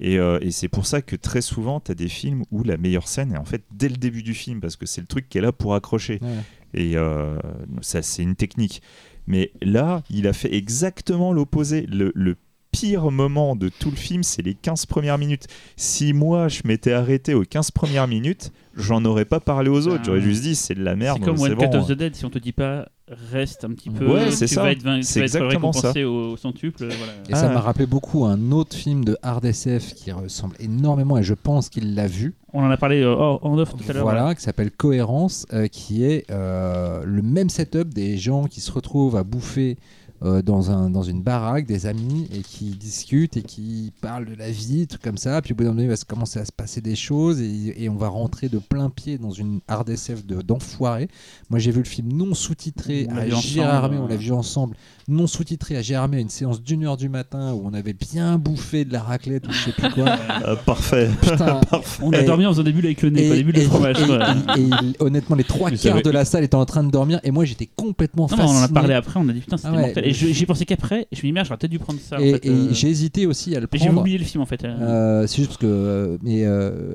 Et, 0.00 0.18
euh, 0.18 0.38
et 0.42 0.52
c'est 0.52 0.68
pour 0.68 0.86
ça 0.86 1.02
que 1.02 1.16
très 1.16 1.40
souvent, 1.42 1.80
tu 1.80 1.90
as 1.90 1.94
des 1.96 2.08
films 2.08 2.44
où 2.52 2.62
la 2.62 2.76
meilleure 2.76 3.08
scène 3.08 3.32
est 3.32 3.36
en 3.38 3.44
fait 3.44 3.64
dès 3.72 3.88
le 3.88 3.96
début 3.96 4.22
du 4.22 4.32
film, 4.32 4.60
parce 4.60 4.76
que 4.76 4.86
c'est 4.86 5.00
le 5.00 5.08
truc 5.08 5.28
qui 5.28 5.38
est 5.38 5.40
là 5.40 5.50
pour 5.52 5.74
accrocher. 5.74 6.20
Ouais. 6.22 6.28
Et 6.74 6.96
euh, 6.96 7.36
ça, 7.80 8.02
c'est 8.02 8.22
une 8.22 8.36
technique. 8.36 8.80
Mais 9.26 9.50
là, 9.60 10.02
il 10.08 10.26
a 10.28 10.32
fait 10.32 10.54
exactement 10.54 11.32
l'opposé. 11.32 11.84
Le, 11.86 12.12
le 12.14 12.36
pire 12.70 13.10
moment 13.10 13.56
de 13.56 13.68
tout 13.70 13.90
le 13.90 13.96
film, 13.96 14.22
c'est 14.22 14.42
les 14.42 14.54
15 14.54 14.86
premières 14.86 15.18
minutes. 15.18 15.46
Si 15.76 16.12
moi, 16.12 16.46
je 16.48 16.60
m'étais 16.64 16.92
arrêté 16.92 17.34
aux 17.34 17.42
15 17.44 17.72
premières 17.72 18.06
minutes, 18.06 18.52
j'en 18.76 19.04
aurais 19.04 19.24
pas 19.24 19.40
parlé 19.40 19.68
aux 19.68 19.86
autres. 19.88 19.98
Ah. 20.02 20.06
J'aurais 20.06 20.20
juste 20.20 20.42
dit, 20.42 20.54
c'est 20.54 20.74
de 20.74 20.82
la 20.84 20.94
merde. 20.94 21.18
C'est 21.18 21.24
comme 21.24 21.40
One 21.40 21.54
bon. 21.54 21.70
Cut 21.70 21.76
of 21.76 21.88
the 21.88 21.92
Dead, 21.92 22.14
si 22.14 22.24
on 22.24 22.30
te 22.30 22.38
dit 22.38 22.52
pas 22.52 22.88
reste 23.32 23.64
un 23.64 23.70
petit 23.70 23.90
peu, 23.90 24.06
Ouais, 24.12 24.30
c'est 24.30 24.46
ça. 24.46 24.62
vas 24.62 24.72
être, 24.72 24.78
tu 24.82 25.02
C'est 25.02 25.20
vas 25.20 25.26
être 25.26 25.34
exactement 25.36 25.70
récompensé 25.70 26.04
au, 26.04 26.32
au 26.32 26.36
centuple. 26.36 26.86
Voilà. 26.86 27.12
Et 27.28 27.34
ça 27.34 27.48
Ah. 27.50 27.54
m'a 27.54 27.60
rappelé 27.60 27.86
beaucoup 27.86 28.24
un 28.24 28.52
autre 28.52 28.76
film 28.76 29.04
de 29.04 29.16
hard 29.22 29.44
SF 29.44 29.94
qui 29.94 30.12
ressemble 30.12 30.54
énormément, 30.60 31.18
et 31.18 31.22
je 31.22 31.34
pense 31.34 31.68
qu'il 31.68 31.94
l'a 31.94 32.06
vu. 32.06 32.34
On 32.52 32.62
en 32.62 32.70
a 32.70 32.76
parlé 32.76 33.02
euh, 33.02 33.08
hors- 33.14 33.44
en 33.44 33.58
off 33.58 33.76
tout 33.76 33.84
à 33.88 33.92
l'heure. 33.92 34.02
Voilà, 34.04 34.34
qui 34.34 34.42
s'appelle 34.42 34.70
Cohérence, 34.70 35.46
euh, 35.52 35.66
qui 35.68 36.04
est 36.04 36.24
euh, 36.30 37.02
le 37.04 37.22
même 37.22 37.50
setup 37.50 37.92
des 37.92 38.16
gens 38.16 38.44
qui 38.44 38.60
se 38.60 38.72
retrouvent 38.72 39.16
à 39.16 39.24
bouffer 39.24 39.76
euh, 40.24 40.42
dans, 40.42 40.70
un, 40.70 40.90
dans 40.90 41.02
une 41.02 41.22
baraque, 41.22 41.66
des 41.66 41.86
amis, 41.86 42.28
et 42.34 42.40
qui 42.40 42.70
discutent 42.70 43.36
et 43.36 43.42
qui 43.42 43.92
parlent 44.00 44.26
de 44.26 44.34
la 44.34 44.50
vie, 44.50 44.86
trucs 44.86 45.02
comme 45.02 45.18
ça. 45.18 45.40
Puis 45.42 45.52
au 45.52 45.56
bout 45.56 45.62
d'un 45.64 45.70
moment, 45.70 45.82
il 45.82 45.88
va 45.88 45.96
se 45.96 46.04
commencer 46.04 46.38
à 46.40 46.44
se 46.44 46.52
passer 46.52 46.80
des 46.80 46.96
choses 46.96 47.40
et, 47.40 47.74
et 47.84 47.88
on 47.88 47.96
va 47.96 48.08
rentrer 48.08 48.48
de 48.48 48.58
plein 48.58 48.90
pied 48.90 49.18
dans 49.18 49.30
une 49.30 49.60
hard 49.68 49.88
SF 49.88 50.26
de- 50.26 50.42
d'enfoiré. 50.42 51.08
Moi, 51.50 51.58
j'ai 51.58 51.70
vu 51.70 51.78
le 51.78 51.84
film 51.84 52.12
non 52.12 52.34
sous-titré 52.34 53.06
à 53.16 53.28
Gérardmer, 53.28 53.98
euh. 53.98 54.02
on 54.02 54.06
l'a 54.08 54.16
vu 54.16 54.32
ensemble, 54.32 54.74
non 55.06 55.26
sous-titré 55.26 55.76
à 55.76 55.82
Gérardmer 55.82 56.18
à 56.18 56.20
une 56.20 56.28
séance 56.30 56.62
d'une 56.62 56.84
heure 56.84 56.96
du 56.96 57.08
matin 57.08 57.52
où 57.54 57.62
on 57.64 57.72
avait 57.74 57.92
bien 57.94 58.38
bouffé 58.38 58.84
de 58.84 58.92
la 58.92 59.02
raclette 59.02 59.46
ou 59.46 59.52
je 59.52 59.64
sais 59.66 59.72
plus 59.72 59.90
quoi. 59.90 60.06
Ah, 60.28 60.56
parfait. 60.66 61.08
Putain, 61.22 61.60
On 62.02 62.10
a 62.12 62.20
Et- 62.20 62.24
dormi 62.24 62.44
en 62.46 62.50
faisant 62.50 62.62
des 62.64 62.72
bulles 62.72 62.86
avec 62.86 63.02
le 63.02 63.10
nez, 63.10 63.28
pas 63.28 63.34
des 63.36 63.44
bulles 63.44 63.54
de 63.54 63.60
et- 63.60 63.64
fromage. 63.64 63.96
et- 64.00 64.60
et- 64.60 64.64
et 64.90 64.96
honnêtement, 65.00 65.36
les 65.36 65.44
trois 65.44 65.70
quarts 65.70 66.02
de 66.02 66.10
la 66.10 66.24
salle 66.24 66.44
étaient 66.44 66.54
en 66.54 66.66
train 66.66 66.82
de 66.84 66.90
dormir 66.90 67.20
et 67.24 67.30
moi 67.30 67.44
j'étais 67.44 67.68
complètement 67.76 68.26
Non, 68.30 68.36
mais 68.36 68.42
on 68.42 68.46
en 68.46 68.50
a 68.50 68.54
fasciné. 68.60 68.74
parlé 68.74 68.94
après, 68.94 69.20
on 69.20 69.28
a 69.28 69.32
dit 69.32 69.40
putain, 69.40 69.56
c'était 69.56 69.68
Ah 69.68 69.74
ouais, 69.76 69.80
mortel. 69.82 70.04
Et 70.08 70.12
j'y 70.12 70.46
pensais 70.46 70.64
qu'après, 70.64 71.06
je 71.12 71.18
me 71.18 71.22
dis 71.22 71.32
merde, 71.32 71.46
j'aurais 71.46 71.58
peut-être 71.58 71.70
dû 71.70 71.78
prendre 71.78 72.00
ça. 72.00 72.16
en 72.16 72.20
Et, 72.20 72.32
fait, 72.32 72.46
et 72.46 72.50
euh, 72.50 72.72
j'ai 72.72 72.88
hésité 72.88 73.26
aussi 73.26 73.54
à 73.56 73.60
le 73.60 73.68
mais 73.72 73.78
j'ai 73.78 73.84
prendre. 73.86 74.00
oublié 74.00 74.18
le 74.18 74.24
film 74.24 74.42
en 74.42 74.46
fait. 74.46 74.64
euh. 74.64 74.76
Euh, 74.80 75.26
c'est 75.26 75.36
juste 75.38 75.48
parce 75.48 75.58
que 75.58 76.18
mais 76.22 76.44
euh, 76.44 76.94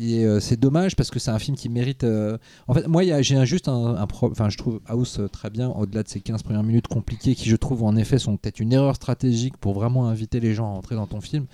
et, 0.00 0.24
euh, 0.24 0.40
c'est 0.40 0.58
dommage 0.58 0.96
parce 0.96 1.10
que 1.10 1.18
c'est 1.18 1.30
un 1.30 1.38
film 1.38 1.56
qui 1.56 1.68
mérite 1.68 2.04
euh, 2.04 2.36
en 2.66 2.74
fait 2.74 2.86
moi 2.88 3.04
il 3.04 3.08
y 3.08 3.12
a- 3.12 3.22
j'ai 3.22 3.44
juste 3.46 3.68
un, 3.68 3.94
un 3.96 4.06
pro- 4.06 4.30
enfin 4.30 4.48
je 4.50 4.56
trouve 4.58 4.80
House 4.86 5.20
très 5.32 5.50
bien 5.50 5.68
au-delà 5.70 6.02
de 6.02 6.08
ces 6.08 6.20
15 6.20 6.42
premières 6.42 6.62
minutes 6.64 6.88
compliquées 6.88 7.34
qui 7.34 7.48
je 7.48 7.56
trouve 7.56 7.82
en 7.84 7.94
effet 7.96 8.18
sont 8.18 8.36
peut-être 8.36 8.58
une 8.60 8.72
erreur 8.72 8.96
stratégique 8.96 9.56
pour 9.56 9.72
vraiment 9.74 10.08
inviter 10.08 10.40
les 10.40 10.52
gens 10.54 10.66
à 10.66 10.76
entrer 10.76 10.94
dans 10.96 11.06
ton 11.06 11.20
film 11.20 11.46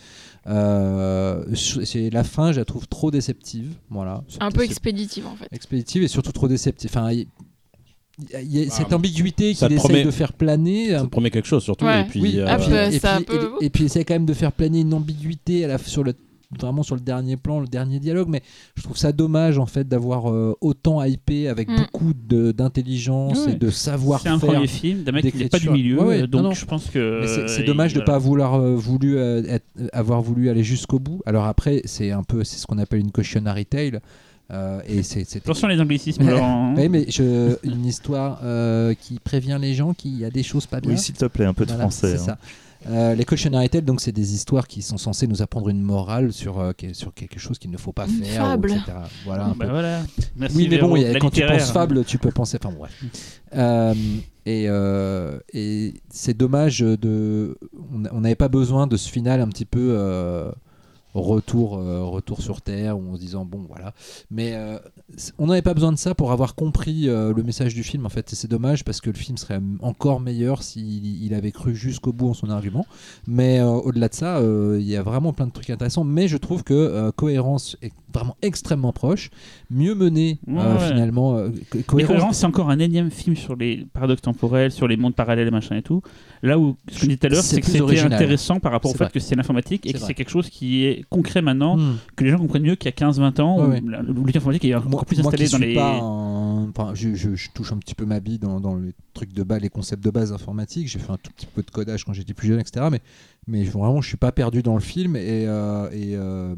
Euh, 0.46 1.44
c'est 1.54 2.10
la 2.10 2.24
fin 2.24 2.52
je 2.52 2.58
la 2.60 2.64
trouve 2.64 2.88
trop 2.88 3.10
déceptive 3.10 3.74
voilà 3.90 4.24
Un 4.40 4.50
peu 4.50 4.62
expéditive 4.64 5.26
en 5.26 5.34
fait. 5.36 5.48
expéditive 5.52 6.02
et 6.02 6.08
surtout 6.08 6.32
trop 6.32 6.48
déceptive 6.48 6.90
enfin 6.92 7.10
il 8.20 8.40
il 8.48 8.54
y 8.56 8.58
a, 8.58 8.62
il 8.64 8.68
a 8.68 8.70
cette 8.70 8.92
ambiguïté 8.92 9.54
qu'il 9.54 9.66
essaye 9.72 9.76
promet- 9.78 10.04
de 10.04 10.10
faire 10.10 10.32
planer 10.32 10.90
Ça 10.90 11.02
te 11.02 11.06
promet 11.06 11.30
quelque 11.30 11.48
chose 11.48 11.62
surtout. 11.62 11.84
Ouais. 11.86 12.02
Et 12.02 12.04
puis, 12.04 12.20
oui, 12.20 12.34
euh, 12.38 12.46
et 12.46 12.56
puis, 12.58 12.70
bah, 12.70 12.86
et 12.86 12.98
c'est 12.98 13.06
un 13.08 13.16
puis- 13.22 13.24
peu- 13.26 13.50
et- 13.60 13.66
et 13.66 13.70
puis 13.70 13.84
essaie 13.84 14.04
quand 14.04 14.14
même 14.14 14.26
de 14.26 14.34
faire 14.34 14.52
planer 14.52 14.80
une 14.80 14.94
ambiguïté 14.94 15.64
à 15.64 15.68
la, 15.68 15.78
sur 15.78 16.04
le 16.04 16.14
vraiment 16.60 16.82
sur 16.82 16.96
le 16.96 17.00
dernier 17.00 17.36
plan, 17.36 17.60
le 17.60 17.68
dernier 17.68 18.00
dialogue, 18.00 18.26
mais 18.28 18.42
je 18.74 18.82
trouve 18.82 18.96
ça 18.96 19.12
dommage 19.12 19.56
en 19.58 19.66
fait 19.66 19.86
d'avoir 19.86 20.32
euh, 20.32 20.52
autant 20.60 21.00
hypé 21.04 21.46
avec 21.46 21.68
Mm. 21.68 21.76
beaucoup 21.76 22.12
de- 22.12 22.50
d'intelligence 22.50 23.46
et 23.46 23.54
de 23.54 23.70
C'est 23.70 23.90
un 23.90 23.92
savoir-faire. 23.92 24.38
premier 24.40 24.66
film 24.66 25.04
d'un 25.04 25.12
mec 25.12 25.30
qui 25.30 25.38
n'est 25.38 25.48
pas 25.48 25.60
du 25.60 25.70
milieu, 25.70 26.00
Ouais, 26.00 26.06
ouais, 26.06 26.22
euh, 26.22 26.26
donc 26.26 26.42
non, 26.42 26.48
non. 26.48 26.54
je 26.54 26.64
pense 26.64 26.86
que. 26.90 27.22
C'est- 27.46 27.62
euh, 27.62 27.66
dommage 27.66 27.92
de 27.94 27.98
il- 27.98 28.00
ne 28.00 28.04
pas 28.06 28.18
vouloir 28.18 28.54
euh, 28.56 28.74
voulu 28.74 29.16
euh, 29.16 29.44
être- 29.46 29.64
avoir 29.92 30.22
voulu 30.22 30.48
aller 30.50 30.64
jusqu'au 30.64 30.98
bout. 30.98 31.22
Alors 31.24 31.44
après, 31.44 31.82
c'est 31.84 32.10
un 32.10 32.24
peu 32.24 32.42
c'est 32.42 32.56
ce 32.58 32.66
qu'on 32.66 32.78
appelle 32.78 32.98
une 32.98 33.12
cautionary 33.12 33.64
tale. 33.66 34.00
Euh, 34.50 34.80
et 34.86 35.02
c'est 35.02 35.24
c'est- 35.24 35.38
Attention 35.38 35.68
les 35.68 35.80
anglicismes. 35.80 36.22
Laurent. 36.28 36.74
Oui, 36.76 36.88
mais 36.88 37.06
je, 37.08 37.56
une 37.62 37.86
histoire 37.86 38.40
euh, 38.42 38.94
qui 38.94 39.18
prévient 39.18 39.58
les 39.60 39.74
gens 39.74 39.94
qu'il 39.94 40.18
y 40.18 40.24
a 40.24 40.30
des 40.30 40.42
choses 40.42 40.66
pas 40.66 40.80
bien. 40.80 40.90
Oui, 40.92 40.98
s'il 40.98 41.14
te 41.14 41.24
plaît, 41.26 41.44
un 41.44 41.54
peu 41.54 41.64
de 41.64 41.70
Voilà, 41.70 41.84
français. 41.84 42.16
c'est 42.16 42.22
hein. 42.30 42.36
ça. 42.36 42.38
Euh, 42.88 43.14
les 43.14 43.26
cautionary 43.26 43.68
tales, 43.68 43.84
donc 43.84 44.00
c'est 44.00 44.10
des 44.10 44.32
histoires 44.34 44.66
qui 44.66 44.80
sont 44.80 44.96
censées 44.96 45.26
nous 45.26 45.42
apprendre 45.42 45.68
une 45.68 45.82
morale 45.82 46.32
sur, 46.32 46.58
euh, 46.58 46.72
sur 46.94 47.12
quelque 47.12 47.38
chose 47.38 47.58
qu'il 47.58 47.70
ne 47.70 47.76
faut 47.76 47.92
pas 47.92 48.06
Une 48.06 48.24
faire, 48.24 48.42
ou 48.42 48.46
fable. 48.46 48.70
etc. 48.70 48.84
Voilà. 49.26 49.44
un 49.44 49.48
Bah 49.50 49.66
peu. 49.66 49.70
voilà. 49.70 50.00
Merci, 50.34 50.56
oui, 50.56 50.68
mais 50.70 50.78
bon, 50.78 50.94
a- 50.94 51.18
quand 51.18 51.28
tu 51.28 51.44
penses 51.46 51.70
fable, 51.72 52.04
tu 52.06 52.16
peux 52.16 52.30
penser. 52.30 52.56
Enfin 52.64 52.74
bref. 52.74 52.90
Euh, 53.54 53.92
et 54.46 54.64
euh, 54.68 55.38
et 55.52 55.92
c'est 56.08 56.34
dommage 56.34 56.78
de. 56.80 57.58
On 57.92 58.02
on 58.16 58.20
n'avait 58.22 58.34
pas 58.34 58.48
besoin 58.48 58.86
de 58.86 58.96
ce 58.96 59.10
final 59.10 59.42
un 59.42 59.48
petit 59.48 59.66
peu. 59.66 59.94
Retour 61.14 61.78
euh, 61.78 62.04
retour 62.04 62.40
sur 62.40 62.60
terre 62.62 62.98
ou 62.98 63.10
en 63.10 63.14
se 63.16 63.20
disant 63.20 63.44
bon 63.44 63.64
voilà. 63.68 63.92
Mais 64.30 64.52
euh, 64.54 64.78
on 65.38 65.46
n'avait 65.48 65.62
pas 65.62 65.74
besoin 65.74 65.92
de 65.92 65.98
ça 65.98 66.14
pour 66.14 66.32
avoir 66.32 66.54
compris 66.54 67.08
euh, 67.08 67.32
le 67.34 67.42
message 67.42 67.74
du 67.74 67.82
film 67.82 68.06
en 68.06 68.08
fait. 68.10 68.32
Et 68.32 68.36
c'est 68.36 68.48
dommage 68.48 68.84
parce 68.84 69.00
que 69.00 69.10
le 69.10 69.16
film 69.16 69.36
serait 69.36 69.60
encore 69.80 70.20
meilleur 70.20 70.62
s'il 70.62 71.22
il 71.24 71.34
avait 71.34 71.52
cru 71.52 71.74
jusqu'au 71.74 72.12
bout 72.12 72.28
en 72.30 72.34
son 72.34 72.50
argument. 72.50 72.86
Mais 73.26 73.60
au-delà 73.60 74.08
de 74.08 74.14
ça 74.14 74.40
il 74.42 74.82
y 74.88 74.96
a 74.96 75.02
vraiment 75.02 75.32
plein 75.32 75.46
de 75.46 75.52
trucs 75.52 75.70
intéressants. 75.70 76.04
Mais 76.04 76.28
je 76.28 76.36
trouve 76.36 76.62
que 76.62 77.10
cohérence 77.16 77.76
est 77.82 77.92
vraiment 78.12 78.36
extrêmement 78.42 78.92
proche. 78.92 79.30
Mieux 79.70 79.94
mené 79.94 80.38
Ouais, 80.46 80.56
ouais. 80.56 80.88
finalement 80.88 81.34
co- 81.70 81.78
cohérence 81.86 82.08
Cohérence, 82.10 82.36
c'est 82.38 82.46
encore 82.46 82.70
un 82.70 82.78
énième 82.78 83.10
film 83.10 83.36
sur 83.36 83.54
les 83.56 83.86
paradoxes 83.92 84.22
temporels, 84.22 84.72
sur 84.72 84.88
les 84.88 84.96
mondes 84.96 85.14
parallèles 85.14 85.50
machin 85.50 85.76
et 85.76 85.82
tout. 85.82 86.02
Là 86.42 86.58
où, 86.58 86.76
ce 86.90 86.94
que 86.94 87.00
je 87.00 87.06
disais 87.06 87.16
tout 87.18 87.26
à 87.26 87.28
l'heure, 87.30 87.42
C'est 87.42 87.60
que 87.60 87.66
c'était 87.66 88.00
intéressant 88.00 88.60
par 88.60 88.72
rapport 88.72 88.90
au 88.90 88.94
fait 88.94 89.04
vrai. 89.04 89.10
que 89.12 89.20
c'est 89.20 89.36
l'informatique 89.36 89.86
et 89.86 89.92
que 89.92 89.98
c'est 89.98 90.14
quelque 90.14 90.30
chose 90.30 90.48
qui 90.48 90.84
est 90.84 90.99
concret 91.08 91.42
maintenant, 91.42 91.76
Hmm. 91.76 91.96
que 92.16 92.24
les 92.24 92.30
gens 92.30 92.38
comprennent 92.38 92.62
mieux 92.62 92.74
qu'il 92.74 92.86
y 92.86 92.88
a 92.88 92.92
15-20 92.92 93.40
ans, 93.40 93.58
Ouais, 93.58 93.64
où 93.64 93.70
ouais. 93.70 93.98
où 94.16 94.26
l'informatique 94.26 94.64
est 94.64 94.74
encore 94.74 94.90
moi, 94.90 95.02
plus 95.06 95.16
qui 95.16 95.22
dans 95.22 95.58
les. 95.58 95.74
pas 95.74 95.94
un- 96.00 96.29
enfin, 96.76 96.92
je, 96.94 97.14
je- 97.14 97.34
je 97.34 97.50
touche 97.52 97.72
un 97.72 97.78
petit 97.78 97.94
peu 97.94 98.04
ma 98.06 98.20
bille 98.20 98.38
dans, 98.38 98.60
dans 98.60 98.76
les 98.76 98.92
trucs 99.14 99.32
de 99.32 99.42
base, 99.42 99.60
les 99.60 99.68
concepts 99.68 100.02
de 100.04 100.10
base 100.10 100.32
informatiques. 100.32 100.88
J'ai 100.88 100.98
fait 100.98 101.10
un 101.12 101.16
tout 101.16 101.30
petit 101.36 101.46
peu 101.46 101.62
de 101.62 101.70
codage 101.70 102.04
quand 102.04 102.12
j'étais 102.12 102.34
plus 102.34 102.48
jeune, 102.48 102.60
etc. 102.60 102.86
Mais, 102.90 103.00
mais 103.46 103.64
vraiment, 103.64 104.00
je 104.00 104.08
suis 104.08 104.16
pas 104.16 104.32
perdu 104.32 104.62
dans 104.62 104.74
le 104.74 104.80
film. 104.80 105.16
Et, 105.16 105.46
euh, 105.46 105.88
et, 105.92 106.14
euh, 106.16 106.54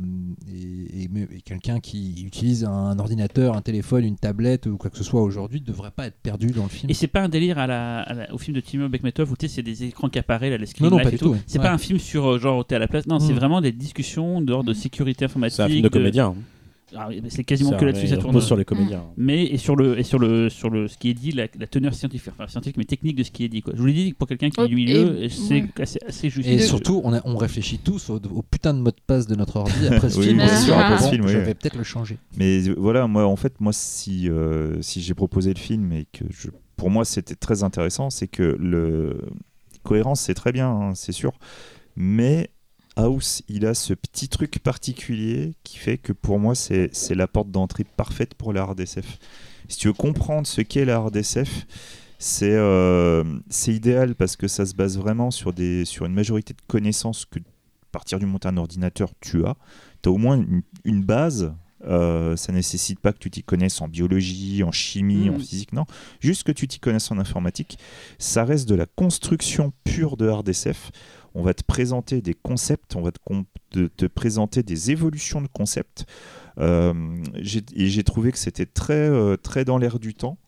et- 0.53 1.03
et- 1.05 1.09
mais- 1.13 1.29
et 1.35 1.41
quelqu'un 1.41 1.81
qui 1.81 2.23
utilise 2.25 2.65
un 2.65 2.99
ordinateur, 2.99 3.57
un 3.57 3.63
téléphone, 3.63 4.05
une 4.05 4.17
tablette 4.17 4.67
ou 4.67 4.77
quoi 4.77 4.91
que 4.91 4.97
ce 4.99 5.05
soit 5.05 5.23
aujourd'hui 5.23 5.61
ne 5.61 5.67
devrait 5.67 5.91
pas 5.91 6.07
être 6.07 6.17
perdu 6.23 6.49
dans 6.49 6.65
le 6.65 6.69
film. 6.69 6.91
Et 6.91 6.95
c'est 6.95 7.07
pas 7.07 7.23
un 7.23 7.29
délire 7.29 7.59
à 7.59 7.67
la, 7.67 8.01
à 8.03 8.15
la- 8.15 8.35
au 8.35 8.39
film 8.39 8.55
de 8.55 8.61
Timur 8.61 8.89
Bekmetov 8.89 9.31
où 9.33 9.35
c'est 9.47 9.63
des 9.63 9.85
écrans 9.85 10.09
qui 10.09 10.19
apparaissent, 10.19 10.51
là, 10.51 10.59
les 10.59 10.67
screen 10.67 10.91
Non, 10.91 10.97
non, 10.97 11.03
pas 11.03 11.09
et 11.09 11.13
du 11.13 11.19
tout. 11.19 11.31
tout. 11.35 11.37
C'est 11.47 11.59
Ouais. 11.59 11.65
pas 11.65 11.73
un 11.73 11.79
film 11.79 11.99
sur 11.99 12.27
euh, 12.35 12.39
genre 12.39 12.67
t'es 12.67 12.75
à 12.75 12.79
la 12.79 12.89
place. 12.89 13.07
Non, 13.07 13.19
c'est 13.19 13.33
Mm. 13.33 13.37
vraiment 13.37 13.61
des 13.61 13.73
discussions 13.73 14.41
dehors 14.41 14.65
de 14.65 14.73
sécurité 14.75 15.25
informatique. 15.25 15.57
C'est 15.57 15.63
un 15.63 15.69
film 15.69 15.83
de 15.83 15.89
comédien. 15.89 16.29
Oui, 16.31 16.37
mais 16.37 16.43
c'est 17.29 17.45
quasiment 17.45 17.73
que 17.77 17.85
là-dessus 17.85 18.09
ça 18.09 18.17
tourne. 18.17 18.29
repose 18.29 18.47
sur 18.47 18.57
les 18.57 18.65
comédiens. 18.65 19.05
Mais 19.17 19.45
et 19.45 19.57
sur 19.57 19.77
le 19.77 19.99
et 19.99 20.03
sur 20.03 20.19
le 20.19 20.49
sur 20.51 20.71
le 20.71 20.89
ce 20.89 20.97
qui 20.99 21.11
est 21.11 21.15
dit 21.15 21.33
la, 21.33 21.47
la 21.59 21.67
teneur 21.67 21.95
scientifique 21.95 22.33
enfin 22.37 22.47
scientifique 22.49 22.77
mais 22.77 22.85
technique 22.85 23.17
de 23.17 23.23
ce 23.23 23.31
qui 23.31 23.45
est 23.45 23.49
dit 23.49 23.63
quoi. 23.63 23.73
Je 23.75 23.81
vous 23.81 23.87
l'ai 23.87 23.93
dit 23.93 24.13
pour 24.13 24.29
quelqu'un 24.29 24.51
qui 24.51 24.61
est 24.61 24.65
Oh, 24.65 24.69
du 24.69 24.75
milieu 24.77 25.29
c'est 25.29 25.55
ouais. 25.63 25.69
assez, 25.81 25.99
assez 26.07 26.31
juste. 26.31 26.49
Et 26.49 26.59
surtout, 26.59 27.01
on, 27.05 27.13
a- 27.13 27.23
on 27.25 27.37
réfléchit 27.37 27.79
tous 27.79 28.11
au, 28.11 28.17
au 28.17 28.43
putain 28.43 28.75
de 28.75 28.79
mot 28.81 28.91
de 28.91 28.97
passe 29.07 29.27
de 29.27 29.35
notre 29.35 29.57
ordi 29.57 29.87
après 29.91 30.11
ce 30.11 30.19
Oui, 30.19 30.27
film. 30.27 30.41
sûr, 30.49 30.77
après 30.77 30.99
ce 31.05 31.09
film, 31.11 31.25
oui. 31.25 31.33
Je 31.33 31.39
vais 31.39 31.55
peut-être 31.55 31.77
le 31.77 31.85
changer. 31.85 32.19
Mais 32.37 32.61
voilà, 32.77 33.07
moi, 33.07 33.27
en 33.27 33.37
fait, 33.37 33.61
moi, 33.61 33.73
si, 33.73 34.29
euh, 34.29 34.81
si 34.83 35.01
j'ai 35.01 35.15
proposé 35.15 35.53
le 35.55 35.59
film 35.59 35.93
et 35.93 36.07
que 36.13 36.25
je, 36.31 36.49
pour 36.77 36.91
moi 36.91 37.05
c'était 37.05 37.35
très 37.35 37.63
intéressant, 37.63 38.11
c'est 38.11 38.29
que 38.29 38.57
le 38.61 39.21
cohérence 39.83 40.21
c'est 40.21 40.35
très 40.35 40.53
bien, 40.53 40.69
hein, 40.69 40.93
c'est 40.95 41.13
sûr, 41.13 41.33
mais 41.97 42.51
House, 42.97 43.43
il 43.49 43.65
a 43.67 43.75
ce 43.75 43.95
petit 43.95 44.29
truc 44.29 44.59
particulier 44.59 45.55
qui 45.65 45.79
fait 45.79 45.97
que 45.99 46.13
pour 46.13 46.39
moi 46.39 46.55
c'est 46.55 46.91
la 47.15 47.27
porte 47.27 47.51
d'entrée 47.51 47.85
parfaite 47.85 48.35
pour 48.35 48.53
la 48.53 48.65
RDSF. 48.65 49.19
Si 49.69 49.79
tu 49.79 49.87
veux 49.89 49.95
comprendre 49.95 50.47
ce 50.47 50.61
qu'est 50.61 50.85
la 50.85 50.99
RDSF, 50.99 51.67
c'est 52.19 52.53
euh, 52.53 53.25
idéal 53.67 54.15
parce 54.15 54.37
que 54.37 54.47
ça 54.47 54.67
se 54.67 54.75
base 54.75 54.99
vraiment 54.99 55.31
sur, 55.31 55.53
des, 55.53 55.85
sur 55.85 56.05
une 56.07 56.13
majorité 56.15 56.53
de 56.53 56.61
connaissances 56.69 57.25
que 57.25 57.39
à 57.39 57.93
partir 57.93 58.19
du 58.19 58.27
moment 58.27 58.37
où 58.37 58.41
tu 58.41 58.47
as 58.47 58.51
un 58.51 58.57
ordinateur, 58.57 59.11
tu 59.21 59.45
as. 59.45 59.57
Tu 60.03 60.09
as 60.09 60.13
au 60.13 60.17
moins 60.19 60.37
une, 60.37 60.63
une 60.85 61.03
base. 61.03 61.53
Euh, 61.85 62.37
ça 62.37 62.53
nécessite 62.53 63.01
pas 63.01 63.13
que 63.13 63.19
tu 63.19 63.29
t'y 63.31 63.43
connaisses 63.43 63.81
en 63.83 63.89
biologie, 63.89 64.63
en 64.63 64.71
chimie, 64.73 65.29
en 65.29 65.33
Mhm. 65.35 65.41
physique, 65.41 65.73
non. 65.73 65.85
Juste 66.21 66.45
que 66.45 66.53
tu 66.53 66.69
t'y 66.69 66.79
connaisses 66.79 67.11
en 67.11 67.19
informatique. 67.19 67.77
Ça 68.19 68.45
reste 68.45 68.69
de 68.69 68.75
la 68.77 68.87
construction 68.87 69.73
pure 69.85 70.17
de 70.17 70.29
RDSF. 70.29 70.91
On 71.35 71.43
va 71.43 71.55
te 71.55 71.65
présenter 71.65 72.21
des 72.21 72.35
concepts, 72.35 72.97
on 72.97 73.03
va 73.03 73.11
te, 73.71 74.07
présenter 74.07 74.63
des 74.63 74.91
évolutions 74.91 75.41
de 75.41 75.49
concepts. 75.49 76.05
Euh, 76.59 76.93
et 77.75 77.87
j'ai 77.89 78.05
trouvé 78.05 78.33
que 78.33 78.39
c'était 78.39 78.67
très, 78.67 79.09
euh, 79.09 79.37
très 79.37 79.65
dans 79.65 79.79
l'air 79.79 79.99
du 79.99 80.15
temps, 80.15 80.39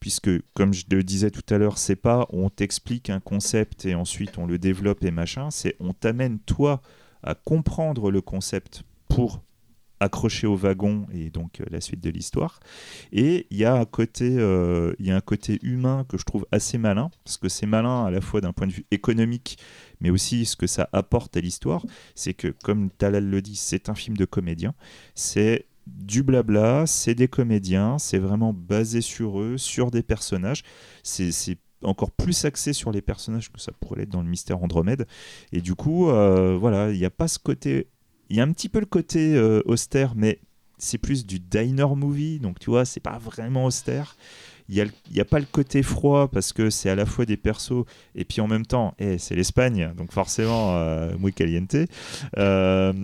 puisque, 0.00 0.30
comme 0.54 0.72
je 0.72 0.84
le 0.90 1.02
disais 1.02 1.30
tout 1.30 1.54
à 1.54 1.58
l'heure, 1.58 1.78
c'est 1.78 1.96
pas 1.96 2.26
on 2.30 2.50
t'explique 2.50 3.10
un 3.10 3.20
concept 3.20 3.86
et 3.86 3.94
ensuite 3.94 4.38
on 4.38 4.46
le 4.46 4.58
développe 4.58 5.04
et 5.04 5.10
machin, 5.10 5.50
c'est 5.50 5.76
on 5.78 5.92
t'amène 5.92 6.38
toi 6.40 6.82
à 7.22 7.34
comprendre 7.34 8.10
le 8.10 8.20
concept 8.20 8.82
pour 9.08 9.42
accrocher 10.00 10.48
au 10.48 10.56
wagon 10.56 11.06
et 11.12 11.30
donc 11.30 11.60
euh, 11.60 11.64
la 11.70 11.80
suite 11.80 12.00
de 12.00 12.10
l'histoire. 12.10 12.58
Et 13.12 13.46
il 13.50 13.56
y 13.58 13.64
a 13.64 13.74
un 13.74 13.84
côté, 13.84 14.26
il 14.26 15.06
y 15.06 15.12
a 15.12 15.16
un 15.16 15.20
côté 15.20 15.60
humain 15.62 16.04
que 16.08 16.18
je 16.18 16.24
trouve 16.24 16.44
assez 16.50 16.76
malin, 16.76 17.12
parce 17.24 17.36
que 17.36 17.48
c'est 17.48 17.66
malin 17.66 18.04
à 18.04 18.10
la 18.10 18.20
fois 18.20 18.40
d'un 18.40 18.52
point 18.52 18.66
de 18.66 18.72
vue 18.72 18.86
économique, 18.90 19.58
mais 20.02 20.10
aussi 20.10 20.44
ce 20.44 20.56
que 20.56 20.66
ça 20.66 20.88
apporte 20.92 21.36
à 21.36 21.40
l'histoire, 21.40 21.86
c'est 22.14 22.34
que 22.34 22.48
comme 22.48 22.90
Talal 22.90 23.28
le 23.28 23.40
dit, 23.40 23.56
c'est 23.56 23.88
un 23.88 23.94
film 23.94 24.16
de 24.16 24.24
comédien, 24.24 24.74
c'est 25.14 25.66
du 25.86 26.22
blabla, 26.22 26.86
c'est 26.86 27.14
des 27.14 27.28
comédiens, 27.28 27.98
c'est 27.98 28.18
vraiment 28.18 28.52
basé 28.52 29.00
sur 29.00 29.40
eux, 29.40 29.56
sur 29.56 29.90
des 29.90 30.02
personnages, 30.02 30.62
c'est 31.02 31.56
encore 31.82 32.10
plus 32.10 32.44
axé 32.44 32.72
sur 32.72 32.92
les 32.92 33.02
personnages 33.02 33.50
que 33.50 33.60
ça 33.60 33.72
pourrait 33.72 34.00
l'être 34.00 34.10
dans 34.10 34.22
le 34.22 34.28
mystère 34.28 34.62
Andromède. 34.62 35.06
Et 35.52 35.60
du 35.60 35.74
coup, 35.74 36.10
euh, 36.10 36.56
voilà, 36.56 36.90
il 36.90 36.98
n'y 36.98 37.04
a 37.04 37.10
pas 37.10 37.26
ce 37.28 37.38
côté. 37.38 37.88
Il 38.30 38.36
y 38.36 38.40
a 38.40 38.44
un 38.44 38.52
petit 38.52 38.68
peu 38.68 38.80
le 38.80 38.86
côté 38.86 39.34
euh, 39.34 39.62
austère, 39.64 40.14
mais 40.14 40.40
c'est 40.78 40.98
plus 40.98 41.26
du 41.26 41.38
diner 41.38 41.94
movie, 41.96 42.38
donc 42.38 42.58
tu 42.58 42.70
vois, 42.70 42.84
c'est 42.84 43.00
pas 43.00 43.18
vraiment 43.18 43.66
austère. 43.66 44.16
Il 44.74 44.90
n'y 45.12 45.20
a, 45.20 45.24
pas 45.26 45.38
le 45.38 45.44
côté 45.44 45.82
froid 45.82 46.28
parce 46.28 46.54
que 46.54 46.70
c'est 46.70 46.88
à 46.88 46.94
la 46.94 47.04
fois 47.04 47.26
des 47.26 47.36
persos 47.36 47.84
et 48.14 48.24
puis 48.24 48.40
en 48.40 48.48
même 48.48 48.64
temps, 48.64 48.94
eh, 48.98 49.18
c'est 49.18 49.34
l'Espagne, 49.34 49.92
donc 49.98 50.12
forcément 50.12 50.74
euh, 50.76 51.12
muy 51.18 51.34
caliente. 51.34 51.76
Euh, 52.38 52.94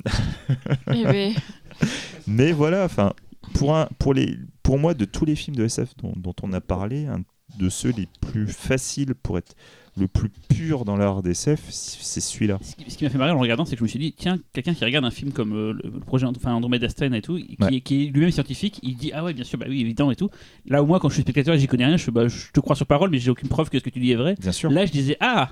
Eh 0.95 1.05
ben, 1.05 1.35
mais 2.27 2.53
voilà, 2.53 2.85
enfin, 2.87 3.13
pour, 3.53 3.77
un, 3.77 3.87
pour, 3.99 4.15
les, 4.15 4.39
pour 4.63 4.79
moi, 4.79 4.95
de 4.95 5.05
tous 5.05 5.27
les 5.27 5.37
films 5.37 5.57
de 5.57 5.65
SF 5.67 5.95
dont, 5.99 6.15
dont 6.17 6.35
on 6.43 6.55
a 6.55 6.63
parlé, 6.63 7.05
un 7.05 7.21
de 7.59 7.69
ceux 7.69 7.91
les 7.91 8.09
plus 8.21 8.47
faciles 8.47 9.15
pour 9.15 9.37
être 9.37 9.55
le 9.99 10.09
plus 10.09 10.31
pur 10.49 10.85
dans 10.85 10.97
l'art 10.97 11.23
d'SF, 11.23 11.61
c'est 11.71 12.21
celui-là. 12.21 12.59
Ce 12.63 12.77
qui, 12.77 12.91
ce 12.91 12.97
qui 12.97 13.05
m'a 13.05 13.11
fait 13.11 13.19
marrer 13.19 13.31
en 13.31 13.35
le 13.35 13.41
regardant, 13.41 13.65
c'est 13.65 13.73
que 13.73 13.79
je 13.81 13.85
me 13.85 13.89
suis 13.89 13.99
dit, 13.99 14.13
tiens, 14.17 14.39
quelqu'un 14.53 14.75
qui 14.75 14.85
regarde 14.85 15.05
un 15.05 15.11
film 15.11 15.33
comme 15.33 15.55
euh, 15.55 15.73
le, 15.73 15.91
projet 16.01 16.27
enfin, 16.27 16.53
Andromeda 16.53 16.89
Strain 16.89 17.13
et 17.13 17.23
tout, 17.23 17.37
qui, 17.37 17.57
Ouais. 17.61 17.77
est, 17.77 17.81
qui 17.81 18.05
est 18.07 18.11
lui-même 18.11 18.31
scientifique, 18.31 18.79
il 18.83 18.97
dit, 18.97 19.11
ah 19.13 19.25
ouais, 19.25 19.35
bien 19.35 19.45
sûr, 19.45 19.59
bah 19.59 19.67
oui, 19.69 19.81
évident 19.81 20.11
et 20.11 20.17
tout. 20.17 20.31
Là, 20.67 20.83
au 20.83 20.87
moins, 20.87 20.99
quand 20.99 21.09
je 21.09 21.15
suis 21.15 21.23
spectateur 21.23 21.55
et 21.55 21.59
j'y 21.59 21.67
connais 21.67 21.87
rien, 21.87 21.97
je, 21.97 22.11
bah, 22.11 22.29
je 22.29 22.51
te 22.53 22.61
crois 22.61 22.77
sur 22.77 22.87
parole, 22.87 23.11
mais 23.11 23.19
j'ai 23.19 23.31
aucune 23.31 23.49
preuve 23.49 23.71
que 23.71 23.79
ce 23.79 23.85
que 23.85 23.91
tu 23.91 24.01
dis 24.01 24.13
est 24.13 24.17
vrai. 24.17 24.35
Bien 24.41 24.53
sûr. 24.53 24.71
Là, 24.71 24.87
je 24.87 24.93
disais, 24.93 25.17
ah 25.21 25.51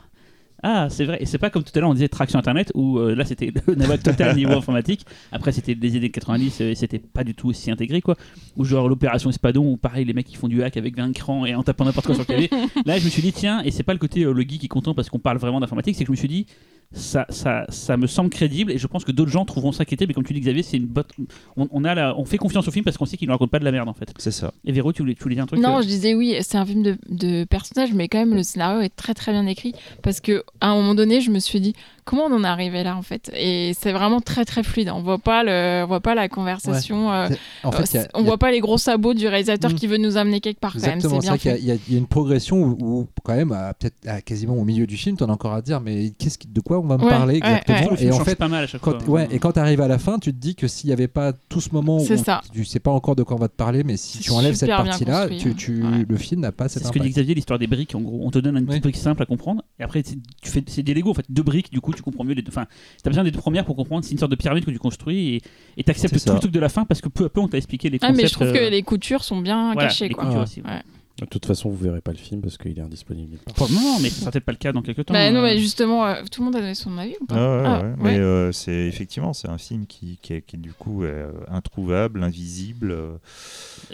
Ah, 0.62 0.88
c'est 0.90 1.04
vrai. 1.04 1.18
Et 1.20 1.26
c'est 1.26 1.38
pas 1.38 1.50
comme 1.50 1.62
tout 1.62 1.72
à 1.74 1.80
l'heure, 1.80 1.90
on 1.90 1.94
disait 1.94 2.08
traction 2.08 2.38
internet, 2.38 2.72
où 2.74 2.98
euh, 2.98 3.14
là 3.14 3.24
c'était 3.24 3.52
le 3.66 3.96
total 3.98 4.34
niveau 4.36 4.52
informatique. 4.56 5.04
Après, 5.32 5.52
c'était 5.52 5.74
les 5.74 5.96
années 5.96 6.10
90, 6.10 6.60
euh, 6.60 6.70
et 6.70 6.74
c'était 6.74 6.98
pas 6.98 7.24
du 7.24 7.34
tout 7.34 7.48
aussi 7.48 7.70
intégré, 7.70 8.00
quoi. 8.00 8.16
Ou 8.56 8.64
genre 8.64 8.88
l'opération 8.88 9.30
Espadon, 9.30 9.72
où 9.72 9.76
pareil, 9.76 10.04
les 10.04 10.14
mecs 10.14 10.26
qui 10.26 10.36
font 10.36 10.48
du 10.48 10.62
hack 10.62 10.76
avec 10.76 10.96
20 10.96 11.10
écrans 11.10 11.44
et 11.44 11.54
en 11.54 11.62
tapant 11.62 11.84
n'importe 11.84 12.06
quoi 12.06 12.14
sur 12.14 12.22
le 12.22 12.26
clavier. 12.26 12.50
Là, 12.86 12.98
je 12.98 13.04
me 13.04 13.10
suis 13.10 13.22
dit, 13.22 13.32
tiens, 13.32 13.62
et 13.64 13.70
c'est 13.70 13.82
pas 13.82 13.92
le 13.92 13.98
côté 13.98 14.22
euh, 14.22 14.32
le 14.32 14.42
geek 14.42 14.60
qui 14.60 14.66
est 14.66 14.68
content 14.68 14.94
parce 14.94 15.10
qu'on 15.10 15.18
parle 15.18 15.38
vraiment 15.38 15.60
d'informatique, 15.60 15.94
c'est 15.96 16.04
que 16.04 16.08
je 16.08 16.12
me 16.12 16.16
suis 16.16 16.28
dit, 16.28 16.46
ça, 16.92 17.26
ça, 17.30 17.66
ça 17.68 17.96
me 17.96 18.06
semble 18.06 18.30
crédible 18.30 18.72
et 18.72 18.78
je 18.78 18.86
pense 18.86 19.04
que 19.04 19.12
d'autres 19.12 19.30
gens 19.30 19.44
trouveront 19.44 19.72
ça 19.72 19.84
crédible. 19.84 20.08
Mais 20.10 20.14
comme 20.14 20.24
tu 20.24 20.32
dis, 20.32 20.40
Xavier, 20.40 20.62
c'est 20.62 20.76
une 20.76 20.86
botte. 20.86 21.10
On, 21.56 21.68
on 21.70 21.84
a 21.84 21.94
la- 21.94 22.16
on 22.18 22.24
fait 22.24 22.38
confiance 22.38 22.66
au 22.68 22.70
film 22.70 22.84
parce 22.84 22.96
qu'on 22.96 23.06
sait 23.06 23.16
qu'il 23.16 23.28
ne 23.28 23.32
raconte 23.32 23.50
pas 23.50 23.58
de 23.58 23.64
la 23.64 23.72
merde 23.72 23.88
en 23.88 23.94
fait. 23.94 24.12
C'est 24.18 24.30
ça. 24.30 24.52
Et 24.64 24.72
Véro, 24.72 24.92
tu 24.92 25.02
voulais, 25.02 25.14
tu 25.14 25.22
voulais 25.22 25.34
dire 25.34 25.44
un 25.44 25.46
truc 25.46 25.60
Non, 25.60 25.78
euh, 25.78 25.82
je 25.82 25.86
disais 25.86 26.14
oui, 26.14 26.36
c'est 26.40 26.58
un 26.58 26.64
film 26.66 26.82
de, 26.82 26.96
de 27.08 27.44
personnages, 27.44 27.92
mais 27.92 28.08
quand 28.08 28.18
même 28.18 28.34
le 28.34 28.42
scénario 28.42 28.80
est 28.80 28.94
très 28.94 29.14
très 29.14 29.32
bien 29.32 29.46
écrit 29.46 29.74
parce 30.02 30.20
que 30.20 30.44
à 30.60 30.68
un 30.70 30.74
moment 30.74 30.94
donné, 30.94 31.20
je 31.20 31.30
me 31.30 31.38
suis 31.38 31.60
dit 31.60 31.74
comment 32.06 32.22
on 32.24 32.32
en 32.32 32.42
est 32.44 32.46
arrivé 32.46 32.82
là 32.82 32.96
en 32.96 33.02
fait, 33.02 33.30
et 33.36 33.74
c'est 33.78 33.92
vraiment 33.92 34.20
très 34.22 34.46
très 34.46 34.62
fluide. 34.62 34.90
On 34.94 35.02
voit 35.02 35.18
pas 35.18 35.42
le, 35.44 35.82
on 35.84 35.86
voit 35.88 36.00
pas 36.00 36.14
la 36.14 36.28
conversation, 36.30 37.12
euh, 37.12 37.28
En 37.64 37.72
fait, 37.72 37.98
a- 37.98 38.08
on 38.14 38.20
a- 38.20 38.22
voit 38.22 38.38
pas 38.38 38.50
les 38.50 38.60
gros 38.60 38.78
sabots 38.78 39.12
du 39.12 39.28
réalisateur 39.28 39.72
Mm. 39.72 39.74
qui 39.74 39.86
veut 39.86 39.98
nous 39.98 40.16
amener 40.16 40.40
quelque 40.40 40.60
part 40.60 40.72
quand 40.72 40.80
même. 40.80 40.94
Exactement, 40.96 41.20
C'est 41.20 41.26
c'est 41.26 41.38
bien 41.44 41.50
vrai 41.52 41.58
qu'il 41.58 41.66
y 41.68 41.70
a- 41.72 41.74
fait. 41.76 41.82
il 41.86 41.90
y, 41.90 41.94
y 41.94 41.96
a 41.96 41.98
une 41.98 42.06
progression 42.06 42.56
où, 42.62 42.76
où, 42.80 43.06
quand 43.22 43.34
même, 43.36 43.52
à- 43.52 43.74
peut-être 43.74 43.96
à 44.06 44.22
quasiment 44.22 44.54
au 44.54 44.64
milieu 44.64 44.86
du 44.86 44.96
film, 44.96 45.16
tu 45.16 45.24
en 45.24 45.28
as 45.28 45.32
encore 45.32 45.52
à 45.52 45.60
dire, 45.60 45.80
mais 45.80 46.10
qu'est-ce 46.18 46.38
de 46.48 46.60
quoi 46.60 46.78
on 46.78 46.86
va 46.86 46.96
me 46.96 47.02
Ouais, 47.04 47.10
parler 47.10 47.40
ouais, 47.42 47.60
exactement 47.60 47.96
Et 47.98 48.10
en 48.12 48.24
fait, 48.24 48.36
pas 48.36 48.48
mal 48.48 48.64
à 48.64 48.66
chaque 48.66 48.80
quand, 48.80 49.00
fois. 49.02 49.14
ouais, 49.14 49.28
et 49.30 49.38
quand 49.38 49.52
tu 49.52 49.58
arrives 49.58 49.80
à 49.80 49.88
la 49.88 49.98
fin, 49.98 50.18
tu 50.18 50.32
te 50.32 50.38
dis 50.38 50.54
que 50.54 50.68
s'il 50.68 50.88
n'y 50.88 50.92
avait 50.94 51.08
pas 51.08 51.32
tout 51.48 51.60
ce 51.60 51.70
moment 51.72 51.96
où 51.98 52.06
C'est 52.06 52.16
ça. 52.16 52.40
tu 52.52 52.64
sais 52.64 52.80
pas 52.80 52.90
encore 52.92 53.16
de 53.16 53.22
quoi 53.24 53.36
on 53.36 53.40
va 53.40 53.48
te 53.48 53.56
parler, 53.56 53.82
mais 53.84 53.96
si 53.96 54.18
C'est 54.18 54.22
tu 54.24 54.30
enlèves 54.30 54.54
cette 54.54 54.68
partie-là, 54.70 55.28
tu, 55.28 55.50
hein. 55.50 55.54
tu- 55.56 55.82
Ouais. 55.82 56.04
le 56.08 56.16
film 56.16 56.40
n'a 56.42 56.52
pas 56.52 56.68
C'est 56.68 56.78
cet 56.78 56.88
ce 56.88 56.92
que 56.92 56.98
dit. 57.00 57.10
Xavier, 57.10 57.34
l'histoire 57.34 57.58
des 57.58 57.66
briques. 57.66 57.94
En 57.94 58.00
gros, 58.00 58.20
on 58.22 58.30
te 58.30 58.38
donne 58.38 58.56
une 58.56 58.66
petite 58.66 58.82
brique 58.82 58.96
simple 58.96 59.22
à 59.22 59.26
comprendre, 59.26 59.62
et 59.80 59.82
après 59.82 60.02
c'est- 60.04 60.16
tu 60.42 60.50
fais 60.50 60.62
c'est 60.66 60.82
des 60.82 60.94
Lego 60.94 61.10
en 61.10 61.14
fait, 61.14 61.26
deux 61.28 61.42
briques. 61.42 61.70
Du 61.72 61.80
coup, 61.80 61.92
tu 61.96 62.02
comprends 62.02 62.24
mieux 62.24 62.34
les 62.34 62.42
deux. 62.42 62.50
Enfin, 62.50 62.66
t'as 63.02 63.10
besoin 63.10 63.24
des 63.24 63.30
deux 63.30 63.38
premières 63.40 63.64
pour 63.64 63.74
comprendre. 63.76 64.04
C'est 64.04 64.12
une 64.12 64.18
sorte 64.18 64.30
de 64.30 64.36
pyramide 64.36 64.64
que 64.64 64.70
tu 64.70 64.78
construis 64.78 65.34
et 65.36 65.42
et 65.76 65.82
t'acceptes 65.84 66.24
tout 66.24 66.32
le 66.32 66.38
truc 66.38 66.52
de 66.52 66.60
la 66.60 66.68
fin 66.68 66.84
parce 66.84 67.00
que 67.00 67.08
peu 67.08 67.24
à 67.24 67.28
peu 67.28 67.40
on 67.40 67.48
t'a 67.48 67.56
expliqué 67.58 67.90
les 67.90 67.98
Ah 68.02 68.08
concepts. 68.08 68.22
mais 68.22 68.28
je 68.28 68.32
trouve 68.34 68.52
que 68.52 68.58
euh, 68.66 68.70
les 68.70 68.82
coutures 68.82 69.24
sont 69.24 69.40
bien 69.40 69.72
voilà, 69.72 69.88
cachées 69.88 70.08
les 70.08 70.14
quoi. 70.14 70.24
coutures 70.24 70.38
Ouais. 70.38 70.44
aussi, 70.44 70.60
ouais. 70.62 70.82
De 71.18 71.24
toute 71.24 71.46
façon, 71.46 71.70
vous 71.70 71.76
verrez 71.76 72.02
pas 72.02 72.10
le 72.12 72.18
film 72.18 72.42
parce 72.42 72.58
qu'il 72.58 72.78
est 72.78 72.82
indisponible. 72.82 73.38
le 73.46 73.74
moment, 73.74 73.98
mais 74.02 74.10
ça 74.10 74.20
sera 74.20 74.30
peut-être 74.32 74.44
pas 74.44 74.52
le 74.52 74.58
cas 74.58 74.72
dans 74.72 74.82
quelques 74.82 75.06
temps. 75.06 75.14
Bah, 75.14 75.30
non 75.30 75.38
euh. 75.38 75.44
mais 75.44 75.58
justement, 75.58 76.06
euh, 76.06 76.16
tout 76.30 76.42
le 76.42 76.44
monde 76.44 76.56
a 76.56 76.60
donné 76.60 76.74
son 76.74 76.98
avis 76.98 77.14
ou 77.18 77.24
pas? 77.24 77.36
Ah 77.36 77.56
ouais, 77.56 77.62
Ah, 77.66 77.82
ouais. 77.82 77.94
Mais 78.00 78.18
euh, 78.18 78.52
c'est 78.52 78.86
effectivement, 78.86 79.32
c'est 79.32 79.48
un 79.48 79.56
film 79.56 79.86
qui, 79.86 80.18
qui, 80.20 80.34
est, 80.34 80.42
qui 80.42 80.56
est 80.56 80.58
du 80.58 80.74
coup 80.74 81.04
euh, 81.04 81.32
introuvable, 81.50 82.22
invisible. 82.22 82.90
euh, 82.90 83.16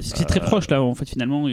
Ce 0.00 0.14
qui 0.14 0.22
est 0.22 0.26
très 0.26 0.40
proche 0.40 0.68
là, 0.68 0.82
en 0.82 0.96
fait, 0.96 1.08
finalement, 1.08 1.46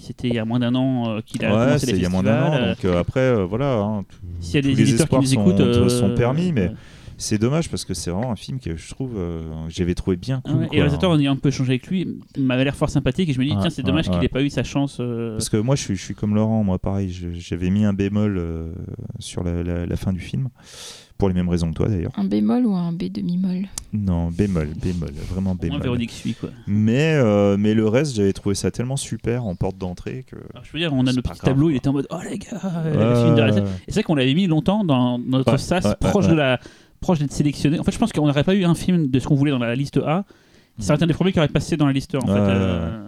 c'était 0.00 0.28
il 0.28 0.34
y 0.34 0.38
a 0.38 0.44
moins 0.44 0.60
d'un 0.60 0.76
an 0.76 1.16
euh, 1.16 1.20
qu'il 1.26 1.44
a 1.44 1.48
ouais, 1.48 1.64
commencé 1.66 1.86
c'est 1.86 1.92
les 1.92 1.98
il 1.98 2.02
y 2.02 2.06
a 2.06 2.08
moins 2.08 2.22
d'un 2.22 2.42
an. 2.44 2.66
Donc 2.68 2.84
euh, 2.84 3.00
après, 3.00 3.18
euh, 3.20 3.44
voilà, 3.44 3.74
hein, 3.78 4.04
S'il 4.40 4.54
y 4.54 4.58
a 4.58 4.62
des 4.74 4.80
éditeurs 4.80 5.08
qui 5.08 5.16
nous 5.16 5.22
sont, 5.26 5.40
écoutent, 5.42 5.60
euh, 5.60 5.88
sont 5.88 6.14
permis, 6.14 6.52
mais 6.52 6.70
c'est 7.18 7.38
dommage 7.38 7.68
parce 7.70 7.84
que 7.84 7.94
c'est 7.94 8.10
vraiment 8.10 8.30
un 8.30 8.36
film 8.36 8.58
que 8.60 8.76
je 8.76 8.90
trouve, 8.90 9.12
euh, 9.16 9.42
j'avais 9.68 9.94
trouvé 9.94 10.16
bien 10.16 10.42
ah 10.44 10.50
cool. 10.50 10.60
ouais, 10.60 10.66
et 10.72 10.76
le 10.76 10.82
réalisateur, 10.82 11.10
hein. 11.12 11.16
on 11.16 11.20
y 11.20 11.26
a 11.26 11.30
un 11.30 11.36
peu 11.36 11.48
échangé 11.48 11.72
avec 11.72 11.86
lui, 11.86 12.06
il 12.36 12.42
m'avait 12.42 12.64
l'air 12.64 12.76
fort 12.76 12.90
sympathique 12.90 13.28
et 13.28 13.32
je 13.32 13.38
me 13.40 13.44
dis, 13.44 13.54
tiens, 13.60 13.70
c'est 13.70 13.82
dommage 13.82 14.10
qu'il 14.10 14.18
n'ait 14.18 14.28
pas 14.28 14.42
eu 14.42 14.50
sa 14.50 14.62
chance. 14.64 14.98
euh, 15.00 15.32
Parce 15.36 15.48
que 15.48 15.56
moi, 15.56 15.76
je 15.76 15.82
suis, 15.82 15.96
je 15.96 16.02
suis 16.02 16.14
comme 16.14 16.34
Laurent, 16.34 16.62
moi, 16.64 16.78
pareil, 16.78 17.10
j'avais 17.34 17.70
mis 17.70 17.84
un 17.84 17.92
bémol 17.92 18.36
euh, 18.38 18.72
sur 19.18 19.42
la, 19.44 19.62
la- 19.62 19.86
la 19.86 19.96
fin 19.96 20.12
du 20.12 20.20
film, 20.20 20.48
pour 21.18 21.28
les 21.28 21.34
mêmes 21.34 21.48
raisons 21.48 21.70
que 21.70 21.76
toi 21.76 21.88
d'ailleurs. 21.88 22.12
Un 22.16 22.24
bémol 22.24 22.66
ou 22.66 22.74
un 22.74 22.92
B 22.92 23.04
demi-molle? 23.04 23.68
Non, 23.94 24.28
bémol, 24.30 24.68
bémol, 24.82 25.08
vraiment 25.30 25.54
bémol. 25.54 25.80
Véronique 25.80 26.10
suit 26.10 26.34
quoi. 26.34 26.50
Mais, 26.66 27.14
euh, 27.14 27.56
mais 27.58 27.72
le 27.72 27.88
reste, 27.88 28.14
j'avais 28.16 28.34
trouvé 28.34 28.54
ça 28.54 28.70
tellement 28.70 28.98
super 28.98 29.46
en 29.46 29.54
porte 29.54 29.78
d'entrée 29.78 30.26
que. 30.30 30.36
Alors, 30.52 30.64
je 30.64 30.72
veux 30.72 30.78
dire, 30.78 30.92
on 30.92 31.06
a 31.06 31.10
petits 31.10 31.22
grave, 31.22 31.38
tableaux, 31.40 31.70
il 31.70 31.76
était 31.76 31.88
en 31.88 31.94
mode, 31.94 32.06
oh 32.10 32.18
les 32.28 32.36
gars, 32.38 32.60
euh, 32.62 33.14
le 33.14 33.22
film 33.22 33.34
de 33.34 33.40
réalisateur. 33.40 33.68
Et 33.68 33.82
c'est 33.88 33.94
vrai 33.94 34.02
qu'on 34.02 34.14
l'avait 34.16 34.34
mis 34.34 34.46
longtemps 34.46 34.84
dans 34.84 35.18
notre 35.18 35.52
Ouais, 35.52 35.58
sas, 35.58 35.84
ouais, 35.86 35.94
proche 35.98 36.28
de 36.28 36.34
la, 36.34 36.60
proche 37.00 37.18
d'être 37.18 37.32
sélectionné. 37.32 37.78
En 37.78 37.82
fait, 37.84 37.92
je 37.92 37.98
pense 37.98 38.12
qu'on 38.12 38.26
n'aurait 38.26 38.44
pas 38.44 38.54
eu 38.54 38.64
un 38.64 38.74
film 38.74 39.08
de 39.08 39.18
ce 39.20 39.26
qu'on 39.26 39.34
voulait 39.34 39.50
dans 39.52 39.58
la 39.58 39.74
liste 39.74 39.98
A. 39.98 40.24
Ça 40.78 40.92
aurait 40.92 40.96
été 40.96 41.04
un 41.04 41.06
des 41.06 41.14
premiers 41.14 41.32
qui 41.32 41.38
aurait 41.38 41.48
passé 41.48 41.76
dans 41.76 41.86
la 41.86 41.92
liste 41.92 42.14
A, 42.14 42.18
en 42.18 42.26
fait. 42.26 42.32
euh. 42.32 43.02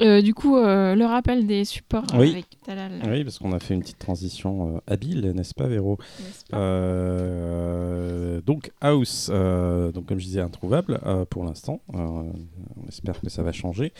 Euh, 0.00 0.20
du 0.20 0.34
coup, 0.34 0.56
euh, 0.56 0.96
le 0.96 1.04
rappel 1.04 1.46
des 1.46 1.64
supports 1.64 2.02
Oui. 2.18 2.32
avec 2.32 2.46
Talal. 2.66 2.90
Oui, 3.08 3.22
parce 3.22 3.38
qu'on 3.38 3.52
a 3.52 3.60
fait 3.60 3.74
une 3.74 3.80
petite 3.80 4.00
transition 4.00 4.74
euh, 4.74 4.80
habile, 4.92 5.20
n'est-ce 5.36 5.54
pas, 5.54 5.68
Véro 5.68 5.98
n'est-ce 6.18 6.44
pas 6.46 6.56
Euh, 6.58 8.40
donc 8.44 8.72
House, 8.80 9.28
euh, 9.32 9.92
donc 9.92 10.06
comme 10.06 10.18
je 10.18 10.24
disais, 10.24 10.40
introuvable 10.40 10.98
euh, 11.06 11.24
pour 11.24 11.44
l'instant. 11.44 11.80
Euh, 11.94 11.98
on 11.98 12.88
espère 12.88 13.20
que 13.20 13.30
ça 13.30 13.42
va 13.44 13.52
changer. 13.52 13.92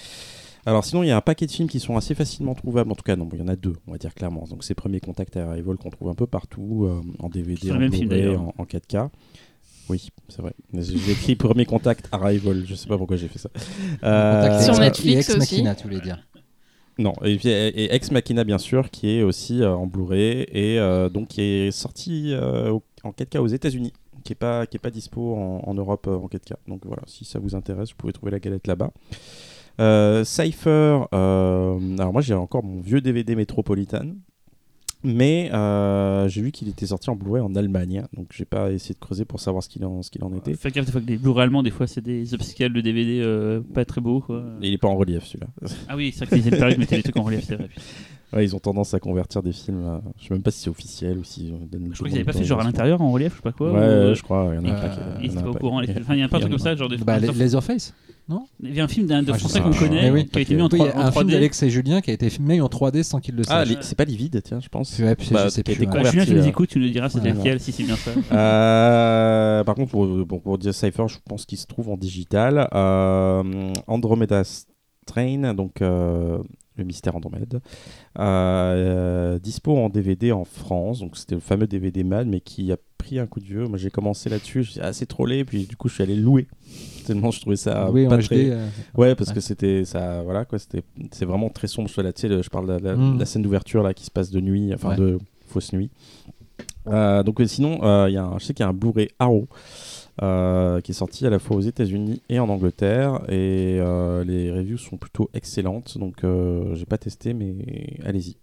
Alors 0.66 0.84
sinon, 0.84 1.02
il 1.02 1.08
y 1.08 1.10
a 1.10 1.16
un 1.16 1.20
paquet 1.20 1.46
de 1.46 1.50
films 1.50 1.68
qui 1.68 1.78
sont 1.80 1.96
assez 1.96 2.14
facilement 2.14 2.54
trouvables. 2.54 2.90
En 2.90 2.94
tout 2.94 3.02
cas, 3.02 3.16
non, 3.16 3.28
il 3.32 3.38
y 3.38 3.42
en 3.42 3.48
a 3.48 3.56
deux, 3.56 3.74
on 3.86 3.92
va 3.92 3.98
dire 3.98 4.14
clairement. 4.14 4.44
Donc 4.48 4.64
c'est 4.64 4.74
Premier 4.74 5.00
Contact 5.00 5.36
à 5.36 5.48
Arrival 5.50 5.76
qu'on 5.76 5.90
trouve 5.90 6.08
un 6.08 6.14
peu 6.14 6.26
partout, 6.26 6.86
euh, 6.88 7.00
en 7.18 7.28
DVD, 7.28 7.70
en 7.72 7.78
même 7.78 7.92
film, 7.92 8.36
en, 8.36 8.54
en 8.56 8.64
4K. 8.64 9.10
Oui, 9.90 10.08
c'est 10.30 10.40
vrai. 10.40 10.54
J'ai 10.72 10.94
écrit 11.12 11.36
Premier 11.36 11.66
Contact 11.66 12.08
Arrival. 12.12 12.64
Je 12.66 12.74
sais 12.74 12.88
pas 12.88 12.96
pourquoi 12.96 13.16
j'ai 13.18 13.28
fait 13.28 13.38
ça. 13.38 13.50
Euh, 14.02 14.42
Contact 14.42 14.62
Sur 14.62 14.72
Ex- 14.74 14.80
Netflix 14.80 15.14
et 15.16 15.18
Ex 15.18 15.28
aussi. 15.30 15.38
Machina, 15.38 15.74
tu 15.74 15.82
voulais 15.84 16.00
dire. 16.00 16.26
non, 16.98 17.12
et, 17.22 17.34
et 17.34 17.94
Ex 17.94 18.10
Machina 18.10 18.44
bien 18.44 18.56
sûr, 18.58 18.90
qui 18.90 19.10
est 19.10 19.22
aussi 19.22 19.60
euh, 19.62 19.74
en 19.74 19.86
Blu-ray 19.86 20.46
et 20.50 20.78
euh, 20.78 21.10
donc 21.10 21.28
qui 21.28 21.42
est 21.42 21.70
sorti 21.72 22.30
euh, 22.32 22.72
en 23.02 23.10
4K 23.10 23.38
aux 23.40 23.46
États-Unis, 23.48 23.92
qui 24.24 24.32
est 24.32 24.36
pas 24.36 24.64
qui 24.66 24.78
est 24.78 24.80
pas 24.80 24.90
dispo 24.90 25.34
en, 25.34 25.60
en 25.68 25.74
Europe 25.74 26.06
en 26.06 26.26
4K. 26.28 26.54
Donc 26.66 26.86
voilà, 26.86 27.02
si 27.06 27.26
ça 27.26 27.38
vous 27.38 27.54
intéresse, 27.54 27.90
vous 27.90 27.96
pouvez 27.98 28.14
trouver 28.14 28.32
la 28.32 28.38
galette 28.40 28.66
là-bas. 28.66 28.90
Euh, 29.80 30.22
Cypher, 30.24 31.00
euh, 31.12 31.96
alors 31.98 32.12
moi 32.12 32.22
j'ai 32.22 32.34
encore 32.34 32.62
mon 32.62 32.80
vieux 32.80 33.00
DVD 33.00 33.34
Metropolitan, 33.34 34.06
mais 35.02 35.50
euh, 35.52 36.28
j'ai 36.28 36.42
vu 36.42 36.52
qu'il 36.52 36.68
était 36.68 36.86
sorti 36.86 37.10
en 37.10 37.16
Blu-ray 37.16 37.42
en 37.42 37.54
Allemagne, 37.56 38.04
donc 38.16 38.28
j'ai 38.32 38.44
pas 38.44 38.70
essayé 38.70 38.94
de 38.94 39.00
creuser 39.00 39.24
pour 39.24 39.40
savoir 39.40 39.62
ce 39.64 39.68
qu'il 39.68 39.84
en, 39.84 40.02
ce 40.02 40.10
qu'il 40.12 40.22
en 40.22 40.32
était. 40.36 40.54
Fais 40.54 40.70
gaffe 40.70 40.86
des 40.86 40.92
fois 40.92 41.00
que 41.00 41.06
les 41.06 41.16
Blu-ray 41.18 41.42
allemands, 41.44 41.62
des 41.64 41.72
fois, 41.72 41.86
c'est 41.88 42.00
des 42.02 42.34
upscales 42.34 42.72
de 42.72 42.80
DVD 42.80 43.20
euh, 43.20 43.60
pas 43.74 43.84
très 43.84 44.00
beaux. 44.00 44.20
Quoi. 44.20 44.44
Et 44.62 44.68
il 44.68 44.74
est 44.74 44.78
pas 44.78 44.88
en 44.88 44.96
relief 44.96 45.24
celui-là. 45.24 45.48
Ah 45.88 45.96
oui, 45.96 46.14
c'est 46.16 46.24
vrai 46.24 46.38
que 46.40 46.44
les 46.48 46.50
périodes 46.56 46.78
mettaient 46.78 46.96
des 46.96 47.02
trucs 47.02 47.16
en 47.16 47.22
relief, 47.24 47.44
c'est 47.46 47.56
vrai. 47.56 47.68
Ouais, 48.32 48.42
ils 48.44 48.56
ont 48.56 48.58
tendance 48.58 48.92
à 48.94 48.98
convertir 48.98 49.44
des 49.44 49.52
films. 49.52 49.84
à- 49.86 50.02
Je 50.18 50.26
sais 50.26 50.34
même 50.34 50.42
pas 50.42 50.50
si 50.50 50.58
c'est 50.62 50.70
officiel 50.70 51.18
ou 51.18 51.22
si. 51.22 51.52
Je 51.52 51.94
crois 51.94 52.08
qu'ils 52.08 52.16
avaient 52.16 52.24
pas 52.24 52.32
fait 52.32 52.42
genre 52.42 52.60
à 52.60 52.64
l'intérieur 52.64 53.00
en 53.00 53.12
relief, 53.12 53.30
je 53.30 53.36
sais 53.36 53.42
pas 53.42 53.52
quoi. 53.52 53.70
Ouais, 53.70 53.78
ou, 53.78 54.08
ouais, 54.08 54.14
je 54.16 54.22
crois. 54.24 54.50
Il 54.52 54.56
y 54.56 54.58
en 54.58 54.64
a 54.64 54.72
un 54.72 54.74
qui- 54.74 54.80
paquet, 54.88 55.00
ils 55.20 55.24
il 55.26 55.26
y 55.26 55.28
en 55.28 55.30
étaient 55.30 55.38
a 55.38 55.42
pas 55.42 55.46
un 55.46 55.50
au 55.50 55.52
paquet. 55.52 55.60
courant. 55.60 55.80
les- 55.80 55.90
Enfin, 56.00 56.14
il 56.14 56.18
y 56.18 56.22
a 56.24 56.28
pas 56.28 56.36
un 56.38 56.40
truc 56.40 56.50
comme 56.50 56.58
ça, 56.58 56.74
genre 56.74 56.88
de. 56.88 56.96
Bah, 56.96 57.14
un- 57.14 57.20
Leatherface 58.28 58.48
Il 58.62 58.74
y 58.74 58.80
a 58.80 58.84
un 58.84 58.88
film 58.88 59.06
d'un 59.06 59.22
de 59.22 59.30
Ah, 59.30 59.34
je 59.34 59.38
français 59.40 59.60
qu'on 59.60 59.70
connaît 59.72 60.10
oui. 60.10 60.26
qui 60.26 60.38
a 60.38 60.42
été 60.42 60.54
mis 60.54 60.62
en 60.62 60.66
Oui, 60.66 60.78
il 60.80 60.86
y 60.86 60.88
3 60.88 61.02
a 61.02 61.06
un 61.06 61.12
film 61.12 61.30
d'Alex 61.30 61.62
et 61.62 61.70
Julien 61.70 62.00
qui 62.00 62.10
a 62.10 62.14
été 62.14 62.30
filmé 62.30 62.60
en 62.60 62.66
3D 62.68 63.02
sans 63.02 63.20
qu'ils 63.20 63.34
le 63.34 63.42
Ah, 63.48 63.64
sachent. 63.64 63.68
li- 63.68 63.76
c'est 63.82 63.94
pas 63.96 64.04
Livide, 64.04 64.40
tiens, 64.42 64.60
je 64.60 64.68
pense. 64.68 64.98
Ouais, 64.98 65.14
puis 65.14 65.28
Bah, 65.30 65.44
je 65.44 65.48
sais 65.50 65.62
plus. 65.62 65.72
ouais. 65.72 65.78
Julien, 65.78 66.02
tu 66.10 66.18
nous 66.18 66.24
converti, 66.26 66.48
écoutes, 66.48 66.68
tu 66.70 66.78
nous 66.78 66.88
diras 66.88 67.08
c'était 67.08 67.32
Ouais. 67.32 67.38
lequel, 67.38 67.60
si 67.60 67.72
c'est 67.72 67.82
bien 67.84 67.96
ça. 67.96 68.10
Euh, 68.32 69.64
par 69.64 69.74
contre, 69.74 69.90
pour, 69.90 70.06
bon, 70.06 70.38
pour 70.38 70.58
dire 70.58 70.74
Cypher, 70.74 71.06
je 71.08 71.18
pense 71.28 71.44
qu'il 71.46 71.58
se 71.58 71.66
trouve 71.66 71.90
en 71.90 71.96
digital. 71.96 72.68
Euh, 72.74 73.72
Andromeda 73.86 74.42
Strain, 74.44 75.54
donc 75.54 75.82
euh, 75.82 76.38
le 76.76 76.84
mystère 76.84 77.14
Andromède, 77.16 77.60
euh, 78.18 79.38
dispo 79.38 79.76
en 79.76 79.88
DVD 79.88 80.32
en 80.32 80.44
France. 80.44 81.00
Donc 81.00 81.16
c'était 81.16 81.34
le 81.34 81.40
fameux 81.40 81.66
DVD 81.66 82.04
Mad, 82.04 82.26
mais 82.26 82.40
qui 82.40 82.72
a 82.72 82.76
pris 82.98 83.18
un 83.18 83.26
coup 83.26 83.40
de 83.40 83.44
vieux. 83.44 83.66
Moi, 83.66 83.78
j'ai 83.78 83.90
commencé 83.90 84.28
là-dessus, 84.30 84.62
j'ai 84.64 84.80
assez 84.80 85.06
trollé, 85.06 85.44
puis 85.44 85.64
du 85.66 85.76
coup, 85.76 85.88
je 85.88 85.94
suis 85.94 86.02
allé 86.02 86.16
louer. 86.16 86.46
Tellement 87.06 87.30
je 87.30 87.40
trouvais 87.40 87.56
ça 87.56 87.90
Oui, 87.90 88.06
pas 88.08 88.18
très. 88.18 88.36
HD. 88.46 88.50
euh, 88.50 88.66
Ouais, 88.96 89.14
parce 89.14 89.28
Ouais. 89.30 89.34
que 89.36 89.40
c'était 89.40 89.84
ça, 89.84 90.22
voilà 90.22 90.44
quoi, 90.44 90.58
c'était 90.58 90.82
c'est 91.12 91.26
vraiment 91.26 91.50
très 91.50 91.66
sombre. 91.66 91.90
Là, 92.02 92.12
tu 92.12 92.22
sais, 92.22 92.28
le- 92.28 92.42
je 92.42 92.50
parle 92.50 92.66
de 92.80 92.84
la, 92.84 92.96
Mm. 92.96 93.18
la 93.18 93.26
scène 93.26 93.42
d'ouverture 93.42 93.82
là 93.82 93.92
qui 93.94 94.04
se 94.04 94.10
passe 94.10 94.30
de 94.30 94.40
nuit, 94.40 94.72
enfin 94.74 94.90
Ouais. 94.90 94.96
de 94.96 95.18
fausse 95.46 95.72
nuit. 95.72 95.90
Euh, 96.86 97.22
donc 97.22 97.40
sinon, 97.46 98.06
il 98.08 98.12
y 98.12 98.16
a 98.16 98.24
un, 98.24 98.38
je 98.38 98.44
sais 98.44 98.54
qu'il 98.54 98.62
y 98.64 98.66
a 98.66 98.70
un 98.70 98.74
Blu-ray 98.74 99.08
Arrow 99.18 99.48
euh, 100.22 100.80
qui 100.80 100.92
est 100.92 100.94
sorti 100.94 101.26
à 101.26 101.30
la 101.30 101.38
fois 101.38 101.56
aux 101.56 101.60
États-Unis 101.60 102.22
et 102.28 102.38
en 102.38 102.48
Angleterre 102.48 103.20
et 103.28 103.78
euh, 103.80 104.24
les 104.24 104.52
reviews 104.52 104.78
sont 104.78 104.96
plutôt 104.96 105.28
excellentes. 105.34 105.98
Donc 105.98 106.24
euh, 106.24 106.74
j'ai 106.74 106.86
pas 106.86 106.98
testé, 106.98 107.34
mais 107.34 107.96
allez-y. 108.04 108.36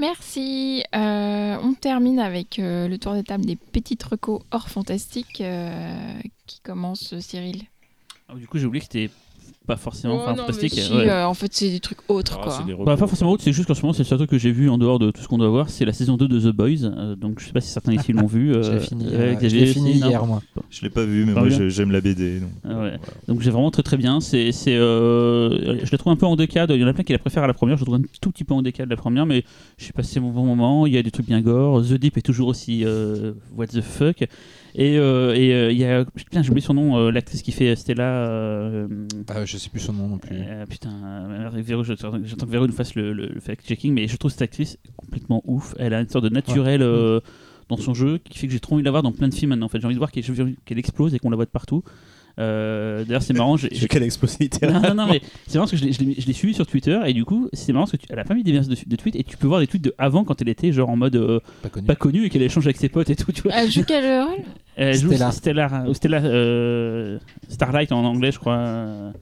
Merci. 0.00 0.82
Euh, 0.94 1.58
on 1.62 1.74
termine 1.74 2.20
avec 2.20 2.58
euh, 2.58 2.88
le 2.88 2.96
tour 2.96 3.12
des 3.12 3.22
tables 3.22 3.44
des 3.44 3.56
petites 3.56 4.02
recos 4.02 4.40
hors 4.50 4.70
fantastique 4.70 5.42
euh, 5.42 6.18
qui 6.46 6.60
commence 6.60 7.18
Cyril. 7.20 7.64
Ah, 8.26 8.34
Du 8.34 8.48
coup, 8.48 8.56
j'ai 8.56 8.64
oublié 8.64 8.80
que 8.80 8.86
c'était 8.90 9.10
pas 9.66 9.76
forcément 9.76 10.14
Oh 10.16 10.26
non, 10.30 10.32
mais 10.32 10.36
fantastique. 10.38 10.72
si, 10.72 10.92
ouais. 10.92 11.08
euh, 11.08 11.26
en 11.26 11.34
fait, 11.34 11.48
c'est 11.52 11.70
des 11.70 11.78
trucs 11.80 11.98
autres 12.08 12.40
quoi. 12.40 12.58
Bah, 12.84 12.96
pas 12.96 13.06
forcément 13.06 13.30
autre, 13.30 13.42
c'est 13.44 13.52
juste 13.52 13.68
qu'en 13.68 13.74
ce 13.74 13.82
moment, 13.82 13.92
c'est 13.92 14.02
le 14.02 14.08
seul 14.08 14.18
truc 14.18 14.30
que 14.30 14.38
j'ai 14.38 14.50
vu 14.50 14.68
en 14.68 14.78
dehors 14.78 14.98
de 14.98 15.10
tout 15.10 15.20
ce 15.22 15.28
qu'on 15.28 15.38
doit 15.38 15.48
voir, 15.48 15.68
c'est 15.70 15.84
la 15.84 15.92
saison 15.92 16.16
2 16.16 16.26
de 16.26 16.40
The 16.40 16.54
Boys. 16.54 16.82
euh, 16.84 17.14
donc 17.14 17.38
je 17.40 17.46
sais 17.46 17.52
pas 17.52 17.60
si 17.60 17.68
certains 17.70 17.92
ici 17.92 18.12
l'ont 18.12 18.26
vu. 18.26 18.52
euh, 18.54 18.62
J'ai 18.80 18.80
fini, 18.80 19.06
euh, 19.12 19.36
aussi, 19.36 19.66
fini 19.66 19.92
hier, 19.92 20.26
moi. 20.26 20.42
Je 20.70 20.82
l'ai 20.82 20.90
pas 20.90 21.04
vu, 21.04 21.24
mais 21.24 21.34
Pas 21.34 21.40
moi 21.44 21.50
j'aime 21.68 21.92
la 21.92 22.00
BD. 22.00 22.40
Donc, 22.40 22.50
Ah 22.64 22.68
ouais. 22.68 22.74
voilà. 22.74 22.98
Donc 23.28 23.40
j'ai 23.42 23.50
vraiment 23.50 23.70
très 23.70 23.82
très 23.82 23.96
bien. 23.96 24.20
C'est, 24.20 24.50
c'est, 24.50 24.74
euh, 24.76 25.84
je 25.84 25.92
la 25.92 25.98
trouve 25.98 26.12
un 26.12 26.16
peu 26.16 26.26
en 26.26 26.36
décade. 26.36 26.70
Il 26.74 26.80
y 26.80 26.84
en 26.84 26.88
a 26.88 26.92
plein 26.92 27.04
qui 27.04 27.12
la 27.12 27.18
préfèrent 27.18 27.44
à 27.44 27.48
la 27.48 27.54
première. 27.54 27.76
Je 27.76 27.82
la 27.82 27.86
trouve 27.86 27.96
un 27.96 28.02
tout 28.20 28.30
petit 28.30 28.44
peu 28.44 28.54
en 28.54 28.62
décade 28.62 28.86
de 28.86 28.90
la 28.90 28.96
première, 28.96 29.26
mais 29.26 29.44
j'ai 29.78 29.92
passé 29.92 30.18
mon 30.20 30.30
bon 30.30 30.44
moment. 30.46 30.86
Il 30.86 30.94
y 30.94 30.98
a 30.98 31.02
des 31.02 31.10
trucs 31.10 31.26
bien 31.26 31.40
gore. 31.42 31.82
The 31.82 31.92
Deep 31.94 32.16
est 32.16 32.22
toujours 32.22 32.48
aussi 32.48 32.82
euh, 32.84 33.32
what 33.56 33.66
the 33.68 33.82
fuck. 33.82 34.24
Et 34.74 34.98
euh, 34.98 35.34
et, 35.34 35.52
euh, 35.52 35.72
il 35.72 35.78
y 35.78 35.84
a. 35.84 36.04
Putain, 36.04 36.42
j'ai 36.42 36.50
oublié 36.50 36.64
son 36.64 36.74
nom, 36.74 36.96
euh, 36.98 37.10
l'actrice 37.10 37.42
qui 37.42 37.52
fait 37.52 37.74
Stella. 37.76 38.28
euh, 38.28 38.86
Ah, 39.28 39.44
je 39.44 39.56
sais 39.56 39.68
plus 39.70 39.80
son 39.80 39.92
nom 39.92 40.08
non 40.08 40.18
plus. 40.18 40.36
euh, 40.36 40.64
putain, 40.66 40.90
euh, 41.04 41.50
Véro, 41.56 41.82
j'attends 41.84 42.12
j'attends 42.24 42.46
que 42.46 42.50
Véro 42.50 42.66
nous 42.66 42.72
fasse 42.72 42.94
le, 42.94 43.12
le- 43.12 43.26
le 43.26 43.40
fact-checking, 43.40 43.92
mais 43.92 44.06
je 44.08 44.16
trouve 44.16 44.30
cette 44.30 44.42
actrice 44.42 44.78
complètement 44.96 45.42
ouf. 45.46 45.74
Elle 45.78 45.94
a 45.94 46.00
une 46.00 46.08
sorte 46.08 46.24
de 46.24 46.30
naturel 46.30 46.82
euh, 46.82 47.20
dans 47.68 47.76
son 47.76 47.94
jeu 47.94 48.18
qui 48.18 48.38
fait 48.38 48.46
que 48.46 48.52
j'ai 48.52 48.60
trop 48.60 48.74
envie 48.74 48.82
de 48.82 48.86
la 48.86 48.90
voir 48.90 49.02
dans 49.02 49.12
plein 49.12 49.28
de 49.28 49.34
films 49.34 49.50
maintenant. 49.50 49.66
En 49.66 49.68
fait, 49.68 49.80
j'ai 49.80 49.86
envie 49.86 49.94
de 49.94 50.00
voir 50.00 50.10
qu'elle 50.12 50.78
explose 50.78 51.14
et 51.14 51.18
qu'on 51.18 51.30
la 51.30 51.36
voit 51.36 51.44
de 51.44 51.50
partout. 51.50 51.82
Euh, 52.38 53.04
D'ailleurs, 53.04 53.22
c'est 53.22 53.34
marrant. 53.34 53.56
j'ai- 53.56 53.68
Je 53.74 53.86
quelle 53.86 54.02
explosivité 54.02 54.66
non, 54.66 54.80
non, 54.80 54.94
non, 54.94 55.06
mais 55.06 55.20
c'est 55.46 55.56
marrant 55.58 55.68
parce 55.68 55.80
que 55.82 55.92
je 55.92 56.26
l'ai- 56.26 56.32
suivi 56.32 56.54
sur 56.54 56.66
Twitter 56.66 56.98
et 57.06 57.12
du 57.12 57.24
coup, 57.24 57.48
c'est 57.52 57.72
marrant 57.72 57.84
parce 57.84 57.92
que 57.92 57.96
tu, 57.98 58.06
elle 58.10 58.18
a 58.18 58.24
pas 58.24 58.34
mis 58.34 58.42
des 58.42 58.52
versions 58.52 58.72
de, 58.72 58.78
de 58.88 58.96
tweets 58.96 59.16
et 59.16 59.24
tu 59.24 59.36
peux 59.36 59.46
voir 59.46 59.60
des 59.60 59.66
tweets 59.66 59.82
de 59.84 59.94
avant 59.98 60.24
quand 60.24 60.40
elle 60.40 60.48
était 60.48 60.72
genre 60.72 60.88
en 60.88 60.96
mode 60.96 61.16
euh, 61.16 61.40
Pas 61.62 61.68
connu. 61.68 61.86
pas 61.86 61.96
connue 61.96 62.24
et 62.24 62.30
qu'elle 62.30 62.42
échange 62.42 62.66
avec 62.66 62.76
ses 62.76 62.88
potes 62.88 63.10
et 63.10 63.16
tout, 63.16 63.32
tu 63.32 63.42
vois. 63.42 63.52
Elle 63.54 63.70
joue 63.70 63.84
quel 63.86 64.04
rôle? 64.24 64.38
Elle 64.76 64.94
joue 64.96 65.12
Stella. 65.32 65.84
Stella 65.92 66.22
euh, 66.24 67.18
Starlight 67.48 67.92
en 67.92 68.04
anglais, 68.04 68.32
je 68.32 68.38
crois. 68.38 69.12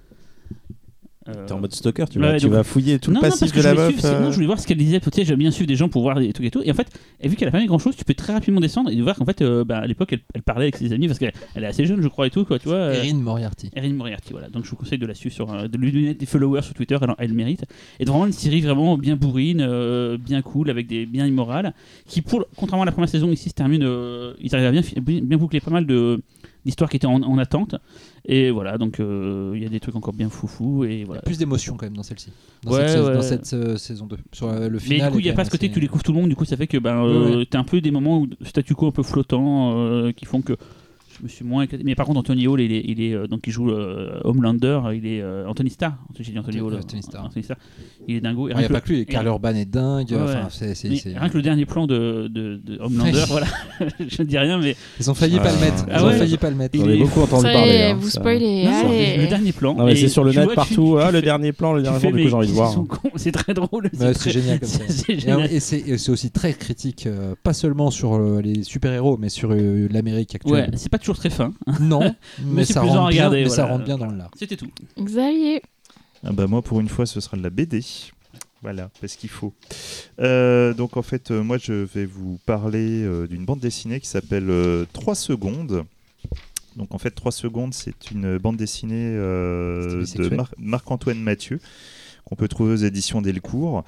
Euh, 1.29 1.47
T'es 1.47 1.53
en 1.53 1.61
mode 1.61 1.73
stalker, 1.75 2.05
tu, 2.11 2.19
Ouais, 2.19 2.33
vas, 2.33 2.39
tu 2.39 2.47
donc- 2.47 2.55
vas 2.55 2.63
fouiller 2.65 2.99
tout 2.99 3.11
non, 3.11 3.21
le 3.21 3.27
non, 3.27 3.31
passif 3.31 3.41
parce 3.41 3.53
que 3.53 3.57
de 3.59 3.63
je 3.63 3.69
la 3.69 3.75
voulais 3.75 3.87
meuf. 3.89 3.99
suivre, 4.01 4.15
euh, 4.15 4.21
non, 4.21 4.31
je 4.31 4.35
voulais 4.37 4.47
voir 4.47 4.59
ce 4.61 4.67
qu'elle 4.67 4.79
disait. 4.79 5.01
Tu 5.01 5.09
sais, 5.13 5.25
j'aime 5.25 5.39
bien 5.39 5.51
suivre 5.51 5.67
des 5.69 5.77
gens 5.77 5.89
pour 5.89 6.03
voir 6.03 6.19
des 6.19 6.33
trucs 6.33 6.47
et 6.47 6.51
tout. 6.51 6.63
Et 6.65 6.71
en 6.71 6.75
fait, 6.75 6.89
et 7.21 7.29
vu 7.29 7.37
qu'elle 7.37 7.49
a 7.49 7.51
pas 7.51 7.61
mis 7.61 7.67
grand 7.67 7.79
chose, 7.79 7.97
tu 7.97 8.05
peux 8.05 8.15
très 8.15 8.33
rapidement 8.33 8.61
descendre 8.61 8.91
et 8.91 9.01
voir 9.01 9.17
qu'en 9.17 9.25
fait, 9.25 9.43
euh, 9.43 9.65
bah, 9.65 9.79
à 9.79 9.87
l'époque, 9.87 10.13
elle, 10.13 10.21
elle 10.35 10.43
parlait 10.43 10.65
avec 10.65 10.77
ses 10.77 10.93
amis 10.93 11.07
parce 11.07 11.19
qu'elle 11.19 11.33
elle 11.55 11.65
est 11.65 11.69
assez 11.69 11.85
jeune, 11.87 12.01
je 12.03 12.09
crois, 12.09 12.27
et 12.27 12.31
tout, 12.31 12.45
quoi, 12.45 12.59
tu 12.59 12.69
vois. 12.69 12.77
euh, 12.79 13.03
Erin 13.03 13.15
Moriarty. 13.17 13.71
Erin 13.75 13.93
Moriarty, 13.93 14.33
voilà. 14.33 14.49
Donc 14.49 14.65
je 14.65 14.71
vous 14.71 14.77
conseille 14.77 14.99
de 14.99 15.07
la 15.07 15.15
suivre 15.15 15.35
sur, 15.35 15.53
euh, 15.53 15.69
de 15.69 15.77
lui 15.79 15.93
donner 15.93 16.15
des 16.15 16.27
followers 16.27 16.63
sur 16.63 16.75
Twitter, 16.75 16.97
elle, 17.01 17.09
elle 17.19 17.29
le 17.31 17.35
mérite. 17.37 17.65
Et 18.01 18.05
de 18.05 18.11
vraiment 18.11 18.27
une 18.27 18.33
série 18.33 18.61
vraiment 18.61 18.97
bien 18.97 19.17
bourrine, 19.17 19.61
euh, 19.61 20.17
bien 20.19 20.43
cool, 20.43 20.71
avec 20.71 20.87
des 20.87 21.07
bien 21.07 21.27
immorales, 21.27 21.75
qui 22.07 22.23
pour, 22.23 22.45
contrairement 22.57 22.83
à 22.83 22.87
la 22.87 22.93
première 22.93 23.09
saison 23.09 23.31
ici 23.31 23.49
se 23.51 23.55
termine, 23.55 23.83
euh, 23.85 24.33
ils 24.41 24.55
arrivent 24.55 24.67
à 24.69 24.73
bien, 24.73 24.83
fi- 24.83 25.01
bien, 25.01 25.21
bien 25.23 25.37
boucler 25.39 25.61
pas 25.61 25.71
mal 25.71 25.87
de 25.87 26.21
d'histoires 26.69 26.89
qui 26.91 26.97
étaient 26.97 27.07
en, 27.07 27.23
en 27.23 27.39
attente. 27.39 27.75
Et 28.25 28.51
voilà, 28.51 28.79
donc 28.79 29.01
euh, 29.01 29.53
il 29.57 29.63
y 29.63 29.67
a 29.67 29.69
des 29.69 29.81
trucs 29.81 29.97
encore 29.97 30.13
bien 30.15 30.29
foufou 30.29 30.85
et 30.85 30.95
Il 30.95 31.01
y 31.01 31.05
voilà. 31.05 31.21
a 31.21 31.25
plus 31.25 31.39
d'émotion 31.39 31.77
quand 31.77 31.87
même 31.87 31.97
dans 31.97 32.03
celle-ci. 32.03 32.31
Dans 32.63 32.73
Ouais, 32.73 32.87
cette, 32.87 32.91
sais- 32.91 33.01
ouais. 33.05 33.15
dans 33.15 33.23
cette, 33.23 33.53
euh, 33.55 33.77
saison 33.77 34.07
2. 34.07 34.17
Sur 34.33 34.49
euh, 34.49 34.69
le 34.69 34.75
Mais 34.75 34.79
final. 34.79 35.09
du 35.09 35.13
coup, 35.15 35.19
il 35.21 35.25
n'y 35.25 35.31
a 35.31 35.35
pas 35.35 35.45
ce 35.45 35.51
côté 35.51 35.69
que 35.69 35.75
tu 35.75 35.81
découvres 35.81 36.03
tout 36.05 36.13
le 36.13 36.21
monde, 36.21 36.29
du 36.29 36.37
coup, 36.37 36.45
ça 36.45 36.57
fait 36.57 36.67
que 36.67 36.79
ben, 36.79 37.03
Ouais, 37.03 37.09
euh, 37.37 37.45
t'as 37.49 37.59
un 37.59 37.65
peu 37.65 37.81
des 37.81 37.91
moments 37.91 38.19
où, 38.21 38.29
statu 38.45 38.75
quo 38.75 38.87
un 38.89 38.91
peu 38.93 39.03
flottant 39.03 39.73
euh, 39.79 40.13
qui 40.13 40.25
font 40.27 40.43
que 40.43 40.57
je 41.19 41.23
me 41.25 41.29
suis 41.29 41.45
moins 41.45 41.63
éclaté. 41.63 41.83
Mais 41.85 41.95
par 41.95 42.07
contre, 42.07 42.21
Anthony 42.21 42.47
Hall, 42.47 42.61
il 42.61 42.73
est, 42.73 42.83
il 42.87 43.01
est 43.03 43.13
euh, 43.15 43.27
donc 43.27 43.41
il 43.47 43.53
joue 43.53 43.71
euh, 43.71 44.21
Homelander, 44.25 44.81
il 44.95 45.07
est 45.07 45.21
euh, 45.21 45.47
Anthony 45.49 45.71
Starr. 45.71 45.95
J'ai 46.19 46.33
dit 46.33 46.39
Anthony 46.39 46.61
Hall. 46.61 46.75
Euh, 46.75 46.79
Anthony 46.79 47.03
Starr. 47.03 47.25
Anthony 47.25 47.43
Starr. 47.45 47.59
Il 48.07 48.17
est 48.17 48.21
dingo. 48.21 48.49
Et 48.49 48.53
Il 48.53 48.59
n'y 48.59 48.65
a 48.65 48.69
pas 48.69 48.81
que 48.81 48.89
lui. 48.93 49.07
Urban 49.13 49.55
est 49.55 49.65
dingue. 49.65 50.11
Ouais, 50.11 50.17
enfin, 50.21 50.33
ouais. 50.35 50.41
c'est- 50.51 50.75
c'est- 50.75 50.89
mais 50.89 50.97
c'est- 50.97 51.19
rien 51.19 51.29
que 51.29 51.37
le 51.37 51.43
dernier 51.43 51.67
plan 51.67 51.87
de, 51.87 52.29
de, 52.29 52.61
de 52.65 52.79
Homelander, 52.81 53.25
voilà, 53.29 53.47
je 54.01 54.23
ne 54.23 54.27
dis 54.29 54.39
rien, 54.39 54.59
mais 54.59 54.77
Ils 55.01 55.11
ont 55.11 55.15
failli 55.15 55.37
pas 55.39 55.45
Ah. 55.49 55.53
le 55.53 55.61
mettre. 55.61 55.85
Ils 55.89 55.93
Ah 55.93 56.05
ont 56.05 56.11
failli 56.13 56.37
pas 56.39 56.51
le 56.51 56.57
mettre. 56.57 56.75
Il 56.77 56.81
J'en 56.85 56.89
ai 56.91 56.95
est- 56.95 56.99
beaucoup 56.99 57.21
entendu 57.21 57.43
parler. 57.45 57.83
hein, 57.83 57.95
vous 57.99 58.09
ça. 58.09 58.21
spoilez. 58.21 58.65
Non, 58.65 58.89
allez. 58.89 59.17
le 59.19 59.27
dernier 59.27 59.53
plan. 59.53 59.75
Non, 59.75 59.85
mais 59.87 59.93
et 59.93 59.97
c'est 59.97 60.09
sur 60.09 60.25
le 60.25 60.33
net 60.33 60.55
partout. 60.55 60.97
tu 60.99 61.03
Ah, 61.03 61.11
le 61.11 61.21
dernier 61.23 61.53
plan, 61.53 61.73
le 61.73 61.83
dernier 61.83 61.99
plan, 62.01 62.11
du 62.11 62.23
coup, 62.23 62.29
j'ai 62.29 62.35
envie 62.35 62.49
de 62.49 62.53
voir. 62.53 62.75
C'est 63.17 63.33
très 63.33 63.55
drôle. 63.55 63.91
C'est 63.93 64.31
génial 64.31 64.61
comme 64.61 64.69
ça. 64.69 64.81
c'est 64.89 65.13
Et, 65.15 65.19
génial. 65.21 65.53
et 65.53 65.59
c'est 65.61 66.11
aussi 66.11 66.31
très 66.31 66.53
critique, 66.55 67.07
euh, 67.07 67.35
pas 67.43 67.53
seulement 67.53 67.91
sur 67.91 68.15
euh, 68.15 68.41
les 68.43 68.63
super-héros, 68.63 69.17
mais 69.19 69.29
sur 69.29 69.51
euh, 69.53 69.89
l'Amérique 69.91 70.37
Ouais, 70.45 70.61
actuelle. 70.61 70.79
c'est 70.79 70.91
pas 70.91 70.99
toujours 71.09 71.19
très 71.19 71.31
fin. 71.31 71.53
Non, 71.81 72.15
mais, 72.45 72.65
ça, 72.65 72.81
rentre 72.83 72.93
bien, 72.93 73.07
regarder, 73.07 73.43
mais 73.45 73.49
ça 73.49 73.63
voilà. 73.63 73.73
rentre 73.73 73.85
bien 73.85 73.99
dans 73.99 74.11
l'art. 74.11 74.31
C'était 74.39 74.57
tout. 74.57 74.69
Xavier. 75.01 75.63
Ah 76.25 76.33
bah 76.33 76.47
moi 76.47 76.63
pour 76.63 76.81
une 76.81 76.89
fois 76.89 77.07
ce 77.07 77.21
sera 77.21 77.37
de 77.37 77.43
la 77.43 77.51
BD. 77.51 77.81
Voilà, 78.61 78.91
parce 79.01 79.15
qu'il 79.17 79.31
faut. 79.31 79.55
Euh, 80.21 80.75
donc 80.75 80.97
en 80.97 81.03
fait 81.03 81.31
euh, 81.31 81.43
moi 81.45 81.59
je 81.59 81.73
vais 81.73 82.05
vous 82.07 82.39
parler 82.45 83.05
euh, 83.05 83.27
d'une 83.29 83.45
bande 83.45 83.61
dessinée 83.61 84.01
qui 84.01 84.09
s'appelle 84.09 84.51
euh, 84.51 84.85
3 84.93 85.15
secondes. 85.15 85.85
Donc 86.77 86.93
en 86.95 86.99
fait 86.99 87.13
3 87.13 87.31
secondes 87.33 87.73
c'est 87.73 88.11
une 88.11 88.37
bande 88.39 88.57
dessinée 88.57 89.13
euh, 89.15 90.05
de. 90.17 90.29
Mar- 90.35 90.55
Marc-Antoine 90.59 91.21
Mathieu 91.21 91.61
qu'on 92.29 92.37
peut 92.37 92.49
trouver 92.49 92.73
aux 92.75 92.77
éditions 92.77 93.23
Delcourt. 93.23 93.85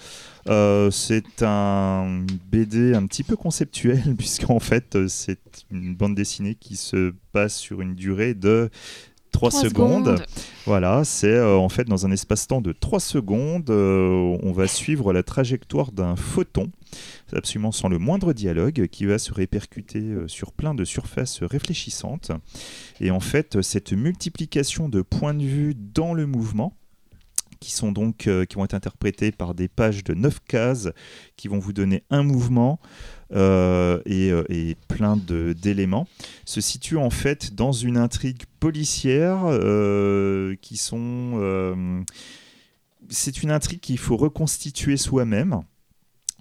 Euh, 0.48 0.90
c'est 0.90 1.42
un 1.42 2.24
BD 2.50 2.94
un 2.94 3.06
petit 3.06 3.22
peu 3.22 3.36
conceptuel 3.36 4.14
puisqu'en 4.18 4.60
fait 4.60 4.96
euh, 4.96 5.08
c'est 5.08 5.38
une 5.70 5.94
bande 5.94 6.14
dessinée 6.14 6.54
qui 6.54 6.76
se 6.76 7.12
passe 7.32 7.56
sur 7.56 7.82
une 7.82 7.94
durée 7.94 8.34
de 8.34 8.70
3, 9.30 9.50
Trois 9.50 9.62
secondes. 9.62 10.22
Voilà, 10.66 11.04
c'est 11.04 11.34
euh, 11.34 11.56
en 11.56 11.68
fait 11.68 11.84
dans 11.84 12.06
un 12.06 12.10
espace-temps 12.10 12.60
de 12.60 12.72
3 12.72 13.00
secondes, 13.00 13.70
euh, 13.70 14.36
on 14.42 14.52
va 14.52 14.66
suivre 14.66 15.12
la 15.12 15.22
trajectoire 15.22 15.92
d'un 15.92 16.16
photon, 16.16 16.70
absolument 17.32 17.72
sans 17.72 17.88
le 17.88 17.98
moindre 17.98 18.32
dialogue, 18.32 18.86
qui 18.88 19.06
va 19.06 19.18
se 19.18 19.32
répercuter 19.32 20.00
euh, 20.00 20.28
sur 20.28 20.52
plein 20.52 20.74
de 20.74 20.84
surfaces 20.84 21.42
réfléchissantes. 21.42 22.32
Et 23.00 23.10
en 23.10 23.20
fait, 23.20 23.62
cette 23.62 23.92
multiplication 23.92 24.88
de 24.88 25.02
points 25.02 25.34
de 25.34 25.44
vue 25.44 25.74
dans 25.74 26.14
le 26.14 26.26
mouvement, 26.26 26.76
qui 27.60 27.72
sont 27.72 27.92
donc 27.92 28.26
euh, 28.26 28.46
qui 28.46 28.56
vont 28.56 28.64
être 28.64 28.74
interprétés 28.74 29.32
par 29.32 29.54
des 29.54 29.68
pages 29.68 30.02
de 30.02 30.14
9 30.14 30.40
cases 30.48 30.88
qui 31.36 31.46
vont 31.46 31.58
vous 31.58 31.74
donner 31.74 32.02
un 32.08 32.22
mouvement 32.22 32.80
euh, 33.32 34.00
et, 34.06 34.32
euh, 34.32 34.44
et 34.48 34.76
plein 34.88 35.16
d'éléments. 35.16 36.08
Se 36.46 36.62
situe 36.62 36.96
en 36.96 37.10
fait 37.10 37.54
dans 37.54 37.72
une 37.72 37.98
intrigue 37.98 38.44
policière 38.58 39.44
qui 40.60 40.76
sont 40.76 42.04
c'est 43.08 43.42
une 43.42 43.50
intrigue 43.50 43.80
qu'il 43.80 43.98
faut 43.98 44.16
reconstituer 44.16 44.96
soi-même. 44.96 45.62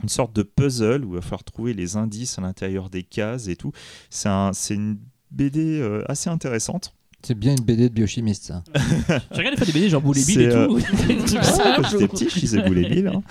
Une 0.01 0.09
sorte 0.09 0.33
de 0.33 0.43
puzzle 0.43 1.03
où 1.03 1.09
il 1.09 1.15
va 1.15 1.21
falloir 1.21 1.43
trouver 1.43 1.73
les 1.73 1.97
indices 1.97 2.37
à 2.39 2.41
l'intérieur 2.41 2.89
des 2.89 3.03
cases 3.03 3.49
et 3.49 3.57
tout. 3.57 3.73
C'est 4.09 4.29
un, 4.29 4.51
une 4.69 4.97
BD 5.31 5.81
assez 6.07 6.29
intéressante 6.29 6.93
C'est 7.21 7.37
bien 7.37 7.51
une 7.51 7.63
BD 7.63 7.89
de 7.89 7.93
biochimiste, 7.93 8.45
ça. 8.45 8.63
Tu 8.73 9.37
regardes 9.37 9.55
des 9.55 9.57
fois 9.57 9.65
des 9.65 9.73
BD 9.73 9.89
genre 9.89 10.01
Boulet 10.01 10.23
Bill 10.25 10.41
et 10.41 10.45
euh, 10.47 10.67
tout. 10.67 10.79
quand 11.75 11.89
j'étais 11.89 12.07
petit 12.07 12.29
je 12.29 12.39
lisais 12.39 12.61
Boulet 12.61 12.87
Bill 12.89 13.07
hein. 13.07 13.21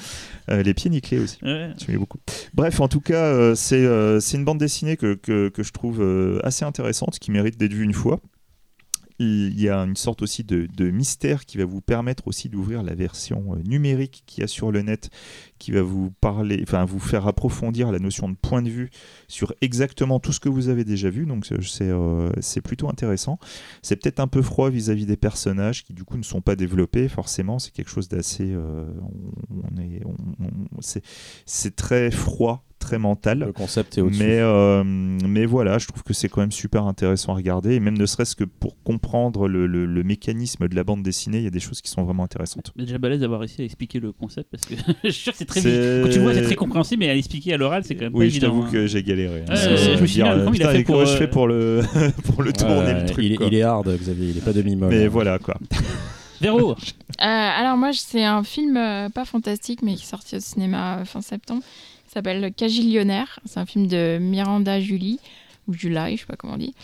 Euh, 0.51 0.63
les 0.63 0.75
pieds 0.75 0.91
nickelés 0.91 1.21
aussi 1.21 1.39
Ouais. 1.43 1.73
J'aimais 1.79 1.99
beaucoup. 1.99 2.19
Bref, 2.55 2.81
en 2.81 2.89
tout 2.89 3.01
cas, 3.01 3.25
euh, 3.25 3.55
c'est 3.55 3.85
euh, 3.85 4.21
c'est 4.21 4.37
une 4.37 4.45
bande 4.45 4.59
dessinée 4.59 4.97
que, 4.97 5.15
que, 5.15 5.49
que 5.49 5.63
je 5.63 5.73
trouve 5.73 6.01
euh, 6.03 6.41
assez 6.45 6.65
intéressante, 6.65 7.19
qui 7.19 7.31
mérite 7.31 7.59
d'être 7.59 7.73
vue 7.73 7.85
une 7.85 7.93
fois. 7.95 8.21
Il 9.19 9.61
y 9.61 9.69
a 9.69 9.79
une 9.79 9.97
sorte 9.97 10.23
aussi 10.23 10.45
de, 10.45 10.91
mystère 10.91 11.45
qui 11.45 11.59
va 11.59 11.65
vous 11.65 11.81
permettre 11.81 12.29
aussi 12.29 12.49
d'ouvrir 12.49 12.83
la 12.83 12.95
version 12.95 13.55
euh, 13.55 13.63
numérique 13.65 14.23
qu'il 14.27 14.43
y 14.43 14.45
a 14.45 14.47
sur 14.47 14.73
le 14.73 14.83
net, 14.83 15.11
qui 15.59 15.73
va 15.73 15.83
vous 15.83 16.11
parler, 16.21 16.61
enfin 16.63 16.85
vous 16.85 17.01
faire 17.01 17.27
approfondir 17.27 17.91
la 17.91 17.99
notion 17.99 18.29
de 18.29 18.37
point 18.37 18.63
de 18.63 18.71
vue 18.71 18.91
sur 19.27 19.53
exactement 19.61 20.21
tout 20.21 20.33
ce 20.33 20.41
que 20.41 20.49
vous 20.49 20.69
avez 20.69 20.85
déjà 20.85 21.11
vu. 21.11 21.27
Donc 21.27 21.47
c'est 21.47 21.59
c'est, 21.63 21.91
euh, 21.91 22.31
c'est 22.41 22.61
plutôt 22.61 22.89
intéressant. 22.89 23.39
C'est 23.83 23.97
peut-être 23.97 24.21
un 24.21 24.29
peu 24.29 24.43
froid 24.43 24.71
vis-à-vis 24.71 25.07
des 25.07 25.17
personnages 25.17 25.85
qui 25.85 25.93
du 25.93 26.05
coup 26.05 26.17
ne 26.17 26.23
sont 26.23 26.41
pas 26.41 26.57
développés 26.57 27.09
forcément. 27.09 27.59
C'est 27.59 27.73
quelque 27.73 27.91
chose 27.91 28.09
d'assez, 28.09 28.53
euh, 28.53 28.87
on, 29.51 29.81
est, 29.81 30.03
c'est 31.47 31.77
très 31.77 32.11
froid, 32.11 32.65
très 32.79 32.99
mental. 32.99 33.41
Le 33.41 33.53
concept 33.53 33.99
est 33.99 34.01
au-dessus. 34.01 34.23
Mais, 34.23 34.39
euh, 34.41 34.83
mais 34.85 35.47
voilà, 35.47 35.79
je 35.79 35.87
trouve 35.87 36.03
que 36.03 36.13
c'est 36.15 36.29
quand 36.29 36.41
même 36.41 36.53
super 36.53 36.85
intéressant 36.85 37.33
à 37.33 37.37
regarder. 37.37 37.75
Et 37.75 37.81
même 37.81 37.99
ne 37.99 38.07
serait-ce 38.07 38.35
que 38.37 38.45
pour 38.45 38.83
comprendre 38.83 39.49
le, 39.49 39.67
le- 39.67 39.87
le 39.87 40.03
mécanisme 40.03 40.69
de 40.69 40.75
la 40.77 40.85
bande 40.85 41.03
dessinée, 41.03 41.39
il 41.39 41.45
y 41.45 41.47
a 41.47 41.51
des 41.51 41.61
choses 41.61 41.81
qui 41.81 41.91
sont 41.91 42.03
vraiment 42.05 42.25
intéressantes. 42.25 42.73
Mais 42.77 42.85
déjà 42.85 42.99
balèze 42.99 43.21
d'avoir 43.21 43.41
réussi 43.41 43.63
à 43.63 43.65
expliquer 43.65 44.01
le 44.01 44.13
concept 44.13 44.51
parce 44.51 44.65
que 44.65 44.75
je 45.05 45.11
suis 45.11 45.23
sûr 45.23 45.33
que 45.33 45.39
c'est 45.39 45.45
très 45.45 45.61
C'est- 45.61 46.01
Quand 46.05 46.11
tu 46.11 46.19
vois, 46.21 46.35
c'est 46.35 46.43
très 46.43 46.55
compréhensible, 46.55 47.01
mais 47.01 47.11
à 47.11 47.15
l'expliquer 47.15 47.55
à 47.55 47.57
l'oral, 47.57 47.83
c'est 47.85 47.95
quand 47.95 48.03
même 48.05 48.13
pas 48.13 48.19
Oui, 48.19 48.27
je 48.31 48.37
évident. 48.37 48.49
t'avoue 48.49 48.63
hein. 48.63 48.69
que 48.73 48.87
j'ai 48.87 49.03
galéré. 49.03 49.43
hein. 49.49 49.53
Euh, 49.55 49.77
je 49.97 50.01
me 50.01 50.07
suis 50.07 50.23
dit, 50.23 50.29
comment 50.29 50.35
il 50.53 50.63
a 50.63 50.69
putain, 50.69 50.71
fait 50.73 50.85
pour, 50.85 51.05
je 51.05 51.13
euh, 51.13 51.17
fais 51.17 51.29
pour 51.29 51.47
le, 51.49 51.83
pour 52.25 52.43
le 52.43 52.53
tourner 52.53 52.75
Ouais, 52.79 53.01
le 53.03 53.07
truc 53.07 53.25
il, 53.25 53.33
est, 53.33 53.37
quoi. 53.37 53.47
il 53.47 53.55
est 53.55 53.63
hard, 53.63 53.89
Xavier, 53.97 54.29
il 54.31 54.39
est 54.39 54.45
pas 54.45 54.53
demi-molle. 54.53 54.89
Mais 54.91 55.05
hein. 55.05 55.09
voilà 55.11 55.39
quoi. 55.39 55.57
Véro, 56.41 56.71
Euh, 56.71 56.75
alors 57.25 57.77
moi, 57.77 57.91
c'est 57.93 58.23
un 58.25 58.45
film 58.45 58.77
euh, 58.77 59.09
pas 59.09 59.25
fantastique, 59.25 59.81
mais 59.83 59.95
qui 59.97 60.05
est 60.05 60.07
sorti 60.07 60.37
au 60.37 60.41
cinéma 60.41 60.99
euh, 60.99 61.05
fin 61.05 61.21
septembre. 61.21 61.63
S'appelle 62.09 62.53
Cagillionnaire. 62.53 63.39
C'est 63.45 63.61
un 63.61 63.67
film 63.67 63.87
de 63.87 64.19
Miranda 64.21 64.81
Julie 64.81 65.21
ou 65.69 65.75
July, 65.75 66.17
je 66.17 66.23
sais 66.23 66.27
pas 66.27 66.37
comment 66.37 66.55
on 66.55 66.59
dit. 66.59 66.75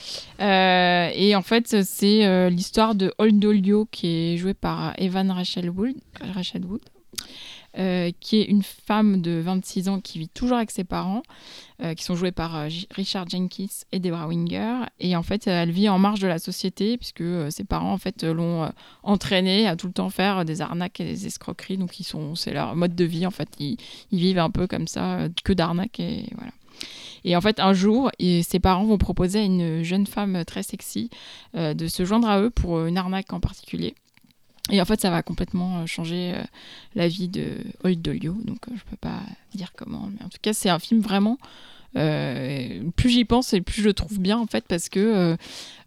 Euh, 0.40 1.10
et 1.14 1.34
en 1.34 1.42
fait, 1.42 1.82
c'est 1.82 2.26
euh, 2.26 2.50
l'histoire 2.50 2.94
de 2.94 3.12
Old 3.18 3.44
Olio 3.44 3.88
qui 3.90 4.06
est 4.06 4.36
joué 4.36 4.54
par 4.54 4.92
Evan 4.98 5.30
Rachel 5.30 5.70
Wood 5.70 5.96
euh, 7.76 8.12
qui 8.20 8.40
est 8.40 8.44
une 8.44 8.62
femme 8.62 9.20
de 9.20 9.40
26 9.40 9.88
ans 9.88 10.00
qui 10.00 10.20
vit 10.20 10.28
toujours 10.28 10.58
avec 10.58 10.70
ses 10.70 10.84
parents, 10.84 11.22
euh, 11.82 11.94
qui 11.94 12.04
sont 12.04 12.14
joués 12.14 12.30
par 12.30 12.54
euh, 12.54 12.68
Richard 12.92 13.28
Jenkins 13.28 13.66
et 13.90 13.98
Deborah 13.98 14.28
Winger. 14.28 14.84
Et 15.00 15.16
en 15.16 15.24
fait, 15.24 15.48
elle 15.48 15.72
vit 15.72 15.88
en 15.88 15.98
marge 15.98 16.20
de 16.20 16.28
la 16.28 16.38
société 16.38 16.96
puisque 16.96 17.24
ses 17.50 17.64
parents 17.64 17.92
en 17.92 17.98
fait 17.98 18.22
l'ont 18.22 18.70
entraînée 19.02 19.66
à 19.66 19.74
tout 19.74 19.88
le 19.88 19.92
temps 19.92 20.08
faire 20.08 20.44
des 20.44 20.60
arnaques 20.60 21.00
et 21.00 21.04
des 21.04 21.26
escroqueries. 21.26 21.76
Donc 21.76 21.98
ils 21.98 22.04
sont, 22.04 22.36
c'est 22.36 22.52
leur 22.52 22.76
mode 22.76 22.94
de 22.94 23.04
vie 23.04 23.26
en 23.26 23.32
fait. 23.32 23.48
Ils, 23.58 23.76
vivent 24.12 24.38
un 24.38 24.50
peu 24.50 24.68
comme 24.68 24.86
ça, 24.86 25.26
que 25.42 25.52
d'arnaques 25.52 25.98
et 25.98 26.28
voilà. 26.36 26.52
Et 27.24 27.34
en 27.34 27.40
fait, 27.40 27.58
un 27.58 27.72
jour, 27.72 28.10
ses 28.20 28.60
parents 28.60 28.84
vont 28.84 28.98
proposer 28.98 29.40
à 29.40 29.42
une 29.42 29.82
jeune 29.82 30.06
femme 30.06 30.44
très 30.44 30.62
sexy 30.62 31.10
de 31.54 31.88
se 31.88 32.04
joindre 32.04 32.28
à 32.28 32.40
eux 32.40 32.50
pour 32.50 32.84
une 32.84 32.98
arnaque 32.98 33.32
en 33.32 33.40
particulier. 33.40 33.94
Et 34.70 34.80
en 34.80 34.84
fait, 34.84 35.00
ça 35.00 35.10
va 35.10 35.22
complètement 35.22 35.80
euh, 35.80 35.86
changer 35.86 36.32
euh, 36.34 36.42
la 36.94 37.06
vie 37.06 37.28
de 37.28 37.58
Old 37.82 38.00
Dolio. 38.00 38.34
Donc, 38.44 38.58
euh, 38.68 38.72
je 38.76 38.82
peux 38.90 38.96
pas 38.96 39.20
dire 39.54 39.72
comment. 39.76 40.08
Mais 40.10 40.24
en 40.24 40.28
tout 40.28 40.38
cas, 40.40 40.52
c'est 40.52 40.70
un 40.70 40.78
film 40.78 41.00
vraiment 41.00 41.38
plus 42.96 43.08
j'y 43.08 43.24
pense 43.24 43.54
et 43.54 43.60
plus 43.60 43.82
je 43.82 43.86
le 43.86 43.94
trouve 43.94 44.18
bien 44.18 44.36
en 44.36 44.46
fait 44.46 44.64
parce 44.66 44.88
que 44.88 45.36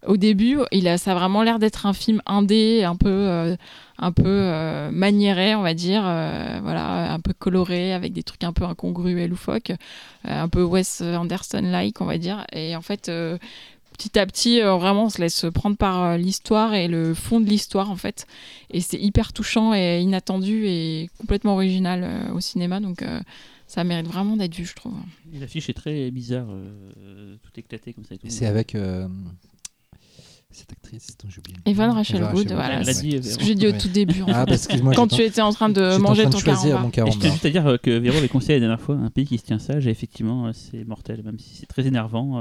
au 0.06 0.16
début, 0.16 0.58
il 0.72 0.88
a, 0.88 0.96
ça 0.96 1.12
a 1.12 1.14
vraiment 1.14 1.42
l'air 1.42 1.58
d'être 1.58 1.84
un 1.84 1.92
film 1.92 2.22
indé, 2.24 2.84
un 2.84 2.96
peu, 2.96 3.08
euh, 3.08 3.56
un 3.98 4.12
peu 4.12 4.90
maniéré, 4.90 5.54
on 5.54 5.62
va 5.62 5.74
dire, 5.74 6.02
voilà, 6.02 7.12
un 7.12 7.20
peu 7.20 7.32
coloré 7.32 7.92
avec 7.92 8.12
des 8.12 8.22
trucs 8.22 8.44
un 8.44 8.52
peu 8.52 8.64
incongrus 8.64 9.18
et 9.18 9.26
loufoques, 9.28 9.72
un 10.24 10.48
peu 10.48 10.62
Wes 10.62 11.02
Anderson-like, 11.02 12.00
on 12.00 12.06
va 12.06 12.16
dire. 12.16 12.46
Et 12.52 12.76
en 12.76 12.82
fait, 12.82 13.10
petit 13.98 14.18
à 14.18 14.24
petit, 14.24 14.62
euh, 14.62 14.76
vraiment, 14.76 15.04
on 15.04 15.10
se 15.10 15.20
laisse 15.20 15.44
prendre 15.52 15.76
par 15.76 16.02
euh, 16.02 16.16
l'histoire 16.16 16.72
et 16.72 16.88
le 16.88 17.12
fond 17.12 17.40
de 17.40 17.46
l'histoire 17.46 17.90
en 17.90 17.96
fait. 17.96 18.26
Et 18.70 18.80
c'est 18.80 18.98
hyper 18.98 19.32
touchant 19.34 19.74
et 19.74 20.00
inattendu 20.00 20.66
et 20.66 21.10
complètement 21.18 21.54
original 21.54 22.04
euh, 22.04 22.32
au 22.32 22.40
cinéma, 22.40 22.80
donc. 22.80 23.02
euh, 23.02 23.20
ça 23.70 23.84
mérite 23.84 24.06
vraiment 24.06 24.34
d'être 24.38 24.54
vu, 24.54 24.64
je 24.64 24.74
trouve. 24.74 24.94
Et 25.34 25.38
L'affiche 25.38 25.68
est 25.68 25.74
très 25.74 26.10
bizarre, 26.10 26.46
euh, 26.48 27.36
tout 27.42 27.50
éclaté 27.60 27.92
comme 27.92 28.02
ça. 28.06 28.14
Et 28.14 28.18
tout. 28.18 28.26
C'est 28.30 28.46
avec 28.46 28.74
euh, 28.74 29.06
cette 30.50 30.72
actrice 30.72 31.08
dont 31.22 31.28
j'ai 31.28 31.40
oublié. 31.40 31.58
le 31.58 31.70
nom. 31.70 31.70
Evan 31.76 31.90
Rachel 31.90 32.24
Wood, 32.32 32.50
voilà. 32.52 32.82
C'est 32.82 33.22
ce 33.22 33.36
que 33.36 33.44
j'ai 33.44 33.54
dit 33.54 33.66
au 33.66 33.72
tout 33.72 33.88
début. 33.88 34.22
en 34.22 34.28
Ah, 34.28 34.40
fait. 34.40 34.46
parce 34.46 34.66
que 34.68 34.78
moi, 34.80 34.94
Quand 34.94 35.06
tu 35.08 35.20
étais 35.20 35.42
en 35.42 35.52
train 35.52 35.68
de 35.68 35.98
manger 35.98 36.22
train 36.22 36.30
ton 36.30 36.40
carambar. 36.40 36.86
je 36.86 36.90
carambar. 36.92 37.20
juste 37.30 37.44
à 37.44 37.50
dire 37.50 37.76
que 37.82 37.90
Véro 37.90 38.16
avait 38.16 38.28
conseillé 38.28 38.54
la 38.54 38.60
dernière 38.60 38.80
fois 38.80 38.94
un 38.96 39.10
pays 39.10 39.26
qui 39.26 39.36
se 39.36 39.44
tient 39.44 39.58
sage, 39.58 39.86
et 39.86 39.90
effectivement, 39.90 40.50
c'est 40.54 40.84
mortel, 40.84 41.22
même 41.22 41.38
si 41.38 41.54
c'est 41.54 41.66
très 41.66 41.86
énervant. 41.86 42.40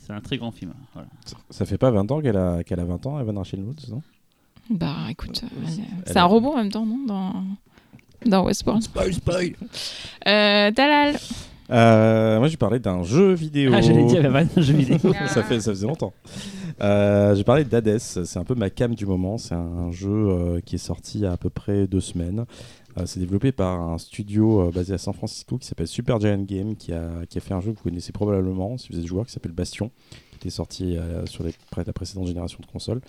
C'est 0.00 0.12
un 0.12 0.20
très 0.20 0.36
grand 0.38 0.50
film. 0.50 0.72
Voilà. 0.94 1.08
Ça 1.50 1.64
fait 1.66 1.78
pas 1.78 1.90
20 1.90 2.10
ans 2.10 2.20
qu'elle 2.20 2.36
a, 2.36 2.62
qu'elle 2.64 2.80
a 2.80 2.84
20 2.84 3.06
ans, 3.06 3.20
Evan 3.20 3.38
Rachel 3.38 3.60
Wood, 3.60 3.80
non? 3.90 4.02
Bah 4.70 4.94
écoute, 5.10 5.42
euh, 5.44 5.82
c'est 6.06 6.16
a- 6.16 6.22
un 6.22 6.26
robot 6.26 6.52
en 6.52 6.56
même 6.58 6.70
temps, 6.70 6.86
non? 6.86 6.98
Dans, 7.06 7.32
dans 8.26 8.44
Westworld. 8.44 8.82
Spoil, 8.82 9.12
spoil. 9.14 9.52
Euh, 10.28 10.70
Talal 10.72 11.16
Euh, 11.70 12.38
Moi, 12.38 12.48
je 12.48 12.56
parlais 12.56 12.78
d'un 12.80 13.02
jeu 13.04 13.32
vidéo. 13.32 13.72
Ah, 13.74 13.80
j'allais 13.80 14.04
dire, 14.04 14.30
bah, 14.32 14.42
un 14.56 14.60
jeu 14.60 14.74
vidéo. 14.74 14.98
ça, 15.28 15.42
fait, 15.44 15.60
ça 15.60 15.70
faisait 15.72 15.86
longtemps. 15.86 16.12
Euh, 16.80 17.34
j'ai 17.36 17.44
parlé 17.44 17.64
d'Hades, 17.64 17.98
c'est 17.98 18.36
un 18.38 18.44
peu 18.44 18.54
ma 18.54 18.70
cam 18.70 18.94
du 18.94 19.06
moment. 19.06 19.38
C'est 19.38 19.54
un 19.54 19.90
jeu 19.92 20.08
euh, 20.10 20.60
qui 20.64 20.76
est 20.76 20.78
sorti 20.78 21.18
il 21.18 21.22
y 21.22 21.26
a 21.26 21.32
à 21.32 21.36
peu 21.36 21.50
près 21.50 21.86
deux 21.86 22.00
semaines. 22.00 22.44
Euh, 22.98 23.06
c'est 23.06 23.20
développé 23.20 23.52
par 23.52 23.80
un 23.80 23.98
studio 23.98 24.68
euh, 24.68 24.70
basé 24.70 24.94
à 24.94 24.98
San 24.98 25.14
Francisco 25.14 25.58
qui 25.58 25.66
s'appelle 25.66 25.86
Super 25.86 26.18
Giant 26.20 26.42
Game, 26.42 26.76
qui 26.76 26.92
a, 26.92 27.24
qui 27.28 27.38
a 27.38 27.40
fait 27.40 27.54
un 27.54 27.60
jeu 27.60 27.72
que 27.72 27.78
vous 27.78 27.84
connaissez 27.84 28.12
probablement 28.12 28.78
si 28.78 28.92
vous 28.92 28.98
êtes 28.98 29.06
joueur, 29.06 29.26
qui 29.26 29.32
s'appelle 29.32 29.52
Bastion, 29.52 29.90
était 30.40 30.50
sorti 30.50 30.96
euh, 30.96 31.26
sur 31.26 31.44
les, 31.44 31.52
la 31.76 31.92
précédente 31.92 32.26
génération 32.26 32.58
de 32.60 32.66
consoles. 32.66 33.00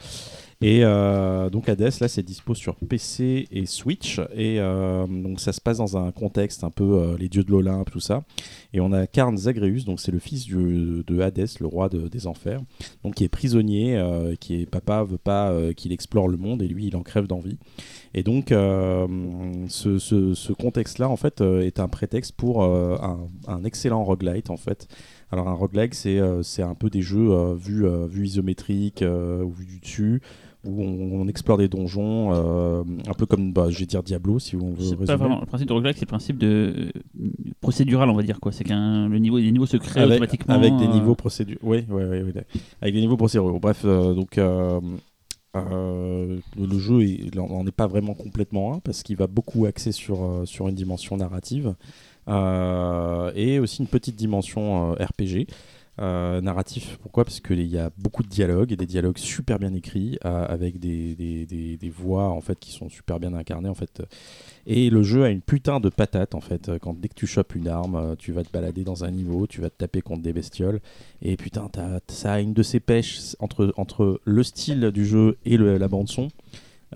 Et 0.61 0.81
euh, 0.83 1.49
donc 1.49 1.69
Hades, 1.69 1.91
là, 2.01 2.07
c'est 2.07 2.21
dispo 2.21 2.53
sur 2.53 2.75
PC 2.75 3.47
et 3.51 3.65
Switch. 3.65 4.19
Et 4.35 4.59
euh, 4.59 5.07
donc 5.07 5.39
ça 5.39 5.53
se 5.53 5.61
passe 5.61 5.77
dans 5.77 5.97
un 5.97 6.11
contexte 6.11 6.63
un 6.63 6.69
peu 6.69 7.15
les 7.17 7.29
dieux 7.29 7.43
de 7.43 7.51
l'Olympe, 7.51 7.89
tout 7.89 7.99
ça. 7.99 8.23
Et 8.73 8.79
on 8.79 8.91
a 8.91 9.07
Karn 9.07 9.37
Zagreus, 9.37 9.85
donc 9.85 9.99
c'est 9.99 10.11
le 10.11 10.19
fils 10.19 10.47
de 10.47 11.21
Hadès, 11.21 11.45
le 11.59 11.67
roi 11.67 11.89
de- 11.89 12.07
des 12.07 12.27
enfers, 12.27 12.61
donc 13.03 13.15
qui 13.15 13.23
est 13.23 13.29
prisonnier, 13.29 14.01
qui 14.39 14.61
est 14.61 14.65
papa 14.65 15.03
veut 15.03 15.17
pas 15.17 15.53
qu'il 15.75 15.91
explore 15.91 16.27
le 16.27 16.37
monde 16.37 16.61
et 16.61 16.67
lui 16.67 16.87
il 16.87 16.95
en 16.95 17.01
crève 17.01 17.27
d'envie. 17.27 17.57
Et 18.13 18.23
donc 18.23 18.47
ce, 18.49 20.51
contexte-là 20.53 21.09
en 21.09 21.17
fait 21.17 21.41
est 21.41 21.79
un 21.79 21.87
prétexte 21.87 22.33
pour 22.33 22.63
un, 22.63 23.27
un 23.47 23.63
excellent 23.63 24.03
roguelite 24.03 24.49
en 24.49 24.57
fait. 24.57 24.87
Alors 25.31 25.47
un 25.47 25.53
roguelike 25.53 25.93
c'est 25.93 26.19
euh, 26.19 26.43
c'est 26.43 26.61
un 26.61 26.75
peu 26.75 26.89
des 26.89 27.01
jeux 27.01 27.31
euh, 27.31 27.55
vus 27.55 27.85
euh, 27.85 28.05
vus 28.07 28.25
isométriques 28.25 29.01
euh, 29.01 29.43
ou 29.43 29.51
vus 29.51 29.65
du 29.65 29.79
dessus 29.79 30.21
où 30.63 30.83
on, 30.83 31.21
on 31.21 31.27
explore 31.27 31.57
des 31.57 31.67
donjons, 31.67 32.33
euh, 32.33 32.83
un 33.07 33.13
peu 33.13 33.25
comme 33.25 33.51
bah, 33.51 33.67
je 33.69 33.79
vais 33.79 33.85
dire 33.85 34.03
Diablo 34.03 34.39
si 34.39 34.55
on 34.55 34.73
veut 34.73 35.05
pas 35.05 35.15
vraiment 35.15 35.39
le 35.39 35.45
principe 35.45 35.67
de 35.67 35.73
roguelike, 35.73 35.97
c'est 35.97 36.05
le 36.05 36.07
principe 36.07 36.37
de 36.37 36.91
euh, 37.19 37.29
procédural, 37.61 38.09
on 38.09 38.15
va 38.15 38.23
dire 38.23 38.39
quoi. 38.39 38.51
C'est 38.51 38.63
qu'un 38.63 39.09
le 39.09 39.17
niveau, 39.17 39.37
les 39.39 39.51
niveaux 39.51 39.65
se 39.65 39.77
créent 39.77 40.01
avec, 40.01 40.17
automatiquement. 40.17 40.53
avec 40.55 40.75
des 40.77 40.85
euh, 40.85 40.93
niveaux 40.93 41.15
procéduraux. 41.15 41.59
Oui, 41.63 41.85
oui, 41.89 42.03
oui, 42.03 42.21
oui, 42.21 42.31
avec 42.81 42.93
des 42.93 43.01
niveaux 43.01 43.17
procéduraux. 43.17 43.59
Bref, 43.59 43.85
donc 43.85 44.37
euh, 44.37 44.79
le, 45.55 46.79
jeu 46.79 46.99
n'en 47.35 47.65
est 47.65 47.71
pas 47.71 47.87
vraiment 47.87 48.13
complètement 48.13 48.75
un 48.75 48.79
parce 48.79 49.03
qu'il 49.03 49.15
va 49.15 49.27
beaucoup 49.27 49.65
axer 49.65 49.91
sur, 49.91 50.43
sur 50.45 50.67
une 50.67 50.75
dimension 50.75 51.17
narrative 51.17 51.73
et 53.35 53.59
aussi 53.59 53.81
une 53.81 53.87
petite 53.87 54.15
dimension 54.15 54.93
euh, 54.93 55.05
RPG. 55.05 55.47
Euh, 55.99 56.39
narratif, 56.41 56.97
pourquoi? 57.01 57.25
Parce 57.25 57.41
qu'il 57.41 57.61
y 57.67 57.77
a 57.77 57.91
beaucoup 57.97 58.23
de 58.23 58.29
dialogues 58.29 58.71
et 58.71 58.77
des 58.77 58.87
dialogues 58.87 59.17
super 59.17 59.59
bien 59.59 59.73
écrits 59.73 60.17
euh, 60.25 60.45
avec 60.47 60.79
des, 60.79 61.13
des, 61.15 61.45
des- 61.45 61.89
voix 61.89 62.29
en 62.29 62.39
fait 62.41 62.57
qui 62.57 62.71
sont 62.71 62.89
super 62.89 63.19
bien 63.19 63.33
incarnées 63.33 63.67
en 63.69 63.75
fait. 63.75 64.01
Et 64.65 64.89
le 64.89 65.03
jeu 65.03 65.25
a 65.25 65.29
une 65.29 65.41
putain 65.41 65.79
de 65.79 65.89
patate 65.89 66.33
en 66.33 66.39
fait. 66.41 66.71
Quand 66.81 66.97
dès 66.99 67.09
que 67.09 67.13
tu 67.13 67.27
chopes 67.27 67.53
une 67.55 67.67
arme, 67.67 67.95
euh, 67.95 68.15
tu 68.17 68.31
vas 68.31 68.43
te 68.43 68.51
balader 68.51 68.83
dans 68.83 69.03
un 69.03 69.11
niveau, 69.11 69.45
tu 69.47 69.61
vas 69.61 69.69
te 69.69 69.77
taper 69.77 70.01
contre 70.01 70.23
des 70.23 70.33
bestioles 70.33 70.79
et 71.21 71.35
putain 71.35 71.67
t'as- 71.71 71.99
ça 72.07 72.33
a 72.33 72.39
une 72.39 72.53
de 72.53 72.63
ces 72.63 72.79
pêches 72.79 73.35
entre 73.39 73.73
entre 73.75 74.21
le 74.23 74.43
style 74.43 74.91
du 74.91 75.05
jeu 75.05 75.37
et 75.45 75.57
la 75.57 75.87
bande 75.89 76.07
son. 76.07 76.29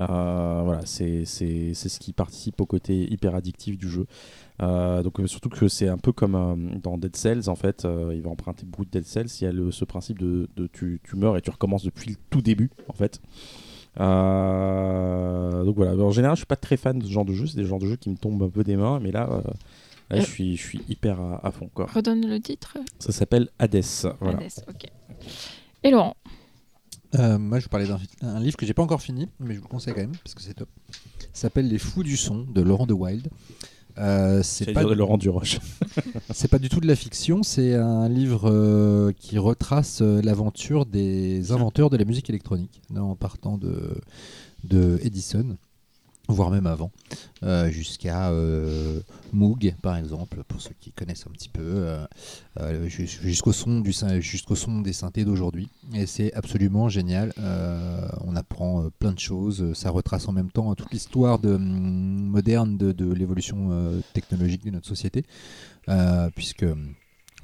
Euh, 0.01 0.61
voilà, 0.65 0.85
c'est 0.85 1.23
ce 1.25 1.99
qui 1.99 2.11
participe 2.13 2.59
au 2.59 2.65
côté 2.65 3.11
hyper 3.11 3.33
addictif 3.35 3.77
du 3.77 3.89
jeu. 3.89 4.05
Euh, 4.61 5.03
donc 5.03 5.19
euh, 5.19 5.27
surtout 5.27 5.49
que 5.49 5.67
c'est 5.67 5.87
un 5.89 5.97
peu 5.97 6.11
comme 6.11 6.35
euh, 6.35 6.55
dans 6.81 6.97
Dead 6.97 7.15
Cells 7.15 7.47
en 7.49 7.55
fait, 7.55 7.85
il 8.11 8.21
va 8.21 8.29
emprunter 8.29 8.65
beaucoup 8.65 8.85
de 8.85 8.89
Dead 8.89 9.05
Cells. 9.05 9.27
Il 9.41 9.43
y 9.43 9.47
a 9.47 9.51
le- 9.51 9.71
ce 9.71 9.85
principe 9.85 10.19
de, 10.19 10.49
de 10.55 10.67
tu, 10.67 10.99
tu 11.03 11.15
meurs 11.15 11.37
et 11.37 11.41
tu 11.41 11.49
recommences 11.49 11.83
depuis 11.83 12.11
le 12.11 12.17
tout 12.29 12.41
début 12.41 12.69
en 12.89 12.93
fait. 12.93 13.21
Donc 13.97 15.75
voilà, 15.77 15.93
en 16.03 16.11
général 16.11 16.35
je 16.35 16.39
suis 16.41 16.45
pas 16.45 16.55
très 16.55 16.77
fan 16.77 16.99
de 16.99 17.05
ce 17.05 17.11
genre 17.11 17.25
de 17.25 17.33
jeu, 17.33 17.47
c'est 17.47 17.57
des 17.57 17.65
genres 17.65 17.79
de 17.79 17.87
jeux 17.87 17.95
qui 17.95 18.09
me 18.09 18.17
tombent 18.17 18.43
un 18.43 18.49
peu 18.49 18.63
des 18.63 18.75
mains, 18.75 18.99
mais 18.99 19.11
là, 19.11 19.41
là, 20.09 20.17
je, 20.19 20.25
suis, 20.25 20.55
je 20.57 20.61
suis 20.61 20.81
hyper 20.89 21.19
à, 21.19 21.45
à 21.47 21.51
fond 21.51 21.69
quoi. 21.73 21.85
Redonne 21.87 22.27
le 22.27 22.39
titre. 22.39 22.77
Ça 22.99 23.11
s'appelle 23.11 23.49
Hades. 23.59 23.81
Voilà. 24.19 24.37
Hades, 24.39 24.65
ok. 24.69 24.85
Et 25.83 25.91
Laurent? 25.91 26.15
Euh, 27.17 27.37
moi, 27.37 27.59
je 27.59 27.65
vous 27.65 27.69
parlais 27.69 27.87
d'un 27.87 27.99
un 28.21 28.39
livre 28.39 28.57
que 28.57 28.65
j'ai 28.65 28.73
pas 28.73 28.83
encore 28.83 29.01
fini, 29.01 29.27
mais 29.39 29.53
je 29.53 29.59
vous 29.59 29.65
le 29.65 29.69
conseille 29.69 29.93
quand 29.93 30.01
même 30.01 30.15
parce 30.23 30.35
que 30.35 30.41
c'est 30.41 30.53
top. 30.53 30.69
Ça 31.33 31.43
s'appelle 31.43 31.67
Les 31.67 31.77
Fous 31.77 32.03
du 32.03 32.17
son 32.17 32.43
de 32.43 32.61
Laurent 32.61 32.85
de 32.85 32.93
Wild. 32.93 33.29
Euh, 33.97 34.43
c'est 34.43 34.73
pas, 34.73 34.83
Laurent 34.83 35.17
Duroche. 35.17 35.59
c'est 36.33 36.49
pas 36.49 36.59
du 36.59 36.67
tout 36.67 36.81
de 36.81 36.87
la 36.87 36.97
fiction, 36.97 37.43
c'est 37.43 37.75
un 37.75 38.09
livre 38.09 38.49
euh, 38.51 39.13
qui 39.13 39.37
retrace 39.37 40.01
l'aventure 40.01 40.85
des 40.85 41.53
inventeurs 41.53 41.89
de 41.89 41.95
la 41.95 42.03
musique 42.03 42.29
électronique, 42.29 42.81
en 42.97 43.15
partant 43.15 43.57
de, 43.57 43.95
de 44.65 44.99
Edison, 45.01 45.55
voire 46.27 46.49
même 46.49 46.65
avant, 46.65 46.91
euh, 47.43 47.69
jusqu'à 47.69 48.29
euh, 48.31 48.99
Moog, 49.31 49.75
par 49.81 49.95
exemple, 49.95 50.43
pour 50.47 50.59
ceux 50.61 50.73
qui 50.79 50.91
connaissent 50.91 51.25
un 51.27 51.31
petit 51.31 51.49
peu, 51.49 51.61
euh, 52.59 52.87
jus- 52.87 53.05
jusqu'au 53.21 53.53
son, 53.53 53.79
du 53.81 53.93
son 53.93 54.81
des 54.81 54.93
synthés 54.93 55.23
d'aujourd'hui. 55.25 55.69
Et 55.93 56.05
c'est 56.05 56.33
absolument 56.33 56.89
génial. 56.89 57.33
On 58.25 58.35
apprend 58.35 58.89
plein 58.99 59.11
de 59.11 59.19
choses. 59.19 59.73
Ça 59.73 59.89
retrace 59.91 60.27
en 60.27 60.31
même 60.31 60.49
temps 60.49 60.73
toute 60.75 60.91
l'histoire 60.91 61.37
de, 61.39 61.53
hum, 61.53 61.63
moderne 61.63 62.77
de, 62.77 62.91
de 62.91 63.11
l'évolution 63.13 64.01
technologique 64.13 64.63
de 64.65 64.71
notre 64.71 64.87
société, 64.87 65.25
puisque 66.35 66.65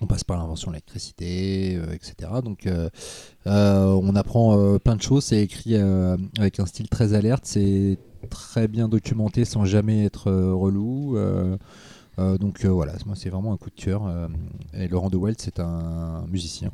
on 0.04 0.08
passe 0.08 0.24
par 0.24 0.38
l'invention 0.38 0.72
de 0.72 0.76
l'électricité, 0.76 1.74
etc. 1.94 2.32
Donc 2.44 2.68
on 3.46 4.16
apprend 4.16 4.80
plein 4.80 4.96
de 4.96 5.02
choses. 5.02 5.26
C'est 5.26 5.44
écrit 5.44 5.76
avec 5.76 6.60
un 6.60 6.66
style 6.66 6.90
très 6.90 7.14
alerte. 7.14 7.44
C'est 7.46 8.00
très 8.30 8.68
bien 8.68 8.88
documenté 8.88 9.46
sans 9.46 9.66
jamais 9.66 10.06
être 10.06 10.30
euh, 10.30 10.54
relou. 10.54 11.18
Euh, 11.18 11.58
euh, 12.20 12.38
donc 12.38 12.66
voilà, 12.66 12.94
moi 13.06 13.16
c'est 13.16 13.30
vraiment 13.30 13.54
un 13.54 13.58
coup 13.58 13.70
de 13.70 13.82
cœur. 13.82 14.04
et 14.74 14.88
Laurent 14.88 15.10
De 15.10 15.20
c'est 15.38 15.60
un 15.60 16.26
musicien. 16.28 16.72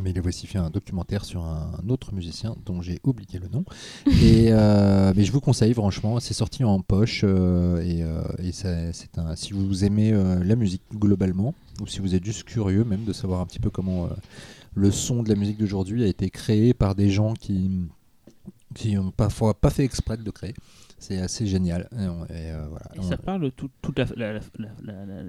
Mais 0.00 0.10
il 0.10 0.18
a 0.18 0.22
aussi 0.22 0.46
fait 0.46 0.58
un 0.58 0.70
documentaire 0.70 1.24
sur 1.24 1.44
un 1.44 1.88
autre 1.88 2.14
musicien 2.14 2.56
dont 2.64 2.80
j'ai 2.80 2.98
oublié 3.04 3.38
le 3.38 3.48
nom. 3.48 3.64
Et 4.22 4.48
euh, 4.50 5.12
mais 5.14 5.24
je 5.24 5.32
vous 5.32 5.40
conseille 5.40 5.74
franchement, 5.74 6.18
c'est 6.18 6.34
sorti 6.34 6.64
en 6.64 6.80
poche 6.80 7.22
euh, 7.24 7.82
et, 7.82 8.02
euh, 8.02 8.22
et 8.42 8.52
c'est 8.52 9.18
un. 9.18 9.36
Si 9.36 9.52
vous 9.52 9.84
aimez 9.84 10.12
la 10.12 10.56
musique 10.56 10.82
globalement 10.94 11.54
ou 11.80 11.86
si 11.86 12.00
vous 12.00 12.14
êtes 12.14 12.24
juste 12.24 12.44
curieux 12.44 12.84
même 12.84 13.04
de 13.04 13.12
savoir 13.12 13.40
un 13.40 13.46
petit 13.46 13.58
peu 13.58 13.70
comment 13.70 14.08
le 14.74 14.90
son 14.90 15.22
de 15.22 15.28
la 15.28 15.34
musique 15.34 15.58
d'aujourd'hui 15.58 16.04
a 16.04 16.06
été 16.06 16.30
créé 16.30 16.72
par 16.74 16.94
des 16.94 17.10
gens 17.10 17.34
qui 17.34 17.70
qui 18.74 18.94
n'ont 18.94 19.10
parfois 19.10 19.54
pas 19.54 19.70
fait 19.70 19.84
exprès 19.84 20.16
de 20.16 20.24
le 20.24 20.32
créer. 20.32 20.54
C'est 21.02 21.18
assez 21.18 21.46
génial. 21.46 21.88
Et, 21.92 22.06
on- 22.06 22.24
et, 22.26 22.52
euh, 22.52 22.64
voilà. 22.70 22.84
Et 22.94 23.00
On- 23.00 23.02
ça 23.02 23.16
parle 23.16 23.50
tout, 23.56 23.68
toute 23.82 23.98
la, 23.98 24.06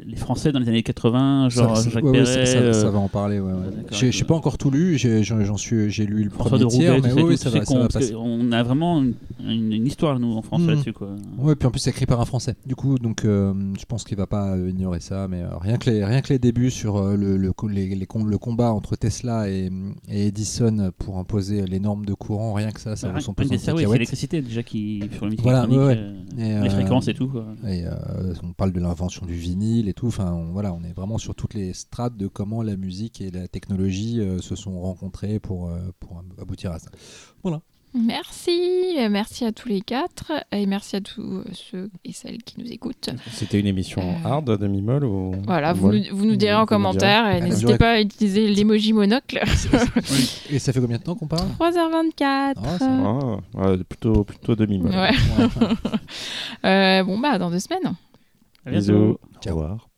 les 0.06 0.16
Français 0.16 0.52
dans 0.52 0.60
les 0.60 0.70
années 0.70 0.84
80, 0.84 1.50
genre 1.50 1.76
ça, 1.76 1.90
Jacques 1.90 2.04
ouais, 2.04 2.12
Perret. 2.12 2.26
ça, 2.26 2.46
ça- 2.46 2.58
euh, 2.60 2.74
ça 2.74 2.90
va 2.92 3.00
en 3.00 3.08
parler. 3.10 3.40
Ouais, 3.40 3.52
d'accord. 3.76 3.98
J'ai 3.98 4.12
j'ai 4.12 4.24
pas 4.24 4.36
encore 4.36 4.58
tout 4.60 4.70
lu. 4.70 4.98
j'ai- 5.00 5.24
J'en 5.24 5.44
j'en 5.44 5.58
suis. 5.58 5.90
J'ai 5.90 6.06
lu 6.06 6.24
le 6.26 6.30
François 6.30 6.58
premier 6.60 6.64
de 6.66 6.70
tiers, 6.70 6.96
Roubaix, 6.96 7.12
mais 7.16 7.22
oui, 7.24 7.38
ça, 7.38 7.50
va, 7.50 7.66
ça 7.66 7.80
va 7.80 7.88
passer. 7.88 8.14
qu'on 8.14 8.52
a 8.52 8.62
vraiment 8.64 9.02
une- 9.02 9.86
histoire, 9.88 10.20
nous, 10.20 10.34
en 10.34 10.42
France, 10.44 10.62
Mhm. 10.62 10.70
là-dessus. 10.70 10.94
quoi. 10.94 11.10
Ouais, 11.40 11.56
puis 11.56 11.68
en 11.68 11.72
plus 11.72 11.80
c'est 11.80 11.90
écrit 11.90 12.06
par 12.06 12.22
un 12.22 12.26
Français. 12.26 12.56
Du 12.68 12.76
coup, 12.76 13.00
donc 13.00 13.26
euh, 13.26 13.54
je 13.80 13.86
pense 13.86 14.04
qu'il 14.04 14.18
va 14.18 14.28
pas 14.28 14.52
euh, 14.56 14.70
ignorer 14.70 15.00
ça. 15.00 15.28
Mais 15.28 15.42
euh, 15.42 15.58
rien 15.58 15.78
que 15.78 15.90
les 15.90 16.06
rien 16.06 16.22
que 16.22 16.30
les 16.32 16.40
débuts 16.40 16.70
sur 16.72 16.98
euh, 16.98 17.16
le 17.18 17.38
les- 17.38 17.96
le 17.96 18.38
combat 18.38 18.72
entre 18.72 18.96
Tesla 18.96 19.50
et, 19.50 19.72
et 20.10 20.28
Edison 20.28 20.92
pour 21.00 21.18
imposer 21.18 21.66
les 21.66 21.80
normes 21.80 22.06
de 22.06 22.14
courant, 22.14 22.54
rien 22.54 22.72
que 22.72 22.80
ça, 22.80 22.96
ça 22.96 23.08
Ouais, 23.08 23.14
vaut 23.16 23.20
son 23.20 23.32
rien 23.34 23.46
que 23.46 23.50
pesant 23.50 23.56
de 23.56 23.60
ça, 23.66 23.74
ouais, 23.76 23.84
c'est 23.86 23.92
l'électricité 23.94 24.42
déjà 24.42 24.62
qui 24.64 25.02
sur 25.16 25.26
le 25.26 25.36
Voilà, 25.42 25.63
ouais, 25.68 25.98
euh, 25.98 26.14
Et, 26.38 26.42
les 26.42 26.54
euh, 26.54 26.70
fréquences 26.70 27.08
et 27.08 27.14
tout. 27.14 27.28
quoi. 27.28 27.46
Et 27.68 27.86
euh, 27.86 28.34
on 28.44 28.54
parle 28.54 28.72
de 28.72 28.80
l'invention 28.80 29.26
du 29.26 29.34
vinyle 29.34 29.88
et 29.90 29.94
tout. 29.94 30.08
Enfin, 30.08 30.32
on, 30.32 30.52
voilà, 30.52 30.74
on 30.74 30.84
est 30.84 30.94
vraiment 30.94 31.18
sur 31.18 31.36
toutes 31.36 31.54
les 31.54 31.74
strates 31.74 32.18
de 32.18 32.28
comment 32.28 32.64
la 32.64 32.76
musique 32.76 33.22
et 33.22 33.32
la 33.32 33.48
technologie 33.48 34.22
se 34.42 34.56
sont 34.56 34.80
rencontrées 34.82 35.40
pour, 35.40 35.72
pour 36.00 36.24
aboutir 36.40 36.72
à 36.72 36.80
ça. 36.80 36.92
Merci, 37.96 38.96
euh, 39.00 39.08
merci 39.10 39.46
à 39.46 39.52
tous 39.52 39.70
les 39.70 39.82
quatre 39.82 40.32
et 40.52 40.66
merci 40.66 40.96
à 40.96 41.02
tous 41.02 41.22
euh, 41.22 41.44
ceux 41.54 41.92
et 42.04 42.12
celles 42.12 42.42
qui 42.44 42.60
nous 42.60 42.72
écoutent. 42.72 43.10
C'était 43.32 43.60
une 43.60 43.68
émission 43.68 44.02
Euh, 44.02 44.28
hard 44.28 44.58
de 44.58 44.68
Mimol 44.68 45.06
ou 45.06 45.36
Voilà, 45.46 45.74
vous, 45.74 45.92
nous, 45.92 46.04
vous 46.12 46.26
nous 46.26 46.36
direz 46.36 46.56
en 46.56 46.66
commentaire 46.66 47.28
et 47.36 47.42
n'hésitez 47.42 47.78
pas 47.78 47.92
à 47.94 48.02
utiliser 48.02 48.48
l'emoji 48.50 48.94
monocle. 48.94 49.42
Et 50.50 50.60
ça 50.60 50.74
fait 50.74 50.82
combien 50.82 50.98
de 50.98 51.04
temps 51.04 51.16
qu'on 51.16 51.28
parle? 51.28 51.48
3h24. 51.60 52.56
Ah. 52.58 52.78
Ah, 52.82 53.70
ouais, 53.70 53.78
plutôt, 53.84 54.24
plutôt 54.24 54.56
de 54.56 54.66
Mimol. 54.66 54.92
Ouais. 54.92 55.12
Ouais. 55.12 55.68
Euh, 56.66 57.04
bon 57.04 57.20
bah 57.20 57.38
dans 57.38 57.52
deux 57.52 57.60
semaines. 57.60 57.94
À 58.66 58.70
bientôt. 58.72 58.80
Bisous. 58.86 59.18
Au 59.46 59.50
revoir. 59.50 59.90